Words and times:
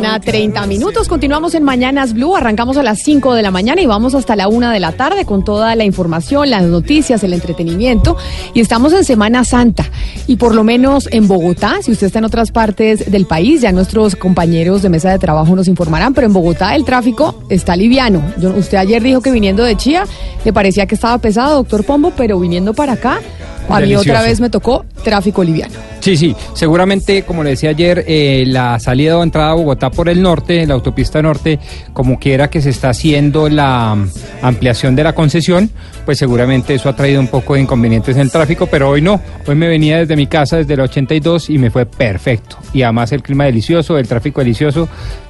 Mañana, 0.00 0.20
30 0.20 0.66
minutos. 0.66 1.08
Continuamos 1.08 1.54
en 1.54 1.62
Mañanas 1.62 2.12
Blue. 2.12 2.36
Arrancamos 2.36 2.76
a 2.76 2.82
las 2.82 2.98
5 3.02 3.34
de 3.34 3.42
la 3.42 3.50
mañana 3.50 3.80
y 3.80 3.86
vamos 3.86 4.14
hasta 4.14 4.36
la 4.36 4.46
1 4.48 4.70
de 4.70 4.78
la 4.80 4.92
tarde 4.92 5.24
con 5.24 5.42
toda 5.44 5.74
la 5.74 5.84
información, 5.84 6.50
las 6.50 6.64
noticias, 6.64 7.22
el 7.24 7.32
entretenimiento. 7.32 8.16
Y 8.52 8.60
estamos 8.60 8.92
en 8.92 9.04
Semana 9.04 9.44
Santa. 9.44 9.84
Y 10.26 10.36
por 10.36 10.54
lo 10.54 10.64
menos 10.64 11.08
en 11.12 11.26
Bogotá, 11.28 11.76
si 11.82 11.92
usted 11.92 12.08
está 12.08 12.18
en 12.18 12.26
otras 12.26 12.50
partes 12.52 13.10
del 13.10 13.26
país, 13.26 13.60
ya 13.62 13.72
nuestros 13.72 14.16
compañeros 14.16 14.82
de 14.82 14.88
mesa 14.90 15.10
de 15.10 15.18
trabajo 15.18 15.54
nos 15.56 15.68
informarán, 15.68 16.12
pero 16.14 16.26
en 16.26 16.32
Bogotá 16.32 16.74
el 16.74 16.84
tráfico 16.84 17.42
está 17.48 17.76
liviano. 17.76 18.22
Yo- 18.38 18.50
usted 18.54 18.78
ayer 18.78 19.02
dijo 19.02 19.20
que 19.22 19.30
viniendo 19.30 19.64
de 19.64 19.76
Chía 19.76 20.04
le 20.44 20.52
parecía 20.52 20.86
que 20.86 20.94
estaba 20.94 21.16
pesado, 21.18 21.56
doctor 21.56 21.84
Pombo, 21.84 22.12
pero 22.16 22.38
viniendo 22.38 22.74
para 22.74 22.92
acá, 22.94 23.20
a 23.68 23.80
mí 23.80 23.94
otra 23.96 24.20
vez 24.22 24.40
me 24.40 24.48
tocó 24.50 24.84
tráfico 25.06 25.44
liviano. 25.44 25.74
Sí, 26.00 26.16
sí, 26.16 26.34
seguramente, 26.52 27.22
como 27.22 27.44
le 27.44 27.50
decía 27.50 27.70
ayer, 27.70 28.04
eh, 28.08 28.42
la 28.48 28.80
salida 28.80 29.16
o 29.16 29.22
entrada 29.22 29.52
a 29.52 29.54
Bogotá 29.54 29.88
por 29.88 30.08
el 30.08 30.20
norte, 30.20 30.66
la 30.66 30.74
autopista 30.74 31.22
norte, 31.22 31.60
como 31.92 32.18
quiera 32.18 32.50
que 32.50 32.60
se 32.60 32.70
está 32.70 32.88
haciendo 32.88 33.48
la 33.48 33.96
ampliación 34.42 34.96
de 34.96 35.04
la 35.04 35.14
concesión, 35.14 35.70
pues 36.04 36.18
seguramente 36.18 36.74
eso 36.74 36.88
ha 36.88 36.96
traído 36.96 37.20
un 37.20 37.28
poco 37.28 37.54
de 37.54 37.60
inconvenientes 37.60 38.16
en 38.16 38.22
el 38.22 38.32
tráfico, 38.32 38.66
pero 38.66 38.90
hoy 38.90 39.00
no. 39.00 39.20
Hoy 39.46 39.54
me 39.54 39.68
venía 39.68 39.98
desde 39.98 40.16
mi 40.16 40.26
casa, 40.26 40.56
desde 40.56 40.74
el 40.74 40.80
82, 40.80 41.50
y 41.50 41.58
me 41.58 41.70
fue 41.70 41.86
perfecto. 41.86 42.56
Y 42.72 42.82
además 42.82 43.12
el 43.12 43.22
clima 43.22 43.44
delicioso, 43.44 43.96
el 43.96 44.08
tráfico 44.08 44.40
delicioso, 44.40 44.88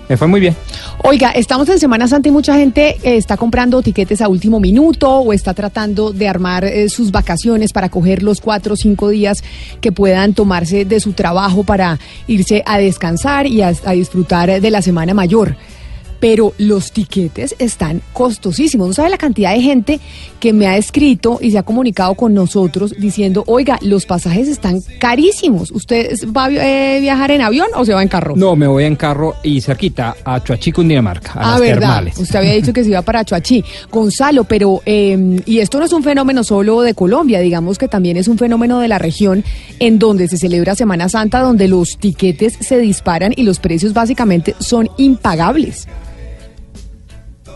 me 0.09 0.17
fue 0.17 0.27
muy 0.27 0.41
bien. 0.41 0.57
Oiga, 1.03 1.31
estamos 1.31 1.69
en 1.69 1.79
Semana 1.79 2.09
Santa 2.09 2.29
y 2.29 2.33
mucha 2.33 2.57
gente 2.57 2.97
eh, 3.03 3.17
está 3.17 3.37
comprando 3.37 3.83
tiquetes 3.83 4.21
a 4.21 4.29
último 4.29 4.61
minuto 4.61 5.11
o 5.11 5.33
está 5.33 5.55
tratando 5.55 6.13
de 6.13 6.29
armar 6.29 6.65
eh, 6.65 6.89
sus 6.89 7.11
vacaciones 7.11 7.73
para 7.73 7.89
coger 7.89 8.23
los 8.23 8.41
cuatro 8.41 8.75
o 8.75 8.77
cinco 8.77 9.09
días 9.09 9.43
que 9.81 9.93
puedan 9.93 10.35
tomarse 10.35 10.85
de 10.85 11.01
su 11.01 11.13
trabajo 11.13 11.65
para 11.65 11.99
irse 12.27 12.63
a 12.67 12.79
descansar 12.79 13.47
y 13.47 13.63
a, 13.63 13.73
a 13.85 13.93
disfrutar 13.93 14.61
de 14.61 14.71
la 14.71 14.83
Semana 14.83 15.15
Mayor. 15.15 15.57
Pero 16.21 16.55
los 16.59 16.93
tiquetes 16.93 17.55
están 17.59 18.01
costosísimos. 18.13 18.89
No 18.89 18.95
sabe 18.95 19.11
la 19.11 19.19
cantidad 19.19 19.53
de 19.55 19.61
gente 19.61 20.01
que 20.41 20.53
me 20.53 20.67
ha 20.67 20.77
escrito 20.77 21.39
y 21.43 21.51
se 21.51 21.59
ha 21.59 21.63
comunicado 21.63 22.15
con 22.15 22.33
nosotros 22.35 22.95
diciendo, 22.99 23.45
oiga, 23.47 23.79
los 23.83 24.07
pasajes 24.07 24.49
están 24.49 24.81
carísimos. 24.99 25.71
¿Usted 25.71 26.13
va 26.37 26.47
a 26.47 26.51
eh, 26.51 27.01
viajar 27.01 27.31
en 27.31 27.43
avión 27.43 27.67
o 27.75 27.85
se 27.85 27.93
va 27.95 28.03
en 28.03 28.09
carro? 28.09 28.35
No, 28.37 28.57
me 28.57 28.67
voy 28.67 28.85
en 28.85 28.97
carro 28.97 29.35
y 29.43 29.61
cerquita 29.61 30.17
a 30.25 30.43
Chuachi, 30.43 30.73
Cundinamarca, 30.73 31.33
a 31.33 31.41
Ah, 31.49 31.51
las 31.53 31.61
verdad. 31.61 31.81
termales. 31.81 32.19
Usted 32.19 32.37
había 32.39 32.53
dicho 32.55 32.73
que 32.73 32.83
se 32.83 32.91
iba 32.91 33.03
para 33.03 33.25
Chuachi. 33.25 33.63
Gonzalo, 33.91 34.45
pero, 34.45 34.83
eh, 34.87 35.41
y 35.47 35.59
esto 35.59 35.79
no 35.79 35.85
es 35.85 35.93
un 35.93 36.03
fenómeno 36.03 36.45
solo 36.45 36.81
de 36.83 36.95
Colombia, 36.95 37.41
digamos 37.41 37.79
que 37.79 37.89
también 37.89 38.17
es 38.17 38.29
un 38.29 38.39
fenómeno 38.39 38.81
de 38.81 38.89
la 38.89 38.99
región 38.99 39.45
en 39.79 39.99
donde 39.99 40.29
se 40.29 40.39
celebra 40.39 40.75
Semana 40.75 41.09
Santa, 41.09 41.41
donde 41.41 41.69
los 41.69 41.99
tiquetes 41.99 42.57
se 42.61 42.79
disparan 42.79 43.33
y 43.37 43.43
los 43.43 43.59
precios 43.59 43.93
básicamente 43.93 44.55
son 44.59 44.89
impagables. 44.97 45.87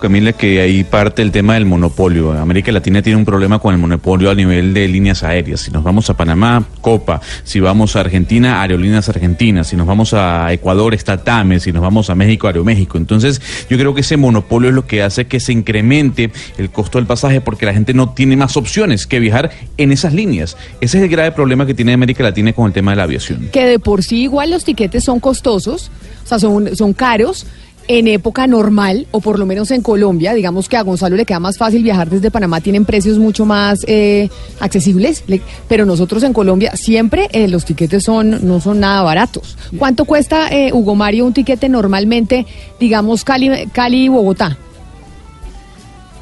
Camila, 0.01 0.33
que 0.33 0.61
ahí 0.61 0.83
parte 0.83 1.23
el 1.23 1.31
tema 1.31 1.55
del 1.55 1.67
monopolio. 1.67 2.33
América 2.33 2.73
Latina 2.73 3.03
tiene 3.03 3.19
un 3.19 3.25
problema 3.25 3.59
con 3.59 3.75
el 3.75 3.81
monopolio 3.81 4.31
a 4.31 4.35
nivel 4.35 4.75
de 4.75 4.89
líneas 4.89 5.23
aéreas. 5.23 5.61
Si 5.61 5.71
nos 5.71 5.85
vamos 5.85 6.11
a 6.11 6.17
Panamá, 6.17 6.65
Copa. 6.81 7.21
Si 7.45 7.61
vamos 7.61 7.95
a 7.95 8.01
Argentina, 8.01 8.63
Aerolíneas 8.63 9.09
Argentinas. 9.09 9.69
Si 9.69 9.77
nos 9.77 9.87
vamos 9.87 10.15
a 10.15 10.53
Ecuador, 10.53 10.95
está 10.95 11.23
TAME. 11.23 11.61
Si 11.61 11.73
nos 11.73 11.83
vamos 11.83 12.11
a 12.11 12.15
México, 12.15 12.47
Aeroméxico. 12.47 12.99
Entonces, 12.99 13.41
yo 13.69 13.77
creo 13.79 13.95
que 13.95 14.01
ese 14.01 14.17
monopolio 14.17 14.71
es 14.71 14.75
lo 14.75 14.87
que 14.87 15.03
hace 15.03 15.27
que 15.27 15.39
se 15.39 15.53
incremente 15.53 16.33
el 16.59 16.71
costo 16.71 16.99
del 16.99 17.07
pasaje 17.07 17.41
porque 17.41 17.67
la 17.67 17.73
gente 17.73 17.95
no 17.95 18.11
tiene 18.11 18.37
más 18.37 18.57
opciones 18.57 19.07
que 19.07 19.21
viajar 19.21 19.51
en 19.77 19.93
esas 19.93 20.15
líneas. 20.15 20.57
Ese 20.81 20.99
es 20.99 21.05
el 21.05 21.09
grave 21.11 21.33
problema 21.33 21.67
que 21.67 21.75
tiene 21.75 21.93
América 21.93 22.23
Latina 22.23 22.53
con 22.53 22.67
el 22.67 22.73
tema 22.73 22.93
de 22.93 22.97
la 22.97 23.03
aviación. 23.05 23.51
Que 23.53 23.67
de 23.67 23.79
por 23.79 24.03
sí 24.03 24.23
igual 24.23 24.51
los 24.51 24.65
tiquetes 24.65 25.05
son 25.05 25.21
costosos, 25.21 25.91
o 26.25 26.27
sea, 26.27 26.39
son, 26.39 26.75
son 26.75 26.93
caros. 26.93 27.47
En 27.89 28.07
época 28.07 28.47
normal, 28.47 29.09
o 29.11 29.21
por 29.21 29.37
lo 29.39 29.47
menos 29.47 29.73
en 29.73 29.83
Colombia, 29.83 30.33
digamos 30.33 30.69
que 30.69 30.77
a 30.77 30.83
Gonzalo 30.83 31.17
le 31.17 31.25
queda 31.27 31.41
más 31.41 31.59
fácil 31.59 31.83
viajar 31.83 32.09
desde 32.09 32.31
Panamá, 32.31 32.61
tienen 32.61 32.85
precios 32.85 33.19
mucho 33.19 33.45
más 33.47 33.81
eh, 33.89 34.29
accesibles, 34.61 35.25
le- 35.27 35.41
pero 35.67 35.85
nosotros 35.85 36.23
en 36.23 36.33
Colombia 36.33 36.77
siempre 36.77 37.29
eh, 37.33 37.49
los 37.49 37.65
tiquetes 37.65 38.05
son 38.05 38.47
no 38.47 38.61
son 38.61 38.79
nada 38.79 39.03
baratos. 39.03 39.57
¿Cuánto 39.77 40.05
cuesta, 40.05 40.49
eh, 40.51 40.73
Hugo 40.73 40.95
Mario, 40.95 41.27
un 41.27 41.33
tiquete 41.33 41.69
normalmente, 41.69 42.47
digamos, 42.79 43.25
Cali, 43.25 43.67
Cali 43.73 44.09
Bogotá? 44.09 44.57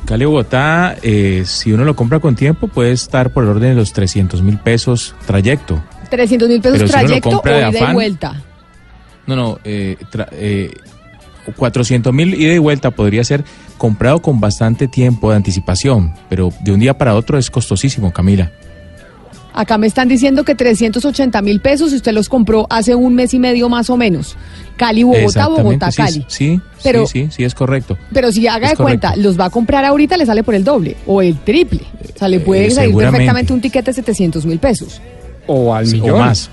Cali 0.06 0.24
Bogotá, 0.24 0.96
eh, 1.02 1.42
si 1.44 1.72
uno 1.72 1.84
lo 1.84 1.94
compra 1.94 2.18
con 2.18 2.34
tiempo, 2.34 2.68
puede 2.68 2.92
estar 2.92 3.30
por 3.30 3.44
el 3.44 3.50
orden 3.50 3.70
de 3.70 3.74
los 3.74 3.92
300 3.92 4.40
mil 4.40 4.56
pesos 4.58 5.14
trayecto. 5.26 5.82
300 6.08 6.48
mil 6.48 6.60
pesos 6.62 6.78
Pero 6.78 6.88
si 6.88 6.94
uno 6.94 7.02
lo 7.02 7.08
trayecto 7.08 7.28
o 7.40 7.42
de 7.42 7.58
ida 7.58 7.70
y 7.72 7.76
afán, 7.76 7.92
vuelta. 7.94 8.42
No, 9.26 9.36
no, 9.36 9.58
eh, 9.64 9.98
tra- 10.10 10.28
eh, 10.32 10.70
400 11.56 12.12
mil 12.12 12.34
ida 12.34 12.54
y 12.54 12.58
vuelta 12.58 12.90
podría 12.90 13.24
ser 13.24 13.44
comprado 13.76 14.20
con 14.20 14.40
bastante 14.40 14.88
tiempo 14.88 15.30
de 15.30 15.36
anticipación, 15.36 16.14
pero 16.28 16.52
de 16.60 16.72
un 16.72 16.80
día 16.80 16.96
para 16.96 17.14
otro 17.14 17.38
es 17.38 17.50
costosísimo, 17.50 18.12
Camila. 18.12 18.50
Acá 19.54 19.76
me 19.76 19.88
están 19.88 20.06
diciendo 20.08 20.44
que 20.44 20.54
380 20.54 21.42
mil 21.42 21.60
pesos 21.60 21.92
y 21.92 21.96
usted 21.96 22.12
los 22.12 22.28
compró 22.28 22.66
hace 22.70 22.94
un 22.94 23.14
mes 23.16 23.34
y 23.34 23.40
medio 23.40 23.68
más 23.68 23.90
o 23.90 23.96
menos. 23.96 24.36
Cali, 24.76 25.02
Bogotá, 25.02 25.48
Bogotá, 25.48 25.90
sí, 25.90 25.96
Cali. 25.96 26.24
Sí, 26.28 26.60
Pero- 26.84 27.06
sí, 27.08 27.24
sí, 27.24 27.28
sí, 27.38 27.44
es 27.44 27.54
correcto. 27.56 27.98
Pero 28.12 28.30
si 28.30 28.46
haga 28.46 28.66
Es 28.70 28.78
de 28.78 28.84
cuenta, 28.84 29.08
correcto. 29.08 29.28
los 29.28 29.40
va 29.40 29.46
a 29.46 29.50
comprar 29.50 29.84
ahorita, 29.84 30.16
le 30.16 30.26
sale 30.26 30.44
por 30.44 30.54
el 30.54 30.62
doble 30.62 30.96
o 31.06 31.22
el 31.22 31.36
triple. 31.38 31.80
O 32.14 32.18
sea, 32.18 32.28
le 32.28 32.38
puede 32.38 32.66
Eh, 32.66 32.70
salir 32.70 32.94
perfectamente 32.94 33.52
un 33.52 33.60
tiquete 33.60 33.90
de 33.90 33.94
700 33.94 34.46
mil 34.46 34.60
pesos. 34.60 35.00
O 35.48 35.74
al 35.74 35.86
millón. 35.86 36.10
O 36.10 36.18
más. 36.18 36.50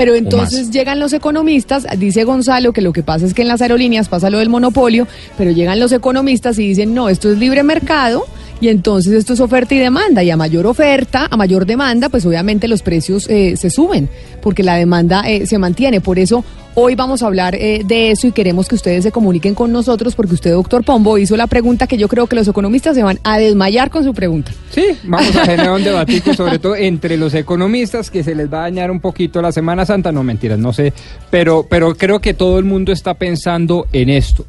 Pero 0.00 0.14
entonces 0.14 0.70
llegan 0.70 0.98
los 0.98 1.12
economistas, 1.12 1.86
dice 1.98 2.24
Gonzalo 2.24 2.72
que 2.72 2.80
lo 2.80 2.90
que 2.90 3.02
pasa 3.02 3.26
es 3.26 3.34
que 3.34 3.42
en 3.42 3.48
las 3.48 3.60
aerolíneas 3.60 4.08
pasa 4.08 4.30
lo 4.30 4.38
del 4.38 4.48
monopolio, 4.48 5.06
pero 5.36 5.50
llegan 5.50 5.78
los 5.78 5.92
economistas 5.92 6.58
y 6.58 6.68
dicen, 6.68 6.94
no, 6.94 7.10
esto 7.10 7.30
es 7.30 7.36
libre 7.36 7.62
mercado 7.62 8.24
y 8.62 8.68
entonces 8.68 9.12
esto 9.12 9.34
es 9.34 9.40
oferta 9.40 9.74
y 9.74 9.78
demanda. 9.78 10.22
Y 10.22 10.30
a 10.30 10.38
mayor 10.38 10.66
oferta, 10.66 11.28
a 11.30 11.36
mayor 11.36 11.66
demanda, 11.66 12.08
pues 12.08 12.24
obviamente 12.24 12.66
los 12.66 12.80
precios 12.80 13.28
eh, 13.28 13.58
se 13.58 13.68
suben, 13.68 14.08
porque 14.40 14.62
la 14.62 14.76
demanda 14.76 15.20
eh, 15.28 15.44
se 15.44 15.58
mantiene. 15.58 16.00
Por 16.00 16.18
eso 16.18 16.46
hoy 16.74 16.94
vamos 16.94 17.22
a 17.22 17.26
hablar 17.26 17.54
eh, 17.54 17.82
de 17.84 18.10
eso 18.10 18.26
y 18.26 18.32
queremos 18.32 18.68
que 18.68 18.74
ustedes 18.74 19.02
se 19.04 19.12
comuniquen 19.12 19.54
con 19.54 19.72
nosotros, 19.72 20.14
porque 20.14 20.34
usted, 20.34 20.52
doctor 20.52 20.84
Pombo, 20.84 21.18
hizo 21.18 21.36
la 21.36 21.46
pregunta 21.46 21.86
que 21.86 21.98
yo 21.98 22.08
creo 22.08 22.26
que 22.26 22.36
los 22.36 22.48
economistas 22.48 22.94
se 22.94 23.02
van 23.02 23.18
a 23.24 23.38
desmayar 23.38 23.90
con 23.90 24.04
su 24.04 24.14
pregunta. 24.14 24.52
Sí, 24.70 24.84
vamos 25.04 25.34
a 25.36 25.44
generar 25.44 25.72
un 25.72 25.84
debatico, 25.84 26.34
sobre 26.34 26.58
todo 26.58 26.76
entre 26.76 27.16
los 27.16 27.34
economistas, 27.34 28.10
que 28.10 28.22
se 28.22 28.34
les 28.34 28.52
va 28.52 28.58
a 28.58 28.62
dañar 28.62 28.90
un 28.90 29.00
poquito 29.00 29.42
la 29.42 29.52
Semana 29.52 29.84
Santa. 29.84 30.12
No, 30.12 30.22
mentiras, 30.22 30.58
no 30.58 30.72
sé. 30.72 30.92
Pero, 31.30 31.66
pero 31.68 31.94
creo 31.94 32.20
que 32.20 32.34
todo 32.34 32.58
el 32.58 32.64
mundo 32.64 32.92
está 32.92 33.14
pensando 33.14 33.86
en 33.92 34.10
esto. 34.10 34.44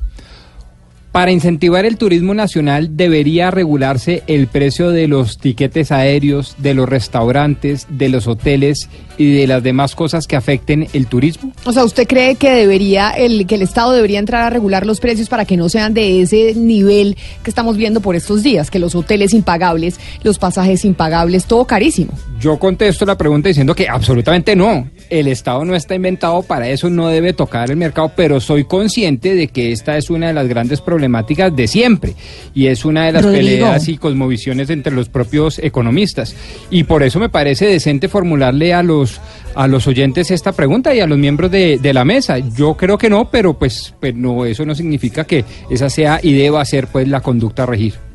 Para 1.12 1.32
incentivar 1.32 1.86
el 1.86 1.98
turismo 1.98 2.34
nacional 2.34 2.96
debería 2.96 3.52
regularse 3.52 4.24
el 4.28 4.48
precio 4.48 4.92
de 4.92 5.10
los 5.10 5.38
tiquetes 5.40 5.92
aéreos, 5.92 6.56
de 6.58 6.74
los 6.74 6.88
restaurantes, 6.88 7.86
de 7.90 8.08
los 8.08 8.28
hoteles 8.28 8.90
y 9.18 9.34
de 9.34 9.46
las 9.46 9.62
demás 9.62 9.94
cosas 9.94 10.26
que 10.26 10.38
afecten 10.38 10.88
el 10.94 11.08
turismo. 11.08 11.52
O 11.66 11.74
sea, 11.74 11.84
¿usted 11.84 12.08
cree 12.08 12.36
que 12.36 12.52
debería 12.52 13.10
el 13.10 13.46
que 13.46 13.56
el 13.56 13.62
Estado 13.62 13.92
debería 13.92 14.20
entrar 14.20 14.44
a 14.44 14.50
regular 14.50 14.86
los 14.86 15.02
precios 15.02 15.28
para 15.28 15.44
que 15.44 15.58
no 15.58 15.68
sean 15.68 15.94
de 15.94 16.22
ese 16.22 16.56
nivel 16.56 17.18
que 17.44 17.50
estamos 17.50 17.76
viendo 17.76 18.00
por 18.00 18.16
estos 18.16 18.42
días, 18.42 18.72
que 18.72 18.80
los 18.80 18.96
hoteles 18.96 19.34
impagables, 19.34 20.00
los 20.24 20.40
pasajes 20.40 20.86
impagables, 20.86 21.46
todo 21.46 21.66
carísimo? 21.66 22.14
Yo 22.40 22.58
contesto 22.58 23.06
la 23.06 23.18
pregunta 23.18 23.50
diciendo 23.50 23.76
que 23.76 23.90
absolutamente 23.90 24.56
no. 24.56 24.88
El 25.12 25.28
Estado 25.28 25.66
no 25.66 25.76
está 25.76 25.94
inventado 25.94 26.42
para 26.42 26.70
eso, 26.70 26.90
no 26.90 27.10
debe 27.10 27.34
tocar 27.34 27.70
el 27.70 27.78
mercado, 27.78 28.14
pero 28.16 28.40
soy 28.40 28.64
consciente 28.64 29.36
de 29.36 29.50
que 29.50 29.72
esta 29.72 29.98
es 29.98 30.10
una 30.10 30.28
de 30.28 30.34
las 30.34 30.48
grandes 30.48 30.80
problemáticas 30.80 31.54
de 31.56 31.68
siempre 31.68 32.16
y 32.56 32.68
es 32.68 32.86
una 32.86 33.06
de 33.06 33.12
las 33.12 33.24
Rodrigo. 33.24 33.42
peleas 33.42 33.88
y 33.90 33.98
cosmovisiones 33.98 34.70
entre 34.70 34.94
los 34.94 35.10
propios 35.10 35.60
economistas. 35.60 36.34
Y 36.72 36.86
por 36.86 37.04
eso 37.04 37.20
me 37.20 37.30
parece 37.30 37.66
decente 37.66 38.08
formularle 38.08 38.74
a 38.74 38.84
los, 38.84 39.20
a 39.54 39.68
los 39.68 39.86
oyentes 39.86 40.32
esta 40.32 40.54
pregunta 40.54 40.96
y 40.96 41.02
a 41.02 41.08
los 41.08 41.18
miembros 41.18 41.52
de, 41.52 41.78
de 41.78 41.94
la 41.94 42.06
mesa. 42.06 42.40
Yo 42.40 42.76
creo 42.76 42.98
que 42.98 43.10
no, 43.10 43.30
pero 43.30 43.60
pues, 43.60 43.94
pues 44.00 44.16
no, 44.16 44.46
eso 44.46 44.66
no 44.66 44.74
significa 44.74 45.26
que 45.26 45.44
esa 45.70 45.90
sea 45.90 46.22
y 46.24 46.34
deba 46.34 46.64
ser 46.64 46.88
pues 46.88 47.08
la 47.08 47.20
conducta 47.20 47.64
a 47.64 47.66
regir. 47.66 48.11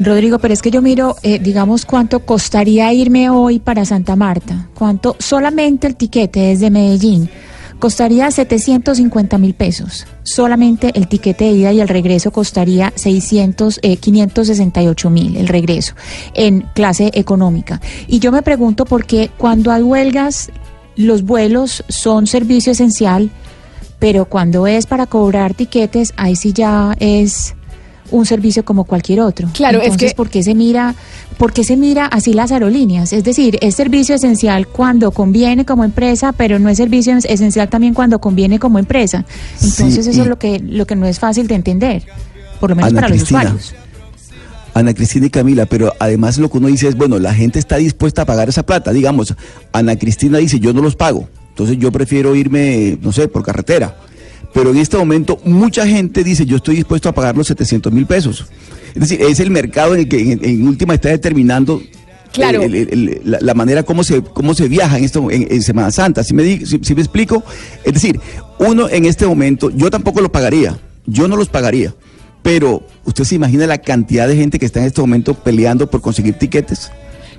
Rodrigo, 0.00 0.38
pero 0.38 0.54
es 0.54 0.62
que 0.62 0.70
yo 0.70 0.82
miro, 0.82 1.16
eh, 1.22 1.38
digamos, 1.38 1.84
cuánto 1.86 2.20
costaría 2.20 2.92
irme 2.92 3.30
hoy 3.30 3.58
para 3.58 3.84
Santa 3.84 4.16
Marta. 4.16 4.68
Cuánto, 4.74 5.16
solamente 5.18 5.86
el 5.86 5.96
tiquete 5.96 6.40
desde 6.40 6.70
Medellín 6.70 7.28
costaría 7.78 8.30
750 8.30 9.38
mil 9.38 9.54
pesos. 9.54 10.06
Solamente 10.22 10.90
el 10.94 11.06
tiquete 11.06 11.44
de 11.44 11.50
ida 11.50 11.72
y 11.72 11.80
el 11.80 11.88
regreso 11.88 12.30
costaría 12.30 12.92
600, 12.94 13.80
eh, 13.82 13.96
568 13.96 15.10
mil 15.10 15.36
el 15.36 15.48
regreso 15.48 15.94
en 16.32 16.62
clase 16.74 17.10
económica. 17.14 17.80
Y 18.06 18.20
yo 18.20 18.32
me 18.32 18.42
pregunto 18.42 18.84
por 18.86 19.04
qué 19.04 19.30
cuando 19.36 19.70
hay 19.70 19.82
huelgas 19.82 20.50
los 20.96 21.24
vuelos 21.24 21.84
son 21.88 22.26
servicio 22.26 22.72
esencial, 22.72 23.30
pero 23.98 24.24
cuando 24.26 24.66
es 24.66 24.86
para 24.86 25.06
cobrar 25.06 25.54
tiquetes, 25.54 26.14
ahí 26.16 26.36
sí 26.36 26.52
ya 26.52 26.96
es 27.00 27.54
un 28.10 28.26
servicio 28.26 28.64
como 28.64 28.84
cualquier 28.84 29.20
otro. 29.20 29.48
Claro, 29.52 29.78
es 29.78 29.84
Entonces, 29.86 30.10
que- 30.12 30.16
¿por 30.16 30.28
qué 30.30 30.42
se 30.42 30.54
mira, 30.54 30.94
por 31.38 31.52
qué 31.52 31.64
se 31.64 31.76
mira 31.76 32.06
así 32.06 32.32
las 32.34 32.52
aerolíneas? 32.52 33.12
Es 33.12 33.24
decir, 33.24 33.58
es 33.60 33.74
servicio 33.74 34.14
esencial 34.14 34.66
cuando 34.68 35.10
conviene 35.10 35.64
como 35.64 35.84
empresa, 35.84 36.32
pero 36.32 36.58
no 36.58 36.68
es 36.68 36.76
servicio 36.78 37.16
es- 37.16 37.24
esencial 37.24 37.68
también 37.68 37.94
cuando 37.94 38.20
conviene 38.20 38.58
como 38.58 38.78
empresa. 38.78 39.24
Entonces, 39.62 39.94
Sí, 40.04 40.10
eso 40.10 40.18
y- 40.18 40.20
es 40.20 40.26
lo 40.26 40.38
que 40.38 40.58
lo 40.60 40.86
que 40.86 40.96
no 40.96 41.06
es 41.06 41.18
fácil 41.18 41.46
de 41.46 41.54
entender, 41.54 42.02
por 42.60 42.70
lo 42.70 42.76
menos 42.76 42.90
Ana 42.92 43.00
para 43.00 43.14
los 43.14 43.22
usuarios. 43.22 43.74
Ana 44.74 44.92
Cristina 44.92 45.26
y 45.26 45.30
Camila, 45.30 45.66
pero 45.66 45.92
además 46.00 46.36
lo 46.38 46.50
que 46.50 46.58
uno 46.58 46.66
dice 46.66 46.88
es, 46.88 46.96
bueno, 46.96 47.18
la 47.20 47.32
gente 47.32 47.58
está 47.60 47.76
dispuesta 47.76 48.22
a 48.22 48.24
pagar 48.26 48.48
esa 48.48 48.64
plata. 48.66 48.92
Digamos, 48.92 49.32
Ana 49.72 49.96
Cristina 49.96 50.38
dice, 50.38 50.58
yo 50.58 50.72
no 50.72 50.82
los 50.82 50.96
pago, 50.96 51.28
entonces 51.50 51.78
yo 51.78 51.92
prefiero 51.92 52.34
irme, 52.34 52.98
no 53.00 53.12
sé, 53.12 53.28
por 53.28 53.44
carretera. 53.44 53.96
Pero 54.54 54.70
en 54.70 54.78
este 54.78 54.96
momento 54.96 55.38
mucha 55.44 55.86
gente 55.86 56.24
dice, 56.24 56.46
yo 56.46 56.56
estoy 56.56 56.76
dispuesto 56.76 57.08
a 57.08 57.12
pagar 57.12 57.36
los 57.36 57.48
700 57.48 57.92
mil 57.92 58.06
pesos. 58.06 58.46
Es 58.94 59.00
decir, 59.00 59.20
es 59.20 59.40
el 59.40 59.50
mercado 59.50 59.94
en 59.94 60.00
el 60.02 60.08
que 60.08 60.32
en, 60.32 60.44
en 60.44 60.66
última 60.68 60.94
está 60.94 61.08
determinando 61.10 61.82
Claro. 62.32 62.62
el- 62.62 62.74
el- 62.74 62.88
el- 62.90 63.20
la, 63.24 63.38
la 63.40 63.54
manera 63.54 63.82
como 63.82 64.02
se, 64.04 64.22
cómo 64.22 64.54
se 64.54 64.68
viaja 64.68 64.96
en, 64.98 65.04
esto, 65.04 65.30
en, 65.30 65.46
en 65.50 65.62
Semana 65.62 65.90
Santa. 65.90 66.24
Si 66.24 66.34
me, 66.34 66.42
di- 66.42 66.64
si- 66.66 66.80
si 66.82 66.94
me 66.94 67.00
explico? 67.00 67.44
Es 67.84 67.94
decir, 67.94 68.18
uno 68.58 68.88
en 68.88 69.04
este 69.04 69.26
momento, 69.26 69.70
yo 69.70 69.90
tampoco 69.90 70.20
lo 70.20 70.30
pagaría, 70.32 70.78
yo 71.06 71.28
no 71.28 71.36
los 71.36 71.48
pagaría. 71.48 71.94
Pero, 72.42 72.86
¿usted 73.04 73.24
se 73.24 73.36
imagina 73.36 73.66
la 73.66 73.78
cantidad 73.78 74.28
de 74.28 74.36
gente 74.36 74.58
que 74.58 74.66
está 74.66 74.80
en 74.80 74.86
este 74.86 75.00
momento 75.00 75.34
peleando 75.34 75.88
por 75.90 76.00
conseguir 76.00 76.34
tiquetes? 76.34 76.90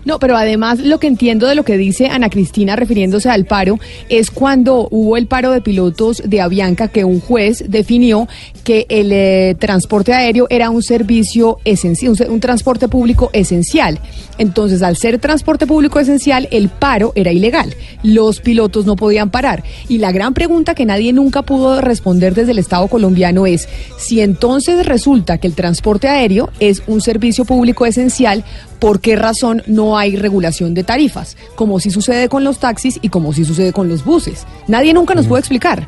No, 0.06 0.19
pero 0.19 0.38
además 0.38 0.80
lo 0.80 1.00
que 1.00 1.07
entiendo 1.07 1.48
de 1.48 1.56
lo 1.56 1.66
que 1.66 1.78
dice 1.78 2.07
Ana 2.07 2.30
Cristina 2.30 2.75
refiriéndose 2.75 3.30
al 3.30 3.46
paro 3.46 3.80
es 4.07 4.30
cuando 4.30 4.88
hubo 4.92 5.18
el 5.18 5.25
paro 5.25 5.52
de 5.52 5.62
pilotos 5.62 6.22
de 6.24 6.42
Avianca 6.42 6.88
que 6.88 7.04
un 7.04 7.19
juez 7.19 7.66
definió 7.68 8.28
que 8.63 8.86
el 8.90 9.12
eh, 9.12 9.56
transporte 9.60 10.13
aéreo 10.13 10.46
era 10.50 10.69
un 10.69 10.84
servicio 10.84 11.57
esencial, 11.66 12.12
un, 12.12 12.34
un 12.34 12.40
transporte 12.40 12.88
público 12.88 13.31
esencial. 13.34 14.00
Entonces, 14.38 14.81
al 14.84 14.96
ser 14.96 15.18
transporte 15.19 15.66
público 15.66 16.00
esencial, 16.00 16.48
el 16.51 16.69
paro 16.69 17.12
era 17.16 17.31
ilegal. 17.31 17.74
Los 18.04 18.42
pilotos 18.42 18.86
no 18.86 18.96
podían 18.96 19.31
parar. 19.31 19.63
Y 19.88 19.98
la 19.98 20.12
gran 20.12 20.34
pregunta 20.34 20.75
que 20.75 20.86
nadie 20.86 21.13
nunca 21.13 21.42
pudo 21.42 21.81
responder 21.81 22.36
desde 22.36 22.51
el 22.51 22.60
Estado 22.60 22.88
colombiano 22.88 23.46
es 23.46 23.68
si 23.98 24.22
entonces 24.22 24.86
resulta 24.86 25.38
que 25.38 25.48
el 25.48 25.56
transporte 25.56 26.08
aéreo 26.08 26.50
es 26.60 26.84
un 26.88 27.01
servicio 27.01 27.46
público 27.46 27.86
esencial, 27.86 28.44
¿por 28.86 29.00
qué 29.00 29.16
razón 29.16 29.64
no 29.66 29.98
hay 29.98 30.16
regulación 30.16 30.76
de 30.76 30.84
tarifas? 30.84 31.38
Como 31.56 31.80
si 31.80 31.90
sucede 31.90 32.30
con 32.30 32.44
los 32.44 32.60
taxis 32.60 33.00
y 33.02 33.10
como 33.10 33.34
si 33.34 33.44
sucede 33.44 33.74
con 33.74 33.90
los 33.90 34.06
buses. 34.06 34.46
Nadie 34.68 34.94
nunca 34.94 35.16
nos 35.16 35.26
puede 35.26 35.40
explicar. 35.40 35.88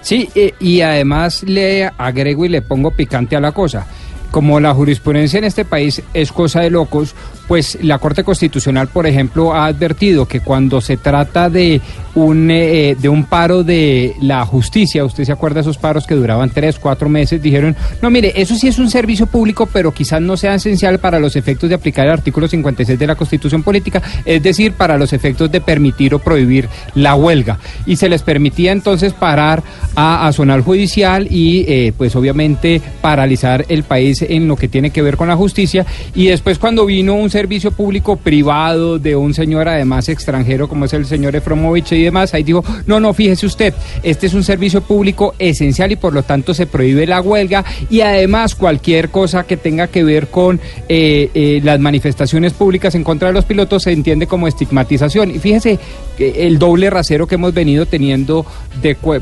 Sí, 0.00 0.28
eh, 0.34 0.52
y 0.58 0.80
además 0.80 1.44
le 1.44 1.84
agrego 1.96 2.44
y 2.44 2.48
le 2.48 2.60
pongo 2.60 2.90
picante 2.90 3.36
a 3.36 3.40
la 3.40 3.52
cosa. 3.52 3.86
Como 4.34 4.58
la 4.58 4.74
jurisprudencia 4.74 5.38
en 5.38 5.44
este 5.44 5.64
país 5.64 6.02
es 6.12 6.32
cosa 6.32 6.58
de 6.58 6.68
locos, 6.68 7.14
pues 7.46 7.78
la 7.82 8.00
Corte 8.00 8.24
Constitucional, 8.24 8.88
por 8.88 9.06
ejemplo, 9.06 9.54
ha 9.54 9.66
advertido 9.66 10.26
que 10.26 10.40
cuando 10.40 10.80
se 10.80 10.96
trata 10.96 11.48
de 11.48 11.80
un, 12.16 12.50
eh, 12.50 12.96
de 12.98 13.08
un 13.08 13.26
paro 13.26 13.62
de 13.62 14.16
la 14.20 14.44
justicia, 14.44 15.04
usted 15.04 15.22
se 15.22 15.30
acuerda 15.30 15.56
de 15.56 15.60
esos 15.60 15.78
paros 15.78 16.04
que 16.04 16.16
duraban 16.16 16.50
tres, 16.50 16.80
cuatro 16.80 17.08
meses, 17.08 17.40
dijeron, 17.40 17.76
no, 18.02 18.10
mire, 18.10 18.32
eso 18.34 18.56
sí 18.56 18.66
es 18.66 18.80
un 18.80 18.90
servicio 18.90 19.26
público, 19.26 19.68
pero 19.72 19.92
quizás 19.92 20.20
no 20.20 20.36
sea 20.36 20.56
esencial 20.56 20.98
para 20.98 21.20
los 21.20 21.36
efectos 21.36 21.68
de 21.68 21.76
aplicar 21.76 22.06
el 22.06 22.12
artículo 22.12 22.48
56 22.48 22.98
de 22.98 23.06
la 23.06 23.14
Constitución 23.14 23.62
Política, 23.62 24.02
es 24.24 24.42
decir, 24.42 24.72
para 24.72 24.98
los 24.98 25.12
efectos 25.12 25.48
de 25.52 25.60
permitir 25.60 26.12
o 26.12 26.18
prohibir 26.18 26.68
la 26.96 27.14
huelga. 27.14 27.60
Y 27.86 27.94
se 27.94 28.08
les 28.08 28.22
permitía 28.22 28.72
entonces 28.72 29.12
parar 29.12 29.62
a, 29.94 30.26
a 30.26 30.32
zonal 30.32 30.62
judicial 30.62 31.28
y 31.30 31.64
eh, 31.68 31.92
pues 31.96 32.16
obviamente 32.16 32.80
paralizar 33.00 33.64
el 33.68 33.84
país 33.84 34.23
en 34.30 34.48
lo 34.48 34.56
que 34.56 34.68
tiene 34.68 34.90
que 34.90 35.02
ver 35.02 35.16
con 35.16 35.28
la 35.28 35.36
justicia. 35.36 35.86
Y 36.14 36.26
después 36.26 36.58
cuando 36.58 36.86
vino 36.86 37.14
un 37.14 37.30
servicio 37.30 37.72
público 37.72 38.16
privado 38.16 38.98
de 38.98 39.16
un 39.16 39.34
señor 39.34 39.68
además 39.68 40.08
extranjero 40.08 40.68
como 40.68 40.84
es 40.84 40.92
el 40.92 41.06
señor 41.06 41.36
Efromovich 41.36 41.92
y 41.92 42.02
demás, 42.02 42.34
ahí 42.34 42.42
dijo, 42.42 42.64
no, 42.86 43.00
no, 43.00 43.12
fíjese 43.14 43.46
usted, 43.46 43.74
este 44.02 44.26
es 44.26 44.34
un 44.34 44.44
servicio 44.44 44.80
público 44.80 45.34
esencial 45.38 45.92
y 45.92 45.96
por 45.96 46.12
lo 46.12 46.22
tanto 46.22 46.54
se 46.54 46.66
prohíbe 46.66 47.06
la 47.06 47.20
huelga 47.20 47.64
y 47.90 48.00
además 48.00 48.54
cualquier 48.54 49.10
cosa 49.10 49.44
que 49.44 49.56
tenga 49.56 49.88
que 49.88 50.04
ver 50.04 50.28
con 50.28 50.60
eh, 50.88 51.30
eh, 51.34 51.60
las 51.62 51.80
manifestaciones 51.80 52.52
públicas 52.52 52.94
en 52.94 53.04
contra 53.04 53.28
de 53.28 53.34
los 53.34 53.44
pilotos 53.44 53.84
se 53.84 53.92
entiende 53.92 54.26
como 54.26 54.48
estigmatización. 54.48 55.30
Y 55.30 55.38
fíjese 55.38 55.78
que 56.16 56.46
el 56.46 56.58
doble 56.58 56.90
rasero 56.90 57.26
que 57.26 57.34
hemos 57.34 57.54
venido 57.54 57.86
teniendo 57.86 58.46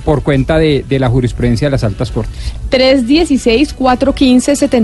por 0.04 0.22
cuenta 0.22 0.58
de, 0.58 0.84
de 0.88 0.98
la 0.98 1.08
jurisprudencia 1.08 1.66
de 1.66 1.72
las 1.72 1.84
altas 1.84 2.10
cortes. 2.10 2.52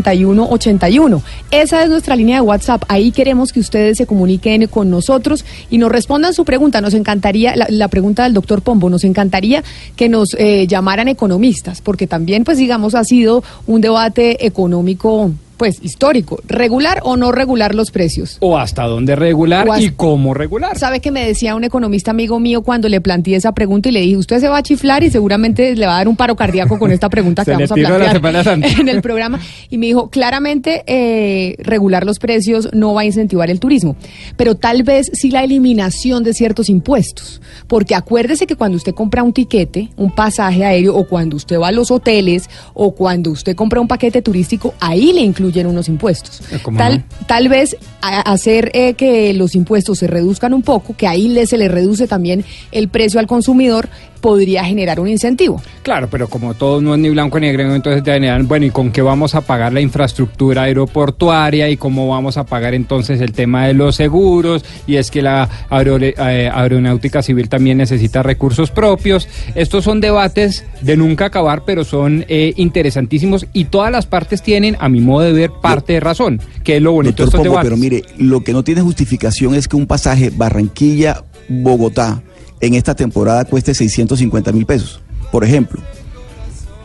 316-415-7181. 0.03 1.23
Esa 1.51 1.83
es 1.83 1.89
nuestra 1.91 2.17
línea 2.17 2.37
de 2.37 2.43
WhatsApp. 2.43 2.85
Ahí 2.89 3.13
queremos 3.13 3.53
que 3.53 3.61
ustedes 3.61 3.99
se 3.99 4.07
comuniquen 4.07 4.67
con 4.69 4.91
nosotros 4.91 5.45
y 5.71 5.79
nos 5.79 5.91
respondan 5.91 6.35
su 6.35 6.45
pregunta. 6.45 6.81
Nos 6.81 6.95
encantaría, 6.95 7.57
la, 7.57 7.67
la 7.69 7.89
pregunta 7.89 8.25
del 8.25 8.35
doctor 8.35 8.63
Pombo, 8.63 8.91
nos 8.91 9.05
encantaría 9.05 9.63
que 9.97 10.09
nos 10.09 10.35
eh, 10.39 10.67
llamaran 10.67 11.09
economistas, 11.09 11.81
porque 11.81 12.07
también, 12.07 12.45
pues 12.45 12.59
digamos, 12.59 12.95
ha 12.95 13.05
sido 13.05 13.43
un 13.67 13.81
debate 13.81 14.47
económico, 14.47 15.31
pues 15.59 15.81
histórico. 15.83 16.41
¿Regular 16.47 17.01
o 17.03 17.17
no 17.17 17.33
regular 17.33 17.75
los 17.75 17.91
precios? 17.91 18.39
O 18.41 18.57
hasta 18.57 18.85
dónde 18.85 19.17
regular 19.17 19.69
hasta- 19.69 19.83
y 19.83 19.91
cómo 19.91 20.33
regular. 20.33 20.79
¿Sabe 20.79 21.01
que 21.01 21.11
me 21.11 21.27
decía 21.27 21.55
un 21.55 21.65
economista 21.65 22.13
amigo 22.13 22.41
mío 22.41 22.63
cuando 22.63 22.89
le 22.89 23.01
planteé 23.01 23.37
esa 23.37 23.53
pregunta 23.53 23.89
y 23.89 23.93
le 23.93 24.01
dije, 24.01 24.17
usted 24.17 24.39
se 24.41 24.49
va 24.49 24.59
a 24.59 24.63
chiflar 24.63 25.03
y 25.03 25.11
seguramente 25.11 25.75
le 25.77 25.87
va 25.87 25.95
a 25.95 25.99
dar 25.99 26.09
un 26.09 26.17
paro 26.17 26.37
cardíaco 26.37 26.79
con 26.79 26.93
esta 26.93 27.09
pregunta 27.11 27.45
que 27.45 27.51
vamos 27.53 27.71
a 27.71 27.75
plantear 27.75 28.17
en 28.81 28.89
el 28.89 29.03
programa? 29.03 29.41
Y 29.69 29.77
me 29.79 29.87
dijo, 29.87 30.09
claramente 30.09 30.85
eh, 30.87 31.57
regular 31.59 32.07
los 32.07 32.19
precios 32.19 32.69
no 32.73 32.95
va 32.95 33.03
a 33.03 33.05
incentivar 33.05 33.51
el 33.51 33.61
turismo, 33.61 33.97
pero 34.37 34.55
tal 34.55 34.85
vez 34.85 35.11
sí 35.13 35.31
la 35.31 35.43
eliminación 35.45 36.23
de 36.25 36.33
ciertos 36.33 36.69
impuestos. 36.69 37.41
Porque 37.67 37.95
acuérdese 37.95 38.47
que 38.47 38.57
cuando 38.57 38.77
usted 38.77 38.95
compra 38.95 39.23
un 39.23 39.33
tiquete, 39.33 39.91
un 39.97 40.15
pasaje 40.15 40.65
aéreo, 40.65 40.97
o 40.97 41.05
cuando 41.07 41.37
usted 41.37 41.59
va 41.59 41.69
a 41.69 41.73
los 41.73 41.91
hoteles, 41.91 42.49
o 42.75 42.93
cuando 42.95 43.31
usted 43.31 43.55
compra 43.57 43.81
un 43.81 43.89
paquete 43.89 44.23
turístico, 44.23 44.75
ahí 44.81 45.13
le 45.13 45.21
incluyen 45.49 45.67
unos 45.67 45.89
impuestos. 45.89 46.43
¿cómo 46.63 46.79
Tal, 46.79 46.99
no? 46.99 47.27
tal 47.27 47.49
vez 47.49 47.77
hacer 48.01 48.71
eh, 48.75 48.95
que 48.95 49.33
los 49.35 49.55
impuestos 49.55 49.99
se 49.99 50.07
reduzcan 50.07 50.53
un 50.53 50.63
poco, 50.63 50.95
que 50.97 51.07
ahí 51.07 51.29
le, 51.29 51.47
se 51.47 51.57
le 51.57 51.69
reduce 51.69 52.07
también 52.07 52.45
el 52.71 52.89
precio 52.89 53.19
al 53.19 53.27
consumidor, 53.27 53.89
podría 54.21 54.65
generar 54.65 55.01
un 55.01 55.09
incentivo. 55.09 55.61
Claro, 55.83 56.09
pero 56.11 56.29
como 56.29 56.55
todo 56.55 56.81
no 56.81 56.95
es 56.95 57.01
ni 57.01 57.09
blanco 57.11 57.39
ni 57.41 57.47
negro, 57.47 57.75
entonces 57.75 58.03
te 58.03 58.13
generan, 58.13 58.47
bueno, 58.47 58.67
¿y 58.67 58.71
con 58.71 58.91
qué 58.91 59.01
vamos 59.03 59.35
a 59.35 59.41
pagar 59.41 59.73
la 59.73 59.81
infraestructura 59.81 60.63
aeroportuaria? 60.63 61.69
¿Y 61.71 61.77
cómo 61.77 62.09
vamos 62.09 62.37
a 62.37 62.45
pagar 62.45 62.75
entonces 62.75 63.21
el 63.21 63.33
tema 63.33 63.67
de 63.67 63.75
los 63.75 63.97
seguros? 63.97 64.65
Y 64.87 64.97
es 64.97 65.11
que 65.11 65.23
la 65.23 65.49
aerole- 65.71 66.15
eh, 66.19 66.51
aeronáutica 66.53 67.23
civil 67.23 67.49
también 67.49 67.79
necesita 67.79 68.23
recursos 68.23 68.71
propios. 68.71 69.29
Estos 69.55 69.85
son 69.85 70.01
debates 70.01 70.65
de 70.81 70.97
nunca 70.97 71.27
acabar, 71.27 71.63
pero 71.65 71.85
son 71.85 72.25
eh, 72.29 72.53
interesantísimos 72.57 73.47
y 73.53 73.65
todas 73.67 73.91
las 73.93 74.07
partes 74.07 74.43
tienen, 74.43 74.77
a 74.81 74.89
mi 74.89 75.01
modo 75.01 75.25
de 75.25 75.33
ver, 75.33 75.51
parte 75.63 75.95
de 75.95 76.01
razón, 76.01 76.41
que 76.65 76.77
es 76.77 76.83
lo 76.83 76.93
bonito 76.93 77.23
de 77.23 77.25
estos 77.25 77.39
Pombo, 77.41 77.51
debates. 77.51 77.71
pero 77.71 77.77
mire, 77.77 78.03
lo 78.19 78.43
que 78.43 78.53
no 78.53 78.63
tiene 78.65 78.81
justificación 78.83 79.55
es 79.55 79.69
que 79.69 79.77
un 79.77 79.87
pasaje 79.87 80.31
Barranquilla-Bogotá 80.31 82.23
en 82.61 82.75
esta 82.75 82.95
temporada 82.95 83.45
cueste 83.45 83.75
650 83.75 84.53
mil 84.53 84.67
pesos, 84.67 85.01
por 85.31 85.45
ejemplo. 85.45 85.81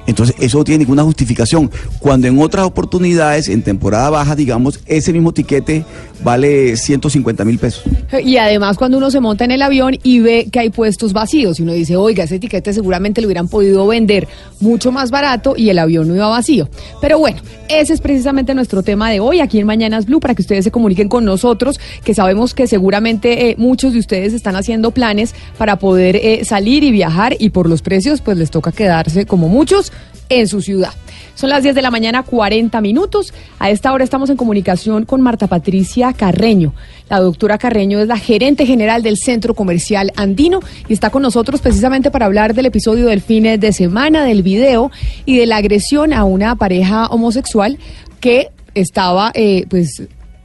Entonces, 0.07 0.35
eso 0.39 0.57
no 0.57 0.63
tiene 0.63 0.79
ninguna 0.79 1.03
justificación. 1.03 1.71
Cuando 1.99 2.27
en 2.27 2.39
otras 2.39 2.65
oportunidades, 2.65 3.49
en 3.49 3.63
temporada 3.63 4.09
baja, 4.09 4.35
digamos, 4.35 4.79
ese 4.85 5.13
mismo 5.13 5.33
tiquete 5.33 5.85
vale 6.23 6.77
150 6.77 7.45
mil 7.45 7.59
pesos. 7.59 7.83
Y 8.23 8.37
además 8.37 8.77
cuando 8.77 8.97
uno 8.97 9.11
se 9.11 9.19
monta 9.19 9.43
en 9.45 9.51
el 9.51 9.61
avión 9.61 9.97
y 10.03 10.19
ve 10.19 10.47
que 10.51 10.59
hay 10.59 10.69
puestos 10.69 11.13
vacíos 11.13 11.59
y 11.59 11.63
uno 11.63 11.73
dice, 11.73 11.95
oiga, 11.95 12.23
ese 12.23 12.39
tiquete 12.39 12.73
seguramente 12.73 13.21
lo 13.21 13.27
hubieran 13.27 13.47
podido 13.47 13.85
vender 13.87 14.27
mucho 14.59 14.91
más 14.91 15.11
barato 15.11 15.55
y 15.57 15.69
el 15.69 15.79
avión 15.79 16.07
no 16.07 16.15
iba 16.15 16.27
vacío. 16.29 16.69
Pero 17.01 17.19
bueno, 17.19 17.41
ese 17.67 17.93
es 17.93 18.01
precisamente 18.01 18.53
nuestro 18.53 18.83
tema 18.83 19.09
de 19.09 19.19
hoy 19.19 19.39
aquí 19.39 19.59
en 19.59 19.67
Mañanas 19.67 20.05
Blue 20.05 20.19
para 20.19 20.35
que 20.35 20.41
ustedes 20.41 20.63
se 20.63 20.71
comuniquen 20.71 21.09
con 21.09 21.25
nosotros, 21.25 21.79
que 22.03 22.13
sabemos 22.13 22.53
que 22.53 22.67
seguramente 22.67 23.49
eh, 23.49 23.55
muchos 23.57 23.93
de 23.93 23.99
ustedes 23.99 24.33
están 24.33 24.55
haciendo 24.55 24.91
planes 24.91 25.33
para 25.57 25.77
poder 25.77 26.15
eh, 26.15 26.45
salir 26.45 26.83
y 26.83 26.91
viajar 26.91 27.35
y 27.39 27.49
por 27.49 27.67
los 27.67 27.81
precios 27.81 28.21
pues 28.21 28.37
les 28.37 28.51
toca 28.51 28.71
quedarse 28.71 29.25
como 29.25 29.49
muchos 29.49 29.91
en 30.39 30.47
su 30.47 30.61
ciudad. 30.61 30.93
Son 31.35 31.49
las 31.49 31.63
10 31.63 31.73
de 31.75 31.81
la 31.81 31.91
mañana, 31.91 32.23
40 32.23 32.79
minutos. 32.81 33.33
A 33.59 33.71
esta 33.71 33.91
hora 33.91 34.03
estamos 34.03 34.29
en 34.29 34.37
comunicación 34.37 35.05
con 35.05 35.21
Marta 35.21 35.47
Patricia 35.47 36.13
Carreño. 36.13 36.73
La 37.09 37.19
doctora 37.19 37.57
Carreño 37.57 37.99
es 37.99 38.07
la 38.07 38.17
gerente 38.17 38.65
general 38.65 39.01
del 39.01 39.17
Centro 39.17 39.55
Comercial 39.55 40.11
Andino 40.15 40.59
y 40.87 40.93
está 40.93 41.09
con 41.09 41.23
nosotros 41.23 41.61
precisamente 41.61 42.11
para 42.11 42.27
hablar 42.27 42.53
del 42.53 42.67
episodio 42.67 43.07
del 43.07 43.21
fin 43.21 43.59
de 43.59 43.73
semana, 43.73 44.23
del 44.25 44.43
video 44.43 44.91
y 45.25 45.37
de 45.37 45.47
la 45.47 45.57
agresión 45.57 46.13
a 46.13 46.23
una 46.23 46.55
pareja 46.55 47.07
homosexual 47.07 47.79
que 48.19 48.49
estaba, 48.75 49.31
eh, 49.33 49.65
pues, 49.69 50.03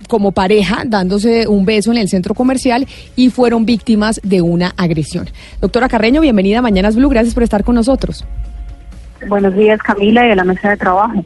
como 0.09 0.33
pareja 0.33 0.85
dándose 0.87 1.47
un 1.47 1.66
beso 1.66 1.92
en 1.92 1.99
el 1.99 2.09
centro 2.09 2.35
comercial 2.35 2.87
y 3.14 3.28
fueron 3.28 3.66
víctimas 3.66 4.21
de 4.25 4.40
una 4.40 4.73
agresión. 4.76 5.28
Doctora 5.61 5.88
Carreño, 5.88 6.23
bienvenida 6.23 6.61
a 6.61 6.62
Mañanas 6.62 6.97
Blue, 6.97 7.11
gracias 7.11 7.35
por 7.35 7.42
estar 7.42 7.62
con 7.62 7.75
nosotros. 7.75 8.25
Buenos 9.27 9.55
días, 9.55 9.81
Camila, 9.83 10.25
y 10.25 10.29
de 10.29 10.37
la 10.37 10.45
mesa 10.45 10.71
de 10.71 10.77
trabajo. 10.77 11.25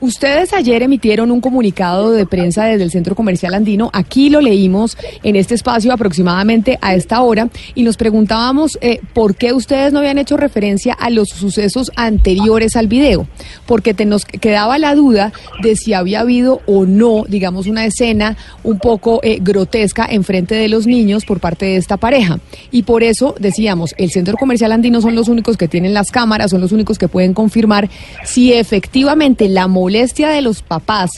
Ustedes 0.00 0.52
ayer 0.52 0.84
emitieron 0.84 1.32
un 1.32 1.40
comunicado 1.40 2.12
de 2.12 2.24
prensa 2.24 2.66
desde 2.66 2.84
el 2.84 2.92
Centro 2.92 3.16
Comercial 3.16 3.52
Andino. 3.54 3.90
Aquí 3.92 4.30
lo 4.30 4.40
leímos 4.40 4.96
en 5.24 5.34
este 5.34 5.56
espacio 5.56 5.92
aproximadamente 5.92 6.78
a 6.80 6.94
esta 6.94 7.20
hora 7.20 7.48
y 7.74 7.82
nos 7.82 7.96
preguntábamos 7.96 8.78
eh, 8.80 9.00
por 9.12 9.34
qué 9.34 9.52
ustedes 9.52 9.92
no 9.92 9.98
habían 9.98 10.18
hecho 10.18 10.36
referencia 10.36 10.92
a 10.92 11.10
los 11.10 11.30
sucesos 11.30 11.90
anteriores 11.96 12.76
al 12.76 12.86
video. 12.86 13.26
Porque 13.66 13.92
te 13.92 14.04
nos 14.04 14.24
quedaba 14.24 14.78
la 14.78 14.94
duda 14.94 15.32
de 15.62 15.74
si 15.74 15.94
había 15.94 16.20
habido 16.20 16.60
o 16.66 16.86
no, 16.86 17.24
digamos, 17.26 17.66
una 17.66 17.84
escena 17.84 18.36
un 18.62 18.78
poco 18.78 19.18
eh, 19.24 19.38
grotesca 19.40 20.06
en 20.08 20.22
frente 20.22 20.54
de 20.54 20.68
los 20.68 20.86
niños 20.86 21.24
por 21.24 21.40
parte 21.40 21.66
de 21.66 21.76
esta 21.76 21.96
pareja. 21.96 22.38
Y 22.70 22.84
por 22.84 23.02
eso 23.02 23.34
decíamos, 23.40 23.96
el 23.98 24.12
Centro 24.12 24.36
Comercial 24.36 24.70
Andino 24.70 25.00
son 25.00 25.16
los 25.16 25.26
únicos 25.26 25.56
que 25.56 25.66
tienen 25.66 25.92
las 25.92 26.12
cámaras, 26.12 26.52
son 26.52 26.60
los 26.60 26.70
únicos 26.70 26.98
que 26.98 27.08
pueden 27.08 27.34
confirmar 27.34 27.90
si 28.24 28.52
efectivamente 28.52 29.48
la 29.48 29.66
molestia 29.88 30.28
de 30.28 30.42
los 30.42 30.60
papás 30.60 31.10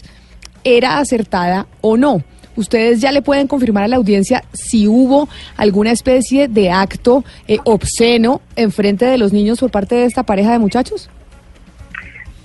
era 0.62 0.98
acertada 0.98 1.66
o 1.80 1.96
no. 1.96 2.22
Ustedes 2.54 3.00
ya 3.00 3.10
le 3.10 3.20
pueden 3.20 3.48
confirmar 3.48 3.82
a 3.82 3.88
la 3.88 3.96
audiencia 3.96 4.44
si 4.52 4.86
hubo 4.86 5.28
alguna 5.56 5.90
especie 5.90 6.46
de 6.46 6.70
acto 6.70 7.24
eh, 7.48 7.58
obsceno 7.64 8.40
en 8.54 8.70
frente 8.70 9.06
de 9.06 9.18
los 9.18 9.32
niños 9.32 9.58
por 9.58 9.72
parte 9.72 9.96
de 9.96 10.04
esta 10.04 10.22
pareja 10.22 10.52
de 10.52 10.60
muchachos. 10.60 11.10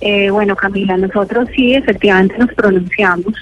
Eh, 0.00 0.28
bueno, 0.30 0.56
Camila, 0.56 0.96
nosotros 0.96 1.48
sí 1.54 1.74
efectivamente 1.74 2.36
nos 2.38 2.52
pronunciamos 2.54 3.34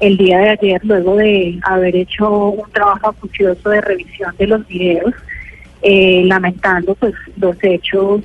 el 0.00 0.16
día 0.16 0.38
de 0.38 0.48
ayer 0.48 0.80
luego 0.82 1.16
de 1.16 1.58
haber 1.64 1.94
hecho 1.94 2.48
un 2.48 2.70
trabajo 2.70 3.10
acucioso 3.10 3.68
de 3.68 3.82
revisión 3.82 4.34
de 4.38 4.46
los 4.46 4.66
videos, 4.66 5.12
eh, 5.82 6.22
lamentando 6.24 6.94
pues 6.94 7.12
los 7.36 7.56
hechos 7.62 8.22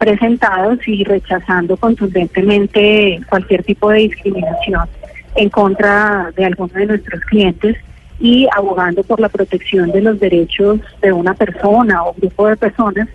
presentados 0.00 0.78
y 0.88 1.04
rechazando 1.04 1.76
contundentemente 1.76 3.20
cualquier 3.28 3.62
tipo 3.62 3.90
de 3.90 3.98
discriminación 3.98 4.88
en 5.36 5.50
contra 5.50 6.32
de 6.34 6.46
alguno 6.46 6.72
de 6.72 6.86
nuestros 6.86 7.20
clientes 7.26 7.76
y 8.18 8.48
abogando 8.56 9.04
por 9.04 9.20
la 9.20 9.28
protección 9.28 9.92
de 9.92 10.00
los 10.00 10.18
derechos 10.18 10.80
de 11.02 11.12
una 11.12 11.34
persona 11.34 12.02
o 12.04 12.14
grupo 12.14 12.48
de 12.48 12.56
personas 12.56 13.08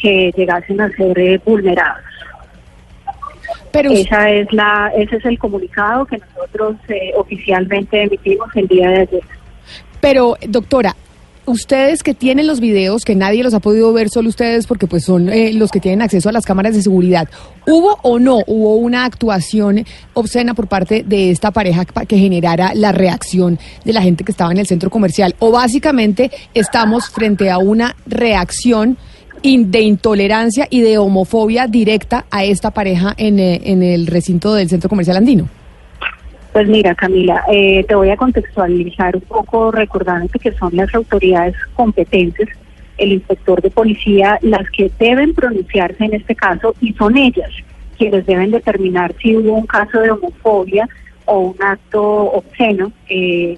que 0.00 0.32
llegasen 0.36 0.80
a 0.80 0.88
ser 0.90 1.18
eh, 1.18 1.40
vulnerados. 1.44 2.04
Pero 3.72 3.90
Esa 3.90 4.30
es 4.30 4.52
la, 4.52 4.92
ese 4.96 5.16
es 5.16 5.24
el 5.24 5.40
comunicado 5.40 6.06
que 6.06 6.18
nosotros 6.18 6.76
eh, 6.88 7.10
oficialmente 7.16 8.00
emitimos 8.00 8.48
el 8.54 8.68
día 8.68 8.90
de 8.90 8.96
ayer. 9.00 9.22
Pero, 10.00 10.36
doctora, 10.46 10.94
ustedes 11.48 12.02
que 12.02 12.14
tienen 12.14 12.46
los 12.46 12.60
videos, 12.60 13.04
que 13.04 13.14
nadie 13.14 13.42
los 13.42 13.54
ha 13.54 13.60
podido 13.60 13.92
ver, 13.92 14.08
solo 14.10 14.28
ustedes, 14.28 14.66
porque 14.66 14.86
pues 14.86 15.04
son 15.04 15.28
eh, 15.28 15.52
los 15.52 15.70
que 15.70 15.80
tienen 15.80 16.02
acceso 16.02 16.28
a 16.28 16.32
las 16.32 16.44
cámaras 16.44 16.74
de 16.74 16.82
seguridad, 16.82 17.28
¿hubo 17.66 17.98
o 18.02 18.18
no 18.18 18.38
hubo 18.46 18.76
una 18.76 19.04
actuación 19.04 19.84
obscena 20.14 20.54
por 20.54 20.66
parte 20.68 21.02
de 21.06 21.30
esta 21.30 21.50
pareja 21.50 21.84
pa- 21.84 22.06
que 22.06 22.18
generara 22.18 22.72
la 22.74 22.92
reacción 22.92 23.58
de 23.84 23.92
la 23.92 24.02
gente 24.02 24.24
que 24.24 24.32
estaba 24.32 24.52
en 24.52 24.58
el 24.58 24.66
centro 24.66 24.90
comercial? 24.90 25.34
¿O 25.38 25.50
básicamente 25.50 26.30
estamos 26.54 27.08
frente 27.08 27.50
a 27.50 27.58
una 27.58 27.96
reacción 28.06 28.96
de 29.42 29.80
intolerancia 29.82 30.66
y 30.68 30.80
de 30.80 30.98
homofobia 30.98 31.66
directa 31.68 32.26
a 32.30 32.44
esta 32.44 32.72
pareja 32.72 33.14
en, 33.16 33.38
eh, 33.38 33.60
en 33.64 33.82
el 33.82 34.06
recinto 34.08 34.52
del 34.54 34.68
centro 34.68 34.88
comercial 34.88 35.16
andino? 35.16 35.48
Pues 36.58 36.66
mira, 36.66 36.92
Camila, 36.96 37.44
eh, 37.52 37.84
te 37.86 37.94
voy 37.94 38.10
a 38.10 38.16
contextualizar 38.16 39.14
un 39.14 39.22
poco 39.22 39.70
recordándote 39.70 40.40
que 40.40 40.50
son 40.50 40.74
las 40.74 40.92
autoridades 40.92 41.54
competentes, 41.74 42.48
el 42.96 43.12
inspector 43.12 43.62
de 43.62 43.70
policía, 43.70 44.40
las 44.42 44.68
que 44.70 44.90
deben 44.98 45.34
pronunciarse 45.34 46.04
en 46.04 46.14
este 46.14 46.34
caso 46.34 46.74
y 46.80 46.94
son 46.94 47.16
ellas 47.16 47.52
quienes 47.96 48.26
deben 48.26 48.50
determinar 48.50 49.14
si 49.22 49.36
hubo 49.36 49.52
un 49.52 49.68
caso 49.68 50.00
de 50.00 50.10
homofobia 50.10 50.88
o 51.26 51.38
un 51.38 51.62
acto 51.62 52.02
obsceno. 52.02 52.90
Eh, 53.08 53.56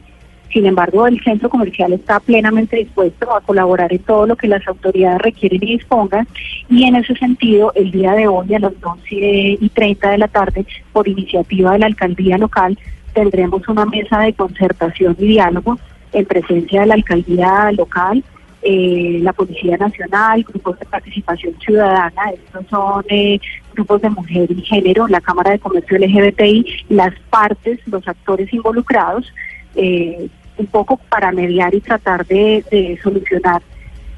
sin 0.53 0.67
embargo, 0.67 1.07
el 1.07 1.23
centro 1.23 1.49
comercial 1.49 1.93
está 1.93 2.19
plenamente 2.19 2.77
dispuesto 2.77 3.35
a 3.35 3.41
colaborar 3.41 3.93
en 3.93 4.01
todo 4.01 4.27
lo 4.27 4.37
que 4.37 4.49
las 4.49 4.67
autoridades 4.67 5.21
requieren 5.21 5.63
y 5.63 5.77
dispongan. 5.77 6.27
Y 6.69 6.85
en 6.85 6.97
ese 6.97 7.15
sentido, 7.15 7.73
el 7.75 7.93
día 7.93 8.13
de 8.15 8.27
hoy 8.27 8.53
a 8.55 8.59
las 8.59 8.79
12 8.81 9.05
y 9.11 9.71
30 9.73 10.11
de 10.11 10.19
la 10.19 10.29
tarde, 10.29 10.67
por 10.93 11.07
iniciativa 11.07 11.73
de 11.73 11.79
la 11.79 11.87
alcaldía 11.87 12.37
local, 12.37 12.77
tendremos 13.15 13.67
una 13.69 13.87
mesa 13.87 14.21
de 14.21 14.33
concertación 14.33 15.17
y 15.19 15.29
diálogo 15.29 15.79
en 16.13 16.25
presencia 16.25 16.81
de 16.81 16.87
la 16.87 16.95
alcaldía 16.95 17.71
local, 17.73 18.25
eh, 18.63 19.21
la 19.23 19.33
Policía 19.33 19.77
Nacional, 19.77 20.43
grupos 20.43 20.79
de 20.81 20.87
participación 20.87 21.55
ciudadana, 21.61 22.31
estos 22.35 22.67
son 22.69 23.05
eh, 23.09 23.41
grupos 23.73 24.03
de 24.03 24.11
mujer 24.11 24.51
y 24.51 24.63
género, 24.63 25.07
la 25.09 25.21
Cámara 25.21 25.53
de 25.53 25.61
Comercio 25.61 25.97
LGBTI, 25.97 26.85
las 26.91 27.15
partes, 27.31 27.79
los 27.87 28.07
actores 28.07 28.53
involucrados, 28.53 29.33
eh, 29.77 30.29
un 30.57 30.67
poco 30.67 30.99
para 31.09 31.33
mediar 31.33 31.75
y 31.75 31.81
tratar 31.81 32.27
de, 32.27 32.99
solucionar, 33.03 33.63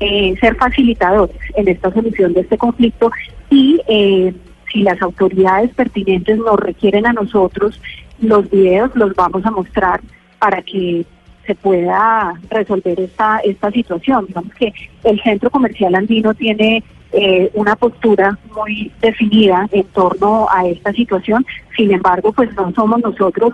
eh, 0.00 0.34
ser 0.40 0.56
facilitadores 0.56 1.36
en 1.56 1.68
esta 1.68 1.92
solución 1.92 2.32
de 2.32 2.40
este 2.40 2.58
conflicto 2.58 3.10
y 3.50 3.80
eh, 3.88 4.34
si 4.72 4.82
las 4.82 5.00
autoridades 5.02 5.72
pertinentes 5.74 6.38
nos 6.38 6.58
requieren 6.58 7.06
a 7.06 7.12
nosotros, 7.12 7.80
los 8.20 8.50
videos 8.50 8.90
los 8.94 9.14
vamos 9.14 9.44
a 9.44 9.50
mostrar 9.50 10.00
para 10.38 10.62
que 10.62 11.04
se 11.46 11.54
pueda 11.54 12.34
resolver 12.50 12.98
esta, 13.00 13.38
esta 13.38 13.70
situación. 13.70 14.26
Digamos 14.26 14.54
que 14.54 14.72
el 15.04 15.20
centro 15.22 15.50
comercial 15.50 15.94
andino 15.94 16.34
tiene 16.34 16.82
eh, 17.12 17.50
una 17.54 17.76
postura 17.76 18.38
muy 18.54 18.90
definida 19.00 19.68
en 19.72 19.84
torno 19.88 20.46
a 20.50 20.66
esta 20.66 20.92
situación, 20.92 21.44
sin 21.76 21.92
embargo, 21.92 22.32
pues 22.32 22.52
no 22.54 22.72
somos 22.72 23.00
nosotros 23.00 23.52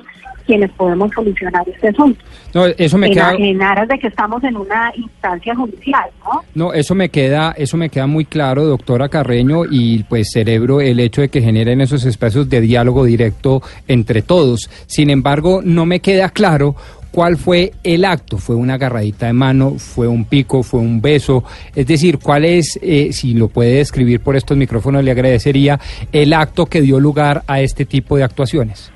quienes 0.48 0.70
podemos 0.72 1.12
solucionar 1.14 1.62
este 1.68 1.88
asunto. 1.88 2.24
No, 2.54 2.64
eso 2.64 2.96
me 2.96 3.08
en, 3.08 3.12
queda... 3.12 3.34
en 3.34 3.62
aras 3.62 3.86
de 3.86 3.98
que 3.98 4.06
estamos 4.06 4.42
en 4.42 4.56
una 4.56 4.90
instancia 4.96 5.54
judicial, 5.54 6.08
¿no? 6.24 6.40
No, 6.54 6.72
eso 6.72 6.94
me 6.94 7.10
queda, 7.10 7.54
eso 7.58 7.76
me 7.76 7.90
queda 7.90 8.06
muy 8.06 8.24
claro, 8.24 8.64
doctora 8.64 9.10
Carreño, 9.10 9.66
y 9.70 10.04
pues 10.04 10.30
celebro 10.32 10.80
el 10.80 11.00
hecho 11.00 11.20
de 11.20 11.28
que 11.28 11.42
generen 11.42 11.82
esos 11.82 12.06
espacios 12.06 12.48
de 12.48 12.62
diálogo 12.62 13.04
directo 13.04 13.60
entre 13.86 14.22
todos. 14.22 14.70
Sin 14.86 15.10
embargo, 15.10 15.60
no 15.62 15.84
me 15.84 16.00
queda 16.00 16.30
claro 16.30 16.74
cuál 17.10 17.36
fue 17.36 17.72
el 17.84 18.06
acto. 18.06 18.38
¿Fue 18.38 18.56
una 18.56 18.74
agarradita 18.74 19.26
de 19.26 19.34
mano? 19.34 19.74
¿Fue 19.76 20.08
un 20.08 20.24
pico? 20.24 20.62
¿Fue 20.62 20.80
un 20.80 21.02
beso? 21.02 21.44
Es 21.74 21.86
decir, 21.86 22.18
¿cuál 22.18 22.46
es, 22.46 22.78
eh, 22.80 23.10
si 23.12 23.34
lo 23.34 23.48
puede 23.48 23.74
describir 23.74 24.20
por 24.20 24.34
estos 24.34 24.56
micrófonos, 24.56 25.04
le 25.04 25.10
agradecería 25.10 25.78
el 26.10 26.32
acto 26.32 26.64
que 26.64 26.80
dio 26.80 26.98
lugar 26.98 27.42
a 27.46 27.60
este 27.60 27.84
tipo 27.84 28.16
de 28.16 28.24
actuaciones? 28.24 28.92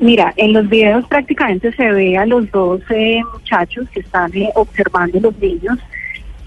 Mira, 0.00 0.32
en 0.36 0.52
los 0.52 0.68
videos 0.68 1.06
prácticamente 1.08 1.72
se 1.72 1.90
ve 1.90 2.16
a 2.16 2.24
los 2.24 2.50
dos 2.52 2.80
eh, 2.90 3.20
muchachos 3.32 3.88
que 3.90 4.00
están 4.00 4.32
eh, 4.36 4.50
observando 4.54 5.18
los 5.18 5.36
niños 5.38 5.78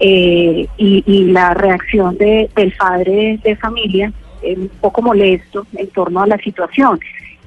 eh, 0.00 0.66
y, 0.78 1.24
la 1.32 1.54
reacción 1.54 2.16
de, 2.16 2.50
del 2.56 2.72
padre 2.72 3.38
de 3.42 3.54
familia, 3.56 4.12
un 4.42 4.70
poco 4.80 5.02
molesto 5.02 5.66
en 5.76 5.86
torno 5.88 6.22
a 6.22 6.26
la 6.26 6.38
situación. 6.38 6.98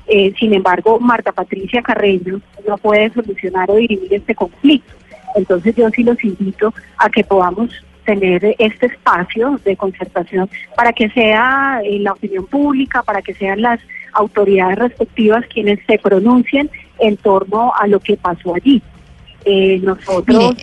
Eh, 0.07 0.33
sin 0.37 0.53
embargo, 0.53 0.99
Marta 0.99 1.31
Patricia 1.31 1.81
Carreño 1.81 2.39
no 2.67 2.77
puede 2.77 3.09
solucionar 3.11 3.69
o 3.71 3.75
dirimir 3.75 4.13
este 4.13 4.35
conflicto. 4.35 4.93
Entonces 5.35 5.75
yo 5.75 5.89
sí 5.89 6.03
los 6.03 6.23
invito 6.23 6.73
a 6.97 7.09
que 7.09 7.23
podamos 7.23 7.71
tener 8.05 8.55
este 8.59 8.85
espacio 8.85 9.59
de 9.65 9.75
concertación 9.75 10.49
para 10.75 10.93
que 10.93 11.09
sea 11.09 11.81
eh, 11.83 11.99
la 11.99 12.13
opinión 12.13 12.45
pública, 12.45 13.03
para 13.03 13.21
que 13.21 13.33
sean 13.33 13.61
las 13.61 13.79
autoridades 14.13 14.77
respectivas 14.79 15.45
quienes 15.47 15.79
se 15.85 15.97
pronuncien 15.99 16.69
en 16.99 17.17
torno 17.17 17.73
a 17.77 17.87
lo 17.87 17.99
que 17.99 18.15
pasó 18.17 18.55
allí. 18.55 18.81
Eh, 19.43 19.79
nosotros... 19.83 20.55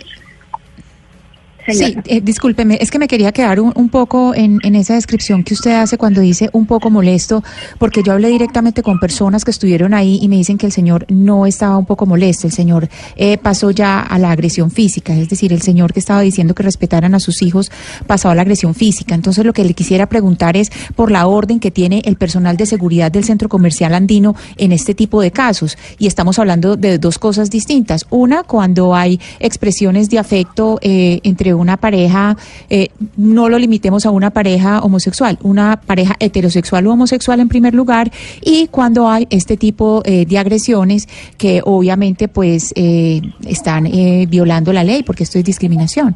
Sí, 1.67 1.95
eh, 2.05 2.21
discúlpeme, 2.21 2.77
es 2.81 2.91
que 2.91 2.99
me 2.99 3.07
quería 3.07 3.31
quedar 3.31 3.59
un, 3.59 3.71
un 3.75 3.89
poco 3.89 4.35
en, 4.35 4.59
en 4.63 4.75
esa 4.75 4.95
descripción 4.95 5.43
que 5.43 5.53
usted 5.53 5.71
hace 5.71 5.97
cuando 5.97 6.21
dice 6.21 6.49
un 6.53 6.65
poco 6.65 6.89
molesto, 6.89 7.43
porque 7.77 8.03
yo 8.03 8.13
hablé 8.13 8.29
directamente 8.29 8.83
con 8.83 8.99
personas 8.99 9.45
que 9.45 9.51
estuvieron 9.51 9.93
ahí 9.93 10.19
y 10.21 10.27
me 10.27 10.35
dicen 10.35 10.57
que 10.57 10.65
el 10.65 10.71
señor 10.71 11.05
no 11.09 11.45
estaba 11.45 11.77
un 11.77 11.85
poco 11.85 12.05
molesto, 12.05 12.47
el 12.47 12.53
señor 12.53 12.89
eh, 13.15 13.37
pasó 13.37 13.71
ya 13.71 14.01
a 14.01 14.19
la 14.19 14.31
agresión 14.31 14.71
física, 14.71 15.15
es 15.15 15.29
decir, 15.29 15.53
el 15.53 15.61
señor 15.61 15.93
que 15.93 15.99
estaba 15.99 16.21
diciendo 16.21 16.53
que 16.53 16.63
respetaran 16.63 17.15
a 17.15 17.19
sus 17.19 17.41
hijos 17.41 17.71
pasó 18.07 18.29
a 18.29 18.35
la 18.35 18.41
agresión 18.41 18.75
física. 18.75 19.15
Entonces 19.15 19.45
lo 19.45 19.53
que 19.53 19.63
le 19.63 19.73
quisiera 19.73 20.07
preguntar 20.07 20.57
es 20.57 20.71
por 20.95 21.11
la 21.11 21.27
orden 21.27 21.59
que 21.59 21.71
tiene 21.71 22.01
el 22.05 22.15
personal 22.15 22.57
de 22.57 22.65
seguridad 22.65 23.11
del 23.11 23.23
centro 23.23 23.49
comercial 23.49 23.93
andino 23.93 24.35
en 24.57 24.71
este 24.71 24.93
tipo 24.93 25.21
de 25.21 25.31
casos. 25.31 25.77
Y 25.97 26.07
estamos 26.07 26.39
hablando 26.39 26.75
de 26.75 26.97
dos 26.97 27.19
cosas 27.19 27.49
distintas. 27.49 28.05
Una, 28.09 28.43
cuando 28.43 28.95
hay 28.95 29.19
expresiones 29.39 30.09
de 30.09 30.19
afecto 30.19 30.79
eh, 30.81 31.19
entre 31.23 31.52
una 31.53 31.77
pareja, 31.77 32.35
eh, 32.69 32.89
no 33.17 33.49
lo 33.49 33.57
limitemos 33.57 34.05
a 34.05 34.11
una 34.11 34.29
pareja 34.31 34.79
homosexual, 34.81 35.37
una 35.41 35.79
pareja 35.85 36.15
heterosexual 36.19 36.87
o 36.87 36.93
homosexual 36.93 37.39
en 37.39 37.49
primer 37.49 37.73
lugar, 37.73 38.11
y 38.41 38.67
cuando 38.67 39.07
hay 39.07 39.27
este 39.29 39.57
tipo 39.57 40.01
eh, 40.05 40.25
de 40.25 40.37
agresiones 40.37 41.07
que 41.37 41.61
obviamente 41.63 42.27
pues 42.27 42.73
eh, 42.75 43.21
están 43.47 43.87
eh, 43.87 44.25
violando 44.29 44.73
la 44.73 44.83
ley, 44.83 45.03
porque 45.03 45.23
esto 45.23 45.39
es 45.39 45.45
discriminación. 45.45 46.15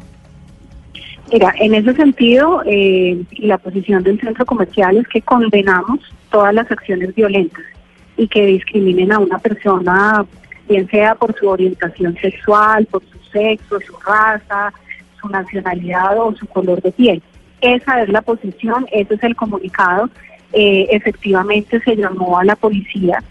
Mira, 1.30 1.52
en 1.60 1.74
ese 1.74 1.94
sentido, 1.94 2.62
eh, 2.64 3.22
la 3.38 3.58
posición 3.58 4.02
del 4.02 4.18
centro 4.18 4.46
comercial 4.46 4.96
es 4.96 5.06
que 5.08 5.20
condenamos 5.20 6.00
todas 6.30 6.54
las 6.54 6.70
acciones 6.70 7.14
violentas 7.14 7.64
y 8.16 8.26
que 8.28 8.46
discriminen 8.46 9.12
a 9.12 9.18
una 9.18 9.38
persona, 9.38 10.24
bien 10.68 10.88
sea 10.88 11.14
por 11.14 11.38
su 11.38 11.46
orientación 11.46 12.16
sexual, 12.20 12.86
por 12.86 13.02
su 13.02 13.18
sexo, 13.30 13.78
su 13.80 13.94
raza, 14.06 14.72
su 15.20 15.28
nacionalidad 15.28 16.18
o 16.18 16.34
su 16.34 16.46
color 16.46 16.80
de 16.82 16.92
piel. 16.92 17.22
Esa 17.60 18.02
es 18.02 18.08
la 18.08 18.22
posición, 18.22 18.86
ese 18.92 19.14
es 19.14 19.22
el 19.22 19.36
comunicado. 19.36 20.08
Eh, 20.52 20.86
efectivamente 20.90 21.80
se 21.80 21.96
llamó 21.96 22.38
a 22.38 22.44
la 22.44 22.56
policía, 22.56 23.22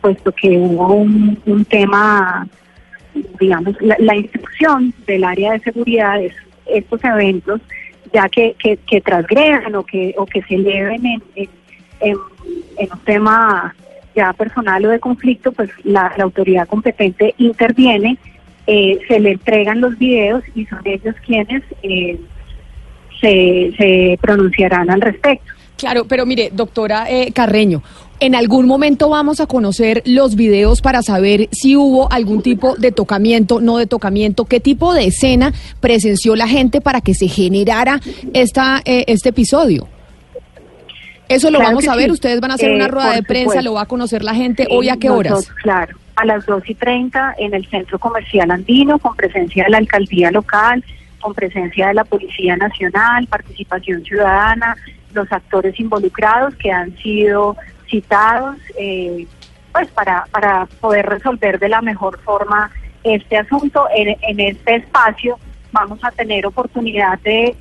puesto 0.00 0.32
que 0.32 0.50
hubo 0.58 0.94
un, 0.94 1.64
tema, 1.68 2.46
digamos, 3.40 3.80
la, 3.80 3.96
la 3.98 4.16
instrucción 4.16 4.92
del 5.06 5.24
área 5.24 5.52
de 5.52 5.60
seguridad 5.60 6.20
es 6.20 6.34
estos 6.66 7.02
eventos, 7.04 7.60
ya 8.12 8.28
que, 8.28 8.54
que, 8.58 8.76
que 8.76 9.00
transgredan 9.00 9.74
o 9.74 9.84
que, 9.84 10.14
o 10.16 10.26
que 10.26 10.42
se 10.42 10.54
eleven 10.54 11.04
en, 11.06 11.48
en, 12.00 12.16
un 12.78 12.98
tema 13.04 13.74
ya 14.14 14.32
personal 14.32 14.84
o 14.86 14.90
de 14.90 15.00
conflicto, 15.00 15.52
pues 15.52 15.70
la 15.84 16.06
autoridad 16.18 16.68
competente 16.68 17.34
interviene, 17.38 18.18
eh, 18.66 18.98
se 19.08 19.20
le 19.20 19.32
entregan 19.32 19.80
los 19.80 19.96
videos 19.98 20.42
y 20.54 20.66
son 20.66 20.80
ellos 20.84 21.14
quienes 21.24 21.62
eh, 21.82 22.18
se, 23.20 23.72
se 23.78 24.18
pronunciarán 24.20 24.90
al 24.90 25.00
respecto. 25.00 25.52
Claro, 25.76 26.06
pero 26.06 26.24
mire, 26.24 26.50
doctora 26.54 27.04
eh, 27.10 27.32
Carreño, 27.32 27.82
¿en 28.18 28.34
algún 28.34 28.66
momento 28.66 29.10
vamos 29.10 29.40
a 29.40 29.46
conocer 29.46 30.02
los 30.06 30.34
videos 30.34 30.80
para 30.80 31.02
saber 31.02 31.48
si 31.52 31.76
hubo 31.76 32.10
algún 32.10 32.40
tipo 32.40 32.76
de 32.76 32.92
tocamiento, 32.92 33.60
no 33.60 33.76
de 33.76 33.86
tocamiento? 33.86 34.46
¿Qué 34.46 34.58
tipo 34.58 34.94
de 34.94 35.06
escena 35.06 35.52
presenció 35.80 36.34
la 36.34 36.48
gente 36.48 36.80
para 36.80 37.02
que 37.02 37.12
se 37.14 37.28
generara 37.28 38.00
esta, 38.32 38.80
eh, 38.86 39.04
este 39.06 39.28
episodio? 39.28 39.86
Eso 41.28 41.50
lo 41.50 41.58
Claro 41.58 41.72
vamos 41.74 41.88
a 41.88 41.96
ver, 41.96 42.06
sí. 42.06 42.12
ustedes 42.12 42.40
van 42.40 42.52
a 42.52 42.54
hacer 42.54 42.70
Eh, 42.70 42.74
una 42.76 42.88
rueda 42.88 43.08
por 43.08 43.16
de 43.16 43.22
prensa, 43.24 43.50
supuesto. 43.50 43.70
lo 43.70 43.74
va 43.74 43.82
a 43.82 43.86
conocer 43.86 44.24
la 44.24 44.34
gente. 44.34 44.66
¿Hoy 44.70 44.88
a 44.88 44.96
qué 44.96 45.10
horas? 45.10 45.32
nosotros, 45.32 45.56
claro, 45.62 45.98
a 46.16 46.24
las 46.24 46.46
2 46.46 46.68
y 46.68 46.74
30 46.74 47.36
en 47.38 47.54
el 47.54 47.66
Centro 47.68 47.98
Comercial 47.98 48.50
Andino, 48.50 48.98
con 48.98 49.14
presencia 49.14 49.64
de 49.64 49.70
la 49.70 49.78
alcaldía 49.78 50.30
local, 50.30 50.82
con 51.20 51.34
presencia 51.34 51.88
de 51.88 51.94
la 51.94 52.04
Policía 52.04 52.56
Nacional, 52.56 53.26
participación 53.26 54.02
ciudadana, 54.02 54.76
los 55.12 55.30
actores 55.30 55.78
involucrados 55.78 56.54
que 56.56 56.72
han 56.72 56.96
sido 56.98 57.56
citados, 57.88 58.56
eh, 58.78 59.26
pues 59.72 59.88
para, 59.88 60.26
para 60.30 60.66
poder 60.80 61.06
resolver 61.06 61.58
de 61.58 61.68
la 61.68 61.82
mejor 61.82 62.18
forma 62.20 62.70
este 63.04 63.36
asunto. 63.36 63.86
En, 63.94 64.40
este 64.40 64.76
espacio 64.76 65.38
vamos 65.70 66.02
a 66.02 66.10
tener 66.10 66.46
oportunidad 66.46 67.18
de, 67.20 67.54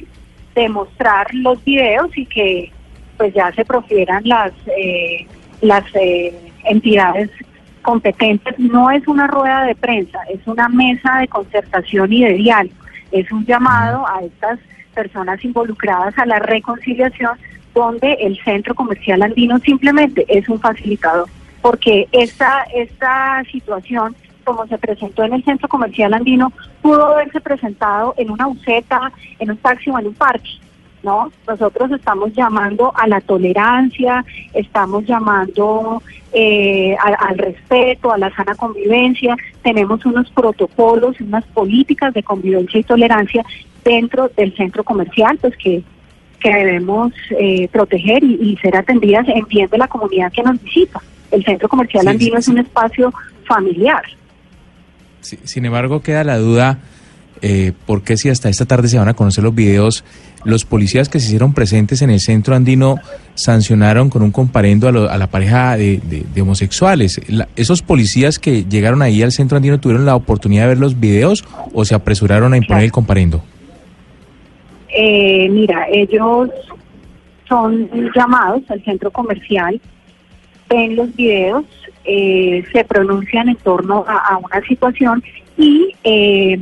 de 0.55 0.69
mostrar 0.69 1.33
los 1.33 1.63
videos 1.63 2.17
y 2.17 2.25
que 2.25 2.71
pues 3.17 3.33
ya 3.33 3.51
se 3.53 3.63
profieran 3.63 4.21
las 4.25 4.51
eh, 4.77 5.25
las 5.61 5.83
eh, 5.95 6.33
entidades 6.65 7.29
competentes. 7.85 8.57
No 8.57 8.89
es 8.89 9.07
una 9.07 9.27
rueda 9.27 9.63
de 9.63 9.75
prensa, 9.75 10.19
es 10.33 10.45
una 10.47 10.67
mesa 10.67 11.19
de 11.19 11.27
concertación 11.27 12.11
y 12.11 12.25
de 12.25 12.33
diálogo. 12.33 12.75
Es 13.11 13.31
un 13.31 13.45
llamado 13.45 14.05
a 14.07 14.21
estas 14.23 14.59
personas 14.93 15.43
involucradas 15.45 16.17
a 16.17 16.25
la 16.25 16.39
reconciliación 16.39 17.37
donde 17.73 18.13
el 18.13 18.37
Centro 18.43 18.73
Comercial 18.73 19.21
Andino 19.21 19.59
simplemente 19.59 20.25
es 20.27 20.49
un 20.49 20.59
facilitador, 20.59 21.27
porque 21.61 22.07
esta, 22.11 22.63
esta 22.73 23.43
situación, 23.51 24.15
como 24.43 24.65
se 24.65 24.77
presentó 24.77 25.23
en 25.23 25.33
el 25.33 25.43
Centro 25.43 25.67
Comercial 25.67 26.13
Andino, 26.13 26.51
pudo 26.81 27.05
haberse 27.05 27.39
presentado 27.39 28.15
en 28.17 28.31
una 28.31 28.47
buseta, 28.47 29.11
en 29.39 29.51
un 29.51 29.57
taxi 29.57 29.89
o 29.91 29.99
en 29.99 30.07
un 30.07 30.13
parque. 30.15 30.49
¿No? 31.05 31.31
Nosotros 31.47 31.91
estamos 31.91 32.33
llamando 32.33 32.91
a 32.95 33.07
la 33.07 33.21
tolerancia, 33.21 34.25
estamos 34.53 35.05
llamando 35.05 36.01
eh, 36.33 36.97
al 36.99 37.37
respeto, 37.37 38.11
a 38.11 38.17
la 38.17 38.35
sana 38.35 38.55
convivencia, 38.55 39.37
tenemos 39.63 40.05
unos 40.05 40.29
protocolos, 40.31 41.21
unas 41.21 41.45
políticas 41.45 42.13
de 42.13 42.23
convivencia 42.23 42.79
y 42.79 42.83
tolerancia 42.83 43.45
dentro 43.85 44.29
del 44.35 44.53
centro 44.57 44.83
comercial, 44.83 45.37
pues 45.39 45.55
que, 45.55 45.83
que 46.41 46.49
debemos 46.49 47.13
eh, 47.39 47.69
proteger 47.71 48.23
y, 48.23 48.33
y 48.41 48.57
ser 48.57 48.75
atendidas 48.75 49.27
en 49.29 49.45
bien 49.45 49.69
de 49.69 49.77
la 49.77 49.87
comunidad 49.87 50.33
que 50.33 50.43
nos 50.43 50.61
visita. 50.61 50.99
El 51.31 51.45
centro 51.45 51.69
comercial 51.69 52.03
Sí, 52.03 52.09
andino 52.09 52.35
sí, 52.35 52.39
es 52.39 52.47
un 52.47 52.57
espacio 52.57 53.13
familiar. 53.47 54.03
Sí, 55.21 55.39
sin 55.43 55.65
embargo, 55.65 56.01
queda 56.01 56.23
la 56.23 56.37
duda, 56.37 56.79
eh, 57.41 57.73
¿por 57.85 58.01
qué 58.03 58.17
si 58.17 58.29
hasta 58.29 58.49
esta 58.49 58.65
tarde 58.65 58.87
se 58.87 58.97
van 58.97 59.07
a 59.07 59.13
conocer 59.13 59.43
los 59.43 59.53
videos? 59.53 60.03
Los 60.43 60.63
policías 60.63 61.09
que 61.09 61.19
se 61.19 61.25
hicieron 61.27 61.53
presentes 61.53 62.01
en 62.01 62.09
el 62.11 62.19
centro 62.19 62.55
andino 62.55 62.97
sancionaron 63.33 64.09
con 64.09 64.21
un 64.21 64.31
comparendo 64.31 64.87
a, 64.87 64.91
lo- 64.91 65.09
a 65.09 65.17
la 65.17 65.27
pareja 65.27 65.75
de, 65.75 65.99
de- 66.03 66.23
de 66.33 66.41
homosexuales. 66.41 67.19
La- 67.27 67.47
¿Esos 67.55 67.81
policías 67.81 68.37
que 68.39 68.63
llegaron 68.65 69.01
ahí 69.01 69.23
al 69.23 69.31
centro 69.31 69.57
andino 69.57 69.79
tuvieron 69.79 70.05
la 70.05 70.15
oportunidad 70.15 70.63
de 70.63 70.67
ver 70.69 70.77
los 70.79 70.99
videos 70.99 71.43
o 71.73 71.83
se 71.85 71.95
apresuraron 71.95 72.53
a 72.53 72.57
imponer 72.57 72.83
el 72.83 72.91
comparendo? 72.91 73.43
Eh, 74.97 75.49
mira, 75.49 75.87
ellos 75.91 76.49
son 77.49 77.89
llamados 78.15 78.61
al 78.69 78.83
centro 78.83 79.11
comercial, 79.11 79.79
ven 80.69 80.95
los 80.95 81.13
videos, 81.15 81.65
eh, 82.05 82.63
se 82.71 82.83
pronuncian 82.85 83.49
en 83.49 83.55
torno 83.57 84.05
a, 84.07 84.33
a 84.33 84.37
una 84.37 84.65
situación 84.67 85.23
y 85.57 85.91
eh, 86.03 86.59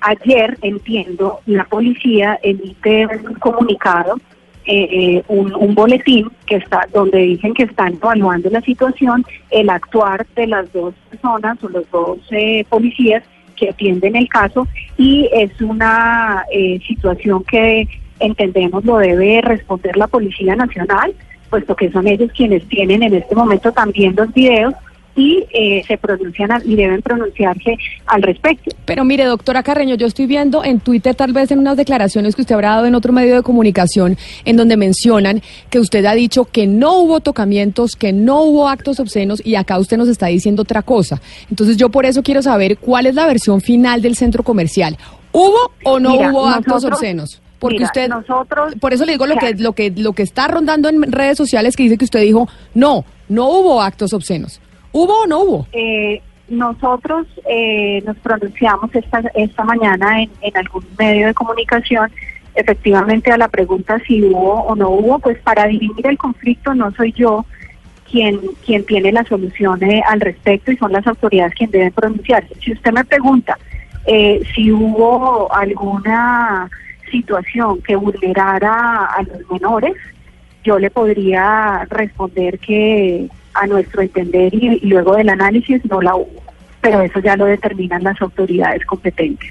ayer, 0.00 0.58
entiendo, 0.62 1.40
la 1.46 1.64
policía 1.64 2.38
emite 2.42 3.06
un 3.06 3.34
comunicado, 3.34 4.16
eh, 4.64 4.88
eh, 4.90 5.22
un, 5.28 5.54
un 5.54 5.74
boletín 5.74 6.28
que 6.46 6.56
está 6.56 6.86
donde 6.92 7.18
dicen 7.18 7.54
que 7.54 7.64
están 7.64 7.94
evaluando 7.94 8.50
la 8.50 8.60
situación, 8.60 9.24
el 9.50 9.70
actuar 9.70 10.26
de 10.34 10.46
las 10.48 10.72
dos 10.72 10.94
personas 11.08 11.62
o 11.62 11.68
los 11.68 11.88
dos 11.90 12.18
eh, 12.30 12.64
policías 12.68 13.22
que 13.56 13.70
atienden 13.70 14.14
el 14.16 14.28
caso 14.28 14.68
y 14.96 15.28
es 15.32 15.60
una 15.60 16.44
eh, 16.52 16.78
situación 16.86 17.42
que 17.44 17.88
entendemos 18.20 18.84
lo 18.84 18.98
debe 18.98 19.40
responder 19.40 19.96
la 19.96 20.06
Policía 20.06 20.54
Nacional, 20.54 21.14
puesto 21.50 21.74
que 21.74 21.90
son 21.90 22.06
ellos 22.06 22.30
quienes 22.36 22.66
tienen 22.68 23.02
en 23.02 23.14
este 23.14 23.34
momento 23.34 23.72
también 23.72 24.14
los 24.16 24.32
videos 24.32 24.74
y 25.16 25.44
eh, 25.52 25.82
se 25.88 25.96
pronuncian 25.98 26.50
y 26.64 26.76
deben 26.76 27.00
pronunciarse 27.02 27.76
al 28.06 28.22
respecto. 28.22 28.70
Pero 28.84 29.02
mire, 29.04 29.24
doctora 29.24 29.62
Carreño, 29.62 29.94
yo 29.96 30.06
estoy 30.06 30.26
viendo 30.26 30.62
en 30.62 30.78
Twitter, 30.80 31.14
tal 31.14 31.32
vez 31.32 31.50
en 31.50 31.58
unas 31.58 31.76
declaraciones 31.76 32.36
que 32.36 32.42
usted 32.42 32.54
habrá 32.54 32.70
dado 32.72 32.86
en 32.86 32.94
otro 32.94 33.12
medio 33.12 33.34
de 33.34 33.42
comunicación, 33.42 34.16
en 34.44 34.56
donde 34.56 34.76
mencionan 34.76 35.42
que 35.70 35.80
usted 35.80 36.04
ha 36.04 36.14
dicho 36.14 36.44
que 36.44 36.66
no 36.66 36.98
hubo 37.00 37.20
tocamientos, 37.20 37.96
que 37.96 38.12
no 38.12 38.42
hubo 38.42 38.68
actos 38.68 39.00
obscenos, 39.00 39.40
y 39.44 39.54
acá 39.54 39.78
usted 39.78 39.96
nos 39.96 40.08
está 40.08 40.26
diciendo 40.26 40.62
otra 40.62 40.82
cosa. 40.82 41.20
Entonces 41.50 41.76
yo 41.76 41.88
por 41.88 42.04
eso 42.06 42.22
quiero 42.22 42.42
saber 42.42 42.76
cuál 42.78 43.06
es 43.06 43.14
la 43.14 43.26
versión 43.26 43.60
final 43.60 44.02
del 44.02 44.16
centro 44.16 44.42
comercial. 44.42 44.96
¿Hubo 45.32 45.72
o 45.84 45.98
no 45.98 46.10
Mira, 46.12 46.30
hubo 46.30 46.46
actos 46.46 46.66
nosotros- 46.74 46.98
obscenos? 47.00 47.42
Porque 47.58 47.76
mira, 47.76 47.86
usted, 47.86 48.08
nosotros- 48.10 48.74
por 48.78 48.92
eso 48.92 49.06
le 49.06 49.12
digo 49.12 49.26
lo 49.26 49.36
que, 49.38 49.54
lo 49.54 49.72
que, 49.72 49.90
lo 49.90 50.12
que 50.12 50.22
está 50.22 50.46
rondando 50.46 50.90
en 50.90 51.10
redes 51.10 51.38
sociales 51.38 51.74
que 51.74 51.84
dice 51.84 51.96
que 51.96 52.04
usted 52.04 52.20
dijo, 52.20 52.46
no, 52.74 53.06
no 53.30 53.48
hubo 53.48 53.80
actos 53.80 54.12
obscenos. 54.12 54.60
¿Hubo 54.98 55.12
o 55.24 55.26
no 55.26 55.40
hubo? 55.42 55.66
Eh, 55.72 56.22
nosotros 56.48 57.26
eh, 57.46 58.02
nos 58.06 58.16
pronunciamos 58.16 58.94
esta, 58.94 59.20
esta 59.34 59.62
mañana 59.62 60.22
en, 60.22 60.30
en 60.40 60.56
algún 60.56 60.86
medio 60.98 61.26
de 61.26 61.34
comunicación 61.34 62.10
efectivamente 62.54 63.30
a 63.30 63.36
la 63.36 63.48
pregunta 63.48 64.00
si 64.06 64.22
hubo 64.24 64.62
o 64.62 64.74
no 64.74 64.88
hubo, 64.88 65.18
pues 65.18 65.38
para 65.40 65.66
dirimir 65.66 66.06
el 66.06 66.16
conflicto 66.16 66.74
no 66.74 66.90
soy 66.92 67.12
yo 67.12 67.44
quien, 68.10 68.40
quien 68.64 68.86
tiene 68.86 69.12
la 69.12 69.24
solución 69.24 69.82
eh, 69.82 70.02
al 70.08 70.20
respecto 70.22 70.72
y 70.72 70.78
son 70.78 70.92
las 70.92 71.06
autoridades 71.06 71.52
quienes 71.54 71.72
deben 71.72 71.92
pronunciarse. 71.92 72.54
Si 72.62 72.72
usted 72.72 72.92
me 72.92 73.04
pregunta 73.04 73.58
eh, 74.06 74.40
si 74.54 74.72
hubo 74.72 75.52
alguna 75.52 76.70
situación 77.10 77.82
que 77.82 77.96
vulnerara 77.96 79.04
a 79.04 79.22
los 79.24 79.50
menores, 79.50 79.94
yo 80.64 80.78
le 80.78 80.90
podría 80.90 81.86
responder 81.90 82.58
que 82.60 83.28
a 83.60 83.66
nuestro 83.66 84.02
entender 84.02 84.54
y, 84.54 84.80
y 84.82 84.86
luego 84.86 85.16
del 85.16 85.28
análisis 85.28 85.84
no 85.86 86.00
la 86.00 86.14
hubo, 86.14 86.42
pero 86.80 87.00
eso 87.00 87.20
ya 87.20 87.36
lo 87.36 87.46
determinan 87.46 88.02
las 88.02 88.20
autoridades 88.20 88.84
competentes. 88.86 89.50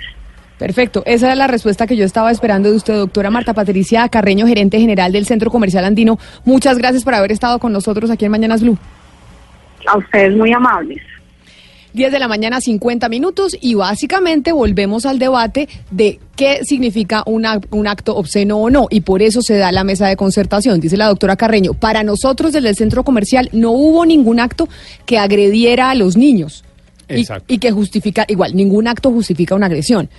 Perfecto, 0.57 1.03
esa 1.05 1.31
es 1.31 1.37
la 1.37 1.47
respuesta 1.47 1.85
que 1.85 1.97
yo 1.97 2.05
estaba 2.05 2.31
esperando 2.31 2.69
de 2.69 2.77
usted, 2.77 2.95
doctora 2.95 3.29
Marta 3.29 3.53
Patricia 3.53 4.07
Carreño, 4.07 4.47
gerente 4.47 4.79
general 4.79 5.11
del 5.11 5.25
Centro 5.25 5.51
Comercial 5.51 5.83
Andino. 5.83 6.17
Muchas 6.45 6.77
gracias 6.77 7.03
por 7.03 7.13
haber 7.13 7.33
estado 7.33 7.59
con 7.59 7.73
nosotros 7.73 8.09
aquí 8.09 8.23
en 8.23 8.31
Mañanas 8.31 8.61
Blue. 8.61 8.77
A 9.87 9.97
ustedes 9.97 10.35
muy 10.35 10.53
amables. 10.53 11.01
10 11.95 12.11
de 12.11 12.19
la 12.19 12.27
mañana, 12.27 12.59
50 12.61 13.07
minutos, 13.09 13.57
y 13.59 13.73
básicamente 13.73 14.51
volvemos 14.51 15.05
al 15.05 15.17
debate 15.17 15.67
de 15.91 16.19
qué 16.35 16.59
significa 16.63 17.23
una- 17.25 17.59
un 17.71 17.87
acto 17.87 18.15
obsceno 18.15 18.57
o 18.57 18.69
no, 18.69 18.87
y 18.89 19.01
por 19.01 19.21
eso 19.21 19.41
se 19.41 19.55
da 19.57 19.71
la 19.71 19.83
mesa 19.83 20.07
de 20.07 20.17
concertación, 20.17 20.79
dice 20.81 20.97
la 20.97 21.07
doctora 21.07 21.35
Carreño. 21.37 21.73
Para 21.73 22.03
nosotros 22.03 22.51
desde 22.51 22.69
el 22.69 22.75
centro 22.75 23.03
comercial 23.03 23.49
no 23.53 23.71
hubo 23.71 24.05
ningún 24.05 24.39
acto 24.39 24.67
que 25.05 25.17
agrediera 25.17 25.89
a 25.89 25.95
los 25.95 26.17
niños. 26.17 26.63
Y, 27.07 27.19
Exacto. 27.21 27.45
y 27.53 27.59
que 27.59 27.71
justifica, 27.71 28.25
igual, 28.27 28.55
ningún 28.55 28.87
acto 28.87 29.11
justifica 29.11 29.53
una 29.55 29.67
agresión. 29.67 30.09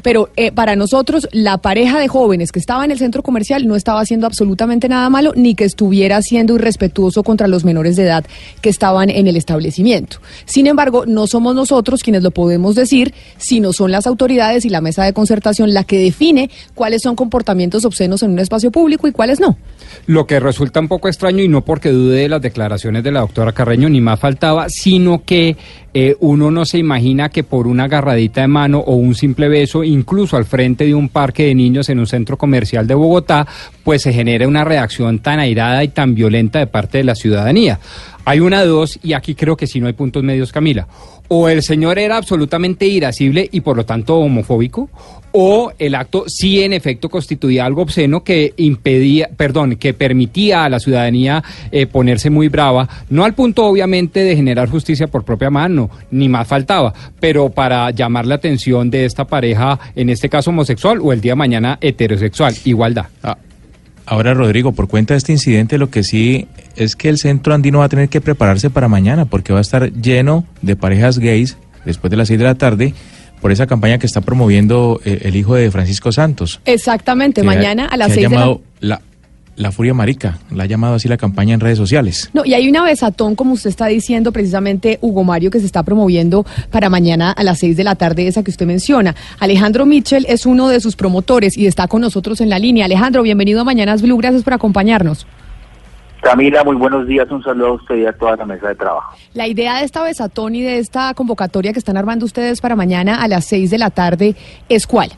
Pero 0.00 0.30
eh, 0.36 0.52
para 0.52 0.74
nosotros, 0.74 1.28
la 1.32 1.58
pareja 1.58 2.00
de 2.00 2.08
jóvenes 2.08 2.50
que 2.50 2.58
estaba 2.58 2.84
en 2.84 2.90
el 2.90 2.98
centro 2.98 3.22
comercial 3.22 3.66
no 3.68 3.76
estaba 3.76 4.00
haciendo 4.00 4.26
absolutamente 4.26 4.88
nada 4.88 5.10
malo, 5.10 5.32
ni 5.36 5.54
que 5.54 5.64
estuviera 5.64 6.22
siendo 6.22 6.54
irrespetuoso 6.54 7.22
contra 7.22 7.46
los 7.46 7.64
menores 7.64 7.96
de 7.96 8.04
edad 8.04 8.24
que 8.62 8.70
estaban 8.70 9.10
en 9.10 9.26
el 9.26 9.36
establecimiento. 9.36 10.18
Sin 10.46 10.66
embargo, 10.66 11.04
no 11.06 11.26
somos 11.26 11.54
nosotros 11.54 12.02
quienes 12.02 12.22
lo 12.22 12.30
podemos 12.30 12.74
decir, 12.74 13.12
sino 13.36 13.74
son 13.74 13.92
las 13.92 14.06
autoridades 14.06 14.64
y 14.64 14.70
la 14.70 14.80
mesa 14.80 15.04
de 15.04 15.12
concertación 15.12 15.74
la 15.74 15.84
que 15.84 15.98
define 15.98 16.50
cuáles 16.74 17.02
son 17.02 17.14
comportamientos 17.14 17.84
obscenos 17.84 18.22
en 18.22 18.30
un 18.30 18.38
espacio 18.38 18.70
público 18.70 19.06
y 19.06 19.12
cuáles 19.12 19.40
no. 19.40 19.58
Lo 20.06 20.26
que 20.26 20.40
resulta 20.40 20.80
un 20.80 20.88
poco 20.88 21.08
extraño, 21.08 21.42
y 21.42 21.48
no 21.48 21.64
porque 21.64 21.90
dude 21.90 22.16
de 22.16 22.28
las 22.28 22.40
declaraciones 22.40 23.04
de 23.04 23.12
la 23.12 23.20
doctora 23.20 23.52
Carreño, 23.52 23.90
ni 23.90 24.00
más 24.00 24.18
faltaba, 24.18 24.68
sino 24.70 25.22
que 25.24 25.56
eh, 25.94 26.16
uno 26.20 26.50
no 26.50 26.64
se 26.64 26.78
imagina 26.78 27.28
que 27.28 27.44
por 27.44 27.66
una 27.66 27.84
agarradita 27.84 28.40
de 28.40 28.48
mano 28.48 28.78
o 28.78 28.94
un 28.94 29.14
simple 29.14 29.48
beso, 29.48 29.84
incluso 29.84 30.36
al 30.36 30.46
frente 30.46 30.86
de 30.86 30.94
un 30.94 31.10
parque 31.10 31.44
de 31.46 31.54
niños 31.54 31.88
en 31.90 31.98
un 31.98 32.06
centro 32.06 32.38
comercial 32.38 32.86
de 32.86 32.94
Bogotá, 32.94 33.46
pues 33.84 34.02
se 34.02 34.12
genere 34.12 34.46
una 34.46 34.64
reacción 34.64 35.18
tan 35.18 35.38
airada 35.38 35.84
y 35.84 35.88
tan 35.88 36.14
violenta 36.14 36.58
de 36.60 36.66
parte 36.66 36.98
de 36.98 37.04
la 37.04 37.14
ciudadanía. 37.14 37.78
Hay 38.24 38.40
una 38.40 38.64
dos, 38.64 39.00
y 39.02 39.14
aquí 39.14 39.34
creo 39.34 39.56
que 39.56 39.66
sí 39.66 39.80
no 39.80 39.88
hay 39.88 39.94
puntos 39.94 40.22
medios, 40.22 40.52
Camila. 40.52 40.86
O 41.28 41.48
el 41.48 41.62
señor 41.62 41.98
era 41.98 42.16
absolutamente 42.16 42.86
irascible 42.86 43.48
y 43.50 43.62
por 43.62 43.76
lo 43.76 43.84
tanto 43.84 44.18
homofóbico, 44.18 44.90
o 45.32 45.72
el 45.78 45.94
acto 45.94 46.24
sí 46.28 46.62
en 46.62 46.72
efecto 46.72 47.08
constituía 47.08 47.64
algo 47.64 47.82
obsceno 47.82 48.22
que 48.22 48.52
impedía, 48.58 49.30
perdón, 49.36 49.76
que 49.76 49.94
permitía 49.94 50.64
a 50.64 50.68
la 50.68 50.78
ciudadanía 50.78 51.42
eh, 51.72 51.86
ponerse 51.86 52.30
muy 52.30 52.48
brava, 52.48 52.88
no 53.08 53.24
al 53.24 53.34
punto 53.34 53.64
obviamente 53.64 54.20
de 54.20 54.36
generar 54.36 54.68
justicia 54.68 55.08
por 55.08 55.24
propia 55.24 55.50
mano, 55.50 55.90
ni 56.10 56.28
más 56.28 56.46
faltaba, 56.46 56.92
pero 57.18 57.48
para 57.48 57.90
llamar 57.90 58.26
la 58.26 58.36
atención 58.36 58.90
de 58.90 59.06
esta 59.06 59.24
pareja, 59.24 59.80
en 59.96 60.10
este 60.10 60.28
caso 60.28 60.50
homosexual 60.50 61.00
o 61.02 61.12
el 61.12 61.20
día 61.20 61.32
de 61.32 61.36
mañana 61.36 61.78
heterosexual, 61.80 62.54
igualdad. 62.64 63.06
Ah, 63.22 63.38
Ahora, 64.06 64.34
Rodrigo, 64.34 64.72
por 64.72 64.88
cuenta 64.88 65.14
de 65.14 65.18
este 65.18 65.32
incidente, 65.32 65.78
lo 65.78 65.90
que 65.90 66.02
sí 66.02 66.48
es 66.76 66.96
que 66.96 67.08
el 67.08 67.18
centro 67.18 67.54
andino 67.54 67.78
va 67.78 67.86
a 67.86 67.88
tener 67.88 68.08
que 68.08 68.20
prepararse 68.20 68.70
para 68.70 68.88
mañana, 68.88 69.26
porque 69.26 69.52
va 69.52 69.60
a 69.60 69.62
estar 69.62 69.92
lleno 69.92 70.44
de 70.60 70.76
parejas 70.76 71.18
gays 71.18 71.56
después 71.84 72.10
de 72.10 72.16
las 72.16 72.28
6 72.28 72.38
de 72.38 72.44
la 72.44 72.54
tarde 72.54 72.94
por 73.40 73.50
esa 73.50 73.66
campaña 73.66 73.98
que 73.98 74.06
está 74.06 74.20
promoviendo 74.20 75.00
eh, 75.04 75.22
el 75.24 75.36
hijo 75.36 75.54
de 75.56 75.70
Francisco 75.70 76.12
Santos. 76.12 76.60
Exactamente, 76.64 77.42
mañana 77.42 77.86
a 77.86 77.96
las 77.96 78.08
que 78.08 78.24
ha 78.24 78.28
6 78.28 78.30
de 78.30 78.36
la 78.36 78.58
la, 78.80 79.02
la 79.56 79.70
furia 79.70 79.94
marica, 79.94 80.38
la 80.50 80.64
ha 80.64 80.66
llamado 80.66 80.94
así 80.94 81.08
la 81.08 81.16
campaña 81.16 81.54
en 81.54 81.60
redes 81.60 81.78
sociales. 81.78 82.30
No, 82.32 82.44
y 82.44 82.54
hay 82.54 82.68
una 82.68 82.82
besatón, 82.82 83.34
como 83.34 83.52
usted 83.52 83.70
está 83.70 83.86
diciendo, 83.86 84.32
precisamente 84.32 84.98
Hugo 85.00 85.24
Mario, 85.24 85.50
que 85.50 85.60
se 85.60 85.66
está 85.66 85.82
promoviendo 85.82 86.44
para 86.70 86.88
mañana 86.88 87.32
a 87.32 87.42
las 87.42 87.58
6 87.58 87.76
de 87.76 87.84
la 87.84 87.94
tarde, 87.94 88.26
esa 88.26 88.42
que 88.42 88.50
usted 88.50 88.66
menciona. 88.66 89.14
Alejandro 89.40 89.86
Mitchell 89.86 90.26
es 90.28 90.46
uno 90.46 90.68
de 90.68 90.80
sus 90.80 90.96
promotores 90.96 91.56
y 91.56 91.66
está 91.66 91.86
con 91.88 92.00
nosotros 92.00 92.40
en 92.40 92.48
la 92.48 92.58
línea. 92.58 92.86
Alejandro, 92.86 93.22
bienvenido 93.22 93.60
a 93.60 93.64
Mañanas 93.64 94.02
Blue, 94.02 94.16
gracias 94.16 94.42
por 94.42 94.54
acompañarnos. 94.54 95.26
Camila, 96.22 96.62
muy 96.62 96.76
buenos 96.76 97.08
días, 97.08 97.28
un 97.32 97.42
saludo 97.42 97.66
a 97.66 97.72
usted 97.72 97.96
y 97.96 98.06
a 98.06 98.12
toda 98.12 98.36
la 98.36 98.46
mesa 98.46 98.68
de 98.68 98.76
trabajo. 98.76 99.16
La 99.34 99.48
idea 99.48 99.78
de 99.78 99.84
esta 99.84 100.04
besatón 100.04 100.54
y 100.54 100.62
de 100.62 100.78
esta 100.78 101.12
convocatoria 101.14 101.72
que 101.72 101.80
están 101.80 101.96
armando 101.96 102.24
ustedes 102.24 102.60
para 102.60 102.76
mañana 102.76 103.20
a 103.20 103.26
las 103.26 103.44
6 103.46 103.70
de 103.72 103.78
la 103.78 103.90
tarde 103.90 104.36
es 104.68 104.86
cuál? 104.86 105.10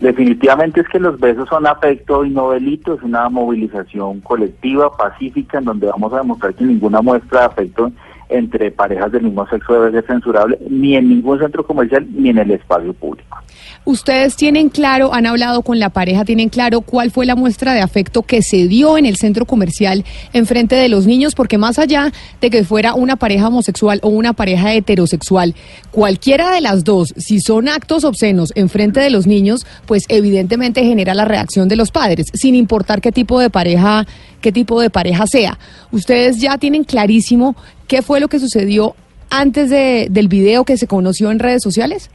Definitivamente 0.00 0.80
es 0.80 0.88
que 0.88 1.00
los 1.00 1.18
besos 1.18 1.48
son 1.48 1.66
afecto 1.66 2.24
y 2.24 2.30
no 2.30 2.50
delito, 2.50 2.94
es 2.94 3.02
una 3.02 3.28
movilización 3.28 4.20
colectiva, 4.20 4.96
pacífica, 4.96 5.58
en 5.58 5.64
donde 5.64 5.88
vamos 5.88 6.12
a 6.12 6.18
demostrar 6.18 6.54
que 6.54 6.64
ninguna 6.64 7.02
muestra 7.02 7.40
de 7.40 7.46
afecto 7.46 7.92
entre 8.28 8.70
parejas 8.70 9.12
del 9.12 9.24
mismo 9.24 9.46
sexo 9.48 9.74
debe 9.74 9.92
ser 9.92 10.06
censurable, 10.06 10.58
ni 10.68 10.96
en 10.96 11.08
ningún 11.08 11.38
centro 11.38 11.66
comercial, 11.66 12.06
ni 12.12 12.30
en 12.30 12.38
el 12.38 12.50
espacio 12.50 12.92
público. 12.92 13.38
Ustedes 13.84 14.36
tienen 14.36 14.68
claro, 14.68 15.14
han 15.14 15.24
hablado 15.24 15.62
con 15.62 15.78
la 15.78 15.88
pareja, 15.88 16.24
tienen 16.24 16.50
claro 16.50 16.82
cuál 16.82 17.10
fue 17.10 17.24
la 17.24 17.36
muestra 17.36 17.72
de 17.72 17.80
afecto 17.80 18.22
que 18.22 18.42
se 18.42 18.68
dio 18.68 18.98
en 18.98 19.06
el 19.06 19.16
centro 19.16 19.46
comercial 19.46 20.04
en 20.34 20.44
frente 20.44 20.76
de 20.76 20.90
los 20.90 21.06
niños, 21.06 21.34
porque 21.34 21.56
más 21.56 21.78
allá 21.78 22.12
de 22.40 22.50
que 22.50 22.64
fuera 22.64 22.94
una 22.94 23.16
pareja 23.16 23.48
homosexual 23.48 23.98
o 24.02 24.08
una 24.10 24.34
pareja 24.34 24.74
heterosexual, 24.74 25.54
cualquiera 25.90 26.52
de 26.52 26.60
las 26.60 26.84
dos, 26.84 27.14
si 27.16 27.40
son 27.40 27.68
actos 27.68 28.04
obscenos 28.04 28.52
en 28.56 28.68
frente 28.68 29.00
de 29.00 29.10
los 29.10 29.26
niños, 29.26 29.66
pues 29.86 30.04
evidentemente 30.08 30.84
genera 30.84 31.14
la 31.14 31.24
reacción 31.24 31.68
de 31.68 31.76
los 31.76 31.90
padres, 31.90 32.26
sin 32.34 32.54
importar 32.54 33.00
qué 33.00 33.10
tipo 33.10 33.40
de 33.40 33.48
pareja, 33.48 34.06
qué 34.40 34.52
tipo 34.52 34.80
de 34.80 34.90
pareja 34.90 35.26
sea. 35.26 35.58
Ustedes 35.92 36.40
ya 36.40 36.58
tienen 36.58 36.84
clarísimo 36.84 37.56
qué 37.86 38.02
fue 38.02 38.20
lo 38.20 38.28
que 38.28 38.38
sucedió 38.38 38.94
antes 39.30 39.70
de- 39.70 40.08
del 40.10 40.28
video 40.28 40.64
que 40.64 40.76
se 40.76 40.86
conoció 40.86 41.30
en 41.30 41.38
redes 41.38 41.62
sociales. 41.62 42.10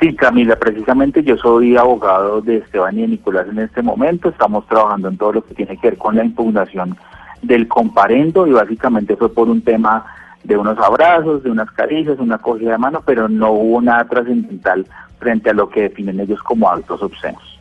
Sí, 0.00 0.14
Camila, 0.16 0.56
precisamente 0.56 1.22
yo 1.22 1.36
soy 1.36 1.76
abogado 1.76 2.40
de 2.40 2.58
Esteban 2.58 2.98
y 2.98 3.02
de 3.02 3.08
Nicolás 3.08 3.46
en 3.48 3.60
este 3.60 3.80
momento. 3.80 4.28
Estamos 4.28 4.66
trabajando 4.66 5.08
en 5.08 5.16
todo 5.16 5.34
lo 5.34 5.44
que 5.44 5.54
tiene 5.54 5.76
que 5.78 5.90
ver 5.90 5.98
con 5.98 6.16
la 6.16 6.24
impugnación 6.24 6.96
del 7.42 7.68
comparendo 7.68 8.46
y 8.46 8.52
básicamente 8.52 9.16
fue 9.16 9.32
por 9.32 9.48
un 9.48 9.62
tema 9.62 10.04
de 10.42 10.56
unos 10.56 10.76
abrazos, 10.78 11.42
de 11.42 11.50
unas 11.50 11.70
caricias, 11.70 12.18
una 12.18 12.38
cogida 12.38 12.72
de 12.72 12.78
mano, 12.78 13.02
pero 13.06 13.28
no 13.28 13.52
hubo 13.52 13.80
nada 13.80 14.04
trascendental 14.06 14.86
frente 15.18 15.50
a 15.50 15.54
lo 15.54 15.68
que 15.70 15.82
definen 15.82 16.20
ellos 16.20 16.42
como 16.42 16.68
actos 16.68 17.00
obscenos. 17.02 17.53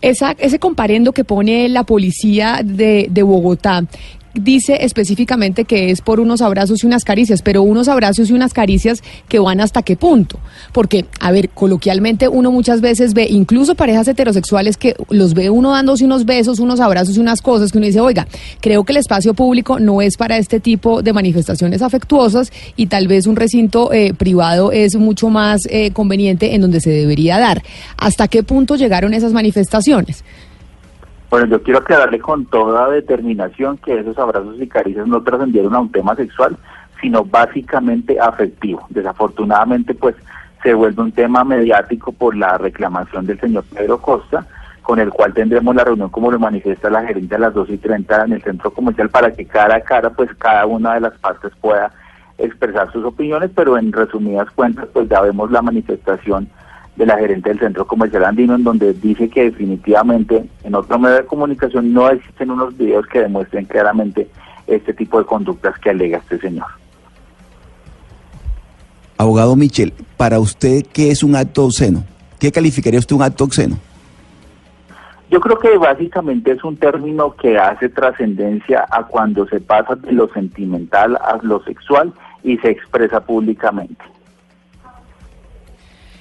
Esa, 0.00 0.32
ese 0.38 0.58
comparendo 0.58 1.12
que 1.12 1.24
pone 1.24 1.68
la 1.68 1.84
policía 1.84 2.60
de, 2.64 3.08
de 3.10 3.22
Bogotá 3.22 3.84
dice 4.34 4.84
específicamente 4.84 5.64
que 5.64 5.90
es 5.90 6.00
por 6.00 6.20
unos 6.20 6.40
abrazos 6.40 6.82
y 6.82 6.86
unas 6.86 7.04
caricias, 7.04 7.42
pero 7.42 7.62
unos 7.62 7.88
abrazos 7.88 8.30
y 8.30 8.32
unas 8.32 8.52
caricias 8.52 9.02
que 9.28 9.38
van 9.38 9.60
hasta 9.60 9.82
qué 9.82 9.96
punto. 9.96 10.38
Porque, 10.72 11.06
a 11.20 11.32
ver, 11.32 11.48
coloquialmente 11.50 12.28
uno 12.28 12.50
muchas 12.50 12.80
veces 12.80 13.14
ve, 13.14 13.26
incluso 13.28 13.74
parejas 13.74 14.08
heterosexuales 14.08 14.76
que 14.76 14.94
los 15.10 15.34
ve 15.34 15.50
uno 15.50 15.72
dándose 15.72 16.04
unos 16.04 16.24
besos, 16.24 16.58
unos 16.58 16.80
abrazos 16.80 17.16
y 17.16 17.20
unas 17.20 17.42
cosas 17.42 17.72
que 17.72 17.78
uno 17.78 17.86
dice, 17.86 18.00
oiga, 18.00 18.26
creo 18.60 18.84
que 18.84 18.92
el 18.92 18.98
espacio 18.98 19.34
público 19.34 19.78
no 19.80 20.02
es 20.02 20.16
para 20.16 20.36
este 20.38 20.60
tipo 20.60 21.02
de 21.02 21.12
manifestaciones 21.12 21.82
afectuosas 21.82 22.52
y 22.76 22.86
tal 22.86 23.08
vez 23.08 23.26
un 23.26 23.36
recinto 23.36 23.92
eh, 23.92 24.14
privado 24.14 24.72
es 24.72 24.96
mucho 24.96 25.28
más 25.28 25.62
eh, 25.70 25.90
conveniente 25.92 26.54
en 26.54 26.60
donde 26.60 26.80
se 26.80 26.90
debería 26.90 27.38
dar. 27.38 27.62
¿Hasta 27.96 28.28
qué 28.28 28.42
punto 28.42 28.76
llegaron 28.76 29.14
esas 29.14 29.32
manifestaciones? 29.32 30.24
Bueno, 31.30 31.46
yo 31.46 31.62
quiero 31.62 31.80
aclararle 31.80 32.18
con 32.20 32.46
toda 32.46 32.88
determinación 32.88 33.76
que 33.78 33.98
esos 33.98 34.18
abrazos 34.18 34.60
y 34.60 34.66
caricias 34.66 35.06
no 35.06 35.22
trascendieron 35.22 35.74
a 35.74 35.80
un 35.80 35.92
tema 35.92 36.16
sexual, 36.16 36.56
sino 37.02 37.22
básicamente 37.22 38.18
afectivo. 38.18 38.86
Desafortunadamente, 38.88 39.94
pues 39.94 40.16
se 40.62 40.72
vuelve 40.72 41.02
un 41.02 41.12
tema 41.12 41.44
mediático 41.44 42.12
por 42.12 42.34
la 42.34 42.56
reclamación 42.56 43.26
del 43.26 43.38
señor 43.38 43.64
Pedro 43.74 43.98
Costa, 44.00 44.46
con 44.82 44.98
el 44.98 45.10
cual 45.10 45.34
tendremos 45.34 45.74
la 45.74 45.84
reunión, 45.84 46.08
como 46.08 46.30
lo 46.30 46.38
manifiesta 46.38 46.88
la 46.88 47.04
gerente 47.04 47.34
a 47.34 47.38
las 47.38 47.52
2 47.52 47.68
y 47.70 47.76
30 47.76 48.24
en 48.24 48.32
el 48.32 48.42
centro 48.42 48.70
comercial, 48.70 49.10
para 49.10 49.30
que 49.30 49.44
cara 49.44 49.76
a 49.76 49.80
cara, 49.82 50.08
pues 50.08 50.30
cada 50.38 50.64
una 50.64 50.94
de 50.94 51.00
las 51.00 51.18
partes 51.18 51.52
pueda 51.60 51.92
expresar 52.38 52.90
sus 52.90 53.04
opiniones, 53.04 53.50
pero 53.54 53.76
en 53.76 53.92
resumidas 53.92 54.50
cuentas, 54.52 54.86
pues 54.94 55.08
ya 55.10 55.20
vemos 55.20 55.50
la 55.50 55.60
manifestación 55.60 56.48
de 56.98 57.06
la 57.06 57.16
gerente 57.16 57.48
del 57.48 57.60
Centro 57.60 57.86
Comercial 57.86 58.24
Andino, 58.24 58.56
en 58.56 58.64
donde 58.64 58.92
dice 58.92 59.30
que 59.30 59.44
definitivamente 59.44 60.44
en 60.64 60.74
otro 60.74 60.98
medio 60.98 61.16
de 61.16 61.26
comunicación 61.26 61.92
no 61.92 62.10
existen 62.10 62.50
unos 62.50 62.76
videos 62.76 63.06
que 63.06 63.20
demuestren 63.20 63.66
claramente 63.66 64.28
este 64.66 64.92
tipo 64.92 65.20
de 65.20 65.24
conductas 65.24 65.78
que 65.78 65.90
alega 65.90 66.18
este 66.18 66.40
señor. 66.40 66.66
Abogado 69.16 69.54
Michel, 69.54 69.94
para 70.16 70.40
usted, 70.40 70.84
¿qué 70.92 71.12
es 71.12 71.22
un 71.22 71.36
acto 71.36 71.66
obsceno? 71.66 72.02
¿Qué 72.40 72.50
calificaría 72.50 72.98
usted 72.98 73.14
un 73.14 73.22
acto 73.22 73.44
obsceno? 73.44 73.78
Yo 75.30 75.40
creo 75.40 75.58
que 75.58 75.76
básicamente 75.76 76.52
es 76.52 76.64
un 76.64 76.76
término 76.76 77.36
que 77.36 77.58
hace 77.58 77.90
trascendencia 77.90 78.86
a 78.90 79.04
cuando 79.04 79.46
se 79.46 79.60
pasa 79.60 79.94
de 79.94 80.12
lo 80.12 80.28
sentimental 80.32 81.16
a 81.16 81.38
lo 81.42 81.62
sexual 81.62 82.12
y 82.42 82.56
se 82.58 82.70
expresa 82.70 83.20
públicamente. 83.20 84.02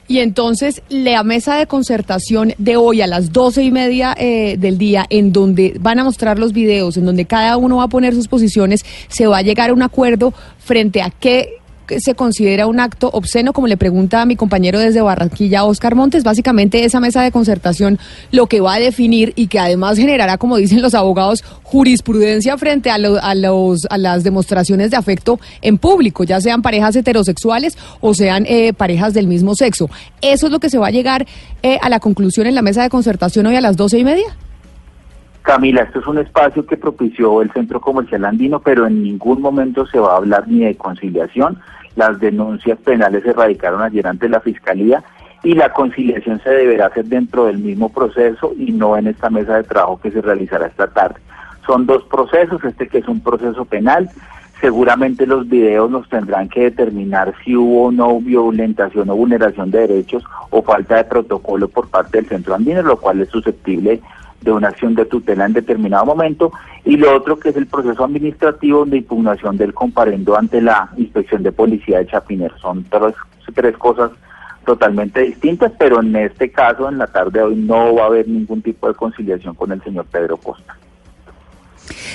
Y 0.07 0.19
entonces 0.19 0.81
la 0.89 1.23
mesa 1.23 1.55
de 1.55 1.67
concertación 1.67 2.53
de 2.57 2.77
hoy 2.77 3.01
a 3.01 3.07
las 3.07 3.33
doce 3.33 3.63
y 3.63 3.71
media 3.71 4.15
eh, 4.17 4.55
del 4.57 4.77
día, 4.77 5.05
en 5.09 5.33
donde 5.33 5.75
van 5.79 5.99
a 5.99 6.05
mostrar 6.05 6.39
los 6.39 6.53
videos, 6.53 6.95
en 6.95 7.05
donde 7.05 7.25
cada 7.25 7.57
uno 7.57 7.77
va 7.77 7.83
a 7.83 7.89
poner 7.89 8.13
sus 8.13 8.27
posiciones, 8.27 8.85
se 9.09 9.27
va 9.27 9.39
a 9.39 9.41
llegar 9.41 9.69
a 9.69 9.73
un 9.73 9.81
acuerdo 9.81 10.33
frente 10.59 11.01
a 11.01 11.09
qué 11.09 11.56
se 11.99 12.15
considera 12.15 12.67
un 12.67 12.79
acto 12.79 13.09
obsceno, 13.13 13.53
como 13.53 13.67
le 13.67 13.77
pregunta 13.77 14.21
a 14.21 14.25
mi 14.25 14.35
compañero 14.35 14.79
desde 14.79 15.01
Barranquilla, 15.01 15.63
Oscar 15.63 15.95
Montes. 15.95 16.23
Básicamente 16.23 16.83
esa 16.85 16.99
mesa 16.99 17.21
de 17.21 17.31
concertación 17.31 17.99
lo 18.31 18.47
que 18.47 18.61
va 18.61 18.75
a 18.75 18.79
definir 18.79 19.33
y 19.35 19.47
que 19.47 19.59
además 19.59 19.97
generará, 19.97 20.37
como 20.37 20.57
dicen 20.57 20.81
los 20.81 20.93
abogados, 20.93 21.43
jurisprudencia 21.63 22.57
frente 22.57 22.89
a, 22.91 22.97
lo- 22.97 23.21
a 23.21 23.33
los, 23.35 23.87
a 23.89 23.97
las 23.97 24.23
demostraciones 24.23 24.91
de 24.91 24.97
afecto 24.97 25.39
en 25.61 25.77
público, 25.77 26.23
ya 26.23 26.41
sean 26.41 26.61
parejas 26.61 26.95
heterosexuales 26.95 27.77
o 28.01 28.13
sean 28.13 28.45
eh, 28.47 28.73
parejas 28.73 29.13
del 29.13 29.27
mismo 29.27 29.55
sexo. 29.55 29.89
Eso 30.21 30.47
es 30.47 30.51
lo 30.51 30.59
que 30.59 30.69
se 30.69 30.77
va 30.77 30.87
a 30.87 30.91
llegar 30.91 31.25
eh, 31.63 31.77
a 31.81 31.89
la 31.89 31.99
conclusión 31.99 32.47
en 32.47 32.55
la 32.55 32.61
mesa 32.61 32.83
de 32.83 32.89
concertación 32.89 33.45
hoy 33.45 33.55
a 33.55 33.61
las 33.61 33.77
doce 33.77 33.97
y 33.99 34.03
media. 34.03 34.25
Camila, 35.47 35.83
esto 35.83 35.99
es 35.99 36.07
un 36.07 36.17
espacio 36.17 36.65
que 36.65 36.75
propició 36.75 37.41
el 37.41 37.49
Centro 37.53 37.79
Comercial 37.79 38.25
Andino, 38.25 38.59
pero 38.59 38.85
en 38.85 39.01
ningún 39.01 39.41
momento 39.41 39.87
se 39.87 39.97
va 39.97 40.11
a 40.11 40.17
hablar 40.17 40.45
ni 40.45 40.65
de 40.65 40.75
conciliación. 40.75 41.57
Las 41.95 42.19
denuncias 42.19 42.77
penales 42.79 43.23
se 43.23 43.31
radicaron 43.31 43.81
ayer 43.81 44.05
ante 44.05 44.27
la 44.27 44.41
Fiscalía 44.41 45.05
y 45.43 45.53
la 45.53 45.71
conciliación 45.71 46.41
se 46.43 46.49
deberá 46.49 46.87
hacer 46.87 47.05
dentro 47.05 47.45
del 47.45 47.59
mismo 47.59 47.87
proceso 47.87 48.51
y 48.57 48.73
no 48.73 48.97
en 48.97 49.07
esta 49.07 49.29
mesa 49.29 49.55
de 49.55 49.63
trabajo 49.63 50.01
que 50.01 50.11
se 50.11 50.21
realizará 50.21 50.67
esta 50.67 50.87
tarde. 50.87 51.21
Son 51.65 51.85
dos 51.85 52.03
procesos, 52.03 52.61
este 52.65 52.89
que 52.89 52.97
es 52.97 53.07
un 53.07 53.21
proceso 53.21 53.63
penal. 53.63 54.09
Seguramente 54.59 55.25
los 55.25 55.47
videos 55.47 55.89
nos 55.89 56.09
tendrán 56.09 56.49
que 56.49 56.63
determinar 56.63 57.33
si 57.45 57.55
hubo 57.55 57.85
o 57.85 57.91
no 57.93 58.19
violentación 58.19 59.09
o 59.09 59.15
vulneración 59.15 59.71
de 59.71 59.87
derechos 59.87 60.25
o 60.49 60.61
falta 60.61 60.97
de 60.97 61.05
protocolo 61.05 61.69
por 61.69 61.87
parte 61.87 62.17
del 62.17 62.27
Centro 62.27 62.53
Andino, 62.53 62.81
lo 62.81 62.97
cual 62.97 63.21
es 63.21 63.29
susceptible 63.29 64.01
de 64.41 64.51
una 64.51 64.69
acción 64.69 64.95
de 64.95 65.05
tutela 65.05 65.45
en 65.45 65.53
determinado 65.53 66.05
momento 66.05 66.51
y 66.85 66.97
lo 66.97 67.15
otro 67.15 67.39
que 67.39 67.49
es 67.49 67.55
el 67.57 67.67
proceso 67.67 68.03
administrativo 68.03 68.85
de 68.85 68.97
impugnación 68.97 69.57
del 69.57 69.73
comparendo 69.73 70.37
ante 70.37 70.61
la 70.61 70.89
inspección 70.97 71.43
de 71.43 71.51
policía 71.51 71.99
de 71.99 72.07
Chapiner. 72.07 72.53
Son 72.59 72.83
tres, 72.85 73.15
tres 73.53 73.77
cosas 73.77 74.11
totalmente 74.65 75.21
distintas, 75.21 75.71
pero 75.79 76.01
en 76.01 76.15
este 76.15 76.51
caso, 76.51 76.89
en 76.89 76.97
la 76.97 77.07
tarde 77.07 77.39
de 77.39 77.45
hoy, 77.45 77.55
no 77.55 77.95
va 77.95 78.03
a 78.03 78.07
haber 78.07 78.27
ningún 78.27 78.61
tipo 78.61 78.87
de 78.87 78.93
conciliación 78.93 79.55
con 79.55 79.71
el 79.71 79.81
señor 79.81 80.05
Pedro 80.11 80.37
Costa. 80.37 80.75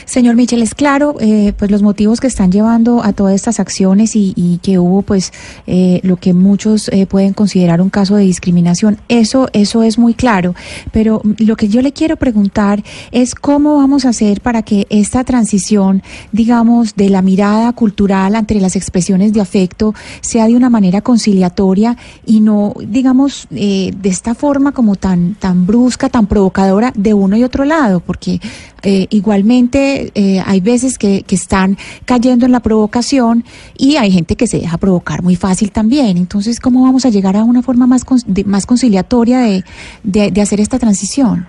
Señor 0.04 0.36
Michel, 0.36 0.62
es 0.62 0.74
claro, 0.74 1.16
eh, 1.20 1.52
pues 1.56 1.70
los 1.70 1.82
motivos 1.82 2.20
que 2.20 2.26
están 2.26 2.52
llevando 2.52 3.02
a 3.02 3.12
todas 3.12 3.34
estas 3.34 3.60
acciones 3.60 4.12
y, 4.14 4.60
que 4.62 4.78
hubo, 4.78 5.02
pues, 5.02 5.32
eh, 5.66 6.00
lo 6.02 6.16
que 6.16 6.34
muchos 6.34 6.88
eh, 6.88 7.06
pueden 7.06 7.32
considerar 7.32 7.80
un 7.80 7.90
caso 7.90 8.16
de 8.16 8.24
discriminación. 8.24 8.98
Eso, 9.08 9.48
eso 9.52 9.82
es 9.82 9.98
muy 9.98 10.14
claro. 10.14 10.54
Pero 10.92 11.22
lo 11.38 11.56
que 11.56 11.68
yo 11.68 11.82
le 11.82 11.92
quiero 11.92 12.16
preguntar 12.16 12.82
es 13.10 13.34
cómo 13.34 13.76
vamos 13.76 14.04
a 14.04 14.10
hacer 14.10 14.40
para 14.40 14.62
que 14.62 14.86
esta 14.90 15.24
transición, 15.24 16.02
digamos, 16.32 16.94
de 16.96 17.10
la 17.10 17.22
mirada 17.22 17.72
cultural 17.72 18.34
entre 18.34 18.60
las 18.60 18.76
expresiones 18.76 19.32
de 19.32 19.40
afecto 19.40 19.94
sea 20.20 20.46
de 20.46 20.54
una 20.54 20.70
manera 20.70 21.00
conciliatoria 21.00 21.96
y 22.26 22.40
no, 22.40 22.74
digamos, 22.86 23.46
eh, 23.50 23.92
de 23.96 24.08
esta 24.08 24.34
forma 24.34 24.72
como 24.72 24.96
tan, 24.96 25.34
tan 25.34 25.66
brusca, 25.66 26.08
tan 26.08 26.26
provocadora 26.26 26.92
de 26.94 27.14
uno 27.14 27.36
y 27.36 27.44
otro 27.44 27.64
lado, 27.64 28.00
porque 28.00 28.40
eh, 28.82 29.06
eh, 29.72 30.42
hay 30.44 30.60
veces 30.60 30.98
que, 30.98 31.24
están 31.28 31.76
cayendo 32.04 32.44
en 32.46 32.52
la 32.52 32.60
provocación 32.60 33.44
y 33.76 33.96
hay 33.96 34.10
gente 34.10 34.36
que 34.36 34.46
se 34.46 34.58
deja 34.58 34.76
provocar 34.76 35.22
muy 35.22 35.36
fácil 35.36 35.72
también. 35.72 36.16
Entonces, 36.18 36.60
¿cómo 36.60 36.82
vamos 36.82 37.06
a 37.06 37.08
llegar 37.10 37.36
a 37.36 37.44
una 37.44 37.62
forma 37.62 37.86
más, 37.86 38.04
con- 38.04 38.20
más 38.46 38.66
conciliatoria 38.66 39.40
de, 39.40 39.64
de 40.02 40.40
hacer 40.40 40.60
esta 40.60 40.78
transición? 40.78 41.46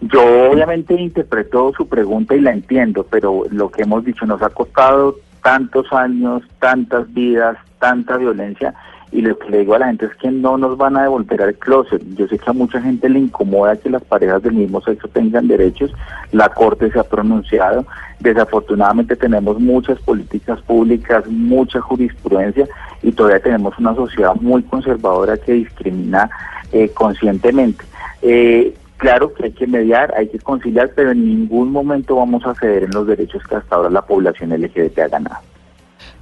Yo 0.00 0.50
obviamente 0.50 0.94
interpreto 0.94 1.72
su 1.76 1.86
pregunta 1.86 2.34
y 2.34 2.40
la 2.40 2.52
entiendo, 2.52 3.06
pero 3.08 3.44
lo 3.50 3.70
que 3.70 3.82
hemos 3.82 4.04
dicho 4.04 4.24
nos 4.26 4.40
ha 4.42 4.48
costado 4.48 5.16
tantos 5.42 5.92
años, 5.92 6.42
tantas 6.58 7.12
vidas, 7.12 7.56
tanta 7.78 8.16
violencia 8.16 8.74
y 9.12 9.22
lo 9.22 9.38
que 9.38 9.50
le 9.50 9.58
digo 9.60 9.74
a 9.74 9.78
la 9.78 9.86
gente 9.86 10.06
es 10.06 10.14
que 10.16 10.30
no 10.30 10.56
nos 10.56 10.76
van 10.76 10.96
a 10.96 11.02
devolver 11.02 11.42
al 11.42 11.54
closet. 11.54 12.02
Yo 12.14 12.28
sé 12.28 12.38
que 12.38 12.50
a 12.50 12.52
mucha 12.52 12.80
gente 12.80 13.08
le 13.08 13.18
incomoda 13.18 13.76
que 13.76 13.90
las 13.90 14.04
parejas 14.04 14.42
del 14.42 14.54
mismo 14.54 14.80
sexo 14.80 15.08
tengan 15.08 15.48
derechos, 15.48 15.92
la 16.32 16.48
Corte 16.48 16.90
se 16.90 16.98
ha 16.98 17.04
pronunciado, 17.04 17.84
desafortunadamente 18.20 19.16
tenemos 19.16 19.58
muchas 19.58 19.98
políticas 20.00 20.60
públicas, 20.62 21.26
mucha 21.26 21.80
jurisprudencia 21.80 22.68
y 23.02 23.12
todavía 23.12 23.40
tenemos 23.40 23.78
una 23.78 23.94
sociedad 23.94 24.34
muy 24.36 24.62
conservadora 24.62 25.36
que 25.36 25.52
discrimina 25.52 26.30
eh, 26.72 26.88
conscientemente. 26.90 27.84
Eh, 28.22 28.74
Claro 29.00 29.32
que 29.32 29.44
hay 29.46 29.52
que 29.52 29.66
mediar, 29.66 30.12
hay 30.14 30.28
que 30.28 30.38
conciliar, 30.38 30.92
pero 30.94 31.12
en 31.12 31.24
ningún 31.24 31.72
momento 31.72 32.16
vamos 32.16 32.44
a 32.44 32.54
ceder 32.54 32.82
en 32.82 32.90
los 32.90 33.06
derechos 33.06 33.42
que 33.48 33.54
hasta 33.54 33.74
ahora 33.74 33.88
la 33.88 34.02
población 34.02 34.50
LGBT 34.50 34.98
ha 34.98 35.08
ganado. 35.08 35.49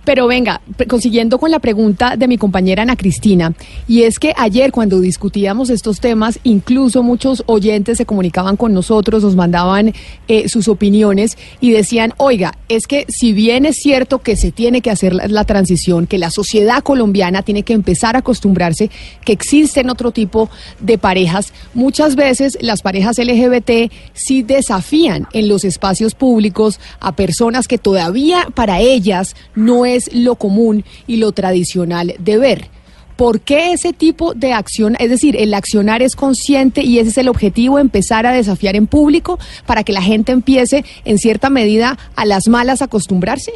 Pero 0.08 0.26
venga, 0.26 0.62
consiguiendo 0.88 1.38
con 1.38 1.50
la 1.50 1.58
pregunta 1.58 2.16
de 2.16 2.28
mi 2.28 2.38
compañera 2.38 2.82
Ana 2.82 2.96
Cristina, 2.96 3.52
y 3.86 4.04
es 4.04 4.18
que 4.18 4.32
ayer 4.38 4.72
cuando 4.72 5.00
discutíamos 5.02 5.68
estos 5.68 6.00
temas, 6.00 6.38
incluso 6.44 7.02
muchos 7.02 7.42
oyentes 7.44 7.98
se 7.98 8.06
comunicaban 8.06 8.56
con 8.56 8.72
nosotros, 8.72 9.22
nos 9.22 9.36
mandaban 9.36 9.92
eh, 10.26 10.48
sus 10.48 10.68
opiniones 10.68 11.36
y 11.60 11.72
decían, 11.72 12.14
oiga, 12.16 12.54
es 12.70 12.86
que 12.86 13.04
si 13.10 13.34
bien 13.34 13.66
es 13.66 13.76
cierto 13.76 14.20
que 14.20 14.36
se 14.36 14.50
tiene 14.50 14.80
que 14.80 14.90
hacer 14.90 15.12
la, 15.12 15.28
la 15.28 15.44
transición, 15.44 16.06
que 16.06 16.16
la 16.16 16.30
sociedad 16.30 16.82
colombiana 16.82 17.42
tiene 17.42 17.62
que 17.62 17.74
empezar 17.74 18.16
a 18.16 18.20
acostumbrarse 18.20 18.88
que 19.26 19.34
existen 19.34 19.90
otro 19.90 20.10
tipo 20.10 20.48
de 20.80 20.96
parejas, 20.96 21.52
muchas 21.74 22.16
veces 22.16 22.56
las 22.62 22.80
parejas 22.80 23.18
LGBT 23.18 23.92
sí 24.14 24.42
desafían 24.42 25.26
en 25.34 25.48
los 25.48 25.66
espacios 25.66 26.14
públicos 26.14 26.80
a 26.98 27.12
personas 27.12 27.68
que 27.68 27.76
todavía 27.76 28.46
para 28.54 28.80
ellas 28.80 29.36
no 29.54 29.84
es 29.84 29.97
lo 30.12 30.36
común 30.36 30.84
y 31.06 31.16
lo 31.16 31.32
tradicional 31.32 32.14
de 32.18 32.38
ver. 32.38 32.68
¿Por 33.16 33.40
qué 33.40 33.72
ese 33.72 33.92
tipo 33.92 34.32
de 34.32 34.52
acción, 34.52 34.94
es 35.00 35.10
decir, 35.10 35.34
el 35.36 35.52
accionar 35.52 36.02
es 36.02 36.14
consciente 36.14 36.82
y 36.82 37.00
ese 37.00 37.10
es 37.10 37.18
el 37.18 37.28
objetivo, 37.28 37.80
empezar 37.80 38.26
a 38.26 38.32
desafiar 38.32 38.76
en 38.76 38.86
público 38.86 39.40
para 39.66 39.82
que 39.82 39.92
la 39.92 40.02
gente 40.02 40.30
empiece 40.30 40.84
en 41.04 41.18
cierta 41.18 41.50
medida 41.50 41.98
a 42.14 42.24
las 42.24 42.46
malas 42.46 42.80
acostumbrarse? 42.80 43.52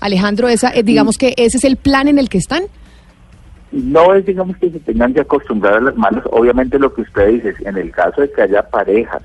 Alejandro, 0.00 0.48
esa, 0.48 0.70
eh, 0.70 0.82
digamos 0.82 1.18
que 1.18 1.34
ese 1.36 1.58
es 1.58 1.64
el 1.64 1.76
plan 1.76 2.08
en 2.08 2.18
el 2.18 2.30
que 2.30 2.38
están. 2.38 2.62
No 3.70 4.14
es, 4.14 4.24
digamos, 4.24 4.56
que 4.56 4.70
se 4.70 4.80
tengan 4.80 5.12
que 5.12 5.20
acostumbrar 5.20 5.74
a 5.74 5.80
las 5.80 5.96
malas. 5.96 6.24
Obviamente 6.30 6.78
lo 6.78 6.94
que 6.94 7.02
usted 7.02 7.28
dice, 7.28 7.54
en 7.66 7.76
el 7.76 7.90
caso 7.90 8.22
de 8.22 8.30
que 8.32 8.42
haya 8.42 8.62
parejas 8.62 9.22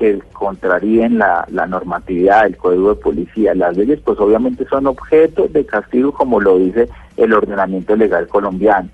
que 0.00 0.18
contraríen 0.32 1.18
la, 1.18 1.46
la 1.50 1.66
normatividad, 1.66 2.46
el 2.46 2.56
código 2.56 2.94
de 2.94 3.02
policía, 3.02 3.54
las 3.54 3.76
leyes, 3.76 4.00
pues 4.02 4.18
obviamente 4.18 4.64
son 4.64 4.86
objeto 4.86 5.46
de 5.46 5.66
castigo 5.66 6.10
como 6.12 6.40
lo 6.40 6.58
dice 6.58 6.88
el 7.18 7.34
ordenamiento 7.34 7.94
legal 7.94 8.26
colombiano. 8.26 8.88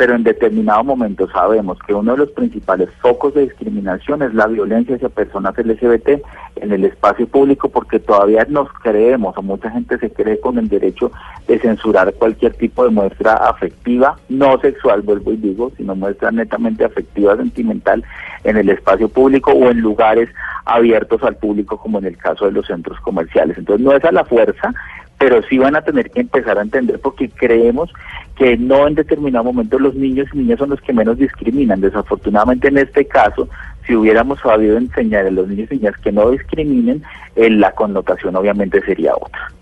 Pero 0.00 0.14
en 0.14 0.22
determinado 0.22 0.82
momento 0.82 1.28
sabemos 1.30 1.78
que 1.86 1.92
uno 1.92 2.12
de 2.12 2.16
los 2.16 2.30
principales 2.30 2.88
focos 3.02 3.34
de 3.34 3.42
discriminación 3.42 4.22
es 4.22 4.32
la 4.32 4.46
violencia 4.46 4.96
hacia 4.96 5.10
personas 5.10 5.54
LGBT 5.58 6.22
en 6.56 6.72
el 6.72 6.86
espacio 6.86 7.28
público 7.28 7.68
porque 7.68 7.98
todavía 7.98 8.46
nos 8.48 8.72
creemos 8.82 9.36
o 9.36 9.42
mucha 9.42 9.70
gente 9.70 9.98
se 9.98 10.10
cree 10.10 10.40
con 10.40 10.56
el 10.56 10.70
derecho 10.70 11.12
de 11.46 11.58
censurar 11.58 12.14
cualquier 12.14 12.54
tipo 12.54 12.82
de 12.84 12.88
muestra 12.88 13.34
afectiva, 13.34 14.16
no 14.30 14.58
sexual, 14.60 15.02
vuelvo 15.02 15.34
y 15.34 15.36
digo, 15.36 15.70
sino 15.76 15.94
muestra 15.94 16.30
netamente 16.30 16.82
afectiva, 16.82 17.36
sentimental 17.36 18.02
en 18.44 18.56
el 18.56 18.70
espacio 18.70 19.06
público 19.10 19.52
o 19.52 19.70
en 19.70 19.82
lugares 19.82 20.30
abiertos 20.64 21.22
al 21.22 21.36
público 21.36 21.76
como 21.76 21.98
en 21.98 22.06
el 22.06 22.16
caso 22.16 22.46
de 22.46 22.52
los 22.52 22.66
centros 22.66 22.98
comerciales. 23.00 23.58
Entonces 23.58 23.84
no 23.84 23.92
es 23.92 24.02
a 24.02 24.12
la 24.12 24.24
fuerza, 24.24 24.72
pero 25.20 25.42
sí 25.42 25.58
van 25.58 25.76
a 25.76 25.82
tener 25.82 26.10
que 26.10 26.22
empezar 26.22 26.56
a 26.56 26.62
entender 26.62 26.98
porque 26.98 27.28
creemos 27.28 27.92
que 28.40 28.56
no 28.56 28.88
en 28.88 28.94
determinado 28.94 29.44
momento 29.44 29.78
los 29.78 29.94
niños 29.94 30.26
y 30.32 30.38
niñas 30.38 30.58
son 30.58 30.70
los 30.70 30.80
que 30.80 30.94
menos 30.94 31.18
discriminan. 31.18 31.82
Desafortunadamente 31.82 32.68
en 32.68 32.78
este 32.78 33.04
caso, 33.04 33.46
si 33.86 33.94
hubiéramos 33.94 34.40
sabido 34.40 34.78
enseñar 34.78 35.26
a 35.26 35.30
los 35.30 35.46
niños 35.46 35.68
y 35.70 35.74
niñas 35.74 35.94
que 36.02 36.10
no 36.10 36.30
discriminen, 36.30 37.02
eh, 37.36 37.50
la 37.50 37.72
connotación 37.72 38.34
obviamente 38.36 38.80
sería 38.80 39.12
otra. 39.14 39.52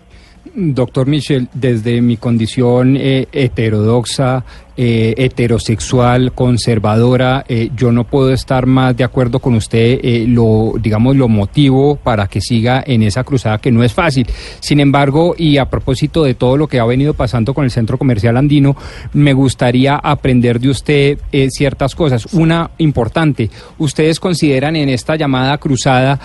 Doctor 0.55 1.07
Michel, 1.07 1.49
desde 1.53 1.99
mi 1.99 2.15
condición 2.15 2.95
eh, 2.95 3.27
heterodoxa, 3.33 4.45
eh, 4.81 5.13
heterosexual, 5.17 6.31
conservadora, 6.31 7.43
eh, 7.49 7.69
yo 7.75 7.91
no 7.91 8.05
puedo 8.05 8.31
estar 8.31 8.65
más 8.65 8.95
de 8.95 9.03
acuerdo 9.03 9.39
con 9.39 9.55
usted, 9.55 9.99
eh, 10.01 10.23
lo, 10.25 10.71
digamos, 10.81 11.17
lo 11.17 11.27
motivo 11.27 11.97
para 11.97 12.27
que 12.27 12.39
siga 12.39 12.81
en 12.87 13.03
esa 13.03 13.25
cruzada 13.25 13.57
que 13.57 13.73
no 13.73 13.83
es 13.83 13.93
fácil. 13.93 14.25
Sin 14.61 14.79
embargo, 14.79 15.35
y 15.37 15.57
a 15.57 15.69
propósito 15.69 16.23
de 16.23 16.33
todo 16.33 16.55
lo 16.55 16.69
que 16.69 16.79
ha 16.79 16.85
venido 16.85 17.13
pasando 17.13 17.53
con 17.53 17.65
el 17.65 17.71
Centro 17.71 17.97
Comercial 17.97 18.37
Andino, 18.37 18.77
me 19.11 19.33
gustaría 19.33 19.97
aprender 19.97 20.61
de 20.61 20.69
usted 20.69 21.19
ciertas 21.49 21.93
cosas. 21.93 22.27
Una 22.31 22.71
importante, 22.77 23.49
ustedes 23.79 24.17
consideran 24.21 24.77
en 24.77 24.87
esta 24.87 25.17
llamada 25.17 25.57
cruzada 25.57 26.21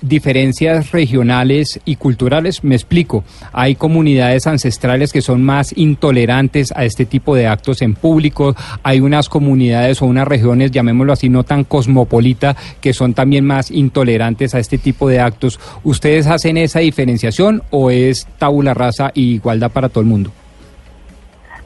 diferencias 0.00 0.90
regionales 0.90 1.80
y 1.84 1.96
culturales, 1.96 2.64
me 2.64 2.74
explico, 2.74 3.22
hay 3.52 3.76
comunidades 3.76 4.48
ancestrales 4.48 5.12
que 5.12 5.22
son 5.22 5.42
más 5.42 5.72
intolerantes 5.76 6.72
a 6.74 6.84
este 6.84 7.04
tipo 7.04 7.34
de 7.36 7.46
actos 7.46 7.59
en 7.80 7.94
público, 7.94 8.56
hay 8.82 9.00
unas 9.00 9.28
comunidades 9.28 10.02
o 10.02 10.06
unas 10.06 10.26
regiones, 10.26 10.70
llamémoslo 10.70 11.12
así, 11.12 11.28
no 11.28 11.44
tan 11.44 11.64
cosmopolita, 11.64 12.56
que 12.80 12.92
son 12.92 13.14
también 13.14 13.44
más 13.44 13.70
intolerantes 13.70 14.54
a 14.54 14.58
este 14.58 14.78
tipo 14.78 15.08
de 15.08 15.20
actos. 15.20 15.60
¿Ustedes 15.84 16.26
hacen 16.26 16.56
esa 16.56 16.80
diferenciación 16.80 17.62
o 17.70 17.90
es 17.90 18.26
tabula 18.38 18.74
rasa 18.74 19.12
y 19.14 19.34
igualdad 19.34 19.70
para 19.70 19.88
todo 19.88 20.00
el 20.00 20.08
mundo? 20.08 20.32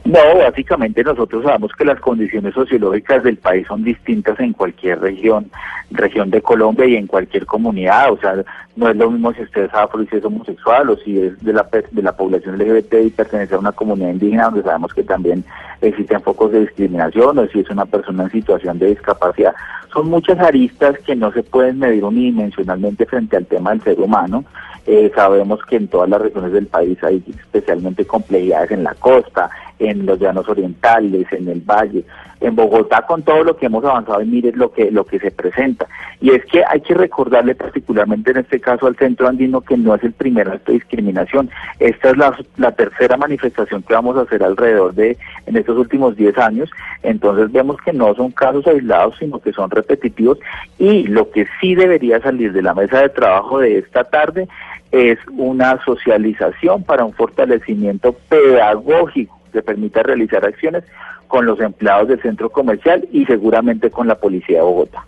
No, 0.05 0.19
básicamente 0.37 1.03
nosotros 1.03 1.43
sabemos 1.43 1.71
que 1.75 1.83
las 1.83 1.99
condiciones 1.99 2.53
sociológicas 2.53 3.23
del 3.23 3.37
país 3.37 3.65
son 3.67 3.83
distintas 3.83 4.39
en 4.39 4.53
cualquier 4.53 5.01
región, 5.01 5.49
región 5.89 6.29
de 6.29 6.43
Colombia 6.43 6.85
y 6.85 6.95
en 6.95 7.07
cualquier 7.07 7.47
comunidad. 7.47 8.13
O 8.13 8.17
sea, 8.19 8.35
no 8.75 8.87
es 8.87 8.95
lo 8.95 9.09
mismo 9.09 9.33
si 9.33 9.41
usted 9.41 9.63
es 9.63 9.73
afro 9.73 10.03
y 10.03 10.07
si 10.07 10.17
es 10.17 10.23
homosexual 10.23 10.91
o 10.91 10.97
si 10.97 11.19
es 11.19 11.43
de 11.43 11.53
la, 11.53 11.67
de 11.91 12.01
la 12.03 12.15
población 12.15 12.59
LGBT 12.59 12.93
y 13.03 13.09
pertenece 13.09 13.55
a 13.55 13.59
una 13.59 13.71
comunidad 13.71 14.11
indígena 14.11 14.45
donde 14.45 14.61
sabemos 14.61 14.93
que 14.93 15.03
también 15.03 15.43
existen 15.81 16.21
focos 16.21 16.51
de 16.51 16.61
discriminación 16.61 17.39
o 17.39 17.47
si 17.47 17.61
es 17.61 17.69
una 17.71 17.85
persona 17.85 18.25
en 18.25 18.31
situación 18.31 18.77
de 18.77 18.89
discapacidad. 18.89 19.55
Son 19.91 20.07
muchas 20.07 20.37
aristas 20.37 20.99
que 20.99 21.15
no 21.15 21.31
se 21.31 21.41
pueden 21.41 21.79
medir 21.79 22.03
unidimensionalmente 22.03 23.07
frente 23.07 23.37
al 23.37 23.47
tema 23.47 23.71
del 23.71 23.81
ser 23.81 23.99
humano. 23.99 24.45
Eh, 24.85 25.11
sabemos 25.15 25.61
que 25.65 25.77
en 25.77 25.87
todas 25.87 26.09
las 26.09 26.21
regiones 26.21 26.51
del 26.51 26.67
país 26.67 27.03
hay 27.03 27.23
especialmente 27.27 28.05
complejidades 28.05 28.69
en 28.69 28.83
la 28.83 28.93
costa, 28.93 29.49
en 29.79 30.05
los 30.05 30.19
llanos 30.19 30.47
orientales, 30.47 31.27
en 31.31 31.47
el 31.47 31.61
valle, 31.61 32.03
en 32.41 32.55
Bogotá 32.55 33.01
con 33.03 33.23
todo 33.23 33.43
lo 33.43 33.57
que 33.57 33.65
hemos 33.65 33.83
avanzado 33.83 34.21
y 34.21 34.25
mire 34.25 34.51
lo 34.53 34.71
que 34.71 34.91
lo 34.91 35.05
que 35.05 35.19
se 35.19 35.31
presenta. 35.31 35.87
Y 36.21 36.31
es 36.31 36.45
que 36.45 36.63
hay 36.67 36.81
que 36.81 36.93
recordarle 36.93 37.55
particularmente 37.55 38.31
en 38.31 38.37
este 38.37 38.59
caso 38.59 38.87
al 38.87 38.95
centro 38.95 39.27
andino 39.27 39.61
que 39.61 39.77
no 39.77 39.95
es 39.95 40.03
el 40.03 40.13
primer 40.13 40.49
acto 40.49 40.71
de 40.71 40.79
discriminación. 40.79 41.49
Esta 41.79 42.09
es 42.09 42.17
la, 42.17 42.37
la 42.57 42.71
tercera 42.71 43.17
manifestación 43.17 43.83
que 43.83 43.93
vamos 43.93 44.17
a 44.17 44.21
hacer 44.21 44.43
alrededor 44.43 44.93
de 44.93 45.17
en 45.45 45.57
estos 45.57 45.77
últimos 45.77 46.15
10 46.15 46.37
años. 46.37 46.69
Entonces 47.03 47.51
vemos 47.51 47.77
que 47.83 47.93
no 47.93 48.13
son 48.15 48.31
casos 48.31 48.65
aislados, 48.67 49.15
sino 49.19 49.39
que 49.39 49.53
son 49.53 49.69
repetitivos 49.71 50.39
y 50.77 51.03
lo 51.07 51.29
que 51.31 51.47
sí 51.59 51.75
debería 51.75 52.21
salir 52.21 52.53
de 52.53 52.61
la 52.61 52.73
mesa 52.73 53.01
de 53.01 53.09
trabajo 53.09 53.59
de 53.59 53.79
esta 53.79 54.03
tarde 54.03 54.47
es 54.91 55.17
una 55.31 55.83
socialización 55.83 56.83
para 56.83 57.03
un 57.03 57.13
fortalecimiento 57.13 58.13
pedagógico 58.29 59.35
que 59.55 59.61
permita 59.61 60.03
realizar 60.03 60.45
acciones 60.45 60.83
con 61.27 61.45
los 61.45 61.59
empleados 61.59 62.09
del 62.09 62.21
centro 62.21 62.49
comercial 62.49 63.07
y 63.11 63.25
seguramente 63.25 63.89
con 63.89 64.07
la 64.07 64.15
policía 64.15 64.57
de 64.57 64.63
Bogotá. 64.63 65.03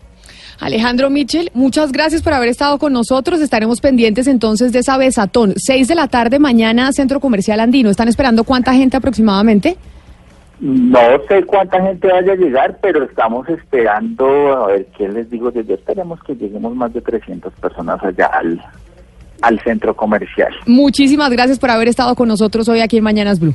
Alejandro 0.60 1.10
Mitchell, 1.10 1.52
muchas 1.54 1.92
gracias 1.92 2.24
por 2.24 2.34
haber 2.34 2.50
estado 2.50 2.80
con 2.80 2.94
nosotros. 2.94 3.42
Estaremos 3.42 3.80
pendientes 3.80 4.26
entonces 4.28 4.72
de 4.72 4.80
esa 4.80 4.98
besatón. 4.98 5.54
Seis 5.58 5.88
de 5.88 5.96
la 5.96 6.08
tarde 6.08 6.40
mañana, 6.40 6.92
Centro 6.94 7.20
Comercial 7.20 7.60
Andino. 7.60 7.90
¿Están 7.90 8.08
esperando 8.08 8.44
cuánta 8.44 8.74
gente 8.74 8.98
aproximadamente? 8.98 9.78
No 10.60 11.00
sé 11.28 11.44
cuánta 11.44 11.80
gente 11.84 12.08
vaya 12.08 12.34
a 12.34 12.36
llegar, 12.36 12.80
pero 12.82 13.04
estamos 13.04 13.48
esperando, 13.48 14.26
a 14.66 14.68
ver 14.68 14.88
qué 14.98 15.08
les 15.08 15.30
digo, 15.30 15.52
yo 15.52 15.76
esperemos 15.76 16.20
que 16.24 16.36
lleguemos 16.36 16.76
más 16.76 16.92
de 16.94 17.02
300 17.02 17.54
personas 17.54 18.04
allá 18.04 18.26
al, 18.26 18.60
al 19.44 19.60
centro 19.60 19.96
comercial. 19.96 20.52
Muchísimas 20.66 21.30
gracias 21.30 21.60
por 21.60 21.70
haber 21.70 21.88
estado 21.88 22.16
con 22.16 22.28
nosotros 22.28 22.68
hoy 22.70 22.80
aquí 22.80 22.98
en 22.98 23.04
Mañanas 23.04 23.40
Blue. 23.40 23.54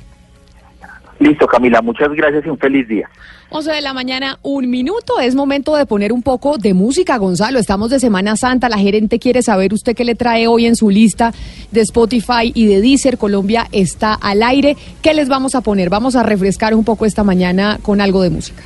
Listo, 1.23 1.47
Camila, 1.47 1.81
muchas 1.81 2.13
gracias 2.13 2.45
y 2.45 2.49
un 2.49 2.59
feliz 2.59 2.89
día. 2.89 3.09
11 3.51 3.71
de 3.71 3.81
la 3.81 3.93
mañana, 3.93 4.39
un 4.43 4.69
minuto. 4.69 5.21
Es 5.21 5.37
momento 5.37 5.77
de 5.77 5.87
poner 5.87 6.13
un 6.13 6.23
poco 6.23 6.59
de 6.59 6.75
música, 6.75 7.17
Gonzalo. 7.17 7.61
Estamos 7.61 7.91
de 7.91 8.01
Semana 8.01 8.35
Santa. 8.35 8.69
La 8.69 8.79
gerente 8.79 9.21
quiere 9.21 9.41
saber 9.43 9.73
usted 9.73 9.95
qué 9.95 10.05
le 10.05 10.17
trae 10.17 10.49
hoy 10.49 10.67
en 10.67 10.75
su 10.75 10.91
lista 10.91 11.33
de 11.71 11.83
Spotify 11.83 12.51
y 12.53 12.67
de 12.67 12.81
Deezer. 12.81 13.19
Colombia 13.19 13.69
está 13.71 14.15
al 14.15 14.43
aire. 14.43 14.77
¿Qué 15.01 15.15
les 15.15 15.29
vamos 15.29 15.55
a 15.55 15.61
poner? 15.61 15.91
Vamos 15.91 16.17
a 16.17 16.25
refrescar 16.25 16.75
un 16.75 16.83
poco 16.83 17.07
esta 17.07 17.23
mañana 17.23 17.79
con 17.83 18.01
algo 18.01 18.23
de 18.23 18.31
música. 18.31 18.65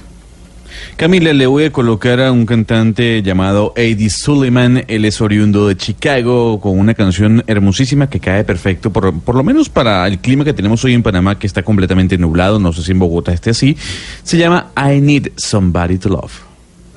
Camila, 0.97 1.33
le 1.33 1.47
voy 1.47 1.65
a 1.65 1.73
colocar 1.73 2.21
a 2.21 2.33
un 2.33 2.47
cantante 2.47 3.23
llamado 3.23 3.73
A.D. 3.77 4.09
Suleiman. 4.11 4.85
Él 4.89 5.05
es 5.05 5.21
oriundo 5.21 5.69
de 5.69 5.77
Chicago, 5.77 6.61
con 6.61 6.79
una 6.79 6.95
canción 6.95 7.45
hermosísima 7.47 8.09
que 8.09 8.21
cae 8.21 8.45
perfecto, 8.45 8.91
por, 8.91 9.21
por 9.21 9.35
lo 9.35 9.45
menos 9.45 9.69
para 9.69 10.07
el 10.07 10.19
clima 10.19 10.45
que 10.45 10.55
tenemos 10.55 10.85
hoy 10.85 10.95
en 10.95 11.03
Panamá, 11.03 11.39
que 11.39 11.47
está 11.47 11.63
completamente 11.63 12.19
nublado. 12.19 12.59
No 12.59 12.73
sé 12.73 12.83
si 12.83 12.93
en 12.93 12.99
Bogotá 12.99 13.33
esté 13.33 13.51
así. 13.51 13.77
Se 14.23 14.39
llama 14.39 14.73
I 14.77 15.01
Need 15.01 15.33
Somebody 15.37 15.99
to 15.99 16.09
Love. 16.09 16.33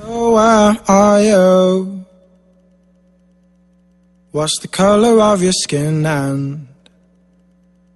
Oh, 0.07 0.37
are 0.37 1.23
you? 1.23 2.05
What's 4.31 4.59
the 4.59 4.67
color 4.67 5.19
of 5.19 5.41
your 5.41 5.53
skin 5.53 6.05
and 6.05 6.67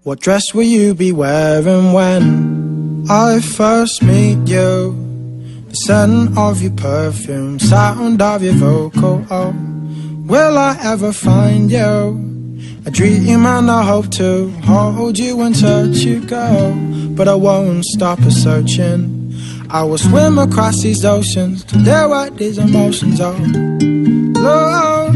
what 0.04 0.20
dress 0.20 0.54
will 0.54 0.64
you 0.64 0.96
be 0.96 1.12
wearing 1.12 1.94
when 1.94 3.06
I 3.08 3.40
first 3.40 4.02
meet 4.02 4.48
you? 4.48 5.13
Scent 5.76 6.38
of 6.38 6.62
your 6.62 6.72
perfume, 6.74 7.58
sound 7.58 8.22
of 8.22 8.44
your 8.44 8.54
vocal. 8.54 9.26
Oh, 9.32 9.56
will 10.24 10.56
I 10.56 10.78
ever 10.84 11.12
find 11.12 11.72
you? 11.72 12.32
I 12.86 12.92
dream 12.92 13.46
and 13.48 13.72
I 13.72 13.84
hope 13.84 14.12
to 14.12 14.52
hold 14.66 15.18
you 15.18 15.42
and 15.42 15.60
touch 15.60 15.98
you 15.98 16.24
go, 16.28 16.76
but 17.16 17.28
I 17.28 17.34
won't 17.34 17.86
stop 17.86 18.20
a 18.20 18.30
searching. 18.30 19.34
I 19.72 19.84
will 19.84 19.98
swim 19.98 20.38
across 20.38 20.84
these 20.84 21.04
oceans 21.04 21.64
to 21.66 21.84
dare 21.84 22.08
what 22.08 22.38
these 22.38 22.60
emotions 22.60 23.20
are. 23.20 23.34
Love, 24.40 25.16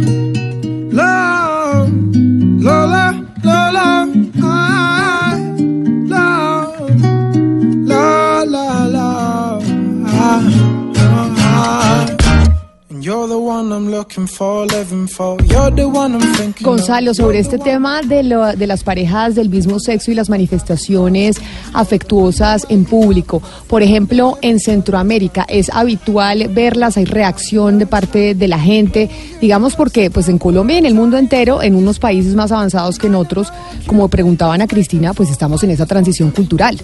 Gonzalo, 16.64 17.14
sobre 17.14 17.40
este 17.40 17.58
tema 17.58 18.02
de, 18.02 18.24
lo- 18.24 18.56
de 18.56 18.68
las 18.68 18.84
parejas 18.84 19.36
del 19.36 19.50
mismo 19.50 19.80
sexo 19.80 20.12
y 20.12 20.16
las 20.16 20.30
manifestaciones 20.30 21.38
afectuosas 21.74 22.66
en 22.70 22.86
público. 22.86 23.42
Por 23.68 23.82
ejemplo, 23.84 24.38
en 24.42 24.60
Centroamérica 24.60 25.46
es 25.48 25.70
habitual 25.70 26.50
verlas, 26.50 26.98
hay 26.98 27.06
reacción 27.06 27.80
de 27.80 27.86
parte 27.88 28.36
de 28.36 28.48
la 28.48 28.60
gente, 28.60 29.10
digamos 29.42 29.76
porque 29.76 30.10
pues 30.12 30.28
en 30.30 30.38
Colombia 30.38 30.76
y 30.76 30.80
en 30.80 30.86
el 30.86 30.94
mundo 30.96 31.18
entero, 31.18 31.62
en 31.62 31.76
unos 31.76 32.00
países 32.00 32.36
más 32.36 32.52
avanzados 32.52 32.98
que 33.00 33.08
en 33.08 33.16
otros, 33.16 33.52
como 33.86 34.08
preguntaban 34.10 34.62
a 34.62 34.68
Cristina, 34.68 35.14
pues 35.14 35.30
estamos 35.30 35.64
en 35.64 35.72
esa 35.72 35.86
transición 35.86 36.32
cultural. 36.32 36.78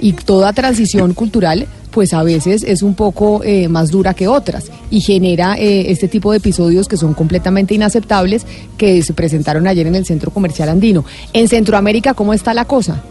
Y 0.00 0.12
toda 0.14 0.52
transición 0.52 1.14
cultural 1.14 1.66
pues 1.92 2.12
a 2.14 2.22
veces 2.24 2.64
es 2.64 2.82
un 2.82 2.94
poco 2.94 3.42
eh, 3.44 3.68
más 3.68 3.90
dura 3.90 4.14
que 4.14 4.26
otras 4.26 4.70
y 4.90 5.00
genera 5.00 5.54
eh, 5.56 5.92
este 5.92 6.08
tipo 6.08 6.32
de 6.32 6.38
episodios 6.38 6.88
que 6.88 6.96
son 6.96 7.14
completamente 7.14 7.74
inaceptables 7.74 8.44
que 8.76 9.02
se 9.02 9.12
presentaron 9.12 9.68
ayer 9.68 9.86
en 9.86 9.94
el 9.94 10.04
Centro 10.04 10.32
Comercial 10.32 10.68
Andino. 10.68 11.04
En 11.32 11.46
Centroamérica, 11.46 12.14
¿cómo 12.14 12.34
está 12.34 12.54
la 12.54 12.64
cosa? 12.64 13.04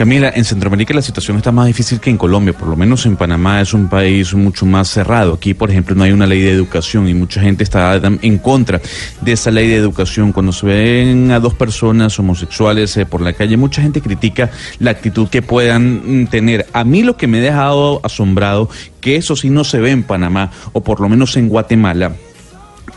Camila, 0.00 0.32
en 0.34 0.46
Centroamérica 0.46 0.94
la 0.94 1.02
situación 1.02 1.36
está 1.36 1.52
más 1.52 1.66
difícil 1.66 2.00
que 2.00 2.08
en 2.08 2.16
Colombia, 2.16 2.54
por 2.54 2.68
lo 2.68 2.74
menos 2.74 3.04
en 3.04 3.16
Panamá 3.16 3.60
es 3.60 3.74
un 3.74 3.86
país 3.86 4.32
mucho 4.32 4.64
más 4.64 4.88
cerrado. 4.88 5.34
Aquí, 5.34 5.52
por 5.52 5.70
ejemplo, 5.70 5.94
no 5.94 6.04
hay 6.04 6.12
una 6.12 6.26
ley 6.26 6.40
de 6.40 6.52
educación 6.52 7.06
y 7.06 7.12
mucha 7.12 7.42
gente 7.42 7.64
está 7.64 8.00
en 8.02 8.38
contra 8.38 8.80
de 9.20 9.32
esa 9.32 9.50
ley 9.50 9.68
de 9.68 9.76
educación. 9.76 10.32
Cuando 10.32 10.52
se 10.52 10.64
ven 10.64 11.30
a 11.32 11.38
dos 11.38 11.52
personas 11.52 12.18
homosexuales 12.18 12.96
eh, 12.96 13.04
por 13.04 13.20
la 13.20 13.34
calle, 13.34 13.58
mucha 13.58 13.82
gente 13.82 14.00
critica 14.00 14.50
la 14.78 14.92
actitud 14.92 15.28
que 15.28 15.42
puedan 15.42 16.22
mm, 16.22 16.26
tener. 16.28 16.64
A 16.72 16.82
mí 16.82 17.02
lo 17.02 17.18
que 17.18 17.26
me 17.26 17.40
ha 17.40 17.42
dejado 17.42 18.00
asombrado, 18.02 18.70
que 19.02 19.16
eso 19.16 19.36
sí 19.36 19.50
no 19.50 19.64
se 19.64 19.80
ve 19.80 19.90
en 19.90 20.02
Panamá, 20.02 20.50
o 20.72 20.82
por 20.82 21.02
lo 21.02 21.10
menos 21.10 21.36
en 21.36 21.50
Guatemala, 21.50 22.16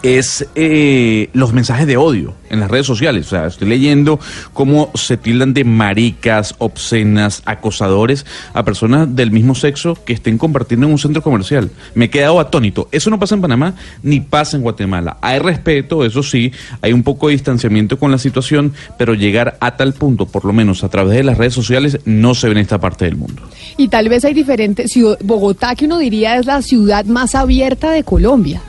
es 0.03 0.45
eh, 0.55 1.29
los 1.33 1.53
mensajes 1.53 1.87
de 1.87 1.97
odio 1.97 2.35
en 2.49 2.59
las 2.59 2.69
redes 2.69 2.85
sociales. 2.85 3.27
O 3.27 3.29
sea, 3.29 3.47
estoy 3.47 3.69
leyendo 3.69 4.19
cómo 4.51 4.91
se 4.93 5.17
tildan 5.17 5.53
de 5.53 5.63
maricas, 5.63 6.55
obscenas, 6.57 7.41
acosadores 7.45 8.25
a 8.53 8.63
personas 8.63 9.15
del 9.15 9.31
mismo 9.31 9.55
sexo 9.55 9.97
que 10.05 10.13
estén 10.13 10.37
compartiendo 10.37 10.85
en 10.85 10.91
un 10.91 10.99
centro 10.99 11.23
comercial. 11.23 11.71
Me 11.95 12.05
he 12.05 12.09
quedado 12.09 12.39
atónito. 12.39 12.89
Eso 12.91 13.09
no 13.09 13.17
pasa 13.17 13.35
en 13.35 13.41
Panamá 13.41 13.75
ni 14.03 14.19
pasa 14.19 14.57
en 14.57 14.63
Guatemala. 14.63 15.17
Hay 15.21 15.39
respeto, 15.39 16.03
eso 16.03 16.21
sí, 16.21 16.51
hay 16.81 16.91
un 16.91 17.03
poco 17.03 17.27
de 17.27 17.33
distanciamiento 17.33 17.97
con 17.97 18.11
la 18.11 18.17
situación, 18.17 18.73
pero 18.97 19.13
llegar 19.13 19.57
a 19.61 19.77
tal 19.77 19.93
punto, 19.93 20.25
por 20.25 20.43
lo 20.43 20.51
menos 20.51 20.83
a 20.83 20.89
través 20.89 21.15
de 21.15 21.23
las 21.23 21.37
redes 21.37 21.53
sociales, 21.53 21.99
no 22.05 22.35
se 22.35 22.47
ve 22.47 22.53
en 22.53 22.59
esta 22.59 22.79
parte 22.79 23.05
del 23.05 23.15
mundo. 23.15 23.41
Y 23.77 23.87
tal 23.87 24.09
vez 24.09 24.25
hay 24.25 24.33
diferentes. 24.33 24.93
Bogotá, 25.23 25.75
que 25.75 25.85
uno 25.85 25.97
diría 25.97 26.37
es 26.37 26.45
la 26.45 26.61
ciudad 26.61 27.05
más 27.05 27.35
abierta 27.35 27.91
de 27.91 28.03
Colombia. 28.03 28.61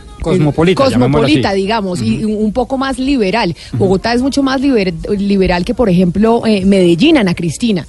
Cosmopolita, 0.84 1.52
digamos, 1.52 2.02
y 2.02 2.24
un 2.24 2.52
poco 2.52 2.78
más 2.78 2.98
liberal. 2.98 3.54
Bogotá 3.74 4.12
es 4.14 4.22
mucho 4.22 4.42
más 4.42 4.60
liber- 4.60 4.94
liberal 5.18 5.64
que, 5.64 5.74
por 5.74 5.88
ejemplo, 5.88 6.42
eh, 6.46 6.64
Medellín, 6.64 7.18
Ana 7.18 7.34
Cristina. 7.34 7.86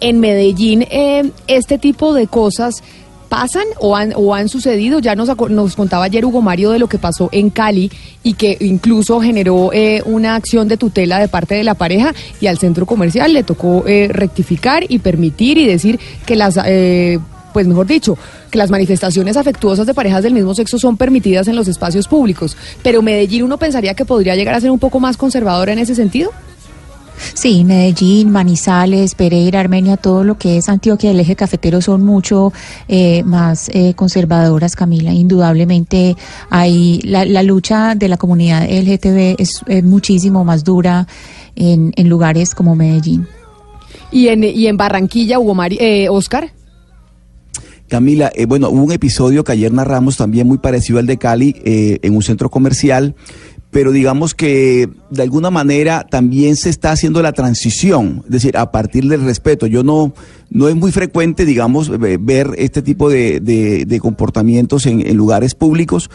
En 0.00 0.20
Medellín, 0.20 0.82
eh, 0.90 1.30
este 1.48 1.78
tipo 1.78 2.14
de 2.14 2.26
cosas 2.28 2.82
pasan 3.28 3.64
o 3.80 3.94
han, 3.94 4.12
o 4.16 4.34
han 4.34 4.48
sucedido. 4.48 5.00
Ya 5.00 5.14
nos, 5.14 5.28
nos 5.50 5.76
contaba 5.76 6.04
ayer 6.04 6.24
Hugo 6.24 6.40
Mario 6.40 6.70
de 6.70 6.78
lo 6.78 6.88
que 6.88 6.96
pasó 6.98 7.28
en 7.32 7.50
Cali 7.50 7.90
y 8.22 8.32
que 8.34 8.56
incluso 8.60 9.20
generó 9.20 9.70
eh, 9.72 10.02
una 10.06 10.34
acción 10.34 10.66
de 10.68 10.76
tutela 10.78 11.18
de 11.18 11.28
parte 11.28 11.54
de 11.56 11.64
la 11.64 11.74
pareja 11.74 12.14
y 12.40 12.46
al 12.46 12.58
centro 12.58 12.86
comercial 12.86 13.32
le 13.34 13.42
tocó 13.42 13.84
eh, 13.86 14.08
rectificar 14.10 14.84
y 14.88 15.00
permitir 15.00 15.58
y 15.58 15.66
decir 15.66 15.98
que 16.24 16.36
las... 16.36 16.58
eh, 16.64 17.18
pues 17.58 17.66
mejor 17.66 17.88
dicho, 17.88 18.16
que 18.52 18.58
las 18.58 18.70
manifestaciones 18.70 19.36
afectuosas 19.36 19.84
de 19.84 19.92
parejas 19.92 20.22
del 20.22 20.32
mismo 20.32 20.54
sexo 20.54 20.78
son 20.78 20.96
permitidas 20.96 21.48
en 21.48 21.56
los 21.56 21.66
espacios 21.66 22.06
públicos. 22.06 22.56
Pero 22.84 23.02
Medellín 23.02 23.42
uno 23.42 23.58
pensaría 23.58 23.94
que 23.94 24.04
podría 24.04 24.36
llegar 24.36 24.54
a 24.54 24.60
ser 24.60 24.70
un 24.70 24.78
poco 24.78 25.00
más 25.00 25.16
conservadora 25.16 25.72
en 25.72 25.80
ese 25.80 25.96
sentido. 25.96 26.30
Sí, 27.34 27.64
Medellín, 27.64 28.30
Manizales, 28.30 29.16
Pereira, 29.16 29.58
Armenia, 29.58 29.96
todo 29.96 30.22
lo 30.22 30.38
que 30.38 30.58
es 30.58 30.68
Antioquia, 30.68 31.10
el 31.10 31.18
eje 31.18 31.34
cafetero 31.34 31.80
son 31.80 32.04
mucho 32.04 32.52
eh, 32.86 33.24
más 33.24 33.70
eh, 33.70 33.94
conservadoras, 33.94 34.76
Camila. 34.76 35.12
Indudablemente 35.12 36.14
hay 36.50 37.00
la, 37.02 37.24
la 37.24 37.42
lucha 37.42 37.96
de 37.96 38.06
la 38.06 38.18
comunidad 38.18 38.68
LGTB 38.70 39.34
es, 39.36 39.62
eh, 39.66 39.82
muchísimo 39.82 40.44
más 40.44 40.62
dura 40.62 41.08
en, 41.56 41.92
en 41.96 42.08
lugares 42.08 42.54
como 42.54 42.76
Medellín. 42.76 43.26
Y 44.12 44.28
en, 44.28 44.44
y 44.44 44.68
en 44.68 44.76
Barranquilla, 44.76 45.40
Hugo 45.40 45.56
Mari, 45.56 45.76
eh, 45.80 46.08
Oscar. 46.08 46.52
Camila, 47.88 48.30
eh, 48.34 48.46
bueno, 48.46 48.68
hubo 48.70 48.82
un 48.84 48.92
episodio 48.92 49.44
que 49.44 49.52
ayer 49.52 49.72
narramos 49.72 50.16
también 50.16 50.46
muy 50.46 50.58
parecido 50.58 50.98
al 50.98 51.06
de 51.06 51.16
Cali 51.18 51.56
eh, 51.64 51.98
en 52.02 52.14
un 52.14 52.22
centro 52.22 52.50
comercial, 52.50 53.14
pero 53.70 53.92
digamos 53.92 54.34
que 54.34 54.88
de 55.10 55.22
alguna 55.22 55.50
manera 55.50 56.06
también 56.08 56.56
se 56.56 56.70
está 56.70 56.90
haciendo 56.92 57.20
la 57.20 57.32
transición, 57.32 58.22
es 58.24 58.30
decir, 58.30 58.56
a 58.56 58.70
partir 58.72 59.06
del 59.08 59.22
respeto. 59.24 59.66
Yo 59.66 59.82
no, 59.82 60.14
no 60.48 60.68
es 60.68 60.74
muy 60.76 60.90
frecuente, 60.90 61.44
digamos, 61.44 61.90
ver 61.98 62.50
este 62.56 62.80
tipo 62.80 63.10
de, 63.10 63.40
de- 63.40 64.00
comportamientos 64.00 64.86
en, 64.86 65.06
en 65.06 65.16
lugares 65.16 65.54
públicos, 65.54 66.08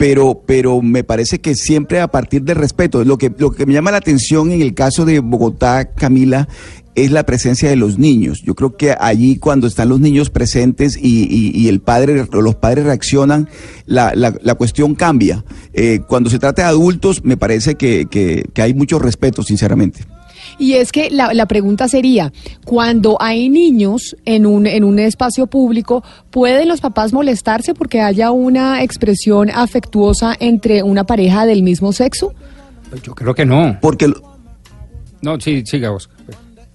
pero, 0.00 0.42
pero 0.46 0.80
me 0.80 1.04
parece 1.04 1.40
que 1.42 1.54
siempre 1.54 2.00
a 2.00 2.08
partir 2.08 2.40
del 2.42 2.56
respeto. 2.56 3.04
Lo 3.04 3.18
que, 3.18 3.30
lo 3.36 3.50
que 3.50 3.66
me 3.66 3.74
llama 3.74 3.90
la 3.90 3.98
atención 3.98 4.50
en 4.50 4.62
el 4.62 4.72
caso 4.72 5.04
de 5.04 5.20
Bogotá, 5.20 5.90
Camila, 5.92 6.48
es 6.94 7.10
la 7.10 7.24
presencia 7.26 7.68
de 7.68 7.76
los 7.76 7.98
niños. 7.98 8.40
Yo 8.42 8.54
creo 8.54 8.78
que 8.78 8.94
allí 8.98 9.36
cuando 9.36 9.66
están 9.66 9.90
los 9.90 10.00
niños 10.00 10.30
presentes 10.30 10.96
y, 10.96 11.28
y- 11.30 11.68
el 11.68 11.80
padre, 11.80 12.26
o 12.32 12.40
los 12.40 12.54
padres 12.54 12.86
reaccionan, 12.86 13.50
la, 13.84 14.14
la- 14.14 14.34
la 14.42 14.54
cuestión 14.54 14.94
cambia. 14.94 15.44
Eh, 15.74 16.00
cuando 16.08 16.30
se 16.30 16.38
trata 16.38 16.62
de 16.62 16.68
adultos, 16.68 17.22
me 17.22 17.36
parece 17.36 17.74
que, 17.74 18.06
que- 18.10 18.46
que 18.54 18.62
hay 18.62 18.72
mucho 18.72 18.98
respeto, 18.98 19.42
sinceramente. 19.42 20.06
Y 20.60 20.74
es 20.74 20.92
que 20.92 21.08
la, 21.10 21.32
la 21.34 21.46
pregunta 21.46 21.88
sería, 21.88 22.32
cuando 22.64 23.16
hay 23.18 23.48
niños 23.48 24.14
en 24.24 24.44
un, 24.46 24.66
en 24.66 24.84
un 24.84 24.98
espacio 24.98 25.46
público, 25.46 26.04
¿pueden 26.30 26.68
los 26.68 26.80
papás 26.80 27.12
molestarse 27.12 27.72
porque 27.74 28.00
haya 28.00 28.30
una 28.30 28.82
expresión 28.82 29.50
afectuosa 29.50 30.36
entre 30.38 30.82
una 30.82 31.04
pareja 31.04 31.46
del 31.46 31.62
mismo 31.62 31.92
sexo? 31.92 32.34
Yo 33.02 33.14
creo 33.14 33.34
que 33.34 33.46
no. 33.46 33.78
Porque 33.80 34.08
lo- 34.08 34.22
No, 35.22 35.40
sí, 35.40 35.62
siga 35.64 35.90
Oscar. 35.92 36.16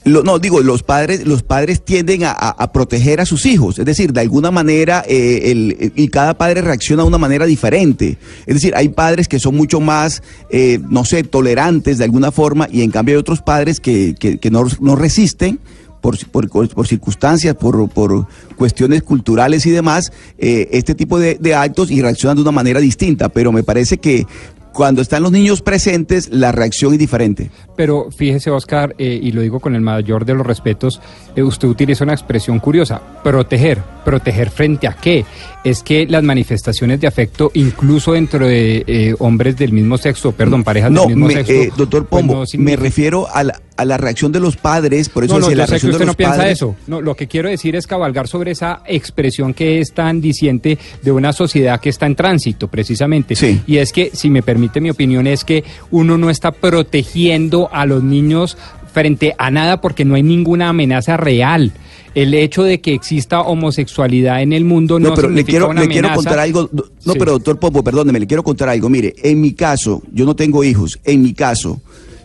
Lo- 0.05 0.21
no, 0.21 0.37
digo, 0.37 0.61
los 0.61 0.83
padres, 0.83 1.25
los 1.25 1.41
padres 1.41 1.83
tienden 1.83 2.21
a, 2.25 2.71
proteger 2.71 3.19
a 3.21 3.25
sus 3.25 3.45
hijos, 3.47 3.79
es 3.79 3.85
decir, 3.85 4.13
de 4.13 4.21
alguna 4.21 4.51
manera, 4.51 5.03
eh, 5.07 5.51
el- 5.51 5.91
y 5.95 6.09
cada 6.09 6.37
padre 6.37 6.61
reacciona 6.61 7.01
de 7.01 7.07
una 7.07 7.17
manera 7.17 7.45
diferente. 7.47 8.17
Es 8.45 8.53
decir, 8.53 8.73
hay 8.75 8.89
padres 8.89 9.27
que 9.27 9.39
son 9.39 9.55
mucho 9.55 9.79
más, 9.79 10.21
eh, 10.51 10.79
no 10.89 11.05
sé, 11.05 11.23
tolerantes 11.23 11.97
de 11.97 12.03
alguna 12.03 12.31
forma, 12.31 12.67
y 12.71 12.83
en 12.83 12.91
cambio 12.91 13.15
hay 13.15 13.19
otros 13.19 13.41
padres 13.41 13.79
que, 13.79 14.13
que- 14.19 14.37
que 14.37 14.51
no, 14.51 14.65
no 14.79 14.95
resisten. 14.95 15.59
Por, 16.01 16.19
por, 16.27 16.47
por 16.69 16.85
circunstancias, 16.87 17.55
por, 17.55 17.89
por 17.89 18.27
cuestiones 18.57 19.01
culturales 19.01 19.65
y 19.65 19.71
demás, 19.71 20.11
eh, 20.37 20.69
este 20.71 20.93
tipo 20.93 21.17
de, 21.17 21.39
de 21.41 21.55
actos 21.55 21.89
y 21.89 21.99
reaccionan 21.99 22.35
de 22.35 22.43
una 22.43 22.51
manera 22.51 22.79
distinta. 22.79 23.27
Pero 23.29 23.51
me 23.51 23.63
parece 23.63 23.97
que 23.97 24.27
cuando 24.75 25.01
están 25.01 25.23
los 25.23 25.31
niños 25.31 25.61
presentes, 25.61 26.29
la 26.29 26.51
reacción 26.51 26.91
es 26.91 26.99
diferente. 26.99 27.49
Pero 27.77 28.11
fíjese, 28.11 28.51
Oscar, 28.51 28.93
eh, 28.97 29.17
y 29.23 29.31
lo 29.31 29.41
digo 29.41 29.61
con 29.61 29.73
el 29.73 29.81
mayor 29.81 30.25
de 30.25 30.33
los 30.33 30.45
respetos, 30.45 31.01
eh, 31.35 31.43
usted 31.43 31.69
utiliza 31.69 32.03
una 32.03 32.13
expresión 32.13 32.59
curiosa, 32.59 33.01
proteger. 33.23 33.94
¿Proteger 34.05 34.51
frente 34.51 34.87
a 34.87 34.93
qué? 34.93 35.25
Es 35.65 35.81
que 35.83 36.05
las 36.07 36.23
manifestaciones 36.23 37.01
de 37.01 37.07
afecto, 37.07 37.51
incluso 37.55 38.13
dentro 38.13 38.47
de 38.47 38.83
eh, 38.87 39.15
hombres 39.19 39.57
del 39.57 39.73
mismo 39.73 39.97
sexo, 39.97 40.31
perdón, 40.31 40.63
parejas 40.63 40.91
No, 40.91 41.01
del 41.01 41.09
mismo 41.15 41.27
me- 41.27 41.33
sexo. 41.33 41.51
eh, 41.51 41.71
doctor 41.75 42.05
pues 42.05 42.21
Pombo, 42.23 42.43
me 42.59 42.75
refiero 42.75 43.27
a 43.33 43.43
la, 43.43 43.59
a 43.75 43.83
la 43.83 43.97
reacción 43.97 44.31
de 44.31 44.39
los 44.39 44.55
padres, 44.57 45.09
por 45.09 45.23
eso 45.23 45.39
no, 45.39 45.49
no, 45.49 45.55
la 45.55 45.65
sé 45.65 45.65
que 45.65 45.69
reacción 45.71 45.91
de 45.91 45.95
usted 45.95 46.05
no 46.05 46.09
los 46.11 46.15
piensa 46.15 46.37
padres. 46.37 46.53
eso. 46.53 46.75
No, 46.85 47.01
lo 47.01 47.15
que 47.15 47.27
quiero 47.27 47.49
decir 47.49 47.75
es 47.75 47.87
cabalgar 47.87 48.27
sobre 48.27 48.51
esa 48.51 48.81
expresión 48.85 49.53
que 49.55 49.79
es 49.79 49.91
tan 49.93 50.21
diciente 50.21 50.77
de 51.01 51.11
una 51.11 51.33
sociedad 51.33 51.79
que 51.81 51.89
está 51.89 52.05
en 52.05 52.15
tránsito, 52.15 52.67
precisamente. 52.67 53.35
Sí. 53.35 53.61
Y 53.65 53.77
es 53.77 53.91
que, 53.91 54.11
si 54.13 54.29
me 54.29 54.43
permite 54.43 54.79
mi 54.79 54.91
opinión, 54.91 55.25
es 55.25 55.43
que 55.43 55.63
uno 55.89 56.17
no 56.19 56.29
está 56.29 56.51
protegiendo 56.51 57.69
a 57.73 57.85
los 57.87 58.03
niños 58.03 58.55
frente 58.93 59.33
a 59.37 59.51
nada 59.51 59.81
porque 59.81 60.05
no 60.05 60.15
hay 60.15 60.23
ninguna 60.23 60.69
amenaza 60.69 61.17
real. 61.17 61.73
El 62.15 62.33
hecho 62.33 62.63
de 62.63 62.79
que 62.81 62.93
exista 62.93 63.41
homosexualidad 63.41 64.41
en 64.41 64.53
el 64.53 64.63
mundo 64.65 64.99
no, 64.99 65.09
No, 65.09 65.15
pero 65.15 65.29
le 65.29 65.43
quiero, 65.43 65.69
una 65.69 65.81
le 65.81 65.87
quiero 65.89 66.13
contar 66.15 66.39
algo. 66.39 66.69
No, 66.71 66.83
Sí. 67.13 67.19
pero 67.19 67.33
doctor 67.33 67.59
Pombo, 67.59 67.83
perdóneme, 67.83 68.19
le 68.19 68.25
quiero 68.27 68.41
contar 68.41 68.69
algo. 68.69 68.89
Mire, 68.89 69.13
en 69.21 69.41
mi 69.41 69.51
caso, 69.53 70.01
yo 70.13 70.25
no 70.25 70.35
tengo 70.35 70.63
hijos. 70.63 70.97
En 71.03 71.21
mi 71.21 71.33
caso, 71.33 71.81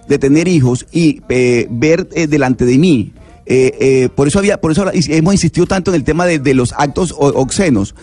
de 0.08 0.18
tener 0.18 0.48
hijos 0.48 0.86
y 0.92 1.20
eh, 1.28 1.66
ver 1.70 2.08
eh, 2.14 2.26
delante 2.26 2.64
de 2.64 2.78
mí. 2.78 3.12
eh, 3.46 3.76
eh, 3.80 4.08
por 4.14 4.28
eso 4.28 4.38
había, 4.38 4.60
por 4.60 4.70
eso 4.70 4.88
hemos 4.92 5.34
insistido 5.34 5.66
tanto 5.66 5.90
en 5.90 5.96
el 5.96 6.04
tema 6.04 6.24
de, 6.24 6.38
de 6.38 6.54
los 6.54 6.72
actos 6.76 7.12
obscenos. 7.18 7.94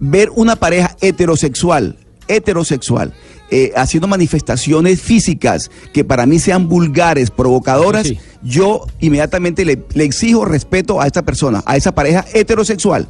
Ver 0.00 0.30
una 0.34 0.56
pareja 0.56 0.96
heterosexual, 1.00 1.96
heterosexual, 2.28 3.12
eh, 3.50 3.72
haciendo 3.76 4.08
manifestaciones 4.08 5.00
físicas 5.00 5.70
que 5.92 6.04
para 6.04 6.26
mí 6.26 6.38
sean 6.38 6.68
vulgares, 6.68 7.30
provocadoras, 7.30 8.06
Sí. 8.06 8.18
yo 8.42 8.86
inmediatamente 9.00 9.64
le, 9.64 9.82
le 9.94 10.04
exijo 10.04 10.44
respeto 10.44 11.00
a 11.00 11.06
esta 11.06 11.22
persona, 11.22 11.62
a 11.66 11.76
esa 11.76 11.94
pareja 11.94 12.24
heterosexual. 12.34 13.08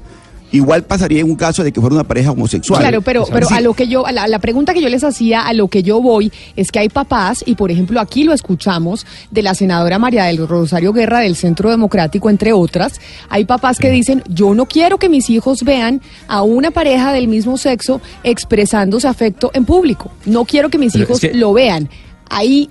Igual 0.52 0.84
pasaría 0.84 1.20
en 1.20 1.26
un 1.30 1.36
caso 1.36 1.64
de 1.64 1.72
que 1.72 1.80
fuera 1.80 1.94
una 1.94 2.04
pareja 2.04 2.30
homosexual. 2.30 2.80
Claro, 2.80 3.02
pero, 3.02 3.24
pero 3.32 3.48
a 3.50 3.60
lo 3.60 3.74
que 3.74 3.88
yo, 3.88 4.06
a 4.06 4.12
la, 4.12 4.28
la 4.28 4.38
pregunta 4.38 4.72
que 4.72 4.80
yo 4.80 4.88
les 4.88 5.02
hacía, 5.02 5.42
a 5.42 5.52
lo 5.52 5.68
que 5.68 5.82
yo 5.82 6.00
voy, 6.00 6.30
es 6.54 6.70
que 6.70 6.78
hay 6.78 6.88
papás, 6.88 7.42
y 7.46 7.56
por 7.56 7.70
ejemplo 7.70 8.00
aquí 8.00 8.22
lo 8.24 8.32
escuchamos 8.32 9.06
de 9.30 9.42
la 9.42 9.54
senadora 9.54 9.98
María 9.98 10.24
del 10.24 10.46
Rosario 10.46 10.92
Guerra 10.92 11.18
del 11.20 11.34
Centro 11.36 11.70
Democrático, 11.70 12.30
entre 12.30 12.52
otras, 12.52 13.00
hay 13.28 13.44
papás 13.44 13.78
que 13.78 13.90
dicen, 13.90 14.22
yo 14.28 14.54
no 14.54 14.66
quiero 14.66 14.98
que 14.98 15.08
mis 15.08 15.28
hijos 15.30 15.64
vean 15.64 16.00
a 16.28 16.42
una 16.42 16.70
pareja 16.70 17.12
del 17.12 17.26
mismo 17.28 17.56
sexo 17.58 18.00
expresándose 18.22 19.08
afecto 19.08 19.50
en 19.54 19.64
público, 19.64 20.10
no 20.26 20.44
quiero 20.44 20.68
que 20.68 20.78
mis 20.78 20.92
Pero 20.92 21.04
hijos 21.04 21.24
es 21.24 21.32
que- 21.32 21.36
lo 21.36 21.52
vean. 21.52 21.88
Ahí, 22.30 22.70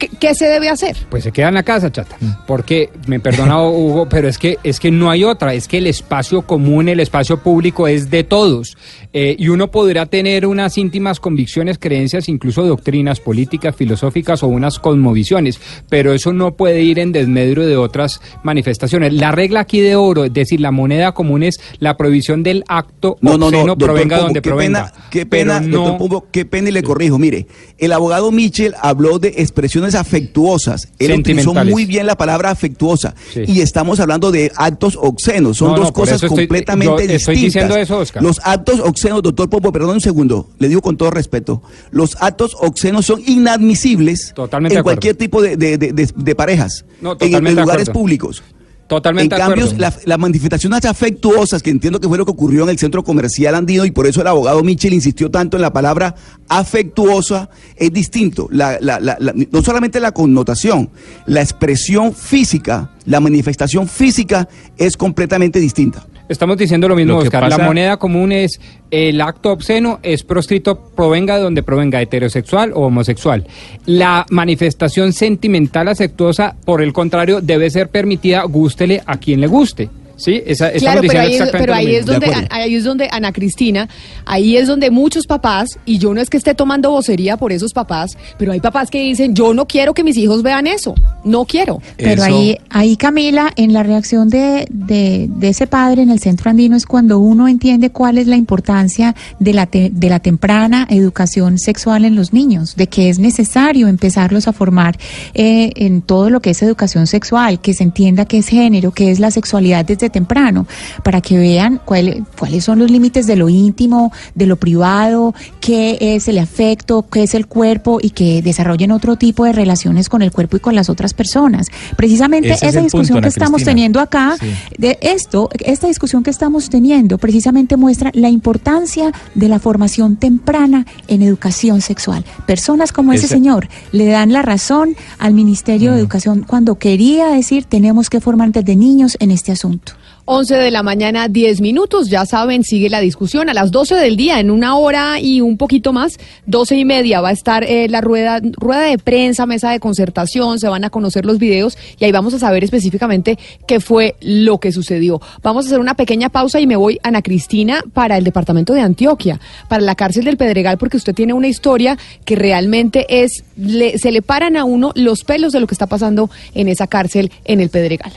¿qué, 0.00 0.08
qué 0.18 0.34
se 0.34 0.46
debe 0.46 0.68
hacer? 0.68 0.96
Pues 1.08 1.22
se 1.22 1.30
queda 1.30 1.48
en 1.48 1.54
la 1.54 1.62
casa, 1.62 1.92
chata. 1.92 2.16
Porque, 2.46 2.90
me 3.06 3.20
perdona 3.20 3.62
Hugo, 3.68 4.08
pero 4.08 4.26
es 4.26 4.38
que, 4.38 4.58
es 4.64 4.80
que 4.80 4.90
no 4.90 5.10
hay 5.10 5.22
otra. 5.22 5.54
Es 5.54 5.68
que 5.68 5.78
el 5.78 5.86
espacio 5.86 6.42
común, 6.42 6.88
el 6.88 6.98
espacio 6.98 7.36
público 7.42 7.86
es 7.86 8.10
de 8.10 8.24
todos. 8.24 8.76
Eh, 9.12 9.36
y 9.38 9.48
uno 9.48 9.70
podrá 9.70 10.06
tener 10.06 10.46
unas 10.46 10.76
íntimas 10.78 11.20
convicciones, 11.20 11.78
creencias, 11.78 12.28
incluso 12.28 12.64
doctrinas 12.64 13.20
políticas, 13.20 13.76
filosóficas 13.76 14.42
o 14.42 14.48
unas 14.48 14.78
cosmovisiones. 14.78 15.60
Pero 15.88 16.12
eso 16.14 16.32
no 16.32 16.54
puede 16.56 16.82
ir 16.82 16.98
en 16.98 17.12
desmedro 17.12 17.66
de 17.66 17.76
otras 17.76 18.20
manifestaciones. 18.42 19.12
La 19.12 19.32
regla 19.32 19.60
aquí 19.60 19.80
de 19.80 19.96
oro, 19.96 20.24
es 20.24 20.32
decir, 20.32 20.60
la 20.60 20.70
moneda 20.70 21.12
común 21.12 21.42
es 21.42 21.60
la 21.78 21.96
prohibición 21.96 22.42
del 22.42 22.64
acto 22.68 23.18
No, 23.20 23.32
no, 23.32 23.38
no, 23.38 23.46
obsceno, 23.46 23.66
doctor 23.66 23.86
provenga 23.88 24.16
Pombo, 24.16 24.24
donde 24.26 24.40
qué 24.42 24.48
provenga. 24.48 24.84
Pena, 24.92 25.04
qué 25.10 25.26
Pero 25.26 25.52
pena, 25.52 25.60
no- 25.60 25.98
Pombo, 25.98 26.26
qué 26.30 26.44
pena 26.44 26.68
y 26.68 26.72
le 26.72 26.82
corrijo. 26.82 27.18
Mire, 27.18 27.46
el 27.78 27.92
abogado 27.92 28.30
Mitchell 28.30 28.74
habló 28.80 29.18
de 29.18 29.34
expresiones 29.38 29.89
afectuosas. 29.94 30.88
Él 30.98 31.12
utilizó 31.12 31.52
muy 31.54 31.84
bien 31.86 32.06
la 32.06 32.16
palabra 32.16 32.50
afectuosa. 32.50 33.14
Sí. 33.32 33.42
Y 33.46 33.60
estamos 33.60 34.00
hablando 34.00 34.30
de 34.30 34.50
actos 34.56 34.98
obscenos. 35.00 35.56
Son 35.58 35.72
No, 35.72 35.76
dos 35.78 35.92
cosas 35.92 36.16
estoy- 36.16 36.28
completamente 36.28 36.92
distintas. 37.02 37.16
estoy 37.20 37.36
diciendo 37.36 37.76
eso, 37.76 37.98
Oscar. 37.98 38.22
Los 38.22 38.40
actos 38.44 38.80
obscenos, 38.80 39.22
doctor 39.22 39.48
Pompo, 39.50 39.72
perdón 39.72 39.94
un 39.96 40.00
segundo, 40.00 40.48
le 40.58 40.68
digo 40.68 40.80
con 40.82 40.96
todo 40.96 41.10
respeto. 41.10 41.62
Los 41.90 42.16
actos 42.20 42.56
obscenos 42.60 43.06
son 43.06 43.22
inadmisibles 43.26 44.32
Totalmente 44.34 44.76
en 44.76 44.82
cualquier 44.82 45.16
tipo 45.16 45.42
de, 45.42 45.56
de- 45.56 45.78
de- 45.78 45.92
de- 45.92 46.10
de 46.14 46.34
parejas, 46.34 46.84
No, 47.00 47.16
en, 47.20 47.54
lugares 47.54 47.90
públicos. 47.90 48.42
Totalmente 48.90 49.36
en 49.36 49.40
cambio, 49.40 49.66
las 50.04 50.18
manifestaciones 50.18 50.84
afectuosas, 50.84 51.62
que 51.62 51.70
entiendo 51.70 52.00
que 52.00 52.08
fue 52.08 52.18
lo 52.18 52.24
que 52.24 52.32
ocurrió 52.32 52.64
en 52.64 52.70
el 52.70 52.78
centro 52.78 53.04
comercial 53.04 53.54
andino, 53.54 53.84
y 53.84 53.92
por 53.92 54.08
eso 54.08 54.20
el 54.20 54.26
abogado 54.26 54.64
Mitchell 54.64 54.92
insistió 54.92 55.30
tanto 55.30 55.56
en 55.56 55.62
la 55.62 55.72
palabra 55.72 56.16
afectuosa, 56.48 57.50
es 57.76 57.92
distinto. 57.92 58.48
La- 58.50 58.78
la- 58.80 58.98
la- 58.98 59.16
la- 59.20 59.32
no 59.32 59.62
solamente 59.62 60.00
la 60.00 60.10
connotación, 60.10 60.90
la 61.26 61.40
expresión 61.40 62.12
física, 62.12 62.90
la 63.06 63.20
manifestación 63.20 63.86
física 63.86 64.48
es 64.76 64.96
completamente 64.96 65.60
distinta. 65.60 66.04
Estamos 66.30 66.56
diciendo 66.56 66.86
lo 66.86 66.94
mismo, 66.94 67.14
Lo 67.14 67.18
Oscar. 67.18 67.48
La 67.50 67.58
moneda 67.58 67.96
común 67.96 68.30
es 68.30 68.60
el 68.92 69.20
acto 69.20 69.50
obsceno 69.50 69.98
es 70.04 70.22
proscrito, 70.22 70.78
provenga 70.94 71.36
de 71.36 71.42
donde 71.42 71.64
provenga, 71.64 72.00
heterosexual 72.00 72.70
o 72.72 72.82
homosexual. 72.82 73.48
La 73.86 74.24
manifestación 74.30 75.12
sentimental 75.12 75.88
afectuosa, 75.88 76.54
por 76.64 76.82
el 76.82 76.92
contrario, 76.92 77.40
debe 77.40 77.68
ser 77.68 77.88
permitida, 77.88 78.44
gústele 78.44 79.02
a 79.06 79.16
quien 79.16 79.40
le 79.40 79.48
guste. 79.48 79.90
¿Sí? 80.20 80.42
Esa- 80.44 80.70
Claro, 80.72 81.00
pero 81.08 81.20
ahí, 81.20 81.34
es, 81.34 81.50
pero 81.58 81.74
ahí 81.74 81.94
es 81.94 82.06
donde 82.06 82.26
ahí 82.50 82.74
es 82.74 82.84
donde 82.84 83.08
Ana 83.10 83.32
Cristina, 83.32 83.88
ahí 84.26 84.56
es 84.56 84.66
donde 84.68 84.90
muchos 84.90 85.26
papás 85.26 85.78
y 85.86 85.98
yo 85.98 86.12
no 86.12 86.20
es 86.20 86.28
que 86.28 86.36
esté 86.36 86.54
tomando 86.54 86.90
vocería 86.90 87.36
por 87.38 87.52
esos 87.52 87.72
papás, 87.72 88.16
pero 88.38 88.52
hay 88.52 88.60
papás 88.60 88.90
que 88.90 89.00
dicen, 89.02 89.34
"Yo 89.34 89.54
no 89.54 89.66
quiero 89.66 89.94
que 89.94 90.04
mis 90.04 90.16
hijos 90.18 90.42
vean 90.42 90.66
eso. 90.66 90.94
No 91.24 91.44
quiero." 91.46 91.80
Pero 91.96 92.12
Eso- 92.12 92.24
ahí, 92.24 92.58
ahí 92.68 92.96
Camila, 92.96 93.50
en 93.56 93.72
la 93.72 93.82
reacción 93.82 94.28
de, 94.28 94.66
de, 94.70 95.26
de 95.30 95.48
ese 95.48 95.66
padre 95.66 96.02
en 96.02 96.10
el 96.10 96.20
centro 96.20 96.50
andino 96.50 96.76
es 96.76 96.84
cuando 96.84 97.18
uno 97.18 97.48
entiende 97.48 97.88
cuál 97.90 98.18
es 98.18 98.26
la 98.26 98.36
importancia 98.36 99.14
de 99.38 99.54
la, 99.54 99.66
te- 99.66 99.90
de 99.92 100.08
la 100.10 100.20
temprana 100.20 100.86
educación 100.90 101.58
sexual 101.58 102.04
en 102.04 102.14
los 102.14 102.32
niños, 102.34 102.76
de 102.76 102.88
que 102.88 103.08
es 103.08 103.18
necesario 103.18 103.88
empezarlos 103.88 104.48
a 104.48 104.52
formar 104.52 104.98
eh, 105.32 105.70
en 105.76 106.02
todo 106.02 106.28
lo 106.28 106.40
que 106.40 106.50
es 106.50 106.62
educación 106.62 107.06
sexual, 107.06 107.60
que 107.60 107.72
se 107.72 107.84
entienda 107.84 108.26
qué 108.26 108.38
es 108.38 108.48
género, 108.48 108.90
qué 108.92 109.10
es 109.10 109.18
la 109.18 109.30
sexualidad 109.30 109.84
desde 109.86 110.09
temprano, 110.10 110.66
para 111.02 111.20
que 111.20 111.38
vean 111.38 111.80
cuál- 111.84 112.26
cuáles 112.38 112.64
son 112.64 112.78
los 112.78 112.90
límites 112.90 113.26
de 113.26 113.36
lo 113.36 113.48
íntimo, 113.48 114.12
de 114.34 114.46
lo 114.46 114.56
privado, 114.56 115.34
qué 115.60 115.96
es 116.00 116.28
el 116.28 116.38
afecto, 116.38 117.06
qué 117.10 117.22
es 117.22 117.34
el 117.34 117.46
cuerpo 117.46 117.98
y 118.02 118.10
que 118.10 118.42
desarrollen 118.42 118.90
otro 118.92 119.16
tipo 119.16 119.44
de 119.44 119.52
relaciones 119.52 120.08
con 120.08 120.22
el 120.22 120.30
cuerpo 120.32 120.56
y 120.56 120.60
con 120.60 120.74
las 120.74 120.90
otras 120.90 121.14
personas. 121.14 121.68
Precisamente 121.96 122.50
Ese 122.50 122.66
es 122.66 122.72
esa 122.74 122.82
discusión 122.82 123.16
punto, 123.16 123.22
que 123.22 123.28
estamos 123.28 123.58
Cristina. 123.58 123.70
teniendo 123.72 124.00
acá, 124.00 124.36
Sí. 124.40 124.46
de 124.78 124.98
esto, 125.02 125.48
esta 125.60 125.86
discusión 125.86 126.22
que 126.22 126.30
estamos 126.30 126.68
teniendo, 126.70 127.18
precisamente 127.18 127.76
muestra 127.76 128.10
la 128.14 128.28
importancia 128.28 129.12
de 129.34 129.48
la 129.48 129.58
formación 129.58 130.16
temprana 130.16 130.86
en 131.08 131.22
educación 131.22 131.80
sexual. 131.80 132.24
Personas 132.46 132.92
como 132.92 133.12
ese 133.12 133.28
señor 133.28 133.68
le 133.92 134.06
dan 134.06 134.32
la 134.32 134.42
razón 134.42 134.96
al 135.18 135.34
Ministerio 135.34 135.92
de 135.92 135.98
Educación 136.00 136.44
cuando 136.46 136.76
quería 136.78 137.28
decir 137.28 137.64
tenemos 137.64 138.10
que 138.10 138.20
formar 138.20 138.52
desde 138.52 138.76
niños 138.76 139.16
en 139.20 139.30
este 139.30 139.52
asunto. 139.52 139.92
11 140.24 140.54
de 140.56 140.70
la 140.70 140.82
mañana, 140.82 141.28
10 141.28 141.60
minutos. 141.60 142.08
Ya 142.08 142.24
saben, 142.26 142.62
sigue 142.64 142.88
la 142.88 143.00
discusión. 143.00 143.48
A 143.48 143.54
las 143.54 143.70
12 143.70 143.94
del 143.96 144.16
día, 144.16 144.38
en 144.40 144.50
una 144.50 144.76
hora 144.76 145.20
y 145.20 145.40
un 145.40 145.56
poquito 145.56 145.92
más, 145.92 146.18
12 146.46 146.76
y 146.76 146.84
media, 146.84 147.20
va 147.20 147.30
a 147.30 147.32
estar 147.32 147.64
eh, 147.64 147.88
la 147.88 148.00
rueda, 148.00 148.40
rueda 148.58 148.82
de 148.82 148.98
prensa, 148.98 149.46
mesa 149.46 149.70
de 149.70 149.80
concertación. 149.80 150.58
Se 150.60 150.68
van 150.68 150.84
a 150.84 150.90
conocer 150.90 151.26
los 151.26 151.38
videos 151.38 151.76
y 151.98 152.04
ahí 152.04 152.12
vamos 152.12 152.34
a 152.34 152.38
saber 152.38 152.62
específicamente 152.64 153.38
qué 153.66 153.80
fue 153.80 154.14
lo 154.20 154.58
que 154.58 154.72
sucedió. 154.72 155.20
Vamos 155.42 155.64
a 155.64 155.68
hacer 155.68 155.80
una 155.80 155.94
pequeña 155.94 156.28
pausa 156.28 156.60
y 156.60 156.66
me 156.66 156.76
voy, 156.76 156.98
Ana 157.02 157.22
Cristina, 157.22 157.82
para 157.92 158.16
el 158.16 158.24
departamento 158.24 158.72
de 158.72 158.80
Antioquia, 158.82 159.40
para 159.68 159.82
la 159.82 159.94
cárcel 159.94 160.24
del 160.24 160.36
Pedregal, 160.36 160.78
porque 160.78 160.96
usted 160.96 161.14
tiene 161.14 161.32
una 161.32 161.48
historia 161.48 161.98
que 162.24 162.36
realmente 162.36 163.06
es, 163.22 163.44
le- 163.56 163.98
se 163.98 164.12
le 164.12 164.22
paran 164.22 164.56
a 164.56 164.64
uno 164.64 164.92
los 164.94 165.24
pelos 165.24 165.52
de 165.52 165.60
lo 165.60 165.66
que 165.66 165.74
está 165.74 165.86
pasando 165.86 166.30
en 166.54 166.68
esa 166.68 166.86
cárcel 166.86 167.30
en 167.44 167.60
el 167.60 167.70
Pedregal. 167.70 168.12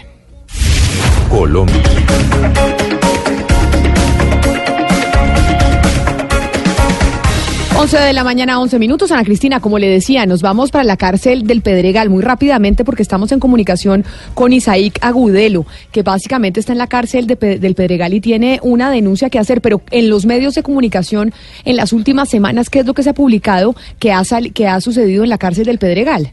Colombia. 1.29 1.81
11 7.75 7.97
de 7.99 8.13
la 8.13 8.23
mañana, 8.23 8.59
11 8.61 8.77
minutos. 8.79 9.11
Ana 9.11 9.25
Cristina, 9.25 9.59
como 9.59 9.77
le 9.79 9.89
decía, 9.89 10.25
nos 10.25 10.41
vamos 10.41 10.69
para 10.71 10.83
la 10.85 10.95
cárcel 10.95 11.45
del 11.47 11.61
Pedregal 11.61 12.09
muy 12.09 12.21
rápidamente 12.21 12.85
porque 12.85 13.01
estamos 13.01 13.31
en 13.31 13.39
comunicación 13.39 14.05
con 14.35 14.53
Isaac 14.53 14.99
Agudelo, 15.01 15.65
que 15.91 16.01
básicamente 16.03 16.59
está 16.59 16.71
en 16.71 16.77
la 16.77 16.87
cárcel 16.87 17.25
del 17.27 17.75
Pedregal 17.75 18.13
y 18.13 18.21
tiene 18.21 18.59
una 18.61 18.89
denuncia 18.91 19.29
que 19.29 19.39
hacer, 19.39 19.59
pero 19.59 19.81
en 19.91 20.09
los 20.09 20.25
medios 20.25 20.53
de 20.53 20.63
comunicación 20.63 21.33
en 21.65 21.75
las 21.75 21.91
últimas 21.93 22.29
semanas, 22.29 22.69
¿qué 22.69 22.79
es 22.79 22.85
lo 22.85 22.93
que 22.93 23.03
se 23.03 23.09
ha 23.09 23.13
publicado 23.13 23.75
ha, 24.13 24.23
sal- 24.23 24.53
que 24.53 24.67
ha 24.67 24.79
sucedido 24.79 25.23
en 25.23 25.29
la 25.29 25.39
cárcel 25.39 25.65
del 25.65 25.79
Pedregal? 25.79 26.31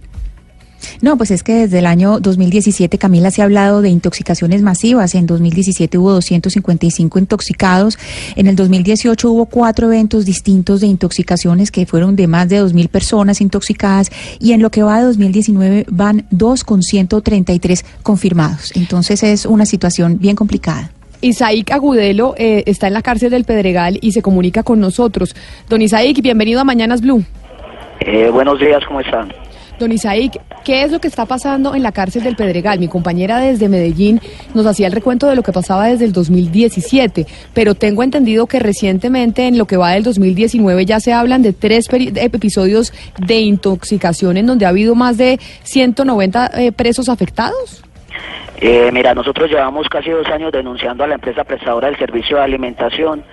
No, 1.01 1.16
pues 1.16 1.31
es 1.31 1.43
que 1.43 1.55
desde 1.55 1.78
el 1.78 1.87
año 1.87 2.20
2017, 2.20 2.99
Camila, 2.99 3.31
se 3.31 3.43
ha 3.43 3.45
hablado 3.45 3.83
de 3.83 3.89
intoxicaciones 3.89 4.62
masivas. 4.62 5.14
En 5.14 5.26
2017 5.26 5.99
hubo 5.99 6.12
255 6.12 7.18
intoxicados. 7.18 7.99
En 8.37 8.47
el 8.47 8.57
2018 8.57 9.31
hubo 9.31 9.47
cuatro 9.47 9.87
eventos 9.87 10.24
distintos 10.24 10.81
de 10.81 10.87
intoxicaciones 10.87 11.70
que 11.70 11.87
fueron 11.87 12.16
de 12.16 12.26
más 12.26 12.49
de 12.49 12.62
2.000 12.62 12.89
personas 12.89 13.41
intoxicadas. 13.41 14.11
Y 14.39 14.53
en 14.53 14.62
lo 14.62 14.70
que 14.70 14.83
va 14.83 14.99
de 14.99 15.07
2019 15.07 15.87
van 15.91 16.26
dos 16.31 16.64
con 16.64 16.83
133 16.83 17.85
confirmados. 18.03 18.72
Entonces 18.74 19.22
es 19.22 19.47
una 19.47 19.66
situación 19.66 20.18
bien 20.18 20.37
complicada. 20.37 20.91
Isaac 21.22 21.70
Agudelo 21.70 22.35
eh, 22.39 22.64
está 22.66 22.87
en 22.87 22.95
la 22.95 23.03
cárcel 23.03 23.31
del 23.31 23.45
Pedregal 23.45 23.99
y 24.01 24.12
se 24.12 24.22
comunica 24.22 24.62
con 24.62 24.81
nosotros. 24.81 25.35
Don 25.68 25.83
Isaac, 25.83 26.16
bienvenido 26.22 26.61
a 26.61 26.64
Mañanas 26.64 27.03
Blue. 27.03 27.22
Eh, 28.01 28.31
buenos 28.31 28.59
días, 28.59 28.83
¿cómo 28.87 29.01
están? 29.01 29.31
Don 29.81 29.93
Isaac, 29.93 30.43
¿qué 30.62 30.83
es 30.83 30.93
lo 30.93 31.01
que 31.01 31.09
está 31.09 31.24
pasando 31.24 31.74
en 31.74 31.83
la 31.83 31.91
cárcel 31.91 32.22
del 32.22 32.37
Pedregal? 32.37 32.78
Mi 32.78 32.87
compañera 32.87 33.39
desde 33.39 33.66
Medellín 33.66 34.20
nos 34.53 34.66
hacía 34.66 34.87
el 34.87 34.93
recuento 34.93 35.26
de 35.26 35.35
lo 35.35 35.43
que 35.43 35.53
pasaba 35.53 35.87
desde 35.87 36.05
el 36.05 36.12
2017, 36.12 37.26
pero 37.55 37.74
tengo 37.74 38.03
entendido 38.03 38.47
que 38.47 38.59
recientemente 38.59 39.49
en 39.49 39.57
lo 39.57 39.64
que 39.64 39.78
va 39.78 39.93
del 39.93 40.03
2019 40.03 40.85
ya 40.85 41.01
se 41.01 41.14
hablan 41.14 41.41
de 41.41 41.55
tres 41.55 41.87
de 41.89 42.22
episodios 42.22 42.93
de 43.18 43.41
intoxicación 43.41 44.37
en 44.37 44.45
donde 44.45 44.66
ha 44.66 44.68
habido 44.68 44.95
más 44.95 45.16
de 45.16 45.41
190 45.62 46.51
eh, 46.59 46.72
presos 46.72 47.09
afectados. 47.09 47.83
Eh, 48.61 48.91
mira, 48.93 49.14
nosotros 49.14 49.49
llevamos 49.49 49.89
casi 49.89 50.11
dos 50.11 50.26
años 50.26 50.53
denunciando 50.53 51.05
a 51.05 51.07
la 51.07 51.14
empresa 51.14 51.45
prestadora 51.45 51.89
del 51.89 51.99
servicio 51.99 52.37
de 52.37 52.43
alimentación. 52.43 53.24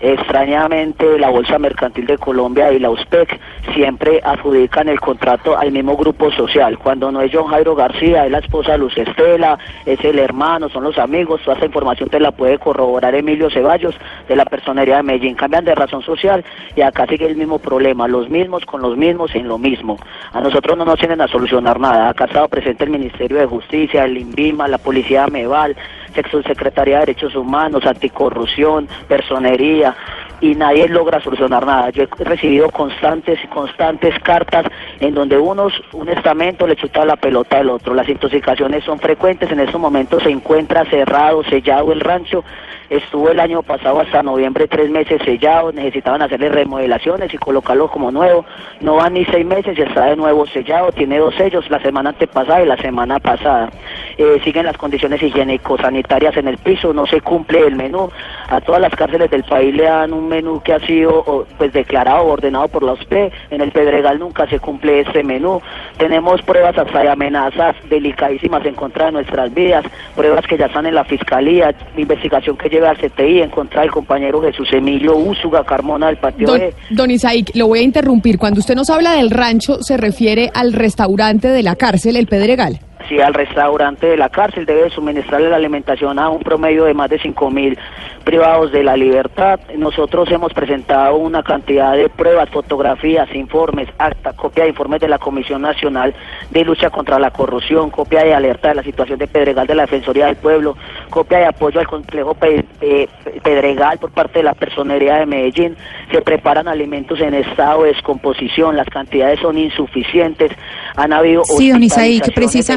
Extrañamente, 0.00 1.18
la 1.18 1.30
Bolsa 1.30 1.58
Mercantil 1.58 2.06
de 2.06 2.18
Colombia 2.18 2.72
y 2.72 2.78
la 2.78 2.90
USPEC 2.90 3.40
siempre 3.74 4.20
adjudican 4.22 4.88
el 4.88 5.00
contrato 5.00 5.56
al 5.56 5.72
mismo 5.72 5.96
grupo 5.96 6.30
social. 6.32 6.78
Cuando 6.78 7.10
no 7.10 7.22
es 7.22 7.30
John 7.32 7.46
Jairo 7.46 7.74
García, 7.74 8.26
es 8.26 8.30
la 8.30 8.38
esposa 8.38 8.72
de 8.72 8.78
Luz 8.78 8.96
Estela, 8.98 9.58
es 9.86 10.04
el 10.04 10.18
hermano, 10.18 10.68
son 10.68 10.84
los 10.84 10.98
amigos. 10.98 11.40
Toda 11.42 11.54
esta 11.54 11.66
información 11.66 12.08
te 12.08 12.20
la 12.20 12.32
puede 12.32 12.58
corroborar 12.58 13.14
Emilio 13.14 13.50
Ceballos 13.50 13.94
de 14.28 14.36
la 14.36 14.44
Personería 14.44 14.96
de 14.96 15.04
Medellín. 15.04 15.34
Cambian 15.34 15.64
de 15.64 15.74
razón 15.74 16.02
social 16.02 16.44
y 16.76 16.82
acá 16.82 17.06
sigue 17.06 17.26
el 17.26 17.36
mismo 17.36 17.58
problema. 17.58 18.08
Los 18.08 18.28
mismos 18.28 18.64
con 18.66 18.82
los 18.82 18.96
mismos 18.96 19.34
en 19.34 19.48
lo 19.48 19.58
mismo. 19.58 19.98
A 20.32 20.40
nosotros 20.40 20.76
no 20.76 20.84
nos 20.84 20.98
tienen 20.98 21.20
a 21.20 21.28
solucionar 21.28 21.80
nada. 21.80 22.08
Acá 22.08 22.24
ha 22.24 22.26
estado 22.26 22.48
presente 22.48 22.84
el 22.84 22.90
Ministerio 22.90 23.38
de 23.38 23.46
Justicia, 23.46 24.04
el 24.04 24.18
INVIMA, 24.18 24.68
la 24.68 24.78
Policía 24.78 25.26
Meval, 25.28 25.76
Secretaría 26.22 27.00
de 27.00 27.06
Derechos 27.06 27.34
Humanos, 27.34 27.84
Anticorrupción, 27.86 28.88
Personería, 29.08 29.94
y 30.40 30.54
nadie 30.54 30.88
logra 30.88 31.20
solucionar 31.20 31.64
nada. 31.64 31.90
Yo 31.90 32.02
he 32.02 32.24
recibido 32.24 32.70
constantes 32.70 33.38
y 33.42 33.46
constantes 33.46 34.18
cartas 34.20 34.66
en 35.00 35.14
donde 35.14 35.38
unos, 35.38 35.72
un 35.92 36.08
estamento 36.08 36.66
le 36.66 36.76
chuta 36.76 37.04
la 37.04 37.16
pelota 37.16 37.58
al 37.58 37.70
otro. 37.70 37.94
Las 37.94 38.08
intoxicaciones 38.08 38.84
son 38.84 38.98
frecuentes, 38.98 39.50
en 39.50 39.60
estos 39.60 39.80
momentos 39.80 40.22
se 40.22 40.30
encuentra 40.30 40.84
cerrado, 40.84 41.42
sellado 41.44 41.92
el 41.92 42.00
rancho. 42.00 42.44
Estuvo 42.90 43.30
el 43.30 43.40
año 43.40 43.62
pasado 43.62 44.00
hasta 44.00 44.22
noviembre 44.22 44.68
tres 44.68 44.90
meses 44.90 45.20
sellado, 45.24 45.72
necesitaban 45.72 46.20
hacerle 46.20 46.50
remodelaciones 46.50 47.32
y 47.32 47.38
colocarlo 47.38 47.88
como 47.88 48.10
nuevo. 48.10 48.44
No 48.80 48.96
van 48.96 49.14
ni 49.14 49.24
seis 49.24 49.46
meses 49.46 49.78
y 49.78 49.82
está 49.82 50.06
de 50.06 50.16
nuevo 50.16 50.46
sellado, 50.46 50.92
tiene 50.92 51.18
dos 51.18 51.34
sellos, 51.34 51.68
la 51.70 51.80
semana 51.80 52.10
antepasada 52.10 52.62
y 52.62 52.66
la 52.66 52.76
semana 52.76 53.18
pasada. 53.18 53.70
Eh, 54.18 54.40
siguen 54.44 54.66
las 54.66 54.76
condiciones 54.76 55.22
higiénico-sanitarias 55.22 56.03
en 56.08 56.48
el 56.48 56.58
piso, 56.58 56.92
no 56.92 57.06
se 57.06 57.20
cumple 57.20 57.66
el 57.66 57.76
menú. 57.76 58.10
A 58.48 58.60
todas 58.60 58.80
las 58.80 58.94
cárceles 58.94 59.30
del 59.30 59.44
país 59.44 59.74
le 59.74 59.84
dan 59.84 60.12
un 60.12 60.28
menú 60.28 60.60
que 60.62 60.72
ha 60.72 60.80
sido 60.80 61.46
pues 61.58 61.72
declarado 61.72 62.24
o 62.24 62.32
ordenado 62.32 62.68
por 62.68 62.82
la 62.82 62.92
OSPE. 62.92 63.32
En 63.50 63.60
el 63.60 63.72
Pedregal 63.72 64.18
nunca 64.18 64.46
se 64.48 64.58
cumple 64.60 65.00
este 65.00 65.24
menú. 65.24 65.60
Tenemos 65.98 66.42
pruebas 66.42 66.76
hasta 66.78 67.00
de 67.00 67.08
amenazas 67.08 67.76
delicadísimas 67.88 68.64
en 68.64 68.74
contra 68.74 69.06
de 69.06 69.12
nuestras 69.12 69.52
vidas, 69.52 69.84
pruebas 70.14 70.46
que 70.46 70.56
ya 70.56 70.66
están 70.66 70.86
en 70.86 70.94
la 70.94 71.04
fiscalía, 71.04 71.74
investigación 71.96 72.56
que 72.56 72.68
lleva 72.68 72.90
al 72.90 72.98
CTI 72.98 73.42
en 73.42 73.50
contra 73.50 73.82
del 73.82 73.90
compañero 73.90 74.42
Jesús 74.42 74.72
Emilio 74.72 75.16
Úsuga 75.16 75.64
Carmona 75.64 76.06
del 76.06 76.16
Patio 76.16 76.46
Don, 76.46 76.58
B. 76.58 76.74
don 76.90 77.10
Isaac, 77.10 77.50
lo 77.54 77.68
voy 77.68 77.80
a 77.80 77.82
interrumpir. 77.82 78.38
Cuando 78.38 78.60
usted 78.60 78.74
nos 78.74 78.90
habla 78.90 79.12
del 79.12 79.30
rancho, 79.30 79.82
se 79.82 79.96
refiere 79.96 80.50
al 80.54 80.72
restaurante 80.72 81.48
de 81.48 81.62
la 81.62 81.76
cárcel, 81.76 82.16
el 82.16 82.26
Pedregal. 82.26 82.80
Si 83.08 83.20
al 83.20 83.34
restaurante 83.34 84.06
de 84.06 84.16
la 84.16 84.28
cárcel 84.28 84.66
debe 84.66 84.90
suministrarle 84.90 85.50
la 85.50 85.56
alimentación 85.56 86.18
a 86.18 86.28
un 86.28 86.40
promedio 86.40 86.84
de 86.84 86.94
más 86.94 87.10
de 87.10 87.18
5 87.18 87.50
mil 87.50 87.78
privados 88.24 88.72
de 88.72 88.82
la 88.82 88.96
libertad. 88.96 89.60
Nosotros 89.76 90.30
hemos 90.30 90.52
presentado 90.54 91.16
una 91.16 91.42
cantidad 91.42 91.94
de 91.94 92.08
pruebas, 92.08 92.48
fotografías, 92.50 93.28
informes, 93.34 93.88
acta, 93.98 94.32
copia 94.32 94.64
de 94.64 94.70
informes 94.70 95.00
de 95.00 95.08
la 95.08 95.18
Comisión 95.18 95.62
Nacional 95.62 96.14
de 96.50 96.64
Lucha 96.64 96.90
contra 96.90 97.18
la 97.18 97.30
Corrupción, 97.30 97.90
copia 97.90 98.24
de 98.24 98.34
alerta 98.34 98.68
de 98.68 98.76
la 98.76 98.82
situación 98.82 99.18
de 99.18 99.26
Pedregal 99.26 99.66
de 99.66 99.74
la 99.74 99.82
Defensoría 99.82 100.26
del 100.26 100.36
Pueblo, 100.36 100.76
copia 101.10 101.38
de 101.38 101.46
apoyo 101.46 101.80
al 101.80 101.86
complejo 101.86 102.34
Pe- 102.34 102.64
Pe- 102.80 103.08
Pedregal 103.42 103.98
por 103.98 104.10
parte 104.10 104.38
de 104.38 104.44
la 104.44 104.54
Personería 104.54 105.16
de 105.16 105.26
Medellín. 105.26 105.76
Se 106.10 106.22
preparan 106.22 106.66
alimentos 106.68 107.20
en 107.20 107.34
estado 107.34 107.82
de 107.82 107.92
descomposición, 107.92 108.76
las 108.76 108.88
cantidades 108.88 109.40
son 109.40 109.58
insuficientes, 109.58 110.50
han 110.96 111.12
habido 111.12 111.44
Sí, 111.44 111.70
don 111.70 111.82
Isaí, 111.82 112.20
que 112.20 112.30
precisa- 112.32 112.76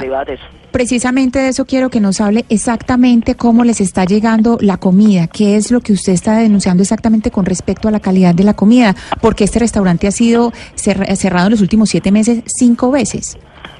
Precisamente 0.72 1.40
de 1.40 1.50
eso 1.50 1.66
quiero 1.66 1.90
que 1.90 2.00
nos 2.00 2.22
hable 2.22 2.46
exactamente 2.50 3.36
cómo 3.36 3.64
les 3.64 3.82
está 3.82 4.06
llegando 4.06 4.58
la 4.62 4.78
comida, 4.78 5.28
qué 5.28 5.56
es 5.56 5.72
lo 5.72 5.80
que 5.82 5.94
usted 5.94 6.14
está 6.14 6.38
denunciando 6.38 6.84
exactamente 6.84 7.32
con 7.32 7.46
respecto 7.46 7.88
a 7.88 7.92
la 7.92 8.00
calidad 8.00 8.36
de 8.36 8.44
la 8.44 8.54
comida, 8.54 8.96
porque 9.22 9.44
este 9.46 9.60
restaurante 9.60 10.08
ha 10.08 10.12
sido 10.12 10.52
cerra- 10.76 11.16
cerrado 11.16 11.48
en 11.48 11.52
los 11.52 11.62
últimos 11.62 11.90
siete 11.90 12.12
meses 12.12 12.44
cinco 12.46 12.92
veces. 12.92 13.38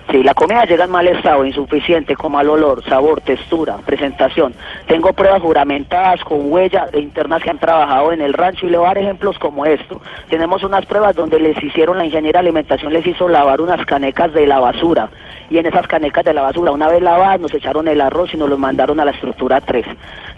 Sí, 0.10 0.24
la 0.24 0.34
comida 0.34 0.64
llega 0.64 0.86
en 0.86 0.92
mal 0.92 1.06
estado, 1.06 1.46
insuficiente, 1.46 2.16
con 2.16 2.32
mal 2.32 2.48
olor, 2.50 2.82
sabor, 2.86 3.20
textura, 3.20 3.76
presentación. 3.86 4.54
Tengo 4.88 5.12
pruebas 5.12 5.42
juramentadas 5.42 6.24
con 6.24 6.50
huella 6.50 6.86
de 6.86 7.02
internas 7.02 7.44
que 7.44 7.50
han 7.50 7.60
trabajado 7.60 8.14
en 8.14 8.22
el 8.22 8.32
rancho 8.32 8.66
y 8.66 8.70
le 8.70 8.78
voy 8.78 8.86
a 8.86 8.90
dar 8.90 9.00
ejemplos 9.00 9.38
como 9.38 9.66
esto. 9.66 10.02
Tenemos 10.30 10.64
unas 10.64 10.86
pruebas 10.86 11.14
donde 11.14 11.42
les 11.42 11.62
hicieron, 11.62 11.98
la 11.98 12.06
ingeniera 12.06 12.40
de 12.42 12.48
alimentación 12.48 12.94
les 12.94 13.06
hizo 13.06 13.28
lavar 13.28 13.60
unas 13.60 13.86
canecas 13.86 14.34
de 14.34 14.48
la 14.48 14.60
basura 14.60 15.10
y 15.50 15.58
en 15.58 15.66
esas 15.66 15.88
canecas 15.88 16.24
de 16.26 16.34
la 16.34 16.42
basura, 16.42 16.72
una 16.72 16.88
vez 16.88 17.02
lavadas, 17.02 17.40
nos 17.40 17.54
echaron 17.54 17.88
el 17.88 18.02
arroz 18.02 18.34
y 18.34 18.38
nos 18.38 18.50
lo 18.50 18.58
mandaron 18.58 19.00
a 19.00 19.06
la 19.06 19.12
estructura 19.12 19.62
3. 19.62 19.86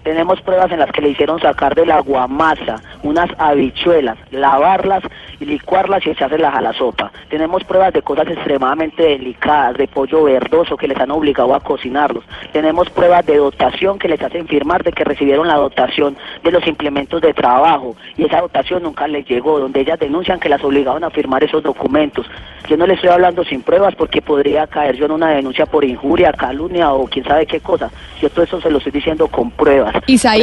Tenemos 0.10 0.42
pruebas 0.42 0.72
en 0.72 0.80
las 0.80 0.92
que 0.92 1.02
le 1.02 1.10
hicieron 1.10 1.40
sacar 1.40 1.76
de 1.76 1.86
la 1.86 2.00
guamasa 2.00 2.82
unas 3.04 3.30
habichuelas, 3.38 4.18
lavarlas 4.32 5.04
licuarlas 5.46 6.06
y 6.06 6.12
echárselas 6.12 6.54
a 6.54 6.62
la 6.62 6.74
sopa. 6.74 7.12
Tenemos 7.30 7.64
pruebas 7.64 7.94
de 7.94 8.02
cosas 8.02 8.28
extremadamente 8.28 9.04
delicadas, 9.04 9.78
de 9.78 9.88
pollo 9.88 10.24
verdoso 10.24 10.78
que 10.78 10.88
les 10.88 10.98
han 11.00 11.12
obligado 11.12 11.54
a 11.56 11.60
cocinarlos. 11.60 12.24
Tenemos 12.52 12.90
pruebas 12.90 13.26
de 13.26 13.38
dotación 13.38 14.00
que 14.00 14.08
les 14.08 14.22
hacen 14.22 14.48
firmar 14.48 14.84
de 14.84 14.92
que 14.92 15.04
recibieron 15.04 15.48
la 15.48 15.56
dotación 15.56 16.18
de 16.44 16.52
los 16.52 16.66
implementos 16.68 17.22
de 17.22 17.34
trabajo 17.34 17.96
y 18.18 18.26
esa 18.26 18.42
dotación 18.42 18.84
nunca 18.84 19.08
les 19.08 19.28
llegó, 19.28 19.60
donde 19.60 19.82
ellas 19.82 20.00
denuncian 20.00 20.40
que 20.40 20.50
las 20.50 20.64
obligaban 20.64 21.04
a 21.04 21.10
firmar 21.10 21.44
esos 21.44 21.64
documentos. 21.64 22.26
Yo 22.68 22.78
no 22.78 22.86
les 22.86 22.98
estoy 22.98 23.10
hablando 23.10 23.44
sin 23.44 23.62
pruebas 23.64 23.96
porque 23.96 24.22
podría 24.22 24.68
caer 24.68 24.96
yo 24.96 25.06
en 25.06 25.12
una 25.12 25.30
denuncia 25.30 25.66
por 25.66 25.84
injuria, 25.84 26.32
calumnia 26.34 26.94
o 26.94 27.08
quién 27.08 27.26
sabe 27.26 27.46
qué 27.46 27.60
cosa. 27.60 27.90
Yo 28.22 28.30
todo 28.30 28.44
eso 28.44 28.62
se 28.62 28.70
lo 28.70 28.78
estoy 28.78 28.92
diciendo 28.92 29.28
con 29.28 29.50
pruebas. 29.50 29.96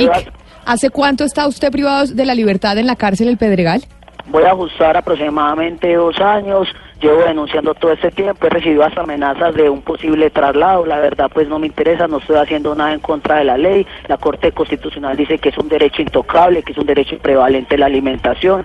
Pruebas- 0.06 0.26
¿hace 0.64 0.90
cuánto 0.90 1.24
está 1.24 1.46
usted 1.46 1.70
privado 1.70 2.06
de 2.06 2.24
la 2.24 2.34
libertad 2.34 2.76
en 2.78 2.86
la 2.86 2.96
cárcel 2.96 3.28
El 3.28 3.36
Pedregal? 3.36 3.82
Voy 4.26 4.42
a 4.44 4.50
ajustar 4.52 4.96
aproximadamente 4.96 5.94
dos 5.94 6.18
años. 6.20 6.68
Llevo 7.00 7.24
denunciando 7.24 7.74
todo 7.74 7.92
este 7.92 8.10
tiempo. 8.10 8.46
He 8.46 8.50
recibido 8.50 8.82
hasta 8.82 9.02
amenazas 9.02 9.54
de 9.54 9.68
un 9.68 9.82
posible 9.82 10.30
traslado. 10.30 10.86
La 10.86 10.98
verdad, 10.98 11.30
pues 11.32 11.46
no 11.46 11.58
me 11.58 11.66
interesa. 11.66 12.08
No 12.08 12.18
estoy 12.18 12.36
haciendo 12.36 12.74
nada 12.74 12.94
en 12.94 13.00
contra 13.00 13.36
de 13.36 13.44
la 13.44 13.58
ley. 13.58 13.86
La 14.08 14.16
Corte 14.16 14.50
Constitucional 14.52 15.14
dice 15.14 15.36
que 15.38 15.50
es 15.50 15.58
un 15.58 15.68
derecho 15.68 16.00
intocable, 16.00 16.62
que 16.62 16.72
es 16.72 16.78
un 16.78 16.86
derecho 16.86 17.18
prevalente 17.18 17.76
la 17.76 17.86
alimentación. 17.86 18.64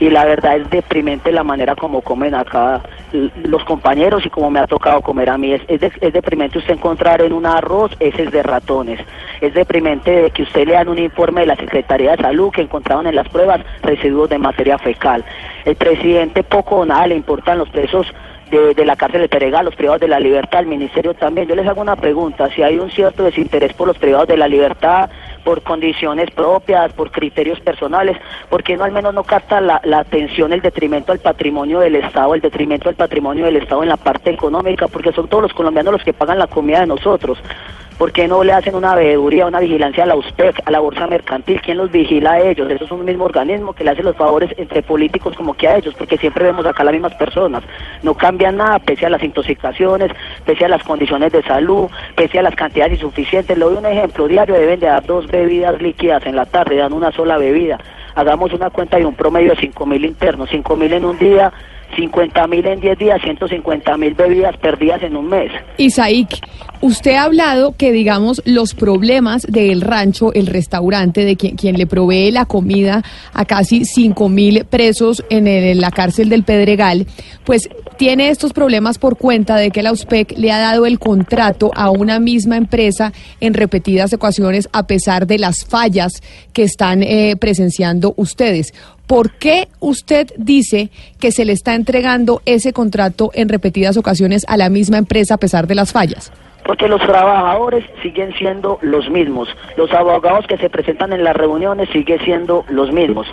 Y 0.00 0.10
la 0.10 0.24
verdad 0.24 0.56
es 0.56 0.68
deprimente 0.70 1.30
la 1.30 1.44
manera 1.44 1.76
como 1.76 2.00
comen 2.02 2.34
acá 2.34 2.80
los 3.44 3.64
compañeros 3.64 4.26
y 4.26 4.28
como 4.28 4.50
me 4.50 4.58
ha 4.60 4.66
tocado 4.66 5.00
comer 5.00 5.30
a 5.30 5.38
mí. 5.38 5.52
Es, 5.52 5.80
de- 5.80 5.92
es 6.00 6.12
deprimente 6.12 6.58
usted 6.58 6.74
encontrar 6.74 7.22
en 7.22 7.32
un 7.32 7.46
arroz 7.46 7.92
heces 8.00 8.30
de 8.32 8.42
ratones. 8.42 9.00
Es 9.40 9.54
deprimente 9.54 10.10
de 10.10 10.30
que 10.30 10.42
usted 10.42 10.66
lean 10.66 10.88
un 10.88 10.98
informe 10.98 11.42
de 11.42 11.46
la 11.46 11.56
Secretaría 11.56 12.10
de 12.16 12.22
Salud 12.22 12.50
que 12.50 12.62
encontraron 12.62 13.06
en 13.06 13.14
las 13.14 13.28
pruebas 13.28 13.60
residuos 13.82 14.28
de 14.28 14.38
materia 14.38 14.78
fecal. 14.78 15.24
El 15.64 15.76
presidente 15.76 16.42
poco 16.42 16.76
o 16.76 16.84
nada 16.84 17.06
le 17.06 17.14
importan 17.16 17.58
los 17.58 17.67
presos 17.68 18.06
de, 18.50 18.74
de 18.74 18.84
la 18.84 18.96
cárcel 18.96 19.22
de 19.22 19.28
Peregal, 19.28 19.64
los 19.64 19.76
privados 19.76 20.00
de 20.00 20.08
la 20.08 20.20
libertad, 20.20 20.60
el 20.60 20.66
ministerio 20.66 21.14
también. 21.14 21.48
Yo 21.48 21.54
les 21.54 21.66
hago 21.66 21.80
una 21.80 21.96
pregunta, 21.96 22.48
si 22.54 22.62
hay 22.62 22.78
un 22.78 22.90
cierto 22.90 23.24
desinterés 23.24 23.72
por 23.74 23.88
los 23.88 23.98
privados 23.98 24.28
de 24.28 24.36
la 24.36 24.48
libertad, 24.48 25.10
por 25.48 25.62
condiciones 25.62 26.30
propias, 26.30 26.92
por 26.92 27.10
criterios 27.10 27.58
personales, 27.60 28.18
¿por 28.50 28.62
qué 28.62 28.76
no 28.76 28.84
al 28.84 28.92
menos 28.92 29.14
no 29.14 29.24
capta 29.24 29.62
la, 29.62 29.80
la 29.82 30.00
atención, 30.00 30.52
el 30.52 30.60
detrimento 30.60 31.10
al 31.10 31.20
patrimonio 31.20 31.80
del 31.80 31.96
Estado, 31.96 32.34
el 32.34 32.42
detrimento 32.42 32.90
al 32.90 32.96
patrimonio 32.96 33.46
del 33.46 33.56
Estado 33.56 33.82
en 33.82 33.88
la 33.88 33.96
parte 33.96 34.28
económica? 34.28 34.88
Porque 34.88 35.10
son 35.10 35.26
todos 35.26 35.44
los 35.44 35.54
colombianos 35.54 35.94
los 35.94 36.04
que 36.04 36.12
pagan 36.12 36.38
la 36.38 36.48
comida 36.48 36.80
de 36.80 36.88
nosotros. 36.88 37.38
¿Por 37.98 38.12
qué 38.12 38.28
no 38.28 38.44
le 38.44 38.52
hacen 38.52 38.76
una 38.76 38.94
veeduría, 38.94 39.46
una 39.46 39.58
vigilancia 39.58 40.04
a 40.04 40.06
la 40.06 40.14
USPEC, 40.14 40.62
a 40.64 40.70
la 40.70 40.78
Bolsa 40.78 41.08
Mercantil? 41.08 41.60
¿Quién 41.60 41.78
los 41.78 41.90
vigila 41.90 42.34
a 42.34 42.40
ellos? 42.40 42.70
Eso 42.70 42.84
es 42.84 42.92
un 42.92 43.04
mismo 43.04 43.24
organismo 43.24 43.72
que 43.72 43.82
le 43.82 43.90
hace 43.90 44.04
los 44.04 44.14
favores 44.14 44.54
entre 44.56 44.84
políticos 44.84 45.34
como 45.36 45.54
que 45.54 45.66
a 45.66 45.76
ellos, 45.78 45.94
porque 45.98 46.16
siempre 46.16 46.44
vemos 46.44 46.64
acá 46.64 46.84
las 46.84 46.92
mismas 46.92 47.16
personas. 47.16 47.64
No 48.04 48.14
cambian 48.14 48.56
nada, 48.56 48.78
pese 48.78 49.06
a 49.06 49.10
las 49.10 49.24
intoxicaciones, 49.24 50.12
pese 50.46 50.64
a 50.64 50.68
las 50.68 50.84
condiciones 50.84 51.32
de 51.32 51.42
salud, 51.42 51.90
pese 52.14 52.38
a 52.38 52.42
las 52.42 52.54
cantidades 52.54 52.92
insuficientes. 52.92 53.58
Le 53.58 53.64
doy 53.64 53.74
un 53.74 53.86
ejemplo, 53.86 54.28
diario 54.28 54.54
deben 54.54 54.78
de 54.78 54.86
dar 54.86 55.04
dos 55.04 55.26
bebidas 55.38 55.80
líquidas 55.80 56.24
en 56.26 56.36
la 56.36 56.46
tarde, 56.46 56.76
dan 56.76 56.92
una 56.92 57.12
sola 57.12 57.38
bebida. 57.38 57.78
Hagamos 58.14 58.52
una 58.52 58.70
cuenta 58.70 58.96
de 58.96 59.06
un 59.06 59.14
promedio 59.14 59.50
de 59.50 59.60
5 59.60 59.86
mil 59.86 60.04
internos, 60.04 60.48
5 60.50 60.76
mil 60.76 60.92
en 60.92 61.04
un 61.04 61.18
día, 61.18 61.52
50 61.96 62.46
mil 62.46 62.66
en 62.66 62.80
10 62.80 62.98
días, 62.98 63.20
150 63.22 63.96
mil 63.96 64.14
bebidas 64.14 64.56
perdidas 64.58 65.02
en 65.02 65.16
un 65.16 65.28
mes. 65.28 65.50
Isaac, 65.78 66.40
usted 66.80 67.14
ha 67.14 67.24
hablado 67.24 67.74
que, 67.76 67.92
digamos, 67.92 68.42
los 68.44 68.74
problemas 68.74 69.42
del 69.42 69.80
rancho, 69.80 70.32
el 70.32 70.46
restaurante, 70.46 71.24
de 71.24 71.36
quien, 71.36 71.56
quien 71.56 71.76
le 71.76 71.86
provee 71.86 72.30
la 72.30 72.44
comida 72.44 73.02
a 73.32 73.44
casi 73.44 73.84
5 73.84 74.28
mil 74.28 74.64
presos 74.64 75.24
en, 75.30 75.48
la 75.80 75.90
cárcel 75.90 76.28
del 76.28 76.44
Pedregal, 76.44 77.06
pues 77.44 77.68
tiene 77.96 78.28
estos 78.30 78.52
problemas 78.52 78.98
por 78.98 79.16
cuenta 79.16 79.56
de 79.56 79.70
que 79.70 79.82
la 79.82 79.92
USPEC 79.92 80.36
le 80.36 80.52
ha 80.52 80.58
dado 80.58 80.86
el 80.86 80.98
contrato 80.98 81.70
a 81.74 81.90
una 81.90 82.20
misma 82.20 82.56
empresa 82.56 83.12
en 83.40 83.54
repetidas 83.54 84.12
ocasiones 84.12 84.68
a 84.72 84.86
pesar 84.86 85.26
de 85.26 85.38
las 85.38 85.64
fallas 85.64 86.12
que 86.52 86.62
están 86.62 87.02
eh, 87.02 87.34
presenciando 87.36 88.14
ustedes. 88.16 88.72
¿Por 89.08 89.32
qué 89.38 89.68
usted 89.80 90.28
dice 90.36 90.90
que 91.18 91.32
se 91.32 91.46
le 91.46 91.54
está 91.54 91.74
entregando 91.74 92.42
ese 92.44 92.74
contrato 92.74 93.30
en 93.32 93.48
repetidas 93.48 93.96
ocasiones 93.96 94.44
a 94.48 94.58
la 94.58 94.68
misma 94.68 94.98
empresa 94.98 95.34
a 95.34 95.38
pesar 95.38 95.66
de 95.66 95.74
las 95.74 95.92
fallas? 95.92 96.30
Porque 96.68 96.86
los 96.86 97.00
trabajadores 97.00 97.82
siguen 98.02 98.34
siendo 98.34 98.78
los 98.82 99.08
mismos, 99.08 99.48
los 99.78 99.90
abogados 99.94 100.46
que 100.46 100.58
se 100.58 100.68
presentan 100.68 101.14
en 101.14 101.24
las 101.24 101.34
reuniones 101.34 101.88
siguen 101.88 102.20
siendo 102.20 102.62
los 102.68 102.92
mismos, 102.92 103.26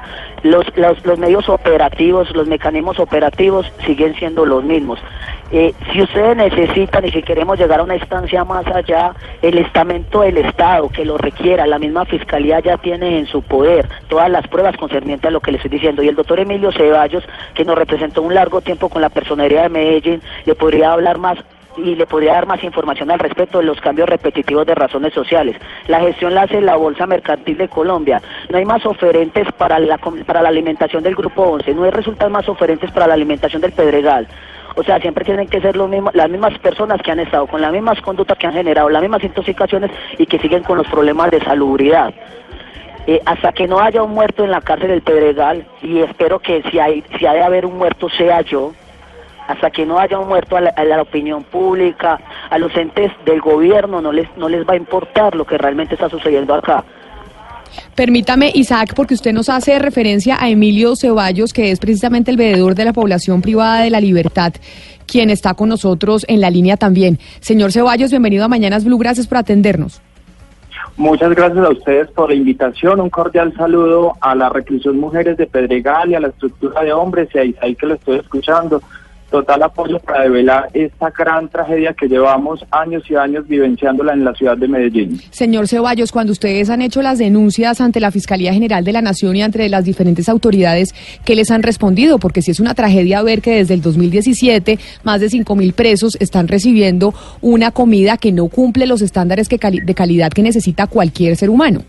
los, 0.44 0.66
los, 0.78 1.20
medios 1.20 1.50
operativos, 1.50 2.34
los 2.34 2.48
mecanismos 2.48 2.98
operativos 2.98 3.70
siguen 3.86 4.16
siendo 4.16 4.46
los 4.46 4.64
mismos. 4.64 5.00
Eh, 5.52 5.74
si 5.92 6.02
ustedes 6.02 6.38
necesitan 6.38 7.04
y 7.04 7.12
si 7.12 7.22
queremos 7.24 7.60
llegar 7.60 7.82
a 7.82 7.84
una 7.84 7.98
instancia 7.98 8.46
más 8.46 8.66
allá, 8.68 9.14
el 9.42 9.58
estamento 9.58 10.22
del 10.22 10.38
Estado 10.38 10.88
que 10.88 11.04
lo 11.04 11.18
requiera, 11.18 11.68
la 11.68 11.78
misma 11.78 12.06
Fiscalía 12.06 12.62
ya 12.62 12.78
tiene 12.78 13.20
en 13.20 13.28
su 13.28 13.42
poder 13.42 13.90
todas 14.08 14.30
las 14.30 14.48
pruebas 14.48 14.78
concernientes 14.78 15.28
a 15.28 15.32
lo 15.32 15.42
que 15.42 15.52
le 15.52 15.58
estoy 15.58 15.72
diciendo. 15.72 16.02
Y 16.02 16.08
el 16.08 16.16
doctor 16.16 16.40
Emilio 16.40 16.72
Ceballos, 16.72 17.26
que 17.54 17.66
nos 17.66 17.78
representó 17.78 18.22
un 18.22 18.34
largo 18.34 18.62
tiempo 18.62 18.88
con 18.88 19.02
la 19.02 19.10
personería 19.10 19.64
de 19.64 19.70
Medellín, 19.70 20.22
le 20.46 20.56
podría 20.56 20.94
hablar 20.94 21.18
más 21.18 21.38
y 21.78 21.96
le 21.96 22.06
podría 22.06 22.34
dar 22.34 22.48
más 22.48 22.64
información 22.64 23.12
al 23.12 23.20
respecto 23.20 23.60
de 23.60 23.66
los 23.66 23.80
cambios 23.82 24.10
repetitivos 24.10 24.66
de 24.66 24.76
razones 24.76 25.14
sociales. 25.14 25.58
La 25.88 26.00
gestión 26.00 26.34
la 26.34 26.44
hace 26.44 26.62
la 26.62 26.76
Bolsa 26.76 27.08
Mercantil 27.08 27.58
de 27.58 27.68
Colombia. 27.68 28.22
No 28.50 28.58
hay 28.58 28.66
más 28.66 28.86
oferentes 28.86 29.48
para 29.54 29.80
la, 29.80 29.98
para 29.98 30.42
la 30.42 30.50
alimentación 30.50 31.04
del 31.04 31.16
Grupo 31.16 31.44
11, 31.44 31.74
no 31.74 31.84
hay 31.84 31.92
resultados 31.92 32.32
más 32.32 32.48
oferentes 32.48 32.92
para 32.92 33.08
la 33.08 33.14
alimentación 33.14 33.62
del 33.62 33.72
Pedregal. 33.72 34.28
O 34.76 34.84
sea, 34.84 35.00
siempre 35.00 35.24
tienen 35.24 35.48
que 35.48 35.62
ser 35.62 35.78
lo 35.78 35.88
mismo, 35.88 36.12
las 36.14 36.30
mismas 36.30 36.58
personas 36.60 37.02
que 37.02 37.12
han 37.12 37.20
estado 37.20 37.48
con 37.48 37.62
las 37.62 37.72
mismas 37.72 38.02
conductas 38.02 38.38
que 38.38 38.48
han 38.48 38.54
generado, 38.54 38.90
las 38.90 39.02
mismas 39.02 39.24
intoxicaciones 39.24 39.90
y 40.18 40.26
que 40.26 40.38
siguen 40.40 40.64
con 40.64 40.78
los 40.78 40.88
problemas 40.88 41.32
de 41.32 41.42
salubridad. 41.42 42.14
Eh, 43.08 43.22
hasta 43.26 43.54
que 43.54 43.68
no 43.68 43.80
haya 43.80 44.02
un 44.02 44.12
muerto 44.12 44.44
en 44.44 44.52
la 44.52 44.62
cárcel 44.62 44.90
del 44.90 45.02
Pedregal, 45.02 45.66
y 45.82 46.00
espero 46.00 46.40
que 46.40 46.64
si 46.64 46.80
hay, 46.80 47.04
si 47.18 47.26
ha 47.26 47.34
de 47.34 47.44
haber 47.44 47.66
un 47.66 47.78
muerto 47.78 48.10
sea 48.10 48.42
yo, 48.42 48.74
hasta 49.48 49.70
que 49.70 49.86
no 49.86 50.00
haya 50.00 50.20
un 50.20 50.28
muerto 50.28 50.58
a 50.58 50.62
la, 50.62 50.70
a 50.72 50.84
la 50.84 51.02
opinión 51.02 51.44
pública, 51.44 52.20
a 52.50 52.58
los 52.58 52.76
entes 52.76 53.12
del 53.26 53.42
gobierno 53.42 54.02
no 54.02 54.12
les, 54.12 54.28
no 54.38 54.50
les 54.50 54.68
va 54.68 54.74
a 54.74 54.78
importar 54.78 55.36
lo 55.36 55.46
que 55.46 55.58
realmente 55.58 55.96
está 55.96 56.10
sucediendo 56.10 56.54
acá. 56.54 56.84
Permítame, 57.94 58.52
Isaac, 58.54 58.94
porque 58.96 59.14
usted 59.14 59.34
nos 59.34 59.50
hace 59.50 59.80
referencia 59.80 60.38
a 60.40 60.50
Emilio 60.50 60.96
Ceballos, 60.96 61.54
que 61.54 61.72
es 61.72 61.80
precisamente 61.80 62.32
el 62.32 62.38
veedor 62.38 62.76
de 62.76 62.86
la 62.86 62.94
población 62.94 63.42
privada 63.42 63.82
de 63.82 63.90
la 63.90 64.00
libertad, 64.00 64.54
quien 65.06 65.30
está 65.30 65.54
con 65.54 65.70
nosotros 65.70 66.26
en 66.28 66.42
la 66.42 66.50
línea 66.50 66.78
también. 66.78 67.20
Señor 67.40 67.72
Ceballos, 67.72 68.12
bienvenido 68.12 68.46
a 68.46 68.48
Mañanas 68.48 68.86
Blue, 68.86 68.98
gracias 68.98 69.28
por 69.28 69.38
atendernos. 69.38 70.02
Muchas 70.98 71.36
gracias 71.36 71.66
a 71.66 71.70
ustedes 71.70 72.08
por 72.12 72.30
la 72.30 72.36
invitación. 72.36 73.02
Un 73.02 73.10
cordial 73.10 73.54
saludo 73.58 74.14
a 74.22 74.34
la 74.34 74.48
reclusión 74.48 74.98
Mujeres 74.98 75.36
de 75.36 75.46
Pedregal 75.46 76.12
y 76.12 76.16
a 76.16 76.22
la 76.22 76.30
estructura 76.30 76.82
de 76.84 76.94
hombres 76.94 77.28
y 77.34 77.38
a 77.38 77.44
Isaí 77.44 77.76
que 77.76 77.86
lo 77.86 77.96
estoy 77.96 78.20
escuchando. 78.20 78.82
Total 79.30 79.62
apoyo 79.64 80.00
para 80.00 80.24
develar 80.24 80.70
esta 80.74 81.10
gran 81.10 81.50
tragedia 81.50 81.94
que 81.94 82.08
llevamos 82.08 82.64
años 82.72 83.04
y 83.10 83.16
años 83.16 83.48
vivenciándola 83.48 84.14
en 84.14 84.24
la 84.24 84.34
ciudad 84.34 84.56
de 84.56 84.68
Medellín. 84.68 85.20
Señor 85.32 85.68
Ceballos, 85.68 86.12
cuando 86.12 86.32
ustedes 86.32 86.70
han 86.70 86.82
hecho 86.82 87.02
las 87.02 87.18
denuncias 87.18 87.82
ante 87.82 88.00
la 88.00 88.12
Fiscalía 88.12 88.54
General 88.54 88.84
de 88.84 88.94
la 88.94 89.02
Nación 89.02 89.36
y 89.36 89.42
ante 89.42 89.68
las 89.68 89.84
diferentes 89.84 90.30
autoridades, 90.30 90.94
¿qué 91.26 91.36
les 91.36 91.52
han 91.52 91.64
respondido? 91.64 92.20
Porque 92.20 92.42
si 92.42 92.52
es 92.52 92.60
una 92.60 92.76
tragedia 92.76 93.24
ver 93.24 93.42
que 93.42 93.56
desde 93.56 93.74
el 93.74 93.82
2017 93.82 94.80
más 95.04 95.22
de 95.22 95.30
5 95.30 95.56
mil 95.56 95.74
presos 95.74 96.18
están 96.20 96.48
recibiendo 96.48 97.14
una 97.42 97.72
comida 97.72 98.18
que 98.18 98.32
no 98.32 98.48
cumple 98.48 98.86
los 98.86 99.02
estándares 99.02 99.50
que 99.50 99.58
de 99.58 99.96
calidad 99.96 100.32
que 100.32 100.44
necesita 100.44 100.88
cualquier 100.88 101.36
ser 101.36 101.50
humano. 101.50 101.82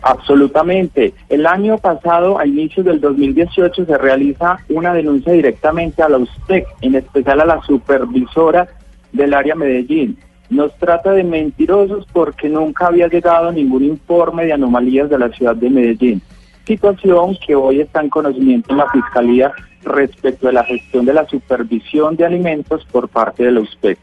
Absolutamente. 0.00 1.14
El 1.28 1.46
año 1.46 1.78
pasado, 1.78 2.38
a 2.38 2.46
inicios 2.46 2.86
del 2.86 3.00
2018, 3.00 3.84
se 3.84 3.98
realiza 3.98 4.58
una 4.68 4.94
denuncia 4.94 5.32
directamente 5.32 6.02
a 6.02 6.08
la 6.08 6.18
USTEC, 6.18 6.66
en 6.80 6.94
especial 6.94 7.40
a 7.40 7.46
la 7.46 7.62
supervisora 7.62 8.68
del 9.12 9.34
área 9.34 9.54
Medellín. 9.54 10.18
Nos 10.50 10.76
trata 10.76 11.12
de 11.12 11.24
mentirosos 11.24 12.06
porque 12.12 12.48
nunca 12.48 12.86
había 12.86 13.08
llegado 13.08 13.52
ningún 13.52 13.84
informe 13.84 14.44
de 14.44 14.52
anomalías 14.52 15.08
de 15.08 15.18
la 15.18 15.30
ciudad 15.30 15.56
de 15.56 15.70
Medellín. 15.70 16.20
Situación 16.66 17.36
que 17.44 17.54
hoy 17.54 17.80
está 17.80 18.00
en 18.00 18.10
conocimiento 18.10 18.70
en 18.70 18.78
la 18.78 18.90
Fiscalía 18.90 19.52
respecto 19.84 20.46
de 20.46 20.52
la 20.52 20.64
gestión 20.64 21.04
de 21.04 21.14
la 21.14 21.26
supervisión 21.26 22.16
de 22.16 22.26
alimentos 22.26 22.84
por 22.92 23.08
parte 23.08 23.44
de 23.44 23.52
la 23.52 23.60
USPEC. 23.60 23.98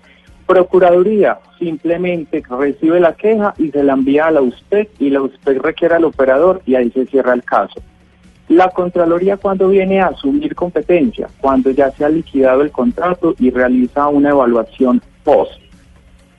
Procuraduría 0.49 1.37
simplemente 1.59 2.41
recibe 2.49 2.99
la 2.99 3.13
queja 3.13 3.53
y 3.59 3.69
se 3.69 3.83
la 3.83 3.93
envía 3.93 4.25
a 4.25 4.31
la 4.31 4.41
USPEC 4.41 4.89
y 4.97 5.11
la 5.11 5.21
USPEC 5.21 5.61
requiere 5.61 5.93
al 5.93 6.05
operador 6.05 6.63
y 6.65 6.73
ahí 6.73 6.89
se 6.89 7.05
cierra 7.05 7.35
el 7.35 7.43
caso. 7.43 7.79
La 8.47 8.71
Contraloría 8.71 9.37
cuando 9.37 9.67
viene 9.67 10.01
a 10.01 10.07
asumir 10.07 10.55
competencia, 10.55 11.29
cuando 11.39 11.69
ya 11.69 11.91
se 11.91 12.03
ha 12.03 12.09
liquidado 12.09 12.63
el 12.63 12.71
contrato 12.71 13.35
y 13.37 13.51
realiza 13.51 14.07
una 14.07 14.31
evaluación 14.31 15.03
post. 15.23 15.51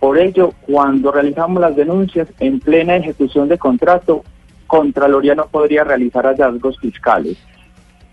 Por 0.00 0.18
ello, 0.18 0.54
cuando 0.62 1.12
realizamos 1.12 1.60
las 1.60 1.76
denuncias 1.76 2.26
en 2.40 2.58
plena 2.58 2.96
ejecución 2.96 3.48
de 3.48 3.58
contrato, 3.58 4.24
Contraloría 4.66 5.36
no 5.36 5.46
podría 5.46 5.84
realizar 5.84 6.24
hallazgos 6.24 6.80
fiscales. 6.80 7.36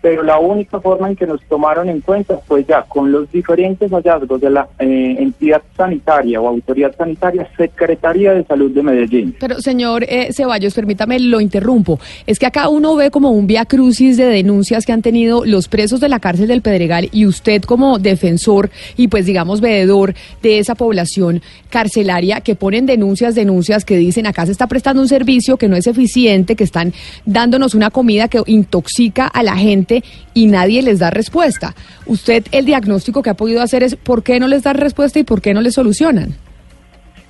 Pero 0.00 0.22
la 0.22 0.38
única 0.38 0.80
forma 0.80 1.08
en 1.08 1.16
que 1.16 1.26
nos 1.26 1.42
tomaron 1.44 1.88
en 1.88 2.00
cuenta 2.00 2.38
fue 2.46 2.64
ya 2.64 2.82
con 2.82 3.10
los 3.10 3.30
diferentes 3.32 3.90
hallazgos 3.90 4.40
de 4.40 4.50
la 4.50 4.68
eh, 4.78 5.16
entidad 5.18 5.62
sanitaria 5.76 6.40
o 6.40 6.48
autoridad 6.48 6.94
sanitaria, 6.96 7.48
Secretaría 7.56 8.32
de 8.32 8.44
Salud 8.44 8.70
de 8.70 8.82
Medellín. 8.82 9.36
Pero, 9.40 9.60
señor 9.60 10.04
eh, 10.04 10.32
Ceballos, 10.32 10.74
permítame, 10.74 11.18
lo 11.18 11.40
interrumpo. 11.40 11.98
Es 12.26 12.38
que 12.38 12.46
acá 12.46 12.68
uno 12.68 12.94
ve 12.94 13.10
como 13.10 13.30
un 13.30 13.46
vía 13.46 13.64
crucis 13.64 14.16
de 14.16 14.26
denuncias 14.26 14.86
que 14.86 14.92
han 14.92 15.02
tenido 15.02 15.44
los 15.44 15.68
presos 15.68 16.00
de 16.00 16.08
la 16.08 16.20
cárcel 16.20 16.48
del 16.48 16.62
Pedregal 16.62 17.08
y 17.12 17.26
usted 17.26 17.62
como 17.62 17.98
defensor 17.98 18.70
y 18.96 19.08
pues 19.08 19.26
digamos 19.26 19.60
veedor 19.60 20.14
de 20.42 20.58
esa 20.58 20.74
población 20.74 21.42
carcelaria 21.70 22.40
que 22.40 22.54
ponen 22.54 22.86
denuncias, 22.86 23.34
denuncias 23.34 23.84
que 23.84 23.96
dicen 23.96 24.26
acá 24.26 24.46
se 24.46 24.52
está 24.52 24.66
prestando 24.66 25.02
un 25.02 25.08
servicio 25.08 25.56
que 25.56 25.68
no 25.68 25.76
es 25.76 25.86
eficiente, 25.86 26.56
que 26.56 26.64
están 26.64 26.92
dándonos 27.26 27.74
una 27.74 27.90
comida 27.90 28.28
que 28.28 28.40
intoxica 28.46 29.26
a 29.26 29.42
la 29.42 29.56
gente 29.56 29.87
y 30.34 30.46
nadie 30.46 30.82
les 30.82 30.98
da 30.98 31.10
respuesta. 31.10 31.74
Usted 32.06 32.44
el 32.52 32.64
diagnóstico 32.64 33.22
que 33.22 33.30
ha 33.30 33.34
podido 33.34 33.62
hacer 33.62 33.82
es 33.82 33.96
por 33.96 34.22
qué 34.22 34.40
no 34.40 34.48
les 34.48 34.62
da 34.62 34.72
respuesta 34.72 35.18
y 35.18 35.24
por 35.24 35.40
qué 35.40 35.54
no 35.54 35.60
les 35.60 35.74
solucionan. 35.74 36.34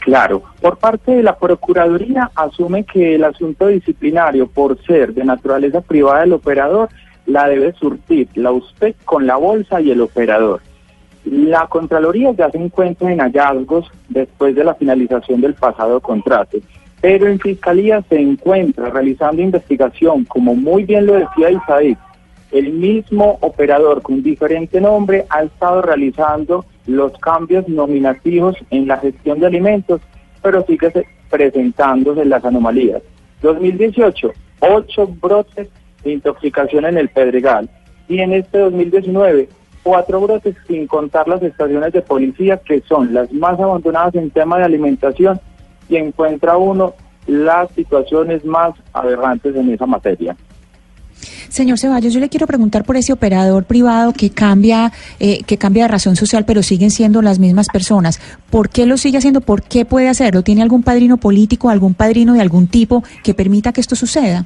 Claro, 0.00 0.42
por 0.60 0.78
parte 0.78 1.12
de 1.12 1.22
la 1.22 1.36
Procuraduría 1.36 2.30
asume 2.34 2.84
que 2.84 3.16
el 3.16 3.24
asunto 3.24 3.66
disciplinario, 3.66 4.46
por 4.46 4.82
ser 4.84 5.12
de 5.12 5.24
naturaleza 5.24 5.80
privada 5.80 6.20
del 6.20 6.32
operador, 6.32 6.88
la 7.26 7.46
debe 7.46 7.74
surtir 7.74 8.28
la 8.34 8.52
USPEC 8.52 8.96
con 9.04 9.26
la 9.26 9.36
bolsa 9.36 9.80
y 9.80 9.90
el 9.90 10.00
operador. 10.00 10.62
La 11.24 11.66
Contraloría 11.66 12.32
ya 12.32 12.50
se 12.50 12.56
encuentra 12.56 13.12
en 13.12 13.18
hallazgos 13.18 13.90
después 14.08 14.54
de 14.54 14.64
la 14.64 14.74
finalización 14.74 15.42
del 15.42 15.54
pasado 15.54 16.00
contrato, 16.00 16.56
pero 17.02 17.26
en 17.26 17.38
Fiscalía 17.38 18.02
se 18.08 18.18
encuentra 18.18 18.88
realizando 18.88 19.42
investigación, 19.42 20.24
como 20.24 20.54
muy 20.54 20.84
bien 20.84 21.06
lo 21.06 21.14
decía 21.14 21.50
Isaí, 21.50 21.96
el 22.52 22.72
mismo 22.72 23.38
operador 23.42 24.02
con 24.02 24.22
diferente 24.22 24.80
nombre 24.80 25.26
ha 25.30 25.42
estado 25.42 25.82
realizando 25.82 26.64
los 26.86 27.12
cambios 27.18 27.68
nominativos 27.68 28.56
en 28.70 28.86
la 28.88 28.96
gestión 28.98 29.40
de 29.40 29.46
alimentos, 29.46 30.00
pero 30.42 30.64
sigue 30.66 30.90
se- 30.90 31.06
presentándose 31.30 32.24
las 32.24 32.44
anomalías. 32.44 33.02
2018, 33.42 34.32
ocho 34.60 35.06
brotes 35.20 35.68
de 36.02 36.12
intoxicación 36.12 36.86
en 36.86 36.96
el 36.98 37.08
Pedregal 37.10 37.68
y 38.08 38.20
en 38.20 38.32
este 38.32 38.58
2019, 38.58 39.48
cuatro 39.82 40.20
brotes 40.20 40.56
sin 40.66 40.86
contar 40.86 41.28
las 41.28 41.42
estaciones 41.42 41.92
de 41.92 42.00
policía 42.02 42.56
que 42.58 42.80
son 42.80 43.12
las 43.12 43.32
más 43.32 43.60
abandonadas 43.60 44.14
en 44.14 44.30
tema 44.30 44.58
de 44.58 44.64
alimentación 44.64 45.38
y 45.88 45.96
encuentra 45.96 46.56
uno 46.56 46.94
las 47.26 47.70
situaciones 47.72 48.44
más 48.44 48.72
aberrantes 48.94 49.54
en 49.54 49.70
esa 49.70 49.84
materia. 49.86 50.34
Señor 51.48 51.78
Ceballos, 51.78 52.12
yo 52.12 52.20
le 52.20 52.28
quiero 52.28 52.46
preguntar 52.46 52.84
por 52.84 52.96
ese 52.96 53.12
operador 53.12 53.64
privado 53.64 54.12
que 54.12 54.30
cambia, 54.30 54.92
eh, 55.18 55.42
que 55.44 55.56
cambia 55.56 55.84
de 55.84 55.88
razón 55.88 56.16
social, 56.16 56.44
pero 56.44 56.62
siguen 56.62 56.90
siendo 56.90 57.22
las 57.22 57.38
mismas 57.38 57.68
personas. 57.68 58.20
¿Por 58.50 58.68
qué 58.68 58.86
lo 58.86 58.96
sigue 58.96 59.18
haciendo? 59.18 59.40
¿Por 59.40 59.62
qué 59.62 59.84
puede 59.84 60.08
hacerlo? 60.08 60.42
¿Tiene 60.42 60.62
algún 60.62 60.82
padrino 60.82 61.16
político, 61.16 61.70
algún 61.70 61.94
padrino 61.94 62.34
de 62.34 62.40
algún 62.40 62.66
tipo 62.66 63.02
que 63.22 63.34
permita 63.34 63.72
que 63.72 63.80
esto 63.80 63.96
suceda? 63.96 64.44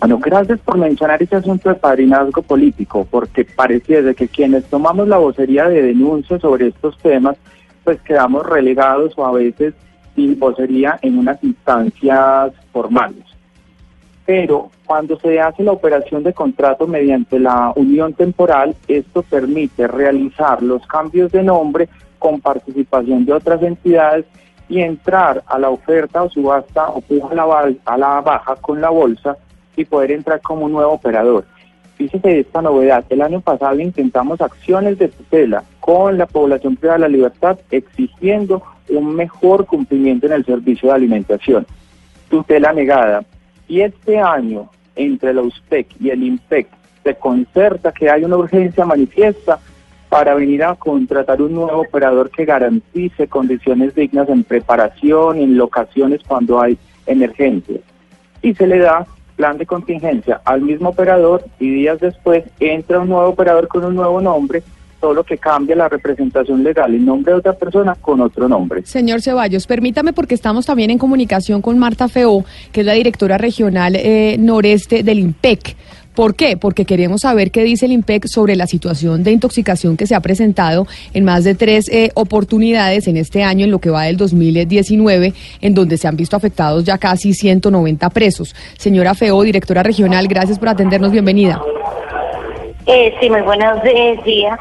Bueno, 0.00 0.18
gracias 0.18 0.60
por 0.60 0.78
mencionar 0.78 1.22
ese 1.22 1.36
asunto 1.36 1.68
de 1.68 1.74
padrinazgo 1.76 2.42
político, 2.42 3.06
porque 3.10 3.44
pareciera 3.44 4.14
que 4.14 4.28
quienes 4.28 4.64
tomamos 4.64 5.08
la 5.08 5.18
vocería 5.18 5.68
de 5.68 5.82
denuncia 5.82 6.38
sobre 6.38 6.68
estos 6.68 6.98
temas, 6.98 7.36
pues 7.84 8.00
quedamos 8.00 8.46
relegados 8.46 9.12
o 9.16 9.26
a 9.26 9.32
veces 9.32 9.74
sin 10.14 10.38
vocería 10.38 10.98
en 11.02 11.18
unas 11.18 11.42
instancias 11.42 12.52
formales. 12.72 13.33
Pero 14.26 14.70
cuando 14.86 15.18
se 15.18 15.40
hace 15.40 15.62
la 15.62 15.72
operación 15.72 16.22
de 16.22 16.32
contrato 16.32 16.86
mediante 16.86 17.38
la 17.38 17.72
unión 17.76 18.14
temporal, 18.14 18.74
esto 18.88 19.22
permite 19.22 19.86
realizar 19.86 20.62
los 20.62 20.86
cambios 20.86 21.30
de 21.32 21.42
nombre 21.42 21.88
con 22.18 22.40
participación 22.40 23.26
de 23.26 23.34
otras 23.34 23.62
entidades 23.62 24.24
y 24.68 24.80
entrar 24.80 25.42
a 25.46 25.58
la 25.58 25.68
oferta 25.68 26.22
o 26.22 26.30
subasta 26.30 26.88
o 26.88 27.00
puja 27.02 27.28
a 27.84 27.98
la, 27.98 28.20
baja 28.22 28.56
con 28.56 28.80
la 28.80 28.88
bolsa 28.88 29.36
y 29.76 29.84
poder 29.84 30.12
entrar 30.12 30.40
como 30.40 30.64
un 30.64 30.72
nuevo 30.72 30.92
operador. 30.92 31.44
Fíjese 31.96 32.40
esta 32.40 32.62
novedad. 32.62 33.04
El 33.10 33.20
año 33.20 33.40
pasado 33.40 33.78
intentamos 33.78 34.40
acciones 34.40 34.98
de 34.98 35.08
tutela 35.08 35.64
con 35.80 36.16
la 36.16 36.26
población 36.26 36.76
privada 36.76 36.98
de 36.98 37.02
la 37.02 37.08
libertad 37.08 37.58
exigiendo 37.70 38.62
un 38.88 39.14
mejor 39.14 39.66
cumplimiento 39.66 40.26
en 40.26 40.32
el 40.32 40.44
servicio 40.44 40.88
de 40.88 40.94
alimentación. 40.94 41.66
Tutela 42.30 42.72
negada. 42.72 43.22
Y 43.68 43.80
este 43.80 44.18
año, 44.18 44.70
entre 44.96 45.34
la 45.34 45.42
USPEC 45.42 45.88
y 46.00 46.10
el 46.10 46.22
IMPEC, 46.22 46.68
se 47.02 47.14
concerta 47.16 47.92
que 47.92 48.10
hay 48.10 48.24
una 48.24 48.36
urgencia 48.36 48.84
manifiesta 48.84 49.58
para 50.08 50.34
venir 50.34 50.62
a 50.62 50.74
contratar 50.76 51.42
un 51.42 51.54
nuevo 51.54 51.80
operador 51.80 52.30
que 52.30 52.44
garantice 52.44 53.26
condiciones 53.26 53.94
dignas 53.94 54.28
en 54.28 54.44
preparación, 54.44 55.38
en 55.38 55.56
locaciones 55.56 56.20
cuando 56.26 56.60
hay 56.60 56.78
emergencias. 57.06 57.80
Y 58.40 58.54
se 58.54 58.66
le 58.66 58.78
da 58.78 59.06
plan 59.36 59.58
de 59.58 59.66
contingencia 59.66 60.40
al 60.44 60.62
mismo 60.62 60.90
operador 60.90 61.44
y 61.58 61.68
días 61.70 61.98
después 61.98 62.44
entra 62.60 63.00
un 63.00 63.08
nuevo 63.08 63.28
operador 63.28 63.68
con 63.68 63.84
un 63.84 63.96
nuevo 63.96 64.20
nombre, 64.20 64.62
solo 65.00 65.24
que 65.24 65.38
cambia 65.38 65.76
la 65.76 65.88
representación 65.88 66.62
legal, 66.62 66.94
el 66.94 67.04
nombre 67.04 67.32
de 67.32 67.38
otra 67.38 67.52
persona 67.52 67.94
con 68.00 68.20
otro 68.20 68.48
nombre. 68.48 68.84
Señor 68.84 69.22
Ceballos, 69.22 69.66
permítame 69.66 70.12
porque 70.12 70.34
estamos 70.34 70.66
también 70.66 70.90
en 70.90 70.98
comunicación 70.98 71.62
con 71.62 71.78
Marta 71.78 72.08
Feo, 72.08 72.44
que 72.72 72.80
es 72.80 72.86
la 72.86 72.92
directora 72.92 73.38
regional 73.38 73.96
eh, 73.96 74.36
noreste 74.38 75.02
del 75.02 75.18
IMPEC. 75.18 75.76
¿Por 76.14 76.36
qué? 76.36 76.56
Porque 76.56 76.84
queremos 76.84 77.22
saber 77.22 77.50
qué 77.50 77.64
dice 77.64 77.86
el 77.86 77.92
IMPEC 77.92 78.26
sobre 78.26 78.54
la 78.54 78.68
situación 78.68 79.24
de 79.24 79.32
intoxicación 79.32 79.96
que 79.96 80.06
se 80.06 80.14
ha 80.14 80.20
presentado 80.20 80.86
en 81.12 81.24
más 81.24 81.42
de 81.42 81.56
tres 81.56 81.88
eh, 81.88 82.10
oportunidades 82.14 83.08
en 83.08 83.16
este 83.16 83.42
año, 83.42 83.64
en 83.64 83.72
lo 83.72 83.80
que 83.80 83.90
va 83.90 84.04
del 84.04 84.16
2019, 84.16 85.32
en 85.60 85.74
donde 85.74 85.96
se 85.96 86.06
han 86.06 86.16
visto 86.16 86.36
afectados 86.36 86.84
ya 86.84 86.98
casi 86.98 87.34
190 87.34 88.08
presos. 88.10 88.54
Señora 88.78 89.14
Feo, 89.14 89.42
directora 89.42 89.82
regional, 89.82 90.28
gracias 90.28 90.58
por 90.58 90.68
atendernos. 90.68 91.10
Bienvenida. 91.10 91.60
Eh, 92.86 93.12
sí, 93.20 93.28
muy 93.28 93.42
buenos 93.42 93.78
eh, 93.84 94.16
días. 94.24 94.58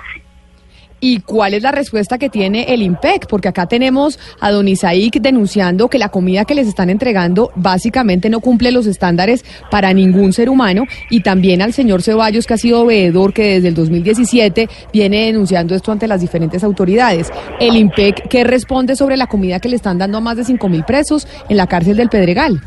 ¿Y 1.06 1.20
cuál 1.20 1.54
es 1.54 1.62
la 1.62 1.74
respuesta 1.74 2.18
que 2.18 2.30
tiene 2.30 2.74
el 2.74 2.82
IMPEC? 2.82 3.28
Porque 3.28 3.49
acá 3.49 3.66
tenemos 3.66 4.18
a 4.39 4.51
don 4.51 4.70
Isaic 4.70 5.20
denunciando 5.20 5.89
que 5.89 5.97
la 5.97 6.08
comida 6.08 6.45
que 6.45 6.56
les 6.56 6.66
están 6.66 6.89
entregando 6.89 7.51
básicamente 7.58 8.30
no 8.30 8.39
cumple 8.39 8.72
los 8.72 8.88
estándares 8.88 9.43
para 9.70 9.91
ningún 9.91 10.32
ser 10.32 10.49
humano 10.49 10.86
y 11.10 11.20
también 11.20 11.62
al 11.62 11.74
señor 11.74 12.04
Ceballos 12.04 12.47
que 12.47 12.54
ha 12.54 12.58
sido 12.58 12.86
veedor 12.86 13.34
que 13.34 13.56
desde 13.56 13.68
el 13.68 13.74
2017 13.74 14.70
viene 14.93 15.26
denunciando 15.26 15.76
esto 15.76 15.91
ante 15.91 16.08
las 16.08 16.22
diferentes 16.22 16.64
autoridades. 16.64 17.30
El 17.60 17.76
IMPEC, 17.76 18.30
¿qué 18.30 18.45
responde 18.45 18.95
sobre 18.95 19.18
la 19.18 19.28
comida 19.28 19.60
que 19.60 19.68
le 19.68 19.76
están 19.76 19.97
dando 19.97 20.20
a 20.20 20.22
más 20.22 20.38
de 20.38 20.45
5 20.45 20.70
mil 20.70 20.86
presos 20.86 21.28
en 21.49 21.58
la 21.58 21.68
cárcel 21.68 21.97
del 21.97 22.08
Pedregal? 22.08 22.62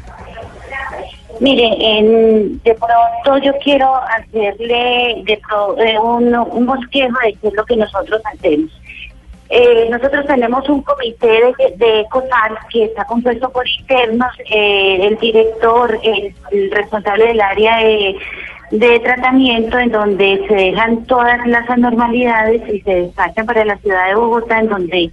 Mire, 1.41 1.68
en- 1.80 2.61
de 2.62 2.74
pronto 2.74 3.39
yo 3.45 3.53
quiero 3.62 3.95
hacerle 3.95 5.22
de 5.24 5.39
pro- 5.49 5.76
eh, 5.78 5.99
un, 5.99 6.34
un 6.34 6.66
bosquejo 6.66 7.16
de 7.24 7.34
qué 7.34 7.49
es 7.49 7.55
lo 7.55 7.64
que 7.64 7.76
nosotros 7.76 8.20
hacemos. 8.24 8.70
Eh, 9.49 9.87
nosotros 9.91 10.26
tenemos 10.26 10.68
un 10.68 10.82
comité 10.82 11.26
de, 11.28 11.76
de 11.76 12.07
que 12.72 12.84
está 12.84 13.05
compuesto 13.05 13.49
por 13.51 13.64
internos, 13.68 14.32
eh, 14.51 14.99
el 15.07 15.16
director, 15.18 15.99
el, 16.03 16.34
el 16.51 16.70
responsable 16.72 17.26
del 17.28 17.41
área 17.41 17.76
de, 17.78 18.16
de 18.72 18.99
tratamiento, 19.01 19.78
en 19.78 19.93
donde 19.93 20.45
se 20.49 20.55
dejan 20.55 21.05
todas 21.07 21.47
las 21.47 21.68
anormalidades 21.70 22.62
y 22.72 22.80
se 22.80 22.95
despachan 23.03 23.47
para 23.47 23.64
la 23.64 23.76
ciudad 23.78 24.09
de 24.09 24.14
Bogotá, 24.16 24.59
en 24.59 24.68
donde 24.68 25.11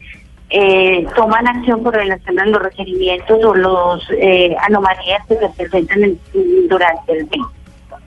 eh, 0.56 1.06
toman 1.16 1.48
acción 1.48 1.84
con 1.84 1.94
relación 1.94 2.40
a 2.40 2.46
los 2.46 2.62
requerimientos 2.62 3.44
o 3.44 3.56
los 3.56 4.08
eh, 4.18 4.56
anomalías 4.62 5.26
que 5.28 5.36
se 5.38 5.50
presentan 5.50 6.04
en- 6.04 6.20
durante 6.70 7.12
el 7.12 7.24
mes. 7.26 7.42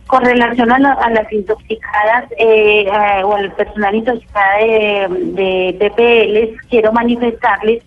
Con 0.07 0.25
relación 0.25 0.71
a, 0.71 0.79
la- 0.79 0.93
a 0.93 1.11
las 1.11 1.33
intoxicadas 1.33 2.27
eh, 2.39 2.87
o 3.25 3.35
al 3.35 3.51
personal 3.55 3.95
intoxicado 3.97 4.59
de, 4.61 5.09
de 5.43 5.91
PPLs, 5.91 6.61
quiero 6.71 6.93
manifestarles 6.93 7.83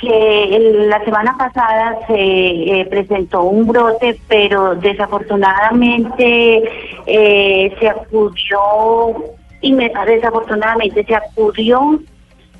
que 0.00 0.58
la 0.90 1.02
semana 1.04 1.36
pasada 1.38 1.96
se 2.08 2.14
eh, 2.16 2.86
presentó 2.90 3.44
un 3.44 3.66
brote, 3.68 4.18
pero 4.28 4.74
desafortunadamente 4.74 6.64
eh, 7.06 7.74
se 7.78 7.88
acudió, 7.88 8.58
inme- 9.62 9.92
desafortunadamente 10.06 11.04
se 11.04 11.14
acudió 11.14 11.98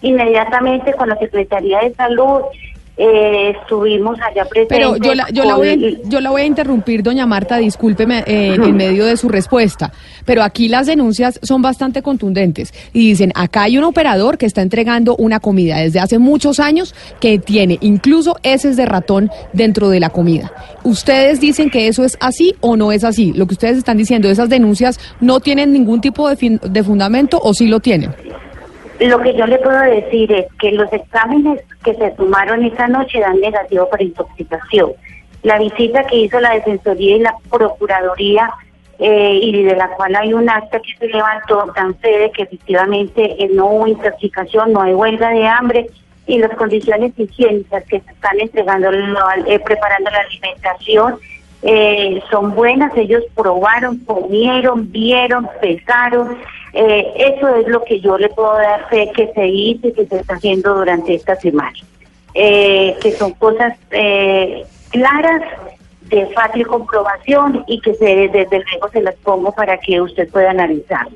inmediatamente 0.02 0.92
con 0.94 1.08
la 1.08 1.18
Secretaría 1.18 1.80
de 1.80 1.94
Salud. 1.94 2.40
eh, 2.98 3.50
estuvimos 3.60 4.16
allá 4.22 4.46
presentes. 4.46 4.68
Pero 4.78 4.96
yo 4.96 5.14
la, 5.14 5.26
yo, 5.30 5.44
la 5.44 5.56
voy, 5.56 5.68
a- 5.68 6.08
yo 6.08 6.18
la 6.22 6.30
voy 6.30 6.40
a 6.40 6.44
interrumpir, 6.46 7.02
doña 7.02 7.26
Marta, 7.26 7.58
discúlpeme 7.58 8.24
eh, 8.26 8.54
en 8.64 8.74
medio 8.74 9.04
de 9.04 9.18
su 9.18 9.28
respuesta, 9.28 9.92
pero 10.24 10.42
aquí 10.42 10.68
las 10.68 10.86
denuncias 10.86 11.38
son 11.42 11.60
bastante 11.60 12.00
contundentes 12.00 12.72
y 12.94 13.08
dicen, 13.10 13.32
acá 13.34 13.64
hay 13.64 13.76
un 13.76 13.84
operador 13.84 14.38
que 14.38 14.46
está 14.46 14.62
entregando 14.62 15.14
una 15.16 15.40
comida 15.40 15.76
desde 15.76 16.00
hace 16.00 16.18
muchos 16.18 16.58
años 16.58 16.94
que 17.20 17.38
tiene 17.38 17.76
incluso 17.82 18.36
heces 18.42 18.78
de 18.78 18.86
ratón 18.86 19.30
dentro 19.52 19.90
de 19.90 20.00
la 20.00 20.08
comida. 20.08 20.50
¿Ustedes 20.82 21.38
dicen 21.38 21.68
que 21.68 21.88
eso 21.88 22.02
es 22.02 22.16
así 22.20 22.54
o 22.62 22.78
no 22.78 22.92
es 22.92 23.04
así? 23.04 23.34
Lo 23.34 23.46
que 23.46 23.52
ustedes 23.52 23.76
están 23.76 23.98
diciendo, 23.98 24.30
esas 24.30 24.48
denuncias 24.48 24.98
no 25.20 25.40
tienen 25.40 25.70
ningún 25.74 26.00
tipo 26.00 26.30
de, 26.30 26.36
fin- 26.36 26.60
de 26.66 26.82
fundamento 26.82 27.38
o 27.42 27.52
sí 27.52 27.66
lo 27.68 27.80
tienen. 27.80 28.14
Lo 29.00 29.20
que 29.20 29.34
yo 29.34 29.46
le 29.46 29.58
puedo 29.58 29.78
decir 29.80 30.32
es 30.32 30.46
que 30.58 30.72
los 30.72 30.90
exámenes 30.92 31.60
que 31.84 31.94
se 31.94 32.10
tomaron 32.12 32.64
esa 32.64 32.88
noche 32.88 33.20
dan 33.20 33.40
negativo 33.40 33.88
por 33.90 34.00
intoxicación. 34.00 34.92
La 35.42 35.58
visita 35.58 36.04
que 36.04 36.16
hizo 36.16 36.40
la 36.40 36.54
Defensoría 36.54 37.16
y 37.16 37.20
la 37.20 37.34
Procuraduría 37.50 38.50
eh, 38.98 39.38
y 39.42 39.62
de 39.64 39.76
la 39.76 39.88
cual 39.88 40.16
hay 40.16 40.32
un 40.32 40.48
acta 40.48 40.80
que 40.80 40.96
se 40.98 41.08
levantó 41.08 41.70
fe 42.00 42.18
de 42.18 42.30
que 42.30 42.44
efectivamente 42.44 43.36
eh, 43.44 43.50
no 43.52 43.66
hubo 43.66 43.86
intoxicación, 43.86 44.72
no 44.72 44.80
hay 44.80 44.94
huelga 44.94 45.28
de 45.30 45.46
hambre 45.46 45.86
y 46.26 46.38
las 46.38 46.56
condiciones 46.56 47.12
higiénicas 47.16 47.84
que 47.84 48.00
se 48.00 48.10
están 48.10 48.40
entregando, 48.40 48.90
eh, 48.90 49.60
preparando 49.60 50.10
la 50.10 50.20
alimentación 50.20 51.18
eh, 51.66 52.22
son 52.30 52.54
buenas, 52.54 52.96
ellos 52.96 53.24
probaron, 53.34 53.98
comieron, 53.98 54.90
vieron, 54.92 55.48
pesaron. 55.60 56.38
Eh, 56.72 57.12
eso 57.16 57.56
es 57.56 57.66
lo 57.66 57.82
que 57.82 58.00
yo 58.00 58.16
le 58.16 58.28
puedo 58.28 58.54
dar 58.54 58.88
fe 58.88 59.10
que 59.16 59.32
se 59.34 59.46
hizo 59.48 59.88
y 59.88 59.92
que 59.92 60.06
se 60.06 60.16
está 60.18 60.34
haciendo 60.34 60.74
durante 60.74 61.14
esta 61.14 61.34
semana. 61.34 61.76
Eh, 62.34 62.96
que 63.02 63.12
son 63.12 63.32
cosas 63.32 63.76
eh, 63.90 64.64
claras, 64.90 65.42
de 66.02 66.26
fácil 66.26 66.64
comprobación 66.68 67.64
y 67.66 67.80
que 67.80 67.94
se, 67.94 68.28
desde 68.28 68.62
luego 68.70 68.88
se 68.92 69.02
las 69.02 69.16
pongo 69.16 69.50
para 69.50 69.76
que 69.78 70.00
usted 70.00 70.28
pueda 70.30 70.50
analizar. 70.50 71.08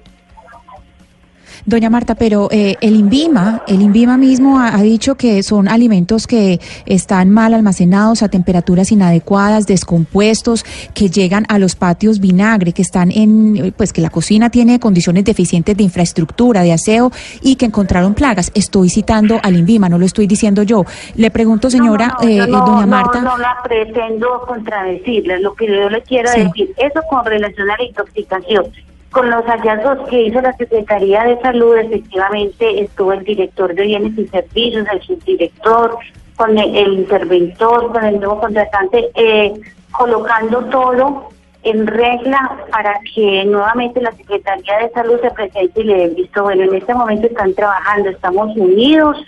Doña 1.67 1.91
Marta, 1.91 2.15
pero 2.15 2.49
eh, 2.51 2.77
el 2.81 2.97
INVIMA, 2.97 3.63
el 3.69 3.83
INVIMA 3.83 4.17
mismo 4.17 4.59
ha, 4.59 4.75
ha 4.75 4.83
dicho 4.83 5.17
que 5.17 5.43
son 5.43 5.69
alimentos 5.69 6.27
que 6.27 6.61
están 6.87 7.31
mal 7.31 7.55
almacenados 7.55 8.23
a 8.23 8.29
temperaturas 8.29 8.91
inadecuadas, 8.93 9.67
descompuestos, 9.67 10.65
que 10.95 11.11
llegan 11.11 11.45
a 11.49 11.59
los 11.59 11.77
patios 11.77 12.21
vinagre, 12.21 12.73
que 12.73 12.83
están 12.83 13.11
en, 13.11 13.73
pues 13.77 13.93
que 13.93 14.01
la 14.01 14.11
cocina 14.11 14.51
tiene 14.51 14.81
condiciones 14.81 15.25
deficientes 15.25 15.77
de 15.77 15.83
infraestructura, 15.85 16.63
de 16.63 16.73
aseo 16.73 17.13
y 17.43 17.57
que 17.57 17.67
encontraron 17.67 18.15
plagas. 18.15 18.51
Estoy 18.55 18.89
citando 18.89 19.39
al 19.43 19.57
INVIMA, 19.57 19.89
no 19.89 19.99
lo 19.99 20.07
estoy 20.07 20.27
diciendo 20.27 20.63
yo. 20.63 20.85
Le 21.15 21.31
pregunto, 21.31 21.71
señora, 21.71 22.17
No, 22.23 22.29
eh, 22.29 22.39
eh, 22.39 22.47
doña 22.47 22.87
Marta. 22.87 23.21
No, 23.21 23.37
la 23.39 23.57
pretendo 23.63 24.27
contradecirle. 24.47 25.41
Lo 25.41 25.55
que 25.55 25.67
yo 25.67 25.89
le 25.91 26.03
quiero 26.03 26.31
Sí. 26.33 26.41
decir, 26.45 26.75
eso 26.77 27.01
con 27.09 27.25
relación 27.25 27.71
a 27.71 27.77
la 27.77 27.85
intoxicación. 27.85 28.65
Con 29.11 29.29
los 29.29 29.45
hallazgos 29.45 30.09
que 30.09 30.23
hizo 30.23 30.41
la 30.41 30.53
Secretaría 30.53 31.25
de 31.25 31.41
Salud, 31.41 31.77
efectivamente 31.77 32.83
estuvo 32.83 33.13
el 33.13 33.25
director 33.25 33.75
de 33.75 33.83
bienes 33.83 34.17
y 34.17 34.27
servicios, 34.29 34.87
el 34.93 35.03
subdirector, 35.03 35.99
con 36.37 36.57
el, 36.57 36.93
interventor, 36.95 37.93
con 37.93 38.05
el 38.05 38.19
nuevo 38.19 38.41
contratante, 38.41 39.11
eh, 39.15 39.53
colocando 39.91 40.65
todo 40.67 41.29
en 41.65 41.87
regla 41.87 42.67
para 42.71 42.99
que 43.15 43.45
nuevamente 43.45 44.01
la 44.01 44.13
Secretaría 44.13 44.79
de 44.79 44.91
Salud 44.91 45.21
se 45.21 45.31
presente 45.33 45.81
y 45.81 45.85
le 45.85 45.97
dé 45.97 46.09
visto 46.15 46.45
bueno. 46.45 46.63
En 46.63 46.75
este 46.75 46.95
momento 46.95 47.27
están 47.27 47.53
trabajando, 47.55 48.11
estamos 48.11 48.57
unidos, 48.57 49.19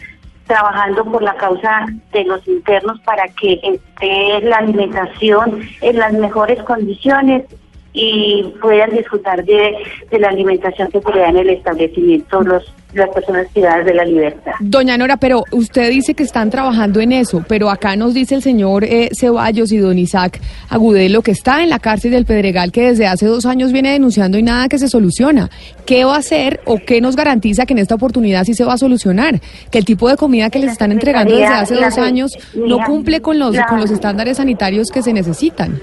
trabajando 0.46 1.04
por 1.04 1.22
la 1.22 1.34
causa 1.34 1.86
de 2.12 2.24
los 2.24 2.46
internos 2.46 3.00
para 3.00 3.24
que 3.40 3.60
esté 3.62 4.40
la 4.42 4.56
alimentación 4.58 5.60
en 5.80 5.98
las 5.98 6.12
mejores 6.12 6.62
condiciones 6.62 7.44
y 7.92 8.44
puedan 8.60 8.90
disfrutar 8.90 9.44
de, 9.44 9.74
de 10.10 10.18
la 10.18 10.28
alimentación 10.28 10.90
que 10.90 11.00
se 11.00 11.12
le 11.12 11.20
da 11.20 11.28
en 11.28 11.36
el 11.36 11.50
establecimiento 11.50 12.40
los, 12.40 12.72
las 12.94 13.08
personas 13.10 13.46
privadas 13.52 13.84
de 13.84 13.94
la 13.94 14.04
libertad. 14.04 14.52
Doña 14.60 14.96
Nora, 14.96 15.16
pero 15.16 15.44
usted 15.50 15.90
dice 15.90 16.14
que 16.14 16.22
están 16.22 16.50
trabajando 16.50 17.00
en 17.00 17.12
eso, 17.12 17.44
pero 17.46 17.70
acá 17.70 17.96
nos 17.96 18.14
dice 18.14 18.34
el 18.34 18.42
señor 18.42 18.84
eh, 18.84 19.10
Ceballos 19.12 19.72
y 19.72 19.78
don 19.78 19.98
Isaac 19.98 20.40
Agudelo 20.68 21.22
que 21.22 21.32
está 21.32 21.62
en 21.62 21.70
la 21.70 21.78
cárcel 21.78 22.12
del 22.12 22.24
Pedregal, 22.24 22.72
que 22.72 22.88
desde 22.88 23.06
hace 23.06 23.26
dos 23.26 23.44
años 23.44 23.72
viene 23.72 23.92
denunciando 23.92 24.38
y 24.38 24.42
nada 24.42 24.68
que 24.68 24.78
se 24.78 24.88
soluciona. 24.88 25.50
¿Qué 25.84 26.04
va 26.04 26.16
a 26.16 26.18
hacer 26.18 26.60
o 26.64 26.78
qué 26.78 27.00
nos 27.00 27.16
garantiza 27.16 27.66
que 27.66 27.74
en 27.74 27.78
esta 27.78 27.94
oportunidad 27.94 28.44
sí 28.44 28.54
se 28.54 28.64
va 28.64 28.74
a 28.74 28.78
solucionar? 28.78 29.40
Que 29.70 29.78
el 29.78 29.84
tipo 29.84 30.08
de 30.08 30.16
comida 30.16 30.48
que 30.48 30.60
les 30.60 30.72
están 30.72 30.92
entregando 30.92 31.34
desde 31.34 31.46
hace 31.46 31.74
dos 31.74 31.98
años 31.98 32.32
no 32.54 32.78
cumple 32.86 33.20
con 33.20 33.38
los, 33.38 33.54
con 33.68 33.80
los 33.80 33.90
estándares 33.90 34.38
sanitarios 34.38 34.88
que 34.90 35.02
se 35.02 35.12
necesitan. 35.12 35.80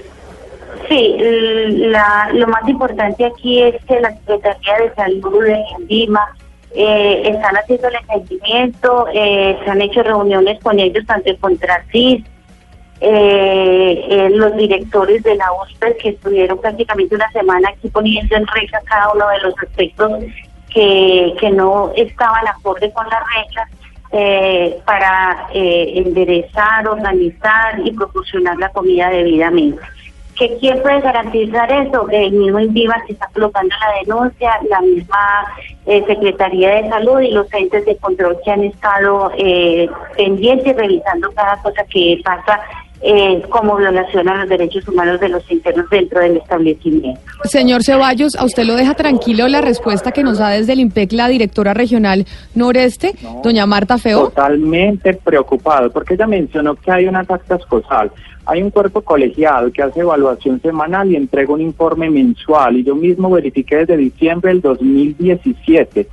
Sí, 0.90 1.16
la, 1.18 2.30
lo 2.32 2.48
más 2.48 2.68
importante 2.68 3.24
aquí 3.24 3.62
es 3.62 3.76
que 3.84 4.00
la 4.00 4.10
Secretaría 4.10 4.74
de 4.78 4.94
Salud 4.96 5.44
de 5.44 5.62
Lima 5.88 6.36
eh, 6.74 7.22
están 7.26 7.56
haciendo 7.56 7.86
el 7.86 7.94
entendimiento, 7.94 9.06
eh, 9.14 9.56
se 9.62 9.70
han 9.70 9.80
hecho 9.82 10.02
reuniones 10.02 10.60
con 10.60 10.80
ellos, 10.80 11.06
tanto 11.06 11.30
con 11.38 11.56
Tracis, 11.58 12.24
eh, 13.00 14.04
eh, 14.10 14.30
los 14.30 14.56
directores 14.56 15.22
de 15.22 15.36
la 15.36 15.46
USPED 15.62 15.96
que 15.98 16.08
estuvieron 16.08 16.58
prácticamente 16.58 17.14
una 17.14 17.30
semana 17.30 17.68
aquí 17.68 17.88
poniendo 17.88 18.34
en 18.34 18.46
regla 18.48 18.82
cada 18.84 19.12
uno 19.12 19.28
de 19.28 19.38
los 19.42 19.54
aspectos 19.58 20.10
que, 20.74 21.34
que 21.38 21.50
no 21.50 21.92
estaban 21.94 22.48
acorde 22.48 22.92
con 22.92 23.06
las 23.08 23.22
reglas 23.36 23.70
eh, 24.10 24.76
para 24.84 25.46
eh, 25.54 25.92
enderezar, 26.04 26.88
organizar 26.88 27.78
y 27.78 27.92
proporcionar 27.92 28.58
la 28.58 28.70
comida 28.70 29.08
debidamente. 29.08 29.80
¿Que 30.40 30.56
¿Quién 30.56 30.80
puede 30.80 31.02
garantizar 31.02 31.70
eso? 31.70 32.08
El 32.10 32.32
mismo 32.32 32.60
INVIVA 32.60 33.02
que 33.06 33.12
está 33.12 33.28
colocando 33.34 33.74
la 33.78 34.00
denuncia, 34.00 34.58
la 34.70 34.80
misma 34.80 35.44
eh, 35.84 36.02
Secretaría 36.06 36.76
de 36.76 36.88
Salud 36.88 37.20
y 37.20 37.30
los 37.30 37.52
entes 37.52 37.84
de 37.84 37.94
control 37.98 38.38
que 38.42 38.50
han 38.50 38.64
estado 38.64 39.32
eh, 39.36 39.86
pendientes 40.16 40.74
revisando 40.74 41.30
cada 41.32 41.60
cosa 41.60 41.84
que 41.90 42.22
pasa 42.24 42.58
eh, 43.02 43.42
como 43.48 43.76
violación 43.76 44.28
a 44.28 44.40
los 44.40 44.48
derechos 44.48 44.86
humanos 44.86 45.18
de 45.20 45.30
los 45.30 45.50
internos 45.50 45.88
dentro 45.90 46.20
del 46.20 46.36
establecimiento. 46.36 47.20
Señor 47.44 47.82
Ceballos, 47.82 48.36
¿a 48.36 48.44
usted 48.44 48.64
lo 48.64 48.74
deja 48.74 48.94
tranquilo 48.94 49.48
la 49.48 49.62
respuesta 49.62 50.12
que 50.12 50.22
nos 50.22 50.38
da 50.38 50.50
desde 50.50 50.74
el 50.74 50.80
IMPEC 50.80 51.12
la 51.12 51.28
directora 51.28 51.72
regional 51.72 52.26
noreste, 52.54 53.14
doña 53.42 53.64
Marta 53.64 53.96
Feo? 53.96 54.24
Totalmente 54.24 55.14
preocupado, 55.14 55.90
porque 55.90 56.14
ella 56.14 56.26
mencionó 56.26 56.74
que 56.74 56.90
hay 56.90 57.06
unas 57.06 57.30
actas 57.30 57.64
COSAL. 57.66 58.10
Hay 58.44 58.62
un 58.62 58.70
cuerpo 58.70 59.00
colegiado 59.02 59.72
que 59.72 59.82
hace 59.82 60.00
evaluación 60.00 60.60
semanal 60.60 61.10
y 61.10 61.16
entrega 61.16 61.54
un 61.54 61.60
informe 61.60 62.10
mensual. 62.10 62.76
Y 62.76 62.84
yo 62.84 62.94
mismo 62.96 63.30
verifiqué 63.30 63.76
desde 63.76 63.96
diciembre 63.96 64.50
del 64.50 64.60
2017 64.60 66.08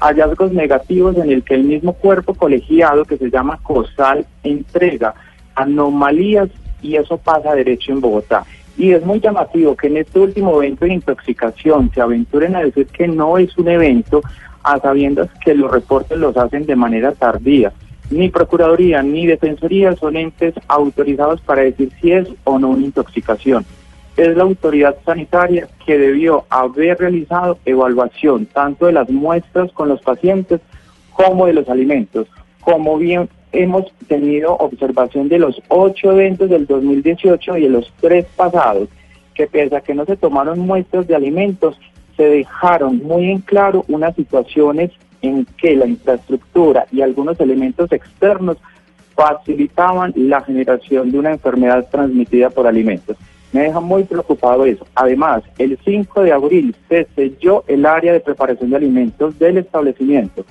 hallazgos 0.00 0.52
negativos 0.52 1.16
en 1.16 1.32
el 1.32 1.42
que 1.42 1.54
el 1.54 1.64
mismo 1.64 1.94
cuerpo 1.94 2.34
colegiado 2.34 3.04
que 3.04 3.16
se 3.16 3.30
llama 3.30 3.58
COSAL 3.62 4.26
entrega 4.44 5.14
anomalías 5.58 6.48
y 6.80 6.96
eso 6.96 7.18
pasa 7.18 7.54
derecho 7.54 7.92
en 7.92 8.00
Bogotá. 8.00 8.44
Y 8.76 8.92
es 8.92 9.04
muy 9.04 9.20
llamativo 9.20 9.76
que 9.76 9.88
en 9.88 9.96
este 9.96 10.20
último 10.20 10.62
evento 10.62 10.84
de 10.84 10.94
intoxicación 10.94 11.90
se 11.92 12.00
aventuren 12.00 12.54
a 12.54 12.60
decir 12.60 12.86
que 12.86 13.08
no 13.08 13.36
es 13.36 13.56
un 13.58 13.68
evento 13.68 14.22
a 14.62 14.78
sabiendas 14.78 15.28
que 15.44 15.54
los 15.54 15.70
reportes 15.70 16.16
los 16.16 16.36
hacen 16.36 16.64
de 16.64 16.76
manera 16.76 17.12
tardía. 17.12 17.72
Ni 18.10 18.28
Procuraduría 18.30 19.02
ni 19.02 19.26
Defensoría 19.26 19.94
son 19.96 20.16
entes 20.16 20.54
autorizados 20.68 21.40
para 21.40 21.62
decir 21.62 21.90
si 22.00 22.12
es 22.12 22.28
o 22.44 22.58
no 22.58 22.68
una 22.68 22.86
intoxicación. 22.86 23.66
Es 24.16 24.36
la 24.36 24.44
autoridad 24.44 24.96
sanitaria 25.04 25.68
que 25.84 25.98
debió 25.98 26.44
haber 26.48 26.98
realizado 26.98 27.58
evaluación 27.64 28.46
tanto 28.46 28.86
de 28.86 28.92
las 28.92 29.10
muestras 29.10 29.70
con 29.72 29.88
los 29.88 30.00
pacientes 30.00 30.60
como 31.12 31.46
de 31.46 31.52
los 31.52 31.68
alimentos. 31.68 32.28
Como 32.60 32.96
bien 32.96 33.28
hemos 33.52 33.90
tenido 34.06 34.56
observación 34.56 35.28
de 35.28 35.38
los 35.38 35.60
ocho 35.68 36.12
eventos 36.12 36.50
del 36.50 36.66
2018 36.66 37.56
y 37.56 37.62
de 37.62 37.68
los 37.68 37.92
tres 38.00 38.26
pasados, 38.36 38.88
que 39.34 39.46
pese 39.46 39.76
a 39.76 39.80
que 39.80 39.94
no 39.94 40.04
se 40.04 40.16
tomaron 40.16 40.58
muestras 40.58 41.06
de 41.06 41.14
alimentos, 41.14 41.78
se 42.16 42.24
dejaron 42.24 42.98
muy 42.98 43.30
en 43.30 43.40
claro 43.40 43.84
unas 43.88 44.14
situaciones 44.16 44.90
en 45.22 45.46
que 45.56 45.76
la 45.76 45.86
infraestructura 45.86 46.86
y 46.92 47.00
algunos 47.00 47.38
elementos 47.40 47.90
externos 47.92 48.56
facilitaban 49.14 50.12
la 50.16 50.42
generación 50.42 51.10
de 51.10 51.18
una 51.18 51.32
enfermedad 51.32 51.88
transmitida 51.90 52.50
por 52.50 52.66
alimentos. 52.66 53.16
Me 53.52 53.62
deja 53.62 53.80
muy 53.80 54.04
preocupado 54.04 54.66
eso. 54.66 54.86
Además, 54.94 55.42
el 55.58 55.78
5 55.84 56.22
de 56.22 56.32
abril 56.32 56.76
se 56.88 57.08
selló 57.16 57.64
el 57.66 57.86
área 57.86 58.12
de 58.12 58.20
preparación 58.20 58.70
de 58.70 58.76
alimentos 58.76 59.38
del 59.38 59.58
establecimiento, 59.58 60.44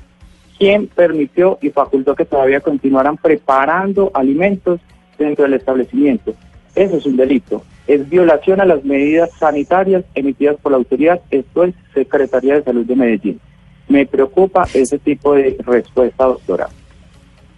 quien 0.58 0.88
permitió 0.88 1.58
y 1.62 1.70
facultó 1.70 2.16
que 2.16 2.26
todavía 2.26 2.60
continuaran 2.60 3.18
preparando 3.18 4.12
alimentos 4.14 4.80
dentro 5.18 5.43
del 5.43 5.53
establecimiento. 5.53 6.34
Eso 6.76 6.97
es 6.97 7.05
un 7.05 7.18
delito. 7.18 7.64
Es 7.88 8.08
violación 8.10 8.62
a 8.62 8.66
las 8.66 8.84
medidas 8.84 9.30
sanitarias 9.39 10.03
emitidas 10.14 10.58
por 10.62 10.72
la 10.72 10.78
autoridad, 10.78 11.22
esto 11.32 11.64
es 11.64 11.74
Secretaría 11.93 12.55
de 12.55 12.64
Salud 12.64 12.86
de 12.86 12.95
Medellín. 12.95 13.39
Me 13.88 14.05
preocupa 14.05 14.68
ese 14.74 14.99
tipo 14.99 15.34
de 15.34 15.58
respuesta, 15.66 16.26
doctora. 16.26 16.68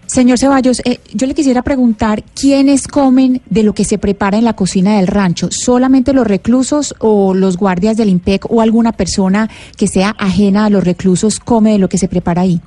Señor 0.06 0.40
Ceballos, 0.40 0.82
eh, 0.86 1.00
yo 1.14 1.28
le 1.28 1.36
quisiera 1.36 1.62
preguntar, 1.62 2.24
¿quiénes 2.34 2.88
comen 2.88 3.42
de 3.48 3.62
lo 3.62 3.74
que 3.74 3.86
se 3.86 4.00
prepara 4.00 4.40
en 4.40 4.44
la 4.44 4.54
cocina 4.54 4.98
del 4.98 5.06
rancho? 5.06 5.50
¿Solamente 5.52 6.14
los 6.14 6.26
reclusos 6.26 6.96
o 6.98 7.36
los 7.36 7.58
guardias 7.58 7.96
del 7.96 8.10
IMPEC 8.10 8.52
o 8.52 8.62
alguna 8.62 8.92
persona 8.92 9.52
que 9.78 9.88
sea 9.88 10.16
ajena 10.18 10.66
a 10.66 10.70
los 10.72 10.84
reclusos 10.84 11.40
come 11.40 11.74
de 11.74 11.78
lo 11.78 11.90
que 11.90 12.00
se 12.00 12.08
prepara 12.08 12.42
ahí? 12.42 12.60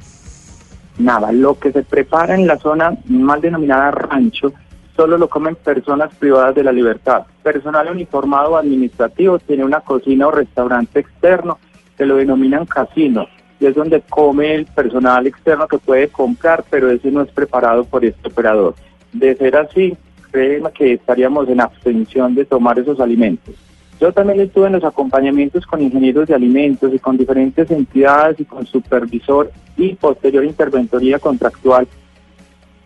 Nada, 0.99 1.33
lo 1.33 1.59
que 1.59 1.73
se 1.73 1.83
prepara 1.83 2.35
en 2.35 2.47
la 2.47 2.59
zona 2.59 2.97
mal 3.07 3.41
denominada 3.41 3.91
rancho 3.91 4.53
solo 4.95 5.17
lo 5.17 5.29
comen 5.29 5.57
personas 5.57 6.15
privadas 6.15 6.55
de 6.55 6.65
la 6.65 6.73
libertad. 6.73 7.25
Personal 7.43 7.91
uniformado 7.91 8.57
administrativo 8.57 9.39
tiene 9.39 9.65
una 9.65 9.81
cocina 9.81 10.27
o 10.27 10.31
restaurante 10.31 11.01
externo 11.01 11.59
que 11.97 12.07
lo 12.07 12.17
denominan 12.17 12.67
casino 12.67 13.27
y 13.59 13.67
es 13.67 13.75
donde 13.75 14.03
come 14.03 14.55
el 14.55 14.67
personal 14.67 15.27
externo 15.27 15.69
que 15.69 15.79
puede 15.79 16.09
comprar, 16.09 16.65
pero 16.69 16.91
ese 16.91 17.11
no 17.11 17.23
es 17.23 17.31
preparado 17.31 17.85
por 17.85 18.05
este 18.05 18.29
operador. 18.29 18.75
De 19.13 19.37
ser 19.37 19.57
así, 19.57 19.97
créeme 20.33 20.73
que 20.73 20.95
estaríamos 20.95 21.49
en 21.49 21.61
abstención 21.61 22.35
de 22.35 22.45
tomar 22.45 22.79
esos 22.79 22.99
alimentos. 22.99 23.55
Yo 24.03 24.13
también 24.13 24.41
estuve 24.41 24.67
en 24.67 24.73
los 24.73 24.83
acompañamientos 24.83 25.65
con 25.65 25.81
ingenieros 25.81 26.27
de 26.27 26.35
alimentos 26.35 26.93
y 26.93 26.99
con 26.99 27.17
diferentes 27.17 27.71
entidades 27.71 28.41
y 28.41 28.45
con 28.45 28.67
supervisor 28.67 29.53
y 29.77 29.95
posterior 29.95 30.45
interventoría 30.45 31.21
contractual 31.21 31.87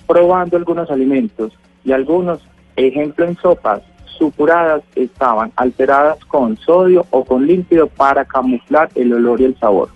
probando 0.06 0.58
algunos 0.58 0.90
alimentos 0.90 1.54
y 1.86 1.92
algunos, 1.92 2.46
ejemplo 2.76 3.24
en 3.24 3.34
sopas, 3.38 3.80
supuradas 4.18 4.82
estaban 4.94 5.52
alteradas 5.56 6.22
con 6.26 6.58
sodio 6.58 7.06
o 7.08 7.24
con 7.24 7.46
líquido 7.46 7.86
para 7.86 8.26
camuflar 8.26 8.90
el 8.94 9.14
olor 9.14 9.40
y 9.40 9.44
el 9.44 9.58
sabor. 9.58 9.88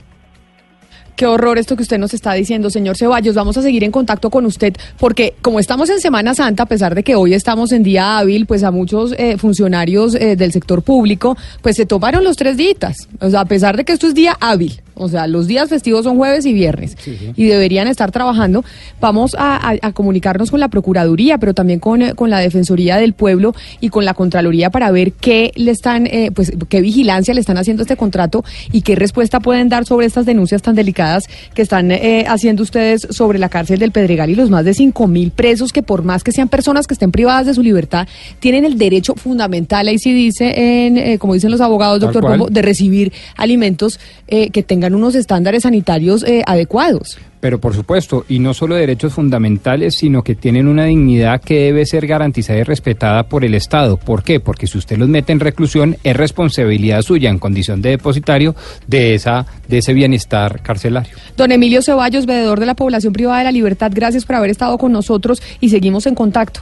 Qué 1.20 1.26
horror 1.26 1.58
esto 1.58 1.76
que 1.76 1.82
usted 1.82 1.98
nos 1.98 2.14
está 2.14 2.32
diciendo, 2.32 2.70
señor 2.70 2.96
Ceballos. 2.96 3.34
Vamos 3.34 3.54
a 3.58 3.60
seguir 3.60 3.84
en 3.84 3.90
contacto 3.90 4.30
con 4.30 4.46
usted 4.46 4.72
porque 4.98 5.34
como 5.42 5.60
estamos 5.60 5.90
en 5.90 6.00
Semana 6.00 6.34
Santa, 6.34 6.62
a 6.62 6.66
pesar 6.66 6.94
de 6.94 7.02
que 7.02 7.14
hoy 7.14 7.34
estamos 7.34 7.72
en 7.72 7.82
día 7.82 8.16
hábil, 8.16 8.46
pues 8.46 8.64
a 8.64 8.70
muchos 8.70 9.12
eh, 9.18 9.36
funcionarios 9.36 10.14
eh, 10.14 10.34
del 10.34 10.50
sector 10.50 10.80
público, 10.80 11.36
pues 11.60 11.76
se 11.76 11.84
tomaron 11.84 12.24
los 12.24 12.38
tres 12.38 12.56
días. 12.56 13.06
O 13.20 13.28
sea, 13.28 13.40
a 13.40 13.44
pesar 13.44 13.76
de 13.76 13.84
que 13.84 13.92
esto 13.92 14.06
es 14.06 14.14
día 14.14 14.34
hábil. 14.40 14.80
O 15.00 15.08
sea, 15.08 15.26
los 15.26 15.46
días 15.46 15.68
festivos 15.68 16.04
son 16.04 16.16
jueves 16.16 16.44
y 16.46 16.52
viernes 16.52 16.96
y 17.36 17.44
deberían 17.46 17.88
estar 17.88 18.10
trabajando. 18.12 18.64
Vamos 19.00 19.34
a, 19.38 19.56
a- 19.70 19.76
a 19.82 19.92
comunicarnos 19.92 20.50
con 20.50 20.60
la 20.60 20.68
Procuraduría, 20.68 21.38
pero 21.38 21.54
también 21.54 21.80
con, 21.80 22.02
eh, 22.02 22.14
con 22.14 22.30
la 22.30 22.38
Defensoría 22.38 22.96
del 22.96 23.12
Pueblo 23.14 23.54
y 23.80 23.88
con 23.88 24.04
la 24.04 24.14
Contraloría 24.14 24.70
para 24.70 24.90
ver 24.90 25.12
qué 25.12 25.52
le 25.56 25.70
están, 25.70 26.06
eh, 26.06 26.30
pues, 26.34 26.52
qué 26.68 26.80
vigilancia 26.80 27.32
le 27.34 27.40
están 27.40 27.56
haciendo 27.58 27.82
a 27.82 27.84
este 27.84 27.96
contrato 27.96 28.44
y 28.72 28.82
qué 28.82 28.94
respuesta 28.94 29.40
pueden 29.40 29.68
dar 29.68 29.84
sobre 29.86 30.06
estas 30.06 30.26
denuncias 30.26 30.62
tan 30.62 30.74
delicadas 30.74 31.24
que 31.54 31.62
están 31.62 31.90
eh, 31.90 32.24
haciendo 32.28 32.62
ustedes 32.62 33.06
sobre 33.10 33.38
la 33.38 33.48
cárcel 33.48 33.78
del 33.78 33.92
Pedregal 33.92 34.30
y 34.30 34.34
los 34.34 34.50
más 34.50 34.64
de 34.64 34.74
cinco 34.74 35.06
mil 35.06 35.30
presos 35.30 35.72
que 35.72 35.82
por 35.82 36.02
más 36.04 36.22
que 36.22 36.32
sean 36.32 36.48
personas 36.48 36.86
que 36.86 36.94
estén 36.94 37.10
privadas 37.10 37.46
de 37.46 37.54
su 37.54 37.62
libertad, 37.62 38.06
tienen 38.38 38.64
el 38.64 38.76
derecho 38.78 39.14
fundamental, 39.14 39.88
ahí 39.88 39.98
sí 39.98 40.12
dice, 40.12 40.86
en, 40.86 40.96
eh, 40.98 41.18
como 41.18 41.34
dicen 41.34 41.50
los 41.50 41.60
abogados, 41.60 42.00
doctor. 42.00 42.22
Pombo, 42.38 42.50
de 42.50 42.62
recibir 42.62 43.12
alimentos 43.36 43.98
que 44.28 44.62
tengan 44.62 44.89
unos 44.94 45.14
estándares 45.14 45.62
sanitarios 45.62 46.24
eh, 46.24 46.42
adecuados. 46.46 47.18
Pero 47.40 47.58
por 47.58 47.74
supuesto, 47.74 48.26
y 48.28 48.38
no 48.38 48.52
solo 48.52 48.74
derechos 48.74 49.14
fundamentales, 49.14 49.94
sino 49.96 50.22
que 50.22 50.34
tienen 50.34 50.68
una 50.68 50.84
dignidad 50.84 51.40
que 51.40 51.64
debe 51.64 51.86
ser 51.86 52.06
garantizada 52.06 52.58
y 52.58 52.64
respetada 52.64 53.22
por 53.22 53.44
el 53.44 53.54
Estado. 53.54 53.96
¿Por 53.96 54.22
qué? 54.22 54.40
Porque 54.40 54.66
si 54.66 54.76
usted 54.76 54.98
los 54.98 55.08
mete 55.08 55.32
en 55.32 55.40
reclusión, 55.40 55.96
es 56.04 56.16
responsabilidad 56.16 57.00
suya 57.00 57.30
en 57.30 57.38
condición 57.38 57.80
de 57.80 57.90
depositario 57.90 58.54
de, 58.86 59.14
esa, 59.14 59.46
de 59.68 59.78
ese 59.78 59.94
bienestar 59.94 60.60
carcelario. 60.62 61.16
Don 61.36 61.50
Emilio 61.50 61.80
Ceballos, 61.80 62.26
veedor 62.26 62.60
de 62.60 62.66
la 62.66 62.74
población 62.74 63.14
privada 63.14 63.38
de 63.38 63.44
la 63.44 63.52
libertad, 63.52 63.90
gracias 63.94 64.26
por 64.26 64.36
haber 64.36 64.50
estado 64.50 64.76
con 64.76 64.92
nosotros 64.92 65.42
y 65.60 65.70
seguimos 65.70 66.06
en 66.06 66.14
contacto. 66.14 66.60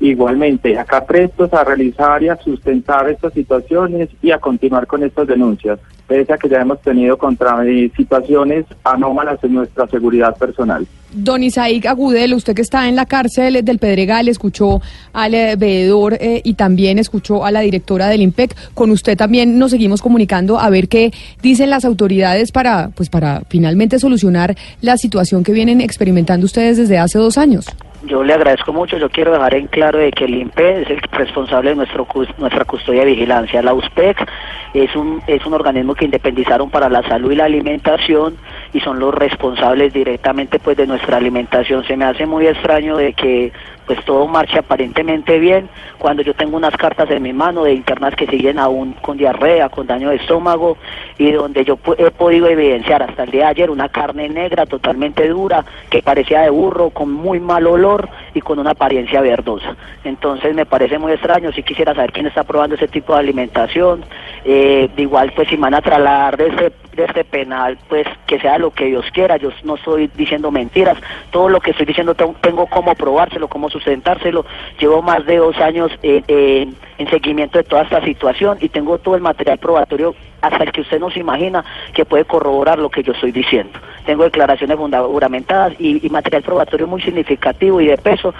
Igualmente, 0.00 0.76
acá 0.78 1.04
prestos 1.04 1.52
a 1.52 1.62
realizar 1.62 2.22
y 2.22 2.28
a 2.28 2.36
sustentar 2.36 3.08
estas 3.08 3.32
situaciones 3.32 4.08
y 4.22 4.32
a 4.32 4.38
continuar 4.38 4.86
con 4.86 5.04
estas 5.04 5.26
denuncias, 5.26 5.78
pese 6.08 6.32
a 6.32 6.36
que 6.36 6.48
ya 6.48 6.60
hemos 6.60 6.80
tenido 6.82 7.16
contra 7.16 7.62
situaciones 7.96 8.66
anómalas 8.82 9.38
en 9.44 9.54
nuestra 9.54 9.86
seguridad 9.86 10.36
personal. 10.36 10.86
Don 11.12 11.44
Isaac 11.44 11.86
Agudelo, 11.86 12.34
usted 12.34 12.54
que 12.54 12.62
está 12.62 12.88
en 12.88 12.96
la 12.96 13.06
cárcel 13.06 13.64
del 13.64 13.78
Pedregal, 13.78 14.28
escuchó 14.28 14.82
al 15.12 15.34
eh, 15.34 15.54
veedor 15.56 16.14
eh, 16.14 16.40
y 16.42 16.54
también 16.54 16.98
escuchó 16.98 17.44
a 17.44 17.52
la 17.52 17.60
directora 17.60 18.08
del 18.08 18.22
IMPEC. 18.22 18.56
Con 18.74 18.90
usted 18.90 19.16
también 19.16 19.56
nos 19.56 19.70
seguimos 19.70 20.02
comunicando 20.02 20.58
a 20.58 20.68
ver 20.70 20.88
qué 20.88 21.12
dicen 21.40 21.70
las 21.70 21.84
autoridades 21.84 22.50
para, 22.50 22.90
pues, 22.96 23.10
para 23.10 23.42
finalmente 23.48 24.00
solucionar 24.00 24.56
la 24.80 24.96
situación 24.96 25.44
que 25.44 25.52
vienen 25.52 25.80
experimentando 25.80 26.46
ustedes 26.46 26.78
desde 26.78 26.98
hace 26.98 27.18
dos 27.18 27.38
años. 27.38 27.66
Yo 28.06 28.22
le 28.22 28.34
agradezco 28.34 28.72
mucho, 28.72 28.98
yo 28.98 29.08
quiero 29.08 29.32
dejar 29.32 29.54
en 29.54 29.66
claro 29.66 29.98
de 29.98 30.10
que 30.10 30.24
el 30.26 30.34
INPE 30.34 30.82
es 30.82 30.90
el 30.90 31.00
responsable 31.12 31.70
de 31.70 31.76
nuestro, 31.76 32.06
nuestra 32.38 32.64
custodia 32.64 33.02
y 33.02 33.06
vigilancia. 33.06 33.62
La 33.62 33.72
USPEC 33.72 34.28
es 34.74 34.94
un, 34.94 35.22
es 35.26 35.44
un 35.46 35.54
organismo 35.54 35.94
que 35.94 36.04
independizaron 36.04 36.68
para 36.68 36.90
la 36.90 37.02
salud 37.08 37.32
y 37.32 37.36
la 37.36 37.46
alimentación 37.46 38.36
y 38.74 38.80
son 38.80 38.98
los 38.98 39.14
responsables 39.14 39.92
directamente 39.92 40.58
pues 40.58 40.76
de 40.76 40.86
nuestra 40.86 41.16
alimentación. 41.16 41.84
Se 41.84 41.96
me 41.96 42.04
hace 42.04 42.26
muy 42.26 42.46
extraño 42.48 42.96
de 42.96 43.12
que 43.12 43.52
pues 43.86 44.04
todo 44.04 44.26
marche 44.26 44.58
aparentemente 44.58 45.38
bien 45.38 45.68
cuando 45.98 46.22
yo 46.22 46.34
tengo 46.34 46.56
unas 46.56 46.76
cartas 46.76 47.08
en 47.10 47.22
mi 47.22 47.32
mano 47.32 47.64
de 47.64 47.74
internas 47.74 48.16
que 48.16 48.26
siguen 48.26 48.58
aún 48.58 48.94
con 48.94 49.16
diarrea, 49.16 49.68
con 49.68 49.86
daño 49.86 50.10
de 50.10 50.16
estómago 50.16 50.76
y 51.18 51.30
donde 51.30 51.64
yo 51.64 51.78
he 51.98 52.10
podido 52.10 52.48
evidenciar 52.48 53.02
hasta 53.02 53.22
el 53.22 53.30
día 53.30 53.44
de 53.44 53.50
ayer 53.50 53.70
una 53.70 53.88
carne 53.88 54.28
negra 54.28 54.66
totalmente 54.66 55.28
dura 55.28 55.64
que 55.88 56.02
parecía 56.02 56.40
de 56.40 56.50
burro 56.50 56.90
con 56.90 57.12
muy 57.12 57.38
mal 57.38 57.66
olor 57.68 58.08
y 58.34 58.40
con 58.40 58.58
una 58.58 58.70
apariencia 58.70 59.20
verdosa. 59.20 59.76
Entonces 60.02 60.52
me 60.54 60.66
parece 60.66 60.98
muy 60.98 61.12
extraño, 61.12 61.52
si 61.52 61.62
quisiera 61.62 61.94
saber 61.94 62.10
quién 62.10 62.26
está 62.26 62.42
probando 62.42 62.74
ese 62.74 62.88
tipo 62.88 63.12
de 63.12 63.20
alimentación, 63.20 64.04
eh, 64.44 64.88
igual 64.96 65.32
pues 65.36 65.48
si 65.48 65.56
van 65.56 65.74
a 65.74 65.80
trasladar 65.80 66.36
de 66.36 66.48
este, 66.48 66.72
de 66.94 67.04
este 67.04 67.24
penal 67.24 67.78
pues 67.88 68.06
que 68.26 68.38
sea 68.38 68.58
lo 68.58 68.70
que 68.70 68.86
Dios 68.86 69.06
quiera, 69.12 69.36
yo 69.36 69.50
no 69.64 69.76
estoy 69.76 70.10
diciendo 70.14 70.50
mentiras, 70.50 70.98
todo 71.30 71.48
lo 71.48 71.60
que 71.60 71.70
estoy 71.72 71.86
diciendo 71.86 72.14
tengo, 72.14 72.66
cómo 72.66 72.94
probárselo, 72.94 73.48
cómo 73.48 73.70
sustentárselo, 73.70 74.44
llevo 74.78 75.02
más 75.02 75.24
de 75.26 75.36
dos 75.36 75.56
años 75.58 75.90
eh, 76.02 76.22
eh, 76.28 76.68
en 76.98 77.10
seguimiento 77.10 77.58
de 77.58 77.64
toda 77.64 77.82
esta 77.82 78.02
situación 78.04 78.58
y 78.60 78.68
tengo 78.68 78.98
todo 78.98 79.16
el 79.16 79.22
material 79.22 79.58
probatorio 79.58 80.14
hasta 80.46 80.64
el 80.64 80.72
que 80.72 80.80
usted 80.82 80.98
no 81.00 81.10
se 81.10 81.20
imagina 81.20 81.64
que 81.94 82.04
puede 82.04 82.24
corroborar 82.24 82.78
lo 82.78 82.90
que 82.90 83.02
yo 83.02 83.12
estoy 83.12 83.32
diciendo. 83.32 83.78
Tengo 84.06 84.24
declaraciones 84.24 84.76
funda- 84.76 85.02
juramentadas 85.02 85.72
y, 85.78 86.06
material 86.10 86.42
probatorio 86.42 86.86
muy 86.86 87.02
significativo 87.02 87.80
y 87.80 87.86
de 87.86 87.96
peso 87.98 88.32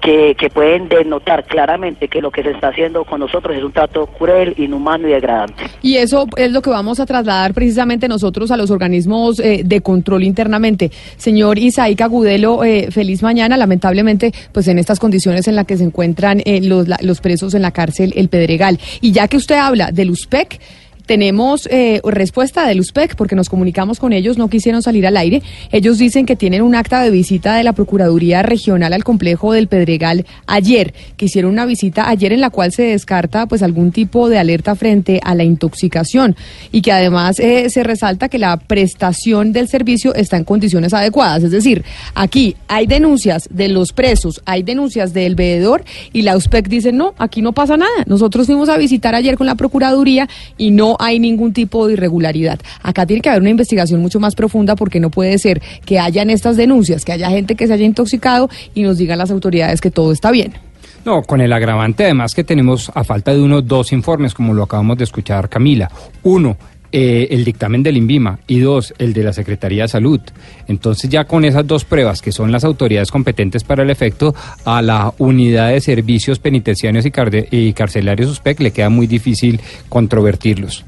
que, 0.00 0.34
que 0.38 0.48
pueden 0.48 0.88
denotar 0.88 1.44
claramente 1.44 2.08
que 2.08 2.20
lo 2.22 2.30
que 2.30 2.42
se 2.42 2.50
está 2.52 2.68
haciendo 2.68 3.04
con 3.04 3.20
nosotros 3.20 3.56
es 3.56 3.62
un 3.62 3.72
trato 3.72 4.06
cruel, 4.06 4.54
inhumano 4.56 5.08
y 5.08 5.12
degradante. 5.12 5.64
Y 5.82 5.96
eso 5.96 6.26
es 6.36 6.52
lo 6.52 6.62
que 6.62 6.70
vamos 6.70 7.00
a 7.00 7.06
trasladar 7.06 7.52
precisamente 7.52 8.08
nosotros 8.08 8.50
a 8.50 8.56
los 8.56 8.70
organismos 8.70 9.40
eh, 9.40 9.62
de 9.64 9.80
control 9.80 10.22
internamente. 10.22 10.90
Señor 11.16 11.58
Isaica 11.58 12.06
Gudelo, 12.06 12.62
eh, 12.64 12.88
feliz 12.90 13.22
mañana. 13.22 13.56
Lamentablemente, 13.56 14.32
pues 14.52 14.68
en 14.68 14.78
estas 14.78 14.98
condiciones 15.00 15.48
en 15.48 15.56
las 15.56 15.66
que 15.66 15.76
se 15.76 15.84
encuentran 15.84 16.40
eh, 16.44 16.60
los, 16.62 16.86
la- 16.88 16.98
los 17.02 17.20
presos 17.20 17.54
en 17.54 17.62
la 17.62 17.72
cárcel 17.72 18.12
El 18.16 18.28
Pedregal. 18.28 18.78
Y 19.00 19.12
ya 19.12 19.26
que 19.28 19.36
usted 19.36 19.56
habla 19.56 19.90
del 19.92 20.10
USPEC, 20.10 20.60
tenemos 21.08 21.66
eh, 21.72 22.02
respuesta 22.04 22.66
del 22.66 22.80
USPEC 22.80 23.16
porque 23.16 23.34
nos 23.34 23.48
comunicamos 23.48 23.98
con 23.98 24.12
ellos, 24.12 24.36
no 24.36 24.50
quisieron 24.50 24.82
salir 24.82 25.06
al 25.06 25.16
aire. 25.16 25.42
Ellos 25.72 25.96
dicen 25.96 26.26
que 26.26 26.36
tienen 26.36 26.60
un 26.60 26.74
acta 26.74 27.02
de 27.02 27.10
visita 27.10 27.56
de 27.56 27.64
la 27.64 27.72
Procuraduría 27.72 28.42
Regional 28.42 28.92
al 28.92 29.04
complejo 29.04 29.54
del 29.54 29.68
Pedregal 29.68 30.26
ayer, 30.46 30.92
que 31.16 31.24
hicieron 31.24 31.52
una 31.52 31.64
visita 31.64 32.10
ayer 32.10 32.34
en 32.34 32.42
la 32.42 32.50
cual 32.50 32.72
se 32.72 32.82
descarta 32.82 33.46
pues 33.46 33.62
algún 33.62 33.90
tipo 33.90 34.28
de 34.28 34.38
alerta 34.38 34.74
frente 34.74 35.18
a 35.24 35.34
la 35.34 35.44
intoxicación 35.44 36.36
y 36.72 36.82
que 36.82 36.92
además 36.92 37.40
eh, 37.40 37.70
se 37.70 37.84
resalta 37.84 38.28
que 38.28 38.38
la 38.38 38.58
prestación 38.58 39.54
del 39.54 39.66
servicio 39.68 40.14
está 40.14 40.36
en 40.36 40.44
condiciones 40.44 40.92
adecuadas. 40.92 41.42
Es 41.42 41.52
decir, 41.52 41.84
aquí 42.14 42.54
hay 42.68 42.86
denuncias 42.86 43.48
de 43.50 43.68
los 43.68 43.94
presos, 43.94 44.42
hay 44.44 44.62
denuncias 44.62 45.14
del 45.14 45.36
veedor 45.36 45.84
y 46.12 46.20
la 46.20 46.36
USPEC 46.36 46.68
dice 46.68 46.92
no, 46.92 47.14
aquí 47.16 47.40
no 47.40 47.54
pasa 47.54 47.78
nada. 47.78 48.04
Nosotros 48.04 48.44
fuimos 48.44 48.68
a 48.68 48.76
visitar 48.76 49.14
ayer 49.14 49.38
con 49.38 49.46
la 49.46 49.54
Procuraduría 49.54 50.28
y 50.58 50.70
no 50.70 50.97
hay 50.98 51.18
ningún 51.18 51.52
tipo 51.52 51.86
de 51.86 51.94
irregularidad. 51.94 52.58
Acá 52.82 53.06
tiene 53.06 53.20
que 53.20 53.28
haber 53.28 53.42
una 53.42 53.50
investigación 53.50 54.00
mucho 54.00 54.20
más 54.20 54.34
profunda 54.34 54.76
porque 54.76 55.00
no 55.00 55.10
puede 55.10 55.38
ser 55.38 55.62
que 55.84 55.98
hayan 55.98 56.30
estas 56.30 56.56
denuncias, 56.56 57.04
que 57.04 57.12
haya 57.12 57.30
gente 57.30 57.54
que 57.54 57.66
se 57.66 57.74
haya 57.74 57.84
intoxicado 57.84 58.48
y 58.74 58.82
nos 58.82 58.98
digan 58.98 59.18
las 59.18 59.30
autoridades 59.30 59.80
que 59.80 59.90
todo 59.90 60.12
está 60.12 60.30
bien. 60.30 60.54
No, 61.04 61.22
con 61.22 61.40
el 61.40 61.52
agravante 61.52 62.04
además 62.04 62.34
que 62.34 62.44
tenemos 62.44 62.90
a 62.94 63.04
falta 63.04 63.32
de 63.32 63.40
uno 63.40 63.62
dos 63.62 63.92
informes, 63.92 64.34
como 64.34 64.52
lo 64.52 64.64
acabamos 64.64 64.98
de 64.98 65.04
escuchar 65.04 65.48
Camila. 65.48 65.90
Uno, 66.22 66.56
eh, 66.90 67.28
el 67.30 67.44
dictamen 67.44 67.82
del 67.82 67.96
INVIMA 67.96 68.38
y 68.46 68.60
dos, 68.60 68.94
el 68.98 69.12
de 69.12 69.22
la 69.22 69.32
Secretaría 69.32 69.82
de 69.82 69.88
Salud. 69.88 70.20
Entonces 70.66 71.10
ya 71.10 71.24
con 71.24 71.44
esas 71.44 71.66
dos 71.66 71.84
pruebas, 71.84 72.22
que 72.22 72.32
son 72.32 72.50
las 72.50 72.64
autoridades 72.64 73.10
competentes 73.10 73.64
para 73.64 73.82
el 73.82 73.90
efecto, 73.90 74.34
a 74.64 74.82
la 74.82 75.12
unidad 75.18 75.70
de 75.70 75.80
servicios 75.80 76.38
penitenciarios 76.38 77.04
y, 77.50 77.72
carcelarios 77.72 78.30
USPEC 78.30 78.60
le 78.60 78.70
queda 78.70 78.88
muy 78.88 79.06
difícil 79.06 79.60
controvertirlos. 79.88 80.84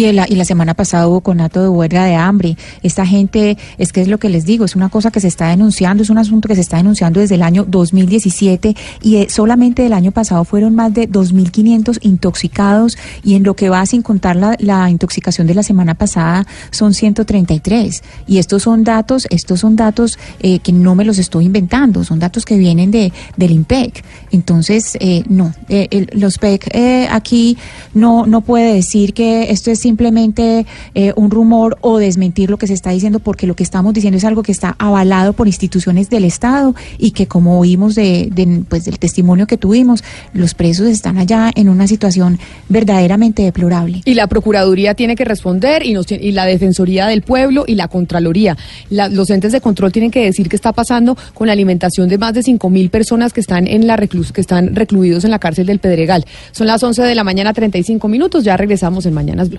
Y, 0.00 0.04
el- 0.06 0.20
y 0.30 0.34
la 0.36 0.46
semana 0.46 0.72
pasada 0.72 1.06
hubo 1.08 1.20
conato 1.20 1.60
de 1.60 1.68
huelga 1.68 2.04
de 2.06 2.14
hambre. 2.14 2.56
Esta 2.82 3.04
gente, 3.04 3.58
es 3.76 3.92
que 3.92 4.00
es 4.00 4.08
lo 4.08 4.16
que 4.18 4.30
les 4.30 4.46
digo, 4.46 4.64
es 4.64 4.74
una 4.74 4.88
cosa 4.88 5.10
que 5.10 5.20
se 5.20 5.28
está 5.28 5.48
denunciando, 5.48 6.02
es 6.02 6.08
un 6.08 6.16
asunto 6.16 6.48
que 6.48 6.54
se 6.54 6.62
está 6.62 6.78
denunciando 6.78 7.20
desde 7.20 7.34
el 7.34 7.42
año 7.42 7.66
2017 7.68 8.74
y 9.02 9.16
eh, 9.16 9.26
solamente 9.28 9.82
del 9.82 9.92
año 9.92 10.10
pasado 10.10 10.44
fueron 10.44 10.74
más 10.74 10.94
de 10.94 11.06
2.500 11.06 11.98
intoxicados 12.00 12.96
y 13.22 13.34
en 13.34 13.42
lo 13.42 13.54
que 13.54 13.68
va 13.68 13.84
sin 13.84 14.00
contar 14.00 14.36
la, 14.36 14.88
intoxicación 14.90 15.46
de 15.46 15.54
la 15.54 15.62
semana 15.62 15.94
pasada 15.94 16.46
son 16.70 16.94
133. 16.94 18.02
Y 18.26 18.38
estos 18.38 18.62
son 18.62 18.84
datos, 18.84 19.26
estos 19.28 19.60
son 19.60 19.76
datos 19.76 20.18
eh, 20.40 20.60
que 20.60 20.72
no 20.72 20.94
me 20.94 21.04
los 21.04 21.18
estoy 21.18 21.44
inventando, 21.44 22.04
son 22.04 22.18
datos 22.20 22.46
que 22.46 22.56
vienen 22.56 22.90
de 22.90 23.12
del 23.36 23.50
IMPEC. 23.50 24.02
Entonces, 24.32 24.96
eh, 25.00 25.24
no, 25.28 25.52
eh, 25.68 25.88
el- 25.90 26.08
los 26.14 26.38
PEC 26.38 26.68
eh, 26.72 27.06
aquí 27.10 27.58
no, 27.92 28.24
no 28.26 28.40
puede 28.40 28.72
decir 28.74 29.12
que 29.12 29.50
esto 29.50 29.70
es 29.70 29.84
simplemente 29.90 30.66
eh, 30.94 31.12
un 31.16 31.32
rumor 31.32 31.76
o 31.80 31.98
desmentir 31.98 32.48
lo 32.48 32.58
que 32.58 32.68
se 32.68 32.74
está 32.74 32.90
diciendo, 32.90 33.18
porque 33.18 33.48
lo 33.48 33.56
que 33.56 33.64
estamos 33.64 33.92
diciendo 33.92 34.18
es 34.18 34.24
algo 34.24 34.44
que 34.44 34.52
está 34.52 34.76
avalado 34.78 35.32
por 35.32 35.48
instituciones 35.48 36.08
del 36.08 36.24
Estado 36.24 36.76
y 36.96 37.10
que 37.10 37.26
como 37.26 37.58
oímos 37.58 37.96
de, 37.96 38.30
pues, 38.68 38.84
del 38.84 39.00
testimonio 39.00 39.48
que 39.48 39.56
tuvimos, 39.56 40.04
los 40.32 40.54
presos 40.54 40.86
están 40.86 41.18
allá 41.18 41.50
en 41.56 41.68
una 41.68 41.88
situación 41.88 42.38
verdaderamente 42.68 43.42
deplorable. 43.42 44.02
Y 44.04 44.14
la 44.14 44.28
Procuraduría 44.28 44.94
tiene 44.94 45.16
que 45.16 45.24
responder 45.24 45.84
y, 45.84 45.92
nos 45.92 46.10
y 46.12 46.30
la 46.30 46.46
Defensoría 46.46 47.08
del 47.08 47.22
Pueblo 47.22 47.64
y 47.66 47.74
la 47.74 47.88
Contraloría. 47.88 48.56
Los 48.90 49.28
entes 49.30 49.50
de 49.50 49.60
control 49.60 49.90
tienen 49.90 50.12
que 50.12 50.24
decir 50.24 50.48
qué 50.48 50.54
está 50.54 50.72
pasando 50.72 51.16
con 51.34 51.48
la 51.48 51.52
alimentación 51.52 52.08
de 52.08 52.16
más 52.16 52.32
de 52.34 52.42
5.000 52.42 52.90
personas 52.90 53.32
que 53.32 53.40
están, 53.40 53.66
en 53.66 53.88
la 53.88 53.96
reclus 53.96 54.30
que 54.32 54.40
están 54.40 54.76
recluidos 54.76 55.24
en 55.24 55.32
la 55.32 55.40
cárcel 55.40 55.66
del 55.66 55.80
Pedregal. 55.80 56.24
Son 56.52 56.68
las 56.68 56.80
11 56.80 57.02
de 57.02 57.14
la 57.16 57.24
mañana, 57.24 57.52
35 57.52 58.06
minutos. 58.06 58.44
Ya 58.44 58.56
regresamos 58.56 59.04
en 59.06 59.14
Mañanas. 59.14 59.50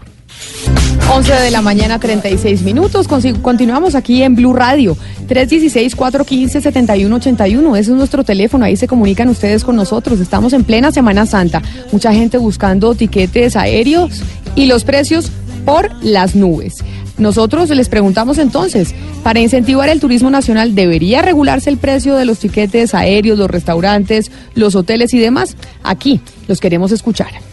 11 1.13 1.33
de 1.33 1.51
la 1.51 1.61
mañana, 1.61 1.99
36 1.99 2.63
minutos. 2.63 3.05
Continuamos 3.41 3.95
aquí 3.95 4.23
en 4.23 4.35
Blue 4.35 4.53
Radio. 4.53 4.95
316-415-7181. 5.27 7.77
Ese 7.77 7.91
es 7.91 7.97
nuestro 7.97 8.23
teléfono. 8.23 8.63
Ahí 8.63 8.77
se 8.77 8.87
comunican 8.87 9.27
ustedes 9.27 9.65
con 9.65 9.75
nosotros. 9.75 10.21
Estamos 10.21 10.53
en 10.53 10.63
plena 10.63 10.91
Semana 10.91 11.25
Santa. 11.25 11.61
Mucha 11.91 12.13
gente 12.13 12.37
buscando 12.37 12.95
tiquetes 12.95 13.57
aéreos 13.57 14.21
y 14.55 14.67
los 14.67 14.85
precios 14.85 15.33
por 15.65 15.89
las 16.01 16.33
nubes. 16.35 16.77
Nosotros 17.17 17.69
les 17.69 17.89
preguntamos 17.89 18.37
entonces, 18.37 18.95
para 19.21 19.41
incentivar 19.41 19.89
el 19.89 19.99
turismo 19.99 20.29
nacional, 20.29 20.75
¿debería 20.75 21.21
regularse 21.21 21.69
el 21.69 21.75
precio 21.77 22.15
de 22.15 22.23
los 22.25 22.39
tiquetes 22.39 22.95
aéreos, 22.95 23.37
los 23.37 23.51
restaurantes, 23.51 24.31
los 24.55 24.75
hoteles 24.75 25.13
y 25.13 25.19
demás? 25.19 25.55
Aquí 25.83 26.19
los 26.47 26.59
queremos 26.59 26.91
escuchar. 26.91 27.50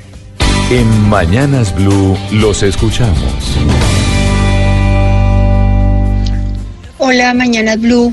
En 0.71 1.09
Mañanas 1.09 1.75
Blue 1.75 2.15
los 2.31 2.63
escuchamos. 2.63 3.57
Hola, 6.99 7.33
Mañanas 7.33 7.81
Blue. 7.81 8.13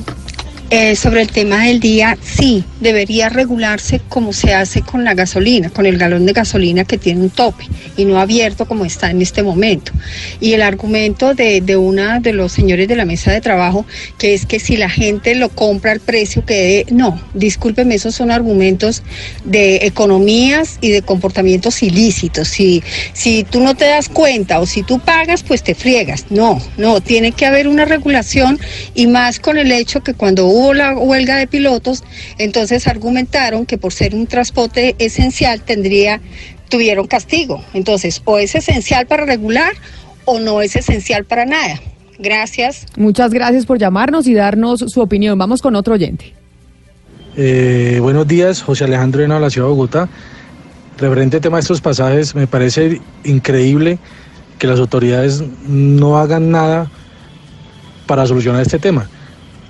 Eh, 0.78 0.98
sobre 0.98 1.22
el 1.22 1.32
tema 1.32 1.64
del 1.64 1.80
día, 1.80 2.18
sí, 2.22 2.66
debería 2.82 3.30
regularse 3.30 4.02
como 4.10 4.34
se 4.34 4.54
hace 4.54 4.82
con 4.82 5.06
la 5.06 5.14
gasolina, 5.14 5.70
con 5.70 5.86
el 5.86 5.98
galón 5.98 6.26
de 6.26 6.34
gasolina 6.34 6.84
que 6.84 6.98
tiene 6.98 7.22
un 7.22 7.30
tope 7.30 7.64
y 7.96 8.04
no 8.04 8.20
abierto 8.20 8.66
como 8.66 8.84
está 8.84 9.10
en 9.10 9.22
este 9.22 9.42
momento. 9.42 9.94
Y 10.42 10.52
el 10.52 10.62
argumento 10.62 11.34
de, 11.34 11.62
de 11.62 11.78
una 11.78 12.20
de 12.20 12.34
los 12.34 12.52
señores 12.52 12.90
de 12.90 12.98
la 12.98 13.06
mesa 13.06 13.32
de 13.32 13.40
trabajo, 13.40 13.86
que 14.18 14.34
es 14.34 14.46
que 14.46 14.60
si 14.60 14.76
la 14.76 14.90
gente 14.90 15.34
lo 15.36 15.48
compra 15.48 15.94
al 15.94 16.02
precio 16.02 16.46
que 16.46 16.86
no, 16.92 17.22
discúlpeme, 17.34 17.96
esos 17.96 18.14
son 18.14 18.30
argumentos 18.30 19.02
de 19.46 19.78
economías 19.86 20.78
y 20.82 20.90
de 20.90 21.04
comportamientos 21.04 21.84
ilícitos. 21.84 22.50
Si, 22.50 22.84
si 23.14 23.46
tú 23.46 23.62
no 23.62 23.76
te 23.76 23.86
das 23.86 24.10
cuenta 24.10 24.60
o 24.60 24.66
si 24.66 24.84
tú 24.84 25.00
pagas, 25.00 25.42
pues 25.42 25.64
te 25.64 25.74
friegas. 25.74 26.26
No, 26.32 26.62
no, 26.76 27.00
tiene 27.00 27.32
que 27.32 27.46
haber 27.46 27.70
una 27.70 27.86
regulación 27.86 28.60
y 28.94 29.08
más 29.08 29.40
con 29.40 29.58
el 29.58 29.72
hecho 29.72 30.04
que 30.04 30.14
cuando 30.14 30.48
hubo 30.48 30.65
la 30.74 30.98
huelga 30.98 31.38
de 31.38 31.48
pilotos, 31.48 32.04
entonces 32.38 32.88
argumentaron 32.88 33.66
que 33.66 33.78
por 33.78 33.94
ser 33.94 34.16
un 34.16 34.28
transporte 34.28 34.96
esencial 35.00 35.62
tendría, 35.62 36.22
tuvieron 36.70 37.08
castigo. 37.08 37.64
Entonces, 37.74 38.22
o 38.26 38.38
es 38.38 38.56
esencial 38.56 39.08
para 39.08 39.26
regular 39.26 39.74
o 40.26 40.40
no 40.40 40.62
es 40.62 40.76
esencial 40.76 41.26
para 41.26 41.46
nada. 41.46 41.80
Gracias. 42.18 42.86
Muchas 42.98 43.32
gracias 43.32 43.66
por 43.66 43.78
llamarnos 43.78 44.28
y 44.28 44.34
darnos 44.34 44.80
su 44.80 45.02
opinión. 45.02 45.38
Vamos 45.38 45.62
con 45.62 45.76
otro 45.76 45.94
oyente. 45.94 46.34
Eh, 47.38 48.00
buenos 48.02 48.28
días, 48.28 48.62
José 48.62 48.86
Alejandro 48.86 49.22
de 49.22 49.28
la 49.28 49.50
ciudad 49.50 49.68
de 49.68 49.74
Bogotá. 49.74 50.10
Referente 50.98 51.38
al 51.38 51.42
tema 51.42 51.58
de 51.58 51.62
estos 51.62 51.82
pasajes, 51.82 52.34
me 52.36 52.48
parece 52.48 53.02
increíble 53.26 54.00
que 54.58 54.68
las 54.68 54.80
autoridades 54.80 55.44
no 55.68 56.18
hagan 56.18 56.52
nada 56.52 56.90
para 58.08 58.26
solucionar 58.26 58.62
este 58.62 58.80
tema. 58.80 59.10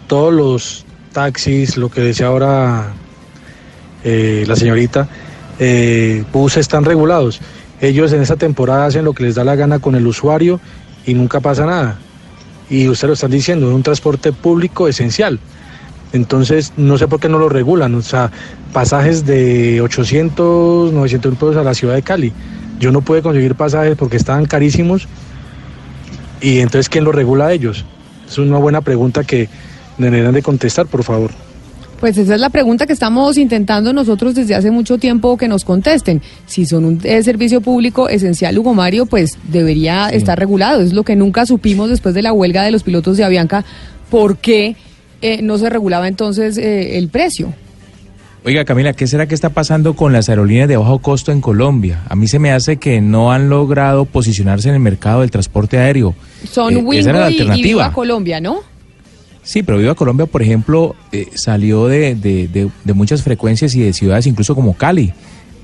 Todos 0.08 0.34
los 0.34 0.86
taxis, 1.14 1.78
lo 1.78 1.90
que 1.90 2.02
decía 2.02 2.28
ahora 2.28 2.94
eh, 4.04 4.44
la 4.48 4.56
señorita, 4.56 5.08
eh, 5.60 6.24
buses 6.32 6.60
están 6.62 6.86
regulados. 6.86 7.42
Ellos 7.82 8.14
en 8.14 8.22
esta 8.22 8.36
temporada 8.36 8.86
hacen 8.86 9.06
lo 9.06 9.14
que 9.14 9.24
les 9.24 9.36
da 9.36 9.44
la 9.44 9.56
gana 9.56 9.80
con 9.80 9.96
el 9.96 10.06
usuario 10.08 10.60
y 11.06 11.14
nunca 11.14 11.40
pasa 11.40 11.66
nada. 11.66 11.98
Y 12.70 12.88
ustedes 12.88 13.10
lo 13.10 13.14
están 13.14 13.32
diciendo, 13.32 13.68
es 13.68 13.74
un 13.74 13.84
transporte 13.84 14.32
público 14.32 14.88
esencial. 14.88 15.40
Entonces, 16.14 16.74
no 16.78 16.98
sé 16.98 17.08
por 17.08 17.20
qué 17.20 17.30
no 17.30 17.38
lo 17.38 17.50
regulan. 17.50 17.94
O 17.96 18.02
sea, 18.02 18.32
pasajes 18.74 19.26
de 19.26 19.82
800, 19.82 20.94
900 20.94 21.32
mil 21.32 21.40
pesos 21.40 21.58
a 21.58 21.64
la 21.64 21.74
ciudad 21.74 21.96
de 21.96 22.02
Cali. 22.02 22.32
Yo 22.80 22.92
no 22.92 23.02
pude 23.02 23.22
conseguir 23.22 23.56
pasajes 23.56 23.96
porque 23.96 24.18
estaban 24.18 24.46
carísimos. 24.46 25.08
Y 26.42 26.60
entonces, 26.60 26.90
¿quién 26.90 27.04
lo 27.04 27.12
regula 27.12 27.48
a 27.48 27.54
ellos? 27.54 27.86
Es 28.28 28.38
una 28.38 28.58
buena 28.58 28.82
pregunta 28.82 29.24
que 29.24 29.50
deberían 29.98 30.34
de 30.34 30.42
contestar, 30.42 30.86
por 30.88 31.04
favor. 31.04 31.32
Pues 32.00 32.18
esa 32.18 32.36
es 32.36 32.42
la 32.42 32.50
pregunta 32.50 32.86
que 32.86 32.94
estamos 32.94 33.38
intentando 33.38 33.94
nosotros 33.94 34.36
desde 34.36 34.54
hace 34.54 34.70
mucho 34.70 34.98
tiempo 34.98 35.38
que 35.38 35.48
nos 35.48 35.64
contesten. 35.64 36.22
Si 36.46 36.66
son 36.66 36.86
un 36.86 37.00
eh, 37.04 37.24
servicio 37.24 37.62
público 37.62 38.10
esencial, 38.10 38.58
Hugo 38.60 38.74
Mario, 38.74 39.06
pues 39.06 39.38
debería 39.50 40.10
estar 40.10 40.38
regulado. 40.38 40.82
Es 40.82 40.94
lo 40.94 41.04
que 41.04 41.16
nunca 41.16 41.46
supimos 41.46 41.90
después 41.90 42.14
de 42.14 42.22
la 42.22 42.34
huelga 42.34 42.64
de 42.64 42.72
los 42.72 42.84
pilotos 42.84 43.18
de 43.18 43.24
Avianca, 43.24 43.64
por 44.10 44.38
qué 44.38 44.76
eh, 45.22 45.42
no 45.42 45.58
se 45.58 45.70
regulaba 45.70 46.08
entonces 46.08 46.58
eh, 46.58 46.98
el 46.98 47.08
precio. 47.08 47.54
Oiga, 48.44 48.64
Camila, 48.66 48.94
¿qué 48.94 49.08
será 49.08 49.26
que 49.26 49.34
está 49.34 49.50
pasando 49.50 49.96
con 49.96 50.14
las 50.14 50.30
aerolíneas 50.30 50.68
de 50.68 50.78
bajo 50.78 51.00
costo 51.00 51.32
en 51.32 51.42
Colombia? 51.42 52.04
A 52.10 52.16
mí 52.16 52.28
se 52.28 52.38
me 52.38 52.52
hace 52.52 52.78
que 52.78 53.02
no 53.02 53.32
han 53.32 53.50
logrado 53.50 54.06
posicionarse 54.06 54.70
en 54.70 54.76
el 54.76 54.82
mercado 54.82 55.22
del 55.22 55.32
transporte 55.32 55.80
aéreo. 55.80 56.14
Son 56.52 56.76
Eh, 56.76 57.00
esa 57.00 57.10
era 57.10 57.20
la 57.22 57.26
Wingo 57.28 57.32
y, 57.32 57.38
y 57.38 57.42
alternativa. 57.42 57.86
Viva 57.86 57.94
Colombia, 57.94 58.40
¿no? 58.40 58.75
Sí, 59.46 59.62
pero 59.64 59.78
Viva 59.78 59.94
Colombia, 59.96 60.26
por 60.26 60.42
ejemplo, 60.42 60.96
eh, 61.12 61.28
salió 61.36 61.86
de, 61.88 62.16
de- 62.16 62.50
de- 62.84 62.94
muchas 62.94 63.22
frecuencias 63.22 63.76
y 63.76 63.82
de 63.82 63.94
ciudades 63.94 64.26
incluso 64.28 64.56
como 64.56 64.74
Cali. 64.76 65.14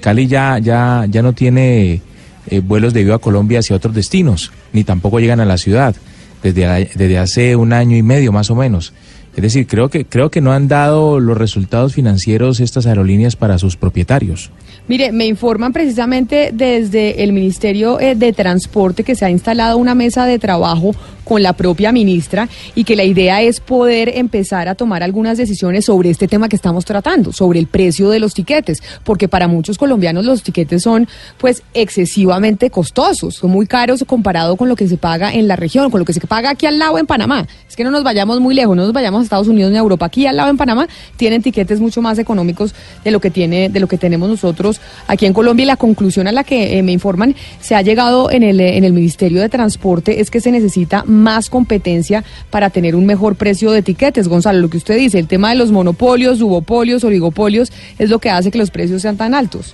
Cali 0.02 0.28
ya, 0.28 0.60
ya, 0.60 1.06
ya 1.10 1.22
no 1.24 1.34
tiene 1.34 2.02
eh, 2.48 2.60
vuelos 2.60 2.94
de 2.94 3.04
Viva 3.04 3.18
Colombia 3.20 3.60
hacia 3.60 3.76
otros 3.76 3.94
destinos, 3.96 4.52
ni 4.72 4.84
tampoco 4.84 5.20
llegan 5.20 5.40
a 5.40 5.46
la 5.46 5.58
ciudad, 5.58 5.96
desde, 6.44 6.90
desde 6.96 7.18
hace 7.18 7.56
un 7.56 7.74
año 7.74 7.98
y 7.98 8.04
medio 8.04 8.32
más 8.32 8.50
o 8.52 8.56
menos. 8.56 8.94
Es 9.36 9.42
decir, 9.42 9.66
creo 9.66 9.90
que, 9.90 10.06
creo 10.06 10.30
que 10.30 10.42
no 10.42 10.52
han 10.52 10.68
dado 10.68 11.20
los 11.20 11.38
resultados 11.38 11.94
financieros 11.94 12.60
estas 12.60 12.86
aerolíneas 12.86 13.36
para 13.36 13.58
sus 13.58 13.78
propietarios. 13.78 14.52
Mire, 14.88 15.12
me 15.12 15.26
informan 15.26 15.72
precisamente 15.74 16.50
desde 16.54 17.24
el 17.24 17.34
Ministerio 17.34 18.00
eh, 18.00 18.16
de 18.16 18.34
Transporte 18.34 19.04
que 19.04 19.16
se 19.16 19.26
ha 19.26 19.30
instalado 19.30 19.78
una 19.78 19.96
mesa 19.96 20.26
de 20.26 20.40
trabajo 20.40 20.94
con 21.24 21.44
la 21.44 21.54
propia 21.54 21.92
ministra 21.92 22.50
y 22.76 22.84
que 22.84 22.96
la 22.96 23.04
idea 23.04 23.42
es 23.42 23.60
poder 23.60 24.12
empezar 24.18 24.68
a 24.68 24.76
tomar 24.76 25.04
algunas 25.04 25.38
decisiones 25.38 25.86
sobre 25.86 26.10
este 26.10 26.28
tema 26.28 26.50
que 26.50 26.56
estamos 26.56 26.84
tratando, 26.84 27.32
sobre 27.32 27.60
el 27.60 27.68
precio 27.68 28.10
de 28.10 28.20
los 28.20 28.34
tiquetes, 28.34 28.82
porque 29.04 29.28
para 29.28 29.48
muchos 29.48 29.78
colombianos 29.78 30.26
los 30.26 30.44
tiquetes 30.44 30.82
son 30.82 31.08
pues 31.38 31.64
excesivamente 31.74 32.70
costosos, 32.70 33.36
son 33.36 33.52
muy 33.52 33.68
caros 33.68 34.04
comparado 34.06 34.58
con 34.58 34.68
lo 34.68 34.76
que 34.76 34.88
se 34.88 34.98
paga 34.98 35.32
en 35.32 35.48
la 35.48 35.56
región, 35.56 35.92
con 35.92 36.00
lo 36.00 36.06
que 36.06 36.14
se 36.14 36.20
paga 36.22 36.50
aquí 36.50 36.66
al 36.66 36.80
lado 36.80 36.98
en 36.98 37.06
Panamá. 37.06 37.48
Que 37.82 37.86
no 37.86 37.90
nos 37.90 38.04
vayamos 38.04 38.40
muy 38.40 38.54
lejos, 38.54 38.76
no 38.76 38.84
nos 38.84 38.94
vayamos 38.94 39.22
a 39.22 39.24
Estados 39.24 39.48
Unidos 39.48 39.72
ni 39.72 39.78
a 39.78 39.80
Europa, 39.80 40.06
aquí 40.06 40.28
al 40.28 40.36
lado 40.36 40.52
en 40.52 40.58
Panamá 40.58 40.88
tienen 41.18 41.42
tiquetes 41.42 41.80
mucho 41.80 42.00
más 42.00 42.20
económicos 42.20 42.76
de 43.04 43.10
lo 43.10 43.20
que 43.20 43.32
tiene 43.32 43.70
de 43.70 43.80
lo 43.80 43.88
que 43.88 43.98
tenemos 43.98 44.30
nosotros 44.30 44.80
aquí 45.08 45.26
en 45.26 45.34
Colombia. 45.34 45.64
Y 45.64 45.66
la 45.66 45.78
conclusión 45.78 46.28
a 46.28 46.32
la 46.32 46.44
que 46.44 46.78
eh, 46.78 46.84
me 46.84 46.92
informan 46.92 47.34
se 47.60 47.74
ha 47.74 47.82
llegado 47.82 48.30
en 48.30 48.44
el 48.44 48.60
en 48.60 48.84
el 48.84 48.94
Ministerio 48.94 49.42
de 49.42 49.50
Transporte 49.50 50.22
es 50.22 50.30
que 50.30 50.42
se 50.42 50.52
necesita 50.52 51.04
más 51.08 51.50
competencia 51.50 52.24
para 52.52 52.70
tener 52.70 52.96
un 52.96 53.08
mejor 53.08 53.36
precio 53.36 53.72
de 53.72 53.82
tiquetes, 53.82 54.28
Gonzalo, 54.28 54.60
lo 54.60 54.70
que 54.70 54.78
usted 54.78 54.96
dice, 54.96 55.18
el 55.18 55.26
tema 55.26 55.50
de 55.50 55.56
los 55.56 55.72
monopolios, 55.72 56.38
duopolios, 56.38 57.04
oligopolios 57.04 57.72
es 57.98 58.12
lo 58.12 58.20
que 58.20 58.30
hace 58.30 58.52
que 58.52 58.60
los 58.60 58.70
precios 58.70 59.02
sean 59.02 59.18
tan 59.18 59.34
altos. 59.34 59.74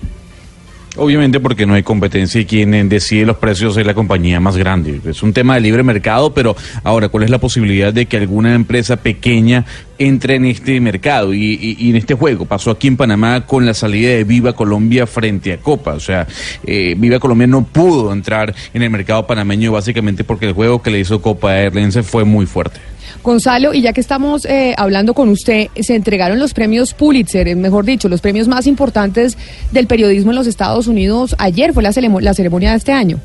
Obviamente 1.00 1.38
porque 1.38 1.64
no 1.64 1.74
hay 1.74 1.84
competencia 1.84 2.40
y 2.40 2.44
quien 2.44 2.88
decide 2.88 3.24
los 3.24 3.36
precios 3.36 3.76
es 3.76 3.86
la 3.86 3.94
compañía 3.94 4.40
más 4.40 4.56
grande. 4.56 5.00
Es 5.06 5.22
un 5.22 5.32
tema 5.32 5.54
de 5.54 5.60
libre 5.60 5.84
mercado, 5.84 6.34
pero 6.34 6.56
ahora, 6.82 7.08
¿cuál 7.08 7.22
es 7.22 7.30
la 7.30 7.38
posibilidad 7.38 7.92
de 7.92 8.06
que 8.06 8.16
alguna 8.16 8.52
empresa 8.54 8.96
pequeña 8.96 9.64
entre 9.98 10.34
en 10.34 10.44
este 10.46 10.80
mercado 10.80 11.32
y, 11.32 11.38
y- 11.54 11.76
y 11.78 11.90
en 11.90 11.96
este 11.96 12.14
juego? 12.14 12.46
Pasó 12.46 12.72
aquí 12.72 12.88
en 12.88 12.96
Panamá 12.96 13.46
con 13.46 13.64
la 13.64 13.74
salida 13.74 14.10
de 14.10 14.24
Viva 14.24 14.54
Colombia 14.54 15.06
frente 15.06 15.52
a 15.52 15.58
Copa. 15.58 15.94
O 15.94 16.00
sea, 16.00 16.26
eh, 16.66 16.96
Viva 16.98 17.20
Colombia 17.20 17.46
no 17.46 17.64
pudo 17.64 18.12
entrar 18.12 18.52
en 18.74 18.82
el 18.82 18.90
mercado 18.90 19.24
panameño 19.24 19.70
básicamente 19.70 20.24
porque 20.24 20.46
el 20.46 20.52
juego 20.52 20.82
que 20.82 20.90
le 20.90 20.98
hizo 20.98 21.22
Copa 21.22 21.56
Airlines 21.56 21.98
fue 22.04 22.24
muy 22.24 22.46
fuerte. 22.46 22.80
Gonzalo, 23.22 23.74
y 23.74 23.82
ya 23.82 23.92
que 23.92 24.00
estamos 24.00 24.44
eh, 24.44 24.74
hablando 24.76 25.14
con 25.14 25.28
usted, 25.28 25.68
se 25.80 25.94
entregaron 25.94 26.38
los 26.38 26.54
premios 26.54 26.94
Pulitzer, 26.94 27.48
eh, 27.48 27.54
mejor 27.54 27.84
dicho, 27.84 28.08
los 28.08 28.20
premios 28.20 28.48
más 28.48 28.66
importantes 28.66 29.36
del 29.72 29.86
periodismo 29.86 30.30
en 30.30 30.36
los 30.36 30.46
Estados 30.46 30.86
Unidos. 30.86 31.34
Ayer 31.38 31.72
fue 31.72 31.82
la, 31.82 31.92
la 32.20 32.34
ceremonia 32.34 32.70
de 32.70 32.76
este 32.76 32.92
año. 32.92 33.20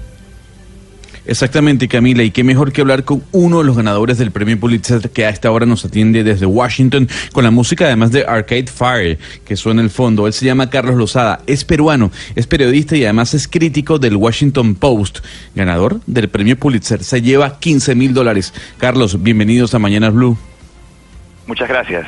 Exactamente, 1.26 1.88
Camila, 1.88 2.24
y 2.24 2.32
qué 2.32 2.44
mejor 2.44 2.74
que 2.74 2.82
hablar 2.82 3.06
con 3.06 3.24
uno 3.32 3.60
de 3.60 3.64
los 3.64 3.78
ganadores 3.78 4.18
del 4.18 4.32
premio 4.32 4.60
Pulitzer 4.60 5.10
que 5.10 5.26
a 5.26 5.30
esta 5.30 5.52
hora 5.52 5.66
nos 5.66 5.86
atiende 5.86 6.22
desde 6.22 6.46
Washington 6.46 7.08
con 7.32 7.46
la 7.46 7.52
música 7.52 7.86
además 7.86 8.12
de 8.12 8.26
Arcade 8.26 8.68
Fire 8.68 9.18
que 9.46 9.56
suena 9.56 9.82
el 9.82 9.90
fondo. 9.90 10.28
Él 10.28 10.34
se 10.34 10.46
llama 10.46 10.70
Carlos 10.70 10.96
Lozada, 10.96 11.40
es 11.48 11.64
peruano, 11.64 12.12
es 12.36 12.46
periodista 12.46 12.98
y 12.98 13.06
además 13.06 13.34
es 13.34 13.48
crítico 13.48 14.00
del 14.00 14.18
Washington 14.18 14.76
Post, 14.76 15.20
ganador 15.56 16.02
del 16.08 16.28
premio 16.28 16.58
Pulitzer. 16.58 17.02
Se 17.04 17.22
lleva 17.22 17.58
15 17.58 17.96
mil 17.96 18.14
dólares. 18.14 18.54
Carlos, 18.78 19.24
bienvenidos 19.24 19.74
a 19.74 19.80
Mañanas 19.80 20.14
Blue. 20.14 20.38
Muchas 21.48 21.70
gracias. 21.70 22.06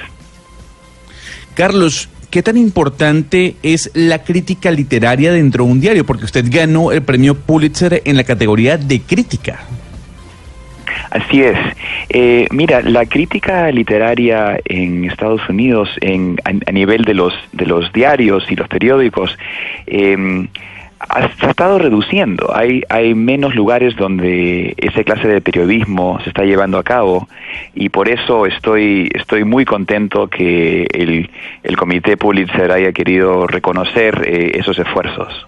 Carlos, 1.56 2.10
¿qué 2.36 2.44
tan 2.44 2.58
importante 2.58 3.56
es 3.64 3.90
la 3.94 4.22
crítica 4.26 4.70
literaria 4.70 5.32
dentro 5.32 5.64
de 5.64 5.72
un 5.72 5.80
diario? 5.80 6.06
Porque 6.06 6.26
usted 6.26 6.44
ganó 6.50 6.92
el 6.92 7.02
premio 7.02 7.34
Pulitzer 7.34 8.02
en 8.04 8.18
la 8.18 8.26
categoría 8.26 8.78
de 8.78 9.00
crítica. 9.00 9.64
Así 11.12 11.42
es. 11.42 11.58
Eh, 12.10 12.46
mira, 12.52 12.82
la 12.82 13.06
crítica 13.06 13.72
literaria 13.72 14.60
en 14.66 15.06
Estados 15.06 15.48
Unidos, 15.48 15.88
en, 16.02 16.36
a, 16.44 16.50
a 16.50 16.72
nivel 16.74 17.06
de 17.06 17.14
los 17.14 17.34
de 17.54 17.68
los 17.68 17.94
diarios 17.94 18.44
y 18.52 18.58
los 18.58 18.68
periódicos, 18.68 19.38
eh, 19.88 20.46
se 21.40 21.46
ha 21.46 21.50
estado 21.50 21.80
reduciendo. 21.80 22.56
Hay 22.56 22.84
hay 22.90 23.14
menos 23.16 23.56
lugares 23.56 23.96
donde 23.96 24.74
esa 24.78 25.04
clase 25.04 25.28
de 25.28 25.42
periodismo 25.42 26.20
se 26.24 26.30
está 26.30 26.44
llevando 26.44 26.78
a 26.78 26.84
cabo 26.84 27.28
y 27.74 27.90
por 27.90 28.10
eso 28.10 28.46
estoy 28.46 29.10
estoy 29.14 29.44
muy 29.44 29.66
contento 29.66 30.28
que 30.28 30.88
el 30.92 31.30
el 31.64 31.78
Comité 31.78 32.18
Pulitzer 32.18 32.72
haya 32.72 32.92
querido 32.92 33.48
reconocer 33.48 34.24
eh, 34.26 34.52
esos 34.56 34.78
esfuerzos. 34.80 35.48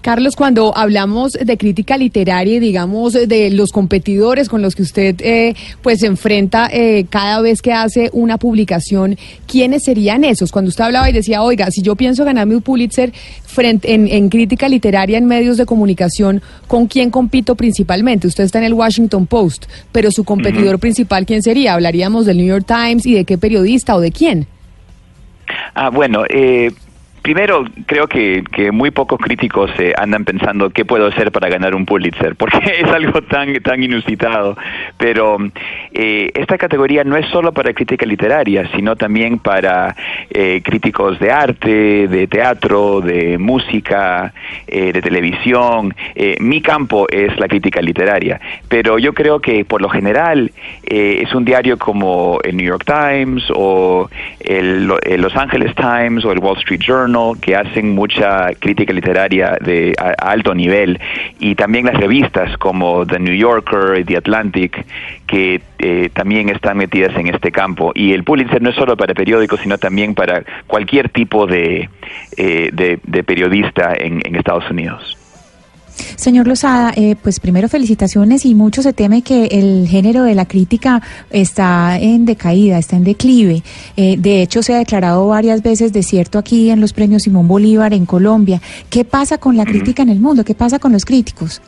Carlos, 0.00 0.36
cuando 0.36 0.76
hablamos 0.76 1.32
de 1.32 1.56
crítica 1.56 1.96
literaria 1.96 2.54
y 2.54 2.60
digamos 2.60 3.14
de 3.14 3.50
los 3.50 3.72
competidores 3.72 4.48
con 4.48 4.62
los 4.62 4.74
que 4.74 4.82
usted 4.82 5.16
eh, 5.20 5.54
pues 5.82 6.00
se 6.00 6.06
enfrenta 6.06 6.68
eh, 6.72 7.06
cada 7.10 7.40
vez 7.40 7.60
que 7.60 7.72
hace 7.72 8.08
una 8.12 8.38
publicación, 8.38 9.16
¿quiénes 9.46 9.84
serían 9.84 10.24
esos? 10.24 10.52
Cuando 10.52 10.68
usted 10.68 10.84
hablaba 10.84 11.10
y 11.10 11.12
decía, 11.12 11.42
oiga, 11.42 11.70
si 11.70 11.82
yo 11.82 11.96
pienso 11.96 12.24
ganarme 12.24 12.56
un 12.56 12.62
Pulitzer 12.62 13.12
frente, 13.44 13.92
en, 13.92 14.06
en 14.08 14.28
crítica 14.28 14.68
literaria 14.68 15.18
en 15.18 15.26
medios 15.26 15.56
de 15.56 15.66
comunicación, 15.66 16.42
¿con 16.68 16.86
quién 16.86 17.10
compito 17.10 17.56
principalmente? 17.56 18.28
Usted 18.28 18.44
está 18.44 18.58
en 18.58 18.64
el 18.64 18.74
Washington 18.74 19.26
Post, 19.26 19.66
pero 19.90 20.10
su 20.10 20.24
competidor 20.24 20.78
principal, 20.78 21.26
¿quién 21.26 21.42
sería? 21.42 21.74
¿Hablaríamos 21.74 22.24
del 22.24 22.36
New 22.38 22.46
York 22.46 22.66
Times 22.66 23.04
y 23.04 23.14
de 23.14 23.24
qué 23.24 23.36
periodista 23.36 23.96
o 23.96 24.00
de 24.00 24.12
quién? 24.12 24.46
Ah, 25.74 25.90
bueno, 25.90 26.24
eh, 26.28 26.70
primero 27.28 27.66
creo 27.84 28.06
que, 28.06 28.42
que 28.50 28.72
muy 28.72 28.90
pocos 28.90 29.20
críticos 29.20 29.70
eh, 29.78 29.92
andan 29.98 30.24
pensando 30.24 30.70
qué 30.70 30.86
puedo 30.86 31.08
hacer 31.08 31.30
para 31.30 31.50
ganar 31.50 31.74
un 31.74 31.84
Pulitzer, 31.84 32.36
porque 32.38 32.80
es 32.80 32.90
algo 32.90 33.20
tan, 33.20 33.52
tan 33.60 33.82
inusitado. 33.82 34.56
Pero 34.96 35.36
eh, 35.92 36.30
esta 36.32 36.56
categoría 36.56 37.04
no 37.04 37.18
es 37.18 37.26
solo 37.26 37.52
para 37.52 37.74
crítica 37.74 38.06
literaria, 38.06 38.70
sino 38.74 38.96
también 38.96 39.40
para 39.40 39.94
eh, 40.30 40.62
críticos 40.64 41.18
de 41.18 41.30
arte, 41.30 42.08
de 42.08 42.26
teatro, 42.28 43.02
de 43.02 43.36
música, 43.36 44.32
eh, 44.66 44.94
de 44.94 45.02
televisión. 45.02 45.94
Eh, 46.14 46.36
mi 46.40 46.62
campo 46.62 47.06
es 47.10 47.38
la 47.38 47.46
crítica 47.46 47.82
literaria, 47.82 48.40
pero 48.70 48.98
yo 48.98 49.12
creo 49.12 49.38
que 49.40 49.66
por 49.66 49.82
lo 49.82 49.90
general 49.90 50.50
eh, 50.82 51.20
es 51.22 51.34
un 51.34 51.44
diario 51.44 51.78
como 51.78 52.38
el 52.42 52.56
New 52.56 52.66
York 52.66 52.86
Times 52.86 53.44
o 53.54 54.08
el, 54.40 54.90
el 55.02 55.20
Los 55.20 55.36
Angeles 55.36 55.74
Times 55.74 56.24
o 56.24 56.32
el 56.32 56.38
Wall 56.38 56.56
Street 56.56 56.80
Journal 56.80 57.17
que 57.40 57.56
hacen 57.56 57.94
mucha 57.94 58.48
crítica 58.58 58.92
literaria 58.92 59.56
de 59.60 59.94
a, 59.98 60.30
alto 60.30 60.54
nivel 60.54 60.98
y 61.38 61.54
también 61.54 61.86
las 61.86 61.96
revistas 61.96 62.56
como 62.58 63.06
The 63.06 63.18
New 63.18 63.34
Yorker 63.34 63.98
y 64.00 64.04
The 64.04 64.16
Atlantic 64.16 64.84
que 65.26 65.60
eh, 65.78 66.10
también 66.12 66.48
están 66.48 66.76
metidas 66.78 67.16
en 67.16 67.26
este 67.28 67.50
campo 67.50 67.92
y 67.94 68.12
el 68.12 68.24
Pulitzer 68.24 68.62
no 68.62 68.70
es 68.70 68.76
solo 68.76 68.96
para 68.96 69.14
periódicos 69.14 69.60
sino 69.60 69.78
también 69.78 70.14
para 70.14 70.42
cualquier 70.66 71.08
tipo 71.08 71.46
de, 71.46 71.88
eh, 72.36 72.70
de 72.72 73.24
periodista 73.24 73.94
en, 73.98 74.20
en 74.24 74.36
Estados 74.36 74.70
Unidos. 74.70 75.17
Señor 76.16 76.46
Lozada, 76.46 76.92
eh, 76.96 77.16
pues 77.22 77.40
primero 77.40 77.68
felicitaciones 77.68 78.44
y 78.44 78.54
mucho 78.54 78.82
se 78.82 78.92
teme 78.92 79.22
que 79.22 79.46
el 79.46 79.86
género 79.88 80.22
de 80.22 80.34
la 80.34 80.46
crítica 80.46 81.02
está 81.30 81.98
en 81.98 82.24
decaída, 82.24 82.78
está 82.78 82.96
en 82.96 83.04
declive. 83.04 83.62
Eh, 83.96 84.16
de 84.18 84.42
hecho, 84.42 84.62
se 84.62 84.74
ha 84.74 84.78
declarado 84.78 85.26
varias 85.28 85.62
veces 85.62 85.92
desierto 85.92 86.38
aquí 86.38 86.70
en 86.70 86.80
los 86.80 86.92
premios 86.92 87.22
Simón 87.22 87.48
Bolívar 87.48 87.92
en 87.94 88.06
Colombia. 88.06 88.60
¿Qué 88.90 89.04
pasa 89.04 89.38
con 89.38 89.56
la 89.56 89.64
crítica 89.64 90.02
en 90.02 90.08
el 90.08 90.20
mundo? 90.20 90.44
¿Qué 90.44 90.54
pasa 90.54 90.78
con 90.78 90.92
los 90.92 91.04
críticos? 91.04 91.60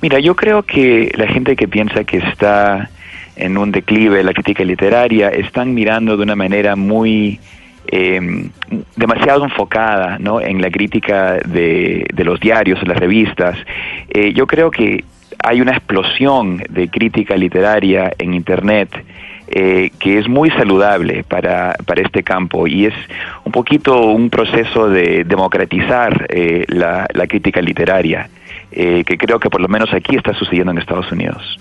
Mira, 0.00 0.18
yo 0.20 0.34
creo 0.34 0.62
que 0.62 1.12
la 1.16 1.26
gente 1.28 1.56
que 1.56 1.68
piensa 1.68 2.04
que 2.04 2.18
está 2.18 2.90
en 3.36 3.56
un 3.56 3.72
declive 3.72 4.22
la 4.22 4.32
crítica 4.32 4.64
literaria 4.64 5.30
están 5.30 5.74
mirando 5.74 6.16
de 6.16 6.22
una 6.22 6.36
manera 6.36 6.76
muy 6.76 7.40
eh, 7.86 8.48
demasiado 8.96 9.44
enfocada 9.44 10.18
¿no? 10.18 10.40
en 10.40 10.60
la 10.60 10.70
crítica 10.70 11.34
de, 11.34 12.06
los 12.24 12.40
diarios, 12.40 12.86
las 12.86 12.98
revistas. 12.98 13.56
Eh, 14.08 14.32
yo 14.32 14.46
creo 14.46 14.70
que 14.70 15.04
hay 15.42 15.60
una 15.60 15.72
explosión 15.72 16.62
de 16.68 16.88
crítica 16.88 17.36
literaria 17.36 18.12
en 18.18 18.34
Internet 18.34 18.90
eh, 19.48 19.90
que 19.98 20.18
es 20.18 20.28
muy 20.28 20.50
saludable 20.50 21.24
para, 21.24 21.76
para 21.84 22.00
este 22.00 22.22
campo 22.22 22.66
y 22.66 22.86
es 22.86 22.94
un 23.44 23.52
poquito 23.52 24.00
un 24.06 24.30
proceso 24.30 24.88
de 24.88 25.24
democratizar 25.24 26.26
eh, 26.30 26.64
la, 26.68 27.06
la 27.12 27.26
crítica 27.26 27.60
literaria, 27.60 28.30
eh, 28.70 29.04
que 29.04 29.18
creo 29.18 29.38
que 29.38 29.50
por 29.50 29.60
lo 29.60 29.68
menos 29.68 29.92
aquí 29.92 30.16
está 30.16 30.32
sucediendo 30.32 30.72
en 30.72 30.78
Estados 30.78 31.12
Unidos. 31.12 31.58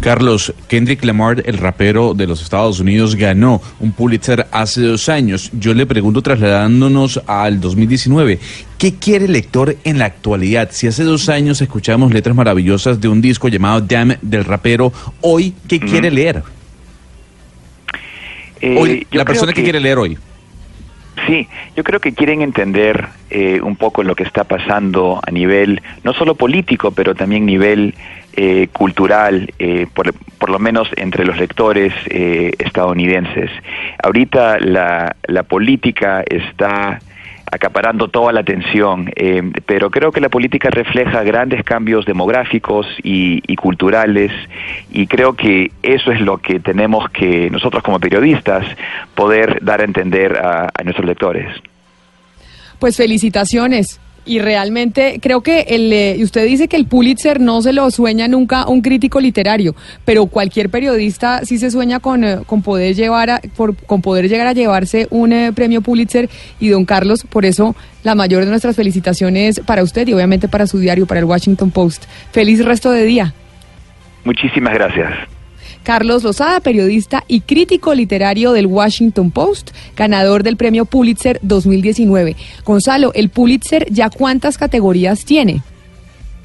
Carlos, 0.00 0.54
Kendrick 0.68 1.04
Lamar, 1.04 1.42
el 1.44 1.58
rapero 1.58 2.14
de 2.14 2.26
los 2.26 2.42
Estados 2.42 2.80
Unidos, 2.80 3.16
ganó 3.16 3.60
un 3.80 3.92
Pulitzer 3.92 4.46
hace 4.52 4.82
dos 4.82 5.08
años. 5.08 5.50
Yo 5.52 5.74
le 5.74 5.86
pregunto, 5.86 6.22
trasladándonos 6.22 7.20
al 7.26 7.60
2019, 7.60 8.38
¿qué 8.78 8.94
quiere 8.94 9.24
el 9.24 9.32
lector 9.32 9.76
en 9.84 9.98
la 9.98 10.06
actualidad? 10.06 10.68
Si 10.72 10.86
hace 10.86 11.02
dos 11.02 11.28
años 11.28 11.60
escuchamos 11.60 12.12
letras 12.12 12.36
maravillosas 12.36 13.00
de 13.00 13.08
un 13.08 13.20
disco 13.20 13.48
llamado 13.48 13.80
Damn 13.80 14.16
del 14.22 14.44
rapero, 14.44 14.92
hoy, 15.20 15.54
¿qué 15.68 15.80
quiere 15.80 16.10
leer? 16.10 16.42
Eh, 18.60 18.76
Hoy, 18.78 19.06
la 19.10 19.24
persona 19.24 19.52
que 19.52 19.62
quiere 19.62 19.80
leer 19.80 19.98
hoy. 19.98 20.18
Sí, 21.26 21.48
yo 21.76 21.84
creo 21.84 22.00
que 22.00 22.12
quieren 22.12 22.42
entender 22.42 23.08
eh, 23.30 23.60
un 23.60 23.76
poco 23.76 24.02
lo 24.02 24.14
que 24.14 24.22
está 24.22 24.44
pasando 24.44 25.20
a 25.26 25.30
nivel 25.30 25.82
no 26.04 26.12
solo 26.14 26.34
político, 26.34 26.92
pero 26.92 27.14
también 27.14 27.44
nivel 27.44 27.94
eh, 28.40 28.68
cultural, 28.72 29.52
eh, 29.58 29.88
por, 29.92 30.14
por 30.14 30.50
lo 30.50 30.60
menos 30.60 30.88
entre 30.96 31.24
los 31.24 31.36
lectores 31.38 31.92
eh, 32.08 32.52
estadounidenses. 32.60 33.50
Ahorita 34.00 34.60
la, 34.60 35.16
la 35.26 35.42
política 35.42 36.22
está 36.24 37.00
acaparando 37.50 38.06
toda 38.06 38.32
la 38.32 38.40
atención, 38.40 39.10
eh, 39.16 39.42
pero 39.66 39.90
creo 39.90 40.12
que 40.12 40.20
la 40.20 40.28
política 40.28 40.70
refleja 40.70 41.24
grandes 41.24 41.64
cambios 41.64 42.06
demográficos 42.06 42.86
y, 43.02 43.40
culturales 43.56 44.30
y 44.92 45.08
creo 45.08 45.32
que 45.32 45.72
eso 45.82 46.12
es 46.12 46.20
lo 46.20 46.38
que 46.38 46.60
tenemos 46.60 47.10
que 47.10 47.50
nosotros 47.50 47.82
como 47.82 47.98
periodistas 47.98 48.64
poder 49.16 49.58
dar 49.64 49.80
a 49.80 49.84
entender 49.84 50.38
a 50.38 50.70
nuestros 50.84 51.06
lectores. 51.06 51.48
Pues 52.78 52.96
felicitaciones. 52.96 53.98
Y 54.28 54.40
realmente 54.40 55.18
creo 55.22 55.40
que 55.40 55.60
el, 55.68 55.90
eh, 55.90 56.18
usted 56.22 56.44
dice 56.46 56.68
que 56.68 56.76
el 56.76 56.84
Pulitzer 56.84 57.40
no 57.40 57.62
se 57.62 57.72
lo 57.72 57.90
sueña 57.90 58.28
nunca 58.28 58.66
un 58.68 58.82
crítico 58.82 59.20
literario, 59.20 59.74
pero 60.04 60.26
cualquier 60.26 60.68
periodista 60.68 61.40
sí 61.44 61.56
se 61.56 61.70
sueña 61.70 61.98
con, 61.98 62.24
eh, 62.24 62.38
con 62.46 62.60
poder 62.60 62.94
llevar 62.94 63.30
a- 63.30 63.40
por- 63.56 63.74
con 63.74 64.02
poder 64.02 64.28
llegar 64.28 64.46
a 64.46 64.52
llevarse 64.52 65.06
un 65.08 65.32
eh, 65.32 65.52
premio 65.54 65.80
Pulitzer 65.80 66.28
y 66.60 66.68
don 66.68 66.84
Carlos, 66.84 67.24
por 67.26 67.46
eso 67.46 67.74
la 68.04 68.14
mayor 68.14 68.44
de 68.44 68.50
nuestras 68.50 68.76
felicitaciones 68.76 69.60
para 69.60 69.82
usted 69.82 70.06
y 70.06 70.12
obviamente 70.12 70.46
para 70.46 70.66
su 70.66 70.78
diario, 70.78 71.06
para 71.06 71.20
el 71.20 71.24
Washington 71.24 71.70
Post. 71.70 72.04
Feliz 72.30 72.62
resto 72.62 72.90
de 72.90 73.04
día. 73.04 73.32
Muchísimas 74.24 74.74
gracias. 74.74 75.08
Carlos 75.88 76.22
Lozada, 76.22 76.60
periodista 76.60 77.24
y 77.28 77.40
crítico 77.40 77.94
literario 77.94 78.52
del 78.52 78.66
Washington 78.66 79.30
Post, 79.30 79.70
ganador 79.96 80.42
del 80.42 80.58
premio 80.58 80.84
Pulitzer 80.84 81.40
2019. 81.40 82.36
Gonzalo, 82.62 83.10
¿el 83.14 83.30
Pulitzer 83.30 83.90
ya 83.90 84.10
cuántas 84.10 84.58
categorías 84.58 85.24
tiene? 85.24 85.62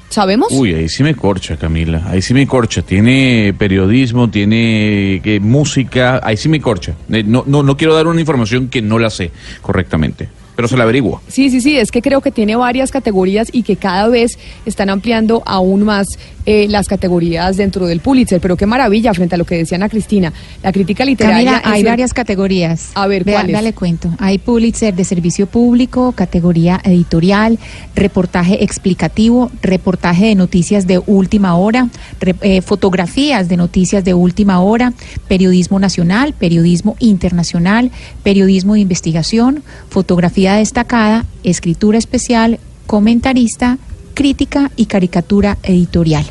¿Sabemos? 0.08 0.48
Uy, 0.50 0.72
ahí 0.72 0.88
sí 0.88 1.02
me 1.02 1.14
corcha, 1.14 1.58
Camila. 1.58 2.04
Ahí 2.06 2.22
sí 2.22 2.32
me 2.32 2.46
corcha. 2.46 2.80
Tiene 2.80 3.54
periodismo, 3.58 4.30
tiene 4.30 5.16
eh, 5.22 5.40
música. 5.40 6.22
Ahí 6.24 6.38
sí 6.38 6.48
me 6.48 6.62
corcha. 6.62 6.94
Eh, 7.12 7.22
no, 7.22 7.44
no, 7.46 7.62
no 7.62 7.76
quiero 7.76 7.94
dar 7.94 8.06
una 8.06 8.20
información 8.20 8.70
que 8.70 8.80
no 8.80 8.98
la 8.98 9.10
sé 9.10 9.30
correctamente, 9.60 10.30
pero 10.56 10.68
se 10.68 10.76
la 10.76 10.84
averiguo. 10.84 11.20
Sí, 11.28 11.50
sí, 11.50 11.60
sí, 11.60 11.76
es 11.76 11.90
que 11.90 12.00
creo 12.02 12.20
que 12.20 12.30
tiene 12.30 12.56
varias 12.56 12.90
categorías 12.90 13.48
y 13.52 13.62
que 13.62 13.76
cada 13.76 14.08
vez 14.08 14.38
están 14.66 14.90
ampliando 14.90 15.42
aún 15.46 15.82
más 15.82 16.06
eh, 16.46 16.66
las 16.68 16.86
categorías 16.88 17.56
dentro 17.56 17.86
del 17.86 18.00
Pulitzer. 18.00 18.40
Pero 18.40 18.56
qué 18.56 18.66
maravilla 18.66 19.14
frente 19.14 19.34
a 19.34 19.38
lo 19.38 19.46
que 19.46 19.56
decía 19.56 19.76
Ana 19.76 19.88
Cristina. 19.88 20.32
La 20.62 20.72
crítica 20.72 21.04
literaria. 21.04 21.52
Camila, 21.60 21.62
hay 21.74 21.80
el- 21.80 21.86
varias 21.86 22.12
categorías. 22.12 22.90
A 22.94 23.06
ver, 23.06 23.24
Vea, 23.24 23.36
¿cuáles? 23.40 23.52
Dale 23.54 23.72
cuento. 23.72 24.10
Hay 24.18 24.38
Pulitzer 24.38 24.94
de 24.94 25.04
servicio 25.04 25.46
público, 25.46 26.12
categoría 26.12 26.80
editorial, 26.84 27.58
reportaje 27.94 28.62
explicativo, 28.62 29.50
reportaje 29.62 30.26
de 30.26 30.34
noticias 30.34 30.86
de 30.86 30.98
última 31.06 31.56
hora, 31.56 31.88
re- 32.20 32.34
eh, 32.42 32.60
fotografías 32.60 33.48
de 33.48 33.56
noticias 33.56 34.04
de 34.04 34.12
última 34.14 34.60
hora, 34.60 34.92
periodismo 35.28 35.78
nacional, 35.78 36.34
periodismo 36.38 36.96
internacional, 36.98 37.90
periodismo 38.22 38.74
de 38.74 38.80
investigación, 38.80 39.62
fotografía 39.88 40.43
destacada, 40.52 41.24
escritura 41.42 41.96
especial, 41.96 42.60
comentarista, 42.86 43.78
crítica 44.12 44.70
y 44.76 44.86
caricatura 44.86 45.56
editorial. 45.62 46.26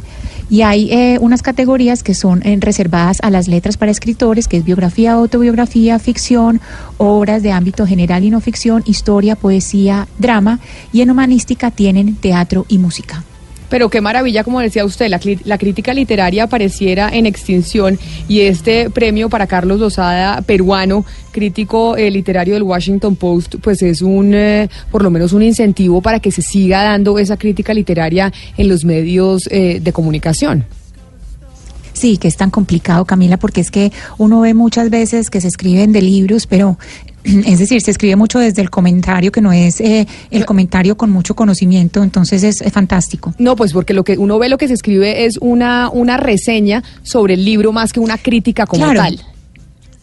Y 0.49 0.61
hay 0.61 0.91
eh, 0.91 1.17
unas 1.19 1.41
categorías 1.41 2.03
que 2.03 2.13
son 2.13 2.45
eh, 2.45 2.55
reservadas 2.59 3.17
a 3.23 3.31
las 3.31 3.47
letras 3.47 3.75
para 3.77 3.91
escritores, 3.91 4.47
que 4.47 4.57
es 4.57 4.63
biografía, 4.63 5.13
autobiografía, 5.13 5.97
ficción, 5.97 6.61
obras 6.97 7.41
de 7.41 7.51
ámbito 7.51 7.87
general 7.87 8.23
y 8.23 8.29
no 8.29 8.39
ficción, 8.39 8.83
historia, 8.85 9.35
poesía, 9.35 10.07
drama, 10.19 10.59
y 10.91 11.01
en 11.01 11.09
humanística 11.09 11.71
tienen 11.71 12.15
teatro 12.15 12.65
y 12.69 12.77
música. 12.77 13.23
Pero 13.69 13.89
qué 13.89 14.01
maravilla, 14.01 14.43
como 14.43 14.59
decía 14.59 14.85
usted, 14.85 15.09
la, 15.09 15.19
la 15.45 15.57
crítica 15.57 15.93
literaria 15.93 16.47
pareciera 16.47 17.09
en 17.09 17.25
extinción 17.25 17.97
y 18.27 18.41
este 18.41 18.89
premio 18.89 19.29
para 19.29 19.47
Carlos 19.47 19.79
Lozada, 19.79 20.41
peruano, 20.41 21.05
crítico 21.31 21.97
eh, 21.97 22.09
literario 22.11 22.53
del 22.53 22.63
Washington 22.63 23.15
Post, 23.15 23.55
pues 23.61 23.81
es 23.81 24.01
un, 24.01 24.33
eh, 24.33 24.69
por 24.91 25.03
lo 25.03 25.09
menos 25.09 25.33
un 25.33 25.43
incentivo 25.43 26.01
para 26.01 26.19
que 26.19 26.31
se 26.31 26.41
siga 26.41 26.83
dando 26.83 27.19
esa 27.19 27.37
crítica 27.37 27.73
literaria 27.73 28.31
en 28.57 28.69
los 28.69 28.85
medios 28.85 29.47
eh, 29.51 29.79
de 29.81 29.93
comunicación. 29.93 30.65
Sí, 31.93 32.17
que 32.17 32.27
es 32.27 32.37
tan 32.37 32.49
complicado, 32.49 33.05
Camila, 33.05 33.37
porque 33.37 33.61
es 33.61 33.69
que 33.69 33.91
uno 34.17 34.41
ve 34.41 34.53
muchas 34.53 34.89
veces 34.89 35.29
que 35.29 35.41
se 35.41 35.47
escriben 35.47 35.91
de 35.91 36.01
libros, 36.01 36.47
pero 36.47 36.77
es 37.45 37.59
decir, 37.59 37.81
se 37.81 37.91
escribe 37.91 38.15
mucho 38.15 38.39
desde 38.39 38.61
el 38.61 38.69
comentario, 38.69 39.31
que 39.31 39.41
no 39.41 39.51
es 39.51 39.79
eh, 39.81 40.07
el 40.31 40.45
comentario 40.45 40.97
con 40.97 41.09
mucho 41.09 41.35
conocimiento, 41.35 42.03
entonces 42.03 42.43
es, 42.43 42.61
es 42.61 42.73
fantástico. 42.73 43.33
No, 43.37 43.55
pues 43.55 43.73
porque 43.73 43.93
lo 43.93 44.03
que 44.03 44.17
uno 44.17 44.39
ve 44.39 44.49
lo 44.49 44.57
que 44.57 44.67
se 44.67 44.73
escribe 44.73 45.25
es 45.25 45.37
una, 45.37 45.89
una 45.89 46.17
reseña 46.17 46.83
sobre 47.03 47.35
el 47.35 47.45
libro 47.45 47.71
más 47.71 47.93
que 47.93 47.99
una 47.99 48.17
crítica 48.17 48.65
como 48.65 48.83
Claro. 48.83 48.99
tal. 48.99 49.21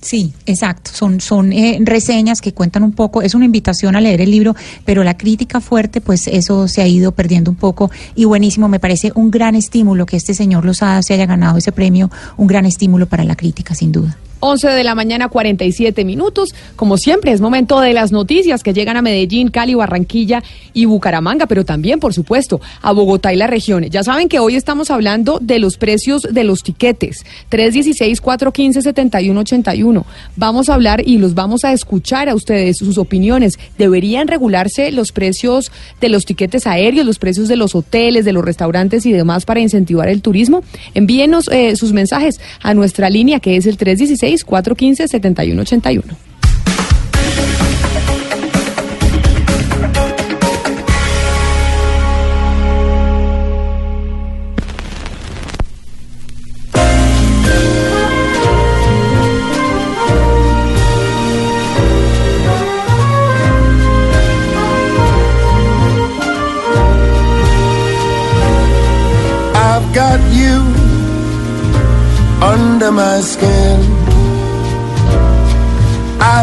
Sí, 0.03 0.33
exacto. 0.47 0.91
Son, 0.95 1.21
son 1.21 1.53
eh, 1.53 1.79
reseñas 1.83 2.41
que 2.41 2.55
cuentan 2.55 2.83
un 2.85 2.93
poco, 2.93 3.21
es 3.21 3.35
una 3.35 3.45
invitación 3.45 3.97
a 3.97 4.01
leer 4.01 4.23
el 4.23 4.31
libro, 4.31 4.57
pero 4.87 5.05
la 5.05 5.17
crítica 5.17 5.61
fuerte, 5.61 6.01
pues 6.01 6.27
eso 6.27 6.69
se 6.69 6.81
ha 6.81 6.87
ido 6.87 7.13
perdiendo 7.13 7.51
un 7.51 7.57
poco. 7.57 7.91
Y 8.15 8.25
buenísimo, 8.25 8.69
me 8.69 8.81
parece 8.81 9.13
un 9.15 9.31
gran 9.31 9.55
estímulo 9.55 10.07
que 10.07 10.17
este 10.17 10.33
señor 10.33 10.65
Lozada 10.65 11.03
se 11.03 11.13
haya 11.13 11.27
ganado 11.27 11.59
ese 11.59 11.71
premio, 11.71 12.11
un 12.39 12.47
gran 12.47 12.65
estímulo 12.65 13.07
para 13.07 13.25
la 13.25 13.37
crítica, 13.37 13.75
sin 13.75 13.93
duda. 13.93 14.17
11 14.41 14.69
de 14.69 14.85
la 14.85 14.95
mañana, 14.95 15.29
47 15.29 16.05
minutos. 16.05 16.55
Como 16.77 16.97
siempre, 16.97 17.33
es 17.33 17.41
momento 17.41 17.81
de 17.81 17.93
las 17.93 18.11
noticias 18.11 18.63
que 18.63 18.73
llegan 18.73 18.97
a 18.97 19.03
Medellín, 19.03 19.49
Cali, 19.49 19.75
Barranquilla 19.75 20.43
y 20.73 20.87
Bucaramanga, 20.87 21.47
pero 21.47 21.65
también, 21.65 22.01
por 22.01 22.15
supuesto, 22.15 22.61
a 22.81 22.93
Bogotá 22.93 23.33
y 23.33 23.37
la 23.37 23.47
región. 23.47 23.85
Ya 23.85 24.03
saben 24.03 24.29
que 24.29 24.39
hoy 24.39 24.57
estamos 24.57 24.91
hablando 24.91 25.39
de 25.41 25.59
los 25.59 25.77
precios 25.77 26.23
de 26.23 26.45
los 26.45 26.63
tiquetes. 26.63 27.27
316-415-7181. 27.51 30.05
Vamos 30.37 30.71
a 30.71 30.75
hablar 30.75 31.07
y 31.07 31.19
los 31.19 31.35
vamos 31.35 31.65
a 31.65 31.73
escuchar 31.73 32.31
a 32.31 32.35
ustedes 32.35 32.79
sus 32.79 32.99
opiniones. 32.99 33.59
¿Deberían 33.77 34.29
regularse 34.29 34.93
los 34.93 35.13
precios 35.13 35.71
de 36.01 36.09
los 36.09 36.25
tiquetes 36.25 36.67
aéreos, 36.67 37.05
los 37.05 37.19
precios 37.19 37.49
de 37.49 37.57
los 37.57 37.75
hoteles, 37.75 38.25
de 38.25 38.33
los 38.33 38.45
restaurantes 38.45 39.05
y 39.05 39.13
demás 39.13 39.45
para 39.45 39.61
incentivar 39.61 40.09
el 40.09 40.23
turismo? 40.23 40.65
Envíenos 40.95 41.49
eh, 41.49 41.77
sus 41.77 41.93
mensajes 41.93 42.41
a 42.63 42.73
nuestra 42.73 43.11
línea 43.11 43.41
que 43.41 43.57
es 43.57 43.67
el 43.67 43.77
316 43.77 44.30
415-7181. 44.37 46.30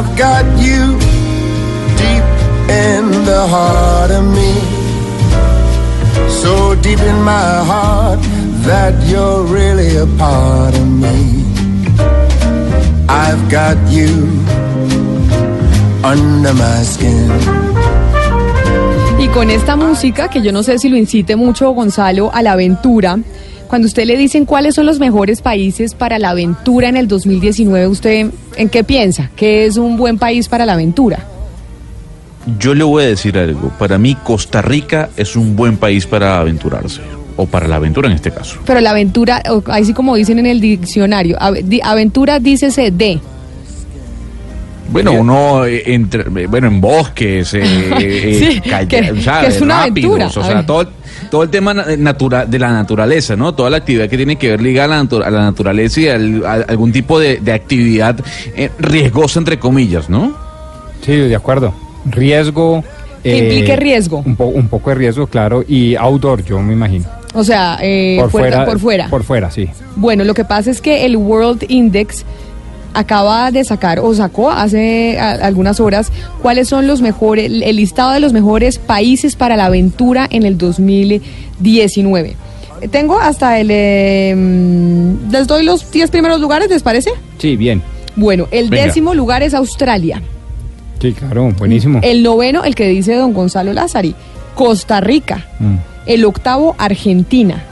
I've 0.07 0.17
got 0.17 0.45
you 0.57 0.97
deep 1.99 2.23
in 2.71 3.25
the 3.25 3.45
heart 3.47 4.09
of 4.09 4.23
me. 4.23 4.53
So 6.29 6.75
deep 6.75 6.99
in 6.99 7.21
my 7.23 7.63
heart 7.69 8.19
that 8.65 8.93
you're 9.07 9.43
really 9.43 9.97
a 9.97 10.07
part 10.17 10.73
of 10.75 10.87
me. 10.87 11.43
I've 13.09 13.51
got 13.51 13.77
you 13.91 14.09
under 16.03 16.53
my 16.53 16.83
skin. 16.83 17.29
Y 19.19 19.27
con 19.27 19.49
esta 19.49 19.75
música, 19.75 20.29
que 20.29 20.41
yo 20.41 20.51
no 20.51 20.63
sé 20.63 20.79
si 20.79 20.89
lo 20.89 20.95
incite 20.95 21.35
mucho 21.35 21.71
Gonzalo 21.71 22.31
a 22.33 22.41
la 22.41 22.53
aventura, 22.53 23.19
cuando 23.67 23.87
usted 23.87 24.05
le 24.05 24.17
dicen 24.17 24.45
cuáles 24.45 24.75
son 24.75 24.85
los 24.85 24.99
mejores 24.99 25.41
países 25.41 25.93
para 25.93 26.19
la 26.19 26.29
aventura 26.31 26.89
en 26.89 26.97
el 26.97 27.07
2019, 27.07 27.87
¿usted 27.87 28.27
en 28.55 28.69
qué 28.69 28.83
piensa? 28.83 29.29
¿Qué 29.35 29.65
es 29.65 29.77
un 29.77 29.97
buen 29.97 30.17
país 30.17 30.47
para 30.47 30.65
la 30.65 30.73
aventura? 30.73 31.19
Yo 32.59 32.73
le 32.73 32.83
voy 32.83 33.03
a 33.03 33.07
decir 33.07 33.37
algo. 33.37 33.69
Para 33.77 33.97
mí, 33.97 34.15
Costa 34.23 34.61
Rica 34.61 35.09
es 35.17 35.35
un 35.35 35.55
buen 35.55 35.77
país 35.77 36.05
para 36.07 36.39
aventurarse. 36.39 37.01
o 37.39 37.45
para 37.45 37.67
la 37.67 37.75
aventura 37.75 38.07
en 38.09 38.15
este 38.15 38.31
caso. 38.31 38.57
Pero 38.65 38.79
la 38.81 38.89
aventura, 38.89 39.43
o- 39.51 39.61
ahí 39.67 39.85
sí 39.85 39.93
como 39.93 40.15
dicen 40.15 40.39
en 40.39 40.47
el 40.47 40.59
diccionario, 40.59 41.37
ave- 41.39 41.61
di- 41.63 41.81
aventura 41.83 42.39
dícese 42.39 42.89
de. 42.89 43.19
Bueno, 44.89 45.11
uno 45.11 45.65
eh, 45.65 45.83
entre, 45.93 46.21
eh, 46.21 46.47
bueno, 46.47 46.67
en 46.67 46.79
bosques, 46.81 47.53
eh, 47.53 47.61
eh, 47.99 48.49
Sí, 48.53 48.61
calla- 48.69 48.87
que- 48.87 49.11
o 49.11 49.21
sea, 49.21 49.41
que 49.41 49.47
es 49.47 49.61
una 49.61 49.85
rápidos, 49.85 50.15
aventura. 50.21 50.41
o 50.45 50.47
sea, 50.51 50.65
todo, 50.65 50.89
todo 51.29 51.43
el 51.43 51.49
tema 51.49 51.73
na- 51.73 51.85
natura- 51.97 52.45
de 52.45 52.59
la 52.59 52.71
naturaleza, 52.71 53.35
¿no? 53.35 53.53
Toda 53.53 53.69
la 53.69 53.77
actividad 53.77 54.09
que 54.09 54.17
tiene 54.17 54.35
que 54.37 54.49
ver 54.51 54.61
ligada 54.61 54.95
a 54.95 54.97
la, 54.97 55.03
natu- 55.03 55.23
a 55.25 55.29
la 55.29 55.41
naturaleza 55.41 56.01
y 56.01 56.07
al- 56.09 56.45
a, 56.45 56.53
algún 56.53 56.91
tipo 56.91 57.19
de, 57.19 57.37
de 57.37 57.53
actividad 57.53 58.17
eh, 58.55 58.69
riesgosa, 58.79 59.39
entre 59.39 59.59
comillas, 59.59 60.09
¿no? 60.09 60.35
Sí, 61.01 61.15
de 61.15 61.35
acuerdo. 61.35 61.73
Riesgo. 62.05 62.83
Que 63.23 63.37
implique 63.39 63.75
riesgo. 63.75 64.23
Un, 64.25 64.35
po- 64.35 64.45
un 64.45 64.67
poco 64.69 64.89
de 64.91 64.95
riesgo, 64.95 65.27
claro. 65.27 65.63
Y 65.67 65.95
outdoor, 65.95 66.43
yo 66.45 66.61
me 66.61 66.73
imagino. 66.73 67.05
O 67.33 67.43
sea, 67.43 67.77
eh, 67.81 68.17
por, 68.19 68.31
fuera, 68.31 68.65
por 68.65 68.79
fuera. 68.79 69.09
Por 69.09 69.23
fuera, 69.23 69.51
sí. 69.51 69.69
Bueno, 69.97 70.23
lo 70.23 70.33
que 70.33 70.45
pasa 70.45 70.71
es 70.71 70.79
que 70.81 71.05
el 71.05 71.17
World 71.17 71.65
Index 71.67 72.25
acaba 72.93 73.51
de 73.51 73.63
sacar 73.63 73.99
o 73.99 74.13
sacó 74.13 74.49
hace 74.51 75.19
a- 75.19 75.31
algunas 75.45 75.79
horas 75.79 76.11
cuáles 76.41 76.67
son 76.67 76.87
los 76.87 77.01
mejores, 77.01 77.45
el 77.51 77.75
listado 77.75 78.11
de 78.11 78.19
los 78.19 78.33
mejores 78.33 78.79
países 78.79 79.35
para 79.35 79.55
la 79.55 79.65
aventura 79.65 80.27
en 80.29 80.43
el 80.45 80.57
2019. 80.57 82.35
Tengo 82.91 83.19
hasta 83.19 83.59
el... 83.59 83.69
eh, 83.71 84.33
mm, 84.35 85.31
les 85.31 85.47
doy 85.47 85.63
los 85.63 85.89
10 85.91 86.11
primeros 86.11 86.39
lugares, 86.39 86.69
¿les 86.69 86.83
parece? 86.83 87.09
Sí, 87.39 87.55
bien. 87.55 87.81
Bueno, 88.15 88.47
el 88.51 88.69
Venga. 88.69 88.85
décimo 88.85 89.13
lugar 89.13 89.43
es 89.43 89.53
Australia. 89.53 90.21
Sí, 91.01 91.13
claro, 91.13 91.51
buenísimo. 91.57 91.99
El 92.03 92.23
noveno, 92.23 92.63
el 92.63 92.75
que 92.75 92.87
dice 92.87 93.15
don 93.15 93.33
Gonzalo 93.33 93.73
Lázari, 93.73 94.15
Costa 94.55 94.99
Rica. 95.01 95.45
Mm. 95.59 95.75
El 96.07 96.25
octavo, 96.25 96.75
Argentina. 96.77 97.63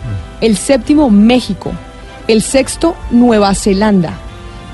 El 0.42 0.58
séptimo, 0.58 1.10
México. 1.10 1.72
El 2.28 2.42
sexto, 2.42 2.96
Nueva 3.12 3.54
Zelanda. 3.56 4.14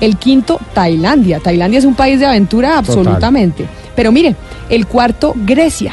El 0.00 0.16
quinto, 0.16 0.58
Tailandia. 0.74 1.38
Tailandia 1.40 1.78
es 1.78 1.84
un 1.84 1.94
país 1.94 2.18
de 2.20 2.26
aventura 2.26 2.78
absolutamente. 2.78 3.66
Pero 3.94 4.10
mire, 4.12 4.34
el 4.68 4.86
cuarto, 4.86 5.34
Grecia. 5.36 5.92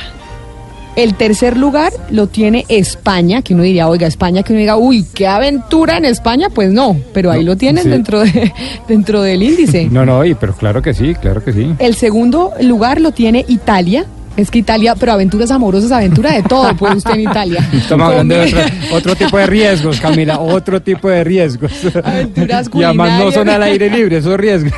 El 0.95 1.13
tercer 1.13 1.55
lugar 1.55 1.93
lo 2.09 2.27
tiene 2.27 2.65
España, 2.67 3.41
que 3.41 3.53
uno 3.53 3.63
diría, 3.63 3.87
oiga, 3.87 4.05
España, 4.07 4.43
que 4.43 4.51
uno 4.51 4.59
diga, 4.59 4.75
uy, 4.75 5.05
qué 5.13 5.27
aventura 5.27 5.97
en 5.97 6.03
España, 6.05 6.49
pues 6.49 6.71
no, 6.71 6.97
pero 7.13 7.31
ahí 7.31 7.43
lo 7.43 7.55
tienen 7.55 7.83
sí. 7.83 7.89
dentro, 7.89 8.19
de, 8.21 8.51
dentro 8.87 9.21
del 9.21 9.43
índice. 9.43 9.87
No, 9.89 10.05
no, 10.05 10.25
y- 10.25 10.33
pero 10.33 10.53
claro 10.55 10.81
que 10.81 10.93
sí, 10.93 11.15
claro 11.15 11.41
que 11.43 11.53
sí. 11.53 11.73
El 11.79 11.95
segundo 11.95 12.51
lugar 12.61 12.99
lo 12.99 13.11
tiene 13.11 13.45
Italia. 13.47 14.05
Es 14.39 14.49
que 14.49 14.59
Italia, 14.59 14.95
pero 14.97 15.11
aventuras 15.11 15.51
amorosas, 15.51 15.91
aventura 15.91 16.31
de 16.31 16.43
todo, 16.43 16.73
puede 16.77 16.95
usted 16.95 17.13
en 17.15 17.21
Italia. 17.21 17.67
Estamos 17.73 18.07
hablando 18.09 18.35
de 18.35 18.45
otro, 18.45 18.59
otro 18.93 19.15
tipo 19.15 19.37
de 19.37 19.45
riesgos, 19.47 19.99
Camila, 19.99 20.39
otro 20.39 20.81
tipo 20.81 21.09
de 21.09 21.23
riesgos. 21.25 21.71
Aventuras 22.03 22.69
y 22.73 22.83
además 22.83 23.09
no 23.19 23.25
culinarias. 23.25 23.33
son 23.33 23.49
al 23.49 23.63
aire 23.63 23.89
libre, 23.89 24.17
esos 24.17 24.37
riesgos. 24.37 24.71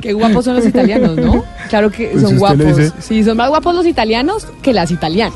Qué 0.00 0.12
guapos 0.12 0.44
son 0.44 0.56
los 0.56 0.66
italianos, 0.66 1.16
¿no? 1.16 1.44
Claro 1.68 1.90
que 1.90 2.06
Pues 2.08 2.22
son 2.22 2.36
guapos. 2.38 2.92
Sí, 2.98 3.22
son 3.22 3.36
más 3.36 3.48
guapos 3.48 3.74
los 3.74 3.86
italianos 3.86 4.46
que 4.60 4.72
las 4.72 4.90
italianas. 4.90 5.34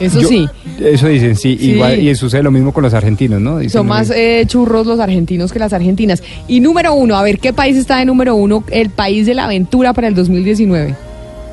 Eso 0.00 0.20
Yo- 0.22 0.28
sí. 0.28 0.48
Eso 0.80 1.08
dicen, 1.08 1.36
sí, 1.36 1.56
Sí. 1.60 1.72
igual, 1.72 2.00
y 2.00 2.14
sucede 2.14 2.42
lo 2.42 2.50
mismo 2.50 2.72
con 2.72 2.82
los 2.82 2.94
argentinos, 2.94 3.38
¿no? 3.40 3.58
Dicen 3.58 3.70
Son 3.80 3.86
más 3.86 4.10
eh, 4.10 4.44
churros 4.46 4.86
los 4.86 4.98
argentinos 4.98 5.52
que 5.52 5.58
las 5.58 5.72
argentinas. 5.74 6.22
Y 6.48 6.60
número 6.60 6.94
uno, 6.94 7.16
a 7.16 7.22
ver, 7.22 7.38
¿qué 7.38 7.52
país 7.52 7.76
está 7.76 7.98
de 7.98 8.06
número 8.06 8.34
uno? 8.34 8.64
El 8.70 8.88
país 8.90 9.26
de 9.26 9.34
la 9.34 9.44
aventura 9.44 9.92
para 9.92 10.08
el 10.08 10.14
2019. 10.14 10.96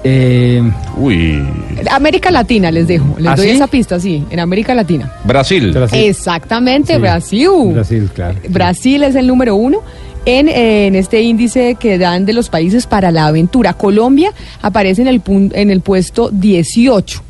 Eh, 0.09 0.63
Uy. 0.95 1.43
América 1.91 2.31
Latina, 2.31 2.71
les 2.71 2.87
dejo. 2.87 3.15
Les 3.17 3.27
¿Ah, 3.27 3.35
doy 3.35 3.47
sí? 3.49 3.51
esa 3.55 3.67
pista, 3.67 3.99
sí, 3.99 4.23
en 4.29 4.39
América 4.39 4.73
Latina. 4.73 5.11
Brasil. 5.25 5.75
Exactamente, 5.91 6.93
Sí. 6.95 6.99
Brasil. 7.01 7.49
Brasil, 7.73 8.09
claro. 8.13 8.39
Brasil 8.47 9.03
es 9.03 9.15
el 9.15 9.27
número 9.27 9.55
uno 9.55 9.79
en, 10.25 10.47
eh, 10.47 10.87
en 10.87 10.95
este 10.95 11.21
índice 11.21 11.75
que 11.75 11.97
dan 11.97 12.25
de 12.25 12.31
los 12.33 12.47
países 12.49 12.87
para 12.87 13.11
la 13.11 13.27
aventura. 13.27 13.73
Colombia 13.73 14.31
aparece 14.61 15.01
en 15.01 15.09
el, 15.09 15.21
pun- 15.21 15.51
en 15.53 15.71
el 15.71 15.81
puesto 15.81 16.29
18 16.31 17.21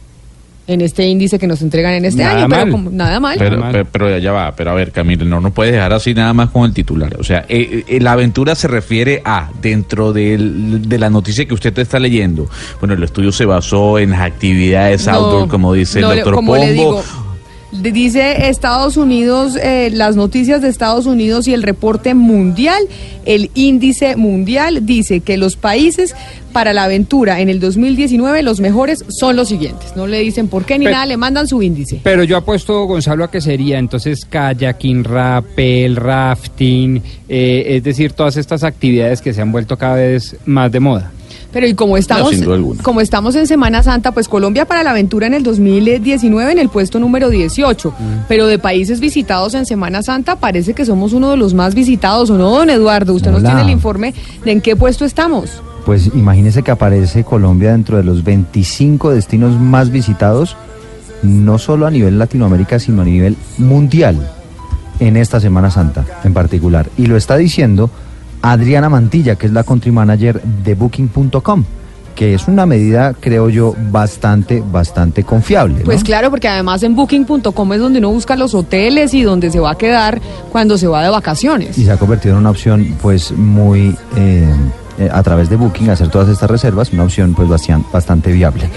en 0.68 0.82
este 0.82 1.08
índice 1.08 1.40
que 1.40 1.48
nos 1.48 1.62
entregan 1.62 1.94
en 1.94 2.04
este 2.06 2.22
Nada 2.24 2.40
año, 2.40 2.50
pero 2.50 2.72
como- 2.72 2.90
nada 2.92 3.20
mal. 3.20 3.38
Pero, 3.40 3.64
pero, 3.72 3.86
pero 3.92 4.18
ya 4.20 4.32
va, 4.34 4.54
pero 4.56 4.72
a 4.72 4.74
ver, 4.74 4.92
Camilo, 4.92 5.24
no 5.26 5.40
no 5.40 5.52
puedes 5.52 5.74
dejar 5.74 5.94
así 5.94 6.14
nada 6.14 6.34
más 6.34 6.50
con 6.50 6.66
el 6.66 6.74
titular. 6.74 7.16
O 7.20 7.24
sea, 7.24 7.46
eh, 7.48 7.84
eh, 7.88 8.00
la 8.02 8.12
aventura 8.12 8.54
se 8.56 8.68
refiere 8.68 9.22
a, 9.24 9.50
dentro 9.62 10.12
del- 10.14 10.88
de 10.90 11.00
la 11.00 11.10
noticia 11.10 11.46
que 11.46 11.54
usted 11.54 11.78
está 11.80 12.00
leyendo, 12.00 12.50
bueno, 12.80 12.94
el 12.96 13.04
estudio 13.04 13.32
se 13.32 13.46
basó 13.46 13.98
en 14.00 14.14
actividades 14.14 15.08
No, 15.08 15.14
outdoor, 15.14 15.48
como 15.48 15.74
dice 15.74 16.02
no 16.02 16.12
el 16.12 16.18
le- 16.18 16.22
doctor 16.24 16.36
Pombo. 16.36 17.04
Dice 17.72 18.48
Estados 18.48 18.96
Unidos, 18.96 19.58
eh, 19.62 19.90
las 19.92 20.16
noticias 20.16 20.62
de 20.62 20.70
Estados 20.70 21.06
Unidos 21.06 21.50
y 21.50 21.54
el 21.54 21.64
reporte 21.64 22.14
mundial, 22.14 22.82
el 23.26 23.52
índice 23.56 24.16
mundial 24.16 24.86
dice 24.86 25.20
que 25.20 25.36
los 25.36 25.58
países 25.58 26.16
para 26.54 26.72
la 26.72 26.86
aventura 26.86 27.42
en 27.42 27.50
el 27.50 27.60
2019, 27.60 28.42
los 28.42 28.62
mejores 28.62 29.04
son 29.10 29.36
los 29.36 29.50
siguientes. 29.50 29.98
No 29.98 30.08
le 30.08 30.20
dicen 30.22 30.48
por 30.48 30.64
qué 30.64 30.80
ni 30.80 30.86
nada, 30.86 31.06
le 31.06 31.18
mandan 31.18 31.46
su 31.46 31.62
índice. 31.62 32.00
Pero 32.04 32.24
yo 32.24 32.38
apuesto, 32.38 32.86
Gonzalo, 32.86 33.26
a 33.26 33.30
que 33.30 33.42
sería 33.42 33.80
entonces 33.80 34.26
kayaking, 34.26 35.04
rappel, 35.04 35.98
rafting, 35.98 37.02
eh, 37.28 37.64
es 37.68 37.84
decir, 37.84 38.14
todas 38.14 38.38
estas 38.38 38.64
actividades 38.64 39.22
que 39.22 39.34
se 39.34 39.42
han 39.42 39.52
vuelto 39.52 39.78
cada 39.78 39.96
vez 39.96 40.38
más 40.46 40.72
de 40.72 40.80
moda. 40.80 41.12
Pero 41.52 41.68
y 41.68 41.74
como 41.74 41.98
estamos, 41.98 42.34
como 42.82 43.02
estamos 43.02 43.36
en 43.36 43.48
Semana 43.48 43.84
Santa, 43.84 44.12
pues 44.12 44.28
Colombia 44.28 44.66
para 44.66 44.84
la 44.84 44.92
aventura 44.92 45.28
en 45.28 45.34
el 45.34 45.44
2019 45.44 46.52
en 46.52 46.60
el 46.60 46.70
puesto 46.70 47.00
número 47.00 47.30
18. 47.30 47.94
Pero 48.28 48.48
de 48.48 48.60
países 48.60 49.00
visitados 49.00 49.54
en 49.54 49.66
Semana 49.66 50.04
Santa 50.04 50.36
parece 50.36 50.74
que 50.74 50.86
somos 50.86 51.14
uno 51.14 51.32
de 51.32 51.38
los 51.38 51.54
más 51.54 51.74
visitados, 51.74 52.30
¿o 52.30 52.38
no, 52.38 52.52
don 52.52 52.70
Eduardo? 52.70 53.14
Usted 53.14 53.32
nos 53.32 53.44
tiene 53.44 53.62
el 53.62 53.70
informe 53.70 54.14
de 54.44 54.52
en 54.52 54.62
qué 54.62 54.76
puesto 54.76 55.06
estamos. 55.06 55.62
Pues 55.86 56.08
imagínese 56.08 56.64
que 56.64 56.72
aparece 56.72 57.24
Colombia 57.24 57.72
dentro 57.72 57.96
de 57.96 58.04
los 58.04 58.24
25 58.24 59.12
destinos 59.12 59.58
más 59.58 59.90
visitados, 59.90 60.58
no 61.24 61.58
solo 61.60 61.88
a 61.88 61.92
nivel 61.92 62.20
Latinoamérica, 62.20 62.78
sino 62.78 63.04
a 63.04 63.06
nivel 63.06 63.38
mundial, 63.58 64.30
en 65.00 65.16
esta 65.16 65.40
Semana 65.40 65.72
Santa 65.72 66.06
en 66.24 66.34
particular. 66.34 66.90
Y 66.98 67.06
lo 67.06 67.18
está 67.18 67.38
diciendo 67.38 67.90
Adriana 68.52 68.88
Mantilla, 68.88 69.36
que 69.36 69.48
es 69.48 69.52
la 69.52 69.64
country 69.64 69.92
manager 69.92 70.42
de 70.42 70.74
Booking.com, 70.74 71.66
que 72.16 72.34
es 72.34 72.48
una 72.48 72.66
medida, 72.66 73.14
creo 73.14 73.50
yo, 73.50 73.76
bastante, 73.92 74.64
bastante 74.66 75.24
confiable. 75.24 75.80
¿no? 75.80 75.84
Pues 75.86 76.02
claro, 76.02 76.30
porque 76.30 76.48
además 76.48 76.82
en 76.84 76.96
booking.com 76.96 77.74
es 77.74 77.80
donde 77.80 78.00
uno 78.00 78.12
busca 78.12 78.38
los 78.38 78.54
hoteles 78.56 79.14
y 79.14 79.24
donde 79.24 79.52
se 79.52 79.60
va 79.60 79.72
a 79.72 79.76
quedar 79.76 80.22
cuando 80.50 80.78
se 80.78 80.88
va 80.88 81.04
de 81.04 81.10
vacaciones. 81.10 81.78
y 81.78 81.84
se 81.84 81.92
ha 81.92 81.98
convertido 81.98 82.36
en 82.36 82.40
una 82.40 82.52
opción 82.52 82.96
pues 83.02 83.34
muy 83.34 83.94
eh, 84.16 84.50
eh, 84.98 85.10
a 85.12 85.22
través 85.24 85.50
de 85.50 85.58
Booking 85.58 85.90
hacer 85.90 86.10
todas 86.10 86.30
estas 86.30 86.50
reservas, 86.50 86.94
una 86.94 87.04
opción 87.04 87.34
pues 87.34 87.50
bastante 87.92 88.32
viable. 88.32 88.70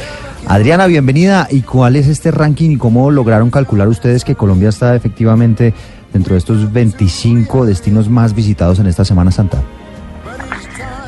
Adriana, 0.47 0.87
bienvenida. 0.87 1.47
¿Y 1.49 1.63
cuál 1.63 1.95
es 1.95 2.09
este 2.09 2.33
ranking 2.33 2.71
y 2.71 2.77
cómo 2.77 3.11
lograron 3.13 3.51
calcular 3.51 3.87
ustedes 3.87 4.25
que 4.25 4.35
Colombia 4.35 4.71
está 4.71 4.97
efectivamente 4.97 5.75
dentro 6.12 6.35
de 6.35 6.39
estos 6.39 6.73
25 6.73 7.66
destinos 7.66 8.09
más 8.09 8.35
visitados 8.35 8.78
en 8.78 8.87
esta 8.87 9.05
Semana 9.05 9.31
Santa? 9.31 9.62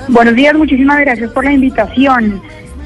Buenos 0.09 0.35
días, 0.35 0.55
muchísimas 0.55 1.01
gracias 1.01 1.31
por 1.31 1.45
la 1.45 1.53
invitación. 1.53 2.41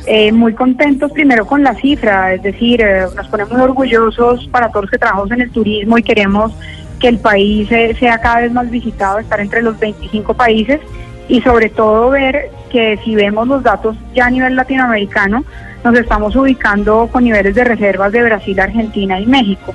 Eh, 0.07 0.31
muy 0.31 0.55
contentos 0.55 1.11
primero 1.11 1.47
con 1.47 1.65
la 1.65 1.75
cifra, 1.75 2.35
es 2.35 2.43
decir, 2.43 2.81
eh, 2.81 3.07
nos 3.17 3.27
ponemos 3.27 3.59
orgullosos 3.61 4.47
para 4.49 4.69
todos 4.69 4.85
los 4.85 4.91
que 4.91 4.99
trabajamos 4.99 5.33
en 5.33 5.41
el 5.41 5.51
turismo 5.51 5.99
y 5.99 6.03
queremos 6.03 6.53
que 7.01 7.09
el 7.09 7.19
país 7.19 7.71
eh, 7.73 7.97
sea 7.99 8.19
cada 8.19 8.43
vez 8.43 8.53
más 8.53 8.71
visitado, 8.71 9.19
estar 9.19 9.41
entre 9.41 9.63
los 9.63 9.79
25 9.81 10.35
países 10.35 10.81
y 11.29 11.41
sobre 11.41 11.71
todo 11.71 12.11
ver 12.11 12.51
que 12.71 12.99
si 13.05 13.17
vemos 13.17 13.49
los 13.49 13.63
datos 13.65 13.97
ya 14.15 14.27
a 14.27 14.31
nivel 14.31 14.55
latinoamericano, 14.55 15.45
nos 15.83 15.99
estamos 15.99 16.37
ubicando 16.37 17.09
con 17.11 17.25
niveles 17.25 17.55
de 17.55 17.65
reservas 17.65 18.13
de 18.13 18.23
Brasil, 18.23 18.61
Argentina 18.61 19.21
y 19.21 19.27
México. 19.27 19.75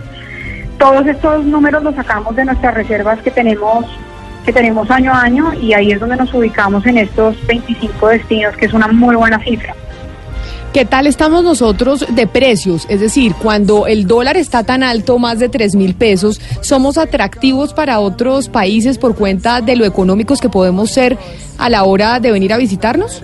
Todos 0.81 1.05
estos 1.05 1.45
números 1.45 1.83
los 1.83 1.93
sacamos 1.93 2.35
de 2.35 2.43
nuestras 2.43 2.73
reservas 2.73 3.21
que 3.21 3.29
tenemos 3.29 3.85
que 4.43 4.51
tenemos 4.51 4.89
año 4.89 5.13
a 5.13 5.21
año 5.21 5.53
y 5.53 5.73
ahí 5.73 5.91
es 5.91 5.99
donde 5.99 6.15
nos 6.15 6.33
ubicamos 6.33 6.83
en 6.87 6.97
estos 6.97 7.35
25 7.45 8.07
destinos, 8.07 8.57
que 8.57 8.65
es 8.65 8.73
una 8.73 8.87
muy 8.87 9.15
buena 9.15 9.37
cifra. 9.43 9.75
¿Qué 10.73 10.83
tal 10.83 11.05
estamos 11.05 11.43
nosotros 11.43 12.07
de 12.09 12.25
precios? 12.25 12.87
Es 12.89 12.99
decir, 12.99 13.35
cuando 13.35 13.85
el 13.85 14.07
dólar 14.07 14.37
está 14.37 14.63
tan 14.63 14.81
alto, 14.81 15.19
más 15.19 15.37
de 15.37 15.49
3 15.49 15.75
mil 15.75 15.93
pesos, 15.93 16.41
¿somos 16.61 16.97
atractivos 16.97 17.75
para 17.75 17.99
otros 17.99 18.49
países 18.49 18.97
por 18.97 19.15
cuenta 19.15 19.61
de 19.61 19.75
lo 19.75 19.85
económicos 19.85 20.41
que 20.41 20.49
podemos 20.49 20.89
ser 20.89 21.15
a 21.59 21.69
la 21.69 21.83
hora 21.83 22.19
de 22.19 22.31
venir 22.31 22.53
a 22.53 22.57
visitarnos? 22.57 23.21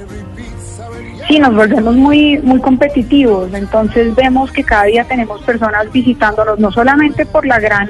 Sí, 1.28 1.40
nos 1.40 1.54
volvemos 1.54 1.94
muy, 1.96 2.38
muy 2.38 2.62
competitivos, 2.62 3.54
entonces 3.54 4.16
vemos 4.16 4.50
que 4.50 4.64
cada 4.64 4.84
día 4.84 5.04
tenemos 5.04 5.42
personas 5.42 5.92
visitándonos, 5.92 6.58
no 6.58 6.72
solamente 6.72 7.26
por 7.26 7.46
la 7.46 7.60
gran 7.60 7.90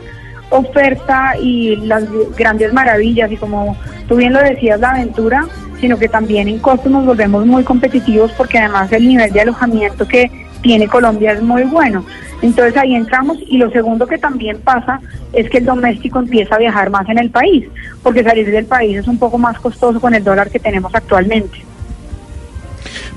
oferta 0.49 1.33
y 1.39 1.75
las 1.75 2.05
grandes 2.35 2.73
maravillas 2.73 3.31
y 3.31 3.37
como 3.37 3.77
tú 4.07 4.15
bien 4.15 4.33
lo 4.33 4.39
decías, 4.39 4.79
la 4.79 4.89
aventura, 4.91 5.45
sino 5.79 5.99
que 5.99 6.09
también 6.09 6.47
en 6.47 6.57
costos 6.57 6.91
nos 6.91 7.05
volvemos 7.05 7.45
muy 7.45 7.63
competitivos 7.63 8.31
porque 8.31 8.57
además 8.57 8.91
el 8.91 9.07
nivel 9.07 9.31
de 9.31 9.41
alojamiento 9.41 10.07
que 10.07 10.31
tiene 10.63 10.87
Colombia 10.87 11.33
es 11.33 11.41
muy 11.43 11.63
bueno. 11.65 12.03
Entonces 12.41 12.75
ahí 12.77 12.95
entramos 12.95 13.37
y 13.47 13.57
lo 13.57 13.69
segundo 13.69 14.07
que 14.07 14.17
también 14.17 14.59
pasa 14.61 14.99
es 15.33 15.47
que 15.49 15.59
el 15.59 15.65
doméstico 15.65 16.17
empieza 16.17 16.55
a 16.55 16.59
viajar 16.59 16.89
más 16.89 17.07
en 17.09 17.19
el 17.19 17.29
país, 17.29 17.65
porque 18.01 18.23
salir 18.23 18.49
del 18.49 18.65
país 18.65 18.97
es 18.97 19.07
un 19.07 19.19
poco 19.19 19.37
más 19.37 19.59
costoso 19.59 19.99
con 19.99 20.15
el 20.15 20.23
dólar 20.23 20.49
que 20.49 20.59
tenemos 20.59 20.93
actualmente. 20.95 21.66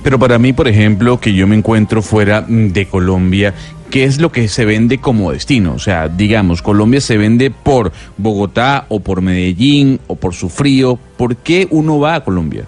Pero 0.02 0.18
para 0.18 0.38
mí, 0.38 0.52
por 0.52 0.66
ejemplo, 0.66 1.20
que 1.20 1.34
yo 1.34 1.46
me 1.46 1.56
encuentro 1.56 2.00
fuera 2.00 2.42
mm, 2.46 2.68
de 2.68 2.86
Colombia, 2.86 3.54
¿qué 3.90 4.04
es 4.04 4.20
lo 4.20 4.32
que 4.32 4.48
se 4.48 4.64
vende 4.64 4.98
como 4.98 5.32
destino? 5.32 5.74
O 5.74 5.78
sea, 5.78 6.08
digamos, 6.08 6.62
Colombia 6.62 7.00
se 7.00 7.18
vende 7.18 7.50
por 7.50 7.92
Bogotá 8.16 8.86
o 8.88 9.00
por 9.00 9.20
Medellín 9.20 10.00
o 10.06 10.16
por 10.16 10.34
su 10.34 10.48
frío. 10.48 10.98
¿Por 11.16 11.36
qué 11.36 11.68
uno 11.70 11.98
va 11.98 12.14
a 12.14 12.24
Colombia? 12.24 12.64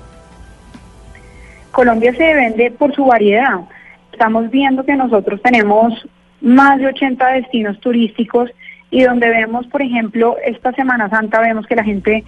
Colombia 1.70 2.14
se 2.14 2.34
vende 2.34 2.70
por 2.70 2.94
su 2.94 3.06
variedad. 3.06 3.60
Estamos 4.12 4.50
viendo 4.50 4.84
que 4.84 4.94
nosotros 4.94 5.40
tenemos 5.42 6.06
más 6.42 6.78
de 6.78 6.88
80 6.88 7.26
destinos 7.28 7.80
turísticos 7.80 8.50
y 8.90 9.04
donde 9.04 9.28
vemos, 9.30 9.66
por 9.68 9.80
ejemplo, 9.80 10.36
esta 10.44 10.72
Semana 10.72 11.08
Santa 11.08 11.40
vemos 11.40 11.66
que 11.66 11.76
la 11.76 11.82
gente 11.84 12.24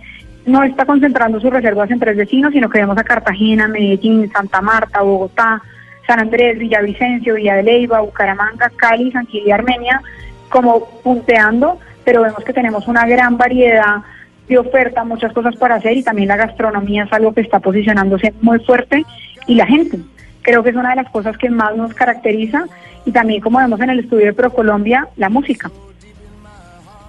no 0.47 0.63
está 0.63 0.85
concentrando 0.85 1.41
sus 1.41 1.51
reservas 1.51 1.91
en 1.91 1.99
tres 1.99 2.17
destinos, 2.17 2.53
sino 2.53 2.69
que 2.69 2.79
vemos 2.79 2.99
a 2.99 3.05
Cartagena, 3.05 3.69
Medellín, 3.69 4.31
Santa 4.31 4.61
Marta, 4.61 5.01
Bogotá, 5.01 5.63
San 6.07 6.21
Andrés, 6.21 6.59
Villavicencio, 6.59 7.35
Villa 7.35 7.57
de 7.57 7.63
Leyva, 7.63 8.01
Bucaramanga, 8.01 8.71
Cali, 8.77 9.11
San 9.11 9.27
y 9.33 9.51
Armenia, 9.51 10.03
como 10.51 10.87
punteando, 11.03 11.79
pero 12.05 12.23
vemos 12.23 12.45
que 12.45 12.53
tenemos 12.53 12.87
una 12.89 13.07
gran 13.07 13.37
variedad 13.37 14.03
de 14.49 14.59
oferta, 14.59 15.05
muchas 15.05 15.33
cosas 15.33 15.57
para 15.57 15.77
hacer 15.77 15.97
y 15.97 16.03
también 16.03 16.29
la 16.29 16.37
gastronomía 16.37 17.05
es 17.05 17.13
algo 17.13 17.33
que 17.33 17.41
está 17.41 17.61
posicionándose 17.61 18.35
muy 18.43 18.59
fuerte 18.61 19.05
y 19.47 19.55
la 19.55 19.67
gente. 19.67 19.99
Creo 20.43 20.63
que 20.63 20.71
es 20.71 20.77
una 20.77 20.91
de 20.91 20.97
las 20.97 21.11
cosas 21.11 21.39
que 21.39 21.49
más 21.49 21.75
nos 21.75 21.95
caracteriza 21.95 22.67
y 23.07 23.13
también 23.13 23.41
como 23.41 23.59
vemos 23.59 23.81
en 23.81 23.91
el 23.91 24.01
estudio 24.01 24.27
de 24.27 24.33
ProColombia, 24.35 25.09
la 25.17 25.31
música. 25.31 25.71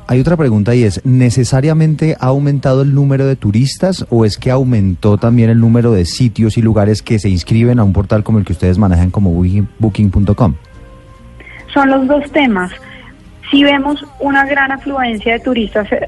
Hay 0.07 0.19
otra 0.19 0.38
pregunta 0.38 0.76
y 0.76 0.84
es, 0.84 1.03
¿necesariamente 1.03 2.15
ha 2.19 2.27
aumentado 2.27 2.84
el 2.84 2.94
número 2.94 3.26
de 3.26 3.36
turistas 3.36 4.06
o 4.11 4.23
es 4.23 4.38
que 4.38 4.52
aumentó 4.52 5.18
también 5.18 5.49
el 5.49 5.60
número 5.60 5.91
de 5.94 6.06
sitios 6.06 6.57
y 6.57 6.61
lugares 6.61 7.02
que 7.02 7.18
se 7.18 7.27
inscriben 7.30 7.80
a 7.80 7.84
un 7.84 7.91
portal 7.91 8.23
como 8.23 8.38
el 8.38 8.45
que 8.45 8.53
ustedes 8.53 8.77
manejan 8.77 9.10
como 9.10 9.32
Booking- 9.34 9.68
Booking.com? 9.80 10.53
Son 11.73 11.90
los 11.90 12.07
dos 12.07 12.32
temas. 12.32 12.72
Si 13.49 13.64
vemos 13.64 14.06
una 14.19 14.45
gran 14.45 14.72
afluencia 14.72 15.34
de 15.34 15.40
turistas 15.40 15.91
eh, 15.91 16.07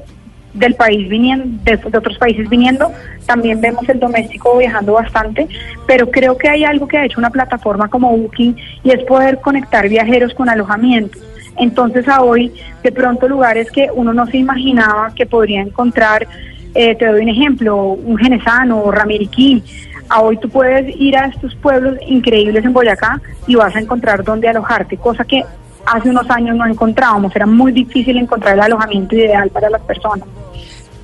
del 0.54 0.74
país 0.76 1.08
viniendo, 1.08 1.46
de, 1.64 1.76
de 1.76 1.98
otros 1.98 2.18
países 2.18 2.48
viniendo, 2.48 2.92
también 3.26 3.60
vemos 3.60 3.88
el 3.88 3.98
doméstico 3.98 4.56
viajando 4.58 4.92
bastante, 4.92 5.48
pero 5.88 6.08
creo 6.08 6.38
que 6.38 6.48
hay 6.48 6.62
algo 6.64 6.86
que 6.86 6.98
ha 6.98 7.04
hecho 7.04 7.18
una 7.18 7.30
plataforma 7.30 7.88
como 7.88 8.16
Booking 8.16 8.56
y 8.84 8.90
es 8.90 9.02
poder 9.04 9.40
conectar 9.40 9.88
viajeros 9.88 10.34
con 10.34 10.48
alojamientos. 10.48 11.20
Entonces 11.58 12.08
a 12.08 12.22
hoy, 12.22 12.52
de 12.82 12.92
pronto 12.92 13.28
lugares 13.28 13.70
que 13.70 13.88
uno 13.92 14.12
no 14.12 14.26
se 14.26 14.38
imaginaba 14.38 15.12
que 15.14 15.26
podría 15.26 15.60
encontrar, 15.60 16.26
eh, 16.74 16.94
te 16.94 17.06
doy 17.06 17.22
un 17.22 17.28
ejemplo, 17.28 17.76
un 17.76 18.16
Genesano 18.18 18.82
o 18.82 18.90
Ramiriquí, 18.90 19.62
a 20.08 20.22
hoy 20.22 20.38
tú 20.38 20.48
puedes 20.48 20.94
ir 20.98 21.16
a 21.16 21.26
estos 21.26 21.54
pueblos 21.56 21.98
increíbles 22.06 22.64
en 22.64 22.72
Boyacá 22.72 23.20
y 23.46 23.54
vas 23.54 23.74
a 23.76 23.80
encontrar 23.80 24.24
dónde 24.24 24.48
alojarte, 24.48 24.96
cosa 24.96 25.24
que 25.24 25.44
hace 25.84 26.10
unos 26.10 26.28
años 26.30 26.56
no 26.56 26.66
encontrábamos, 26.66 27.34
era 27.34 27.46
muy 27.46 27.72
difícil 27.72 28.16
encontrar 28.16 28.54
el 28.54 28.60
alojamiento 28.60 29.16
ideal 29.16 29.50
para 29.50 29.70
las 29.70 29.82
personas. 29.82 30.26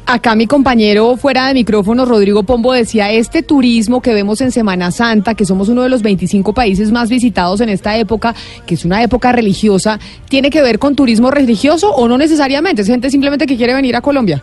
Acá 0.06 0.34
mi 0.34 0.46
compañero 0.46 1.16
fuera 1.16 1.48
de 1.48 1.54
micrófono, 1.54 2.04
Rodrigo 2.04 2.42
Pombo, 2.42 2.74
decía, 2.74 3.10
este 3.10 3.42
turismo 3.42 4.02
que 4.02 4.12
vemos 4.12 4.42
en 4.42 4.52
Semana 4.52 4.90
Santa, 4.90 5.34
que 5.34 5.46
somos 5.46 5.70
uno 5.70 5.80
de 5.80 5.88
los 5.88 6.02
25 6.02 6.52
países 6.52 6.92
más 6.92 7.08
visitados 7.08 7.62
en 7.62 7.70
esta 7.70 7.96
época, 7.96 8.34
que 8.66 8.74
es 8.74 8.84
una 8.84 9.02
época 9.02 9.32
religiosa, 9.32 9.98
¿tiene 10.28 10.50
que 10.50 10.60
ver 10.60 10.78
con 10.78 10.94
turismo 10.94 11.30
religioso 11.30 11.90
o 11.90 12.06
no 12.06 12.18
necesariamente? 12.18 12.82
Es 12.82 12.88
gente 12.88 13.08
simplemente 13.08 13.46
que 13.46 13.56
quiere 13.56 13.72
venir 13.72 13.96
a 13.96 14.02
Colombia. 14.02 14.42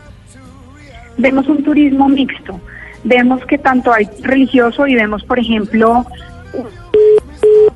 Vemos 1.18 1.48
un 1.48 1.64
turismo 1.64 2.10
mixto, 2.10 2.60
vemos 3.04 3.46
que 3.46 3.60
tanto 3.60 3.94
hay 3.94 4.10
religioso 4.24 4.88
y 4.88 4.96
vemos, 4.96 5.24
por 5.24 5.38
ejemplo, 5.38 6.08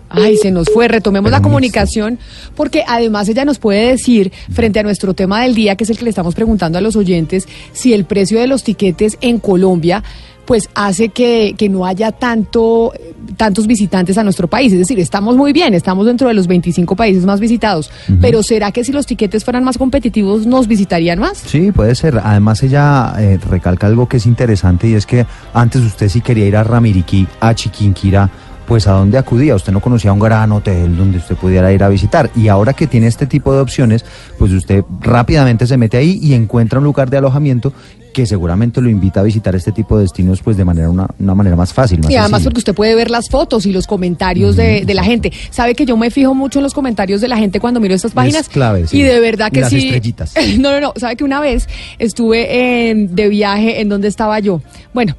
Ay, 0.10 0.38
se 0.38 0.52
nos 0.52 0.70
fue, 0.70 0.88
retomemos 0.88 1.32
la 1.32 1.42
comunicación, 1.42 2.20
porque 2.56 2.84
además 2.88 3.28
ella 3.30 3.46
nos 3.46 3.60
puede 3.60 3.90
decir, 3.92 4.32
frente 4.52 4.80
a 4.80 4.84
nuestro 4.84 5.14
tema 5.14 5.42
del 5.42 5.56
día, 5.56 5.76
que 5.76 5.84
es 5.84 5.90
el 5.90 5.98
que 5.98 6.04
le 6.04 6.10
estamos 6.10 6.36
preguntando 6.36 6.78
a 6.78 6.82
los 6.82 6.96
oyentes, 6.96 7.48
si 7.74 7.94
el 7.94 8.06
precio 8.06 8.40
de 8.40 8.48
los 8.48 8.64
tiquetes 8.64 9.18
en 9.22 9.40
Colombia 9.40 10.04
pues 10.46 10.70
hace 10.76 11.10
que, 11.10 11.56
que 11.58 11.70
no 11.70 11.86
haya 11.86 12.12
tanto, 12.12 12.94
tantos 13.36 13.68
visitantes 13.68 14.18
a 14.18 14.24
nuestro 14.24 14.48
país. 14.48 14.72
Es 14.72 14.80
decir, 14.80 15.00
estamos 15.00 15.36
muy 15.36 15.52
bien, 15.54 15.74
estamos 15.74 16.06
dentro 16.06 16.28
de 16.28 16.34
los 16.34 16.48
25 16.48 16.96
países 16.96 17.26
más 17.26 17.40
visitados, 17.40 17.90
pero 18.22 18.44
¿será 18.44 18.72
que 18.72 18.84
si 18.84 18.92
los 18.92 19.06
tiquetes 19.06 19.44
fueran 19.44 19.64
más 19.64 19.78
competitivos 19.78 20.46
nos 20.46 20.68
visitarían 20.68 21.20
más? 21.20 21.40
Sí, 21.40 21.72
puede 21.72 21.96
ser. 21.96 22.22
Además 22.24 22.62
ella 22.64 23.14
eh, 23.18 23.40
recalca 23.50 23.88
algo 23.88 24.08
que 24.08 24.18
es 24.18 24.26
interesante 24.26 24.88
y 24.88 24.94
es 24.94 25.06
que 25.06 25.26
antes 25.54 25.82
usted 25.82 26.10
si 26.10 26.22
quería 26.22 26.46
ir 26.46 26.56
a 26.56 26.64
Ramiriquí, 26.64 27.28
a 27.40 27.54
Chiquinquirá, 27.54 28.30
pues 28.68 28.88
a 28.88 28.92
dónde 28.94 29.18
acudía. 29.18 29.56
Usted 29.56 29.72
no 29.74 29.80
conocía 29.80 30.12
un 30.14 30.20
gran 30.20 30.52
hotel 30.52 30.96
donde 30.98 31.18
usted 31.20 31.36
pudiera 31.36 31.72
ir 31.72 31.84
a 31.84 31.90
visitar. 31.90 32.30
Y 32.36 32.48
ahora 32.48 32.74
que 32.74 32.88
tiene 32.88 33.08
este 33.08 33.26
tipo 33.28 33.54
de 33.54 33.60
opciones, 33.62 34.06
pues 34.40 34.52
usted 34.52 34.84
rápidamente 35.02 35.68
se 35.68 35.78
mete 35.78 35.98
ahí 35.98 36.20
y 36.22 36.34
encuentra 36.34 36.80
un 36.80 36.86
lugar 36.86 37.10
de 37.10 37.18
alojamiento 37.18 37.74
que 38.14 38.26
seguramente 38.26 38.80
lo 38.80 38.90
invita 38.90 39.20
a 39.20 39.24
visitar 39.24 39.56
este 39.58 39.74
tipo 39.74 39.98
de 39.98 40.04
destinos 40.04 40.42
pues 40.42 40.56
de 40.56 40.64
manera 40.64 40.90
una, 40.90 41.06
una 41.20 41.36
manera 41.36 41.58
más 41.58 41.74
fácil. 41.74 42.00
Más 42.00 42.10
Y 42.10 42.16
además 42.16 42.30
sencilla. 42.40 42.46
porque 42.50 42.60
usted 42.60 42.74
puede 42.74 42.96
ver 42.96 43.12
las 43.12 43.28
fotos 43.30 43.66
y 43.66 43.74
los 43.74 43.88
comentarios 43.88 44.56
de, 44.56 44.86
de 44.86 44.94
la 44.94 45.04
gente. 45.04 45.34
Sabe 45.52 45.76
que 45.76 45.86
yo 45.86 45.98
me 45.98 46.10
fijo 46.10 46.34
mucho 46.34 46.60
en 46.60 46.64
los 46.64 46.74
comentarios 46.74 47.20
de 47.20 47.28
la 47.28 47.36
gente 47.38 47.60
cuando 47.60 47.82
miro 47.82 47.94
estas 47.94 48.14
páginas. 48.14 48.48
clave, 48.48 48.88
sí. 48.88 49.00
Y 49.00 49.02
de 49.02 49.20
verdad 49.20 49.50
Y 49.52 49.56
que 49.56 49.62
las 49.62 49.70
sí. 49.70 49.80
estrellitas. 49.80 50.34
No, 50.58 50.72
no, 50.72 50.80
no. 50.80 50.94
Sabe 50.96 51.18
que 51.18 51.26
una 51.26 51.42
vez 51.42 51.68
estuve 52.00 52.90
en- 52.90 53.16
de 53.16 53.28
viaje 53.28 53.82
en 53.82 53.90
donde 53.90 54.08
estaba 54.08 54.40
yo. 54.40 54.62
Bueno, 54.94 55.18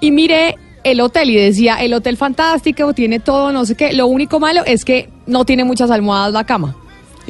y 0.00 0.10
miré 0.10 0.54
el 0.84 1.00
hotel 1.00 1.30
y 1.30 1.36
decía, 1.36 1.76
el 1.76 1.94
hotel 1.94 2.16
fantástico, 2.16 2.92
tiene 2.94 3.20
todo, 3.20 3.52
no 3.52 3.64
sé 3.64 3.74
qué. 3.74 3.92
Lo 3.92 4.06
único 4.06 4.40
malo 4.40 4.62
es 4.64 4.84
que 4.84 5.08
no 5.26 5.44
tiene 5.44 5.64
muchas 5.64 5.90
almohadas 5.90 6.32
la 6.32 6.44
cama. 6.44 6.76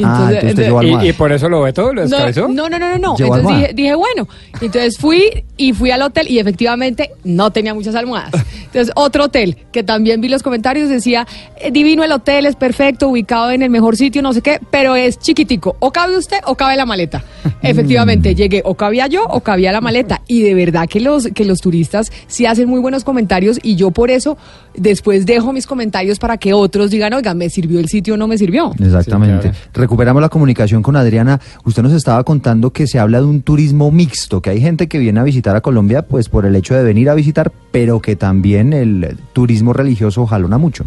Ah, 0.04 0.30
entonces 0.32 0.66
llevó 0.66 0.82
¿Y, 0.82 1.12
por 1.12 1.32
eso 1.32 1.48
lo 1.48 1.62
ve 1.62 1.72
todo? 1.72 1.92
¿Lo 1.92 2.02
descabezó? 2.02 2.48
no, 2.48 2.68
no, 2.68 2.78
no, 2.78 2.90
no, 2.90 2.98
no. 2.98 3.16
Entonces 3.18 3.46
dije, 3.46 3.72
dije, 3.74 3.94
bueno. 3.94 4.28
Entonces 4.60 4.98
fui 4.98 5.44
y 5.56 5.72
fui 5.72 5.90
al 5.90 6.02
hotel 6.02 6.26
y 6.30 6.38
efectivamente 6.38 7.10
no 7.24 7.50
tenía 7.50 7.74
muchas 7.74 7.94
almohadas. 7.94 8.32
Entonces 8.64 8.92
otro 8.94 9.24
hotel 9.24 9.56
que 9.72 9.82
también 9.82 10.20
vi 10.20 10.28
los 10.28 10.42
comentarios 10.42 10.88
decía, 10.88 11.26
eh, 11.60 11.70
divino 11.70 12.04
el 12.04 12.12
hotel, 12.12 12.46
es 12.46 12.56
perfecto, 12.56 13.08
ubicado 13.08 13.50
en 13.50 13.62
el 13.62 13.70
mejor 13.70 13.96
sitio, 13.96 14.22
no 14.22 14.32
sé 14.32 14.42
qué, 14.42 14.60
pero 14.70 14.94
es 14.94 15.18
chiquitico. 15.18 15.76
O 15.80 15.90
cabe 15.90 16.16
usted 16.16 16.38
o 16.46 16.54
cabe 16.54 16.76
la 16.76 16.86
maleta. 16.86 17.24
Efectivamente, 17.62 18.34
llegué, 18.34 18.62
o 18.64 18.74
cabía 18.74 19.06
yo 19.06 19.24
o 19.24 19.40
cabía 19.40 19.72
la 19.72 19.80
maleta. 19.80 20.22
Y 20.26 20.42
de 20.42 20.54
verdad 20.54 20.86
que 20.88 21.00
los, 21.00 21.28
que 21.28 21.44
los 21.44 21.60
turistas 21.60 22.12
sí 22.26 22.46
hacen 22.46 22.68
muy 22.68 22.80
buenos 22.80 23.04
comentarios 23.04 23.58
y 23.62 23.76
yo 23.76 23.90
por 23.90 24.10
eso 24.10 24.36
después 24.76 25.26
dejo 25.26 25.52
mis 25.52 25.66
comentarios 25.66 26.18
para 26.18 26.36
que 26.36 26.52
otros 26.52 26.90
digan, 26.90 27.12
oiga, 27.14 27.34
¿me 27.34 27.50
sirvió 27.50 27.80
el 27.80 27.88
sitio 27.88 28.14
o 28.14 28.16
no 28.16 28.28
me 28.28 28.38
sirvió? 28.38 28.72
Exactamente. 28.78 29.52
Recuperamos 29.88 30.20
la 30.20 30.28
comunicación 30.28 30.82
con 30.82 30.96
Adriana. 30.96 31.40
Usted 31.64 31.82
nos 31.82 31.94
estaba 31.94 32.22
contando 32.22 32.74
que 32.74 32.86
se 32.86 32.98
habla 32.98 33.20
de 33.20 33.24
un 33.24 33.40
turismo 33.40 33.90
mixto, 33.90 34.42
que 34.42 34.50
hay 34.50 34.60
gente 34.60 34.86
que 34.86 34.98
viene 34.98 35.18
a 35.18 35.22
visitar 35.22 35.56
a 35.56 35.62
Colombia 35.62 36.02
pues 36.02 36.28
por 36.28 36.44
el 36.44 36.54
hecho 36.56 36.74
de 36.74 36.82
venir 36.82 37.08
a 37.08 37.14
visitar, 37.14 37.50
pero 37.72 37.98
que 38.00 38.14
también 38.14 38.74
el 38.74 39.16
turismo 39.32 39.72
religioso 39.72 40.26
jalona 40.26 40.58
mucho. 40.58 40.84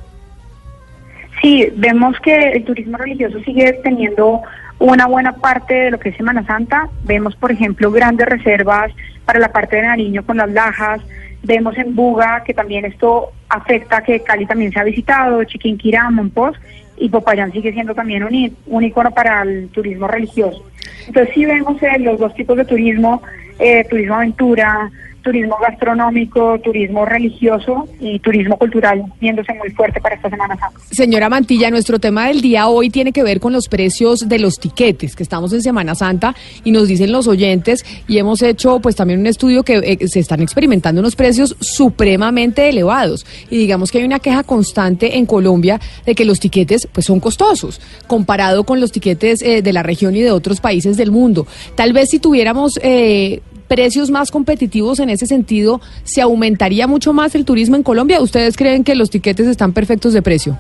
Sí, 1.42 1.68
vemos 1.78 2.16
que 2.20 2.52
el 2.52 2.64
turismo 2.64 2.96
religioso 2.98 3.40
sigue 3.40 3.74
teniendo 3.84 4.42
una 4.78 5.08
buena 5.08 5.34
parte 5.34 5.74
de 5.74 5.90
lo 5.90 6.00
que 6.00 6.10
es 6.10 6.16
Semana 6.16 6.46
Santa. 6.46 6.88
Vemos, 7.04 7.36
por 7.36 7.52
ejemplo, 7.52 7.90
grandes 7.90 8.28
reservas 8.28 8.92
para 9.26 9.40
la 9.40 9.52
parte 9.52 9.78
de 9.78 9.82
Nariño 9.82 10.24
con 10.24 10.38
las 10.38 10.52
lajas. 10.52 11.02
Vemos 11.42 11.76
en 11.76 11.96
Buga 11.96 12.44
que 12.44 12.54
también 12.54 12.86
esto 12.86 13.32
afecta 13.50 14.04
que 14.04 14.20
Cali 14.20 14.46
también 14.46 14.72
se 14.72 14.80
ha 14.80 14.84
visitado, 14.84 15.44
Chiquinquirá, 15.44 16.08
Monpós 16.12 16.56
y 17.02 17.10
Popayán 17.10 17.52
sigue 17.52 17.74
siendo 17.74 17.96
también 17.96 18.24
un, 18.24 18.56
un 18.68 18.84
icono 18.84 19.12
para 19.12 19.42
el 19.42 19.70
turismo 19.70 20.08
religioso. 20.08 20.64
Entonces 21.08 21.34
sí 21.34 21.46
vemos 21.46 21.82
eh, 21.82 21.98
los 22.00 22.20
dos 22.20 22.34
tipos 22.36 22.56
de 22.56 22.64
turismo, 22.64 23.24
eh, 23.58 23.84
turismo 23.90 24.16
aventura, 24.16 24.92
turismo 25.22 25.58
gastronómico, 25.62 26.60
turismo 26.60 27.06
religioso 27.06 27.88
y 28.00 28.20
turismo 28.20 28.58
cultural 28.58 29.04
viéndose 29.20 29.54
muy 29.54 29.70
fuerte 29.72 30.02
para 30.02 30.16
esta 30.16 30.30
Semana 30.30 30.58
Santa. 30.58 30.80
Señora 30.92 31.30
Mantilla, 31.30 31.70
nuestro 31.70 32.00
tema 32.00 32.28
del 32.28 32.42
día 32.42 32.68
hoy 32.68 32.90
tiene 32.90 33.12
que 33.12 33.24
ver 33.24 33.40
con 33.40 33.54
los 33.54 33.68
precios 33.68 34.28
de 34.28 34.40
los 34.40 34.56
tiquetes, 34.56 35.16
que 35.16 35.24
estamos 35.24 35.54
en 35.54 35.62
Semana 35.62 35.96
Santa 35.96 36.36
y 36.64 36.72
nos 36.72 36.88
dicen 36.88 37.12
los 37.12 37.28
oyentes 37.28 37.86
y 38.08 38.18
hemos 38.18 38.42
hecho 38.42 38.80
pues 38.80 38.96
también 38.96 39.20
un 39.20 39.28
estudio 39.28 39.64
que 39.64 39.78
eh, 39.78 40.08
se 40.08 40.20
están 40.20 40.42
experimentando 40.42 41.02
unos 41.02 41.16
precios 41.16 41.56
supremamente 41.60 42.68
elevados 42.70 43.26
y 43.50 43.58
digamos 43.58 43.92
que 43.92 44.00
hay 44.00 44.04
una 44.04 44.20
queja 44.20 44.44
constante 44.44 45.18
en 45.18 45.26
Colombia 45.26 45.80
de 46.06 46.16
que 46.16 46.26
los 46.26 46.40
tiquetes 46.40 46.88
pues 46.92 47.06
son 47.06 47.20
costosos 47.20 47.82
comparado 48.08 48.64
con 48.64 48.80
los 48.80 48.92
tiquetes 48.92 49.42
eh, 49.42 49.62
de 49.62 49.74
la 49.74 49.84
región 49.84 50.16
y 50.16 50.22
de 50.22 50.32
otros 50.32 50.60
países 50.60 50.98
del 50.98 51.12
mundo. 51.12 51.48
Tal 51.76 51.94
vez 51.94 52.10
si 52.10 52.20
tuviéramos 52.20 52.80
eh, 52.84 53.42
precios 53.72 54.12
más 54.12 54.32
competitivos 54.32 55.00
en 55.00 55.10
ese 55.10 55.26
sentido, 55.28 55.80
¿se 56.04 56.22
aumentaría 56.22 56.88
mucho 56.88 57.14
más 57.14 57.36
el 57.36 57.46
turismo 57.46 57.78
en 57.78 57.84
Colombia? 57.84 58.20
¿Ustedes 58.20 58.58
creen 58.58 58.84
que 58.84 58.96
los 58.96 59.10
tiquetes 59.10 59.48
están 59.48 59.72
perfectos 59.72 60.12
de 60.12 60.22
precio? 60.22 60.58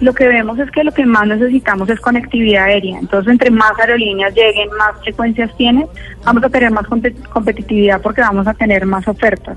lo 0.00 0.12
que 0.12 0.26
vemos 0.26 0.58
es 0.58 0.68
que 0.72 0.82
lo 0.82 0.90
que 0.90 1.06
más 1.06 1.28
necesitamos 1.28 1.88
es 1.88 2.00
conectividad 2.00 2.64
aérea. 2.64 2.98
Entonces, 2.98 3.30
entre 3.30 3.52
más 3.52 3.78
aerolíneas 3.78 4.34
lleguen, 4.34 4.68
más 4.76 5.00
frecuencias 5.00 5.56
tienen, 5.56 5.86
vamos 6.24 6.42
a 6.42 6.48
tener 6.48 6.72
más 6.72 6.86
compe- 6.86 7.14
competitividad 7.28 8.00
porque 8.02 8.20
vamos 8.20 8.48
a 8.48 8.54
tener 8.54 8.84
más 8.84 9.06
ofertas. 9.06 9.56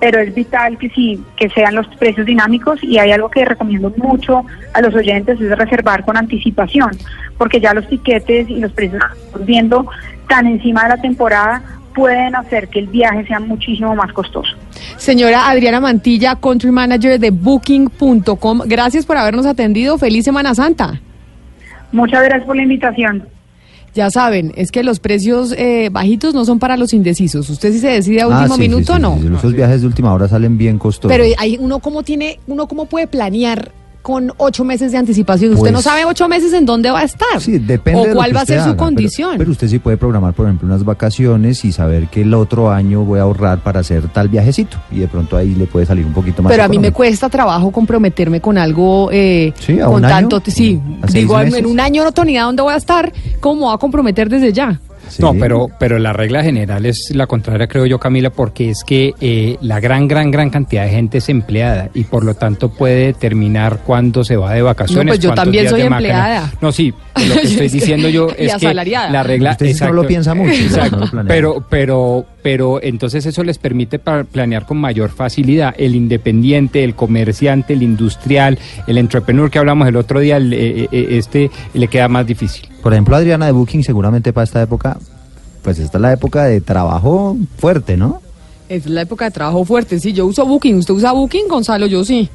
Pero 0.00 0.18
es 0.18 0.34
vital 0.34 0.76
que 0.78 0.90
sí, 0.90 1.22
que 1.36 1.48
sean 1.50 1.76
los 1.76 1.86
precios 1.96 2.26
dinámicos 2.26 2.82
y 2.82 2.98
hay 2.98 3.12
algo 3.12 3.30
que 3.30 3.44
recomiendo 3.44 3.94
mucho 3.96 4.44
a 4.72 4.80
los 4.80 4.92
oyentes 4.96 5.40
es 5.40 5.56
reservar 5.56 6.04
con 6.04 6.16
anticipación, 6.16 6.90
porque 7.38 7.60
ya 7.60 7.72
los 7.72 7.88
tiquetes 7.88 8.50
y 8.50 8.58
los 8.58 8.72
precios 8.72 9.00
que 9.00 9.20
estamos 9.26 9.46
viendo 9.46 9.86
tan 10.28 10.46
encima 10.46 10.82
de 10.84 10.88
la 10.90 10.96
temporada 11.00 11.62
pueden 11.94 12.34
hacer 12.34 12.68
que 12.68 12.80
el 12.80 12.86
viaje 12.88 13.24
sea 13.26 13.38
muchísimo 13.40 13.94
más 13.94 14.12
costoso. 14.12 14.50
Señora 14.96 15.48
Adriana 15.48 15.80
Mantilla, 15.80 16.36
Country 16.36 16.70
Manager 16.72 17.20
de 17.20 17.30
Booking.com, 17.30 18.60
gracias 18.66 19.06
por 19.06 19.16
habernos 19.16 19.46
atendido. 19.46 19.96
Feliz 19.98 20.24
Semana 20.24 20.54
Santa. 20.54 21.00
Muchas 21.92 22.24
gracias 22.24 22.44
por 22.46 22.56
la 22.56 22.62
invitación. 22.62 23.28
Ya 23.94 24.10
saben, 24.10 24.50
es 24.56 24.72
que 24.72 24.82
los 24.82 24.98
precios 24.98 25.52
eh, 25.56 25.88
bajitos 25.92 26.34
no 26.34 26.44
son 26.44 26.58
para 26.58 26.76
los 26.76 26.92
indecisos. 26.92 27.48
Usted 27.48 27.70
si 27.72 27.78
se 27.78 27.88
decide 27.90 28.22
a 28.22 28.24
Ah, 28.24 28.28
último 28.28 28.56
sí, 28.56 28.62
sí, 28.62 28.68
minuto, 28.68 28.96
sí, 28.96 29.00
no. 29.00 29.16
sí, 29.20 29.28
Esos 29.38 29.52
viajes 29.54 29.80
de 29.82 29.86
última 29.86 30.12
hora 30.12 30.26
salen 30.26 30.58
bien 30.58 30.78
costosos. 30.80 31.16
Pero 31.16 31.32
hay 31.38 31.56
uno 31.60 31.78
cómo 31.78 32.02
tiene, 32.02 32.40
uno 32.48 32.66
cómo 32.66 32.86
puede 32.86 33.06
planear 33.06 33.70
con 34.04 34.30
ocho 34.36 34.64
meses 34.64 34.92
de 34.92 34.98
anticipación. 34.98 35.52
Usted 35.52 35.60
Pues- 35.60 35.72
no 35.72 35.80
sabe 35.80 36.04
ocho 36.04 36.28
meses 36.28 36.52
en 36.52 36.66
dónde 36.66 36.90
va 36.90 37.00
a 37.00 37.04
estar. 37.04 37.40
Sí, 37.40 37.56
depende 37.58 38.00
o 38.00 38.02
de 38.04 38.10
lo 38.10 38.16
cuál 38.16 38.28
que 38.28 38.34
va 38.34 38.40
a 38.42 38.44
ser 38.44 38.58
su 38.60 38.68
haga, 38.68 38.76
condición. 38.76 39.38
Pero, 39.38 39.50
usted 39.50 39.66
sí 39.66 39.78
puede 39.78 39.96
programar, 39.96 40.34
por 40.34 40.44
ejemplo, 40.44 40.66
unas 40.68 40.84
vacaciones 40.84 41.64
y 41.64 41.72
saber 41.72 42.08
que 42.08 42.20
el 42.20 42.34
otro 42.34 42.70
año 42.70 43.02
voy 43.02 43.18
a 43.18 43.22
ahorrar 43.22 43.60
para 43.60 43.80
hacer 43.80 44.06
tal 44.08 44.28
viajecito. 44.28 44.76
Y 44.92 44.98
de 44.98 45.08
pronto 45.08 45.38
ahí 45.38 45.54
le 45.54 45.64
puede 45.64 45.86
salir 45.86 46.04
un 46.04 46.12
poquito 46.12 46.42
más. 46.42 46.50
Pero 46.52 46.64
a 46.64 46.68
mí 46.68 46.78
me 46.78 46.92
cuesta 46.92 47.30
trabajo 47.30 47.70
comprometerme 47.70 48.42
con 48.42 48.58
algo 48.58 49.08
eh, 49.10 49.54
Sí, 49.58 49.80
¿a 49.80 49.86
con 49.86 49.94
un 49.94 50.04
año? 50.04 50.28
tanto, 50.28 50.50
sí, 50.50 50.78
¿A 51.00 51.08
seis 51.08 51.22
digo 51.26 51.40
en 51.40 51.64
un 51.64 51.80
año 51.80 52.04
no 52.04 52.12
tengo 52.12 52.26
ni 52.26 52.32
idea 52.32 52.42
dónde 52.44 52.60
voy 52.62 52.74
a 52.74 52.76
estar, 52.76 53.10
¿cómo 53.40 53.62
voy 53.62 53.74
a 53.74 53.78
comprometer 53.78 54.28
desde 54.28 54.52
ya? 54.52 54.78
No, 55.18 55.34
pero, 55.34 55.68
pero 55.78 55.98
la 55.98 56.12
regla 56.12 56.42
general 56.42 56.86
es 56.86 57.10
la 57.14 57.26
contraria, 57.26 57.66
creo 57.66 57.86
yo, 57.86 57.98
Camila, 57.98 58.30
porque 58.30 58.70
es 58.70 58.82
que 58.84 59.14
eh, 59.20 59.56
la 59.60 59.80
gran, 59.80 60.08
gran, 60.08 60.30
gran 60.30 60.50
cantidad 60.50 60.84
de 60.84 60.90
gente 60.90 61.18
es 61.18 61.28
empleada 61.28 61.90
y 61.94 62.04
por 62.04 62.24
lo 62.24 62.34
tanto 62.34 62.68
puede 62.70 63.06
determinar 63.06 63.80
cuándo 63.84 64.24
se 64.24 64.36
va 64.36 64.52
de 64.52 64.62
vacaciones. 64.62 65.06
No, 65.06 65.10
pues 65.10 65.20
yo 65.20 65.28
cuántos 65.30 65.44
también 65.44 65.62
días 65.64 65.70
soy 65.72 65.82
empleada. 65.82 66.52
No, 66.60 66.72
sí, 66.72 66.92
lo 67.28 67.34
que 67.34 67.46
estoy 67.46 67.68
diciendo 67.68 68.08
yo 68.08 68.28
Y 68.30 68.44
es 68.44 68.48
que 68.48 68.52
asalariada. 68.52 69.10
la 69.10 69.22
regla... 69.22 69.50
Usted 69.52 69.72
sí 69.72 69.84
no 69.84 69.92
lo 69.92 70.06
piensa 70.06 70.34
mucho. 70.34 70.52
Exacto, 70.52 71.04
No 71.12 71.24
pero, 71.26 71.64
pero, 71.68 72.26
pero 72.44 72.78
entonces 72.82 73.24
eso 73.24 73.42
les 73.42 73.56
permite 73.56 73.98
planear 73.98 74.66
con 74.66 74.76
mayor 74.76 75.08
facilidad. 75.08 75.74
El 75.78 75.94
independiente, 75.94 76.84
el 76.84 76.94
comerciante, 76.94 77.72
el 77.72 77.82
industrial, 77.82 78.58
el 78.86 78.98
entrepreneur 78.98 79.50
que 79.50 79.58
hablamos 79.58 79.88
el 79.88 79.96
otro 79.96 80.20
día, 80.20 80.36
el, 80.36 80.52
eh, 80.52 80.86
eh, 80.92 81.06
este 81.12 81.50
le 81.72 81.88
queda 81.88 82.06
más 82.08 82.26
difícil. 82.26 82.68
Por 82.82 82.92
ejemplo, 82.92 83.16
Adriana 83.16 83.46
de 83.46 83.52
Booking, 83.52 83.82
seguramente 83.82 84.34
para 84.34 84.44
esta 84.44 84.60
época, 84.60 84.98
pues 85.62 85.78
esta 85.78 85.96
es 85.96 86.02
la 86.02 86.12
época 86.12 86.44
de 86.44 86.60
trabajo 86.60 87.34
fuerte, 87.56 87.96
¿no? 87.96 88.20
Es 88.68 88.84
la 88.84 89.00
época 89.00 89.24
de 89.24 89.30
trabajo 89.30 89.64
fuerte, 89.64 89.98
sí, 89.98 90.12
yo 90.12 90.26
uso 90.26 90.44
Booking, 90.44 90.76
¿usted 90.76 90.92
usa 90.92 91.12
Booking, 91.12 91.48
Gonzalo? 91.48 91.86
Yo 91.86 92.04
sí. 92.04 92.28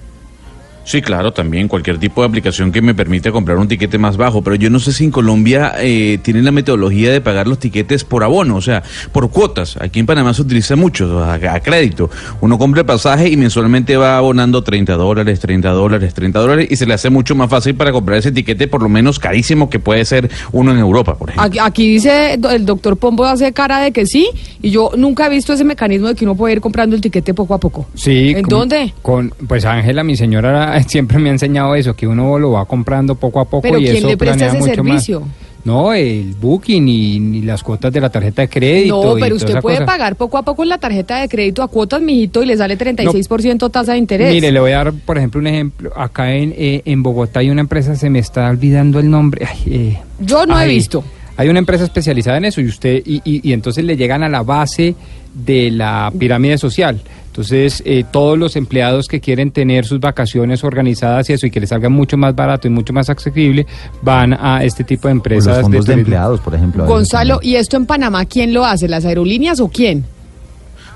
Sí, 0.90 1.03
claro, 1.03 1.32
también 1.32 1.68
cualquier 1.68 1.99
tipo 1.99 2.22
de 2.22 2.28
aplicación 2.30 2.72
que 2.72 2.82
me 2.82 2.95
permite 2.95 3.32
comprar 3.32 3.57
un 3.57 3.68
tiquete 3.68 3.99
más 3.99 4.18
bajo, 4.18 4.41
pero 4.41 4.56
yo 4.56 4.72
no 4.72 4.80
sé 4.80 4.91
si 4.91 5.03
en 5.03 5.11
Colombia 5.11 5.74
eh, 5.78 6.18
tienen 6.24 6.44
la 6.45 6.52
metodología 6.52 7.11
de 7.11 7.22
pagar 7.22 7.48
los 7.48 7.60
tiquetes 7.60 8.03
por 8.03 8.24
abono, 8.24 8.56
o 8.56 8.61
sea, 8.61 8.82
por 9.11 9.30
cuotas. 9.30 9.78
Aquí 9.80 9.99
en 9.99 10.07
Panamá 10.07 10.34
se 10.34 10.41
utiliza 10.41 10.76
mucho, 10.76 11.24
a, 11.24 11.36
a 11.36 11.60
crédito. 11.60 12.10
Uno 12.41 12.57
compra 12.57 12.80
el 12.82 12.88
pasaje 12.88 13.30
y 13.30 13.38
mensualmente 13.38 13.98
va 13.98 14.18
abonando 14.18 14.64
30 14.64 14.95
dólares, 14.95 15.40
30 15.40 15.70
dólares, 15.70 16.16
30 16.16 16.40
dólares 16.40 16.68
y 16.72 16.76
se 16.76 16.88
le 16.88 16.95
hace 16.95 17.11
mucho 17.11 17.36
más 17.36 17.52
fácil 17.52 17.76
para 17.76 17.91
comprar 17.91 18.18
ese 18.18 18.32
tiquete 18.32 18.68
por 18.68 18.82
lo 18.82 18.90
menos 18.90 19.20
carísimo 19.20 19.70
que 19.70 19.78
puede 19.78 20.03
ser 20.06 20.28
uno 20.53 20.72
en 20.72 20.80
Europa, 20.80 21.16
por 21.20 21.30
ejemplo. 21.30 21.45
Aquí, 21.48 21.60
aquí 21.60 21.88
dice 21.88 22.34
el 22.34 22.66
doctor 22.66 22.98
Pombo 22.98 23.26
hace 23.26 23.53
cara 23.53 23.80
de 23.80 23.91
que 23.91 24.07
sí, 24.07 24.28
y 24.60 24.72
yo 24.72 24.90
nunca 24.98 25.28
he 25.28 25.30
visto 25.30 25.53
ese 25.53 25.66
mecanismo 25.66 26.07
de 26.07 26.16
que 26.16 26.26
uno 26.26 26.34
puede 26.34 26.53
ir 26.56 26.61
comprando 26.61 26.95
el 26.95 27.02
tiquete 27.03 27.36
poco 27.36 27.53
a 27.53 27.60
poco. 27.60 27.88
Sí. 27.94 28.30
¿En 28.30 28.41
con- 28.41 28.49
dónde? 28.49 28.91
Con, 29.03 29.32
pues 29.48 29.66
Ángela, 29.66 30.03
mi 30.03 30.16
señora, 30.18 30.78
siempre 30.88 31.18
me 31.19 31.30
ha 31.30 31.34
enseñado 31.34 31.76
eso, 31.76 31.95
que 31.95 32.07
uno 32.07 32.38
lo 32.39 32.51
va 32.51 32.65
comprando 32.65 33.15
poco 33.15 33.39
a 33.39 33.45
poco 33.45 33.61
Pero 33.61 33.80
y 33.80 33.84
¿quién 33.85 33.97
eso 33.97 34.07
le 34.07 34.18
presta 34.18 34.38
planea 34.38 34.60
ese 34.60 34.69
mucho 34.69 34.84
más. 34.84 35.03
servicio? 35.06 35.27
No, 35.65 35.93
el 35.93 36.35
booking 36.39 36.88
y, 36.88 37.15
y 37.18 37.41
las 37.41 37.61
cuotas 37.64 37.91
de 37.91 37.99
la 37.99 38.10
tarjeta 38.10 38.41
de 38.43 38.47
crédito. 38.47 39.03
No, 39.15 39.19
pero 39.19 39.35
usted 39.35 39.60
puede 39.60 39.77
cosa. 39.80 39.85
pagar 39.85 40.15
poco 40.15 40.38
a 40.38 40.43
poco 40.43 40.64
en 40.64 40.69
la 40.69 40.77
tarjeta 40.77 41.19
de 41.19 41.27
crédito 41.27 41.61
a 41.61 41.68
cuotas, 41.68 42.01
mijito, 42.01 42.41
y 42.41 42.45
le 42.45 42.56
sale 42.56 42.77
36% 42.77 43.69
tasa 43.69 43.91
de 43.91 43.97
interés. 43.97 44.34
Mire, 44.34 44.53
le 44.53 44.60
voy 44.61 44.72
a 44.72 44.77
dar, 44.85 44.93
por 44.93 45.18
ejemplo, 45.18 45.39
un 45.41 45.47
ejemplo. 45.47 45.91
Acá 45.97 46.34
en, 46.34 46.53
eh, 46.57 46.81
en 46.85 47.03
Bogotá 47.03 47.41
hay 47.41 47.49
una 47.49 47.60
empresa, 47.61 47.95
se 47.97 48.10
me 48.10 48.19
está 48.19 48.49
olvidando 48.49 48.99
el 48.99 49.10
nombre. 49.10 49.45
Ay, 49.49 49.60
eh, 49.68 49.97
Yo 50.22 50.45
no 50.45 50.60
he 50.60 50.65
visto. 50.68 51.03
Hay 51.35 51.49
una 51.49 51.60
empresa 51.60 51.84
especializada 51.84 52.38
en 52.38 52.45
eso 52.45 52.61
y 52.61 52.65
usted 52.68 53.01
y, 53.06 53.18
y- 53.26 53.49
y 53.49 53.53
entonces 53.53 53.84
le 53.84 53.95
llegan 53.97 54.23
a 54.23 54.30
la 54.30 54.43
base 54.43 54.95
de 55.34 55.72
la 55.72 56.11
pirámide 56.18 56.57
social. 56.57 57.01
Entonces, 57.30 57.81
eh, 57.85 58.03
todos 58.11 58.38
los 58.38 58.56
empleados 58.56 59.07
que 59.07 59.22
quieren 59.22 59.51
tener 59.51 59.85
sus 59.85 59.99
vacaciones 59.99 60.64
organizadas 60.64 61.30
y 61.30 61.34
eso 61.34 61.45
y 61.45 61.51
que 61.51 61.60
les 61.60 61.69
salga 61.69 61.88
mucho 61.88 62.18
más 62.18 62.35
barato 62.35 62.68
y 62.68 62.72
mucho 62.72 62.91
más 62.91 63.10
accesible, 63.10 63.65
van 64.01 64.34
a 64.34 64.64
este 64.64 64.84
tipo 64.84 65.07
de 65.07 65.14
Pues 65.14 65.18
empresas. 65.18 65.45
los 65.57 65.61
fondos 65.61 65.85
de, 65.85 65.93
turismo. 65.93 65.99
empleados, 66.01 66.39
por 66.41 66.56
ejemplo. 66.56 66.85
Gonzalo, 66.85 67.39
¿y 67.41 67.56
esto 67.56 67.77
en 67.77 67.85
Panamá 67.85 68.26
quién 68.26 68.53
lo 68.53 68.65
hace? 68.65 68.88
¿Las 68.88 69.06
aerolíneas 69.06 69.60
o 69.60 69.68
quién? 69.69 70.06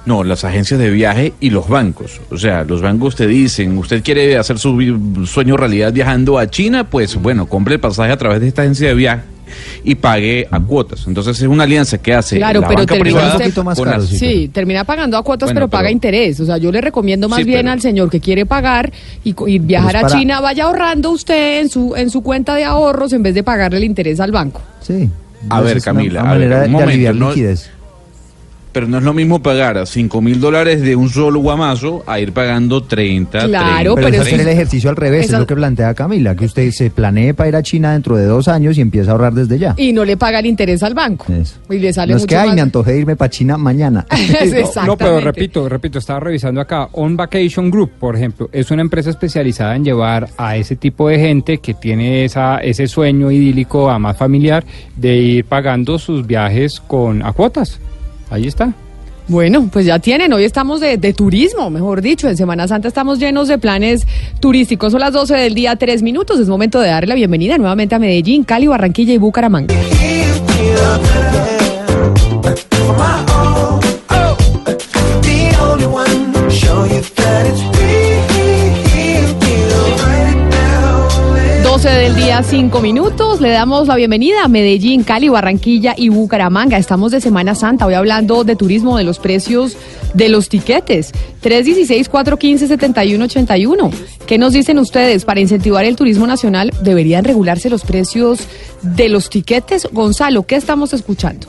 No, 0.05 0.23
las 0.23 0.43
agencias 0.43 0.79
de 0.79 0.89
viaje 0.89 1.33
y 1.39 1.49
los 1.51 1.69
bancos. 1.69 2.19
O 2.29 2.37
sea, 2.37 2.63
los 2.65 2.81
bancos 2.81 3.15
te 3.15 3.25
dicen, 3.25 3.77
usted 3.77 4.03
quiere 4.03 4.35
hacer 4.37 4.59
su 4.59 5.25
sueño 5.25 5.55
realidad 5.55 5.93
viajando 5.93 6.39
a 6.39 6.49
China, 6.49 6.89
pues 6.89 7.15
bueno, 7.15 7.45
compre 7.45 7.75
el 7.75 7.79
pasaje 7.79 8.11
a 8.11 8.17
través 8.17 8.41
de 8.41 8.47
esta 8.49 8.63
agencia 8.63 8.89
de 8.89 8.95
viaje 8.95 9.23
y 9.83 9.95
pague 9.95 10.47
a 10.49 10.59
cuotas. 10.59 11.05
Entonces 11.07 11.41
es 11.41 11.47
una 11.47 11.63
alianza 11.63 11.97
que 11.97 12.13
hace 12.13 12.37
Claro, 12.37 12.61
la 12.61 12.67
pero 12.67 12.79
banca 12.79 12.93
termina 12.95 13.19
privada 13.19 13.37
usted- 13.47 13.63
con 13.75 13.89
las- 13.89 14.07
Sí, 14.07 14.49
termina 14.53 14.83
pagando 14.83 15.17
a 15.17 15.23
cuotas, 15.23 15.47
Bueno, 15.47 15.59
pero 15.61 15.67
paga 15.69 15.83
pero- 15.83 15.93
interés. 15.93 16.39
O 16.39 16.45
sea, 16.45 16.57
yo 16.57 16.71
le 16.71 16.81
recomiendo 16.81 17.29
más 17.29 17.39
Sí, 17.39 17.45
bien 17.45 17.59
pero- 17.61 17.71
al 17.73 17.81
señor 17.81 18.09
que 18.09 18.19
quiere 18.19 18.45
pagar 18.45 18.91
y, 19.23 19.35
y 19.47 19.59
viajar 19.59 19.87
Pero 19.93 19.97
es 19.99 20.03
a 20.03 20.07
para- 20.07 20.19
China, 20.19 20.41
vaya 20.41 20.63
ahorrando 20.65 21.11
usted 21.11 21.61
en 21.61 21.69
su 21.69 21.95
en 21.95 22.09
su 22.09 22.21
cuenta 22.23 22.55
de 22.55 22.63
ahorros 22.63 23.13
en 23.13 23.23
vez 23.23 23.35
de 23.35 23.43
pagarle 23.43 23.77
el 23.77 23.83
interés 23.83 24.19
al 24.19 24.31
banco. 24.31 24.61
Sí. 24.81 25.09
A 25.49 25.61
ver, 25.61 25.77
es 25.77 25.83
una- 25.87 25.93
Camila, 25.93 26.21
una 26.23 26.31
a 26.31 26.37
ver, 26.37 26.49
manera 26.49 26.55
un 26.57 26.63
de 26.63 26.69
momento, 26.69 27.13
no-. 27.13 27.33
Pero 28.73 28.87
no 28.87 28.97
es 28.97 29.03
lo 29.03 29.13
mismo 29.13 29.39
pagar 29.41 29.77
a 29.77 29.85
5 29.85 30.19
mil 30.21 30.39
dólares 30.41 30.81
de 30.81 30.95
un 30.95 31.07
solo 31.09 31.39
guamazo 31.39 32.03
a 32.07 32.19
ir 32.19 32.33
pagando 32.33 32.81
30, 32.83 33.41
pero, 33.41 33.93
30, 33.93 33.93
es 33.93 33.95
30. 33.95 34.21
hacer 34.21 34.39
el 34.41 34.47
ejercicio 34.47 34.89
al 34.89 34.95
revés, 34.95 35.25
Esa- 35.27 35.35
es 35.35 35.39
lo 35.41 35.47
que 35.47 35.55
plantea 35.55 35.93
Camila, 35.93 36.35
que 36.35 36.45
usted 36.45 36.71
se 36.71 36.89
planee 36.89 37.33
para 37.35 37.49
ir 37.49 37.55
a 37.55 37.61
China 37.63 37.93
dentro 37.93 38.17
de 38.17 38.25
dos 38.25 38.47
años 38.47 38.77
y 38.77 38.81
empieza 38.81 39.11
a 39.11 39.13
ahorrar 39.13 39.33
desde 39.33 39.59
ya. 39.59 39.75
Y 39.77 39.93
no 39.93 40.03
le 40.03 40.17
paga 40.17 40.39
el 40.39 40.47
interés 40.47 40.81
al 40.83 40.95
banco. 40.95 41.31
Eso. 41.31 41.55
Y 41.69 41.77
le 41.77 41.93
sale 41.93 42.13
No 42.13 42.17
es 42.17 42.25
que, 42.25 42.35
ay, 42.35 42.47
más. 42.47 42.55
me 42.55 42.61
antojé 42.61 42.91
de 42.93 42.99
irme 42.99 43.15
para 43.15 43.29
China 43.29 43.57
mañana. 43.57 44.05
No, 44.83 44.85
no, 44.87 44.97
pero 44.97 45.19
repito, 45.19 45.69
repito, 45.69 45.99
estaba 45.99 46.19
revisando 46.19 46.59
acá. 46.59 46.89
On 46.93 47.15
Vacation 47.15 47.69
Group, 47.69 47.91
por 47.99 48.15
ejemplo, 48.15 48.49
es 48.51 48.71
una 48.71 48.81
empresa 48.81 49.09
especializada 49.11 49.75
en 49.75 49.83
llevar 49.85 50.29
a 50.37 50.57
ese 50.57 50.75
tipo 50.75 51.09
de 51.09 51.19
gente 51.19 51.59
que 51.59 51.73
tiene 51.75 52.25
esa, 52.25 52.57
ese 52.57 52.87
sueño 52.87 53.29
idílico, 53.31 53.89
a 53.89 53.99
más 53.99 54.17
familiar, 54.17 54.63
de 54.95 55.15
ir 55.15 55.45
pagando 55.45 55.99
sus 55.99 56.25
viajes 56.25 56.81
con 56.87 57.23
a 57.23 57.31
cuotas. 57.33 57.79
Ahí 58.33 58.47
está. 58.47 58.73
Bueno, 59.27 59.69
pues 59.71 59.85
ya 59.85 59.99
tienen, 59.99 60.33
hoy 60.33 60.43
estamos 60.43 60.81
de, 60.81 60.97
de 60.97 61.13
turismo, 61.13 61.69
mejor 61.69 62.01
dicho, 62.01 62.27
en 62.27 62.35
Semana 62.35 62.67
Santa 62.67 62.87
estamos 62.87 63.19
llenos 63.19 63.47
de 63.47 63.59
planes 63.59 64.07
turísticos, 64.39 64.91
son 64.91 65.01
las 65.01 65.13
12 65.13 65.35
del 65.35 65.53
día, 65.53 65.75
3 65.75 66.01
minutos, 66.01 66.39
es 66.39 66.49
momento 66.49 66.81
de 66.81 66.89
darle 66.89 67.09
la 67.09 67.15
bienvenida 67.15 67.57
nuevamente 67.59 67.93
a 67.93 67.99
Medellín, 67.99 68.43
Cali, 68.43 68.65
Barranquilla 68.65 69.13
y 69.13 69.17
Bucaramanga. 69.19 69.75
Del 81.97 82.15
día, 82.15 82.41
5 82.41 82.81
minutos. 82.81 83.39
Le 83.39 83.49
damos 83.49 83.87
la 83.87 83.95
bienvenida 83.95 84.43
a 84.43 84.47
Medellín, 84.47 85.03
Cali, 85.03 85.29
Barranquilla 85.29 85.93
y 85.95 86.09
Bucaramanga. 86.09 86.77
Estamos 86.77 87.11
de 87.11 87.21
Semana 87.21 87.53
Santa, 87.55 87.85
hoy 87.85 87.93
hablando 87.93 88.43
de 88.43 88.55
turismo, 88.55 88.97
de 88.97 89.03
los 89.03 89.19
precios 89.19 89.77
de 90.13 90.29
los 90.29 90.49
tiquetes. 90.49 91.11
316-415-7181. 91.43 93.91
¿Qué 94.25 94.37
nos 94.37 94.53
dicen 94.53 94.79
ustedes? 94.79 95.25
Para 95.25 95.39
incentivar 95.39 95.85
el 95.85 95.95
turismo 95.95 96.25
nacional, 96.25 96.71
¿deberían 96.81 97.25
regularse 97.25 97.69
los 97.69 97.83
precios 97.83 98.39
de 98.81 99.09
los 99.09 99.29
tiquetes? 99.29 99.87
Gonzalo, 99.91 100.43
¿qué 100.43 100.55
estamos 100.55 100.93
escuchando? 100.93 101.47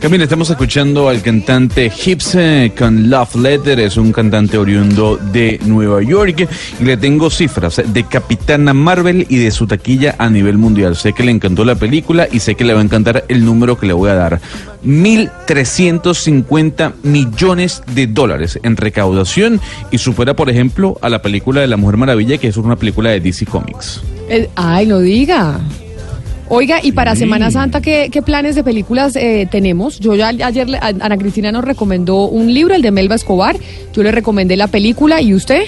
Camila, 0.00 0.24
estamos 0.24 0.48
escuchando 0.48 1.10
al 1.10 1.20
cantante 1.20 1.92
Hips 1.94 2.34
eh, 2.34 2.72
con 2.76 3.10
Love 3.10 3.36
Letter, 3.36 3.78
es 3.80 3.98
un 3.98 4.12
cantante 4.12 4.56
oriundo 4.56 5.18
de 5.18 5.60
Nueva 5.66 6.02
York 6.02 6.48
y 6.80 6.84
le 6.84 6.96
tengo 6.96 7.28
cifras 7.28 7.82
de 7.84 8.04
Capitana 8.04 8.72
Marvel 8.72 9.26
y 9.28 9.36
de 9.36 9.50
su 9.50 9.66
taquilla 9.66 10.14
a 10.16 10.30
nivel 10.30 10.56
mundial. 10.56 10.96
Sé 10.96 11.12
que 11.12 11.22
le 11.22 11.32
encantó 11.32 11.66
la 11.66 11.74
película 11.74 12.26
y 12.32 12.40
sé 12.40 12.54
que 12.54 12.64
le 12.64 12.72
va 12.72 12.80
a 12.80 12.82
encantar 12.82 13.26
el 13.28 13.44
número 13.44 13.78
que 13.78 13.84
le 13.84 13.92
voy 13.92 14.08
a 14.08 14.14
dar. 14.14 14.40
1.350 14.86 16.94
millones 17.02 17.82
de 17.94 18.06
dólares 18.06 18.58
en 18.62 18.78
recaudación 18.78 19.60
y 19.90 19.98
supera, 19.98 20.34
por 20.34 20.48
ejemplo, 20.48 20.96
a 21.02 21.10
la 21.10 21.20
película 21.20 21.60
de 21.60 21.66
La 21.66 21.76
Mujer 21.76 21.98
Maravilla, 21.98 22.38
que 22.38 22.48
es 22.48 22.56
una 22.56 22.76
película 22.76 23.10
de 23.10 23.20
DC 23.20 23.44
Comics. 23.44 24.00
Eh, 24.30 24.48
ay, 24.56 24.86
no 24.86 25.00
diga. 25.00 25.60
Oiga, 26.52 26.80
y 26.82 26.90
para 26.90 27.14
Semana 27.14 27.52
Santa, 27.52 27.80
¿qué, 27.80 28.08
qué 28.10 28.22
planes 28.22 28.56
de 28.56 28.64
películas 28.64 29.14
eh, 29.14 29.46
tenemos? 29.48 30.00
Yo 30.00 30.16
ya 30.16 30.30
ayer, 30.30 30.66
Ana 30.80 31.16
Cristina 31.16 31.52
nos 31.52 31.64
recomendó 31.64 32.24
un 32.24 32.52
libro, 32.52 32.74
el 32.74 32.82
de 32.82 32.90
Melba 32.90 33.14
Escobar. 33.14 33.56
Yo 33.94 34.02
le 34.02 34.10
recomendé 34.10 34.56
la 34.56 34.66
película, 34.66 35.22
¿y 35.22 35.32
usted? 35.32 35.62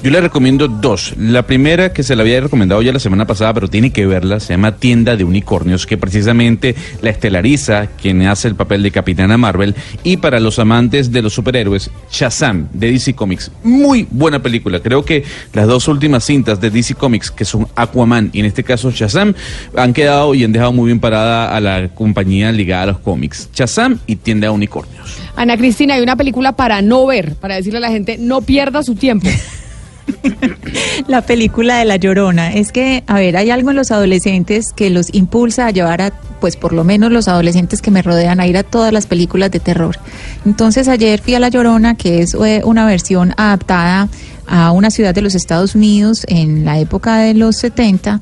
Yo 0.00 0.12
le 0.12 0.20
recomiendo 0.20 0.68
dos. 0.68 1.14
La 1.18 1.42
primera, 1.42 1.92
que 1.92 2.04
se 2.04 2.14
la 2.14 2.22
había 2.22 2.40
recomendado 2.40 2.80
ya 2.82 2.92
la 2.92 3.00
semana 3.00 3.26
pasada, 3.26 3.52
pero 3.52 3.66
tiene 3.66 3.90
que 3.90 4.06
verla, 4.06 4.38
se 4.38 4.52
llama 4.52 4.76
Tienda 4.76 5.16
de 5.16 5.24
Unicornios, 5.24 5.86
que 5.86 5.98
precisamente 5.98 6.76
la 7.02 7.10
estelariza 7.10 7.88
quien 8.00 8.22
hace 8.22 8.46
el 8.46 8.54
papel 8.54 8.84
de 8.84 8.92
Capitana 8.92 9.36
Marvel. 9.36 9.74
Y 10.04 10.18
para 10.18 10.38
los 10.38 10.60
amantes 10.60 11.10
de 11.10 11.20
los 11.20 11.32
superhéroes, 11.32 11.90
Shazam, 12.12 12.68
de 12.72 12.92
DC 12.92 13.14
Comics. 13.14 13.50
Muy 13.64 14.06
buena 14.08 14.40
película. 14.40 14.78
Creo 14.78 15.04
que 15.04 15.24
las 15.52 15.66
dos 15.66 15.88
últimas 15.88 16.24
cintas 16.24 16.60
de 16.60 16.70
DC 16.70 16.94
Comics, 16.94 17.32
que 17.32 17.44
son 17.44 17.66
Aquaman 17.74 18.30
y 18.32 18.38
en 18.40 18.46
este 18.46 18.62
caso 18.62 18.92
Shazam, 18.92 19.34
han 19.76 19.92
quedado 19.92 20.32
y 20.34 20.44
han 20.44 20.52
dejado 20.52 20.72
muy 20.72 20.86
bien 20.86 21.00
parada 21.00 21.56
a 21.56 21.60
la 21.60 21.88
compañía 21.88 22.52
ligada 22.52 22.84
a 22.84 22.86
los 22.86 22.98
cómics. 23.00 23.48
Shazam 23.52 23.98
y 24.06 24.14
Tienda 24.14 24.46
de 24.46 24.52
Unicornios. 24.52 25.18
Ana 25.34 25.56
Cristina, 25.56 25.94
hay 25.94 26.02
una 26.02 26.14
película 26.14 26.52
para 26.52 26.82
no 26.82 27.04
ver, 27.06 27.34
para 27.34 27.56
decirle 27.56 27.78
a 27.78 27.82
la 27.82 27.90
gente, 27.90 28.16
no 28.16 28.42
pierda 28.42 28.84
su 28.84 28.94
tiempo. 28.94 29.28
La 31.08 31.22
película 31.22 31.78
de 31.78 31.84
La 31.84 31.96
Llorona. 31.96 32.52
Es 32.52 32.72
que, 32.72 33.04
a 33.06 33.14
ver, 33.14 33.36
hay 33.36 33.50
algo 33.50 33.70
en 33.70 33.76
los 33.76 33.90
adolescentes 33.90 34.72
que 34.72 34.90
los 34.90 35.12
impulsa 35.14 35.66
a 35.66 35.70
llevar 35.70 36.02
a, 36.02 36.12
pues 36.40 36.56
por 36.56 36.72
lo 36.72 36.84
menos 36.84 37.10
los 37.12 37.28
adolescentes 37.28 37.82
que 37.82 37.90
me 37.90 38.02
rodean, 38.02 38.40
a 38.40 38.46
ir 38.46 38.56
a 38.56 38.62
todas 38.62 38.92
las 38.92 39.06
películas 39.06 39.50
de 39.50 39.60
terror. 39.60 39.96
Entonces 40.44 40.88
ayer 40.88 41.20
fui 41.20 41.34
a 41.34 41.40
La 41.40 41.48
Llorona, 41.48 41.96
que 41.96 42.22
es 42.22 42.34
eh, 42.34 42.62
una 42.64 42.86
versión 42.86 43.34
adaptada 43.36 44.08
a 44.46 44.72
una 44.72 44.90
ciudad 44.90 45.14
de 45.14 45.22
los 45.22 45.34
Estados 45.34 45.74
Unidos 45.74 46.24
en 46.28 46.64
la 46.64 46.78
época 46.78 47.18
de 47.18 47.34
los 47.34 47.56
70. 47.56 48.20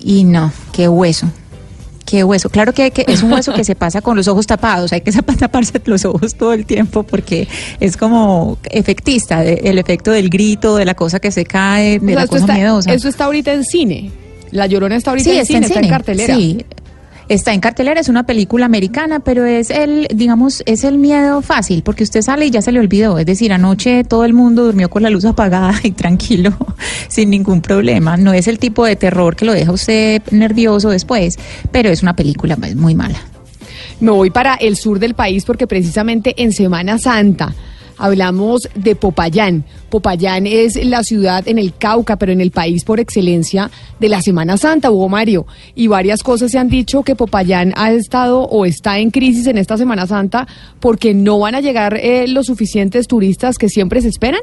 Y 0.00 0.24
no, 0.24 0.52
qué 0.72 0.88
hueso. 0.88 1.28
Qué 2.06 2.22
hueso. 2.22 2.50
Claro 2.50 2.72
que, 2.74 2.82
hay 2.82 2.90
que 2.90 3.04
es 3.08 3.22
un 3.22 3.32
hueso 3.32 3.54
que 3.54 3.64
se 3.64 3.74
pasa 3.74 4.02
con 4.02 4.16
los 4.16 4.28
ojos 4.28 4.46
tapados. 4.46 4.92
Hay 4.92 5.00
que 5.00 5.10
taparse 5.38 5.80
los 5.86 6.04
ojos 6.04 6.34
todo 6.34 6.52
el 6.52 6.66
tiempo 6.66 7.02
porque 7.02 7.48
es 7.80 7.96
como 7.96 8.58
efectista. 8.70 9.40
de- 9.40 9.60
El 9.64 9.78
efecto 9.78 10.10
del 10.10 10.28
grito, 10.28 10.76
de 10.76 10.84
la 10.84 10.94
cosa 10.94 11.18
que 11.18 11.30
se 11.30 11.44
cae, 11.46 11.98
de 11.98 12.04
O 12.04 12.08
sea, 12.08 12.14
la 12.20 12.26
cosa 12.26 12.40
está, 12.40 12.54
miedosa. 12.54 12.92
eso 12.92 13.08
está 13.08 13.24
ahorita 13.24 13.52
en 13.54 13.64
cine. 13.64 14.10
La 14.50 14.66
Llorona 14.66 14.96
está 14.96 15.10
ahorita 15.10 15.30
Sí, 15.30 15.36
en 15.38 15.46
cine, 15.46 15.66
está 15.66 15.80
en 15.80 15.88
cartelera. 15.88 16.36
Sí, 16.36 16.64
está 17.28 17.52
en 17.52 17.60
cartelera, 17.60 18.00
es 18.00 18.08
una 18.08 18.24
película 18.24 18.66
americana, 18.66 19.20
pero 19.20 19.44
es 19.44 19.70
el, 19.70 20.08
digamos, 20.14 20.62
es 20.66 20.84
el 20.84 20.98
miedo 20.98 21.42
fácil, 21.42 21.82
porque 21.82 22.04
usted 22.04 22.22
sale 22.22 22.46
y 22.46 22.50
ya 22.50 22.62
se 22.62 22.72
le 22.72 22.80
olvidó. 22.80 23.18
Es 23.18 23.26
decir, 23.26 23.52
anoche 23.52 24.04
todo 24.04 24.24
el 24.24 24.32
mundo 24.32 24.64
durmió 24.64 24.88
con 24.90 25.02
la 25.02 25.10
luz 25.10 25.24
apagada 25.24 25.74
y 25.82 25.92
tranquilo, 25.92 26.56
sin 27.08 27.30
ningún 27.30 27.60
problema. 27.60 28.16
No 28.16 28.32
es 28.32 28.48
el 28.48 28.58
tipo 28.58 28.84
de 28.84 28.96
terror 28.96 29.36
que 29.36 29.44
lo 29.44 29.52
deja 29.52 29.72
usted 29.72 30.22
nervioso 30.30 30.90
después, 30.90 31.38
pero 31.70 31.90
es 31.90 32.02
una 32.02 32.16
película 32.16 32.56
pues, 32.56 32.76
muy 32.76 32.94
mala. 32.94 33.18
Me 34.00 34.10
voy 34.10 34.30
para 34.30 34.54
el 34.54 34.76
sur 34.76 34.98
del 34.98 35.14
país 35.14 35.44
porque 35.44 35.66
precisamente 35.66 36.42
en 36.42 36.52
Semana 36.52 36.98
Santa 36.98 37.54
hablamos 37.98 38.68
de 38.74 38.96
Popayán. 38.96 39.64
Popayán 39.90 40.46
es 40.46 40.76
la 40.84 41.02
ciudad 41.02 41.46
en 41.46 41.58
el 41.58 41.74
Cauca, 41.74 42.16
pero 42.16 42.32
en 42.32 42.40
el 42.40 42.50
país 42.50 42.84
por 42.84 43.00
excelencia 43.00 43.70
de 44.00 44.08
la 44.08 44.22
Semana 44.22 44.56
Santa, 44.56 44.90
Hugo 44.90 45.08
Mario. 45.08 45.46
Y 45.74 45.86
varias 45.86 46.22
cosas 46.22 46.50
se 46.50 46.58
han 46.58 46.68
dicho 46.68 47.02
que 47.02 47.14
Popayán 47.16 47.72
ha 47.76 47.92
estado 47.92 48.42
o 48.42 48.66
está 48.66 48.98
en 48.98 49.10
crisis 49.10 49.46
en 49.46 49.58
esta 49.58 49.76
Semana 49.76 50.06
Santa 50.06 50.46
porque 50.80 51.14
no 51.14 51.38
van 51.38 51.54
a 51.54 51.60
llegar 51.60 51.96
eh, 51.96 52.26
los 52.28 52.46
suficientes 52.46 53.06
turistas 53.06 53.58
que 53.58 53.68
siempre 53.68 54.00
se 54.00 54.08
esperan. 54.08 54.40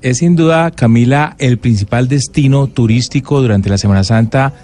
Es 0.00 0.18
sin 0.18 0.36
duda, 0.36 0.70
Camila, 0.70 1.34
el 1.38 1.58
principal 1.58 2.06
destino 2.08 2.68
turístico 2.68 3.40
durante 3.40 3.68
la 3.68 3.78
Semana 3.78 4.04
Santa 4.04 4.54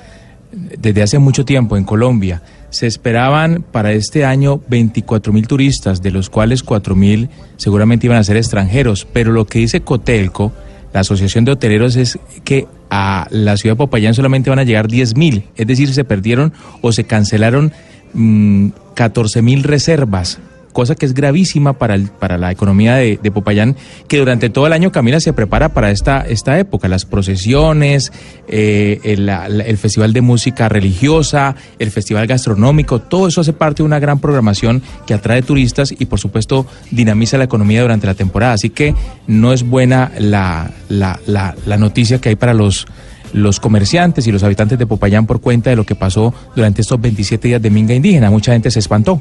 desde 0.78 1.02
hace 1.02 1.18
mucho 1.18 1.44
tiempo 1.44 1.76
en 1.76 1.84
Colombia. 1.84 2.42
Se 2.74 2.88
esperaban 2.88 3.64
para 3.70 3.92
este 3.92 4.24
año 4.24 4.60
24 4.66 5.32
mil 5.32 5.46
turistas, 5.46 6.02
de 6.02 6.10
los 6.10 6.28
cuales 6.28 6.64
4 6.64 6.96
mil 6.96 7.28
seguramente 7.56 8.06
iban 8.06 8.18
a 8.18 8.24
ser 8.24 8.36
extranjeros. 8.36 9.06
Pero 9.12 9.30
lo 9.30 9.46
que 9.46 9.60
dice 9.60 9.82
Cotelco, 9.82 10.52
la 10.92 11.00
Asociación 11.00 11.44
de 11.44 11.52
Hoteleros, 11.52 11.94
es 11.94 12.18
que 12.42 12.66
a 12.90 13.28
la 13.30 13.56
ciudad 13.56 13.74
de 13.74 13.78
Popayán 13.78 14.14
solamente 14.14 14.50
van 14.50 14.58
a 14.58 14.64
llegar 14.64 14.88
10 14.88 15.14
mil. 15.16 15.44
Es 15.54 15.68
decir, 15.68 15.94
se 15.94 16.02
perdieron 16.02 16.52
o 16.80 16.90
se 16.90 17.04
cancelaron 17.04 17.72
mm, 18.12 18.70
14 18.94 19.40
mil 19.40 19.62
reservas 19.62 20.40
cosa 20.74 20.94
que 20.94 21.06
es 21.06 21.14
gravísima 21.14 21.72
para, 21.78 21.94
el- 21.94 22.08
para 22.10 22.36
la 22.36 22.52
economía 22.52 22.96
de, 22.96 23.16
Popayán, 23.32 23.76
que 24.08 24.18
durante 24.18 24.50
todo 24.50 24.66
el 24.66 24.74
año 24.74 24.92
Camila 24.92 25.18
se 25.20 25.32
prepara 25.32 25.70
para 25.72 25.90
esta, 25.90 26.20
esta 26.20 26.58
época, 26.58 26.86
las 26.88 27.06
procesiones, 27.06 28.12
eh, 28.48 29.00
el 29.04 29.78
festival 29.78 30.12
de 30.12 30.20
música 30.20 30.68
religiosa, 30.68 31.56
el 31.78 31.90
festival 31.90 32.26
gastronómico, 32.26 33.00
todo 33.00 33.28
eso 33.28 33.40
hace 33.40 33.54
parte 33.54 33.82
de 33.82 33.86
una 33.86 33.98
gran 33.98 34.18
programación 34.18 34.82
que 35.06 35.14
atrae 35.14 35.40
turistas 35.40 35.94
y 35.98 36.04
por 36.04 36.18
supuesto 36.20 36.66
dinamiza 36.90 37.38
la 37.38 37.44
economía 37.44 37.80
durante 37.80 38.06
la 38.06 38.14
temporada. 38.14 38.52
Así 38.52 38.68
que 38.68 38.94
no 39.26 39.52
es 39.54 39.62
buena 39.66 40.12
la, 40.18 40.70
la, 40.90 41.18
la, 41.26 41.54
la 41.64 41.76
noticia 41.78 42.20
que 42.20 42.28
hay 42.30 42.36
para 42.36 42.52
los 42.52 42.86
los 43.32 43.58
comerciantes 43.58 44.28
y 44.28 44.32
los 44.32 44.44
habitantes 44.44 44.78
de 44.78 44.86
Popayán 44.86 45.26
por 45.26 45.40
cuenta 45.40 45.68
de 45.70 45.74
lo 45.74 45.84
que 45.84 45.96
pasó 45.96 46.32
durante 46.54 46.82
estos 46.82 47.00
27 47.00 47.48
días 47.48 47.60
de 47.60 47.68
minga 47.68 47.92
indígena. 47.92 48.30
Mucha 48.30 48.52
gente 48.52 48.70
se 48.70 48.78
espantó. 48.78 49.20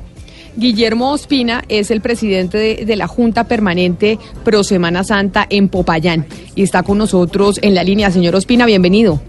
Guillermo 0.55 1.11
Ospina 1.11 1.63
es 1.67 1.91
el 1.91 2.01
presidente 2.01 2.57
de, 2.57 2.85
de 2.85 2.95
la 2.95 3.07
Junta 3.07 3.45
Permanente 3.45 4.19
Pro 4.43 4.63
Semana 4.63 5.03
Santa 5.03 5.45
en 5.49 5.69
Popayán 5.69 6.25
y 6.55 6.63
está 6.63 6.83
con 6.83 6.97
nosotros 6.97 7.59
en 7.61 7.75
la 7.75 7.83
línea. 7.83 8.11
Señor 8.11 8.35
Ospina, 8.35 8.65
bienvenido. 8.65 9.21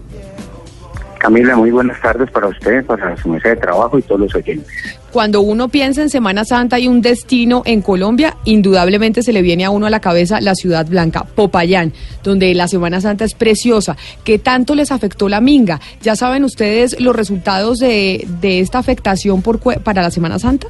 Camila, 1.25 1.55
muy 1.55 1.71
buenas 1.71 1.99
tardes 2.01 2.29
para 2.29 2.47
usted, 2.47 2.85
para 2.85 3.17
su 3.17 3.29
mesa 3.29 3.49
de 3.49 3.55
trabajo 3.55 3.97
y 3.97 4.03
todos 4.03 4.21
los 4.21 4.35
oyentes. 4.35 4.67
Cuando 5.11 5.41
uno 5.41 5.69
piensa 5.69 6.03
en 6.03 6.11
Semana 6.11 6.45
Santa 6.45 6.77
y 6.77 6.87
un 6.87 7.01
destino 7.01 7.63
en 7.65 7.81
Colombia, 7.81 8.37
indudablemente 8.45 9.23
se 9.23 9.33
le 9.33 9.41
viene 9.41 9.65
a 9.65 9.71
uno 9.71 9.87
a 9.87 9.89
la 9.89 10.01
cabeza 10.01 10.39
la 10.39 10.53
ciudad 10.53 10.85
blanca, 10.85 11.23
Popayán, 11.23 11.93
donde 12.23 12.53
la 12.53 12.67
Semana 12.67 13.01
Santa 13.01 13.25
es 13.25 13.33
preciosa. 13.33 13.97
¿Qué 14.23 14.37
tanto 14.37 14.75
les 14.75 14.91
afectó 14.91 15.27
la 15.27 15.41
minga? 15.41 15.81
¿Ya 16.03 16.15
saben 16.15 16.43
ustedes 16.43 16.99
los 17.01 17.15
resultados 17.15 17.79
de, 17.79 18.27
de 18.39 18.59
esta 18.59 18.77
afectación 18.77 19.41
por, 19.41 19.59
para 19.81 20.03
la 20.03 20.11
Semana 20.11 20.37
Santa? 20.37 20.67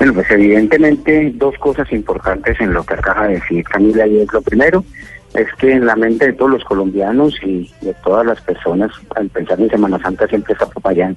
Bueno, 0.00 0.14
pues 0.14 0.30
evidentemente 0.30 1.30
dos 1.34 1.54
cosas 1.58 1.92
importantes 1.92 2.58
en 2.58 2.72
lo 2.72 2.82
que 2.84 2.94
acaba 2.94 3.28
de 3.28 3.34
decir 3.34 3.62
Camila 3.64 4.06
y 4.06 4.20
es 4.20 4.32
lo 4.32 4.40
primero, 4.40 4.82
es 5.34 5.46
que 5.58 5.72
en 5.72 5.84
la 5.84 5.94
mente 5.94 6.28
de 6.28 6.32
todos 6.32 6.52
los 6.52 6.64
colombianos 6.64 7.34
y 7.44 7.70
de 7.82 7.92
todas 8.02 8.24
las 8.24 8.40
personas, 8.40 8.90
al 9.14 9.28
pensar 9.28 9.60
en 9.60 9.68
Semana 9.68 9.98
Santa 9.98 10.26
siempre 10.26 10.54
está 10.54 10.64
Popayán 10.64 11.14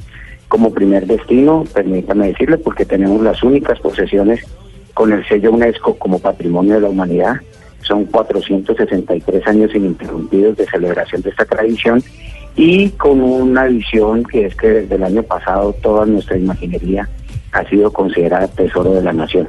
como 0.49 0.73
primer 0.73 1.07
destino, 1.07 1.63
permítame 1.73 2.27
decirle, 2.27 2.57
porque 2.57 2.83
tenemos 2.83 3.21
las 3.21 3.41
únicas 3.41 3.79
posesiones 3.79 4.41
con 4.93 5.13
el 5.13 5.25
sello 5.29 5.53
UNESCO 5.53 5.97
como 5.97 6.19
Patrimonio 6.19 6.73
de 6.73 6.81
la 6.81 6.89
Humanidad. 6.89 7.37
Son 7.83 8.03
463 8.03 9.47
años 9.47 9.73
ininterrumpidos 9.73 10.57
de 10.57 10.65
celebración 10.65 11.21
de 11.21 11.29
esta 11.29 11.45
tradición 11.45 12.03
y 12.57 12.89
con 12.89 13.21
una 13.21 13.63
visión 13.63 14.25
que 14.25 14.47
es 14.47 14.55
que 14.55 14.67
desde 14.67 14.95
el 14.95 15.03
año 15.03 15.23
pasado 15.23 15.71
toda 15.81 16.05
nuestra 16.05 16.37
imaginería 16.37 17.07
ha 17.53 17.63
sido 17.69 17.91
considerada 17.91 18.47
tesoro 18.47 18.93
de 18.93 19.01
la 19.01 19.13
nación. 19.13 19.47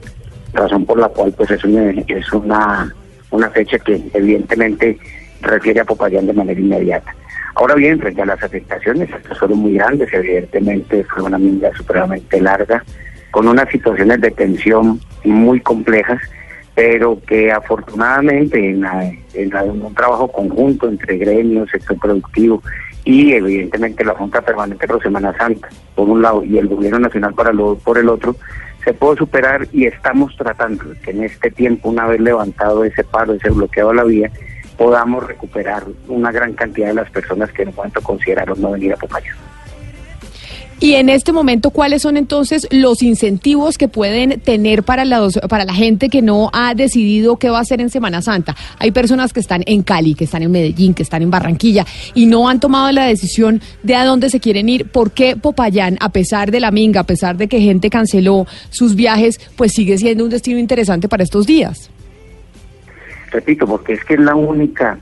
Razón 0.52 0.84
por 0.86 0.98
la 0.98 1.08
cual 1.08 1.32
pues 1.36 1.50
es 1.50 1.64
una, 1.64 1.90
es 1.90 2.32
una, 2.32 2.94
una 3.30 3.50
fecha 3.50 3.78
que 3.78 4.00
evidentemente 4.14 4.98
refiere 5.40 5.80
a 5.80 5.84
Popayán 5.84 6.26
de 6.26 6.32
manera 6.32 6.60
inmediata. 6.60 7.14
Ahora 7.56 7.74
bien, 7.74 7.98
frente 8.00 8.22
a 8.22 8.26
las 8.26 8.42
afectaciones, 8.42 9.08
estas 9.10 9.38
fueron 9.38 9.58
muy 9.58 9.74
grandes, 9.74 10.12
evidentemente 10.12 11.04
fue 11.04 11.22
una 11.22 11.38
minga 11.38 11.70
supremamente 11.76 12.40
larga, 12.40 12.84
con 13.30 13.48
unas 13.48 13.68
situaciones 13.70 14.20
de 14.20 14.30
tensión 14.30 15.00
muy 15.24 15.60
complejas, 15.60 16.20
pero 16.74 17.20
que 17.26 17.52
afortunadamente 17.52 18.58
en, 18.70 18.80
la- 18.80 19.10
en 19.34 19.54
un 19.82 19.94
trabajo 19.94 20.30
conjunto 20.30 20.88
entre 20.88 21.16
gremios, 21.16 21.70
sector 21.70 21.96
productivo 21.98 22.62
y 23.04 23.32
evidentemente 23.32 24.04
la 24.04 24.14
Junta 24.14 24.40
Permanente 24.40 24.86
por 24.86 25.02
Semana 25.02 25.36
Santa, 25.36 25.68
por 25.94 26.08
un 26.08 26.22
lado, 26.22 26.42
y 26.42 26.58
el 26.58 26.68
Gobierno 26.68 26.98
Nacional 26.98 27.34
para 27.34 27.52
lo, 27.52 27.76
por 27.76 27.98
el 27.98 28.08
otro, 28.08 28.36
se 28.82 28.94
pudo 28.94 29.16
superar 29.16 29.66
y 29.72 29.86
estamos 29.86 30.36
tratando 30.36 30.84
que 31.02 31.10
en 31.10 31.24
este 31.24 31.50
tiempo, 31.50 31.88
una 31.88 32.06
vez 32.06 32.20
levantado 32.20 32.84
ese 32.84 33.04
paro, 33.04 33.34
ese 33.34 33.50
bloqueo 33.50 33.90
a 33.90 33.94
la 33.94 34.04
vía, 34.04 34.30
podamos 34.76 35.26
recuperar 35.26 35.84
una 36.08 36.32
gran 36.32 36.54
cantidad 36.54 36.88
de 36.88 36.94
las 36.94 37.10
personas 37.10 37.50
que 37.52 37.62
en 37.62 37.74
momento 37.74 38.00
consideraron 38.02 38.60
no 38.60 38.72
venir 38.72 38.92
a 38.92 38.96
Popayán. 38.96 39.36
Y 40.80 40.94
en 40.94 41.08
este 41.08 41.32
momento, 41.32 41.70
¿cuáles 41.70 42.02
son 42.02 42.16
entonces 42.16 42.66
los 42.70 43.02
incentivos 43.02 43.78
que 43.78 43.88
pueden 43.88 44.40
tener 44.40 44.82
para, 44.82 45.04
los, 45.04 45.38
para 45.48 45.64
la 45.64 45.72
gente 45.72 46.08
que 46.08 46.20
no 46.20 46.50
ha 46.52 46.74
decidido 46.74 47.36
qué 47.36 47.48
va 47.48 47.58
a 47.58 47.62
hacer 47.62 47.80
en 47.80 47.90
Semana 47.90 48.22
Santa? 48.22 48.56
Hay 48.78 48.90
personas 48.90 49.32
que 49.32 49.40
están 49.40 49.62
en 49.66 49.82
Cali, 49.82 50.14
que 50.14 50.24
están 50.24 50.42
en 50.42 50.50
Medellín, 50.50 50.92
que 50.92 51.02
están 51.02 51.22
en 51.22 51.30
Barranquilla 51.30 51.86
y 52.14 52.26
no 52.26 52.48
han 52.48 52.60
tomado 52.60 52.90
la 52.92 53.06
decisión 53.06 53.60
de 53.82 53.94
a 53.94 54.04
dónde 54.04 54.30
se 54.30 54.40
quieren 54.40 54.68
ir. 54.68 54.88
¿Por 54.88 55.12
qué 55.12 55.36
Popayán, 55.36 55.96
a 56.00 56.10
pesar 56.10 56.50
de 56.50 56.60
la 56.60 56.70
minga, 56.70 57.00
a 57.00 57.04
pesar 57.04 57.36
de 57.36 57.48
que 57.48 57.60
gente 57.60 57.88
canceló 57.88 58.46
sus 58.70 58.94
viajes, 58.94 59.40
pues 59.56 59.72
sigue 59.72 59.96
siendo 59.96 60.24
un 60.24 60.30
destino 60.30 60.58
interesante 60.58 61.08
para 61.08 61.22
estos 61.22 61.46
días? 61.46 61.90
Repito, 63.30 63.66
porque 63.66 63.94
es 63.94 64.04
que 64.04 64.14
es 64.14 64.20
la 64.20 64.34
única, 64.34 64.98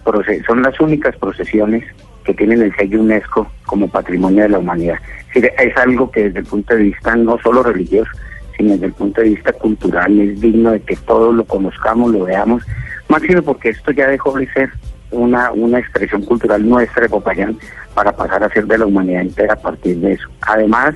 son 0.47 0.63
las 0.63 0.79
únicas 0.81 1.17
procesiones 1.17 1.85
que 2.25 2.35
tienen 2.35 2.63
el 2.63 2.75
sello 2.77 3.01
UNESCO 3.01 3.51
como 3.67 3.89
patrimonio 3.89 4.43
de 4.43 4.51
la 4.51 4.59
humanidad. 4.59 4.99
Es, 5.35 5.77
algo 5.77 6.11
que 6.11 6.25
desde 6.25 6.41
el 6.41 6.47
punto 6.47 6.75
de 6.75 6.83
vista 6.83 7.17
no 7.17 7.39
solo 7.39 7.63
religioso, 7.63 8.11
sino 8.57 8.73
desde 8.73 8.87
el 8.87 8.93
punto 8.93 9.21
de 9.21 9.31
vista 9.31 9.53
cultural 9.53 10.19
es 10.21 10.41
digno 10.41 10.73
de 10.73 10.81
que 10.81 10.97
todos 10.97 11.35
lo 11.35 11.45
conozcamos, 11.45 12.13
lo 12.13 12.25
veamos, 12.25 12.63
máximo 13.09 13.43
porque 13.43 13.71
esto 13.71 13.93
ya 13.93 14.09
dejó 14.09 14.39
de 14.39 14.47
ser 14.53 14.71
una, 15.11 15.53
una 15.53 15.79
expresión 15.79 16.23
cultural 16.23 16.69
nuestra 16.69 17.03
de 17.03 17.09
Popayán 17.09 17.59
para 17.95 18.13
pasar 18.13 18.45
a 18.45 18.51
ser 18.51 18.67
de 18.67 18.79
la 18.79 18.87
humanidad 18.87 19.23
entera 19.23 19.55
a 19.55 19.61
partir 19.61 19.97
de 19.99 20.13
eso. 20.13 20.29
Además, 20.43 20.95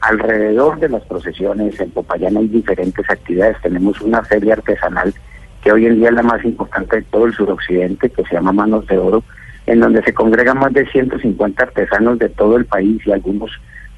alrededor 0.00 0.78
de 0.78 0.88
las 0.90 1.02
procesiones 1.04 1.78
en 1.80 1.90
Popayán 1.90 2.36
hay 2.36 2.48
diferentes 2.48 3.08
actividades. 3.08 3.60
Tenemos 3.62 4.00
una 4.00 4.22
feria 4.22 4.54
artesanal 4.54 5.14
que 5.62 5.72
hoy 5.72 5.86
en 5.86 5.98
día 5.98 6.10
es 6.10 6.14
la 6.14 6.22
más 6.22 6.44
importante 6.44 6.96
de 6.96 7.02
todo 7.02 7.24
el 7.24 7.34
suroccidente, 7.34 8.10
que 8.10 8.22
se 8.24 8.34
llama 8.34 8.52
Manos 8.52 8.86
de 8.86 8.98
Oro, 8.98 9.24
en 9.66 9.80
donde 9.80 10.02
se 10.02 10.12
congregan 10.14 10.58
más 10.58 10.72
de 10.72 10.86
150 10.86 11.62
artesanos 11.62 12.18
de 12.18 12.28
todo 12.28 12.56
el 12.56 12.66
país 12.66 13.00
y 13.06 13.12
algunos 13.12 13.50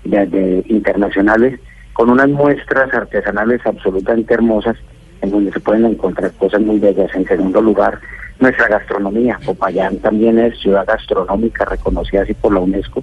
de- 0.04 0.64
internacionales, 0.68 1.58
con 1.92 2.10
unas 2.10 2.28
muestras 2.28 2.92
artesanales 2.94 3.60
absolutamente 3.64 4.34
hermosas, 4.34 4.76
en 5.22 5.30
donde 5.30 5.50
se 5.52 5.60
pueden 5.60 5.84
encontrar 5.86 6.30
cosas 6.32 6.60
muy 6.60 6.78
bellas. 6.78 7.12
En 7.14 7.26
segundo 7.26 7.60
lugar, 7.60 7.98
nuestra 8.38 8.68
gastronomía. 8.68 9.38
Popayán 9.44 9.96
también 9.98 10.38
es 10.38 10.58
ciudad 10.60 10.86
gastronómica 10.86 11.64
reconocida 11.64 12.22
así 12.22 12.34
por 12.34 12.52
la 12.52 12.60
UNESCO. 12.60 13.02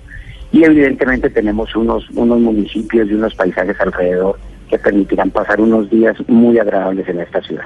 Y 0.52 0.64
evidentemente 0.64 1.30
tenemos 1.32 1.76
unos, 1.76 2.08
unos 2.12 2.40
municipios 2.40 3.10
y 3.10 3.14
unos 3.16 3.34
paisajes 3.34 3.80
alrededor 3.82 4.38
que 4.70 4.78
permitirán 4.78 5.32
pasar 5.32 5.60
unos 5.60 5.90
días 5.90 6.16
muy 6.28 6.60
agradables 6.60 7.08
en 7.10 7.20
esta 7.20 7.42
ciudad. 7.42 7.66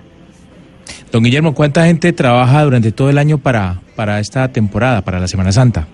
Don 1.12 1.24
Guillermo, 1.24 1.54
¿cuánta 1.54 1.86
gente 1.86 2.12
trabaja 2.14 2.64
durante 2.64 2.92
todo 2.92 3.10
el 3.10 3.18
año 3.18 3.38
para, 3.38 3.80
para 3.96 4.20
esta 4.20 4.48
temporada, 4.50 5.02
para 5.02 5.20
la 5.20 5.28
Semana 5.28 5.52
Santa? 5.52 5.88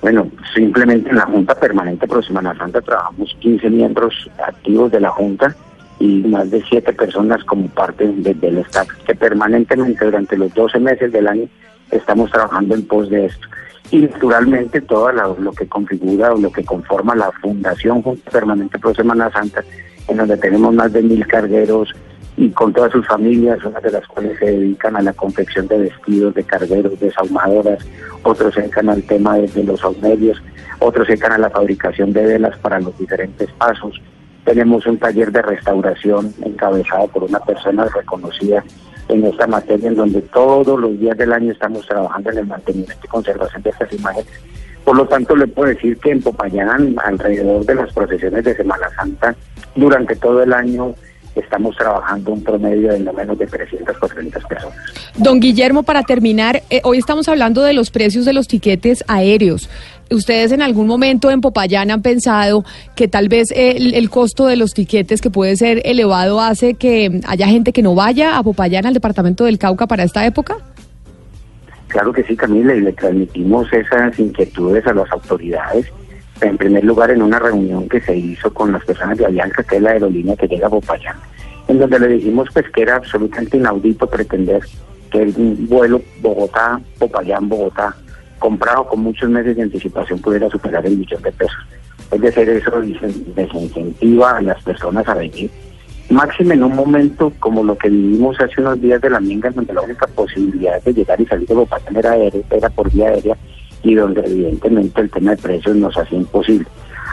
Bueno, 0.00 0.28
simplemente 0.54 1.10
en 1.10 1.16
la 1.16 1.26
Junta 1.26 1.54
Permanente 1.54 2.06
Pro 2.06 2.22
Semana 2.22 2.56
Santa 2.56 2.80
trabajamos 2.80 3.36
15 3.40 3.68
miembros 3.70 4.14
activos 4.46 4.90
de 4.92 5.00
la 5.00 5.10
Junta 5.10 5.54
y 5.98 6.18
más 6.22 6.50
de 6.50 6.62
7 6.68 6.92
personas 6.92 7.42
como 7.44 7.66
parte 7.68 8.06
de- 8.06 8.34
del 8.34 8.58
staff 8.58 8.88
que 9.06 9.14
permanentemente 9.14 10.04
durante 10.04 10.36
los 10.36 10.52
12 10.54 10.78
meses 10.78 11.12
del 11.12 11.26
año 11.26 11.48
estamos 11.90 12.30
trabajando 12.30 12.74
en 12.74 12.86
pos 12.86 13.10
de 13.10 13.26
esto. 13.26 13.46
Y 13.90 13.98
naturalmente 13.98 14.80
todo 14.80 15.10
lo 15.12 15.52
que 15.52 15.66
configura 15.66 16.32
o 16.32 16.38
lo 16.38 16.50
que 16.50 16.64
conforma 16.64 17.14
la 17.14 17.30
Fundación 17.40 18.02
Junta 18.02 18.30
Permanente 18.30 18.78
Pro 18.78 18.94
Semana 18.94 19.30
Santa, 19.30 19.62
en 20.08 20.16
donde 20.16 20.36
tenemos 20.36 20.74
más 20.74 20.92
de 20.92 21.02
mil 21.02 21.26
cargueros 21.26 21.88
y 22.36 22.50
con 22.50 22.72
todas 22.72 22.92
sus 22.92 23.06
familias, 23.06 23.64
unas 23.64 23.82
de 23.82 23.90
las 23.90 24.06
cuales 24.06 24.38
se 24.38 24.46
dedican 24.46 24.94
a 24.96 25.02
la 25.02 25.12
confección 25.14 25.66
de 25.68 25.78
vestidos, 25.78 26.34
de 26.34 26.44
cargueros, 26.44 27.00
de 27.00 27.10
saumadoras, 27.10 27.78
otros 28.22 28.54
se 28.54 28.60
dedican 28.60 28.90
al 28.90 29.02
tema 29.02 29.36
de, 29.38 29.64
los 29.64 29.80
saumerios, 29.80 30.42
otros 30.78 31.06
se 31.06 31.12
dedican 31.12 31.32
a 31.32 31.38
la 31.38 31.50
fabricación 31.50 32.12
de 32.12 32.26
velas 32.26 32.58
para 32.58 32.78
los 32.80 32.96
diferentes 32.98 33.50
pasos. 33.52 34.00
Tenemos 34.44 34.86
un 34.86 34.98
taller 34.98 35.32
de 35.32 35.42
restauración 35.42 36.32
encabezado 36.44 37.08
por 37.08 37.24
una 37.24 37.40
persona 37.40 37.86
reconocida 37.86 38.62
en 39.08 39.24
esta 39.24 39.46
materia, 39.46 39.88
en 39.88 39.96
donde 39.96 40.20
todos 40.20 40.78
los 40.78 40.98
días 41.00 41.16
del 41.16 41.32
año 41.32 41.52
estamos 41.52 41.86
trabajando 41.86 42.30
en 42.30 42.38
el 42.38 42.46
mantenimiento 42.46 43.00
y 43.02 43.08
conservación 43.08 43.62
de 43.62 43.70
estas 43.70 43.92
imágenes. 43.92 44.26
Por 44.84 44.96
lo 44.96 45.08
tanto, 45.08 45.34
le 45.34 45.48
puedo 45.48 45.70
decir 45.70 45.98
que 45.98 46.12
en 46.12 46.22
Popayán, 46.22 46.94
alrededor 47.04 47.64
de 47.64 47.74
las 47.74 47.92
procesiones 47.92 48.44
de 48.44 48.54
Semana 48.54 48.88
Santa, 48.94 49.34
durante 49.74 50.14
todo 50.14 50.42
el 50.42 50.52
año 50.52 50.94
estamos 51.36 51.76
trabajando 51.76 52.32
un 52.32 52.42
promedio 52.42 52.92
de 52.92 53.00
no 53.00 53.12
menos 53.12 53.38
de 53.38 53.46
300, 53.46 53.96
400 53.98 54.44
personas. 54.44 54.78
Don 55.16 55.40
Guillermo, 55.40 55.82
para 55.82 56.02
terminar, 56.02 56.62
eh, 56.70 56.80
hoy 56.84 56.98
estamos 56.98 57.28
hablando 57.28 57.62
de 57.62 57.72
los 57.72 57.90
precios 57.90 58.24
de 58.24 58.32
los 58.32 58.48
tiquetes 58.48 59.04
aéreos. 59.08 59.68
¿Ustedes 60.10 60.52
en 60.52 60.62
algún 60.62 60.86
momento 60.86 61.30
en 61.30 61.40
Popayán 61.40 61.90
han 61.90 62.02
pensado 62.02 62.64
que 62.94 63.08
tal 63.08 63.28
vez 63.28 63.52
el, 63.54 63.94
el 63.94 64.08
costo 64.08 64.46
de 64.46 64.56
los 64.56 64.72
tiquetes, 64.72 65.20
que 65.20 65.30
puede 65.30 65.56
ser 65.56 65.82
elevado, 65.84 66.40
hace 66.40 66.74
que 66.74 67.20
haya 67.26 67.48
gente 67.48 67.72
que 67.72 67.82
no 67.82 67.94
vaya 67.94 68.38
a 68.38 68.42
Popayán, 68.42 68.86
al 68.86 68.94
departamento 68.94 69.44
del 69.44 69.58
Cauca, 69.58 69.86
para 69.86 70.04
esta 70.04 70.24
época? 70.24 70.58
Claro 71.88 72.12
que 72.12 72.22
sí, 72.24 72.36
Camila, 72.36 72.74
y 72.74 72.80
le 72.80 72.92
transmitimos 72.92 73.72
esas 73.72 74.18
inquietudes 74.18 74.86
a 74.86 74.92
las 74.92 75.10
autoridades. 75.10 75.86
En 76.40 76.58
primer 76.58 76.84
lugar, 76.84 77.10
en 77.10 77.22
una 77.22 77.38
reunión 77.38 77.88
que 77.88 78.00
se 78.00 78.14
hizo 78.14 78.52
con 78.52 78.72
las 78.72 78.84
personas 78.84 79.16
de 79.16 79.26
Avianca, 79.26 79.62
que 79.62 79.76
es 79.76 79.82
la 79.82 79.90
aerolínea 79.90 80.36
que 80.36 80.46
llega 80.46 80.66
a 80.66 80.70
Popayán, 80.70 81.16
en 81.68 81.78
donde 81.78 81.98
le 81.98 82.08
dijimos 82.08 82.48
pues 82.52 82.68
que 82.70 82.82
era 82.82 82.96
absolutamente 82.96 83.56
inaudito 83.56 84.06
pretender 84.06 84.62
que 85.10 85.22
el 85.22 85.32
vuelo 85.32 86.02
Bogotá, 86.20 86.80
Popayán, 86.98 87.48
Bogotá, 87.48 87.94
comprado 88.38 88.86
con 88.86 89.00
muchos 89.00 89.30
meses 89.30 89.56
de 89.56 89.62
anticipación, 89.62 90.18
pudiera 90.20 90.48
superar 90.50 90.84
el 90.84 90.98
millón 90.98 91.22
de 91.22 91.32
pesos. 91.32 91.66
Es 92.12 92.20
decir, 92.20 92.48
eso 92.50 92.82
desincentiva 93.34 94.36
a 94.36 94.42
las 94.42 94.62
personas 94.62 95.08
a 95.08 95.14
venir 95.14 95.50
máxime 96.08 96.54
en 96.54 96.62
un 96.62 96.74
momento 96.74 97.32
como 97.40 97.64
lo 97.64 97.76
que 97.76 97.88
vivimos 97.88 98.38
hace 98.40 98.60
unos 98.60 98.80
días 98.80 99.00
de 99.00 99.10
la 99.10 99.20
minga, 99.20 99.50
donde 99.50 99.72
la 99.72 99.80
única 99.80 100.06
posibilidad 100.06 100.80
de 100.82 100.94
llegar 100.94 101.20
y 101.20 101.26
salir 101.26 101.48
de 101.48 101.54
Bogotá 101.54 101.80
era, 101.94 102.12
aérea, 102.12 102.42
era 102.50 102.70
por 102.70 102.92
vía 102.92 103.08
aérea 103.08 103.36
y 103.86 103.94
donde 103.94 104.20
evidentemente 104.20 105.00
el 105.00 105.10
tema 105.10 105.30
de 105.30 105.36
precios 105.36 105.76
nos 105.76 105.96
hacía 105.96 106.18
imposible. 106.18 106.66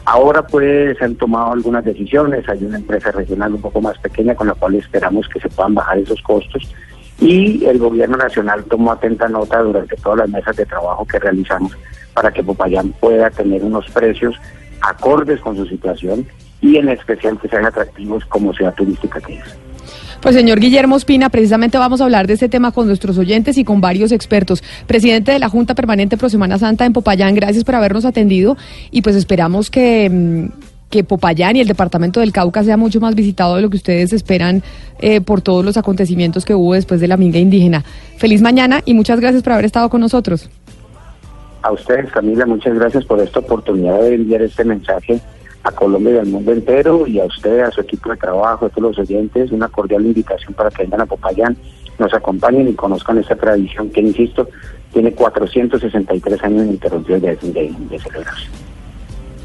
Ahora 0.06 0.42
pues 0.42 0.98
se 0.98 1.06
han 1.06 1.16
tomado 1.16 1.54
algunas 1.54 1.86
decisiones, 1.86 2.50
hay 2.50 2.64
una 2.64 2.78
empresa 2.78 3.12
regional 3.12 3.54
un 3.54 3.62
poco 3.62 3.80
más 3.80 3.98
pequeña 4.00 4.34
con 4.34 4.48
la 4.48 4.56
cual 4.56 4.76
esperamos 4.76 5.30
que 5.30 5.40
se 5.40 5.50
puedan 5.50 5.76
bajar 5.76 6.00
esos 6.00 6.22
costos 6.24 6.64
y 7.20 7.64
el 7.66 7.78
gobierno 7.78 8.18
nacional 8.18 8.64
tomó 8.66 8.92
atenta 8.92 9.30
nota 9.30 9.60
durante 9.62 9.96
todas 9.98 10.20
las 10.20 10.30
mesas 10.30 10.56
de 10.56 10.66
trabajo 10.66 11.06
que 11.06 11.20
realizamos 11.20 11.78
para 12.16 12.32
que 12.32 12.44
Popayán 12.44 12.92
pueda 12.94 13.30
tener 13.30 13.64
unos 13.64 13.90
precios 13.92 14.36
acordes 14.82 15.40
con 15.42 15.56
su 15.56 15.68
situación 15.68 16.26
y 16.60 16.78
en 16.78 16.90
especial 16.90 17.40
que 17.40 17.50
sean 17.50 17.66
atractivos 17.66 18.26
como 18.26 18.52
ciudad 18.54 18.74
turística 18.74 19.22
que 19.22 19.36
es. 19.36 19.58
Pues 20.24 20.36
señor 20.36 20.62
Guillermo 20.62 20.96
Espina, 20.96 21.28
precisamente 21.28 21.78
vamos 21.78 22.00
a 22.00 22.06
hablar 22.06 22.28
de 22.28 22.36
este 22.36 22.48
tema 22.48 22.72
con 22.72 22.88
nuestros 22.88 23.18
oyentes 23.18 23.58
y 23.58 23.66
con 23.66 23.82
varios 23.82 24.14
expertos. 24.14 24.64
Presidente 24.88 25.34
de 25.34 25.40
la 25.40 25.50
Junta 25.50 25.76
Permanente 25.76 26.16
Pro 26.16 26.30
Semana 26.30 26.58
Santa 26.58 26.86
en 26.86 26.94
Popayán, 26.94 27.36
gracias 27.36 27.66
por 27.66 27.76
habernos 27.76 28.06
atendido 28.06 28.56
y 28.90 29.02
pues 29.02 29.18
esperamos 29.18 29.70
que, 29.70 30.10
mm, 30.10 30.46
que 30.90 31.04
Popayán 31.04 31.58
y 31.58 31.60
el 31.60 31.68
departamento 31.68 32.22
del 32.22 32.32
Cauca 32.32 32.64
sea 32.64 32.78
mucho 32.78 33.02
más 33.02 33.16
visitado 33.16 33.58
de 33.58 33.64
lo 33.64 33.70
que 33.70 33.76
ustedes 33.76 34.14
esperan 34.14 34.64
eh, 35.00 35.20
por 35.20 35.42
todos 35.42 35.66
los 35.66 35.76
acontecimientos 35.76 36.46
que 36.46 36.56
hubo 36.56 36.74
después 36.74 37.02
de 37.02 37.10
la 37.10 37.18
minga 37.18 37.40
indígena. 37.40 37.84
Feliz 38.16 38.42
mañana 38.42 38.82
y 38.86 38.94
muchas 38.94 39.20
gracias 39.20 39.44
por 39.44 39.52
haber 39.52 39.66
estado 39.66 39.90
con 39.90 40.00
nosotros. 40.00 40.50
A 41.64 41.72
ustedes, 41.74 42.10
Camila, 42.14 42.46
muchas 42.46 42.76
gracias 42.76 43.04
por 43.04 43.20
esta 43.20 43.40
oportunidad 43.40 44.00
de 44.00 44.16
enviar 44.16 44.42
este 44.42 44.64
mensaje 44.64 45.20
a 45.64 45.72
Colombia 45.72 46.16
y 46.16 46.18
al 46.18 46.28
mundo 46.28 46.52
entero 46.52 47.08
y 47.08 47.20
a 47.20 47.26
usted, 47.26 47.62
a 47.62 47.72
su 47.72 47.82
equipo 47.82 48.10
de 48.10 48.18
trabajo, 48.18 48.66
a 48.66 48.70
todos 48.70 48.96
los 48.96 49.00
oyentes, 49.00 49.52
una 49.52 49.70
cordial 49.70 50.06
invitación 50.06 50.54
para 50.54 50.70
que 50.70 50.84
vengan 50.84 51.02
a 51.02 51.06
Popayán, 51.06 51.56
nos 51.98 52.14
acompañen 52.14 52.68
y 52.68 52.74
conozcan 52.74 53.18
esta 53.18 53.36
tradición 53.36 53.90
que, 53.90 54.02
insisto, 54.02 54.48
tiene 54.92 55.12
463 55.14 56.44
años 56.44 56.66
ininterrumpidos 56.66 57.22
de, 57.22 57.36
de, 57.36 57.74
de 57.90 58.00
celebración. 58.00 58.52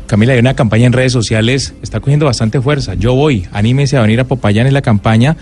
Camila, 0.07 0.33
hay 0.33 0.39
una 0.39 0.55
campaña 0.55 0.87
en 0.87 0.93
redes 0.93 1.13
sociales, 1.13 1.75
está 1.83 2.01
cogiendo 2.01 2.27
bastante 2.27 2.61
fuerza. 2.61 2.95
Yo 2.95 3.15
voy, 3.15 3.47
anímese 3.53 3.97
a 3.97 4.01
venir 4.01 4.21
a 4.21 4.25
Popayán, 4.25 4.67
es 4.67 4.73
la 4.73 4.83
campaña 4.83 5.37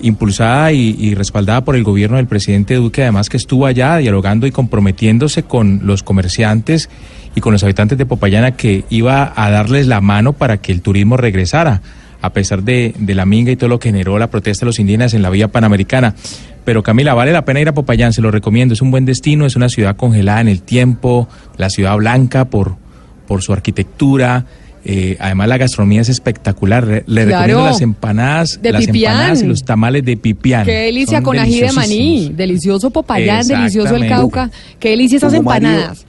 impulsada 0.00 0.72
y, 0.72 0.94
y 0.98 1.14
respaldada 1.14 1.64
por 1.64 1.74
el 1.74 1.82
gobierno 1.82 2.16
del 2.16 2.26
presidente 2.26 2.74
Duque, 2.74 3.02
además 3.02 3.28
que 3.28 3.36
estuvo 3.36 3.66
allá 3.66 3.96
dialogando 3.96 4.46
y 4.46 4.52
comprometiéndose 4.52 5.42
con 5.42 5.80
los 5.84 6.02
comerciantes 6.02 6.88
y 7.36 7.40
con 7.40 7.52
los 7.52 7.62
habitantes 7.62 7.96
de 7.96 8.06
Popayán 8.06 8.42
a 8.44 8.52
que 8.56 8.84
iba 8.90 9.32
a 9.36 9.50
darles 9.50 9.86
la 9.86 10.00
mano 10.00 10.32
para 10.32 10.56
que 10.56 10.72
el 10.72 10.80
turismo 10.82 11.16
regresara, 11.16 11.82
a 12.22 12.30
pesar 12.32 12.62
de, 12.64 12.94
de 12.98 13.14
la 13.14 13.24
minga 13.26 13.52
y 13.52 13.56
todo 13.56 13.68
lo 13.68 13.78
que 13.78 13.90
generó 13.90 14.18
la 14.18 14.28
protesta 14.30 14.64
de 14.64 14.70
los 14.70 14.78
indígenas 14.80 15.14
en 15.14 15.22
la 15.22 15.30
vía 15.30 15.46
panamericana. 15.48 16.14
Pero 16.64 16.82
Camila, 16.82 17.14
vale 17.14 17.30
la 17.30 17.44
pena 17.44 17.60
ir 17.60 17.68
a 17.68 17.74
Popayán, 17.74 18.12
se 18.12 18.20
lo 18.22 18.32
recomiendo, 18.32 18.74
es 18.74 18.82
un 18.82 18.90
buen 18.90 19.04
destino, 19.04 19.46
es 19.46 19.54
una 19.54 19.68
ciudad 19.68 19.94
congelada 19.96 20.40
en 20.40 20.48
el 20.48 20.62
tiempo, 20.62 21.28
la 21.58 21.70
ciudad 21.70 21.94
blanca 21.96 22.46
por, 22.46 22.74
por 23.28 23.42
su 23.42 23.52
arquitectura. 23.52 24.46
Eh, 24.88 25.16
además 25.20 25.48
la 25.48 25.58
gastronomía 25.58 26.00
es 26.00 26.08
espectacular. 26.08 26.86
Le, 26.86 27.02
Claro. 27.04 27.26
recomiendo 27.26 27.64
las 27.66 27.80
empanadas, 27.82 28.62
De 28.62 28.72
las 28.72 28.86
pipián. 28.86 29.12
empanadas 29.12 29.42
y 29.42 29.46
los 29.46 29.64
tamales 29.64 30.04
de 30.04 30.16
pipián. 30.16 30.64
Qué 30.64 30.72
delicia 30.72 31.18
Son 31.18 31.24
con 31.24 31.38
ají 31.38 31.60
de 31.60 31.72
maní, 31.72 32.32
delicioso 32.34 32.90
Popayán, 32.90 33.46
delicioso 33.46 33.94
el. 33.96 34.08
Cauca. 34.08 34.50
Qué 34.80 34.90
delicia 34.90 35.18
esas 35.18 35.34
empanadas. 35.34 36.06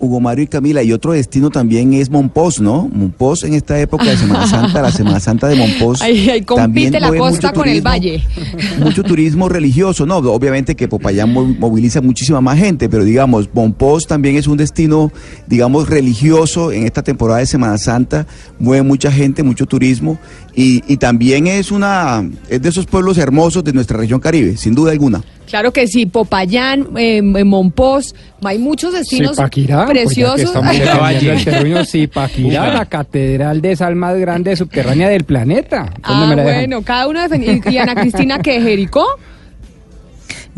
Hugo 0.00 0.18
Mario 0.18 0.44
y 0.44 0.46
Camila, 0.46 0.82
y 0.82 0.92
otro 0.92 1.12
destino 1.12 1.50
también 1.50 1.92
es 1.92 2.08
Monpós, 2.10 2.58
¿no? 2.60 2.88
Monpós 2.92 3.44
en 3.44 3.52
esta 3.54 3.78
época 3.78 4.04
de 4.04 4.16
Semana 4.16 4.46
Santa, 4.48 4.80
la 4.80 4.90
Semana 4.90 5.20
Santa 5.20 5.46
de 5.48 5.56
Monpós. 5.56 6.00
Ahí, 6.00 6.30
ahí 6.30 6.40
también 6.40 6.86
compite 6.92 7.00
la 7.00 7.08
mueve 7.08 7.18
costa 7.20 7.48
mucho 7.48 7.60
con 7.60 7.68
el 7.68 7.82
valle. 7.82 8.24
Mucho 8.82 9.02
turismo 9.02 9.48
religioso, 9.50 10.06
no, 10.06 10.16
obviamente 10.16 10.74
que 10.74 10.88
Popayán 10.88 11.32
mo- 11.32 11.44
moviliza 11.46 12.00
muchísima 12.00 12.40
más 12.40 12.58
gente, 12.58 12.88
pero 12.88 13.04
digamos, 13.04 13.48
Monpós 13.52 14.06
también 14.06 14.36
es 14.36 14.46
un 14.46 14.56
destino, 14.56 15.12
digamos, 15.46 15.88
religioso 15.88 16.72
en 16.72 16.84
esta 16.86 17.02
temporada 17.02 17.40
de 17.40 17.46
Semana 17.46 17.76
Santa, 17.76 18.26
mueve 18.58 18.82
mucha 18.82 19.12
gente, 19.12 19.42
mucho 19.42 19.66
turismo, 19.66 20.18
y, 20.54 20.82
y 20.92 20.96
también 20.96 21.46
es 21.46 21.70
una, 21.70 22.28
es 22.48 22.62
de 22.62 22.68
esos 22.70 22.86
pueblos 22.86 23.18
hermosos 23.18 23.62
de 23.64 23.72
nuestra 23.74 23.98
región 23.98 24.18
Caribe, 24.20 24.56
sin 24.56 24.74
duda 24.74 24.92
alguna. 24.92 25.22
Claro 25.50 25.72
que 25.72 25.88
sí, 25.88 26.06
Popayán, 26.06 26.88
eh, 26.96 27.20
Monpós, 27.22 28.14
hay 28.42 28.58
muchos 28.58 28.92
destinos 28.92 29.32
Zipaquirá, 29.32 29.86
pues 29.86 29.88
ya 29.88 30.02
que 30.02 30.06
preciosos. 30.06 30.40
estamos 30.42 30.76
el 30.76 31.44
terreno, 31.44 31.84
Zipaquirá, 31.84 32.72
la 32.72 32.86
catedral 32.86 33.60
de 33.60 33.74
sal 33.74 33.96
más 33.96 34.16
grande 34.16 34.54
subterránea 34.54 35.08
del 35.08 35.24
planeta. 35.24 35.92
¿Dónde 36.06 36.40
Ah, 36.40 36.44
bueno, 36.44 36.82
cada 36.82 37.08
uno 37.08 37.20
defendiendo. 37.20 37.68
¿Y 37.68 37.78
Ana 37.78 37.96
Cristina 37.96 38.38
que 38.38 38.60
Jericó? 38.60 39.04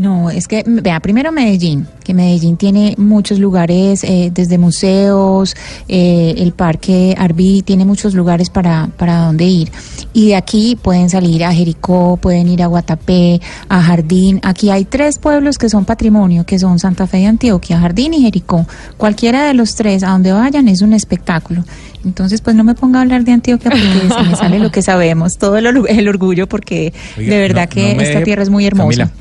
No, 0.02 0.30
es 0.30 0.48
que, 0.48 0.64
vea, 0.66 0.98
primero 0.98 1.30
Medellín, 1.30 1.86
que 2.02 2.12
Medellín 2.12 2.56
tiene 2.56 2.96
muchos 2.98 3.38
lugares, 3.38 4.02
eh, 4.02 4.32
desde 4.34 4.58
museos, 4.58 5.54
eh, 5.86 6.34
el 6.38 6.50
parque 6.52 7.14
Arví 7.16 7.62
tiene 7.62 7.84
muchos 7.84 8.12
lugares 8.14 8.50
para, 8.50 8.88
para 8.96 9.18
donde 9.26 9.44
ir. 9.44 9.70
Y 10.12 10.26
de 10.28 10.34
aquí 10.36 10.76
pueden 10.80 11.08
salir 11.08 11.44
a 11.44 11.52
Jericó, 11.54 12.16
pueden 12.16 12.48
ir 12.48 12.64
a 12.64 12.66
Guatapé, 12.66 13.40
a 13.68 13.80
Jardín. 13.80 14.40
Aquí 14.42 14.70
hay 14.70 14.84
tres 14.84 15.20
pueblos 15.20 15.56
que 15.56 15.68
son 15.68 15.84
patrimonio, 15.84 16.44
que 16.44 16.58
son 16.58 16.80
Santa 16.80 17.06
Fe 17.06 17.18
de 17.18 17.26
Antioquia, 17.26 17.78
Jardín 17.78 18.12
y 18.14 18.22
Jericó. 18.22 18.66
Cualquiera 18.96 19.44
de 19.46 19.54
los 19.54 19.76
tres, 19.76 20.02
a 20.02 20.08
donde 20.10 20.32
vayan, 20.32 20.66
es 20.66 20.82
un 20.82 20.94
espectáculo. 20.94 21.64
Entonces, 22.04 22.40
pues 22.40 22.56
no 22.56 22.64
me 22.64 22.74
ponga 22.74 22.98
a 22.98 23.02
hablar 23.02 23.22
de 23.22 23.30
Antioquia 23.30 23.70
porque 23.70 24.14
se 24.16 24.22
me 24.28 24.34
sale 24.34 24.58
lo 24.58 24.72
que 24.72 24.82
sabemos, 24.82 25.38
todo 25.38 25.56
el, 25.58 25.66
el 25.88 26.08
orgullo, 26.08 26.48
porque 26.48 26.92
Oiga, 27.16 27.34
de 27.34 27.40
verdad 27.40 27.68
no- 27.68 27.74
que 27.74 27.90
no 27.90 27.96
me 27.98 28.02
esta 28.02 28.24
tierra 28.24 28.42
es 28.42 28.50
muy 28.50 28.66
hermosa. 28.66 29.04
Camila, 29.04 29.12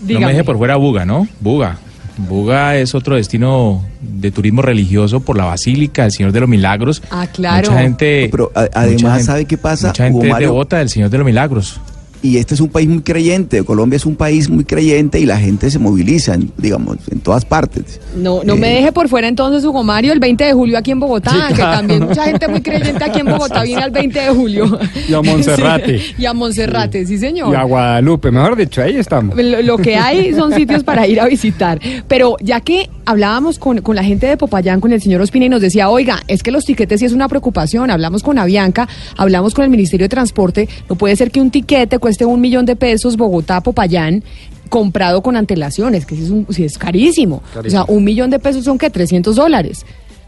No 0.00 0.20
me 0.20 0.26
deje 0.28 0.44
por 0.44 0.56
fuera 0.58 0.76
Buga, 0.76 1.04
¿no? 1.04 1.26
Buga. 1.40 1.78
Buga 2.16 2.76
es 2.76 2.94
otro 2.96 3.14
destino 3.14 3.84
de 4.00 4.30
turismo 4.32 4.60
religioso 4.60 5.20
por 5.20 5.36
la 5.36 5.44
Basílica 5.44 6.02
del 6.02 6.10
Señor 6.12 6.32
de 6.32 6.40
los 6.40 6.48
Milagros. 6.48 7.00
Ah, 7.10 7.28
claro. 7.32 7.70
Mucha 7.70 7.82
gente. 7.82 8.28
Pero 8.30 8.50
mucha 8.54 8.70
además, 8.74 9.12
gente- 9.12 9.24
¿sabe 9.24 9.44
qué 9.44 9.56
pasa, 9.56 9.88
Mucha 9.88 10.02
Hugo 10.08 10.12
gente 10.14 10.26
es 10.26 10.32
Mario? 10.32 10.48
devota 10.48 10.78
del 10.78 10.88
Señor 10.88 11.10
de 11.10 11.18
los 11.18 11.24
Milagros. 11.24 11.80
Y 12.22 12.36
este 12.38 12.54
es 12.54 12.60
un 12.60 12.68
país 12.68 12.88
muy 12.88 13.02
creyente, 13.02 13.62
Colombia 13.62 13.96
es 13.96 14.04
un 14.06 14.16
país 14.16 14.48
muy 14.48 14.64
creyente 14.64 15.20
y 15.20 15.26
la 15.26 15.38
gente 15.38 15.70
se 15.70 15.78
moviliza, 15.78 16.34
en- 16.34 16.50
digamos, 16.58 16.96
en 17.10 17.20
todas 17.20 17.44
partes. 17.44 18.00
No, 18.16 18.42
no 18.44 18.56
me 18.56 18.68
deje 18.70 18.90
por 18.92 19.08
fuera 19.08 19.28
entonces 19.28 19.64
Hugo 19.64 19.84
Mario 19.84 20.12
el 20.12 20.18
20 20.18 20.44
de 20.44 20.52
julio 20.52 20.78
aquí 20.78 20.90
en 20.90 21.00
Bogotá, 21.00 21.30
Sí, 21.48 21.54
que 21.54 21.62
también 21.62 22.04
mucha 22.04 22.24
gente 22.24 22.48
muy 22.48 22.60
creyente 22.60 23.04
aquí 23.04 23.20
en 23.20 23.26
Bogotá 23.30 23.62
viene 23.62 23.82
al 23.82 23.90
20 23.92 24.18
de 24.20 24.28
julio. 24.30 24.78
Y 25.08 25.14
a 25.14 25.22
Monserrate. 25.22 25.98
Sí, 26.00 26.14
y 26.18 26.26
a 26.26 26.32
Monserrate, 26.34 27.06
sí 27.06 27.18
señor. 27.18 27.52
Y 27.52 27.56
a 27.56 27.62
Guadalupe, 27.62 28.30
mejor 28.30 28.56
dicho, 28.56 28.82
ahí 28.82 28.96
estamos. 28.96 29.36
Lo, 29.36 29.62
lo 29.62 29.78
que 29.78 29.96
hay 29.96 30.34
son 30.34 30.52
sitios 30.52 30.82
para 30.84 31.06
ir 31.06 31.20
a 31.20 31.26
visitar. 31.26 31.80
Pero 32.08 32.36
ya 32.40 32.60
que 32.60 32.90
hablábamos 33.04 33.58
con, 33.58 33.80
con 33.80 33.94
la 33.96 34.02
gente 34.04 34.26
de 34.26 34.36
Popayán, 34.36 34.80
con 34.80 34.92
el 34.92 35.00
señor 35.00 35.20
Ospina, 35.20 35.46
y 35.46 35.48
nos 35.48 35.60
decía, 35.62 35.88
oiga, 35.88 36.22
es 36.26 36.42
que 36.42 36.50
los 36.50 36.64
tiquetes 36.64 37.00
sí 37.00 37.06
es 37.06 37.12
una 37.12 37.28
preocupación. 37.28 37.90
Hablamos 37.90 38.22
con 38.22 38.38
Avianca, 38.38 38.88
hablamos 39.16 39.54
con 39.54 39.64
el 39.64 39.70
Ministerio 39.70 40.04
de 40.04 40.08
Transporte. 40.08 40.68
No 40.88 40.96
puede 40.96 41.14
ser 41.16 41.30
que 41.30 41.40
un 41.40 41.50
tiquete 41.50 41.98
cueste 42.08 42.24
un 42.24 42.40
millón 42.40 42.64
de 42.64 42.74
pesos 42.74 43.18
Bogotá, 43.18 43.60
Popayán 43.60 44.24
comprado 44.70 45.22
con 45.22 45.36
antelaciones, 45.36 46.06
que 46.06 46.16
sí 46.16 46.22
es, 46.22 46.30
un- 46.30 46.46
sí 46.48 46.64
es 46.64 46.78
carísimo. 46.78 47.42
Carísimo. 47.52 47.82
O 47.82 47.86
sea, 47.86 47.94
un 47.94 48.02
millón 48.02 48.30
de 48.30 48.38
pesos 48.38 48.64
son 48.64 48.78
que 48.78 48.88
300 48.88 49.36
dólares. 49.36 49.84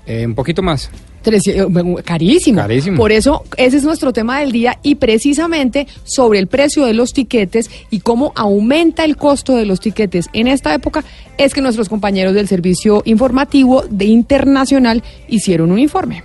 Eh, 0.06 0.26
un 0.26 0.34
poquito 0.34 0.60
más. 0.62 0.90
Eh, 1.24 1.66
carísimo. 2.04 2.58
Carísimo. 2.60 2.96
Por 2.98 3.12
eso, 3.12 3.44
ese 3.56 3.78
es 3.78 3.84
nuestro 3.84 4.12
tema 4.12 4.40
del 4.40 4.52
día 4.52 4.78
y 4.82 4.96
precisamente 4.96 5.86
sobre 6.04 6.38
el 6.38 6.48
precio 6.48 6.84
de 6.84 6.92
los 6.94 7.12
tiquetes 7.14 7.70
y 7.90 8.00
cómo 8.00 8.32
aumenta 8.36 9.04
el 9.06 9.16
costo 9.16 9.56
de 9.56 9.64
los 9.64 9.80
tiquetes 9.80 10.26
en 10.34 10.48
esta 10.48 10.74
época, 10.74 11.02
es 11.38 11.54
que 11.54 11.62
nuestros 11.62 11.88
compañeros 11.88 12.34
del 12.34 12.46
Servicio 12.48 13.00
Informativo 13.06 13.84
de 13.90 14.04
Internacional 14.06 15.02
hicieron 15.28 15.70
un 15.70 15.78
informe. 15.78 16.24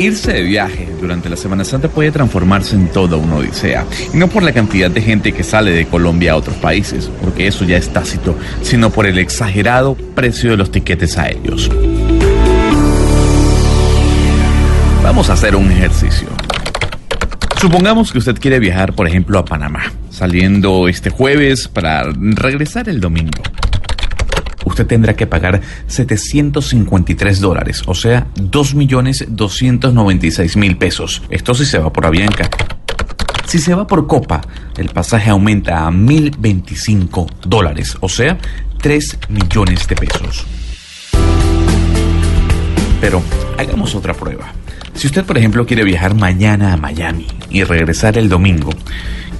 Irse 0.00 0.32
de 0.32 0.42
viaje 0.42 0.88
durante 0.98 1.28
la 1.28 1.36
Semana 1.36 1.62
Santa 1.62 1.88
puede 1.88 2.10
transformarse 2.10 2.74
en 2.74 2.88
toda 2.88 3.18
una 3.18 3.36
odisea. 3.36 3.84
Y 4.14 4.16
no 4.16 4.28
por 4.28 4.42
la 4.42 4.54
cantidad 4.54 4.90
de 4.90 5.02
gente 5.02 5.32
que 5.32 5.44
sale 5.44 5.72
de 5.72 5.84
Colombia 5.84 6.32
a 6.32 6.36
otros 6.36 6.56
países, 6.56 7.10
porque 7.20 7.46
eso 7.46 7.66
ya 7.66 7.76
es 7.76 7.90
tácito, 7.90 8.34
sino 8.62 8.88
por 8.88 9.04
el 9.04 9.18
exagerado 9.18 9.94
precio 10.14 10.52
de 10.52 10.56
los 10.56 10.70
tiquetes 10.70 11.18
aéreos. 11.18 11.70
Vamos 15.02 15.28
a 15.28 15.34
hacer 15.34 15.54
un 15.54 15.70
ejercicio. 15.70 16.28
Supongamos 17.60 18.10
que 18.10 18.18
usted 18.18 18.38
quiere 18.40 18.58
viajar, 18.58 18.94
por 18.94 19.06
ejemplo, 19.06 19.38
a 19.38 19.44
Panamá, 19.44 19.92
saliendo 20.08 20.88
este 20.88 21.10
jueves 21.10 21.68
para 21.68 22.04
regresar 22.04 22.88
el 22.88 23.00
domingo. 23.00 23.42
Usted 24.64 24.86
tendrá 24.86 25.16
que 25.16 25.26
pagar 25.26 25.60
753 25.86 27.40
dólares, 27.40 27.82
o 27.86 27.94
sea, 27.94 28.26
2.296.000 28.36 30.78
pesos. 30.78 31.22
Esto 31.30 31.54
si 31.54 31.64
se 31.64 31.78
va 31.78 31.90
por 31.92 32.06
Avianca. 32.06 32.48
Si 33.46 33.58
se 33.58 33.74
va 33.74 33.86
por 33.86 34.06
Copa, 34.06 34.42
el 34.76 34.90
pasaje 34.90 35.30
aumenta 35.30 35.86
a 35.86 35.90
1.025 35.90 37.26
dólares, 37.46 37.96
o 38.00 38.08
sea, 38.08 38.38
3 38.80 39.18
millones 39.28 39.86
de 39.88 39.96
pesos. 39.96 40.46
Pero 43.00 43.22
hagamos 43.58 43.94
otra 43.94 44.14
prueba. 44.14 44.52
Si 44.94 45.06
usted, 45.06 45.24
por 45.24 45.38
ejemplo, 45.38 45.64
quiere 45.66 45.84
viajar 45.84 46.14
mañana 46.14 46.74
a 46.74 46.76
Miami 46.76 47.26
y 47.48 47.62
regresar 47.64 48.18
el 48.18 48.28
domingo, 48.28 48.70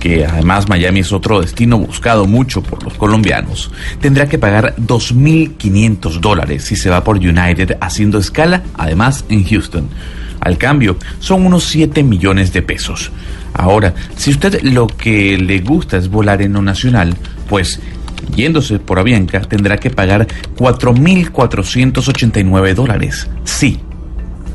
que 0.00 0.24
además 0.24 0.68
Miami 0.68 1.00
es 1.00 1.12
otro 1.12 1.40
destino 1.40 1.78
buscado 1.78 2.26
mucho 2.26 2.62
por 2.62 2.82
los 2.82 2.94
colombianos, 2.94 3.70
tendrá 4.00 4.28
que 4.28 4.38
pagar 4.38 4.74
2.500 4.76 6.20
dólares 6.20 6.64
si 6.64 6.74
se 6.74 6.90
va 6.90 7.04
por 7.04 7.18
United 7.18 7.76
haciendo 7.80 8.18
escala, 8.18 8.64
además 8.76 9.24
en 9.28 9.44
Houston. 9.44 9.88
Al 10.40 10.56
cambio, 10.56 10.96
son 11.20 11.44
unos 11.44 11.64
7 11.64 12.02
millones 12.02 12.50
de 12.52 12.62
pesos. 12.62 13.12
Ahora, 13.52 13.92
si 14.16 14.30
usted 14.30 14.62
lo 14.62 14.86
que 14.86 15.36
le 15.36 15.58
gusta 15.60 15.98
es 15.98 16.08
volar 16.08 16.40
en 16.40 16.54
lo 16.54 16.62
nacional, 16.62 17.14
pues 17.48 17.78
yéndose 18.34 18.78
por 18.78 18.98
Avianca 18.98 19.42
tendrá 19.42 19.76
que 19.76 19.90
pagar 19.90 20.26
4.489 20.56 22.74
dólares. 22.74 23.28
Sí, 23.44 23.80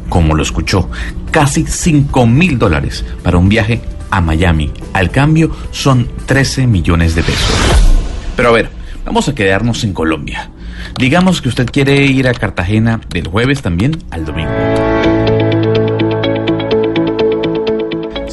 como 0.09 0.34
lo 0.34 0.41
escuchó, 0.41 0.89
casi 1.30 1.65
5 1.67 2.26
mil 2.26 2.57
dólares 2.57 3.05
para 3.22 3.38
un 3.38 3.47
viaje 3.47 3.80
a 4.10 4.22
Miami. 4.22 4.72
Al 4.94 5.11
cambio 5.11 5.52
son 5.72 6.10
13 6.26 6.68
millones 6.68 7.15
de 7.15 7.23
pesos. 7.23 7.56
Pero 8.36 8.49
a 8.49 8.52
ver, 8.52 8.69
vamos 9.06 9.27
a 9.27 9.36
quedarnos 9.36 9.84
en 9.84 9.94
Colombia. 9.94 10.49
Digamos 10.98 11.41
que 11.41 11.49
usted 11.49 11.68
quiere 11.72 12.06
ir 12.06 12.27
a 12.27 12.34
Cartagena 12.34 13.02
del 13.10 13.27
jueves 13.27 13.61
también 13.61 13.98
al 14.11 14.26
domingo. 14.26 14.52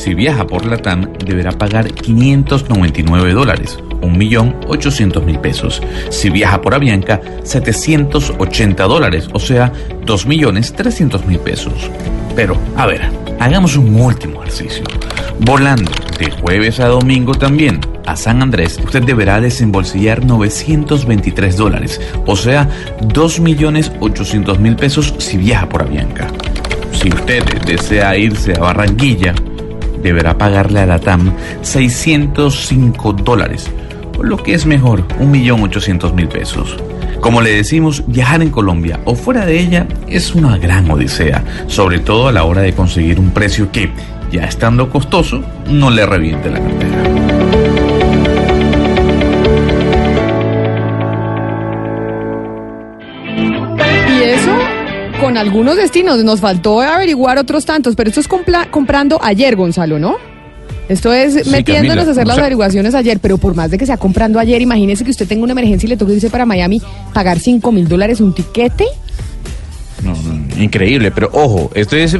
Si 0.02 0.14
viaja 0.14 0.46
por 0.48 0.66
Latam, 0.66 1.12
deberá 1.24 1.52
pagar 1.52 1.92
599 1.92 3.34
dólares, 3.34 3.78
1.800.000 4.00 5.40
pesos. 5.40 5.80
Si 6.10 6.28
viaja 6.28 6.60
por 6.60 6.74
Avianca, 6.74 7.20
780 7.44 8.82
dólares, 8.84 9.28
o 9.32 9.38
sea, 9.38 9.72
2.300.000 10.04 11.38
pesos. 11.38 11.88
Pero, 12.34 12.58
a 12.76 12.86
ver, 12.86 13.02
hagamos 13.38 13.76
un 13.76 13.94
último 13.94 14.42
ejercicio. 14.42 14.82
Volando 15.40 15.90
de 16.18 16.30
jueves 16.30 16.78
a 16.80 16.88
domingo 16.88 17.32
también 17.34 17.80
a 18.06 18.16
San 18.16 18.42
Andrés, 18.42 18.78
usted 18.84 19.02
deberá 19.02 19.40
desembolsillar 19.40 20.24
923 20.24 21.56
dólares, 21.56 22.00
o 22.26 22.36
sea, 22.36 22.68
2.800.000 23.00 24.76
pesos 24.76 25.14
si 25.18 25.38
viaja 25.38 25.68
por 25.68 25.82
Avianca. 25.82 26.28
Si 26.92 27.08
usted 27.08 27.42
desea 27.66 28.16
irse 28.16 28.52
a 28.54 28.60
Barranquilla, 28.60 29.34
deberá 30.02 30.36
pagarle 30.36 30.80
a 30.80 30.86
la 30.86 30.98
TAM 30.98 31.32
605 31.62 33.12
dólares, 33.14 33.70
o 34.18 34.22
lo 34.22 34.36
que 34.36 34.54
es 34.54 34.66
mejor, 34.66 35.06
1.800.000 35.18 36.28
pesos. 36.28 36.76
Como 37.20 37.40
le 37.40 37.52
decimos, 37.52 38.02
viajar 38.08 38.42
en 38.42 38.50
Colombia 38.50 39.00
o 39.04 39.14
fuera 39.14 39.46
de 39.46 39.60
ella 39.60 39.86
es 40.08 40.34
una 40.34 40.58
gran 40.58 40.90
odisea, 40.90 41.44
sobre 41.68 42.00
todo 42.00 42.26
a 42.26 42.32
la 42.32 42.42
hora 42.42 42.62
de 42.62 42.72
conseguir 42.72 43.20
un 43.20 43.30
precio 43.30 43.70
que, 43.70 43.92
ya 44.32 44.44
estando 44.44 44.88
costoso, 44.90 45.42
no 45.68 45.90
le 45.90 46.06
reviente 46.06 46.50
la 46.50 46.58
cartera. 46.58 48.12
Y 54.18 54.22
eso 54.22 54.50
con 55.20 55.36
algunos 55.36 55.76
destinos. 55.76 56.22
Nos 56.24 56.40
faltó 56.40 56.80
averiguar 56.80 57.38
otros 57.38 57.64
tantos, 57.64 57.94
pero 57.94 58.08
esto 58.08 58.20
es 58.20 58.28
comprando 58.28 59.18
ayer, 59.22 59.56
Gonzalo, 59.56 59.98
¿no? 59.98 60.16
Esto 60.88 61.12
es 61.12 61.44
Sí, 61.44 61.50
metiéndonos 61.50 62.04
Camila, 62.04 62.08
a 62.08 62.10
hacer 62.10 62.24
o 62.24 62.26
las 62.26 62.34
sea- 62.36 62.44
averiguaciones 62.44 62.94
ayer, 62.94 63.18
pero 63.20 63.38
por 63.38 63.54
más 63.54 63.70
de 63.70 63.78
que 63.78 63.86
sea 63.86 63.96
comprando 63.96 64.38
ayer, 64.38 64.60
imagínese 64.60 65.04
que 65.04 65.10
usted 65.10 65.28
tenga 65.28 65.44
una 65.44 65.52
emergencia 65.52 65.86
y 65.86 65.90
le 65.90 65.96
toque 65.96 66.14
irse 66.14 66.28
para 66.28 66.44
Miami, 66.44 66.82
pagar 67.14 67.38
5 67.38 67.70
mil 67.72 67.88
dólares 67.88 68.20
un 68.20 68.34
tiquete. 68.34 68.84
No, 70.02 70.12
no, 70.14 70.60
increíble, 70.62 71.12
pero 71.12 71.30
ojo, 71.32 71.70
esto 71.74 71.96
es 71.96 72.16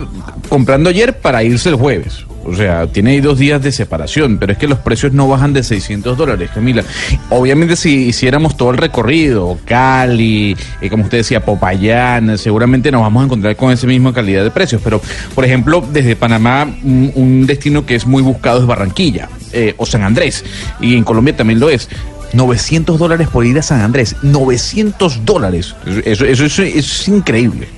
comprando 0.52 0.90
ayer 0.90 1.16
para 1.16 1.42
irse 1.42 1.70
el 1.70 1.76
jueves. 1.76 2.26
O 2.44 2.54
sea, 2.54 2.86
tiene 2.86 3.18
dos 3.22 3.38
días 3.38 3.62
de 3.62 3.72
separación, 3.72 4.36
pero 4.36 4.52
es 4.52 4.58
que 4.58 4.68
los 4.68 4.78
precios 4.80 5.14
no 5.14 5.26
bajan 5.26 5.54
de 5.54 5.62
600 5.62 6.14
dólares, 6.14 6.50
Camila. 6.52 6.84
Obviamente 7.30 7.74
si 7.74 8.08
hiciéramos 8.08 8.54
todo 8.58 8.70
el 8.70 8.76
recorrido, 8.76 9.58
Cali, 9.64 10.54
eh, 10.82 10.90
como 10.90 11.04
usted 11.04 11.18
decía, 11.18 11.42
Popayán, 11.42 12.36
seguramente 12.36 12.92
nos 12.92 13.00
vamos 13.00 13.22
a 13.22 13.24
encontrar 13.24 13.56
con 13.56 13.72
esa 13.72 13.86
misma 13.86 14.12
calidad 14.12 14.44
de 14.44 14.50
precios. 14.50 14.82
Pero, 14.84 15.00
por 15.34 15.46
ejemplo, 15.46 15.82
desde 15.90 16.16
Panamá, 16.16 16.68
un, 16.84 17.10
un 17.14 17.46
destino 17.46 17.86
que 17.86 17.94
es 17.94 18.06
muy 18.06 18.22
buscado 18.22 18.60
es 18.60 18.66
Barranquilla 18.66 19.30
eh, 19.54 19.72
o 19.78 19.86
San 19.86 20.02
Andrés, 20.02 20.44
y 20.82 20.96
en 20.96 21.04
Colombia 21.04 21.34
también 21.34 21.60
lo 21.60 21.70
es. 21.70 21.88
900 22.34 22.98
dólares 22.98 23.28
por 23.28 23.46
ir 23.46 23.58
a 23.58 23.62
San 23.62 23.80
Andrés, 23.80 24.16
900 24.20 25.24
dólares. 25.24 25.74
Eso, 26.04 26.26
eso, 26.26 26.44
eso 26.44 26.62
es 26.62 27.08
increíble. 27.08 27.68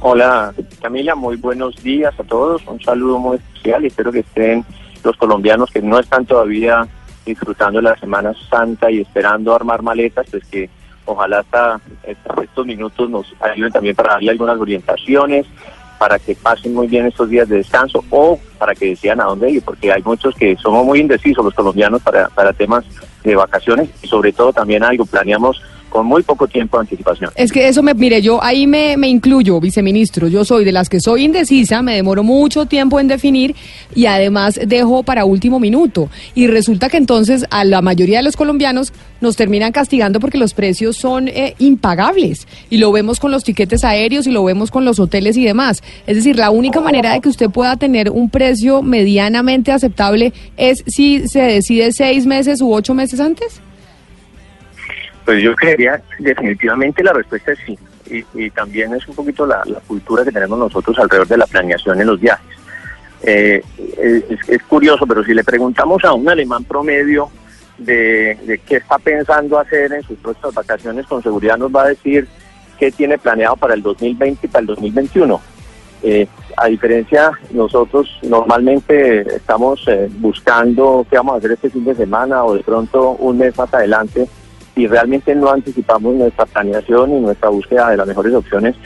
Hola 0.00 0.54
Camila, 0.80 1.16
muy 1.16 1.34
buenos 1.36 1.74
días 1.82 2.14
a 2.18 2.24
todos. 2.24 2.62
Un 2.68 2.80
saludo 2.80 3.18
muy 3.18 3.36
especial 3.36 3.84
y 3.84 3.88
espero 3.88 4.10
que 4.12 4.20
estén 4.20 4.64
los 5.02 5.14
colombianos 5.16 5.68
que 5.70 5.82
no 5.82 5.98
están 5.98 6.24
todavía 6.24 6.86
disfrutando 7.28 7.80
la 7.80 7.96
Semana 7.96 8.32
Santa 8.50 8.90
y 8.90 9.00
esperando 9.00 9.54
armar 9.54 9.82
maletas, 9.82 10.26
pues 10.30 10.44
que 10.46 10.68
ojalá 11.04 11.40
hasta 11.40 11.80
estos 12.04 12.66
minutos 12.66 13.08
nos 13.08 13.26
ayuden 13.40 13.72
también 13.72 13.94
para 13.94 14.14
darle 14.14 14.30
algunas 14.30 14.58
orientaciones, 14.58 15.46
para 15.98 16.18
que 16.18 16.34
pasen 16.34 16.74
muy 16.74 16.86
bien 16.86 17.06
estos 17.06 17.28
días 17.28 17.48
de 17.48 17.56
descanso 17.56 18.04
o 18.10 18.38
para 18.58 18.74
que 18.74 18.90
decidan 18.90 19.20
a 19.20 19.24
dónde 19.24 19.50
ir, 19.50 19.62
porque 19.62 19.92
hay 19.92 20.02
muchos 20.02 20.34
que 20.34 20.56
somos 20.56 20.84
muy 20.84 21.00
indecisos 21.00 21.44
los 21.44 21.54
colombianos 21.54 22.02
para, 22.02 22.28
para 22.28 22.52
temas 22.52 22.84
de 23.24 23.34
vacaciones 23.34 23.90
y 24.02 24.06
sobre 24.06 24.32
todo 24.32 24.52
también 24.52 24.82
algo 24.82 25.04
planeamos 25.06 25.60
con 25.88 26.06
muy 26.06 26.22
poco 26.22 26.46
tiempo 26.46 26.76
de 26.76 26.82
anticipación. 26.82 27.30
Es 27.34 27.52
que 27.52 27.68
eso 27.68 27.82
me, 27.82 27.94
mire, 27.94 28.22
yo 28.22 28.42
ahí 28.42 28.66
me, 28.66 28.96
me 28.96 29.08
incluyo, 29.08 29.60
viceministro. 29.60 30.28
Yo 30.28 30.44
soy 30.44 30.64
de 30.64 30.72
las 30.72 30.88
que 30.88 31.00
soy 31.00 31.24
indecisa, 31.24 31.82
me 31.82 31.94
demoro 31.94 32.22
mucho 32.22 32.66
tiempo 32.66 33.00
en 33.00 33.08
definir 33.08 33.54
y 33.94 34.06
además 34.06 34.58
dejo 34.66 35.02
para 35.02 35.24
último 35.24 35.60
minuto. 35.60 36.08
Y 36.34 36.46
resulta 36.46 36.88
que 36.88 36.96
entonces 36.96 37.46
a 37.50 37.64
la 37.64 37.82
mayoría 37.82 38.18
de 38.18 38.24
los 38.24 38.36
colombianos 38.36 38.92
nos 39.20 39.36
terminan 39.36 39.72
castigando 39.72 40.20
porque 40.20 40.38
los 40.38 40.54
precios 40.54 40.96
son 40.96 41.28
eh, 41.28 41.54
impagables. 41.58 42.46
Y 42.70 42.78
lo 42.78 42.92
vemos 42.92 43.20
con 43.20 43.30
los 43.30 43.44
tiquetes 43.44 43.84
aéreos 43.84 44.26
y 44.26 44.30
lo 44.30 44.44
vemos 44.44 44.70
con 44.70 44.84
los 44.84 44.98
hoteles 44.98 45.36
y 45.36 45.44
demás. 45.44 45.82
Es 46.06 46.16
decir, 46.16 46.36
la 46.36 46.50
única 46.50 46.80
manera 46.80 47.12
de 47.12 47.20
que 47.20 47.28
usted 47.28 47.50
pueda 47.50 47.76
tener 47.76 48.10
un 48.10 48.30
precio 48.30 48.82
medianamente 48.82 49.72
aceptable 49.72 50.32
es 50.56 50.84
si 50.86 51.28
se 51.28 51.40
decide 51.40 51.92
seis 51.92 52.26
meses 52.26 52.60
u 52.60 52.72
ocho 52.72 52.94
meses 52.94 53.20
antes. 53.20 53.60
Pues 55.28 55.42
yo 55.42 55.54
creería 55.54 56.00
definitivamente 56.18 57.04
la 57.04 57.12
respuesta 57.12 57.52
es 57.52 57.58
sí. 57.66 57.78
Y, 58.34 58.48
también 58.48 58.94
es 58.94 59.06
un 59.08 59.14
poquito 59.14 59.44
la, 59.46 59.62
cultura 59.86 60.24
que 60.24 60.32
tenemos 60.32 60.58
nosotros 60.58 60.98
alrededor 60.98 61.28
de 61.28 61.36
la 61.36 61.46
planeación 61.46 62.00
en 62.00 62.06
los 62.06 62.18
viajes. 62.18 62.56
Eh, 63.20 63.62
es, 64.48 64.62
curioso, 64.62 65.06
pero 65.06 65.22
si 65.22 65.34
le 65.34 65.44
preguntamos 65.44 66.02
a 66.06 66.14
un 66.14 66.30
alemán 66.30 66.64
promedio 66.64 67.28
de, 67.76 68.38
de 68.46 68.56
qué 68.66 68.76
está 68.76 68.98
pensando 68.98 69.58
hacer 69.58 69.92
en 69.92 70.02
sus 70.02 70.16
próximas 70.18 70.54
vacaciones, 70.54 71.04
con 71.04 71.22
seguridad 71.22 71.58
nos 71.58 71.76
va 71.76 71.82
a 71.82 71.88
decir 71.88 72.26
qué 72.78 72.90
tiene 72.90 73.18
planeado 73.18 73.56
para 73.56 73.74
el 73.74 73.82
2020 73.82 74.46
y 74.46 74.48
para 74.48 74.60
el 74.62 74.66
2021. 74.68 75.42
Eh, 76.04 76.26
a 76.56 76.68
diferencia, 76.68 77.32
nosotros 77.50 78.08
normalmente 78.22 79.36
estamos 79.36 79.86
eh, 79.88 80.08
buscando 80.10 81.06
qué 81.10 81.18
vamos 81.18 81.34
a 81.34 81.36
hacer 81.36 81.52
este 81.52 81.68
fin 81.68 81.84
de 81.84 81.94
semana 81.94 82.46
o 82.46 82.54
de 82.54 82.62
pronto 82.62 83.10
un 83.10 83.36
mes 83.36 83.54
más 83.58 83.74
adelante 83.74 84.26
y 84.78 84.86
realmente 84.86 85.34
no 85.34 85.50
anticipamos 85.50 86.14
nuestra 86.14 86.46
planeación 86.46 87.12
y 87.12 87.20
nuestra 87.20 87.48
búsqueda 87.48 87.90
de 87.90 87.96
las 87.96 88.06
mejores 88.06 88.32
opciones 88.32 88.76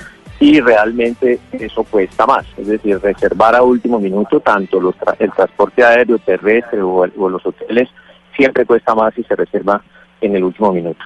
y 0.41 0.61
realmente 0.61 1.39
eso 1.53 1.85
cuesta 1.85 2.27
más. 2.27 2.47
Es 2.57 2.67
decir, 2.67 2.99
reservar 3.01 3.55
a 3.55 3.63
último 3.63 3.99
minuto 4.01 4.41
tanto 4.41 4.81
los 4.81 4.97
tra- 4.97 5.15
el 5.19 5.31
transporte 5.33 5.85
aéreo, 5.85 6.19
terrestre 6.19 6.81
o, 6.81 7.07
o 7.17 7.29
los 7.29 7.45
hoteles 7.45 7.89
siempre 8.37 8.65
cuesta 8.65 8.95
más 8.95 9.13
si 9.15 9.23
se 9.25 9.37
reserva 9.37 9.83
en 10.21 10.35
el 10.35 10.45
último 10.45 10.73
minuto. 10.73 11.05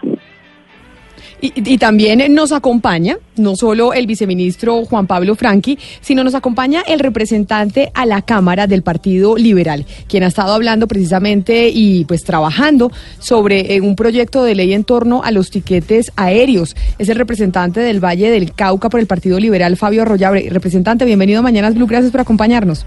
Y, 1.41 1.53
y 1.55 1.79
también 1.79 2.35
nos 2.35 2.53
acompaña 2.53 3.19
no 3.37 3.57
solo 3.57 3.93
el 3.93 4.07
viceministro 4.07 4.85
Juan 4.85 5.07
Pablo 5.07 5.35
Franqui, 5.35 5.79
sino 6.01 6.25
nos 6.25 6.35
acompaña 6.35 6.83
el 6.87 7.01
representante 7.01 7.91
a 7.95 8.07
la 8.07 8.23
Cámara 8.23 8.67
del 8.67 8.83
Partido 8.83 9.37
Liberal, 9.37 9.87
quien 10.09 10.23
ha 10.23 10.29
estado 10.29 10.53
hablando 10.53 10.89
precisamente 10.89 11.69
y 11.69 12.05
pues 12.05 12.25
trabajando 12.25 12.91
sobre 13.19 13.75
eh, 13.75 13.81
un 13.81 13.97
proyecto 13.97 14.43
de 14.43 14.55
ley 14.55 14.73
en 14.73 14.85
torno 14.85 15.23
a 15.23 15.31
los 15.31 15.51
tiquetes 15.51 16.13
aéreos. 16.17 16.77
Es 16.99 17.09
el 17.09 17.17
representante 17.17 17.81
del 17.81 18.03
Valle 18.03 18.31
del 18.31 18.53
Cauca 18.53 18.89
por 18.89 19.01
el 19.01 19.07
Partido 19.07 19.39
Liberal, 19.39 19.77
Fabio 19.77 20.03
Arroyabre. 20.03 20.49
Representante, 20.51 21.05
bienvenido 21.05 21.41
a 21.41 21.71
Blue, 21.71 21.87
gracias 21.87 22.13
por 22.13 22.21
acompañarnos. 22.21 22.87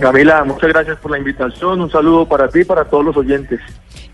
Camila, 0.00 0.44
muchas 0.44 0.70
gracias 0.70 0.98
por 0.98 1.10
la 1.10 1.18
invitación. 1.18 1.80
Un 1.80 1.90
saludo 1.90 2.26
para 2.26 2.48
ti 2.48 2.60
y 2.60 2.64
para 2.64 2.84
todos 2.84 3.04
los 3.04 3.16
oyentes. 3.16 3.60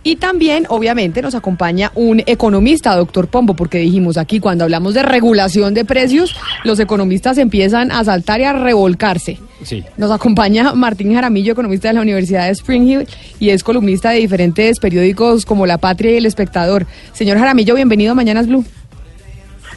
Y 0.02 0.16
también, 0.16 0.64
obviamente, 0.70 1.20
nos 1.20 1.34
acompaña 1.34 1.92
un 1.94 2.22
economista, 2.24 2.96
doctor 2.96 3.28
Pombo, 3.28 3.54
porque 3.54 3.78
dijimos 3.78 4.16
aquí, 4.16 4.40
cuando 4.40 4.64
hablamos 4.64 4.94
de 4.94 5.02
regulación 5.02 5.74
de 5.74 5.84
precios, 5.84 6.34
los 6.64 6.80
economistas 6.80 7.36
empiezan 7.36 7.92
a 7.92 8.02
saltar 8.04 8.40
y 8.40 8.44
a 8.44 8.54
revolcarse. 8.54 9.38
Sí. 9.62 9.84
Nos 9.98 10.10
acompaña 10.10 10.72
Martín 10.72 11.12
Jaramillo, 11.12 11.52
economista 11.52 11.88
de 11.88 11.94
la 11.94 12.00
Universidad 12.00 12.46
de 12.46 12.52
Spring 12.52 12.88
Hill 12.88 13.08
y 13.38 13.50
es 13.50 13.62
columnista 13.62 14.10
de 14.10 14.20
diferentes 14.20 14.80
periódicos 14.80 15.44
como 15.44 15.66
La 15.66 15.76
Patria 15.76 16.12
y 16.12 16.16
El 16.16 16.24
Espectador. 16.24 16.86
Señor 17.12 17.38
Jaramillo, 17.38 17.74
bienvenido 17.74 18.12
a 18.12 18.14
Mañanas 18.14 18.46
Blue. 18.46 18.64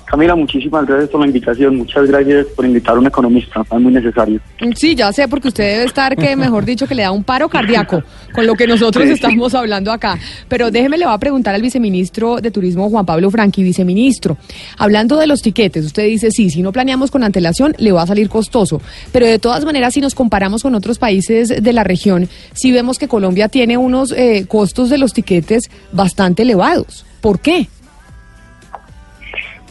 Camila, 0.06 0.36
muchísimas 0.36 0.86
gracias 0.86 1.10
por 1.10 1.22
la 1.22 1.28
invitación. 1.28 1.78
Muchas 1.78 2.08
gracias 2.08 2.46
por 2.56 2.66
invitar 2.66 2.96
a 2.96 3.00
un 3.00 3.08
economista. 3.08 3.62
Es 3.62 3.80
muy 3.82 3.92
necesario. 3.94 4.40
Sí, 4.76 4.94
ya 4.96 5.12
sé, 5.12 5.28
porque 5.28 5.48
usted 5.48 5.64
debe 5.64 5.86
estar, 5.86 6.16
que 6.16 6.36
mejor 6.36 6.66
dicho, 6.66 6.86
que 6.86 6.94
le 6.94 7.02
da 7.04 7.12
un 7.12 7.24
paro 7.24 7.50
cardíaco 7.50 8.04
con 8.34 8.46
lo 8.46 8.54
que 8.56 8.68
nosotros 8.68 9.04
Sí, 9.04 9.10
sí. 9.10 9.16
estamos 9.16 9.56
hablando 9.56 9.92
acá. 9.92 10.18
Pero 10.48 10.70
déjeme, 10.72 10.98
le 10.98 11.06
va 11.06 11.14
a 11.14 11.18
preguntar 11.20 11.56
al 11.56 11.62
viceministro 11.62 12.38
de 12.42 12.52
Turismo, 12.52 12.90
Juan 12.90 13.06
Pablo 13.06 13.32
Franqui, 13.32 13.64
viceministro. 13.64 14.38
Hablando 14.78 15.18
de 15.18 15.26
los 15.28 15.42
tiquetes, 15.42 15.86
usted 15.86 16.06
dice, 16.06 16.30
sí, 16.32 16.50
si 16.50 16.62
no 16.62 16.72
planeamos 16.72 17.10
con 17.10 17.24
antelación, 17.24 17.74
le 17.80 17.92
va 17.92 18.04
a 18.04 18.08
salir 18.08 18.30
costoso. 18.30 18.82
Pero 19.12 19.26
de 19.26 19.40
todas 19.40 19.66
maneras, 19.66 19.94
si 19.94 20.02
nos 20.02 20.14
comparamos 20.16 20.62
con 20.64 20.76
otros 20.76 21.00
países 21.00 21.50
de 21.64 21.74
la 21.74 21.84
región, 21.84 22.30
sí 22.54 22.72
vemos 22.72 23.00
que 23.00 23.08
Colombia 23.08 23.48
tiene 23.48 23.78
unos 23.78 24.12
eh, 24.12 24.46
costos 24.48 24.90
de 24.90 24.98
los 25.00 25.14
tiquetes 25.14 25.72
bastante 25.92 26.44
elevados. 26.44 27.06
¿Por 27.22 27.40
qué? 27.40 27.68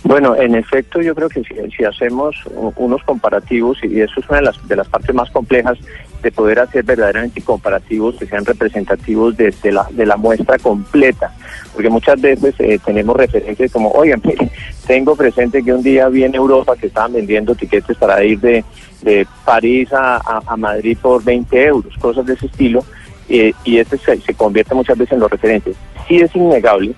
Bueno, 0.04 0.34
en 0.34 0.56
efecto, 0.56 1.00
yo 1.00 1.14
creo 1.14 1.28
que 1.28 1.42
si, 1.44 1.54
si 1.76 1.84
hacemos 1.84 2.34
unos 2.76 3.02
comparativos, 3.04 3.78
y 3.84 4.00
eso 4.00 4.18
es 4.20 4.28
una 4.28 4.38
de 4.38 4.44
las, 4.46 4.68
de 4.68 4.76
las 4.76 4.88
partes 4.88 5.14
más 5.14 5.30
complejas 5.30 5.78
de 6.22 6.32
poder 6.32 6.58
hacer 6.58 6.84
verdaderamente 6.84 7.40
comparativos 7.42 8.16
que 8.16 8.26
sean 8.26 8.44
representativos 8.44 9.36
de, 9.36 9.54
la, 9.72 9.86
de 9.92 10.04
la 10.06 10.16
muestra 10.16 10.58
completa, 10.58 11.32
porque 11.72 11.88
muchas 11.88 12.20
veces 12.20 12.54
eh, 12.58 12.78
tenemos 12.84 13.16
referencias 13.16 13.70
como, 13.72 13.90
oigan, 13.92 14.20
tengo 14.86 15.14
presente 15.14 15.62
que 15.62 15.72
un 15.72 15.82
día 15.82 16.08
vi 16.08 16.24
en 16.24 16.34
Europa 16.34 16.74
que 16.76 16.88
estaban 16.88 17.12
vendiendo 17.12 17.54
tiquetes 17.54 17.96
para 17.96 18.22
ir 18.24 18.40
de, 18.40 18.64
de 19.02 19.26
París 19.44 19.92
a, 19.92 20.16
a- 20.16 20.42
a 20.46 20.56
Madrid 20.56 20.98
por 21.00 21.22
20 21.22 21.64
euros, 21.64 21.96
cosas 21.98 22.26
de 22.26 22.34
ese 22.34 22.46
estilo, 22.46 22.84
eh, 23.28 23.52
y 23.64 23.78
este 23.78 23.98
se, 23.98 24.20
se 24.20 24.34
convierte 24.34 24.74
muchas 24.74 24.98
veces 24.98 25.12
en 25.12 25.20
los 25.20 25.30
referentes. 25.30 25.76
Sí 26.08 26.16
es 26.16 26.34
innegable 26.34 26.92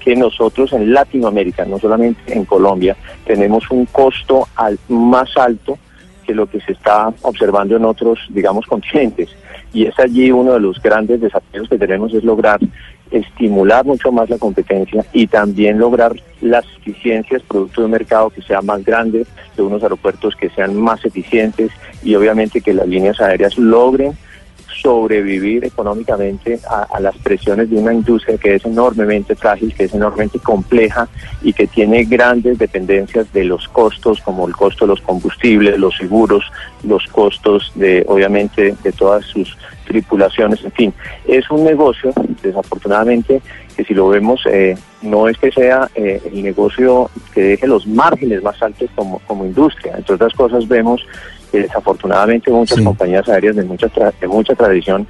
que 0.00 0.16
nosotros 0.16 0.72
en 0.72 0.92
Latinoamérica, 0.92 1.64
no 1.64 1.78
solamente 1.78 2.32
en 2.32 2.44
Colombia, 2.44 2.96
tenemos 3.26 3.70
un 3.70 3.84
costo 3.86 4.48
al- 4.56 4.78
más 4.88 5.36
alto 5.36 5.78
que 6.26 6.34
lo 6.34 6.46
que 6.46 6.60
se 6.60 6.72
está 6.72 7.12
observando 7.22 7.76
en 7.76 7.84
otros, 7.84 8.18
digamos, 8.30 8.66
continentes. 8.66 9.28
Y 9.72 9.86
es 9.86 9.98
allí 9.98 10.32
uno 10.32 10.54
de 10.54 10.60
los 10.60 10.80
grandes 10.82 11.20
desafíos 11.20 11.68
que 11.68 11.78
tenemos 11.78 12.12
es 12.14 12.24
lograr 12.24 12.58
estimular 13.10 13.84
mucho 13.84 14.12
más 14.12 14.30
la 14.30 14.38
competencia 14.38 15.04
y 15.12 15.26
también 15.26 15.78
lograr 15.78 16.14
las 16.40 16.64
eficiencias 16.78 17.42
producto 17.42 17.82
de 17.82 17.88
mercado 17.88 18.30
que 18.30 18.40
sea 18.42 18.62
más 18.62 18.84
grande, 18.84 19.26
de 19.56 19.62
unos 19.62 19.82
aeropuertos 19.82 20.36
que 20.36 20.48
sean 20.50 20.76
más 20.76 21.04
eficientes 21.04 21.70
y 22.04 22.14
obviamente 22.14 22.60
que 22.60 22.72
las 22.72 22.86
líneas 22.86 23.20
aéreas 23.20 23.58
logren 23.58 24.12
sobrevivir 24.82 25.64
económicamente 25.64 26.60
a, 26.68 26.82
a, 26.82 27.00
las 27.00 27.16
presiones 27.18 27.70
de 27.70 27.76
una 27.76 27.92
industria 27.92 28.38
que 28.38 28.54
es 28.54 28.64
enormemente 28.64 29.34
frágil, 29.34 29.74
que 29.74 29.84
es 29.84 29.94
enormemente 29.94 30.38
compleja 30.38 31.08
y 31.42 31.52
que 31.52 31.66
tiene 31.66 32.04
grandes 32.04 32.58
dependencias 32.58 33.32
de 33.32 33.44
los 33.44 33.68
costos, 33.68 34.20
como 34.20 34.46
el 34.46 34.54
costo 34.54 34.84
de 34.84 34.90
los 34.90 35.00
combustibles, 35.00 35.78
los 35.78 35.96
seguros, 35.96 36.44
los 36.84 37.06
costos 37.08 37.72
de, 37.74 38.04
obviamente, 38.08 38.74
de 38.82 38.92
todas 38.92 39.24
sus 39.26 39.56
tripulaciones, 39.90 40.62
en 40.64 40.72
fin, 40.72 40.94
es 41.26 41.50
un 41.50 41.64
negocio, 41.64 42.12
desafortunadamente, 42.42 43.42
que 43.76 43.84
si 43.84 43.92
lo 43.92 44.08
vemos, 44.08 44.40
eh, 44.46 44.76
no 45.02 45.26
es 45.26 45.36
que 45.36 45.50
sea 45.50 45.90
eh, 45.96 46.20
el 46.32 46.44
negocio 46.44 47.10
que 47.34 47.42
deje 47.42 47.66
los 47.66 47.88
márgenes 47.88 48.40
más 48.40 48.62
altos 48.62 48.88
como, 48.94 49.18
como 49.26 49.44
industria. 49.44 49.94
Entre 49.96 50.14
otras 50.14 50.32
cosas, 50.34 50.68
vemos 50.68 51.04
que 51.50 51.62
desafortunadamente 51.62 52.50
muchas 52.50 52.80
compañías 52.80 53.28
aéreas 53.28 53.56
de 53.56 53.64
mucha 53.64 53.88
de 54.20 54.28
mucha 54.28 54.54
tradición 54.54 55.06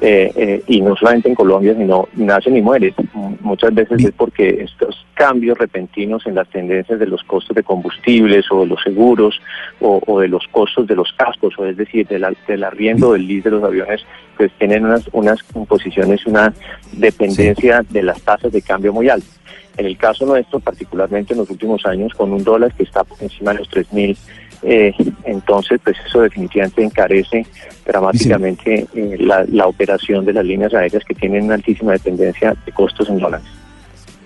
eh, 0.00 0.32
eh, 0.36 0.62
y 0.66 0.80
no 0.80 0.94
solamente 0.96 1.28
en 1.28 1.34
Colombia 1.34 1.74
sino 1.74 2.08
nacen 2.14 2.56
y 2.56 2.62
mueren 2.62 2.94
muchas 3.40 3.74
veces 3.74 4.04
es 4.04 4.12
porque 4.12 4.62
estos 4.62 5.04
cambios 5.14 5.58
repentinos 5.58 6.26
en 6.26 6.34
las 6.36 6.48
tendencias 6.48 6.98
de 6.98 7.06
los 7.06 7.22
costos 7.24 7.56
de 7.56 7.62
combustibles 7.62 8.46
o 8.50 8.60
de 8.60 8.66
los 8.66 8.82
seguros 8.82 9.40
o, 9.80 10.20
de 10.20 10.28
los 10.28 10.46
costos 10.48 10.86
de 10.86 10.94
los 10.94 11.12
cascos 11.12 11.54
o 11.58 11.66
es 11.66 11.76
decir 11.76 12.06
del, 12.06 12.26
del 12.46 12.64
arriendo 12.64 13.12
del 13.12 13.26
lease 13.26 13.50
de 13.50 13.56
los 13.56 13.64
aviones 13.64 14.04
pues 14.36 14.52
tienen 14.58 14.84
unas 14.84 15.08
unas 15.12 15.42
composiciones 15.42 16.24
una 16.26 16.52
dependencia 16.92 17.84
de 17.88 18.02
las 18.02 18.20
tasas 18.22 18.52
de 18.52 18.62
cambio 18.62 18.92
muy 18.92 19.08
altas. 19.08 19.38
En 19.76 19.86
el 19.86 19.96
caso 19.96 20.26
nuestro, 20.26 20.58
particularmente 20.58 21.34
en 21.34 21.38
los 21.38 21.50
últimos 21.50 21.86
años, 21.86 22.12
con 22.12 22.32
un 22.32 22.42
dólar 22.42 22.72
que 22.74 22.82
está 22.82 23.04
por 23.04 23.22
encima 23.22 23.52
de 23.52 23.60
los 23.60 23.68
3 23.68 23.92
mil 23.92 24.18
eh, 24.62 24.92
entonces, 25.24 25.80
pues 25.82 25.96
eso 26.06 26.20
definitivamente 26.22 26.82
encarece 26.82 27.46
dramáticamente 27.86 28.86
eh, 28.94 29.16
la, 29.18 29.66
operación 29.66 30.24
de 30.24 30.32
las 30.32 30.44
líneas 30.44 30.74
aéreas 30.74 31.04
que 31.04 31.14
tienen 31.14 31.44
una 31.44 31.54
altísima 31.54 31.92
dependencia 31.92 32.56
de 32.66 32.72
costos 32.72 33.08
en 33.08 33.18
dólares. 33.18 33.46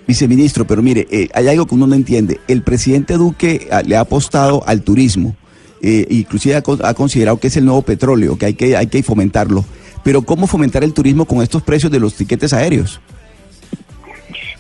Viceministro, 0.07 0.67
pero 0.67 0.83
mire, 0.83 1.07
eh, 1.11 1.29
hay 1.35 1.49
algo 1.49 1.67
que 1.67 1.75
uno 1.75 1.87
no 1.87 1.95
entiende. 1.95 2.41
El 2.49 2.63
presidente 2.63 3.15
Duque 3.15 3.69
ah, 3.71 3.83
le 3.83 3.97
ha 3.97 4.01
apostado 4.01 4.63
al 4.67 4.83
turismo, 4.83 5.37
inclusive 5.81 6.55
ha, 6.55 6.63
ha, 6.89 6.95
considerado 6.95 7.39
que 7.39 7.49
es 7.49 7.57
el 7.57 7.65
nuevo 7.65 7.83
petróleo, 7.83 8.39
que 8.39 8.47
hay 8.47 8.55
que 8.55 8.77
hay 8.77 8.87
que 8.87 9.03
fomentarlo. 9.03 9.65
Pero 10.05 10.23
¿cómo 10.23 10.47
fomentar 10.47 10.85
el 10.85 10.95
turismo 10.95 11.25
con 11.25 11.43
estos 11.43 11.63
precios 11.63 11.91
de 11.91 11.99
los 12.01 12.15
tiquetes 12.15 12.53
aéreos? 12.53 13.01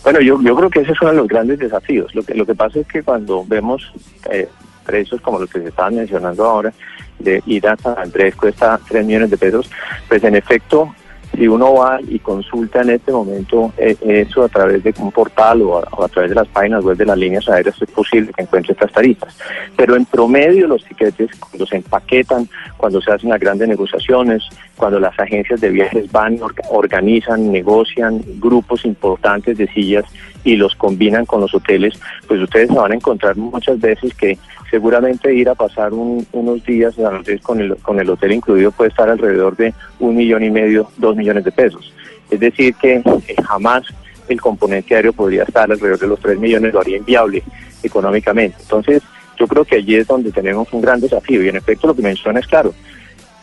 Bueno, 0.03 0.21
yo, 0.21 0.41
yo 0.43 0.57
creo 0.57 0.69
que 0.69 0.81
ese 0.81 0.93
es 0.93 1.01
uno 1.01 1.13
de 1.13 1.17
los 1.19 1.29
grandes 1.29 1.61
desafíos. 1.61 2.13
Lo 2.15 2.23
que, 2.25 2.35
lo 2.35 2.45
que 2.45 2.55
pasa 2.55 2.81
es 2.81 2.87
que 2.89 3.03
cuando 3.03 3.45
vemos 3.45 3.93
eh, 4.33 4.49
precios 4.83 5.21
como 5.21 5.39
los 5.39 5.51
que 5.51 5.61
se 5.61 5.69
estaban 5.69 5.97
mencionando 5.97 6.45
ahora, 6.45 6.73
de 7.19 7.43
ir 7.47 7.67
a 7.67 7.77
San 7.77 7.99
Andrés 7.99 8.35
cuesta 8.35 8.79
3 8.89 9.07
millones 9.07 9.31
de 9.31 9.39
pesos, 9.39 9.71
pues 10.09 10.23
en 10.25 10.37
efecto, 10.37 10.95
si 11.35 11.49
uno 11.49 11.75
va 11.75 11.99
y 12.07 12.19
consulta 12.19 12.83
en 12.83 12.91
este 12.91 13.11
momento 13.11 13.73
eh, 13.79 13.97
eso 14.03 14.45
a 14.45 14.49
través 14.49 14.83
de 14.83 14.95
un 14.99 15.11
portal 15.11 15.63
o 15.63 15.79
a, 15.79 16.09
través 16.09 16.31
de 16.31 16.35
las 16.35 16.49
páginas 16.49 16.85
web 16.85 16.97
de 16.97 17.07
las 17.07 17.17
líneas 17.17 17.49
aéreas, 17.49 17.81
es 17.81 17.91
posible 17.91 18.33
que 18.35 18.43
encuentre 18.43 18.73
estas 18.73 18.93
tarifas. 18.93 19.37
Pero 19.77 19.97
en 19.97 20.05
promedio 20.05 20.67
los 20.67 20.85
tiquetes, 20.85 21.31
cuando 21.39 21.67
se 21.67 21.77
empaquetan, 21.77 22.49
cuando 22.77 23.01
se 23.01 23.13
hacen 23.13 23.31
las 23.31 23.41
grandes 23.41 23.69
negociaciones, 23.69 24.43
cuando 24.77 25.01
las 25.01 25.19
agencias 25.19 25.61
de 25.61 25.71
viajes 25.71 26.11
van, 26.13 26.39
organizan, 26.71 27.51
negocian 27.51 28.23
grupos 28.39 28.85
importantes 28.85 29.57
de 29.57 29.67
sillas 29.69 30.05
y 30.45 30.57
los 30.57 30.75
combinan 30.75 31.25
con 31.25 31.41
los 31.41 31.55
hoteles, 31.55 31.99
pues 32.27 32.41
ustedes 32.41 32.69
se 32.69 32.75
van 32.75 32.93
a 32.93 32.97
encontrar 32.97 33.37
muchas 33.37 33.81
veces 33.81 34.13
que 34.15 34.39
seguramente 34.73 35.35
ir 35.35 35.51
a 35.51 35.55
pasar 35.55 35.93
unos 35.93 36.65
días 36.65 36.95
con 37.43 37.61
el, 37.61 37.77
con 37.77 38.01
el 38.01 38.09
hotel 38.09 38.33
incluido 38.33 38.73
puede 38.73 38.89
estar 38.89 39.07
alrededor 39.07 39.55
de 39.55 39.75
un 40.01 40.17
millón 40.17 40.43
y 40.43 40.51
medio, 40.51 40.89
dos 40.97 41.15
millones 41.15 41.45
de 41.45 41.53
pesos. 41.53 41.93
Es 42.31 42.41
decir, 42.41 42.75
que 42.77 42.95
eh, 42.95 43.37
jamás 43.45 43.83
el 44.29 44.41
componente 44.41 44.95
aéreo 44.95 45.13
podría 45.13 45.43
estar 45.43 45.71
alrededor 45.71 45.99
de 45.99 46.07
los 46.07 46.21
tres 46.21 46.39
millones, 46.39 46.73
lo 46.73 46.81
haría 46.81 46.97
inviable 46.97 47.43
económicamente. 47.83 48.57
Entonces, 48.63 49.03
yo 49.39 49.47
creo 49.47 49.67
que 49.67 49.77
allí 49.77 49.97
es 49.97 50.07
donde 50.07 50.33
tenemos 50.33 50.73
un 50.73 50.81
gran 50.81 51.01
desafío 51.01 51.43
y 51.43 51.51
en 51.51 51.57
efecto 51.57 51.89
lo 51.89 51.95
que 51.95 52.01
menciona 52.01 52.41
es 52.41 52.47
claro. 52.47 52.73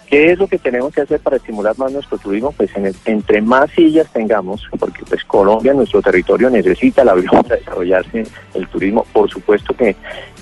¿Qué 0.09 0.31
es 0.31 0.39
lo 0.39 0.47
que 0.47 0.57
tenemos 0.57 0.91
que 0.91 1.01
hacer 1.01 1.19
para 1.19 1.35
estimular 1.35 1.77
más 1.77 1.91
nuestro 1.91 2.17
turismo? 2.17 2.51
Pues 2.51 2.71
entre 3.05 3.41
más 3.41 3.69
sillas 3.71 4.11
tengamos, 4.11 4.67
porque 4.79 5.03
pues 5.07 5.23
Colombia, 5.23 5.71
nuestro 5.73 6.01
territorio, 6.01 6.49
necesita 6.49 7.03
la 7.03 7.11
avión 7.11 7.43
para 7.43 7.57
desarrollarse 7.57 8.23
el 8.55 8.67
turismo. 8.69 9.05
Por 9.13 9.29
supuesto 9.29 9.75
que, 9.75 9.95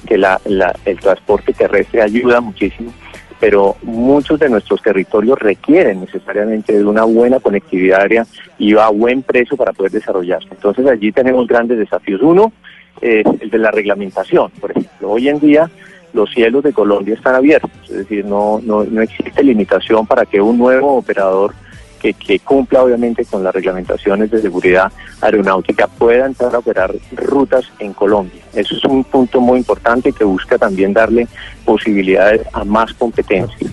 que 0.07 0.17
la, 0.17 0.39
el 0.85 0.99
transporte 0.99 1.51
terrestre 1.51 2.01
ayuda 2.01 2.39
muchísimo, 2.39 2.93
pero 3.41 3.75
muchos 3.83 4.39
de 4.39 4.47
nuestros 4.47 4.81
territorios 4.81 5.37
requieren 5.37 5.99
necesariamente 5.99 6.71
de 6.71 6.85
una 6.85 7.03
buena 7.03 7.41
conectividad 7.41 8.01
aérea 8.01 8.25
y 8.57 8.73
a 8.77 8.87
buen 8.87 9.21
precio 9.21 9.57
para 9.57 9.73
poder 9.73 9.91
desarrollarse. 9.91 10.47
Entonces 10.49 10.87
allí 10.87 11.11
tenemos 11.11 11.45
grandes 11.45 11.77
desafíos. 11.77 12.21
Uno, 12.21 12.53
eh, 13.01 13.21
el 13.41 13.49
de 13.49 13.57
la 13.57 13.71
reglamentación, 13.71 14.49
por 14.61 14.71
ejemplo. 14.71 15.11
Hoy 15.11 15.27
en 15.27 15.39
día 15.41 15.69
los 16.17 16.29
cielos 16.31 16.63
de 16.63 16.73
Colombia 16.73 17.13
están 17.13 17.35
abiertos, 17.35 17.71
es 17.83 17.97
decir, 17.97 18.25
no, 18.25 18.59
no, 18.63 18.83
no 18.83 19.01
existe 19.01 19.43
limitación 19.43 20.05
para 20.05 20.25
que 20.25 20.41
un 20.41 20.57
nuevo 20.57 20.97
operador 20.97 21.53
que, 22.01 22.13
que, 22.13 22.39
cumpla 22.39 22.83
obviamente 22.83 23.23
con 23.25 23.43
las 23.43 23.53
reglamentaciones 23.53 24.29
de 24.29 24.41
seguridad 24.41 24.91
aeronáutica 25.21 25.87
pueda 25.87 26.25
entrar 26.25 26.53
a 26.53 26.59
operar 26.59 26.93
rutas 27.15 27.71
en 27.79 27.93
Colombia. 27.93 28.41
Eso 28.53 28.75
es 28.75 28.83
un 28.83 29.03
punto 29.03 29.39
muy 29.41 29.59
importante 29.59 30.11
que 30.11 30.23
busca 30.23 30.57
también 30.57 30.93
darle 30.93 31.27
posibilidades 31.65 32.41
a 32.53 32.63
más 32.63 32.93
competencia. 32.93 33.67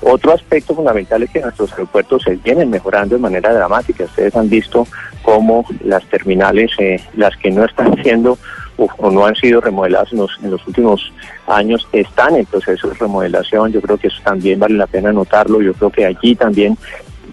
Otro 0.00 0.32
aspecto 0.32 0.74
fundamental 0.74 1.22
es 1.24 1.30
que 1.30 1.40
nuestros 1.40 1.72
aeropuertos 1.72 2.22
se 2.22 2.36
vienen 2.36 2.70
mejorando 2.70 3.16
de 3.16 3.20
manera 3.20 3.52
dramática. 3.52 4.04
Ustedes 4.04 4.34
han 4.36 4.48
visto 4.48 4.86
cómo 5.22 5.64
las 5.84 6.04
terminales, 6.04 6.70
eh, 6.78 7.00
las 7.16 7.36
que 7.36 7.50
no 7.50 7.64
están 7.64 7.94
siendo 8.02 8.38
o, 8.78 9.10
no 9.10 9.26
han 9.26 9.34
sido 9.34 9.60
remodeladas 9.60 10.12
en 10.12 10.18
los, 10.18 10.38
en 10.42 10.50
los 10.52 10.66
últimos 10.66 11.12
años, 11.46 11.86
están 11.92 12.36
en 12.36 12.46
proceso 12.46 12.88
de 12.88 12.94
remodelación. 12.94 13.72
Yo 13.72 13.80
creo 13.80 13.98
que 13.98 14.06
eso 14.06 14.20
también 14.22 14.58
vale 14.60 14.74
la 14.74 14.86
pena 14.86 15.10
anotarlo. 15.10 15.60
Yo 15.60 15.74
creo 15.74 15.90
que 15.90 16.06
allí 16.06 16.34
también 16.36 16.78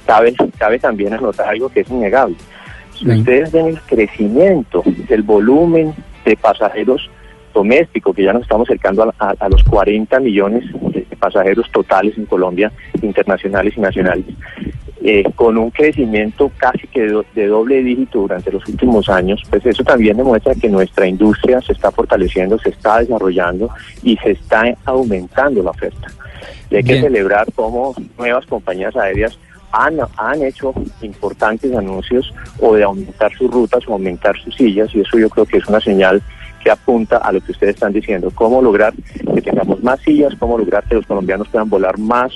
cabe, 0.05 0.33
cabe 0.57 0.79
también 0.79 1.13
anotar 1.13 1.47
algo 1.47 1.69
que 1.69 1.81
es 1.81 1.89
innegable. 1.89 2.35
Si 2.97 3.09
ustedes 3.09 3.51
ven 3.51 3.67
el 3.67 3.81
crecimiento 3.81 4.81
del 5.07 5.21
volumen 5.21 5.93
de 6.23 6.35
pasajeros 6.37 7.09
domésticos, 7.53 8.15
que 8.15 8.23
ya 8.23 8.33
nos 8.33 8.43
estamos 8.43 8.67
acercando 8.67 9.13
a, 9.17 9.49
los 9.49 9.63
40 9.63 10.19
millones 10.19 10.63
de 10.91 11.05
pasajeros 11.19 11.69
totales 11.71 12.17
en 12.17 12.25
Colombia, 12.25 12.71
internacionales 13.01 13.73
y 13.77 13.81
nacionales, 13.81 14.25
eh, 15.07 15.23
con 15.35 15.55
un 15.55 15.69
crecimiento 15.69 16.51
casi 16.57 16.87
que 16.87 17.01
de, 17.35 17.45
doble 17.45 17.83
dígito 17.83 18.21
durante 18.21 18.51
los 18.51 18.67
últimos 18.67 19.07
años, 19.07 19.39
pues 19.51 19.63
eso 19.63 19.83
también 19.83 20.17
demuestra 20.17 20.55
que 20.55 20.67
nuestra 20.67 21.05
industria 21.05 21.61
se 21.61 21.73
está 21.73 21.91
fortaleciendo, 21.91 22.57
se 22.57 22.69
está 22.69 23.01
desarrollando 23.01 23.69
y 24.01 24.17
se 24.17 24.31
está 24.31 24.63
aumentando 24.83 25.61
la 25.61 25.69
oferta. 25.69 26.07
Y 26.71 26.77
hay 26.77 26.83
que 26.83 26.99
celebrar 26.99 27.45
cómo 27.53 27.93
nuevas 28.17 28.47
compañías 28.47 28.95
aéreas 28.95 29.37
han, 29.71 29.99
han 30.17 30.41
hecho 30.41 30.73
importantes 31.03 31.71
anuncios 31.75 32.33
o 32.59 32.73
de 32.73 32.81
aumentar 32.81 33.31
sus 33.37 33.51
rutas 33.51 33.87
o 33.87 33.93
aumentar 33.93 34.35
sus 34.39 34.55
sillas 34.55 34.89
y 34.95 35.01
eso 35.01 35.19
yo 35.19 35.29
creo 35.29 35.45
que 35.45 35.57
es 35.57 35.67
una 35.67 35.81
señal 35.81 36.19
que 36.63 36.71
apunta 36.71 37.17
a 37.17 37.31
lo 37.31 37.41
que 37.41 37.51
ustedes 37.51 37.75
están 37.75 37.93
diciendo, 37.93 38.31
cómo 38.33 38.59
lograr 38.59 38.91
que 39.35 39.41
tengamos 39.43 39.83
más 39.83 39.99
sillas, 39.99 40.33
cómo 40.39 40.57
lograr 40.57 40.83
que 40.85 40.95
los 40.95 41.05
colombianos 41.05 41.47
puedan 41.49 41.69
volar 41.69 41.99
más 41.99 42.33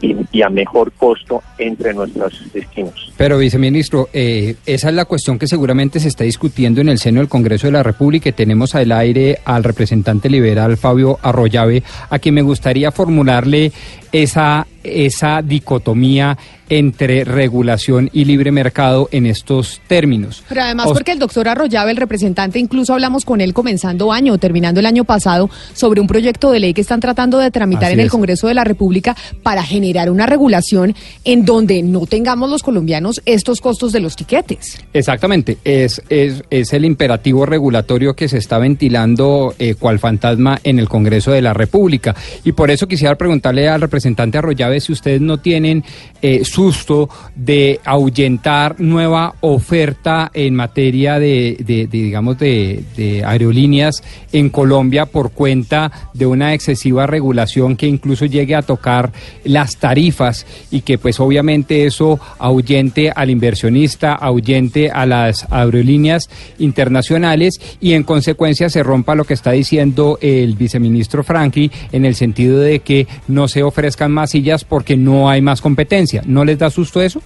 y, 0.00 0.42
a 0.42 0.48
mejor 0.48 0.92
costo 0.92 1.42
entre 1.58 1.92
nuestros 1.94 2.52
destinos. 2.52 3.12
Pero, 3.16 3.38
viceministro, 3.38 4.08
eh, 4.12 4.56
esa 4.66 4.88
es 4.88 4.94
la 4.94 5.04
cuestión 5.04 5.38
que 5.38 5.46
seguramente 5.46 6.00
se 6.00 6.08
está 6.08 6.24
discutiendo 6.24 6.80
en 6.80 6.88
el 6.88 6.98
seno 6.98 7.20
del 7.20 7.28
Congreso 7.28 7.66
de 7.66 7.72
la 7.72 7.82
República. 7.82 8.30
Tenemos 8.32 8.74
al 8.74 8.92
aire 8.92 9.38
al 9.44 9.64
representante 9.64 10.30
liberal 10.30 10.76
Fabio 10.76 11.18
Arroyave, 11.22 11.82
a 12.10 12.18
quien 12.18 12.34
me 12.34 12.42
gustaría 12.42 12.92
formularle 12.92 13.72
esa, 14.12 14.66
esa 15.06 15.42
dicotomía 15.42 16.36
entre 16.70 17.24
regulación 17.24 18.10
y 18.12 18.26
libre 18.26 18.52
mercado 18.52 19.08
en 19.10 19.24
estos 19.24 19.80
términos. 19.86 20.42
Pero 20.48 20.62
además 20.62 20.88
porque 20.92 21.12
el 21.12 21.18
doctor 21.18 21.48
Arroyave, 21.48 21.92
el 21.92 21.96
representante, 21.96 22.58
incluso 22.58 22.92
hablamos 22.92 23.24
con 23.24 23.40
él 23.40 23.54
comenzando 23.54 24.12
año, 24.12 24.36
terminando 24.36 24.80
el 24.80 24.86
año 24.86 25.04
pasado, 25.04 25.48
sobre 25.72 26.00
un 26.00 26.06
proyecto 26.06 26.50
de 26.50 26.60
ley 26.60 26.74
que 26.74 26.82
están 26.82 27.00
tratando 27.00 27.38
de 27.38 27.50
tramitar 27.50 27.92
en 27.92 28.00
el 28.00 28.10
Congreso 28.10 28.48
de 28.48 28.54
la 28.54 28.64
República 28.64 29.16
para 29.42 29.62
generar 29.62 30.10
una 30.10 30.26
regulación 30.26 30.94
en 31.24 31.46
donde 31.46 31.82
no 31.82 32.06
tengamos 32.06 32.50
los 32.50 32.62
colombianos 32.62 32.78
colombianos 32.78 33.20
estos 33.24 33.60
costos 33.60 33.90
de 33.90 33.98
los 33.98 34.14
tiquetes. 34.14 34.78
Exactamente, 34.92 35.58
es, 35.64 36.00
es, 36.08 36.44
es 36.48 36.72
el 36.72 36.84
imperativo 36.84 37.44
regulatorio 37.44 38.14
que 38.14 38.28
se 38.28 38.38
está 38.38 38.58
ventilando 38.58 39.52
eh, 39.58 39.74
cual 39.74 39.98
fantasma 39.98 40.60
en 40.62 40.78
el 40.78 40.88
Congreso 40.88 41.32
de 41.32 41.42
la 41.42 41.54
República. 41.54 42.14
Y 42.44 42.52
por 42.52 42.70
eso 42.70 42.86
quisiera 42.86 43.16
preguntarle 43.16 43.68
al 43.68 43.80
representante 43.80 44.38
Arroyave 44.38 44.77
si 44.80 44.92
ustedes 44.92 45.20
no 45.20 45.38
tienen 45.38 45.84
eh, 46.20 46.44
susto 46.44 47.08
de 47.36 47.80
ahuyentar 47.84 48.80
nueva 48.80 49.34
oferta 49.40 50.30
en 50.34 50.54
materia 50.54 51.18
de, 51.18 51.88
digamos, 51.90 52.38
de, 52.38 53.22
aerolíneas 53.24 54.02
en 54.32 54.50
Colombia 54.50 55.06
por 55.06 55.30
cuenta 55.30 56.10
de 56.14 56.26
una 56.26 56.54
excesiva 56.54 57.06
regulación 57.06 57.76
que 57.76 57.86
incluso 57.86 58.24
llegue 58.24 58.54
a 58.54 58.62
tocar 58.62 59.12
las 59.44 59.76
tarifas 59.76 60.46
y 60.70 60.80
que 60.80 60.98
pues 60.98 61.20
obviamente 61.20 61.86
eso 61.86 62.18
ahuyente 62.38 63.12
al 63.14 63.30
inversionista, 63.30 64.14
ahuyente 64.14 64.90
a 64.90 65.06
las 65.06 65.46
aerolíneas 65.50 66.28
internacionales 66.58 67.60
y 67.80 67.92
en 67.92 68.02
consecuencia 68.02 68.68
se 68.70 68.82
rompa 68.82 69.14
lo 69.14 69.24
que 69.24 69.34
está 69.34 69.52
diciendo 69.52 70.18
el 70.20 70.54
viceministro 70.54 71.22
Frankie 71.22 71.70
en 71.92 72.04
el 72.04 72.14
sentido 72.14 72.58
de 72.58 72.80
que 72.80 73.06
no 73.28 73.48
se 73.48 73.62
ofrezcan 73.62 74.10
más 74.10 74.30
sillas 74.30 74.64
porque 74.68 74.96
no 74.96 75.28
hay 75.28 75.40
más 75.40 75.60
competencia. 75.60 76.22
¿No 76.26 76.44
les 76.44 76.58
da 76.58 76.70
susto 76.70 77.00
eso? 77.00 77.22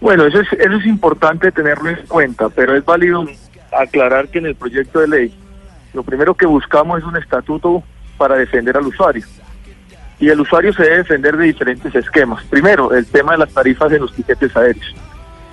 Bueno, 0.00 0.26
eso 0.26 0.40
es, 0.40 0.52
eso 0.52 0.76
es 0.76 0.86
importante 0.86 1.50
tenerlo 1.52 1.90
en 1.90 2.06
cuenta, 2.06 2.48
pero 2.48 2.76
es 2.76 2.84
válido 2.84 3.24
aclarar 3.72 4.28
que 4.28 4.38
en 4.38 4.46
el 4.46 4.54
proyecto 4.54 5.00
de 5.00 5.08
ley 5.08 5.34
lo 5.94 6.02
primero 6.02 6.34
que 6.34 6.46
buscamos 6.46 6.98
es 6.98 7.04
un 7.04 7.16
estatuto 7.16 7.82
para 8.18 8.36
defender 8.36 8.76
al 8.76 8.86
usuario. 8.86 9.24
Y 10.18 10.28
el 10.28 10.40
usuario 10.40 10.72
se 10.72 10.82
debe 10.82 10.98
defender 10.98 11.36
de 11.36 11.44
diferentes 11.44 11.94
esquemas. 11.94 12.44
Primero, 12.44 12.92
el 12.92 13.06
tema 13.06 13.32
de 13.32 13.38
las 13.38 13.52
tarifas 13.52 13.92
en 13.92 14.02
los 14.02 14.12
tiquetes 14.12 14.56
aéreos. 14.56 14.94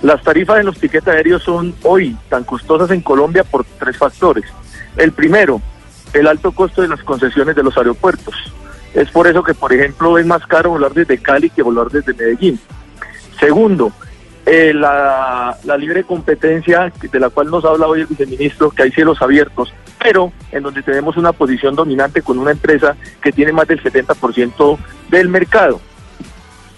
Las 0.02 0.22
tarifas 0.24 0.60
en 0.60 0.66
los 0.66 0.80
tiquetes 0.80 1.08
aéreos 1.08 1.44
son 1.44 1.76
hoy 1.84 2.18
tan 2.30 2.44
costosas 2.44 2.90
en 2.92 3.02
Colombia 3.02 3.44
por 3.44 3.64
tres 3.80 3.98
factores. 3.98 4.46
El 4.98 5.12
primero, 5.12 5.62
el 6.14 6.28
alto 6.28 6.52
costo 6.52 6.82
de 6.82 6.88
las 6.88 7.04
concesiones 7.04 7.56
de 7.56 7.64
los 7.64 7.78
aeropuertos. 7.78 8.36
Es 8.94 9.10
por 9.10 9.28
eso 9.28 9.44
que, 9.44 9.54
por 9.54 9.72
ejemplo, 9.72 10.18
es 10.18 10.26
más 10.26 10.46
caro 10.48 10.72
volar 10.72 10.94
desde 10.94 11.18
Cali 11.18 11.50
que 11.50 11.64
volar 11.64 11.90
desde 11.90 12.14
Medellín. 12.14 12.60
Segundo, 13.40 13.92
eh, 14.46 14.74
la, 14.74 15.58
libre 15.78 16.04
competencia 16.04 16.92
de 17.02 17.20
la 17.20 17.30
cual 17.30 17.50
nos 17.50 17.64
habla 17.64 17.88
hoy 17.88 18.02
el 18.02 18.08
viceministro, 18.08 18.72
que 18.72 18.84
hay 18.84 18.92
cielos 18.92 19.22
abiertos, 19.22 19.74
pero 20.02 20.34
en 20.52 20.64
donde 20.64 20.82
tenemos 20.82 21.16
una 21.16 21.32
posición 21.32 21.76
dominante 21.76 22.22
con 22.22 22.38
una 22.38 22.52
empresa 22.52 22.96
que 23.22 23.32
tiene 23.32 23.54
más 23.54 23.68
del 23.68 23.82
70% 23.82 24.78
del 25.10 25.30
mercado. 25.30 25.80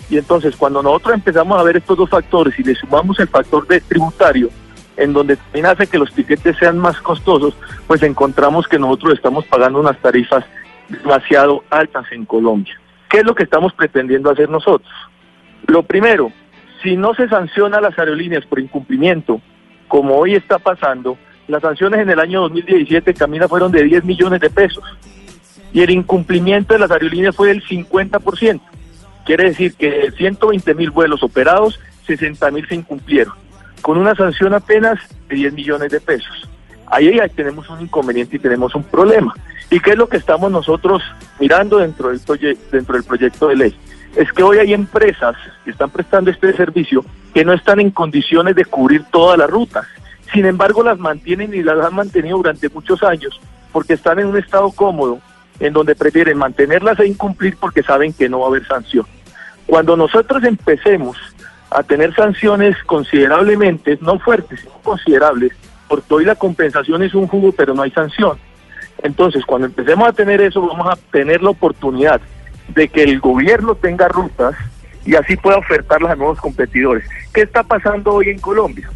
Y 0.09 0.17
entonces 0.17 0.55
cuando 0.55 0.83
nosotros 0.83 1.15
empezamos 1.15 1.59
a 1.59 1.63
ver 1.63 1.77
estos 1.77 1.97
dos 1.97 2.09
factores 2.09 2.57
y 2.59 2.63
le 2.63 2.75
sumamos 2.75 3.19
el 3.19 3.27
factor 3.27 3.65
de 3.65 3.81
tributario, 3.81 4.49
en 4.97 5.13
donde 5.13 5.37
también 5.37 5.65
hace 5.65 5.87
que 5.87 5.97
los 5.97 6.13
tiquetes 6.13 6.57
sean 6.57 6.77
más 6.77 6.97
costosos, 7.01 7.55
pues 7.87 8.03
encontramos 8.03 8.67
que 8.67 8.77
nosotros 8.77 9.13
estamos 9.13 9.45
pagando 9.45 9.79
unas 9.79 9.97
tarifas 9.99 10.45
demasiado 10.89 11.63
altas 11.69 12.05
en 12.11 12.25
Colombia. 12.25 12.79
¿Qué 13.09 13.19
es 13.19 13.25
lo 13.25 13.35
que 13.35 13.43
estamos 13.43 13.73
pretendiendo 13.73 14.29
hacer 14.29 14.49
nosotros? 14.49 14.91
Lo 15.67 15.83
primero, 15.83 16.31
si 16.81 16.97
no 16.97 17.13
se 17.13 17.29
sanciona 17.29 17.77
a 17.77 17.81
las 17.81 17.97
aerolíneas 17.97 18.45
por 18.45 18.59
incumplimiento, 18.59 19.41
como 19.87 20.15
hoy 20.15 20.35
está 20.35 20.59
pasando, 20.59 21.17
las 21.47 21.61
sanciones 21.61 22.01
en 22.01 22.09
el 22.09 22.19
año 22.19 22.41
2017, 22.41 23.13
Camila, 23.13 23.47
fueron 23.47 23.71
de 23.71 23.83
10 23.83 24.03
millones 24.05 24.39
de 24.39 24.49
pesos. 24.49 24.83
Y 25.71 25.81
el 25.81 25.89
incumplimiento 25.89 26.73
de 26.73 26.79
las 26.79 26.91
aerolíneas 26.91 27.35
fue 27.35 27.49
del 27.49 27.63
50%. 27.63 28.61
Quiere 29.25 29.45
decir 29.45 29.75
que 29.75 29.89
de 29.89 30.11
120 30.11 30.73
mil 30.75 30.91
vuelos 30.91 31.23
operados, 31.23 31.79
60 32.05 32.51
mil 32.51 32.67
se 32.67 32.75
incumplieron, 32.75 33.33
con 33.81 33.97
una 33.97 34.15
sanción 34.15 34.53
apenas 34.53 34.99
de 35.29 35.35
10 35.35 35.53
millones 35.53 35.91
de 35.91 36.01
pesos. 36.01 36.49
Ahí 36.87 37.15
ya 37.15 37.27
tenemos 37.29 37.69
un 37.69 37.81
inconveniente 37.81 38.35
y 38.35 38.39
tenemos 38.39 38.75
un 38.75 38.83
problema. 38.83 39.33
¿Y 39.73 39.79
qué 39.79 39.93
es 39.93 39.97
lo 39.97 40.07
que 40.07 40.17
estamos 40.17 40.51
nosotros 40.51 41.01
mirando 41.39 41.79
dentro 41.79 42.09
del, 42.09 42.21
dentro 42.71 42.93
del 42.93 43.03
proyecto 43.03 43.47
de 43.47 43.55
ley? 43.55 43.75
Es 44.15 44.31
que 44.31 44.43
hoy 44.43 44.59
hay 44.59 44.71
empresas 44.71 45.35
que 45.65 45.71
están 45.71 45.89
prestando 45.89 46.29
este 46.29 46.53
servicio 46.53 47.03
que 47.33 47.43
no 47.43 47.53
están 47.53 47.79
en 47.79 47.89
condiciones 47.89 48.55
de 48.55 48.65
cubrir 48.65 49.03
todas 49.11 49.35
las 49.35 49.49
rutas. 49.49 49.87
Sin 50.31 50.45
embargo, 50.45 50.83
las 50.83 50.99
mantienen 50.99 51.55
y 51.55 51.63
las 51.63 51.83
han 51.83 51.95
mantenido 51.95 52.37
durante 52.37 52.69
muchos 52.69 53.01
años 53.01 53.41
porque 53.71 53.93
están 53.93 54.19
en 54.19 54.27
un 54.27 54.37
estado 54.37 54.69
cómodo 54.69 55.17
en 55.59 55.73
donde 55.73 55.95
prefieren 55.95 56.37
mantenerlas 56.37 56.99
e 56.99 57.07
incumplir 57.07 57.57
porque 57.57 57.81
saben 57.81 58.13
que 58.13 58.29
no 58.29 58.41
va 58.41 58.45
a 58.45 58.49
haber 58.49 58.67
sanción. 58.67 59.07
Cuando 59.65 59.97
nosotros 59.97 60.43
empecemos 60.43 61.17
a 61.71 61.81
tener 61.81 62.13
sanciones 62.13 62.77
considerablemente, 62.83 63.97
no 64.01 64.19
fuertes, 64.19 64.59
sino 64.59 64.73
considerables, 64.83 65.53
porque 65.87 66.13
hoy 66.13 66.25
la 66.25 66.35
compensación 66.35 67.01
es 67.01 67.15
un 67.15 67.27
jugo, 67.27 67.51
pero 67.53 67.73
no 67.73 67.81
hay 67.81 67.89
sanción. 67.89 68.37
Entonces, 69.03 69.45
cuando 69.45 69.67
empecemos 69.67 70.07
a 70.07 70.13
tener 70.13 70.41
eso, 70.41 70.65
vamos 70.65 70.87
a 70.87 70.95
tener 71.11 71.43
la 71.43 71.51
oportunidad 71.51 72.21
de 72.69 72.87
que 72.87 73.03
el 73.03 73.19
gobierno 73.19 73.75
tenga 73.75 74.07
rutas 74.07 74.55
y 75.05 75.15
así 75.15 75.35
pueda 75.35 75.57
ofertarlas 75.57 76.13
a 76.13 76.15
nuevos 76.15 76.39
competidores. 76.39 77.03
¿Qué 77.33 77.41
está 77.41 77.63
pasando 77.63 78.13
hoy 78.13 78.29
en 78.29 78.39
Colombia? 78.39 78.89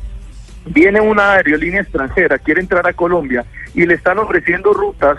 Viene 0.66 1.02
una 1.02 1.34
aerolínea 1.34 1.82
extranjera, 1.82 2.40
quiere 2.40 2.62
entrar 2.62 2.88
a 2.88 2.94
Colombia 2.94 3.46
y 3.74 3.86
le 3.86 3.94
están 3.94 4.18
ofreciendo 4.20 4.74
rutas 4.74 5.18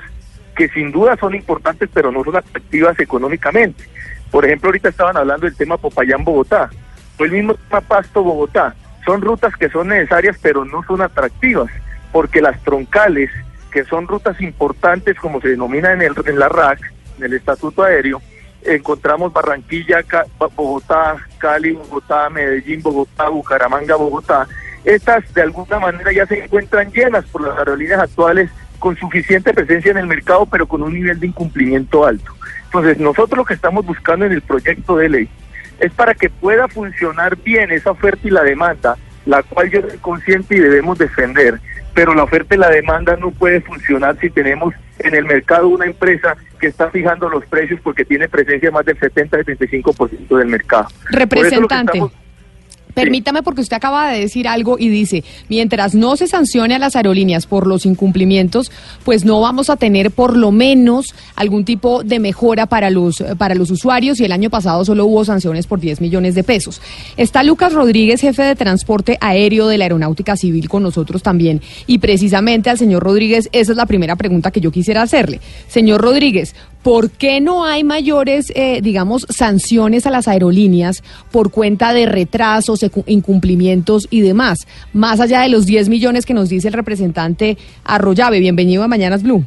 que 0.56 0.68
sin 0.68 0.90
duda 0.90 1.16
son 1.16 1.34
importantes, 1.34 1.88
pero 1.92 2.10
no 2.10 2.24
son 2.24 2.36
atractivas 2.36 2.98
económicamente. 2.98 3.84
Por 4.30 4.44
ejemplo, 4.44 4.68
ahorita 4.68 4.88
estaban 4.88 5.16
hablando 5.16 5.46
del 5.46 5.56
tema 5.56 5.76
Popayán-Bogotá, 5.76 6.70
o 7.18 7.24
el 7.24 7.30
mismo 7.30 7.54
tema 7.54 7.80
Pasto-Bogotá. 7.82 8.74
Son 9.04 9.20
rutas 9.22 9.54
que 9.56 9.70
son 9.70 9.88
necesarias, 9.88 10.36
pero 10.42 10.64
no 10.64 10.82
son 10.82 11.00
atractivas, 11.00 11.70
porque 12.12 12.42
las 12.42 12.60
troncales, 12.62 13.30
que 13.70 13.84
son 13.84 14.06
rutas 14.08 14.40
importantes, 14.40 15.16
como 15.18 15.40
se 15.40 15.48
denomina 15.48 15.92
en, 15.92 16.02
el, 16.02 16.12
en 16.26 16.38
la 16.38 16.48
RAC, 16.48 16.80
en 17.18 17.24
el 17.24 17.34
Estatuto 17.34 17.82
Aéreo, 17.82 18.20
encontramos 18.62 19.32
Barranquilla, 19.32 20.04
Bogotá, 20.54 21.16
Cali, 21.38 21.72
Bogotá, 21.72 22.28
Medellín, 22.30 22.82
Bogotá, 22.82 23.28
Bucaramanga, 23.28 23.96
Bogotá. 23.96 24.46
Estas 24.84 25.32
de 25.34 25.42
alguna 25.42 25.78
manera 25.78 26.12
ya 26.12 26.26
se 26.26 26.44
encuentran 26.44 26.90
llenas 26.92 27.24
por 27.26 27.42
las 27.42 27.58
aerolíneas 27.58 28.00
actuales 28.00 28.50
con 28.78 28.96
suficiente 28.96 29.52
presencia 29.52 29.90
en 29.90 29.98
el 29.98 30.06
mercado, 30.06 30.46
pero 30.46 30.66
con 30.66 30.82
un 30.82 30.94
nivel 30.94 31.18
de 31.18 31.26
incumplimiento 31.26 32.06
alto. 32.06 32.32
Entonces, 32.64 32.98
nosotros 32.98 33.38
lo 33.38 33.44
que 33.44 33.54
estamos 33.54 33.84
buscando 33.84 34.26
en 34.26 34.32
el 34.32 34.42
proyecto 34.42 34.96
de 34.96 35.08
ley 35.08 35.28
es 35.80 35.92
para 35.92 36.14
que 36.14 36.28
pueda 36.28 36.68
funcionar 36.68 37.36
bien 37.36 37.70
esa 37.70 37.92
oferta 37.92 38.26
y 38.26 38.30
la 38.30 38.42
demanda, 38.42 38.96
la 39.26 39.42
cual 39.42 39.70
yo 39.70 39.80
soy 39.82 39.98
consciente 39.98 40.56
y 40.56 40.60
debemos 40.60 40.98
defender, 40.98 41.60
pero 41.98 42.14
la 42.14 42.22
oferta 42.22 42.54
y 42.54 42.58
la 42.58 42.70
demanda 42.70 43.16
no 43.16 43.32
puede 43.32 43.60
funcionar 43.60 44.16
si 44.20 44.30
tenemos 44.30 44.72
en 45.00 45.16
el 45.16 45.24
mercado 45.24 45.66
una 45.66 45.84
empresa 45.84 46.36
que 46.60 46.68
está 46.68 46.88
fijando 46.92 47.28
los 47.28 47.44
precios 47.46 47.80
porque 47.82 48.04
tiene 48.04 48.28
presencia 48.28 48.70
más 48.70 48.84
del 48.84 48.96
70-75% 49.00 50.36
del 50.38 50.46
mercado. 50.46 50.84
Por 50.84 50.94
eso 50.94 51.02
lo 51.10 51.16
que 51.18 51.18
Representante. 51.18 51.92
estamos- 51.98 52.12
Permítame 52.98 53.44
porque 53.44 53.60
usted 53.60 53.76
acaba 53.76 54.10
de 54.10 54.18
decir 54.18 54.48
algo 54.48 54.76
y 54.76 54.88
dice, 54.88 55.22
mientras 55.48 55.94
no 55.94 56.16
se 56.16 56.26
sancione 56.26 56.74
a 56.74 56.80
las 56.80 56.96
aerolíneas 56.96 57.46
por 57.46 57.68
los 57.68 57.86
incumplimientos, 57.86 58.72
pues 59.04 59.24
no 59.24 59.40
vamos 59.40 59.70
a 59.70 59.76
tener 59.76 60.10
por 60.10 60.36
lo 60.36 60.50
menos 60.50 61.14
algún 61.36 61.64
tipo 61.64 62.02
de 62.02 62.18
mejora 62.18 62.66
para 62.66 62.90
los, 62.90 63.22
para 63.38 63.54
los 63.54 63.70
usuarios 63.70 64.18
y 64.18 64.24
el 64.24 64.32
año 64.32 64.50
pasado 64.50 64.84
solo 64.84 65.06
hubo 65.06 65.24
sanciones 65.24 65.68
por 65.68 65.78
10 65.78 66.00
millones 66.00 66.34
de 66.34 66.42
pesos. 66.42 66.82
Está 67.16 67.44
Lucas 67.44 67.72
Rodríguez, 67.72 68.20
jefe 68.20 68.42
de 68.42 68.56
transporte 68.56 69.16
aéreo 69.20 69.68
de 69.68 69.78
la 69.78 69.84
Aeronáutica 69.84 70.36
Civil 70.36 70.68
con 70.68 70.82
nosotros 70.82 71.22
también 71.22 71.62
y 71.86 71.98
precisamente 71.98 72.68
al 72.68 72.78
señor 72.78 73.04
Rodríguez 73.04 73.48
esa 73.52 73.70
es 73.70 73.78
la 73.78 73.86
primera 73.86 74.16
pregunta 74.16 74.50
que 74.50 74.60
yo 74.60 74.72
quisiera 74.72 75.02
hacerle. 75.02 75.38
Señor 75.68 76.00
Rodríguez, 76.00 76.56
¿por 76.82 77.10
qué 77.10 77.40
no 77.40 77.64
hay 77.64 77.84
mayores, 77.84 78.52
eh, 78.54 78.80
digamos, 78.82 79.26
sanciones 79.28 80.06
a 80.06 80.10
las 80.10 80.28
aerolíneas 80.28 81.02
por 81.30 81.50
cuenta 81.50 81.92
de 81.92 82.06
retrasos, 82.06 82.84
incumplimientos 83.06 84.06
y 84.10 84.20
demás? 84.20 84.66
Más 84.92 85.20
allá 85.20 85.40
de 85.40 85.48
los 85.48 85.66
10 85.66 85.88
millones 85.88 86.26
que 86.26 86.34
nos 86.34 86.48
dice 86.48 86.68
el 86.68 86.74
representante 86.74 87.56
Arroyave. 87.84 88.40
Bienvenido 88.40 88.82
a 88.82 88.88
Mañanas 88.88 89.22
Blue. 89.22 89.44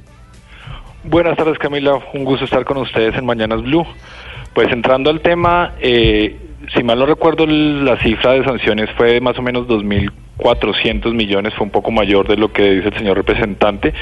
Buenas 1.04 1.36
tardes 1.36 1.58
Camila, 1.58 2.00
un 2.14 2.26
gusto 2.26 2.46
estar 2.46 2.64
con 2.64 2.78
ustedes 2.78 3.16
en 3.16 3.26
Mañanas 3.26 3.64
Blue. 3.64 3.86
Pues 4.54 4.72
entrando 4.72 5.10
al 5.10 5.22
tema, 5.22 5.74
eh, 5.80 6.38
si 6.76 6.84
mal 6.84 7.00
no 7.00 7.06
recuerdo 7.06 7.46
la 7.48 7.98
cifra 7.98 8.34
de 8.34 8.44
sanciones 8.44 8.90
fue 8.98 9.20
más 9.20 9.38
o 9.38 9.42
menos 9.42 9.68
2.400 9.68 11.14
millones, 11.14 11.54
fue 11.56 11.66
un 11.66 11.72
poco 11.72 11.92
mayor 11.92 12.28
de 12.28 12.38
lo 12.38 12.52
que 12.52 12.70
dice 12.72 12.88
el 12.90 12.94
señor 12.98 13.18
representante, 13.18 13.94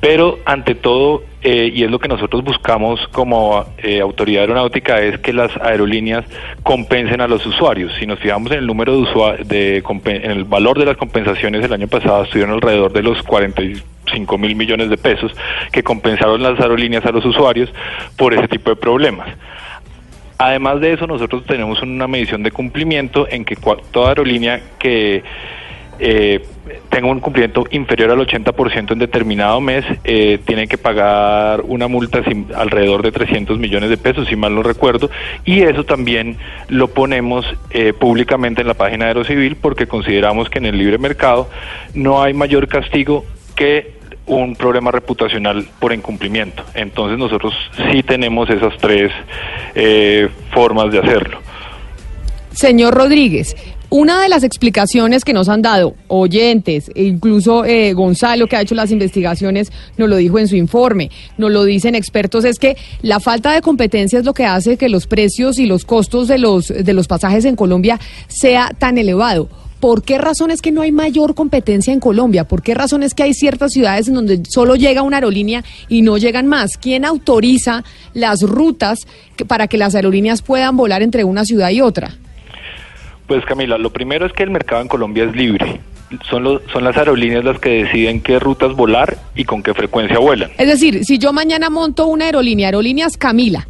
pero 0.00 0.38
ante 0.44 0.74
todo, 0.74 1.22
eh, 1.42 1.70
y 1.72 1.84
es 1.84 1.90
lo 1.90 1.98
que 1.98 2.08
nosotros 2.08 2.42
buscamos 2.44 3.06
como 3.08 3.64
eh, 3.78 4.00
autoridad 4.00 4.42
aeronáutica, 4.42 5.00
es 5.00 5.18
que 5.20 5.32
las 5.32 5.56
aerolíneas 5.58 6.24
compensen 6.62 7.20
a 7.20 7.28
los 7.28 7.44
usuarios. 7.46 7.92
Si 7.98 8.06
nos 8.06 8.18
fijamos 8.18 8.50
en 8.52 8.58
el 8.58 8.66
número 8.66 8.92
de, 8.96 9.02
usua- 9.02 9.36
de 9.38 9.78
en 10.06 10.30
el 10.30 10.44
valor 10.44 10.78
de 10.78 10.86
las 10.86 10.96
compensaciones 10.96 11.64
el 11.64 11.72
año 11.72 11.88
pasado 11.88 12.24
estuvieron 12.24 12.54
alrededor 12.54 12.92
de 12.92 13.02
los 13.02 13.22
45 13.22 14.38
mil 14.38 14.56
millones 14.56 14.90
de 14.90 14.96
pesos 14.96 15.32
que 15.72 15.82
compensaron 15.82 16.42
las 16.42 16.58
aerolíneas 16.60 17.04
a 17.06 17.12
los 17.12 17.24
usuarios 17.24 17.70
por 18.16 18.34
ese 18.34 18.48
tipo 18.48 18.70
de 18.70 18.76
problemas. 18.76 19.28
Además 20.38 20.80
de 20.80 20.92
eso, 20.92 21.06
nosotros 21.06 21.44
tenemos 21.46 21.82
una 21.82 22.06
medición 22.06 22.42
de 22.44 22.52
cumplimiento 22.52 23.26
en 23.28 23.44
que 23.44 23.56
toda 23.56 24.10
aerolínea 24.10 24.60
que 24.78 25.24
eh, 25.98 26.44
tenga 26.90 27.08
un 27.08 27.18
cumplimiento 27.18 27.64
inferior 27.72 28.12
al 28.12 28.20
80% 28.20 28.92
en 28.92 28.98
determinado 29.00 29.60
mes, 29.60 29.84
eh, 30.04 30.38
tiene 30.46 30.68
que 30.68 30.78
pagar 30.78 31.62
una 31.62 31.88
multa 31.88 32.22
sim- 32.22 32.46
alrededor 32.54 33.02
de 33.02 33.10
300 33.10 33.58
millones 33.58 33.90
de 33.90 33.96
pesos, 33.96 34.28
si 34.28 34.36
mal 34.36 34.54
no 34.54 34.62
recuerdo, 34.62 35.10
y 35.44 35.62
eso 35.62 35.82
también 35.84 36.36
lo 36.68 36.86
ponemos 36.86 37.44
eh, 37.70 37.92
públicamente 37.92 38.60
en 38.60 38.68
la 38.68 38.74
página 38.74 39.06
de 39.06 39.10
Aerocivil 39.10 39.56
porque 39.56 39.88
consideramos 39.88 40.48
que 40.48 40.58
en 40.58 40.66
el 40.66 40.78
libre 40.78 40.98
mercado 40.98 41.50
no 41.94 42.22
hay 42.22 42.32
mayor 42.32 42.68
castigo 42.68 43.24
que 43.56 43.97
un 44.28 44.54
problema 44.54 44.90
reputacional 44.90 45.66
por 45.80 45.92
incumplimiento. 45.92 46.62
Entonces 46.74 47.18
nosotros 47.18 47.54
sí 47.90 48.02
tenemos 48.02 48.48
esas 48.50 48.76
tres 48.78 49.10
eh, 49.74 50.28
formas 50.52 50.92
de 50.92 50.98
hacerlo. 51.00 51.40
Señor 52.52 52.94
Rodríguez, 52.94 53.56
una 53.90 54.20
de 54.20 54.28
las 54.28 54.42
explicaciones 54.42 55.24
que 55.24 55.32
nos 55.32 55.48
han 55.48 55.62
dado 55.62 55.94
oyentes, 56.08 56.90
e 56.94 57.04
incluso 57.04 57.64
eh, 57.64 57.94
Gonzalo, 57.94 58.46
que 58.46 58.56
ha 58.56 58.60
hecho 58.60 58.74
las 58.74 58.90
investigaciones, 58.90 59.72
nos 59.96 60.10
lo 60.10 60.16
dijo 60.16 60.38
en 60.38 60.46
su 60.46 60.56
informe, 60.56 61.10
nos 61.38 61.50
lo 61.50 61.64
dicen 61.64 61.94
expertos, 61.94 62.44
es 62.44 62.58
que 62.58 62.76
la 63.00 63.18
falta 63.18 63.52
de 63.52 63.62
competencia 63.62 64.18
es 64.18 64.26
lo 64.26 64.34
que 64.34 64.44
hace 64.44 64.76
que 64.76 64.90
los 64.90 65.06
precios 65.06 65.58
y 65.58 65.66
los 65.66 65.86
costos 65.86 66.28
de 66.28 66.38
los, 66.38 66.68
de 66.68 66.92
los 66.92 67.08
pasajes 67.08 67.46
en 67.46 67.56
Colombia 67.56 67.98
sea 68.26 68.70
tan 68.78 68.98
elevado. 68.98 69.48
¿Por 69.80 70.02
qué 70.02 70.18
razón 70.18 70.50
es 70.50 70.60
que 70.60 70.72
no 70.72 70.82
hay 70.82 70.90
mayor 70.90 71.34
competencia 71.36 71.92
en 71.92 72.00
Colombia? 72.00 72.44
¿Por 72.44 72.62
qué 72.62 72.74
razón 72.74 73.02
es 73.04 73.14
que 73.14 73.22
hay 73.22 73.32
ciertas 73.34 73.72
ciudades 73.72 74.08
en 74.08 74.14
donde 74.14 74.42
solo 74.48 74.74
llega 74.74 75.02
una 75.02 75.18
aerolínea 75.18 75.62
y 75.88 76.02
no 76.02 76.18
llegan 76.18 76.48
más? 76.48 76.76
¿Quién 76.76 77.04
autoriza 77.04 77.84
las 78.12 78.42
rutas 78.42 79.06
que- 79.36 79.44
para 79.44 79.68
que 79.68 79.78
las 79.78 79.94
aerolíneas 79.94 80.42
puedan 80.42 80.76
volar 80.76 81.02
entre 81.02 81.22
una 81.22 81.44
ciudad 81.44 81.70
y 81.70 81.80
otra? 81.80 82.10
Pues 83.28 83.44
Camila, 83.44 83.78
lo 83.78 83.92
primero 83.92 84.26
es 84.26 84.32
que 84.32 84.42
el 84.42 84.50
mercado 84.50 84.82
en 84.82 84.88
Colombia 84.88 85.24
es 85.24 85.36
libre. 85.36 85.80
Son, 86.30 86.42
los, 86.42 86.62
son 86.72 86.82
las 86.84 86.96
aerolíneas 86.96 87.44
las 87.44 87.60
que 87.60 87.84
deciden 87.84 88.22
qué 88.22 88.38
rutas 88.38 88.74
volar 88.74 89.18
y 89.36 89.44
con 89.44 89.62
qué 89.62 89.74
frecuencia 89.74 90.18
vuelan. 90.18 90.50
Es 90.56 90.66
decir, 90.66 91.04
si 91.04 91.18
yo 91.18 91.32
mañana 91.34 91.68
monto 91.68 92.06
una 92.06 92.24
aerolínea, 92.24 92.68
Aerolíneas 92.68 93.18
Camila, 93.18 93.68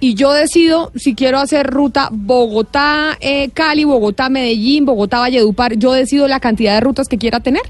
y 0.00 0.14
yo 0.14 0.32
decido 0.32 0.90
si 0.94 1.14
quiero 1.14 1.38
hacer 1.38 1.66
ruta 1.66 2.08
Bogotá-Cali, 2.10 3.84
Bogotá-Medellín, 3.84 4.86
Bogotá-Valledupar, 4.86 5.76
yo 5.76 5.92
decido 5.92 6.26
la 6.26 6.40
cantidad 6.40 6.74
de 6.74 6.80
rutas 6.80 7.08
que 7.08 7.18
quiera 7.18 7.40
tener. 7.40 7.62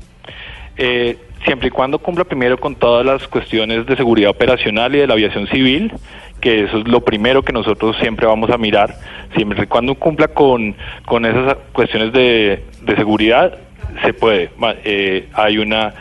Eh, 0.77 1.19
siempre 1.45 1.69
y 1.69 1.71
cuando 1.71 1.99
cumpla 1.99 2.25
primero 2.25 2.59
con 2.59 2.77
todas 2.77 3.05
las 3.05 3.27
cuestiones 3.29 3.87
de 3.87 3.97
seguridad 3.97 4.31
operacional 4.31 4.95
y 4.95 4.99
de 4.99 5.07
la 5.07 5.15
aviación 5.15 5.47
civil, 5.49 5.93
que 6.41 6.65
eso 6.65 6.79
es 6.79 6.89
lo 6.89 7.03
primero 7.03 7.43
que 7.43 7.53
nosotros 7.53 7.97
siempre 8.01 8.27
vamos 8.27 8.51
a 8.51 8.57
mirar, 8.57 8.95
siempre 9.37 9.65
y 9.65 9.67
cuando 9.67 9.95
cumpla 9.95 10.29
con, 10.29 10.75
con 11.07 11.27
esas 11.27 11.57
cuestiones 11.73 12.13
de, 12.13 12.65
de 12.83 12.97
seguridad, 12.97 13.59
se 14.05 14.13
puede. 14.13 14.51
Eh, 14.85 15.29
hay 15.35 15.59
una 15.59 15.93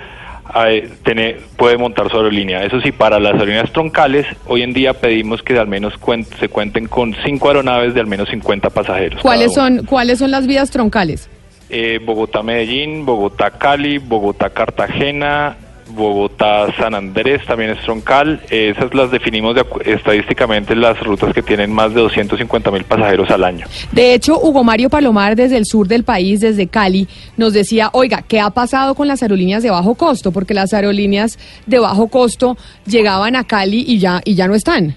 puede 1.57 1.77
montar 1.77 2.09
su 2.09 2.17
aerolínea. 2.17 2.63
Eso 2.63 2.79
sí, 2.81 2.91
para 2.91 3.19
las 3.19 3.33
aerolíneas 3.33 3.71
troncales, 3.71 4.25
hoy 4.47 4.63
en 4.63 4.73
día 4.73 4.93
pedimos 4.93 5.41
que 5.43 5.57
al 5.57 5.67
menos 5.67 5.93
cuen- 5.99 6.25
se 6.39 6.49
cuenten 6.49 6.87
con 6.87 7.15
cinco 7.23 7.47
aeronaves 7.49 7.93
de 7.93 7.99
al 8.01 8.07
menos 8.07 8.29
50 8.29 8.69
pasajeros. 8.69 9.21
¿Cuáles 9.21 9.53
son, 9.53 9.85
¿Cuáles 9.85 10.19
son 10.19 10.31
las 10.31 10.47
vías 10.47 10.69
troncales? 10.71 11.29
Eh, 11.69 11.99
Bogotá-Medellín, 12.03 13.05
Bogotá-Cali, 13.05 13.99
Bogotá-Cartagena, 13.99 15.55
Bogotá-San 15.89 16.95
Andrés 16.95 17.41
también 17.45 17.71
es 17.71 17.79
troncal. 17.83 18.41
Esas 18.49 18.93
las 18.93 19.11
definimos 19.11 19.55
de 19.55 19.65
estadísticamente 19.85 20.75
las 20.75 20.99
rutas 20.99 21.33
que 21.33 21.41
tienen 21.41 21.71
más 21.71 21.93
de 21.93 22.01
250 22.01 22.71
mil 22.71 22.83
pasajeros 22.83 23.29
al 23.31 23.43
año. 23.43 23.65
De 23.91 24.13
hecho, 24.13 24.39
Hugo 24.39 24.63
Mario 24.63 24.89
Palomar, 24.89 25.35
desde 25.35 25.57
el 25.57 25.65
sur 25.65 25.87
del 25.87 26.03
país, 26.03 26.39
desde 26.39 26.67
Cali, 26.67 27.07
nos 27.37 27.53
decía, 27.53 27.89
oiga, 27.93 28.23
¿qué 28.27 28.39
ha 28.39 28.49
pasado 28.49 28.95
con 28.95 29.07
las 29.07 29.21
aerolíneas 29.21 29.63
de 29.63 29.71
bajo 29.71 29.95
costo? 29.95 30.31
Porque 30.31 30.53
las 30.53 30.73
aerolíneas 30.73 31.37
de 31.65 31.79
bajo 31.79 32.07
costo 32.07 32.57
llegaban 32.85 33.35
a 33.35 33.43
Cali 33.43 33.83
y 33.87 33.99
ya, 33.99 34.21
y 34.23 34.35
ya 34.35 34.47
no 34.47 34.55
están. 34.55 34.95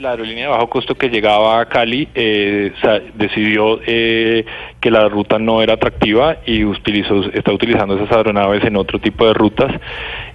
La 0.00 0.12
aerolínea 0.12 0.44
de 0.44 0.50
bajo 0.50 0.70
costo 0.70 0.94
que 0.94 1.10
llegaba 1.10 1.60
a 1.60 1.66
Cali 1.66 2.08
eh, 2.14 2.72
decidió 3.16 3.80
eh, 3.84 4.46
que 4.80 4.90
la 4.90 5.06
ruta 5.10 5.38
no 5.38 5.60
era 5.60 5.74
atractiva 5.74 6.38
y 6.46 6.64
utilizó, 6.64 7.22
está 7.34 7.52
utilizando 7.52 7.96
esas 7.96 8.10
aeronaves 8.10 8.64
en 8.64 8.76
otro 8.76 8.98
tipo 8.98 9.26
de 9.26 9.34
rutas. 9.34 9.70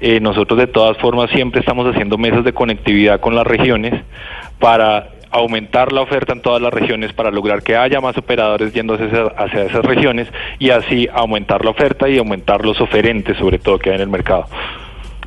Eh, 0.02 0.20
nosotros 0.20 0.60
de 0.60 0.68
todas 0.68 0.96
formas 1.00 1.32
siempre 1.32 1.62
estamos 1.62 1.88
haciendo 1.88 2.16
mesas 2.20 2.44
de 2.44 2.54
conectividad 2.54 3.20
con 3.20 3.34
las 3.34 3.48
regiones 3.48 4.00
para 4.60 5.10
aumentar 5.32 5.92
la 5.92 6.02
oferta 6.02 6.34
en 6.34 6.42
todas 6.42 6.62
las 6.62 6.72
regiones 6.72 7.12
para 7.14 7.32
lograr 7.32 7.64
que 7.64 7.76
haya 7.76 8.00
más 8.00 8.16
operadores 8.20 8.72
yendo 8.72 8.94
hacia 8.94 9.64
esas 9.64 9.84
regiones 9.84 10.28
y 10.60 10.70
así 10.70 11.10
aumentar 11.12 11.66
la 11.66 11.72
oferta 11.72 12.08
y 12.08 12.20
aumentar 12.20 12.64
los 12.64 12.80
oferentes 12.82 13.36
sobre 13.38 13.58
todo 13.58 13.80
que 13.80 13.90
hay 13.90 13.96
en 13.96 14.02
el 14.02 14.10
mercado. 14.10 14.46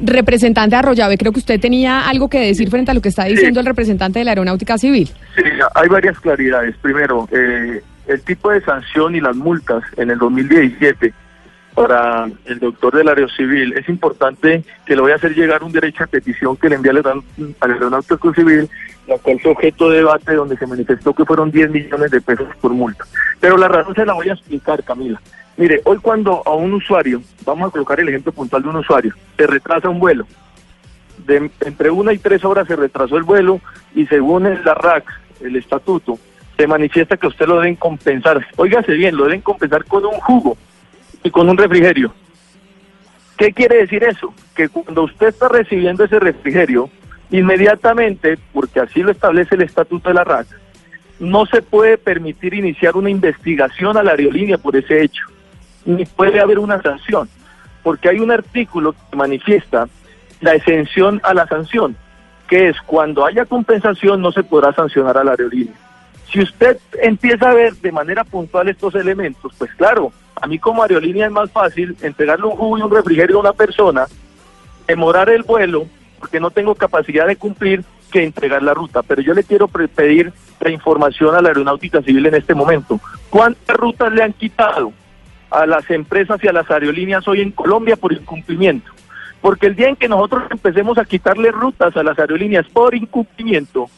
Representante 0.00 0.76
Arroyave, 0.76 1.18
creo 1.18 1.32
que 1.32 1.40
usted 1.40 1.60
tenía 1.60 2.08
algo 2.08 2.28
que 2.28 2.40
decir 2.40 2.70
frente 2.70 2.90
a 2.90 2.94
lo 2.94 3.00
que 3.00 3.08
está 3.08 3.24
diciendo 3.24 3.60
el 3.60 3.66
representante 3.66 4.18
de 4.18 4.24
la 4.24 4.32
Aeronáutica 4.32 4.78
Civil. 4.78 5.08
Sí, 5.36 5.42
hay 5.74 5.88
varias 5.88 6.18
claridades. 6.20 6.76
Primero, 6.80 7.28
eh, 7.32 7.82
el 8.06 8.20
tipo 8.22 8.50
de 8.50 8.60
sanción 8.62 9.14
y 9.14 9.20
las 9.20 9.36
multas 9.36 9.82
en 9.96 10.10
el 10.10 10.18
2017 10.18 11.12
para 11.82 12.28
el 12.46 12.58
doctor 12.58 12.96
del 12.96 13.08
área 13.08 13.28
civil, 13.28 13.72
es 13.76 13.88
importante 13.88 14.64
que 14.84 14.96
le 14.96 15.00
voy 15.02 15.12
a 15.12 15.16
hacer 15.16 15.34
llegar 15.34 15.62
un 15.62 15.70
derecho 15.72 16.04
a 16.04 16.06
petición 16.06 16.56
que 16.56 16.68
le 16.68 16.74
envié 16.76 16.90
al 16.90 16.98
al 17.60 17.72
aeronáutico 17.72 18.34
civil, 18.34 18.68
la 19.06 19.16
cual 19.18 19.38
fue 19.40 19.52
objeto 19.52 19.88
de 19.90 19.98
debate 19.98 20.34
donde 20.34 20.56
se 20.56 20.66
manifestó 20.66 21.14
que 21.14 21.24
fueron 21.24 21.50
10 21.50 21.70
millones 21.70 22.10
de 22.10 22.20
pesos 22.20 22.48
por 22.60 22.72
multa. 22.72 23.04
Pero 23.40 23.56
la 23.56 23.68
razón 23.68 23.94
se 23.94 24.04
la 24.04 24.12
voy 24.14 24.28
a 24.28 24.32
explicar, 24.32 24.82
Camila. 24.82 25.20
Mire, 25.56 25.80
hoy 25.84 25.98
cuando 25.98 26.42
a 26.44 26.54
un 26.54 26.72
usuario, 26.74 27.22
vamos 27.44 27.68
a 27.68 27.72
colocar 27.72 27.98
el 28.00 28.08
ejemplo 28.08 28.32
puntual 28.32 28.62
de 28.62 28.68
un 28.68 28.76
usuario, 28.76 29.14
se 29.36 29.46
retrasa 29.46 29.88
un 29.88 29.98
vuelo, 29.98 30.26
de 31.26 31.50
entre 31.60 31.90
una 31.90 32.12
y 32.12 32.18
tres 32.18 32.44
horas 32.44 32.66
se 32.66 32.76
retrasó 32.76 33.16
el 33.16 33.24
vuelo 33.24 33.60
y 33.94 34.06
según 34.06 34.46
el- 34.46 34.62
RAC, 34.64 35.04
el 35.40 35.56
estatuto, 35.56 36.18
se 36.56 36.66
manifiesta 36.66 37.16
que 37.16 37.26
usted 37.28 37.46
lo 37.46 37.60
deben 37.60 37.76
compensar. 37.76 38.44
Óigase 38.56 38.92
bien, 38.92 39.16
lo 39.16 39.24
deben 39.24 39.40
compensar 39.42 39.84
con 39.84 40.04
un 40.04 40.14
jugo 40.20 40.56
y 41.22 41.30
con 41.30 41.48
un 41.48 41.56
refrigerio. 41.56 42.12
¿Qué 43.36 43.52
quiere 43.52 43.78
decir 43.78 44.02
eso? 44.04 44.34
Que 44.54 44.68
cuando 44.68 45.04
usted 45.04 45.28
está 45.28 45.48
recibiendo 45.48 46.04
ese 46.04 46.18
refrigerio, 46.18 46.90
inmediatamente, 47.30 48.38
porque 48.52 48.80
así 48.80 49.02
lo 49.02 49.12
establece 49.12 49.54
el 49.54 49.62
estatuto 49.62 50.08
de 50.08 50.14
la 50.14 50.24
RAC, 50.24 50.46
no 51.20 51.46
se 51.46 51.62
puede 51.62 51.98
permitir 51.98 52.54
iniciar 52.54 52.96
una 52.96 53.10
investigación 53.10 53.96
a 53.96 54.02
la 54.02 54.12
aerolínea 54.12 54.58
por 54.58 54.76
ese 54.76 55.02
hecho, 55.02 55.24
ni 55.84 56.04
puede 56.04 56.40
haber 56.40 56.58
una 56.58 56.80
sanción, 56.80 57.28
porque 57.82 58.08
hay 58.08 58.20
un 58.20 58.30
artículo 58.30 58.92
que 58.92 59.16
manifiesta 59.16 59.88
la 60.40 60.54
exención 60.54 61.20
a 61.24 61.34
la 61.34 61.46
sanción, 61.46 61.96
que 62.48 62.68
es 62.68 62.76
cuando 62.86 63.26
haya 63.26 63.44
compensación 63.44 64.20
no 64.20 64.32
se 64.32 64.42
podrá 64.42 64.72
sancionar 64.72 65.16
a 65.18 65.24
la 65.24 65.32
aerolínea. 65.32 65.74
Si 66.30 66.40
usted 66.40 66.78
empieza 67.00 67.50
a 67.50 67.54
ver 67.54 67.74
de 67.74 67.92
manera 67.92 68.24
puntual 68.24 68.68
estos 68.68 68.94
elementos, 68.94 69.52
pues 69.56 69.72
claro, 69.74 70.12
a 70.40 70.46
mí 70.46 70.58
como 70.58 70.82
aerolínea 70.82 71.26
es 71.26 71.32
más 71.32 71.50
fácil 71.50 71.96
entregarle 72.02 72.46
un 72.46 72.56
jugo 72.56 72.78
y 72.78 72.82
un 72.82 72.90
refrigerio 72.90 73.36
a 73.38 73.40
una 73.40 73.52
persona, 73.52 74.06
demorar 74.86 75.30
el 75.30 75.42
vuelo, 75.42 75.86
porque 76.18 76.40
no 76.40 76.50
tengo 76.50 76.74
capacidad 76.74 77.26
de 77.26 77.36
cumplir, 77.36 77.84
que 78.10 78.24
entregar 78.24 78.62
la 78.62 78.74
ruta. 78.74 79.02
Pero 79.02 79.22
yo 79.22 79.34
le 79.34 79.44
quiero 79.44 79.68
pedir 79.68 80.32
la 80.60 80.70
información 80.70 81.34
a 81.34 81.40
la 81.40 81.48
aeronáutica 81.48 82.02
civil 82.02 82.26
en 82.26 82.34
este 82.34 82.54
momento. 82.54 83.00
¿Cuántas 83.30 83.76
rutas 83.76 84.12
le 84.12 84.22
han 84.22 84.32
quitado 84.32 84.92
a 85.50 85.66
las 85.66 85.88
empresas 85.90 86.42
y 86.42 86.48
a 86.48 86.52
las 86.52 86.70
aerolíneas 86.70 87.26
hoy 87.28 87.40
en 87.40 87.52
Colombia 87.52 87.96
por 87.96 88.12
incumplimiento? 88.12 88.90
Porque 89.40 89.66
el 89.66 89.76
día 89.76 89.88
en 89.88 89.96
que 89.96 90.08
nosotros 90.08 90.44
empecemos 90.50 90.98
a 90.98 91.04
quitarle 91.04 91.52
rutas 91.52 91.96
a 91.96 92.02
las 92.02 92.18
aerolíneas 92.18 92.66
por 92.66 92.94
incumplimiento, 92.94 93.88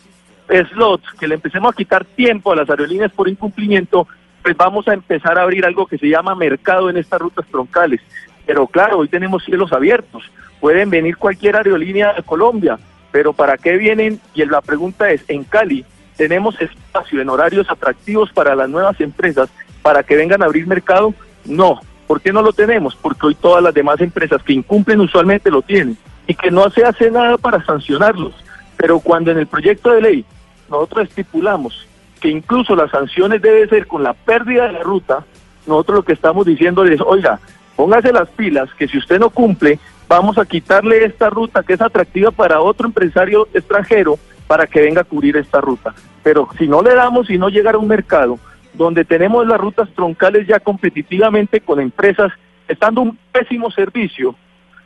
slots, 0.71 1.13
que 1.19 1.29
le 1.29 1.37
empecemos 1.37 1.73
a 1.73 1.77
quitar 1.77 2.05
tiempo 2.05 2.53
a 2.53 2.57
las 2.57 2.69
aerolíneas 2.69 3.13
por 3.13 3.29
incumplimiento, 3.29 4.07
pues 4.43 4.57
vamos 4.57 4.89
a 4.89 4.95
empezar 4.95 5.39
a 5.39 5.43
abrir 5.43 5.65
algo 5.65 5.87
que 5.87 5.99
se 5.99 6.09
llama 6.09 6.35
mercado 6.35 6.91
en 6.91 6.97
estas 6.97 7.21
rutas 7.21 7.47
troncales. 7.51 8.01
Pero 8.47 8.67
claro, 8.67 8.99
hoy 8.99 9.09
tenemos 9.09 9.45
cielos 9.45 9.73
abiertos. 9.73 10.25
Pueden 10.61 10.91
venir 10.91 11.17
cualquier 11.17 11.57
aerolínea 11.57 12.13
de 12.13 12.23
Colombia, 12.23 12.79
pero 13.13 13.33
¿para 13.33 13.57
qué 13.57 13.77
vienen? 13.77 14.21
Y 14.35 14.45
la 14.45 14.61
pregunta 14.61 15.11
es, 15.11 15.25
en 15.29 15.45
Cali, 15.45 15.85
¿tenemos 16.17 16.61
espacio 16.61 17.21
en 17.21 17.29
horarios 17.29 17.71
atractivos 17.71 18.33
para 18.33 18.55
las 18.55 18.69
nuevas 18.69 19.01
empresas 19.01 19.49
para 19.83 20.03
que 20.03 20.17
vengan 20.17 20.43
a 20.43 20.47
abrir 20.47 20.67
mercado? 20.67 21.15
No. 21.45 21.81
¿Por 22.07 22.21
qué 22.21 22.33
no 22.33 22.43
lo 22.43 22.53
tenemos? 22.53 22.97
Porque 22.97 23.27
hoy 23.27 23.35
todas 23.37 23.63
las 23.63 23.73
demás 23.73 24.01
empresas 24.01 24.43
que 24.43 24.53
incumplen 24.53 25.01
usualmente 25.01 25.51
lo 25.51 25.63
tienen 25.63 25.97
y 26.27 26.35
que 26.35 26.51
no 26.51 26.69
se 26.71 26.85
hace 26.85 27.11
nada 27.11 27.39
para 27.39 27.65
sancionarlos. 27.65 28.35
Pero 28.77 28.99
cuando 28.99 29.31
en 29.31 29.39
el 29.39 29.47
proyecto 29.47 29.93
de 29.93 30.01
ley 30.01 30.25
nosotros 30.71 31.09
estipulamos 31.09 31.87
que 32.21 32.29
incluso 32.29 32.77
las 32.77 32.91
sanciones 32.91 33.43
deben 33.43 33.69
ser 33.69 33.87
con 33.87 34.03
la 34.03 34.13
pérdida 34.13 34.67
de 34.67 34.73
la 34.73 34.83
ruta, 34.83 35.25
nosotros 35.67 35.97
lo 35.99 36.03
que 36.05 36.13
estamos 36.13 36.47
diciendo 36.47 36.85
es, 36.85 37.01
oiga, 37.01 37.41
póngase 37.77 38.13
las 38.13 38.29
pilas, 38.31 38.69
que 38.75 38.87
si 38.87 38.99
usted 38.99 39.19
no 39.19 39.31
cumple, 39.31 39.79
vamos 40.07 40.39
a 40.39 40.45
quitarle 40.45 41.05
esta 41.05 41.31
ruta 41.31 41.63
que 41.63 41.75
es 41.75 41.81
atractiva 41.81 42.31
para 42.31 42.61
otro 42.61 42.87
empresario 42.87 43.49
extranjero 43.55 44.19
para 44.47 44.67
que 44.67 44.81
venga 44.81 45.01
a 45.01 45.05
cubrir 45.05 45.37
esta 45.37 45.61
ruta. 45.61 45.95
Pero 46.23 46.49
si 46.59 46.69
no 46.69 46.83
le 46.83 46.95
damos 46.95 47.31
y 47.31 47.39
no 47.39 47.49
llegar 47.49 47.77
a 47.77 47.79
un 47.79 47.89
mercado 47.89 48.39
donde 48.75 49.05
tenemos 49.05 49.47
las 49.47 49.59
rutas 49.59 49.89
troncales 49.95 50.47
ya 50.47 50.61
competitivamente 50.61 51.61
con 51.61 51.81
empresas, 51.81 52.33
estando 52.69 53.01
un 53.01 53.19
pésimo 53.33 53.71
servicio, 53.71 54.35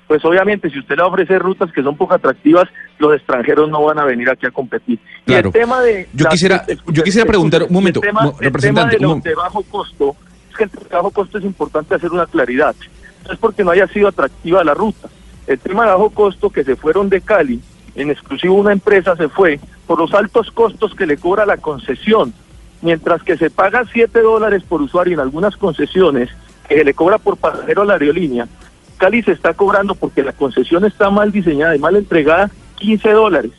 pues 0.06 0.24
obviamente 0.24 0.70
si 0.70 0.78
usted 0.78 0.96
le 0.96 1.02
ofrece 1.02 1.38
rutas 1.38 1.72
que 1.72 1.82
son 1.82 1.96
poco 1.96 2.14
atractivas, 2.14 2.68
los 2.98 3.14
extranjeros 3.16 3.68
no 3.70 3.82
van 3.84 3.98
a 3.98 4.04
venir 4.04 4.28
aquí 4.30 4.46
a 4.46 4.50
competir. 4.50 4.98
Y 5.26 5.32
Claro. 5.32 5.48
el 5.48 5.52
tema 5.52 5.80
de... 5.80 6.08
Yo 6.12 6.24
las- 6.24 6.32
quisiera- 6.34 6.64
escuche, 6.68 6.96
yo 6.98 7.02
quisiera 7.02 7.26
preguntar, 7.26 7.62
un 7.64 7.72
momento, 7.72 8.00
el 8.02 8.08
tema, 8.08 8.22
mo- 8.22 8.28
el 8.30 8.34
tema 8.36 8.44
representante, 8.44 8.96
de, 8.96 9.02
los 9.02 9.22
de 9.22 9.34
bajo 9.34 9.62
costo, 9.62 10.16
es 10.50 10.56
que 10.56 10.64
el 10.64 10.70
de 10.70 10.78
bajo 10.94 11.10
costo 11.10 11.38
es 11.38 11.44
importante 11.44 11.94
hacer 11.94 12.10
una 12.12 12.26
claridad. 12.26 12.74
No 13.26 13.32
es 13.32 13.38
porque 13.38 13.64
no 13.64 13.70
haya 13.70 13.86
sido 13.88 14.08
atractiva 14.08 14.62
la 14.62 14.74
ruta. 14.74 15.08
El 15.46 15.58
tema 15.58 15.84
de 15.84 15.90
bajo 15.92 16.10
costo 16.10 16.50
que 16.50 16.64
se 16.64 16.76
fueron 16.76 17.08
de 17.08 17.20
Cali, 17.22 17.60
en 17.94 18.10
exclusivo 18.10 18.54
una 18.54 18.72
empresa 18.72 19.16
se 19.16 19.28
fue 19.28 19.58
por 19.86 19.98
los 19.98 20.12
altos 20.14 20.50
costos 20.50 20.94
que 20.94 21.06
le 21.06 21.16
cobra 21.16 21.46
la 21.46 21.56
concesión. 21.56 22.32
Mientras 22.82 23.22
que 23.22 23.38
se 23.38 23.48
paga 23.48 23.84
7 23.90 24.20
dólares 24.20 24.62
por 24.68 24.82
usuario 24.82 25.14
en 25.14 25.20
algunas 25.20 25.56
concesiones, 25.56 26.28
que 26.68 26.76
se 26.76 26.84
le 26.84 26.92
cobra 26.92 27.16
por 27.18 27.36
pasajero 27.38 27.82
a 27.82 27.84
la 27.86 27.92
aerolínea, 27.94 28.46
Cali 28.96 29.22
se 29.22 29.32
está 29.32 29.54
cobrando 29.54 29.94
porque 29.94 30.22
la 30.22 30.32
concesión 30.32 30.84
está 30.84 31.10
mal 31.10 31.32
diseñada 31.32 31.76
y 31.76 31.78
mal 31.78 31.96
entregada 31.96 32.50
15 32.76 33.10
dólares. 33.10 33.52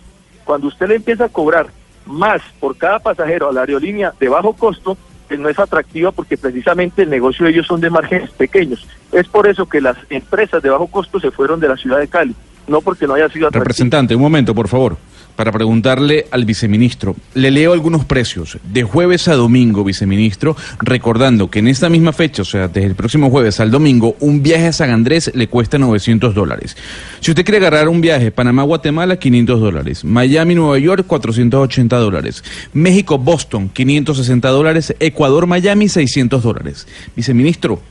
Cuando 0.43 0.67
usted 0.67 0.87
le 0.87 0.95
empieza 0.95 1.25
a 1.25 1.29
cobrar 1.29 1.67
más 2.05 2.41
por 2.59 2.77
cada 2.77 2.99
pasajero 2.99 3.49
a 3.49 3.53
la 3.53 3.61
aerolínea 3.61 4.13
de 4.19 4.29
bajo 4.29 4.53
costo, 4.53 4.97
pues 5.27 5.39
no 5.39 5.49
es 5.49 5.57
atractiva 5.57 6.11
porque 6.11 6.37
precisamente 6.37 7.03
el 7.03 7.09
negocio 7.09 7.45
de 7.45 7.51
ellos 7.51 7.67
son 7.67 7.81
de 7.81 7.89
márgenes 7.89 8.29
pequeños. 8.31 8.87
Es 9.11 9.27
por 9.27 9.47
eso 9.47 9.67
que 9.67 9.81
las 9.81 9.97
empresas 10.09 10.61
de 10.61 10.69
bajo 10.69 10.87
costo 10.87 11.19
se 11.19 11.31
fueron 11.31 11.59
de 11.59 11.67
la 11.67 11.77
ciudad 11.77 11.99
de 11.99 12.07
Cali, 12.07 12.35
no 12.67 12.81
porque 12.81 13.07
no 13.07 13.15
haya 13.15 13.29
sido 13.29 13.47
atractiva. 13.47 13.63
Representante, 13.63 14.15
un 14.15 14.21
momento, 14.21 14.53
por 14.53 14.67
favor, 14.67 14.97
para 15.35 15.51
preguntarle 15.51 16.27
al 16.31 16.45
viceministro. 16.45 17.15
Le 17.33 17.51
leo 17.51 17.73
algunos 17.73 18.05
precios. 18.05 18.57
De 18.71 18.83
jueves 18.83 19.27
a 19.27 19.35
domingo, 19.35 19.83
viceministro, 19.83 20.55
recordando 20.79 21.49
que 21.49 21.59
en 21.59 21.67
esta 21.67 21.89
misma 21.89 22.13
fecha, 22.13 22.41
o 22.41 22.45
sea, 22.45 22.67
desde 22.67 22.87
el 22.87 22.95
próximo 22.95 23.29
jueves 23.29 23.59
al 23.59 23.71
domingo, 23.71 24.15
un 24.19 24.41
viaje 24.41 24.67
a 24.67 24.73
San 24.73 24.89
Andrés 24.89 25.31
le 25.33 25.47
cuesta 25.47 25.77
900 25.77 26.33
dólares. 26.33 26.77
Si 27.19 27.31
usted 27.31 27.43
quiere 27.43 27.57
agarrar 27.57 27.89
un 27.89 28.01
viaje 28.01 28.31
Panamá-Guatemala, 28.31 29.17
500 29.17 29.59
dólares. 29.59 30.03
Miami-Nueva 30.03 30.79
York, 30.79 31.05
480 31.07 31.97
dólares. 31.97 32.43
México-Boston, 32.73 33.69
560 33.69 34.49
dólares. 34.49 34.95
Ecuador-Miami, 34.99 35.89
600 35.89 36.43
dólares. 36.43 36.87
Viceministro, 37.15 37.81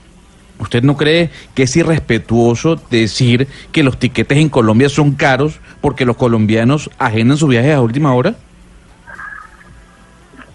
¿Usted 0.65 0.83
no 0.83 0.97
cree 0.97 1.29
que 1.55 1.65
es 1.65 1.77
irrespetuoso 1.77 2.77
decir 2.91 3.49
que 3.71 3.83
los 3.83 3.99
tiquetes 3.99 4.39
en 4.39 4.49
Colombia 4.49 4.89
son 4.89 5.13
caros 5.13 5.61
porque 5.83 6.07
los 6.07 6.17
colombianos 6.17 6.91
agendan 6.99 7.37
sus 7.37 7.51
viajes 7.51 7.75
a 7.75 7.83
última 7.83 8.15
hora? 8.15 8.35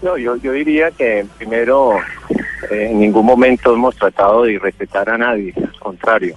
No, 0.02 0.18
yo, 0.18 0.34
yo 0.34 0.50
diría 0.50 0.90
que 0.90 1.24
primero 1.38 1.96
eh, 2.72 2.88
en 2.90 2.98
ningún 2.98 3.24
momento 3.24 3.72
hemos 3.72 3.94
tratado 3.94 4.42
de 4.42 4.54
irrespetar 4.54 5.08
a 5.08 5.16
nadie, 5.16 5.54
al 5.56 5.78
contrario. 5.78 6.34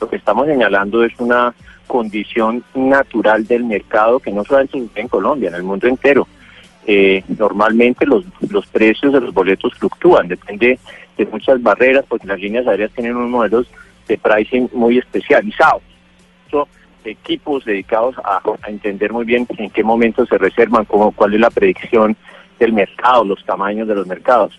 Lo 0.00 0.08
que 0.08 0.16
estamos 0.16 0.46
señalando 0.46 1.02
es 1.02 1.12
una 1.18 1.52
condición 1.88 2.62
natural 2.76 3.44
del 3.44 3.64
mercado 3.64 4.20
que 4.20 4.30
no 4.30 4.44
solamente 4.44 4.78
sucede 4.78 5.00
en 5.00 5.08
Colombia, 5.08 5.48
en 5.48 5.56
el 5.56 5.64
mundo 5.64 5.88
entero. 5.88 6.28
Eh, 6.86 7.24
normalmente 7.36 8.06
los, 8.06 8.24
los 8.48 8.64
precios 8.68 9.12
de 9.12 9.20
los 9.20 9.34
boletos 9.34 9.74
fluctúan, 9.74 10.28
depende 10.28 10.78
de 11.16 11.26
muchas 11.26 11.62
barreras, 11.62 12.04
porque 12.08 12.26
las 12.26 12.40
líneas 12.40 12.66
aéreas 12.66 12.92
tienen 12.92 13.16
unos 13.16 13.30
modelos 13.30 13.66
de 14.08 14.18
pricing 14.18 14.68
muy 14.72 14.98
especializados. 14.98 15.82
Son 16.50 16.66
equipos 17.04 17.64
dedicados 17.64 18.16
a, 18.18 18.40
a 18.62 18.70
entender 18.70 19.12
muy 19.12 19.24
bien 19.24 19.46
en 19.58 19.70
qué 19.70 19.82
momento 19.82 20.26
se 20.26 20.38
reservan, 20.38 20.84
cómo, 20.84 21.12
cuál 21.12 21.34
es 21.34 21.40
la 21.40 21.50
predicción 21.50 22.16
del 22.58 22.72
mercado, 22.72 23.24
los 23.24 23.44
tamaños 23.44 23.88
de 23.88 23.94
los 23.94 24.06
mercados. 24.06 24.58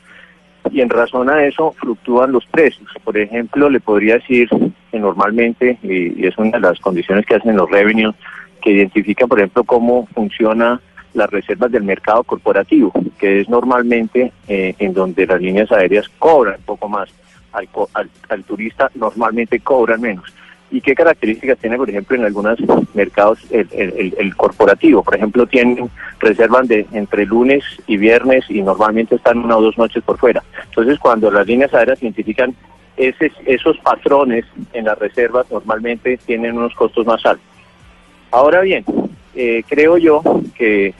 Y 0.71 0.81
en 0.81 0.89
razón 0.89 1.29
a 1.29 1.45
eso 1.45 1.71
fluctúan 1.73 2.31
los 2.31 2.45
precios. 2.45 2.89
Por 3.03 3.17
ejemplo, 3.17 3.69
le 3.69 3.79
podría 3.79 4.15
decir 4.15 4.49
que 4.91 4.99
normalmente, 4.99 5.77
y, 5.81 6.21
y 6.21 6.27
es 6.27 6.38
una 6.38 6.51
de 6.51 6.59
las 6.59 6.79
condiciones 6.79 7.25
que 7.25 7.35
hacen 7.35 7.55
los 7.55 7.69
revenues, 7.69 8.15
que 8.61 8.71
identifican, 8.71 9.29
por 9.29 9.39
ejemplo, 9.39 9.63
cómo 9.63 10.07
funciona 10.13 10.81
las 11.18 11.30
reservas 11.30 11.72
del 11.72 11.84
mercado 11.84 12.23
corporativo, 12.23 12.91
que 13.19 13.41
es 13.41 13.49
normalmente 13.49 14.31
eh, 14.48 14.76
en 14.80 14.94
donde 14.94 15.26
las 15.27 15.41
líneas 15.41 15.72
aéreas 15.72 16.07
cobran 16.19 16.56
un 16.60 16.64
poco 16.65 16.88
más, 16.88 17.10
al, 17.52 17.68
al, 17.94 18.10
al 18.30 18.44
turista 18.44 18.89
normalmente 18.95 19.60
cobran 19.60 19.99
menos. 20.02 20.34
¿Y 20.69 20.81
qué 20.81 20.94
características 20.95 21.57
tiene, 21.60 21.77
por 21.77 21.89
ejemplo, 21.89 22.18
en 22.18 22.26
algunos 22.26 22.60
mercados 22.94 23.39
el- 23.52 24.14
el 24.18 24.35
corporativo? 24.35 25.02
Por 25.02 25.15
ejemplo, 25.15 25.48
tienen 25.48 25.89
reservan 26.19 26.68
de 26.68 26.85
entre 26.91 27.26
lunes 27.26 27.64
y 27.88 27.95
viernes 27.95 28.44
y 28.49 28.61
normalmente 28.61 29.15
están 29.15 29.38
una 29.39 29.56
o 29.57 29.61
dos 29.61 29.77
noches 29.77 30.03
por 30.03 30.18
fuera. 30.18 30.44
Entonces, 30.65 30.99
cuando 30.99 31.31
las 31.31 31.48
líneas 31.48 31.73
aéreas 31.73 32.02
identifican 32.03 32.53
ese- 32.98 33.31
esos 33.45 33.77
patrones 33.77 34.44
en 34.73 34.85
las 34.85 34.99
reservas, 34.99 35.49
normalmente 35.49 36.18
tienen 36.26 36.57
unos 36.57 36.73
costos 36.76 37.06
más 37.06 37.26
altos. 37.26 37.45
Ahora 38.31 38.60
bien, 38.61 38.84
eh, 39.35 39.64
creo 39.69 39.98
yo 39.98 40.22
que 40.57 40.94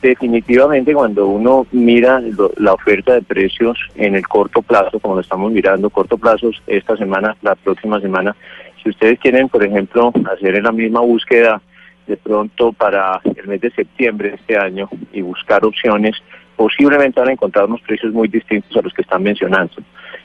definitivamente 0.00 0.94
cuando 0.94 1.26
uno 1.26 1.66
mira 1.72 2.20
lo- 2.20 2.52
la 2.56 2.72
oferta 2.74 3.14
de 3.14 3.22
precios 3.22 3.78
en 3.96 4.14
el 4.14 4.26
corto 4.26 4.62
plazo, 4.62 4.98
como 5.00 5.14
lo 5.16 5.20
estamos 5.20 5.52
mirando, 5.52 5.90
corto 5.90 6.16
plazo 6.18 6.50
esta 6.66 6.96
semana, 6.96 7.36
la 7.42 7.54
próxima 7.54 8.00
semana, 8.00 8.34
si 8.82 8.90
ustedes 8.90 9.18
quieren, 9.18 9.48
por 9.48 9.64
ejemplo, 9.64 10.12
hacer 10.32 10.54
en 10.56 10.64
la 10.64 10.72
misma 10.72 11.00
búsqueda 11.00 11.60
de 12.06 12.16
pronto 12.16 12.72
para 12.72 13.20
el 13.36 13.46
mes 13.46 13.60
de 13.60 13.70
septiembre 13.70 14.30
de 14.30 14.34
este 14.36 14.56
año 14.56 14.88
y 15.12 15.20
buscar 15.20 15.64
opciones, 15.64 16.16
posiblemente 16.56 17.20
van 17.20 17.28
a 17.28 17.32
encontrar 17.32 17.66
unos 17.66 17.82
precios 17.82 18.12
muy 18.12 18.28
distintos 18.28 18.74
a 18.76 18.82
los 18.82 18.92
que 18.94 19.02
están 19.02 19.22
mencionando. 19.22 19.74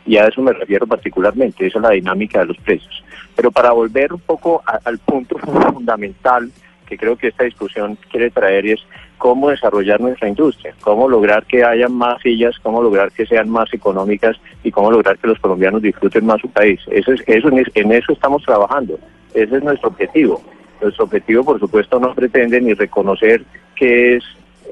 Y 0.05 0.17
a 0.17 0.27
eso 0.27 0.41
me 0.41 0.53
refiero 0.53 0.87
particularmente, 0.87 1.65
esa 1.67 1.79
es 1.79 1.83
la 1.83 1.89
dinámica 1.91 2.39
de 2.39 2.45
los 2.47 2.57
precios. 2.57 3.03
Pero 3.35 3.51
para 3.51 3.71
volver 3.71 4.13
un 4.13 4.19
poco 4.21 4.61
a- 4.65 4.79
al 4.85 4.97
punto 4.99 5.37
fundamental 5.77 6.49
que 6.87 6.97
creo 6.97 7.15
que 7.17 7.27
esta 7.29 7.43
discusión 7.45 7.97
quiere 8.11 8.29
traer 8.29 8.65
es 8.67 8.79
cómo 9.23 9.49
desarrollar 9.51 10.01
nuestra 10.01 10.27
industria, 10.27 10.75
cómo 10.81 11.07
lograr 11.07 11.45
que 11.45 11.63
haya 11.63 11.87
más 11.87 12.21
sillas, 12.21 12.59
cómo 12.61 12.83
lograr 12.83 13.09
que 13.13 13.25
sean 13.25 13.47
más 13.49 13.73
económicas 13.73 14.35
y 14.65 14.69
cómo 14.69 14.91
lograr 14.91 15.17
que 15.17 15.27
los 15.29 15.39
colombianos 15.39 15.81
disfruten 15.81 16.25
más 16.25 16.41
su 16.41 16.49
país. 16.49 16.81
Eso 16.91 17.13
es, 17.13 17.23
eso, 17.25 17.47
en 17.47 17.59
es- 17.59 17.71
en 17.73 17.93
eso 17.93 18.11
estamos 18.11 18.43
trabajando. 18.43 18.99
Ese 19.33 19.55
es 19.55 19.63
nuestro 19.63 19.87
objetivo. 19.87 20.41
Nuestro 20.81 21.05
objetivo, 21.05 21.45
por 21.45 21.57
supuesto, 21.57 22.01
no 22.01 22.13
pretende 22.13 22.59
ni 22.59 22.73
reconocer 22.73 23.45
que 23.77 24.17
es 24.17 24.23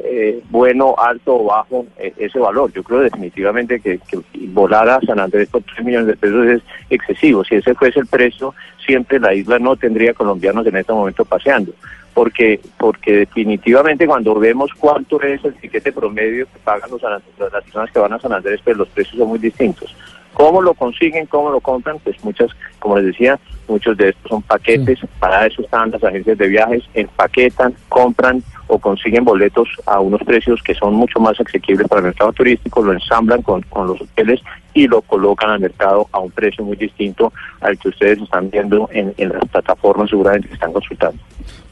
eh, 0.03 0.41
bueno, 0.49 0.95
alto 0.98 1.36
o 1.36 1.45
bajo 1.45 1.86
eh, 1.98 2.11
ese 2.18 2.38
valor. 2.40 2.73
Yo 2.73 2.84
creo 2.84 2.99
definitivamente 2.99 3.80
que, 3.80 3.99
que 3.99 4.19
volar 4.48 4.90
a 4.90 4.99
San 5.02 5.19
Andrés 5.19 5.48
por 5.48 5.61
3 5.64 5.86
millones 5.86 6.07
de 6.07 6.18
pesos 6.18 6.45
es 6.48 6.61
excesivo. 6.90 7.45
Si 7.45 7.56
ese 7.56 7.73
fuese 7.76 8.02
el 8.02 8.07
precio, 8.07 8.53
siempre 8.86 9.18
la 9.19 9.34
isla 9.34 9.60
no 9.60 9.78
tendría 9.78 10.14
colombianos 10.14 10.65
en 10.68 10.76
este 10.76 10.91
momento 10.91 11.23
paseando. 11.23 11.72
Porque, 12.14 12.60
porque 12.78 13.14
definitivamente 13.14 14.06
cuando 14.06 14.36
vemos 14.36 14.72
cuánto 14.78 15.22
es 15.22 15.44
el 15.46 15.56
tiquete 15.56 15.92
promedio 15.92 16.46
que 16.46 16.60
pagan 16.60 16.92
los 16.92 17.02
las 17.02 17.64
personas 17.64 17.92
que 17.92 18.00
van 18.00 18.14
a 18.14 18.20
San 18.20 18.34
Andrés, 18.34 18.60
pues 18.64 18.76
los 18.76 18.90
precios 18.90 19.18
son 19.18 19.30
muy 19.30 19.40
distintos. 19.40 19.96
¿Cómo 20.34 20.62
lo 20.62 20.74
consiguen? 20.74 21.26
¿Cómo 21.26 21.52
lo 21.52 21.60
compran? 21.60 22.00
Pues 22.00 22.24
muchas, 22.24 22.52
como 22.80 22.98
les 22.98 23.08
decía, 23.08 23.40
muchos 23.68 23.98
de 23.98 24.10
estos 24.10 24.30
son 24.30 24.42
paquetes, 24.42 25.00
para 25.20 25.46
eso 25.46 25.62
están 25.62 25.92
las 25.92 26.04
agencias 26.04 26.38
de 26.38 26.48
viajes, 26.48 26.84
empaquetan, 26.94 27.74
compran 27.90 28.44
o 28.73 28.80
consiguen 28.80 29.26
boletos 29.26 29.68
a 29.85 29.99
unos 29.99 30.22
precios 30.23 30.64
que 30.64 30.73
son 30.73 30.93
mucho 30.93 31.19
más 31.19 31.38
asequibles 31.39 31.88
para 31.89 31.99
el 31.99 32.06
mercado 32.06 32.31
turístico, 32.31 32.81
lo 32.81 32.93
ensamblan 32.93 33.41
con, 33.41 33.61
con 33.64 33.88
los 33.88 33.99
hoteles 34.02 34.39
y 34.73 34.88
lo 34.88 35.02
colocan 35.02 35.49
al 35.49 35.60
mercado 35.60 36.07
a 36.14 36.19
un 36.19 36.31
precio 36.31 36.64
muy 36.64 36.77
distinto 36.77 37.34
al 37.60 37.77
que 37.77 37.89
ustedes 37.89 38.19
están 38.22 38.49
viendo 38.49 38.89
en, 38.93 39.14
en 39.18 39.30
las 39.30 39.43
plataformas 39.49 40.10
seguramente 40.10 40.48
que 40.48 40.53
están 40.53 40.72
consultando. 40.72 41.22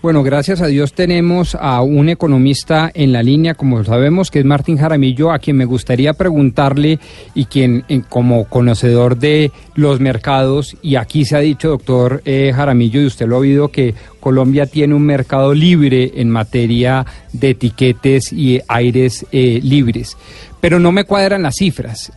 Bueno, 0.02 0.24
gracias 0.24 0.62
a 0.62 0.68
Dios 0.68 0.94
tenemos 0.94 1.56
a 1.60 1.82
un 1.82 2.08
economista 2.08 2.90
en 2.94 3.12
la 3.12 3.22
línea, 3.22 3.54
como 3.54 3.84
sabemos, 3.84 4.32
que 4.32 4.40
es 4.40 4.46
Martín 4.46 4.78
Jaramillo, 4.78 5.32
a 5.32 5.40
quien 5.40 5.58
me 5.58 5.66
gustaría 5.66 6.14
preguntarle 6.14 7.00
y 7.36 7.46
quien, 7.46 7.84
en- 7.90 8.02
como 8.04 8.46
conocedor 8.46 9.18
de 9.18 9.52
los 9.76 10.00
mercados, 10.00 10.78
y 10.82 10.96
aquí 10.96 11.26
se 11.26 11.36
ha 11.36 11.40
dicho, 11.40 11.68
doctor 11.70 12.22
eh, 12.24 12.54
Jaramillo, 12.56 13.02
y 13.02 13.08
usted 13.08 13.28
lo 13.28 13.36
ha 13.36 13.40
oído, 13.40 13.68
que 13.70 13.94
Colombia 14.20 14.66
tiene 14.66 14.94
un 14.94 15.04
mercado 15.04 15.54
libre 15.54 16.12
en 16.16 16.30
materia 16.30 17.06
de 17.34 17.52
etiquetes 17.52 18.34
y 18.34 18.62
aires 18.68 19.26
eh, 19.32 19.60
libres, 19.64 20.18
pero 20.60 20.80
no 20.80 20.92
me 20.92 21.04
cuadran 21.04 21.44
las 21.44 21.56
cifras. 21.56 22.12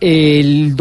En 0.00 0.76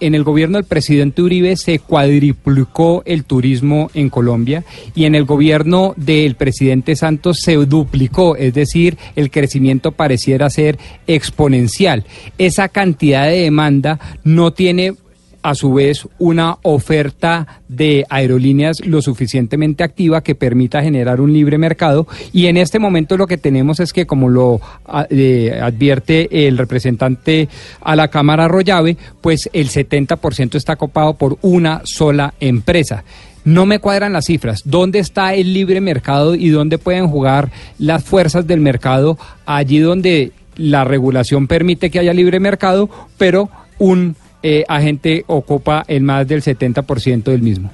el 0.00 0.24
gobierno 0.24 0.58
del 0.58 0.66
presidente 0.66 1.22
Uribe 1.22 1.56
se 1.56 1.78
cuadriplicó 1.78 3.04
el 3.06 3.22
turismo 3.22 3.88
en 3.94 4.10
Colombia 4.10 4.64
y 4.96 5.04
en 5.04 5.14
el 5.14 5.24
gobierno 5.24 5.94
del 5.96 6.34
presidente 6.34 6.96
Santos 6.96 7.38
se 7.40 7.54
duplicó, 7.54 8.34
es 8.34 8.52
decir, 8.52 8.98
el 9.14 9.30
crecimiento 9.30 9.92
pareciera 9.92 10.50
ser 10.50 10.76
exponencial. 11.06 12.04
Esa 12.36 12.68
cantidad 12.68 13.26
de 13.26 13.42
demanda 13.42 14.00
no 14.24 14.52
tiene 14.52 14.94
a 15.42 15.54
su 15.54 15.74
vez 15.74 16.06
una 16.18 16.58
oferta 16.62 17.60
de 17.68 18.04
aerolíneas 18.08 18.78
lo 18.84 19.02
suficientemente 19.02 19.82
activa 19.84 20.22
que 20.22 20.34
permita 20.34 20.82
generar 20.82 21.20
un 21.20 21.32
libre 21.32 21.58
mercado 21.58 22.06
y 22.32 22.46
en 22.46 22.56
este 22.56 22.78
momento 22.78 23.16
lo 23.16 23.26
que 23.26 23.38
tenemos 23.38 23.80
es 23.80 23.92
que 23.92 24.06
como 24.06 24.28
lo 24.28 24.60
a- 24.86 25.06
eh, 25.10 25.58
advierte 25.60 26.46
el 26.48 26.58
representante 26.58 27.48
a 27.80 27.96
la 27.96 28.08
Cámara 28.08 28.48
Rollave, 28.48 28.96
pues 29.20 29.50
el 29.52 29.68
70% 29.68 30.56
está 30.56 30.76
copado 30.76 31.14
por 31.14 31.38
una 31.42 31.80
sola 31.84 32.34
empresa. 32.40 33.04
No 33.44 33.66
me 33.66 33.80
cuadran 33.80 34.12
las 34.12 34.26
cifras. 34.26 34.62
¿Dónde 34.64 35.00
está 35.00 35.34
el 35.34 35.52
libre 35.52 35.80
mercado 35.80 36.36
y 36.36 36.50
dónde 36.50 36.78
pueden 36.78 37.08
jugar 37.08 37.50
las 37.78 38.04
fuerzas 38.04 38.46
del 38.46 38.60
mercado? 38.60 39.18
Allí 39.46 39.80
donde 39.80 40.30
la 40.56 40.84
regulación 40.84 41.48
permite 41.48 41.90
que 41.90 41.98
haya 41.98 42.12
libre 42.12 42.38
mercado, 42.38 42.88
pero 43.18 43.48
un 43.78 44.14
eh, 44.42 44.64
agente 44.68 45.24
ocupa 45.26 45.84
el 45.86 46.02
más 46.02 46.26
del 46.26 46.42
70% 46.42 47.24
del 47.24 47.42
mismo. 47.42 47.70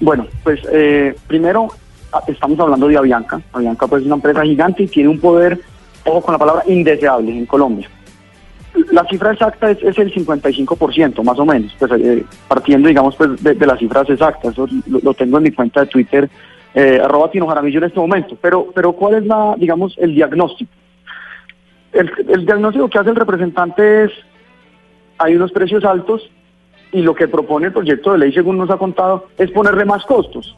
Bueno, 0.00 0.26
pues 0.42 0.60
eh, 0.72 1.14
primero 1.26 1.68
estamos 2.26 2.58
hablando 2.58 2.88
de 2.88 2.96
Avianca. 2.96 3.40
Avianca 3.52 3.86
pues 3.86 4.02
es 4.02 4.06
una 4.06 4.16
empresa 4.16 4.42
gigante 4.42 4.84
y 4.84 4.86
tiene 4.88 5.08
un 5.08 5.20
poder, 5.20 5.60
ojo 6.04 6.20
con 6.22 6.32
la 6.32 6.38
palabra, 6.38 6.62
indeseable 6.66 7.36
en 7.36 7.46
Colombia. 7.46 7.88
La 8.92 9.04
cifra 9.04 9.32
exacta 9.32 9.70
es, 9.70 9.82
es 9.82 9.98
el 9.98 10.14
55%, 10.14 11.22
más 11.24 11.38
o 11.38 11.44
menos, 11.44 11.74
pues, 11.78 11.90
eh, 11.92 12.24
partiendo, 12.46 12.88
digamos, 12.88 13.16
pues, 13.16 13.42
de, 13.42 13.66
las 13.66 13.78
cifras 13.78 14.08
exactas. 14.08 14.54
Lo 14.86 15.12
tengo 15.14 15.38
en 15.38 15.42
mi 15.42 15.50
cuenta 15.50 15.80
de 15.80 15.86
Twitter, 15.86 16.30
eh, 16.74 17.00
arroba 17.02 17.30
Tino 17.30 17.48
Jaramillo 17.48 17.78
en 17.78 17.84
este 17.84 17.98
momento. 17.98 18.36
Pero, 18.40 18.68
pero 18.72 18.92
¿cuál 18.92 19.14
es, 19.14 19.26
la, 19.26 19.54
digamos, 19.58 19.96
el 19.98 20.14
diagnóstico? 20.14 20.70
El, 21.92 22.10
el 22.28 22.46
diagnóstico 22.46 22.88
que 22.88 22.98
hace 22.98 23.10
el 23.10 23.16
representante 23.16 24.04
es, 24.04 24.12
hay 25.20 25.36
unos 25.36 25.52
precios 25.52 25.84
altos 25.84 26.28
y 26.92 27.02
lo 27.02 27.14
que 27.14 27.28
propone 27.28 27.66
el 27.66 27.72
proyecto 27.72 28.12
de 28.12 28.18
ley, 28.18 28.32
según 28.32 28.56
nos 28.56 28.70
ha 28.70 28.78
contado, 28.78 29.26
es 29.36 29.50
ponerle 29.50 29.84
más 29.84 30.04
costos. 30.04 30.56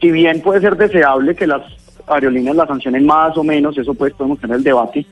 Si 0.00 0.10
bien 0.10 0.42
puede 0.42 0.60
ser 0.60 0.76
deseable 0.76 1.34
que 1.36 1.46
las 1.46 1.62
aerolíneas 2.06 2.56
la 2.56 2.66
sancionen 2.66 3.06
más 3.06 3.36
o 3.38 3.44
menos, 3.44 3.78
eso 3.78 3.94
pues 3.94 4.12
podemos 4.14 4.40
tener 4.40 4.56
el 4.56 4.64
debate, 4.64 5.06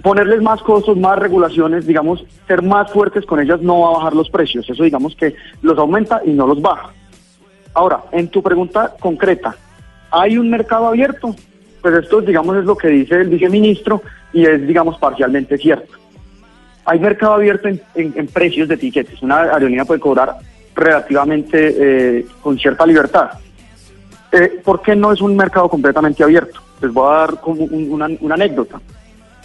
ponerles 0.00 0.42
más 0.42 0.62
costos, 0.62 0.96
más 0.96 1.18
regulaciones, 1.18 1.84
digamos, 1.84 2.24
ser 2.46 2.62
más 2.62 2.90
fuertes 2.92 3.26
con 3.26 3.40
ellas 3.40 3.60
no 3.60 3.80
va 3.80 3.88
a 3.88 3.98
bajar 3.98 4.14
los 4.14 4.30
precios, 4.30 4.68
eso 4.70 4.84
digamos 4.84 5.16
que 5.16 5.34
los 5.60 5.76
aumenta 5.76 6.22
y 6.24 6.30
no 6.30 6.46
los 6.46 6.62
baja. 6.62 6.92
Ahora, 7.74 8.04
en 8.12 8.28
tu 8.28 8.42
pregunta 8.42 8.94
concreta, 9.00 9.56
¿hay 10.12 10.38
un 10.38 10.48
mercado 10.50 10.86
abierto? 10.86 11.34
Pues 11.80 11.94
esto, 11.94 12.20
digamos, 12.20 12.56
es 12.56 12.64
lo 12.64 12.76
que 12.76 12.88
dice 12.88 13.16
el 13.16 13.28
viceministro 13.28 14.02
y 14.32 14.46
es, 14.46 14.64
digamos, 14.66 14.98
parcialmente 14.98 15.58
cierto. 15.58 16.01
Hay 16.84 16.98
mercado 16.98 17.34
abierto 17.34 17.68
en, 17.68 17.80
en- 17.94 18.26
precios 18.26 18.68
de 18.68 18.76
tiquetes. 18.76 19.22
Una 19.22 19.42
aerolínea 19.42 19.84
puede 19.84 20.00
cobrar 20.00 20.36
relativamente 20.74 21.74
eh, 22.18 22.26
con 22.40 22.58
cierta 22.58 22.84
libertad. 22.86 23.30
Eh, 24.32 24.60
¿Por 24.64 24.82
qué 24.82 24.96
no 24.96 25.12
es 25.12 25.20
un 25.20 25.36
mercado 25.36 25.68
completamente 25.68 26.22
abierto? 26.24 26.60
Les 26.80 26.92
voy 26.92 27.06
a 27.12 27.16
dar 27.18 27.40
como 27.40 27.64
un- 27.64 27.90
una, 27.92 28.08
una 28.20 28.34
anécdota. 28.34 28.80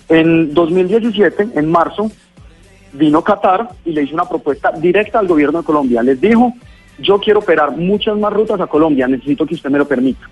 En 0.10 0.54
2017, 0.54 1.50
en 1.56 1.70
marzo, 1.70 2.10
vino 2.94 3.22
Qatar 3.24 3.70
y 3.86 3.92
le 3.92 4.04
hizo 4.04 4.14
una 4.14 4.26
propuesta 4.26 4.72
directa 4.72 5.20
al 5.20 5.28
gobierno 5.28 5.60
de 5.60 5.66
Colombia. 5.66 6.02
Les 6.02 6.20
dijo, 6.20 6.54
yo 7.00 7.20
quiero 7.20 7.40
operar 7.40 7.72
muchas 7.76 8.18
más 8.18 8.32
rutas 8.34 8.60
a 8.62 8.68
Colombia, 8.68 9.08
necesito 9.08 9.46
que 9.46 9.56
usted 9.56 9.70
me 9.70 9.78
lo 9.78 9.88
permita. 9.88 10.28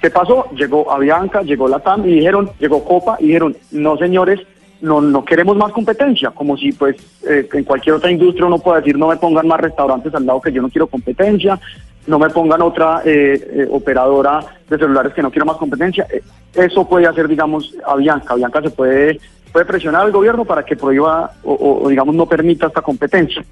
¿Qué 0.00 0.08
pasó? 0.10 0.46
Llegó 0.56 0.90
Avianca, 0.90 1.42
llegó 1.42 1.68
Latam 1.68 2.06
y 2.08 2.14
dijeron, 2.14 2.50
llegó 2.58 2.82
Copa 2.84 3.16
y 3.20 3.26
dijeron, 3.26 3.56
no 3.72 3.96
señores, 3.98 4.40
no, 4.82 5.00
no 5.00 5.24
queremos 5.24 5.56
más 5.56 5.72
competencia, 5.72 6.30
como 6.30 6.56
si 6.56 6.72
pues 6.72 6.96
eh, 7.26 7.48
en 7.52 7.64
cualquier 7.64 7.94
otra 7.94 8.10
industria 8.10 8.46
uno 8.46 8.58
pueda 8.58 8.80
decir 8.80 8.98
no 8.98 9.08
me 9.08 9.16
pongan 9.16 9.48
más 9.48 9.60
restaurantes 9.60 10.14
al 10.14 10.26
lado 10.26 10.40
que 10.40 10.52
yo 10.52 10.60
no 10.60 10.68
quiero 10.68 10.86
competencia, 10.86 11.58
no 12.06 12.18
me 12.18 12.30
pongan 12.30 12.62
otra 12.62 13.02
eh, 13.04 13.50
eh, 13.52 13.68
operadora 13.70 14.40
de 14.68 14.78
celulares 14.78 15.12
que 15.14 15.22
no 15.22 15.30
quiero 15.30 15.46
más 15.46 15.56
competencia. 15.56 16.06
Eh, 16.10 16.22
eso 16.54 16.88
puede 16.88 17.06
hacer, 17.06 17.28
digamos, 17.28 17.74
Avianca. 17.86 18.34
Avianca 18.34 18.60
se 18.60 18.70
puede, 18.70 19.20
puede 19.52 19.66
presionar 19.66 20.02
al 20.02 20.12
gobierno 20.12 20.44
para 20.44 20.64
que 20.64 20.76
prohíba 20.76 21.32
o, 21.44 21.88
digamos, 21.88 22.14
no 22.14 22.26
permita 22.26 22.66
esta 22.66 22.82
competencia. 22.82 23.44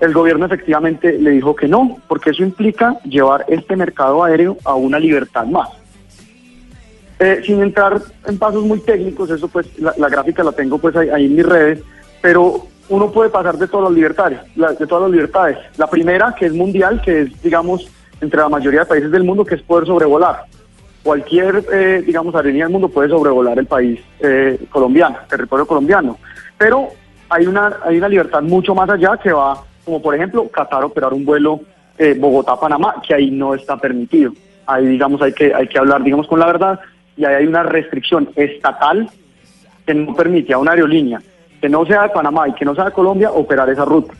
El 0.00 0.12
gobierno 0.12 0.44
efectivamente 0.44 1.16
le 1.18 1.30
dijo 1.30 1.54
que 1.54 1.68
no, 1.68 1.98
porque 2.06 2.30
eso 2.30 2.42
implica 2.42 2.98
llevar 3.04 3.46
este 3.48 3.76
mercado 3.76 4.22
aéreo 4.22 4.58
a 4.64 4.74
una 4.74 4.98
libertad 4.98 5.46
más. 5.46 5.70
Eh, 7.18 7.40
sin 7.46 7.62
entrar 7.62 7.98
en 8.26 8.38
pasos 8.38 8.62
muy 8.64 8.80
técnicos, 8.80 9.30
eso 9.30 9.48
pues 9.48 9.66
la, 9.78 9.94
la 9.96 10.08
gráfica 10.10 10.44
la 10.44 10.52
tengo 10.52 10.76
pues 10.78 10.94
ahí, 10.96 11.08
ahí 11.08 11.24
en 11.26 11.36
mis 11.36 11.46
redes, 11.46 11.80
pero 12.20 12.66
uno 12.90 13.10
puede 13.10 13.30
pasar 13.30 13.56
de 13.56 13.66
todas 13.68 13.84
las 13.90 13.94
libertades, 13.96 14.38
la- 14.54 14.72
de 14.74 14.86
todas 14.86 15.02
las 15.04 15.10
libertades. 15.12 15.56
La 15.78 15.86
primera, 15.86 16.34
que 16.38 16.46
es 16.46 16.52
mundial, 16.52 17.00
que 17.02 17.22
es 17.22 17.42
digamos 17.42 17.90
entre 18.20 18.40
la 18.40 18.48
mayoría 18.50 18.80
de 18.80 18.86
países 18.86 19.10
del 19.10 19.24
mundo, 19.24 19.44
que 19.46 19.54
es 19.54 19.62
poder 19.62 19.86
sobrevolar. 19.86 20.44
Cualquier, 21.02 21.64
eh, 21.72 22.02
digamos, 22.04 22.34
aerolínea 22.34 22.64
del 22.64 22.72
mundo 22.72 22.88
puede 22.88 23.08
sobrevolar 23.08 23.58
el 23.58 23.66
país 23.66 24.00
eh, 24.20 24.58
colombiano, 24.70 25.16
territorio 25.28 25.66
colombiano. 25.66 26.18
Pero 26.58 26.88
hay 27.28 27.46
una, 27.46 27.76
hay 27.84 27.96
una 27.98 28.08
libertad 28.08 28.42
mucho 28.42 28.74
más 28.74 28.90
allá 28.90 29.16
que 29.22 29.32
va, 29.32 29.62
como 29.84 30.02
por 30.02 30.14
ejemplo, 30.14 30.48
Qatar 30.48 30.84
operar 30.84 31.14
un 31.14 31.24
vuelo 31.24 31.60
eh, 31.96 32.14
Bogotá-Panamá, 32.18 32.96
que 33.06 33.14
ahí 33.14 33.30
no 33.30 33.54
está 33.54 33.76
permitido. 33.76 34.32
Ahí, 34.66 34.84
digamos, 34.86 35.22
hay 35.22 35.32
que, 35.32 35.54
hay 35.54 35.68
que 35.68 35.78
hablar, 35.78 36.02
digamos, 36.02 36.26
con 36.26 36.40
la 36.40 36.46
verdad, 36.46 36.80
y 37.16 37.24
ahí 37.24 37.34
hay 37.34 37.46
una 37.46 37.62
restricción 37.62 38.28
estatal 38.36 39.08
que 39.86 39.94
no 39.94 40.14
permite 40.14 40.52
a 40.52 40.58
una 40.58 40.72
aerolínea 40.72 41.20
que 41.60 41.68
no 41.68 41.86
sea 41.86 42.02
de 42.02 42.08
Panamá 42.10 42.48
y 42.48 42.52
que 42.52 42.64
no 42.64 42.74
sea 42.74 42.84
de 42.84 42.92
Colombia 42.92 43.30
operar 43.30 43.68
esa 43.70 43.84
ruta. 43.84 44.14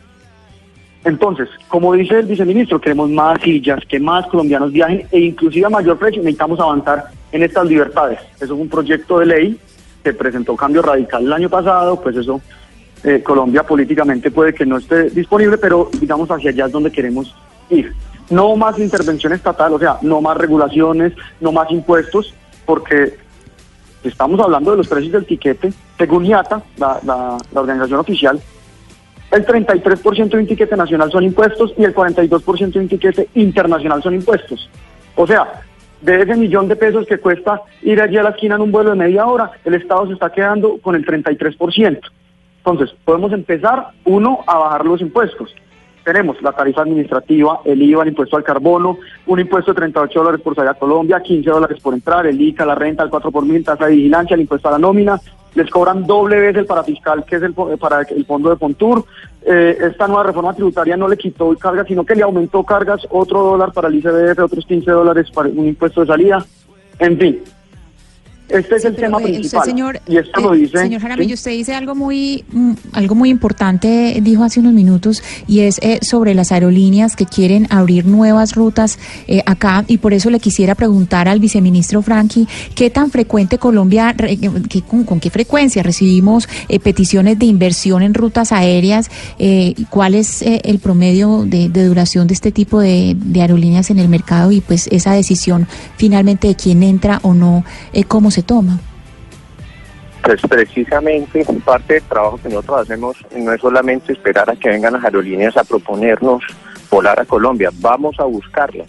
Entonces, 1.03 1.47
como 1.67 1.93
dice 1.93 2.19
el 2.19 2.25
viceministro, 2.25 2.81
queremos 2.81 3.09
más 3.09 3.39
sillas, 3.41 3.79
que 3.87 3.99
más 3.99 4.25
colombianos 4.27 4.71
viajen 4.71 5.07
e 5.11 5.19
inclusive 5.19 5.65
a 5.65 5.69
mayor 5.69 5.97
precio 5.97 6.21
necesitamos 6.21 6.59
avanzar 6.59 7.05
en 7.31 7.43
estas 7.43 7.65
libertades. 7.65 8.19
Eso 8.35 8.45
es 8.45 8.51
un 8.59 8.67
proyecto 8.67 9.19
de 9.19 9.27
ley 9.27 9.59
que 10.03 10.13
presentó 10.13 10.55
Cambio 10.55 10.81
Radical 10.81 11.23
el 11.23 11.33
año 11.33 11.49
pasado, 11.49 12.01
pues 12.01 12.15
eso 12.17 12.41
eh, 13.03 13.21
Colombia 13.23 13.63
políticamente 13.63 14.31
puede 14.31 14.53
que 14.53 14.65
no 14.65 14.77
esté 14.77 15.09
disponible, 15.11 15.57
pero 15.57 15.89
digamos 15.99 16.29
hacia 16.29 16.49
allá 16.49 16.65
es 16.65 16.71
donde 16.71 16.91
queremos 16.91 17.33
ir. 17.69 17.93
No 18.29 18.55
más 18.57 18.77
intervención 18.79 19.31
estatal, 19.31 19.73
o 19.73 19.79
sea, 19.79 19.99
no 20.01 20.19
más 20.19 20.35
regulaciones, 20.35 21.13
no 21.39 21.51
más 21.53 21.71
impuestos, 21.71 22.33
porque 22.67 23.15
estamos 24.03 24.39
hablando 24.39 24.71
de 24.71 24.77
los 24.77 24.87
precios 24.87 25.13
del 25.13 25.25
tiquete, 25.25 25.73
según 25.97 26.25
IATA, 26.25 26.61
la, 26.77 26.99
la- 27.03 27.37
organización 27.59 27.99
oficial, 27.99 28.39
el 29.31 29.45
33% 29.45 30.29
de 30.29 30.37
un 30.37 30.47
tiquete 30.47 30.77
nacional 30.77 31.11
son 31.11 31.23
impuestos 31.23 31.73
y 31.77 31.83
el 31.83 31.95
42% 31.95 32.71
de 32.73 32.79
un 32.79 32.87
tiquete 32.87 33.27
internacional 33.33 34.03
son 34.03 34.13
impuestos. 34.13 34.69
O 35.15 35.25
sea, 35.25 35.61
de 36.01 36.21
ese 36.21 36.35
millón 36.35 36.67
de 36.67 36.75
pesos 36.75 37.07
que 37.07 37.17
cuesta 37.17 37.61
ir 37.81 37.99
allí 38.01 38.17
a 38.17 38.23
la 38.23 38.29
esquina 38.29 38.55
en 38.55 38.61
un 38.61 38.71
vuelo 38.71 38.91
de 38.91 38.95
media 38.97 39.25
hora, 39.25 39.51
el 39.65 39.73
Estado 39.73 40.05
se 40.07 40.13
está 40.13 40.31
quedando 40.31 40.77
con 40.77 40.93
el 40.95 41.05
33%. 41.05 41.99
Entonces, 42.59 42.95
podemos 43.03 43.31
empezar, 43.31 43.87
uno, 44.05 44.39
a 44.45 44.57
bajar 44.57 44.85
los 44.85 45.01
impuestos. 45.01 45.53
Tenemos 46.07 46.41
la 46.41 46.53
tarifa 46.53 46.83
administrativa, 46.83 47.59
el 47.65 47.81
IVA, 47.81 48.03
el 48.03 48.07
impuesto 48.07 48.37
al 48.37 48.43
carbono, 48.45 48.97
un 49.25 49.39
impuesto 49.41 49.73
de 49.73 49.75
38 49.75 50.17
dólares 50.17 50.39
por 50.41 50.55
salir 50.55 50.69
a 50.69 50.73
Colombia, 50.75 51.19
15 51.19 51.49
dólares 51.49 51.81
por 51.81 51.93
entrar, 51.93 52.25
el 52.25 52.39
ICA, 52.39 52.65
la 52.65 52.75
renta, 52.75 53.03
el 53.03 53.09
4 53.09 53.29
por 53.29 53.45
mil, 53.45 53.61
tasa 53.61 53.87
de 53.87 53.95
vigilancia, 53.95 54.35
el 54.35 54.39
impuesto 54.39 54.69
a 54.69 54.71
la 54.71 54.79
nómina, 54.79 55.19
les 55.53 55.69
cobran 55.69 56.07
doble 56.07 56.39
vez 56.39 56.55
el 56.55 56.65
parafiscal 56.65 57.25
que 57.25 57.35
es 57.35 57.41
el, 57.43 57.53
fo- 57.53 57.77
para 57.77 58.03
el 58.03 58.25
fondo 58.25 58.49
de 58.49 58.55
Fontur. 58.55 59.03
Eh, 59.45 59.77
esta 59.81 60.07
nueva 60.07 60.23
reforma 60.23 60.53
tributaria 60.53 60.95
no 60.95 61.09
le 61.09 61.17
quitó 61.17 61.53
cargas, 61.57 61.85
sino 61.87 62.05
que 62.05 62.15
le 62.15 62.23
aumentó 62.23 62.63
cargas, 62.63 63.05
otro 63.09 63.41
dólar 63.43 63.73
para 63.73 63.89
el 63.89 63.95
ICBF, 63.95 64.39
otros 64.45 64.65
15 64.65 64.89
dólares 64.89 65.29
para 65.31 65.49
un 65.49 65.67
impuesto 65.67 65.99
de 65.99 66.07
salida. 66.07 66.45
En 66.99 67.17
fin, 67.19 67.41
este 68.49 68.75
es 68.75 68.85
el 68.85 68.95
tema 68.95 69.17
Eh, 69.19 69.21
usted, 69.23 69.33
principal. 69.33 69.65
señor, 69.65 70.01
y 70.07 70.17
esto 70.17 70.39
eh, 70.39 70.43
lo 70.43 70.51
dice... 70.53 70.77
señor 70.79 71.01
Jaramillo, 71.01 71.29
¿sí? 71.29 71.33
usted 71.33 71.51
dice 71.51 71.75
algo 71.75 71.95
muy, 71.95 72.43
mm, 72.51 72.71
algo 72.93 73.15
muy 73.15 73.29
importante, 73.29 74.19
dijo 74.21 74.43
hace 74.43 74.59
unos 74.59 74.73
minutos, 74.73 75.21
y 75.47 75.59
es 75.61 75.79
eh, 75.81 75.99
sobre 76.01 76.33
las 76.33 76.51
aerolíneas 76.51 77.15
que 77.15 77.25
quieren 77.25 77.67
abrir 77.69 78.05
nuevas 78.05 78.55
rutas 78.55 78.99
eh, 79.27 79.41
acá, 79.45 79.83
y 79.87 79.97
por 79.97 80.13
eso 80.13 80.29
le 80.29 80.39
quisiera 80.39 80.75
preguntar 80.75 81.27
al 81.27 81.39
viceministro 81.39 82.01
Franchi, 82.01 82.47
¿qué 82.75 82.89
tan 82.89 83.11
frecuente 83.11 83.57
Colombia, 83.57 84.13
re- 84.13 84.37
qué- 84.37 84.81
con, 84.81 85.03
con 85.03 85.19
qué 85.19 85.29
frecuencia 85.29 85.83
recibimos 85.83 86.47
eh, 86.69 86.79
peticiones 86.79 87.37
de 87.39 87.45
inversión 87.47 88.01
en 88.01 88.13
rutas 88.13 88.51
aéreas? 88.51 89.09
Eh, 89.39 89.73
¿Cuál 89.89 90.15
es 90.15 90.41
eh, 90.41 90.61
el 90.63 90.79
promedio 90.79 91.43
de, 91.45 91.69
de 91.69 91.85
duración 91.85 92.27
de 92.27 92.33
este 92.33 92.51
tipo 92.51 92.79
de, 92.79 93.15
de 93.17 93.41
aerolíneas 93.41 93.89
en 93.89 93.99
el 93.99 94.07
mercado? 94.09 94.51
Y 94.51 94.61
pues 94.61 94.87
esa 94.91 95.13
decisión 95.13 95.67
finalmente 95.97 96.47
de 96.47 96.55
quién 96.55 96.83
entra 96.83 97.19
o 97.23 97.33
no, 97.33 97.63
eh, 97.93 98.03
¿cómo 98.03 98.31
se 98.31 98.36
toma? 98.43 98.79
Pues 100.23 100.41
precisamente 100.41 101.45
parte 101.63 101.95
del 101.95 102.03
trabajo 102.03 102.37
que 102.41 102.49
nosotros 102.49 102.81
hacemos 102.81 103.17
no 103.35 103.53
es 103.53 103.61
solamente 103.61 104.11
esperar 104.11 104.49
a 104.49 104.55
que 104.55 104.69
vengan 104.69 104.93
las 104.93 105.03
aerolíneas 105.05 105.55
a 105.55 105.63
proponernos 105.63 106.43
volar 106.89 107.19
a 107.19 107.25
Colombia, 107.25 107.69
vamos 107.79 108.19
a 108.19 108.23
buscarlas, 108.23 108.87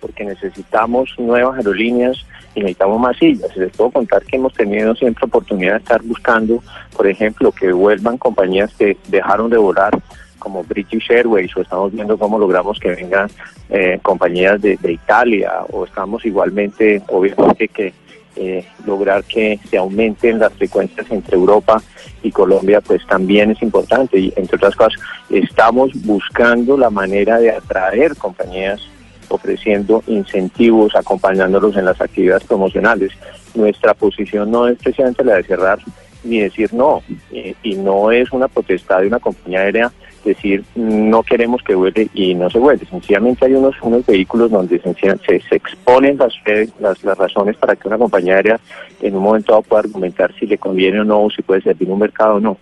porque 0.00 0.24
necesitamos 0.24 1.14
nuevas 1.18 1.58
aerolíneas 1.58 2.24
y 2.54 2.60
necesitamos 2.60 3.00
más 3.00 3.16
sillas. 3.16 3.54
Les 3.56 3.74
puedo 3.76 3.90
contar 3.90 4.24
que 4.24 4.36
hemos 4.36 4.54
tenido 4.54 4.94
siempre 4.94 5.26
oportunidad 5.26 5.72
de 5.72 5.78
estar 5.78 6.02
buscando, 6.02 6.62
por 6.96 7.06
ejemplo, 7.06 7.52
que 7.52 7.72
vuelvan 7.72 8.18
compañías 8.18 8.72
que 8.74 8.96
dejaron 9.08 9.50
de 9.50 9.58
volar 9.58 9.98
como 10.38 10.62
British 10.64 11.10
Airways 11.10 11.54
o 11.56 11.62
estamos 11.62 11.92
viendo 11.92 12.16
cómo 12.16 12.38
logramos 12.38 12.78
que 12.78 12.90
vengan 12.90 13.28
eh, 13.70 13.98
compañías 14.02 14.60
de, 14.60 14.76
de 14.76 14.92
Italia 14.92 15.52
o 15.70 15.84
estamos 15.84 16.24
igualmente, 16.24 17.02
obviamente 17.08 17.68
que 17.68 17.92
eh, 18.38 18.64
lograr 18.86 19.24
que 19.24 19.58
se 19.68 19.76
aumenten 19.76 20.38
las 20.38 20.52
frecuencias 20.52 21.10
entre 21.10 21.36
Europa 21.36 21.82
y 22.22 22.30
Colombia, 22.30 22.80
pues 22.80 23.04
también 23.06 23.50
es 23.50 23.62
importante. 23.62 24.18
Y 24.18 24.32
entre 24.36 24.56
otras 24.56 24.76
cosas, 24.76 25.00
estamos 25.30 25.90
buscando 26.04 26.76
la 26.76 26.90
manera 26.90 27.38
de 27.38 27.50
atraer 27.50 28.16
compañías 28.16 28.80
ofreciendo 29.28 30.02
incentivos, 30.06 30.94
acompañándolos 30.94 31.76
en 31.76 31.84
las 31.84 32.00
actividades 32.00 32.44
promocionales. 32.44 33.12
Nuestra 33.54 33.94
posición 33.94 34.50
no 34.50 34.68
es 34.68 34.78
precisamente 34.78 35.24
la 35.24 35.36
de 35.36 35.44
cerrar 35.44 35.78
ni 36.24 36.40
decir 36.40 36.72
no, 36.74 37.02
eh, 37.32 37.54
y 37.62 37.76
no 37.76 38.10
es 38.10 38.32
una 38.32 38.48
potestad 38.48 39.00
de 39.00 39.06
una 39.06 39.20
compañía 39.20 39.60
aérea 39.60 39.92
decir 40.24 40.64
no 40.74 41.22
queremos 41.22 41.62
que 41.62 41.74
vuele 41.74 42.08
y 42.14 42.34
no 42.34 42.50
se 42.50 42.58
vuele. 42.58 42.84
Sencillamente 42.84 43.46
hay 43.46 43.54
unos 43.54 43.74
unos 43.82 44.04
vehículos 44.06 44.50
donde 44.50 44.80
se, 44.80 45.40
se 45.48 45.56
exponen 45.56 46.18
las, 46.18 46.34
las 46.78 47.04
las 47.04 47.18
razones 47.18 47.56
para 47.56 47.76
que 47.76 47.88
una 47.88 47.98
compañía 47.98 48.36
aérea 48.36 48.60
en 49.00 49.16
un 49.16 49.22
momento 49.22 49.52
dado 49.52 49.62
pueda 49.62 49.80
argumentar 49.80 50.32
si 50.38 50.46
le 50.46 50.58
conviene 50.58 51.00
o 51.00 51.04
no, 51.04 51.28
si 51.34 51.42
puede 51.42 51.62
servir 51.62 51.90
un 51.90 51.98
mercado 51.98 52.36
o 52.36 52.40
no. 52.40 52.58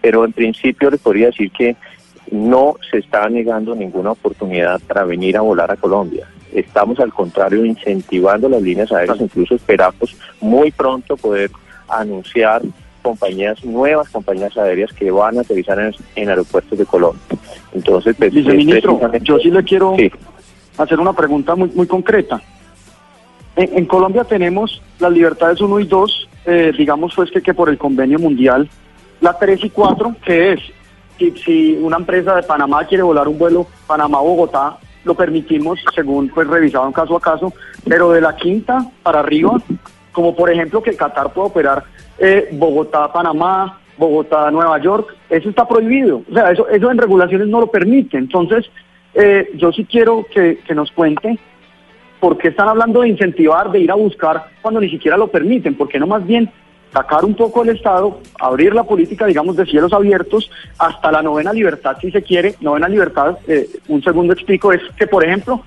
Pero 0.00 0.24
en 0.24 0.32
principio 0.32 0.90
les 0.90 1.00
podría 1.00 1.26
decir 1.26 1.50
que 1.50 1.76
no 2.30 2.76
se 2.90 2.98
está 2.98 3.28
negando 3.28 3.74
ninguna 3.74 4.12
oportunidad 4.12 4.80
para 4.86 5.04
venir 5.04 5.36
a 5.36 5.40
volar 5.40 5.70
a 5.70 5.76
Colombia. 5.76 6.26
Estamos 6.52 6.98
al 7.00 7.12
contrario 7.12 7.64
incentivando 7.64 8.48
las 8.48 8.62
líneas 8.62 8.90
aéreas, 8.92 9.20
incluso 9.20 9.54
esperamos 9.54 10.16
muy 10.40 10.70
pronto 10.70 11.16
poder 11.16 11.50
anunciar 11.88 12.62
compañías, 13.00 13.64
nuevas 13.64 14.08
compañías 14.08 14.56
aéreas 14.56 14.92
que 14.92 15.10
van 15.10 15.38
a 15.38 15.40
aterrizar 15.42 15.78
en, 15.78 15.94
en 16.16 16.28
aeropuertos 16.28 16.78
de 16.78 16.86
Colombia. 16.86 17.22
Entonces, 17.72 18.14
pues, 18.18 18.32
Viceministro, 18.32 19.00
yo 19.22 19.38
sí 19.38 19.50
le 19.50 19.62
quiero 19.64 19.96
hacer 20.78 21.00
una 21.00 21.12
pregunta 21.12 21.54
muy, 21.54 21.70
muy 21.70 21.86
concreta. 21.86 22.40
En, 23.56 23.78
en 23.78 23.86
Colombia 23.86 24.24
tenemos 24.24 24.82
las 24.98 25.12
libertades 25.12 25.60
1 25.60 25.80
y 25.80 25.86
2, 25.86 26.28
eh, 26.46 26.72
digamos 26.76 27.12
pues 27.14 27.30
que, 27.30 27.42
que 27.42 27.54
por 27.54 27.68
el 27.68 27.78
convenio 27.78 28.18
mundial, 28.18 28.68
la 29.20 29.38
3 29.38 29.64
y 29.64 29.70
4, 29.70 30.16
que 30.24 30.52
es 30.52 30.60
si, 31.18 31.30
si 31.32 31.76
una 31.76 31.98
empresa 31.98 32.34
de 32.34 32.42
Panamá 32.42 32.84
quiere 32.84 33.02
volar 33.02 33.28
un 33.28 33.38
vuelo 33.38 33.66
Panamá-Bogotá, 33.86 34.78
lo 35.04 35.14
permitimos 35.14 35.78
según 35.94 36.28
pues 36.28 36.46
revisado 36.46 36.86
en 36.86 36.92
caso 36.92 37.16
a 37.16 37.20
caso, 37.20 37.52
pero 37.86 38.10
de 38.10 38.20
la 38.20 38.36
quinta 38.36 38.86
para 39.02 39.20
arriba, 39.20 39.60
como 40.12 40.34
por 40.34 40.50
ejemplo 40.50 40.82
que 40.82 40.96
Qatar 40.96 41.32
pueda 41.32 41.48
operar 41.48 41.84
eh, 42.20 42.48
Bogotá-Panamá, 42.52 43.80
Bogotá-Nueva 43.96 44.78
York, 44.80 45.16
eso 45.28 45.48
está 45.48 45.66
prohibido. 45.66 46.22
O 46.30 46.34
sea, 46.34 46.52
eso, 46.52 46.68
eso 46.68 46.90
en 46.90 46.98
regulaciones 46.98 47.48
no 47.48 47.60
lo 47.60 47.66
permite. 47.66 48.18
Entonces, 48.18 48.70
eh, 49.14 49.50
yo 49.54 49.72
sí 49.72 49.84
quiero 49.84 50.26
que, 50.32 50.58
nos 50.74 50.92
cuente 50.92 51.38
por 52.20 52.38
qué 52.38 52.48
están 52.48 52.68
hablando 52.68 53.00
de 53.00 53.08
incentivar, 53.08 53.72
de 53.72 53.80
ir 53.80 53.90
a 53.90 53.94
buscar 53.94 54.44
cuando 54.60 54.80
ni 54.80 54.90
siquiera 54.90 55.16
lo 55.16 55.28
permiten, 55.28 55.74
porque 55.74 55.98
no 55.98 56.06
más 56.06 56.26
bien 56.26 56.50
sacar 56.92 57.24
un 57.24 57.34
poco 57.34 57.62
el 57.62 57.70
Estado, 57.70 58.20
abrir 58.38 58.74
la 58.74 58.84
política, 58.84 59.26
digamos, 59.26 59.56
de 59.56 59.64
cielos 59.64 59.92
abiertos 59.92 60.50
hasta 60.78 61.10
la 61.10 61.22
novena 61.22 61.52
libertad, 61.52 61.96
si 62.00 62.10
se 62.10 62.22
quiere. 62.22 62.56
Novena 62.60 62.88
libertad, 62.88 63.38
eh, 63.46 63.68
un 63.88 64.02
segundo 64.02 64.32
explico, 64.32 64.72
es 64.72 64.82
que, 64.98 65.06
por 65.06 65.24
ejemplo, 65.24 65.62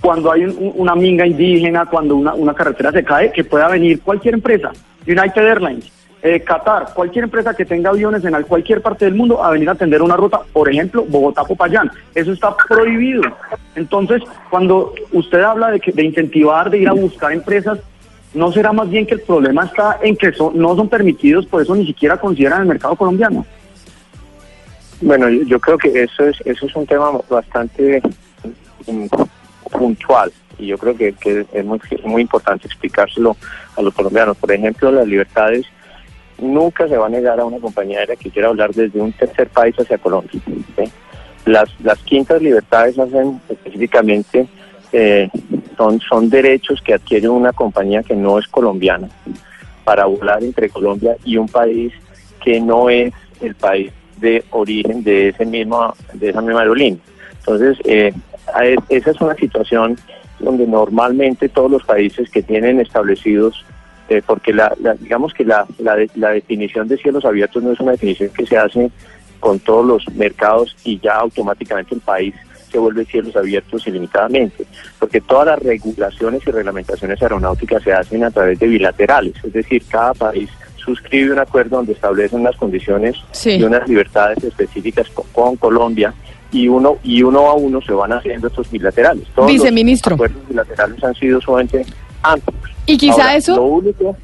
cuando 0.00 0.30
hay 0.32 0.44
un- 0.44 0.56
un- 0.58 0.72
una 0.76 0.94
minga 0.94 1.26
indígena, 1.26 1.86
cuando 1.86 2.16
una, 2.16 2.34
una 2.34 2.54
carretera 2.54 2.92
se 2.92 3.02
cae, 3.04 3.32
que 3.32 3.44
pueda 3.44 3.68
venir 3.68 4.00
cualquier 4.02 4.34
empresa, 4.34 4.70
United 5.06 5.42
Airlines, 5.42 5.90
eh, 6.22 6.40
Qatar, 6.40 6.92
cualquier 6.94 7.24
empresa 7.24 7.54
que 7.54 7.64
tenga 7.64 7.90
aviones 7.90 8.24
en 8.24 8.34
al- 8.34 8.46
cualquier 8.46 8.80
parte 8.82 9.04
del 9.04 9.14
mundo 9.14 9.42
a 9.44 9.50
venir 9.50 9.68
a 9.68 9.72
atender 9.72 10.02
una 10.02 10.16
ruta, 10.16 10.40
por 10.52 10.68
ejemplo, 10.68 11.04
Bogotá-Popayán. 11.08 11.90
Eso 12.14 12.32
está 12.32 12.54
prohibido. 12.68 13.22
Entonces, 13.76 14.22
cuando 14.50 14.92
usted 15.12 15.40
habla 15.42 15.70
de, 15.70 15.80
que, 15.80 15.92
de 15.92 16.04
incentivar, 16.04 16.70
de 16.70 16.78
ir 16.78 16.88
a 16.88 16.92
buscar 16.92 17.32
empresas, 17.32 17.78
¿no 18.34 18.50
será 18.52 18.72
más 18.72 18.88
bien 18.90 19.06
que 19.06 19.14
el 19.14 19.20
problema 19.20 19.64
está 19.66 19.98
en 20.02 20.16
que 20.16 20.32
son, 20.32 20.58
no 20.58 20.74
son 20.74 20.88
permitidos, 20.88 21.46
por 21.46 21.62
eso 21.62 21.74
ni 21.76 21.86
siquiera 21.86 22.18
consideran 22.18 22.62
el 22.62 22.66
mercado 22.68 22.96
colombiano? 22.96 23.46
Bueno, 25.00 25.28
yo, 25.28 25.42
yo 25.44 25.60
creo 25.60 25.78
que 25.78 26.02
eso 26.02 26.24
es 26.24 26.36
eso 26.44 26.66
es 26.66 26.74
un 26.74 26.86
tema 26.86 27.10
bastante 27.28 28.00
mm, 28.86 29.06
puntual 29.70 30.32
y 30.58 30.66
yo 30.66 30.78
creo 30.78 30.96
que, 30.96 31.14
es 31.52 31.64
muy, 31.64 31.78
muy 32.04 32.22
importante 32.22 32.66
explicárselo 32.66 33.36
a 33.76 33.82
los 33.82 33.94
colombianos. 33.94 34.36
Por 34.36 34.52
ejemplo, 34.52 34.90
las 34.90 35.06
libertades 35.06 35.66
nunca 36.38 36.88
se 36.88 36.96
va 36.96 37.06
a 37.06 37.10
negar 37.10 37.40
a 37.40 37.44
una 37.44 37.58
compañía 37.58 38.06
que 38.06 38.30
quiera 38.30 38.48
hablar 38.48 38.72
desde 38.72 39.00
un 39.00 39.12
tercer 39.12 39.48
país 39.48 39.74
hacia 39.78 39.98
Colombia. 39.98 40.40
Las, 41.44 41.68
las 41.80 41.98
quintas 42.00 42.42
libertades 42.42 42.98
hacen 42.98 43.40
específicamente, 43.48 44.48
eh, 44.92 45.28
son, 45.76 46.00
son 46.00 46.28
derechos 46.30 46.80
que 46.80 46.94
adquiere 46.94 47.28
una 47.28 47.52
compañía 47.52 48.02
que 48.02 48.16
no 48.16 48.38
es 48.38 48.46
colombiana 48.48 49.08
para 49.84 50.06
volar 50.06 50.42
entre 50.42 50.68
Colombia 50.68 51.16
y 51.24 51.36
un 51.36 51.48
país 51.48 51.92
que 52.42 52.60
no 52.60 52.90
es 52.90 53.12
el 53.40 53.54
país 53.54 53.92
de 54.16 54.42
origen 54.50 55.04
de 55.04 55.28
ese 55.28 55.44
mismo 55.44 55.94
de 56.14 56.30
esa 56.30 56.40
misma 56.40 56.60
aerolínea. 56.60 56.98
Entonces, 57.38 57.78
eh, 57.84 58.12
esa 58.88 59.10
es 59.10 59.20
una 59.20 59.34
situación 59.34 59.96
donde 60.38 60.66
normalmente 60.66 61.48
todos 61.48 61.70
los 61.70 61.84
países 61.84 62.30
que 62.30 62.42
tienen 62.42 62.80
establecidos, 62.80 63.64
eh, 64.08 64.22
porque 64.24 64.52
la, 64.52 64.74
la- 64.80 64.94
digamos 64.94 65.32
que 65.34 65.44
la, 65.44 65.66
la, 65.78 65.96
de- 65.96 66.10
la 66.14 66.30
definición 66.30 66.88
de 66.88 66.96
cielos 66.98 67.24
abiertos 67.24 67.62
no 67.62 67.72
es 67.72 67.80
una 67.80 67.92
definición 67.92 68.30
que 68.30 68.46
se 68.46 68.56
hace 68.58 68.90
con 69.40 69.58
todos 69.60 69.84
los 69.86 70.14
mercados 70.14 70.76
y 70.84 70.98
ya 71.00 71.14
automáticamente 71.16 71.94
el 71.94 72.00
país 72.00 72.34
se 72.70 72.78
vuelve 72.78 73.04
cielos 73.04 73.34
abiertos 73.36 73.86
ilimitadamente, 73.86 74.64
porque 74.98 75.20
todas 75.20 75.46
las 75.46 75.58
regulaciones 75.60 76.42
y 76.46 76.50
reglamentaciones 76.50 77.22
aeronáuticas 77.22 77.82
se 77.82 77.92
hacen 77.92 78.24
a 78.24 78.30
través 78.30 78.58
de 78.58 78.66
bilaterales, 78.66 79.34
es 79.42 79.52
decir, 79.52 79.82
cada 79.88 80.12
país 80.14 80.50
suscribe 80.76 81.32
un 81.32 81.38
acuerdo 81.38 81.76
donde 81.76 81.92
establece 81.92 82.36
unas 82.36 82.56
condiciones 82.56 83.16
Sí. 83.32 83.52
y 83.52 83.62
unas 83.64 83.88
libertades 83.88 84.42
específicas 84.44 85.08
con, 85.10 85.26
con 85.32 85.56
Colombia 85.56 86.12
y 86.52 86.68
uno 86.68 86.96
y 87.02 87.22
uno 87.22 87.48
a 87.48 87.54
uno 87.54 87.80
se 87.82 87.92
van 87.92 88.12
haciendo 88.12 88.46
estos 88.48 88.70
bilaterales. 88.70 89.24
Todos 89.34 89.50
Viceministro. 89.52 90.16
los 90.16 90.26
acuerdos 90.26 90.48
bilaterales 90.48 91.04
han 91.04 91.14
sido 91.14 91.40
sumamente 91.40 91.84
amplios. 92.22 92.70
Y 92.86 92.96
quizá 92.96 93.12
Ahora, 93.14 93.36
eso- 93.36 93.56
Lo 93.56 93.64
único, 93.64 94.16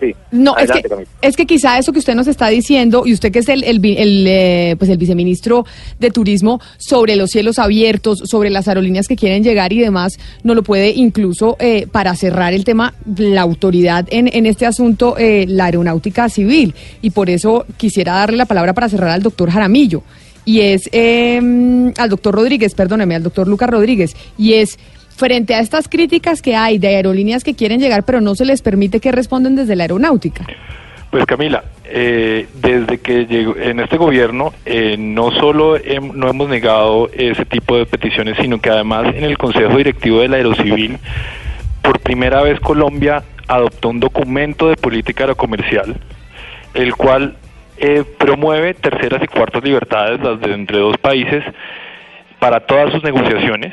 sí. 0.00 0.12
No, 0.32 0.56
es 0.56 0.70
que, 0.72 0.82
es 1.22 1.36
que 1.36 1.46
quizá 1.46 1.78
eso 1.78 1.92
que 1.92 2.00
usted 2.00 2.14
nos 2.16 2.26
está 2.26 2.48
diciendo, 2.48 3.04
y 3.06 3.12
usted 3.12 3.30
que 3.30 3.38
es 3.38 3.48
el, 3.48 3.62
el, 3.62 3.78
vi- 3.78 3.96
el, 3.96 4.24
eh, 4.26 4.74
pues 4.76 4.90
el 4.90 4.98
viceministro 4.98 5.64
de 6.00 6.10
Turismo, 6.10 6.60
sobre 6.78 7.14
los 7.14 7.30
cielos 7.30 7.60
abiertos, 7.60 8.18
sobre 8.24 8.50
las 8.50 8.66
aerolíneas 8.66 9.06
que 9.06 9.14
quieren 9.14 9.44
llegar 9.44 9.72
y 9.72 9.78
demás, 9.78 10.18
no 10.42 10.54
lo 10.54 10.64
puede 10.64 10.90
incluso, 10.90 11.56
eh, 11.60 11.86
para 11.90 12.16
cerrar 12.16 12.52
el 12.52 12.64
tema, 12.64 12.94
la 13.16 13.42
autoridad 13.42 14.06
en, 14.10 14.28
en 14.32 14.46
este 14.46 14.66
asunto, 14.66 15.16
eh, 15.16 15.44
la 15.48 15.66
aeronáutica 15.66 16.28
civil. 16.28 16.74
Y 17.00 17.10
por 17.10 17.30
eso 17.30 17.64
quisiera 17.76 18.14
darle 18.14 18.36
la 18.38 18.46
palabra 18.46 18.74
para 18.74 18.88
cerrar 18.88 19.10
al 19.10 19.22
doctor 19.22 19.50
Jaramillo. 19.50 20.02
Y 20.44 20.60
es 20.60 20.88
eh, 20.92 21.40
al 21.96 22.10
doctor 22.10 22.34
Rodríguez, 22.34 22.74
perdóneme, 22.74 23.14
al 23.14 23.22
doctor 23.22 23.46
Lucas 23.48 23.70
Rodríguez. 23.70 24.16
Y 24.36 24.54
es 24.54 24.78
frente 25.16 25.54
a 25.54 25.60
estas 25.60 25.88
críticas 25.88 26.42
que 26.42 26.56
hay 26.56 26.78
de 26.78 26.88
aerolíneas 26.88 27.44
que 27.44 27.54
quieren 27.54 27.80
llegar 27.80 28.02
pero 28.04 28.20
no 28.20 28.34
se 28.34 28.44
les 28.44 28.62
permite 28.62 28.98
que 28.98 29.12
responden 29.12 29.56
desde 29.56 29.76
la 29.76 29.84
aeronáutica. 29.84 30.46
Pues 31.10 31.26
Camila, 31.26 31.62
eh, 31.84 32.46
desde 32.62 32.98
que 32.98 33.26
llegó 33.26 33.54
en 33.56 33.80
este 33.80 33.98
gobierno 33.98 34.54
eh, 34.64 34.96
no 34.98 35.30
solo 35.30 35.76
no 36.14 36.28
hemos 36.30 36.48
negado 36.48 37.10
ese 37.12 37.44
tipo 37.44 37.76
de 37.76 37.84
peticiones, 37.84 38.38
sino 38.40 38.60
que 38.60 38.70
además 38.70 39.14
en 39.14 39.24
el 39.24 39.36
Consejo 39.36 39.76
Directivo 39.76 40.20
de 40.20 40.28
la 40.28 40.36
Aerocivil, 40.38 40.98
por 41.82 42.00
primera 42.00 42.42
vez 42.42 42.58
Colombia 42.60 43.22
adoptó 43.46 43.90
un 43.90 44.00
documento 44.00 44.68
de 44.68 44.76
política 44.76 45.24
aerocomercial, 45.24 45.96
el 46.72 46.94
cual 46.94 47.36
eh, 47.82 48.04
promueve 48.16 48.72
terceras 48.74 49.22
y 49.22 49.26
cuartas 49.26 49.62
libertades, 49.62 50.20
las 50.20 50.40
de 50.40 50.54
entre 50.54 50.78
dos 50.78 50.96
países, 50.96 51.44
para 52.38 52.60
todas 52.60 52.92
sus 52.92 53.02
negociaciones 53.02 53.72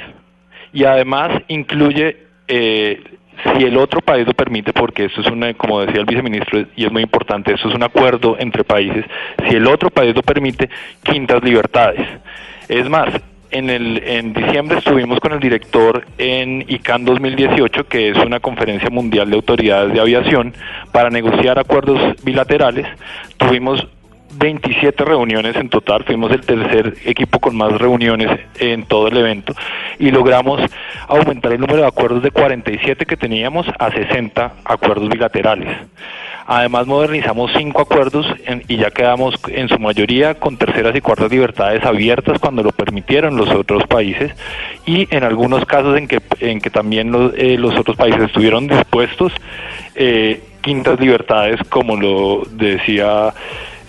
y 0.73 0.83
además 0.83 1.41
incluye 1.47 2.17
eh, 2.47 3.01
si 3.55 3.63
el 3.63 3.77
otro 3.77 4.01
país 4.01 4.27
lo 4.27 4.33
permite, 4.33 4.73
porque 4.73 5.05
esto 5.05 5.21
es 5.21 5.27
una, 5.27 5.53
como 5.53 5.81
decía 5.81 6.01
el 6.01 6.05
viceministro, 6.05 6.65
y 6.75 6.85
es 6.85 6.91
muy 6.91 7.03
importante, 7.03 7.53
esto 7.53 7.69
es 7.69 7.75
un 7.75 7.83
acuerdo 7.83 8.35
entre 8.39 8.63
países, 8.63 9.05
si 9.47 9.55
el 9.55 9.67
otro 9.67 9.89
país 9.89 10.13
lo 10.15 10.21
permite, 10.21 10.69
quintas 11.03 11.41
libertades. 11.43 12.05
Es 12.67 12.89
más, 12.89 13.09
en, 13.51 13.69
el, 13.69 14.03
en 14.05 14.33
diciembre 14.33 14.77
estuvimos 14.77 15.19
con 15.19 15.31
el 15.31 15.39
director 15.39 16.05
en 16.17 16.65
ICANN 16.67 17.05
2018, 17.05 17.87
que 17.87 18.09
es 18.09 18.17
una 18.17 18.39
conferencia 18.39 18.89
mundial 18.89 19.29
de 19.29 19.35
autoridades 19.37 19.93
de 19.93 20.01
aviación, 20.01 20.53
para 20.91 21.09
negociar 21.09 21.57
acuerdos 21.57 22.21
bilaterales. 22.23 22.85
Tuvimos 23.37 23.87
27 24.33 25.03
reuniones 25.05 25.55
en 25.55 25.69
total, 25.69 26.03
fuimos 26.03 26.31
el 26.31 26.41
tercer 26.41 26.95
equipo 27.05 27.39
con 27.39 27.55
más 27.55 27.73
reuniones 27.73 28.39
en 28.59 28.83
todo 28.83 29.07
el 29.07 29.17
evento 29.17 29.53
y 29.97 30.11
logramos 30.11 30.61
aumentar 31.07 31.51
el 31.51 31.59
número 31.59 31.81
de 31.81 31.87
acuerdos 31.87 32.23
de 32.23 32.31
47 32.31 33.05
que 33.05 33.17
teníamos 33.17 33.67
a 33.79 33.91
60 33.91 34.53
acuerdos 34.63 35.09
bilaterales. 35.09 35.77
Además 36.51 36.87
modernizamos 36.87 37.51
cinco 37.55 37.81
acuerdos 37.81 38.25
y 38.67 38.77
ya 38.77 38.89
quedamos 38.89 39.35
en 39.49 39.69
su 39.69 39.77
mayoría 39.77 40.33
con 40.33 40.57
terceras 40.57 40.95
y 40.95 41.01
cuartas 41.01 41.29
libertades 41.29 41.85
abiertas 41.85 42.39
cuando 42.39 42.63
lo 42.63 42.71
permitieron 42.71 43.37
los 43.37 43.49
otros 43.51 43.85
países 43.85 44.31
y 44.83 45.07
en 45.15 45.23
algunos 45.23 45.65
casos 45.65 45.95
en 45.95 46.07
que, 46.07 46.19
en 46.39 46.59
que 46.59 46.71
también 46.71 47.11
los, 47.11 47.33
eh, 47.37 47.55
los 47.59 47.77
otros 47.77 47.95
países 47.97 48.23
estuvieron 48.23 48.67
dispuestos, 48.67 49.31
eh, 49.93 50.41
quintas 50.61 50.99
libertades 50.99 51.59
como 51.69 51.95
lo 51.95 52.43
decía 52.49 53.31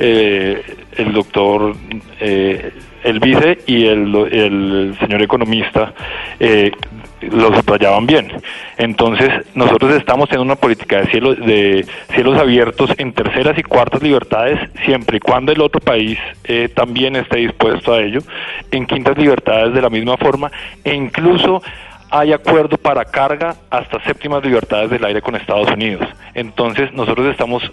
eh, 0.00 0.62
el 0.96 1.12
doctor 1.12 1.74
eh, 2.20 2.72
el 3.04 3.20
vice 3.20 3.58
y 3.66 3.86
el, 3.86 4.14
el 4.32 4.96
señor 5.00 5.22
economista 5.22 5.92
eh, 6.38 6.72
lo 7.20 7.54
subrayaban 7.54 8.06
bien. 8.06 8.32
Entonces, 8.78 9.28
nosotros 9.54 9.92
estamos 9.94 10.30
en 10.32 10.40
una 10.40 10.56
política 10.56 11.00
de 11.00 11.06
cielos, 11.06 11.38
de 11.38 11.86
cielos 12.14 12.38
abiertos 12.38 12.90
en 12.98 13.12
terceras 13.12 13.58
y 13.58 13.62
cuartas 13.62 14.02
libertades, 14.02 14.58
siempre 14.84 15.18
y 15.18 15.20
cuando 15.20 15.52
el 15.52 15.60
otro 15.60 15.80
país 15.80 16.18
eh, 16.44 16.68
también 16.74 17.16
esté 17.16 17.38
dispuesto 17.38 17.92
a 17.92 18.02
ello, 18.02 18.20
en 18.70 18.86
quintas 18.86 19.16
libertades 19.18 19.74
de 19.74 19.82
la 19.82 19.90
misma 19.90 20.16
forma, 20.16 20.50
e 20.84 20.94
incluso 20.94 21.62
hay 22.10 22.32
acuerdo 22.32 22.76
para 22.76 23.04
carga 23.04 23.54
hasta 23.70 24.02
séptimas 24.02 24.42
libertades 24.42 24.90
del 24.90 25.04
aire 25.04 25.22
con 25.22 25.36
Estados 25.36 25.70
Unidos. 25.70 26.08
Entonces, 26.34 26.92
nosotros 26.92 27.28
estamos 27.28 27.70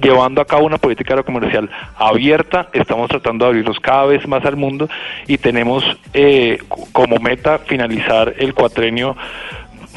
llevando 0.00 0.40
a 0.40 0.44
cabo 0.44 0.66
una 0.66 0.78
política 0.78 1.14
aerocomercial 1.14 1.70
abierta, 1.96 2.68
estamos 2.72 3.08
tratando 3.08 3.44
de 3.44 3.50
abrirnos 3.50 3.80
cada 3.80 4.06
vez 4.06 4.26
más 4.26 4.44
al 4.44 4.56
mundo 4.56 4.88
y 5.26 5.38
tenemos 5.38 5.84
eh, 6.12 6.58
como 6.92 7.18
meta 7.18 7.58
finalizar 7.58 8.34
el 8.38 8.54
cuatrenio 8.54 9.16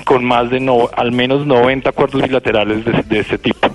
con 0.06 0.24
más 0.24 0.50
de 0.50 0.60
no, 0.60 0.90
al 0.96 1.12
menos 1.12 1.46
90 1.46 1.90
acuerdos 1.90 2.22
bilaterales 2.22 2.86
de, 2.86 3.04
de 3.04 3.20
este 3.20 3.38
tipo. 3.38 3.70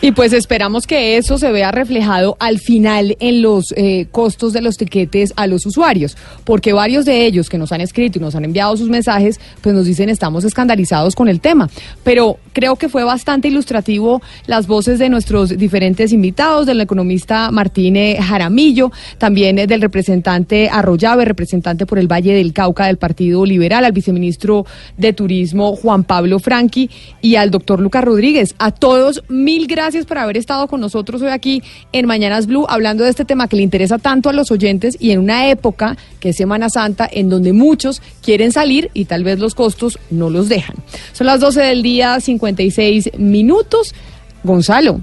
Y 0.00 0.12
pues 0.12 0.32
esperamos 0.32 0.86
que 0.86 1.16
eso 1.16 1.38
se 1.38 1.50
vea 1.50 1.70
reflejado 1.72 2.36
al 2.40 2.58
final 2.58 3.16
en 3.20 3.42
los 3.42 3.72
eh, 3.76 4.06
costos 4.10 4.52
de 4.52 4.60
los 4.60 4.76
tiquetes 4.76 5.32
a 5.36 5.46
los 5.46 5.66
usuarios, 5.66 6.16
porque 6.44 6.72
varios 6.72 7.04
de 7.04 7.26
ellos 7.26 7.48
que 7.48 7.58
nos 7.58 7.72
han 7.72 7.80
escrito 7.80 8.18
y 8.18 8.22
nos 8.22 8.34
han 8.34 8.44
enviado 8.44 8.76
sus 8.76 8.88
mensajes, 8.88 9.40
pues 9.60 9.74
nos 9.74 9.86
dicen 9.86 10.08
estamos 10.08 10.44
escandalizados 10.44 11.14
con 11.14 11.28
el 11.28 11.40
tema. 11.40 11.68
Pero 12.04 12.38
creo 12.52 12.76
que 12.76 12.88
fue 12.88 13.04
bastante 13.04 13.48
ilustrativo 13.48 14.22
las 14.46 14.66
voces 14.66 14.98
de 14.98 15.08
nuestros 15.08 15.56
diferentes 15.56 16.12
invitados, 16.12 16.66
del 16.66 16.80
economista 16.80 17.50
Martín 17.50 17.96
Jaramillo, 18.20 18.90
también 19.18 19.56
del 19.56 19.80
representante 19.80 20.68
Arroyave, 20.68 21.24
representante 21.24 21.86
por 21.86 21.98
el 21.98 22.10
Valle 22.10 22.34
del 22.34 22.52
Cauca 22.52 22.86
del 22.86 22.98
Partido 22.98 23.44
Liberal, 23.44 23.84
al 23.84 23.92
viceministro 23.92 24.66
de 24.96 25.12
Turismo 25.12 25.76
Juan 25.76 26.04
Pablo 26.04 26.38
Franqui 26.38 26.90
y 27.22 27.36
al 27.36 27.50
doctor 27.50 27.80
Lucas 27.80 28.04
Rodríguez. 28.04 28.54
A 28.58 28.72
todos, 28.72 29.22
mil 29.28 29.67
gracias 29.68 30.06
por 30.06 30.18
haber 30.18 30.36
estado 30.36 30.66
con 30.66 30.80
nosotros 30.80 31.22
hoy 31.22 31.28
aquí 31.28 31.62
en 31.92 32.06
Mañanas 32.06 32.46
Blue 32.46 32.66
hablando 32.68 33.04
de 33.04 33.10
este 33.10 33.24
tema 33.24 33.46
que 33.46 33.56
le 33.56 33.62
interesa 33.62 33.98
tanto 33.98 34.28
a 34.28 34.32
los 34.32 34.50
oyentes 34.50 34.96
y 34.98 35.12
en 35.12 35.20
una 35.20 35.48
época 35.48 35.96
que 36.18 36.30
es 36.30 36.36
Semana 36.36 36.70
Santa 36.70 37.08
en 37.10 37.28
donde 37.28 37.52
muchos 37.52 38.02
quieren 38.22 38.50
salir 38.50 38.90
y 38.94 39.04
tal 39.04 39.22
vez 39.22 39.38
los 39.38 39.54
costos 39.54 39.98
no 40.10 40.30
los 40.30 40.48
dejan. 40.48 40.76
Son 41.12 41.26
las 41.26 41.38
12 41.38 41.60
del 41.60 41.82
día, 41.82 42.18
56 42.18 43.10
minutos. 43.18 43.94
Gonzalo, 44.42 45.02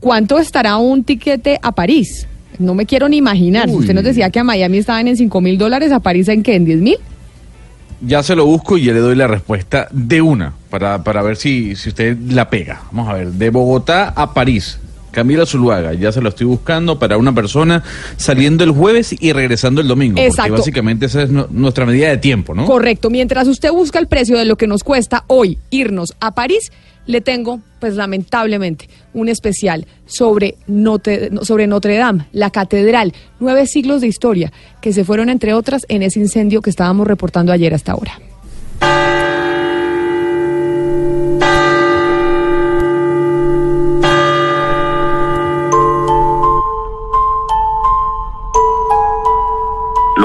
¿cuánto 0.00 0.38
estará 0.38 0.78
un 0.78 1.04
tiquete 1.04 1.60
a 1.62 1.72
París? 1.72 2.26
No 2.58 2.74
me 2.74 2.86
quiero 2.86 3.08
ni 3.08 3.18
imaginar. 3.18 3.68
Uy. 3.68 3.76
Usted 3.76 3.94
nos 3.94 4.04
decía 4.04 4.30
que 4.30 4.40
a 4.40 4.44
Miami 4.44 4.78
estaban 4.78 5.06
en 5.08 5.16
5 5.16 5.40
mil 5.42 5.58
dólares, 5.58 5.92
a 5.92 6.00
París 6.00 6.26
en 6.28 6.42
qué, 6.42 6.54
en 6.54 6.64
10 6.64 6.80
mil. 6.80 6.96
Ya 8.00 8.22
se 8.22 8.36
lo 8.36 8.44
busco 8.46 8.76
y 8.76 8.84
ya 8.84 8.92
le 8.92 9.00
doy 9.00 9.16
la 9.16 9.26
respuesta 9.26 9.88
de 9.90 10.20
una 10.20 10.52
para, 10.70 11.02
para 11.02 11.22
ver 11.22 11.36
si, 11.36 11.76
si 11.76 11.88
usted 11.88 12.16
la 12.28 12.50
pega. 12.50 12.82
Vamos 12.92 13.08
a 13.08 13.14
ver, 13.14 13.28
de 13.32 13.50
Bogotá 13.50 14.12
a 14.14 14.34
París. 14.34 14.78
Camila 15.12 15.46
Zuluaga, 15.46 15.94
ya 15.94 16.12
se 16.12 16.20
lo 16.20 16.28
estoy 16.28 16.46
buscando 16.46 16.98
para 16.98 17.16
una 17.16 17.34
persona 17.34 17.82
saliendo 18.18 18.64
el 18.64 18.72
jueves 18.72 19.14
y 19.18 19.32
regresando 19.32 19.80
el 19.80 19.88
domingo. 19.88 20.20
Exacto. 20.20 20.42
Porque 20.50 20.60
básicamente 20.60 21.06
esa 21.06 21.22
es 21.22 21.30
nu- 21.30 21.46
nuestra 21.50 21.86
medida 21.86 22.10
de 22.10 22.18
tiempo, 22.18 22.54
¿no? 22.54 22.66
Correcto. 22.66 23.08
Mientras 23.08 23.48
usted 23.48 23.70
busca 23.72 23.98
el 23.98 24.08
precio 24.08 24.36
de 24.36 24.44
lo 24.44 24.56
que 24.56 24.66
nos 24.66 24.84
cuesta 24.84 25.24
hoy 25.28 25.56
irnos 25.70 26.12
a 26.20 26.34
París, 26.34 26.70
le 27.06 27.20
tengo, 27.20 27.60
pues 27.80 27.94
lamentablemente, 27.94 28.88
un 29.14 29.28
especial 29.28 29.86
sobre 30.06 30.56
Notre, 30.66 31.30
Dame, 31.98 32.26
la 32.32 32.50
catedral, 32.50 33.12
nueve 33.40 33.66
siglos 33.66 34.00
de 34.00 34.08
historia, 34.08 34.52
que 34.80 34.92
se 34.92 35.04
fueron, 35.04 35.28
entre 35.28 35.54
otras, 35.54 35.86
en 35.88 36.02
ese 36.02 36.20
incendio 36.20 36.62
que 36.62 36.70
estábamos 36.70 37.06
reportando 37.06 37.52
ayer 37.52 37.74
hasta 37.74 37.92
ahora. 37.92 38.18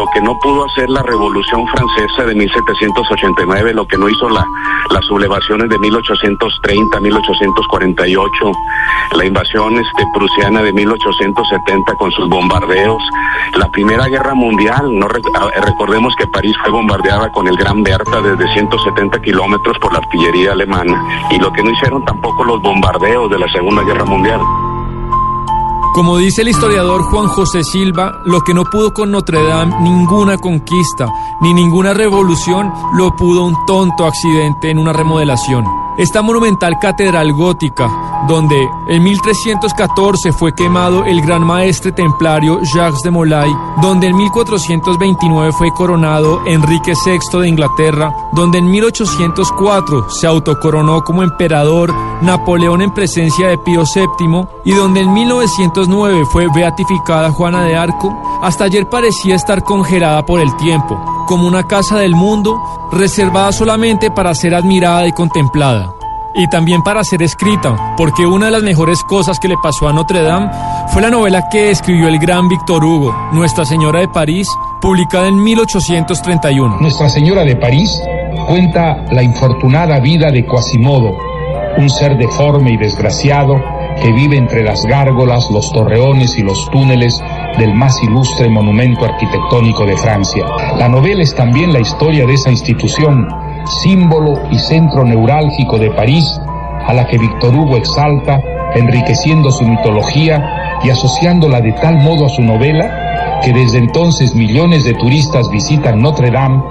Lo 0.01 0.07
que 0.11 0.21
no 0.21 0.35
pudo 0.39 0.65
hacer 0.65 0.89
la 0.89 1.03
Revolución 1.03 1.67
Francesa 1.67 2.25
de 2.25 2.33
1789, 2.33 3.71
lo 3.75 3.85
que 3.85 3.99
no 3.99 4.09
hizo 4.09 4.27
la, 4.29 4.43
las 4.89 5.05
sublevaciones 5.05 5.69
de 5.69 5.77
1830, 5.77 6.99
1848, 6.99 8.51
la 9.15 9.25
invasión 9.25 9.77
este, 9.77 10.03
prusiana 10.11 10.63
de 10.63 10.73
1870 10.73 11.93
con 11.97 12.11
sus 12.13 12.27
bombardeos, 12.29 13.03
la 13.53 13.69
Primera 13.69 14.07
Guerra 14.07 14.33
Mundial, 14.33 14.97
no 14.97 15.07
rec- 15.07 15.53
recordemos 15.65 16.15
que 16.15 16.25
París 16.25 16.55
fue 16.63 16.71
bombardeada 16.71 17.31
con 17.31 17.47
el 17.47 17.55
Gran 17.55 17.83
Berta 17.83 18.21
desde 18.21 18.51
170 18.53 19.21
kilómetros 19.21 19.77
por 19.77 19.93
la 19.93 19.99
artillería 19.99 20.53
alemana, 20.53 20.99
y 21.29 21.37
lo 21.37 21.51
que 21.53 21.61
no 21.61 21.69
hicieron 21.69 22.03
tampoco 22.05 22.43
los 22.43 22.59
bombardeos 22.59 23.29
de 23.29 23.37
la 23.37 23.47
Segunda 23.51 23.83
Guerra 23.83 24.05
Mundial. 24.05 24.39
Como 25.93 26.17
dice 26.17 26.41
el 26.41 26.47
historiador 26.47 27.03
Juan 27.03 27.27
José 27.27 27.65
Silva, 27.65 28.21
lo 28.23 28.39
que 28.41 28.53
no 28.53 28.63
pudo 28.63 28.93
con 28.93 29.11
Notre 29.11 29.43
Dame 29.43 29.75
ninguna 29.81 30.37
conquista 30.37 31.05
ni 31.41 31.53
ninguna 31.53 31.93
revolución 31.93 32.71
lo 32.93 33.13
pudo 33.13 33.43
un 33.43 33.57
tonto 33.65 34.05
accidente 34.05 34.69
en 34.69 34.79
una 34.79 34.93
remodelación. 34.93 35.65
Esta 35.97 36.21
monumental 36.21 36.79
catedral 36.79 37.33
gótica, 37.33 38.23
donde 38.27 38.55
en 38.87 39.03
1314 39.03 40.31
fue 40.31 40.53
quemado 40.55 41.03
el 41.03 41.21
gran 41.21 41.45
maestre 41.45 41.91
templario 41.91 42.61
Jacques 42.63 43.01
de 43.03 43.11
Molay, 43.11 43.51
donde 43.81 44.07
en 44.07 44.15
1429 44.15 45.51
fue 45.51 45.71
coronado 45.73 46.41
Enrique 46.45 46.93
VI 47.05 47.39
de 47.39 47.47
Inglaterra, 47.49 48.15
donde 48.31 48.59
en 48.59 48.71
1804 48.71 50.09
se 50.09 50.27
autocoronó 50.27 51.03
como 51.03 51.23
emperador 51.23 51.93
Napoleón 52.21 52.81
en 52.81 52.93
presencia 52.93 53.49
de 53.49 53.57
Pío 53.57 53.83
VII 53.83 54.47
y 54.63 54.73
donde 54.73 55.01
en 55.01 55.11
1909 55.11 56.25
fue 56.31 56.47
beatificada 56.53 57.31
Juana 57.31 57.63
de 57.63 57.75
Arco, 57.75 58.15
hasta 58.41 58.65
ayer 58.65 58.87
parecía 58.87 59.35
estar 59.35 59.63
congelada 59.63 60.25
por 60.25 60.39
el 60.39 60.55
tiempo, 60.55 61.25
como 61.27 61.47
una 61.47 61.67
casa 61.67 61.97
del 61.97 62.15
mundo 62.15 62.61
reservada 62.91 63.51
solamente 63.51 64.11
para 64.11 64.35
ser 64.35 64.55
admirada 64.55 65.07
y 65.07 65.11
contemplada. 65.11 65.90
Y 66.33 66.47
también 66.47 66.81
para 66.81 67.03
ser 67.03 67.21
escrita, 67.23 67.95
porque 67.97 68.25
una 68.25 68.45
de 68.45 68.51
las 68.53 68.63
mejores 68.63 69.03
cosas 69.03 69.37
que 69.37 69.49
le 69.49 69.57
pasó 69.61 69.89
a 69.89 69.93
Notre 69.93 70.21
Dame 70.21 70.49
fue 70.93 71.01
la 71.01 71.09
novela 71.09 71.49
que 71.51 71.71
escribió 71.71 72.07
el 72.07 72.19
gran 72.19 72.47
Víctor 72.47 72.83
Hugo, 72.85 73.13
Nuestra 73.33 73.65
Señora 73.65 73.99
de 73.99 74.07
París, 74.07 74.47
publicada 74.79 75.27
en 75.27 75.43
1831. 75.43 76.77
Nuestra 76.79 77.09
Señora 77.09 77.43
de 77.43 77.57
París 77.57 78.01
cuenta 78.47 79.03
la 79.11 79.23
infortunada 79.23 79.99
vida 79.99 80.31
de 80.31 80.45
Quasimodo, 80.45 81.17
un 81.77 81.89
ser 81.89 82.17
deforme 82.17 82.71
y 82.71 82.77
desgraciado 82.77 83.55
que 84.01 84.11
vive 84.11 84.37
entre 84.37 84.63
las 84.63 84.85
gárgolas, 84.85 85.49
los 85.51 85.71
torreones 85.71 86.37
y 86.37 86.43
los 86.43 86.69
túneles 86.71 87.21
del 87.57 87.73
más 87.73 88.01
ilustre 88.01 88.49
monumento 88.49 89.05
arquitectónico 89.05 89.85
de 89.85 89.97
Francia. 89.97 90.45
La 90.77 90.87
novela 90.87 91.23
es 91.23 91.35
también 91.35 91.73
la 91.73 91.79
historia 91.79 92.25
de 92.25 92.33
esa 92.33 92.49
institución, 92.49 93.27
símbolo 93.65 94.41
y 94.51 94.59
centro 94.59 95.03
neurálgico 95.03 95.77
de 95.77 95.91
París, 95.91 96.39
a 96.87 96.93
la 96.93 97.07
que 97.07 97.17
Víctor 97.17 97.55
Hugo 97.55 97.77
exalta, 97.77 98.41
enriqueciendo 98.75 99.51
su 99.51 99.65
mitología 99.65 100.79
y 100.83 100.89
asociándola 100.89 101.61
de 101.61 101.73
tal 101.73 101.97
modo 101.97 102.25
a 102.25 102.29
su 102.29 102.41
novela 102.41 103.11
que 103.41 103.51
desde 103.53 103.79
entonces 103.79 104.35
millones 104.35 104.83
de 104.83 104.93
turistas 104.93 105.49
visitan 105.49 106.01
Notre 106.01 106.29
Dame 106.29 106.61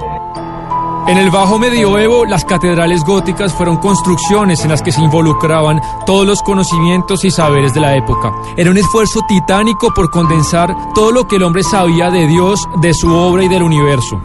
En 1.08 1.18
el 1.18 1.30
bajo 1.30 1.58
medioevo, 1.58 2.24
las 2.24 2.44
catedrales 2.44 3.04
góticas 3.04 3.52
fueron 3.52 3.78
construcciones 3.78 4.62
en 4.62 4.70
las 4.70 4.82
que 4.82 4.92
se 4.92 5.02
involucraban 5.02 5.80
todos 6.06 6.26
los 6.26 6.42
conocimientos 6.42 7.24
y 7.24 7.30
saberes 7.30 7.74
de 7.74 7.80
la 7.80 7.96
época. 7.96 8.32
Era 8.56 8.70
un 8.70 8.78
esfuerzo 8.78 9.20
titánico 9.26 9.92
por 9.92 10.10
condensar 10.10 10.92
todo 10.94 11.10
lo 11.10 11.26
que 11.26 11.36
el 11.36 11.42
hombre 11.42 11.64
sabía 11.64 12.10
de 12.10 12.26
Dios, 12.26 12.68
de 12.80 12.94
su 12.94 13.12
obra 13.12 13.42
y 13.44 13.48
del 13.48 13.64
universo. 13.64 14.20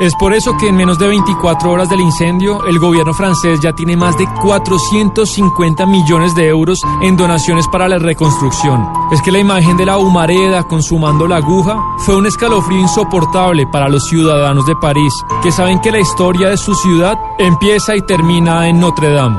Es 0.00 0.14
por 0.14 0.32
eso 0.32 0.56
que 0.56 0.66
en 0.68 0.76
menos 0.76 0.98
de 0.98 1.08
24 1.08 1.70
horas 1.70 1.90
del 1.90 2.00
incendio, 2.00 2.64
el 2.64 2.78
gobierno 2.78 3.12
francés 3.12 3.60
ya 3.62 3.74
tiene 3.74 3.98
más 3.98 4.16
de 4.16 4.26
450 4.42 5.84
millones 5.84 6.34
de 6.34 6.48
euros 6.48 6.80
en 7.02 7.18
donaciones 7.18 7.68
para 7.68 7.86
la 7.86 7.98
reconstrucción. 7.98 8.88
Es 9.12 9.20
que 9.20 9.30
la 9.30 9.40
imagen 9.40 9.76
de 9.76 9.84
la 9.84 9.98
humareda 9.98 10.64
consumando 10.64 11.26
la 11.26 11.36
aguja 11.36 11.78
fue 11.98 12.16
un 12.16 12.24
escalofrío 12.24 12.80
insoportable 12.80 13.66
para 13.66 13.90
los 13.90 14.08
ciudadanos 14.08 14.64
de 14.64 14.74
París, 14.76 15.12
que 15.42 15.52
saben 15.52 15.80
que 15.80 15.92
la 15.92 16.00
historia 16.00 16.48
de 16.48 16.56
su 16.56 16.74
ciudad 16.74 17.18
empieza 17.38 17.94
y 17.94 18.00
termina 18.00 18.68
en 18.68 18.80
Notre 18.80 19.10
Dame. 19.10 19.38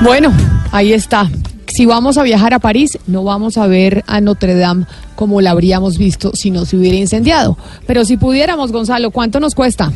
Bueno, 0.00 0.32
ahí 0.70 0.92
está. 0.92 1.28
Si 1.68 1.86
vamos 1.86 2.18
a 2.18 2.22
viajar 2.22 2.54
a 2.54 2.58
París, 2.58 2.98
no 3.06 3.24
vamos 3.24 3.56
a 3.58 3.66
ver 3.66 4.02
a 4.06 4.20
Notre 4.20 4.54
Dame 4.54 4.86
como 5.14 5.40
la 5.40 5.50
habríamos 5.50 5.98
visto 5.98 6.32
si 6.34 6.50
no 6.50 6.64
se 6.64 6.76
hubiera 6.76 6.96
incendiado. 6.96 7.56
Pero 7.86 8.04
si 8.04 8.16
pudiéramos, 8.16 8.72
Gonzalo, 8.72 9.10
¿cuánto 9.10 9.38
nos 9.38 9.54
cuesta? 9.54 9.92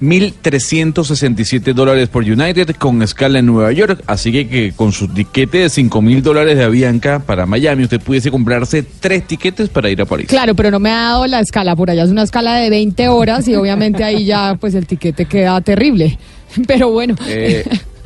1.367 0.00 1.72
dólares 1.74 2.08
por 2.08 2.22
United 2.22 2.76
con 2.76 3.02
escala 3.02 3.40
en 3.40 3.46
Nueva 3.46 3.72
York. 3.72 4.02
Así 4.06 4.30
que, 4.30 4.48
que 4.48 4.72
con 4.72 4.92
su 4.92 5.08
tiquete 5.08 5.58
de 5.58 5.70
5 5.70 6.02
mil 6.02 6.22
dólares 6.22 6.56
de 6.56 6.64
Avianca 6.64 7.18
para 7.20 7.46
Miami, 7.46 7.84
usted 7.84 8.00
pudiese 8.00 8.30
comprarse 8.30 8.84
tres 9.00 9.26
tiquetes 9.26 9.68
para 9.68 9.90
ir 9.90 10.00
a 10.00 10.04
París. 10.04 10.26
Claro, 10.28 10.54
pero 10.54 10.70
no 10.70 10.78
me 10.78 10.90
ha 10.90 10.96
dado 11.02 11.26
la 11.26 11.40
escala. 11.40 11.74
Por 11.74 11.90
allá 11.90 12.04
es 12.04 12.10
una 12.10 12.22
escala 12.22 12.54
de 12.56 12.70
20 12.70 13.08
horas 13.08 13.48
y 13.48 13.54
obviamente 13.56 14.04
ahí 14.04 14.24
ya 14.24 14.56
pues 14.60 14.74
el 14.74 14.86
tiquete 14.86 15.24
queda 15.26 15.60
terrible. 15.60 16.18
Pero 16.66 16.90
bueno, 16.90 17.14
Eh, 17.28 17.64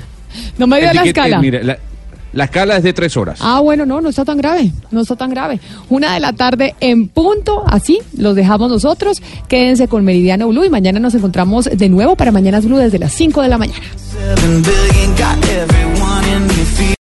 no 0.59 0.67
me 0.67 0.81
dio 0.81 0.93
la 0.93 1.05
escala. 1.05 1.39
mire, 1.41 1.63
la, 1.63 1.79
la 2.33 2.45
escala 2.45 2.77
es 2.77 2.83
de 2.83 2.93
tres 2.93 3.17
horas. 3.17 3.39
Ah, 3.43 3.61
bueno, 3.61 3.87
no, 3.87 4.01
no 4.01 4.09
está 4.09 4.25
tan 4.25 4.39
grave, 4.39 4.73
no 4.91 5.03
está 5.03 5.17
tan 5.17 5.31
grave. 5.31 5.61
Una 5.89 6.15
de 6.15 6.21
la 6.21 6.33
tarde 6.33 6.75
en 6.81 7.09
punto, 7.09 7.65
así 7.67 7.99
los 8.17 8.35
dejamos 8.35 8.71
nosotros. 8.71 9.23
Quédense 9.49 9.89
con 9.89 10.05
Meridiano 10.05 10.49
Blue 10.49 10.65
y 10.65 10.71
mañana 10.71 11.01
nos 11.01 11.15
encontramos 11.15 11.67
de 11.67 11.89
nuevo 11.89 12.17
para 12.17 12.33
Mañanas 12.33 12.65
Blue 12.65 12.79
desde 12.79 12.99
las 12.99 13.13
5 13.13 13.43
de 13.43 13.49
la 13.49 13.59
mañana. 13.59 13.85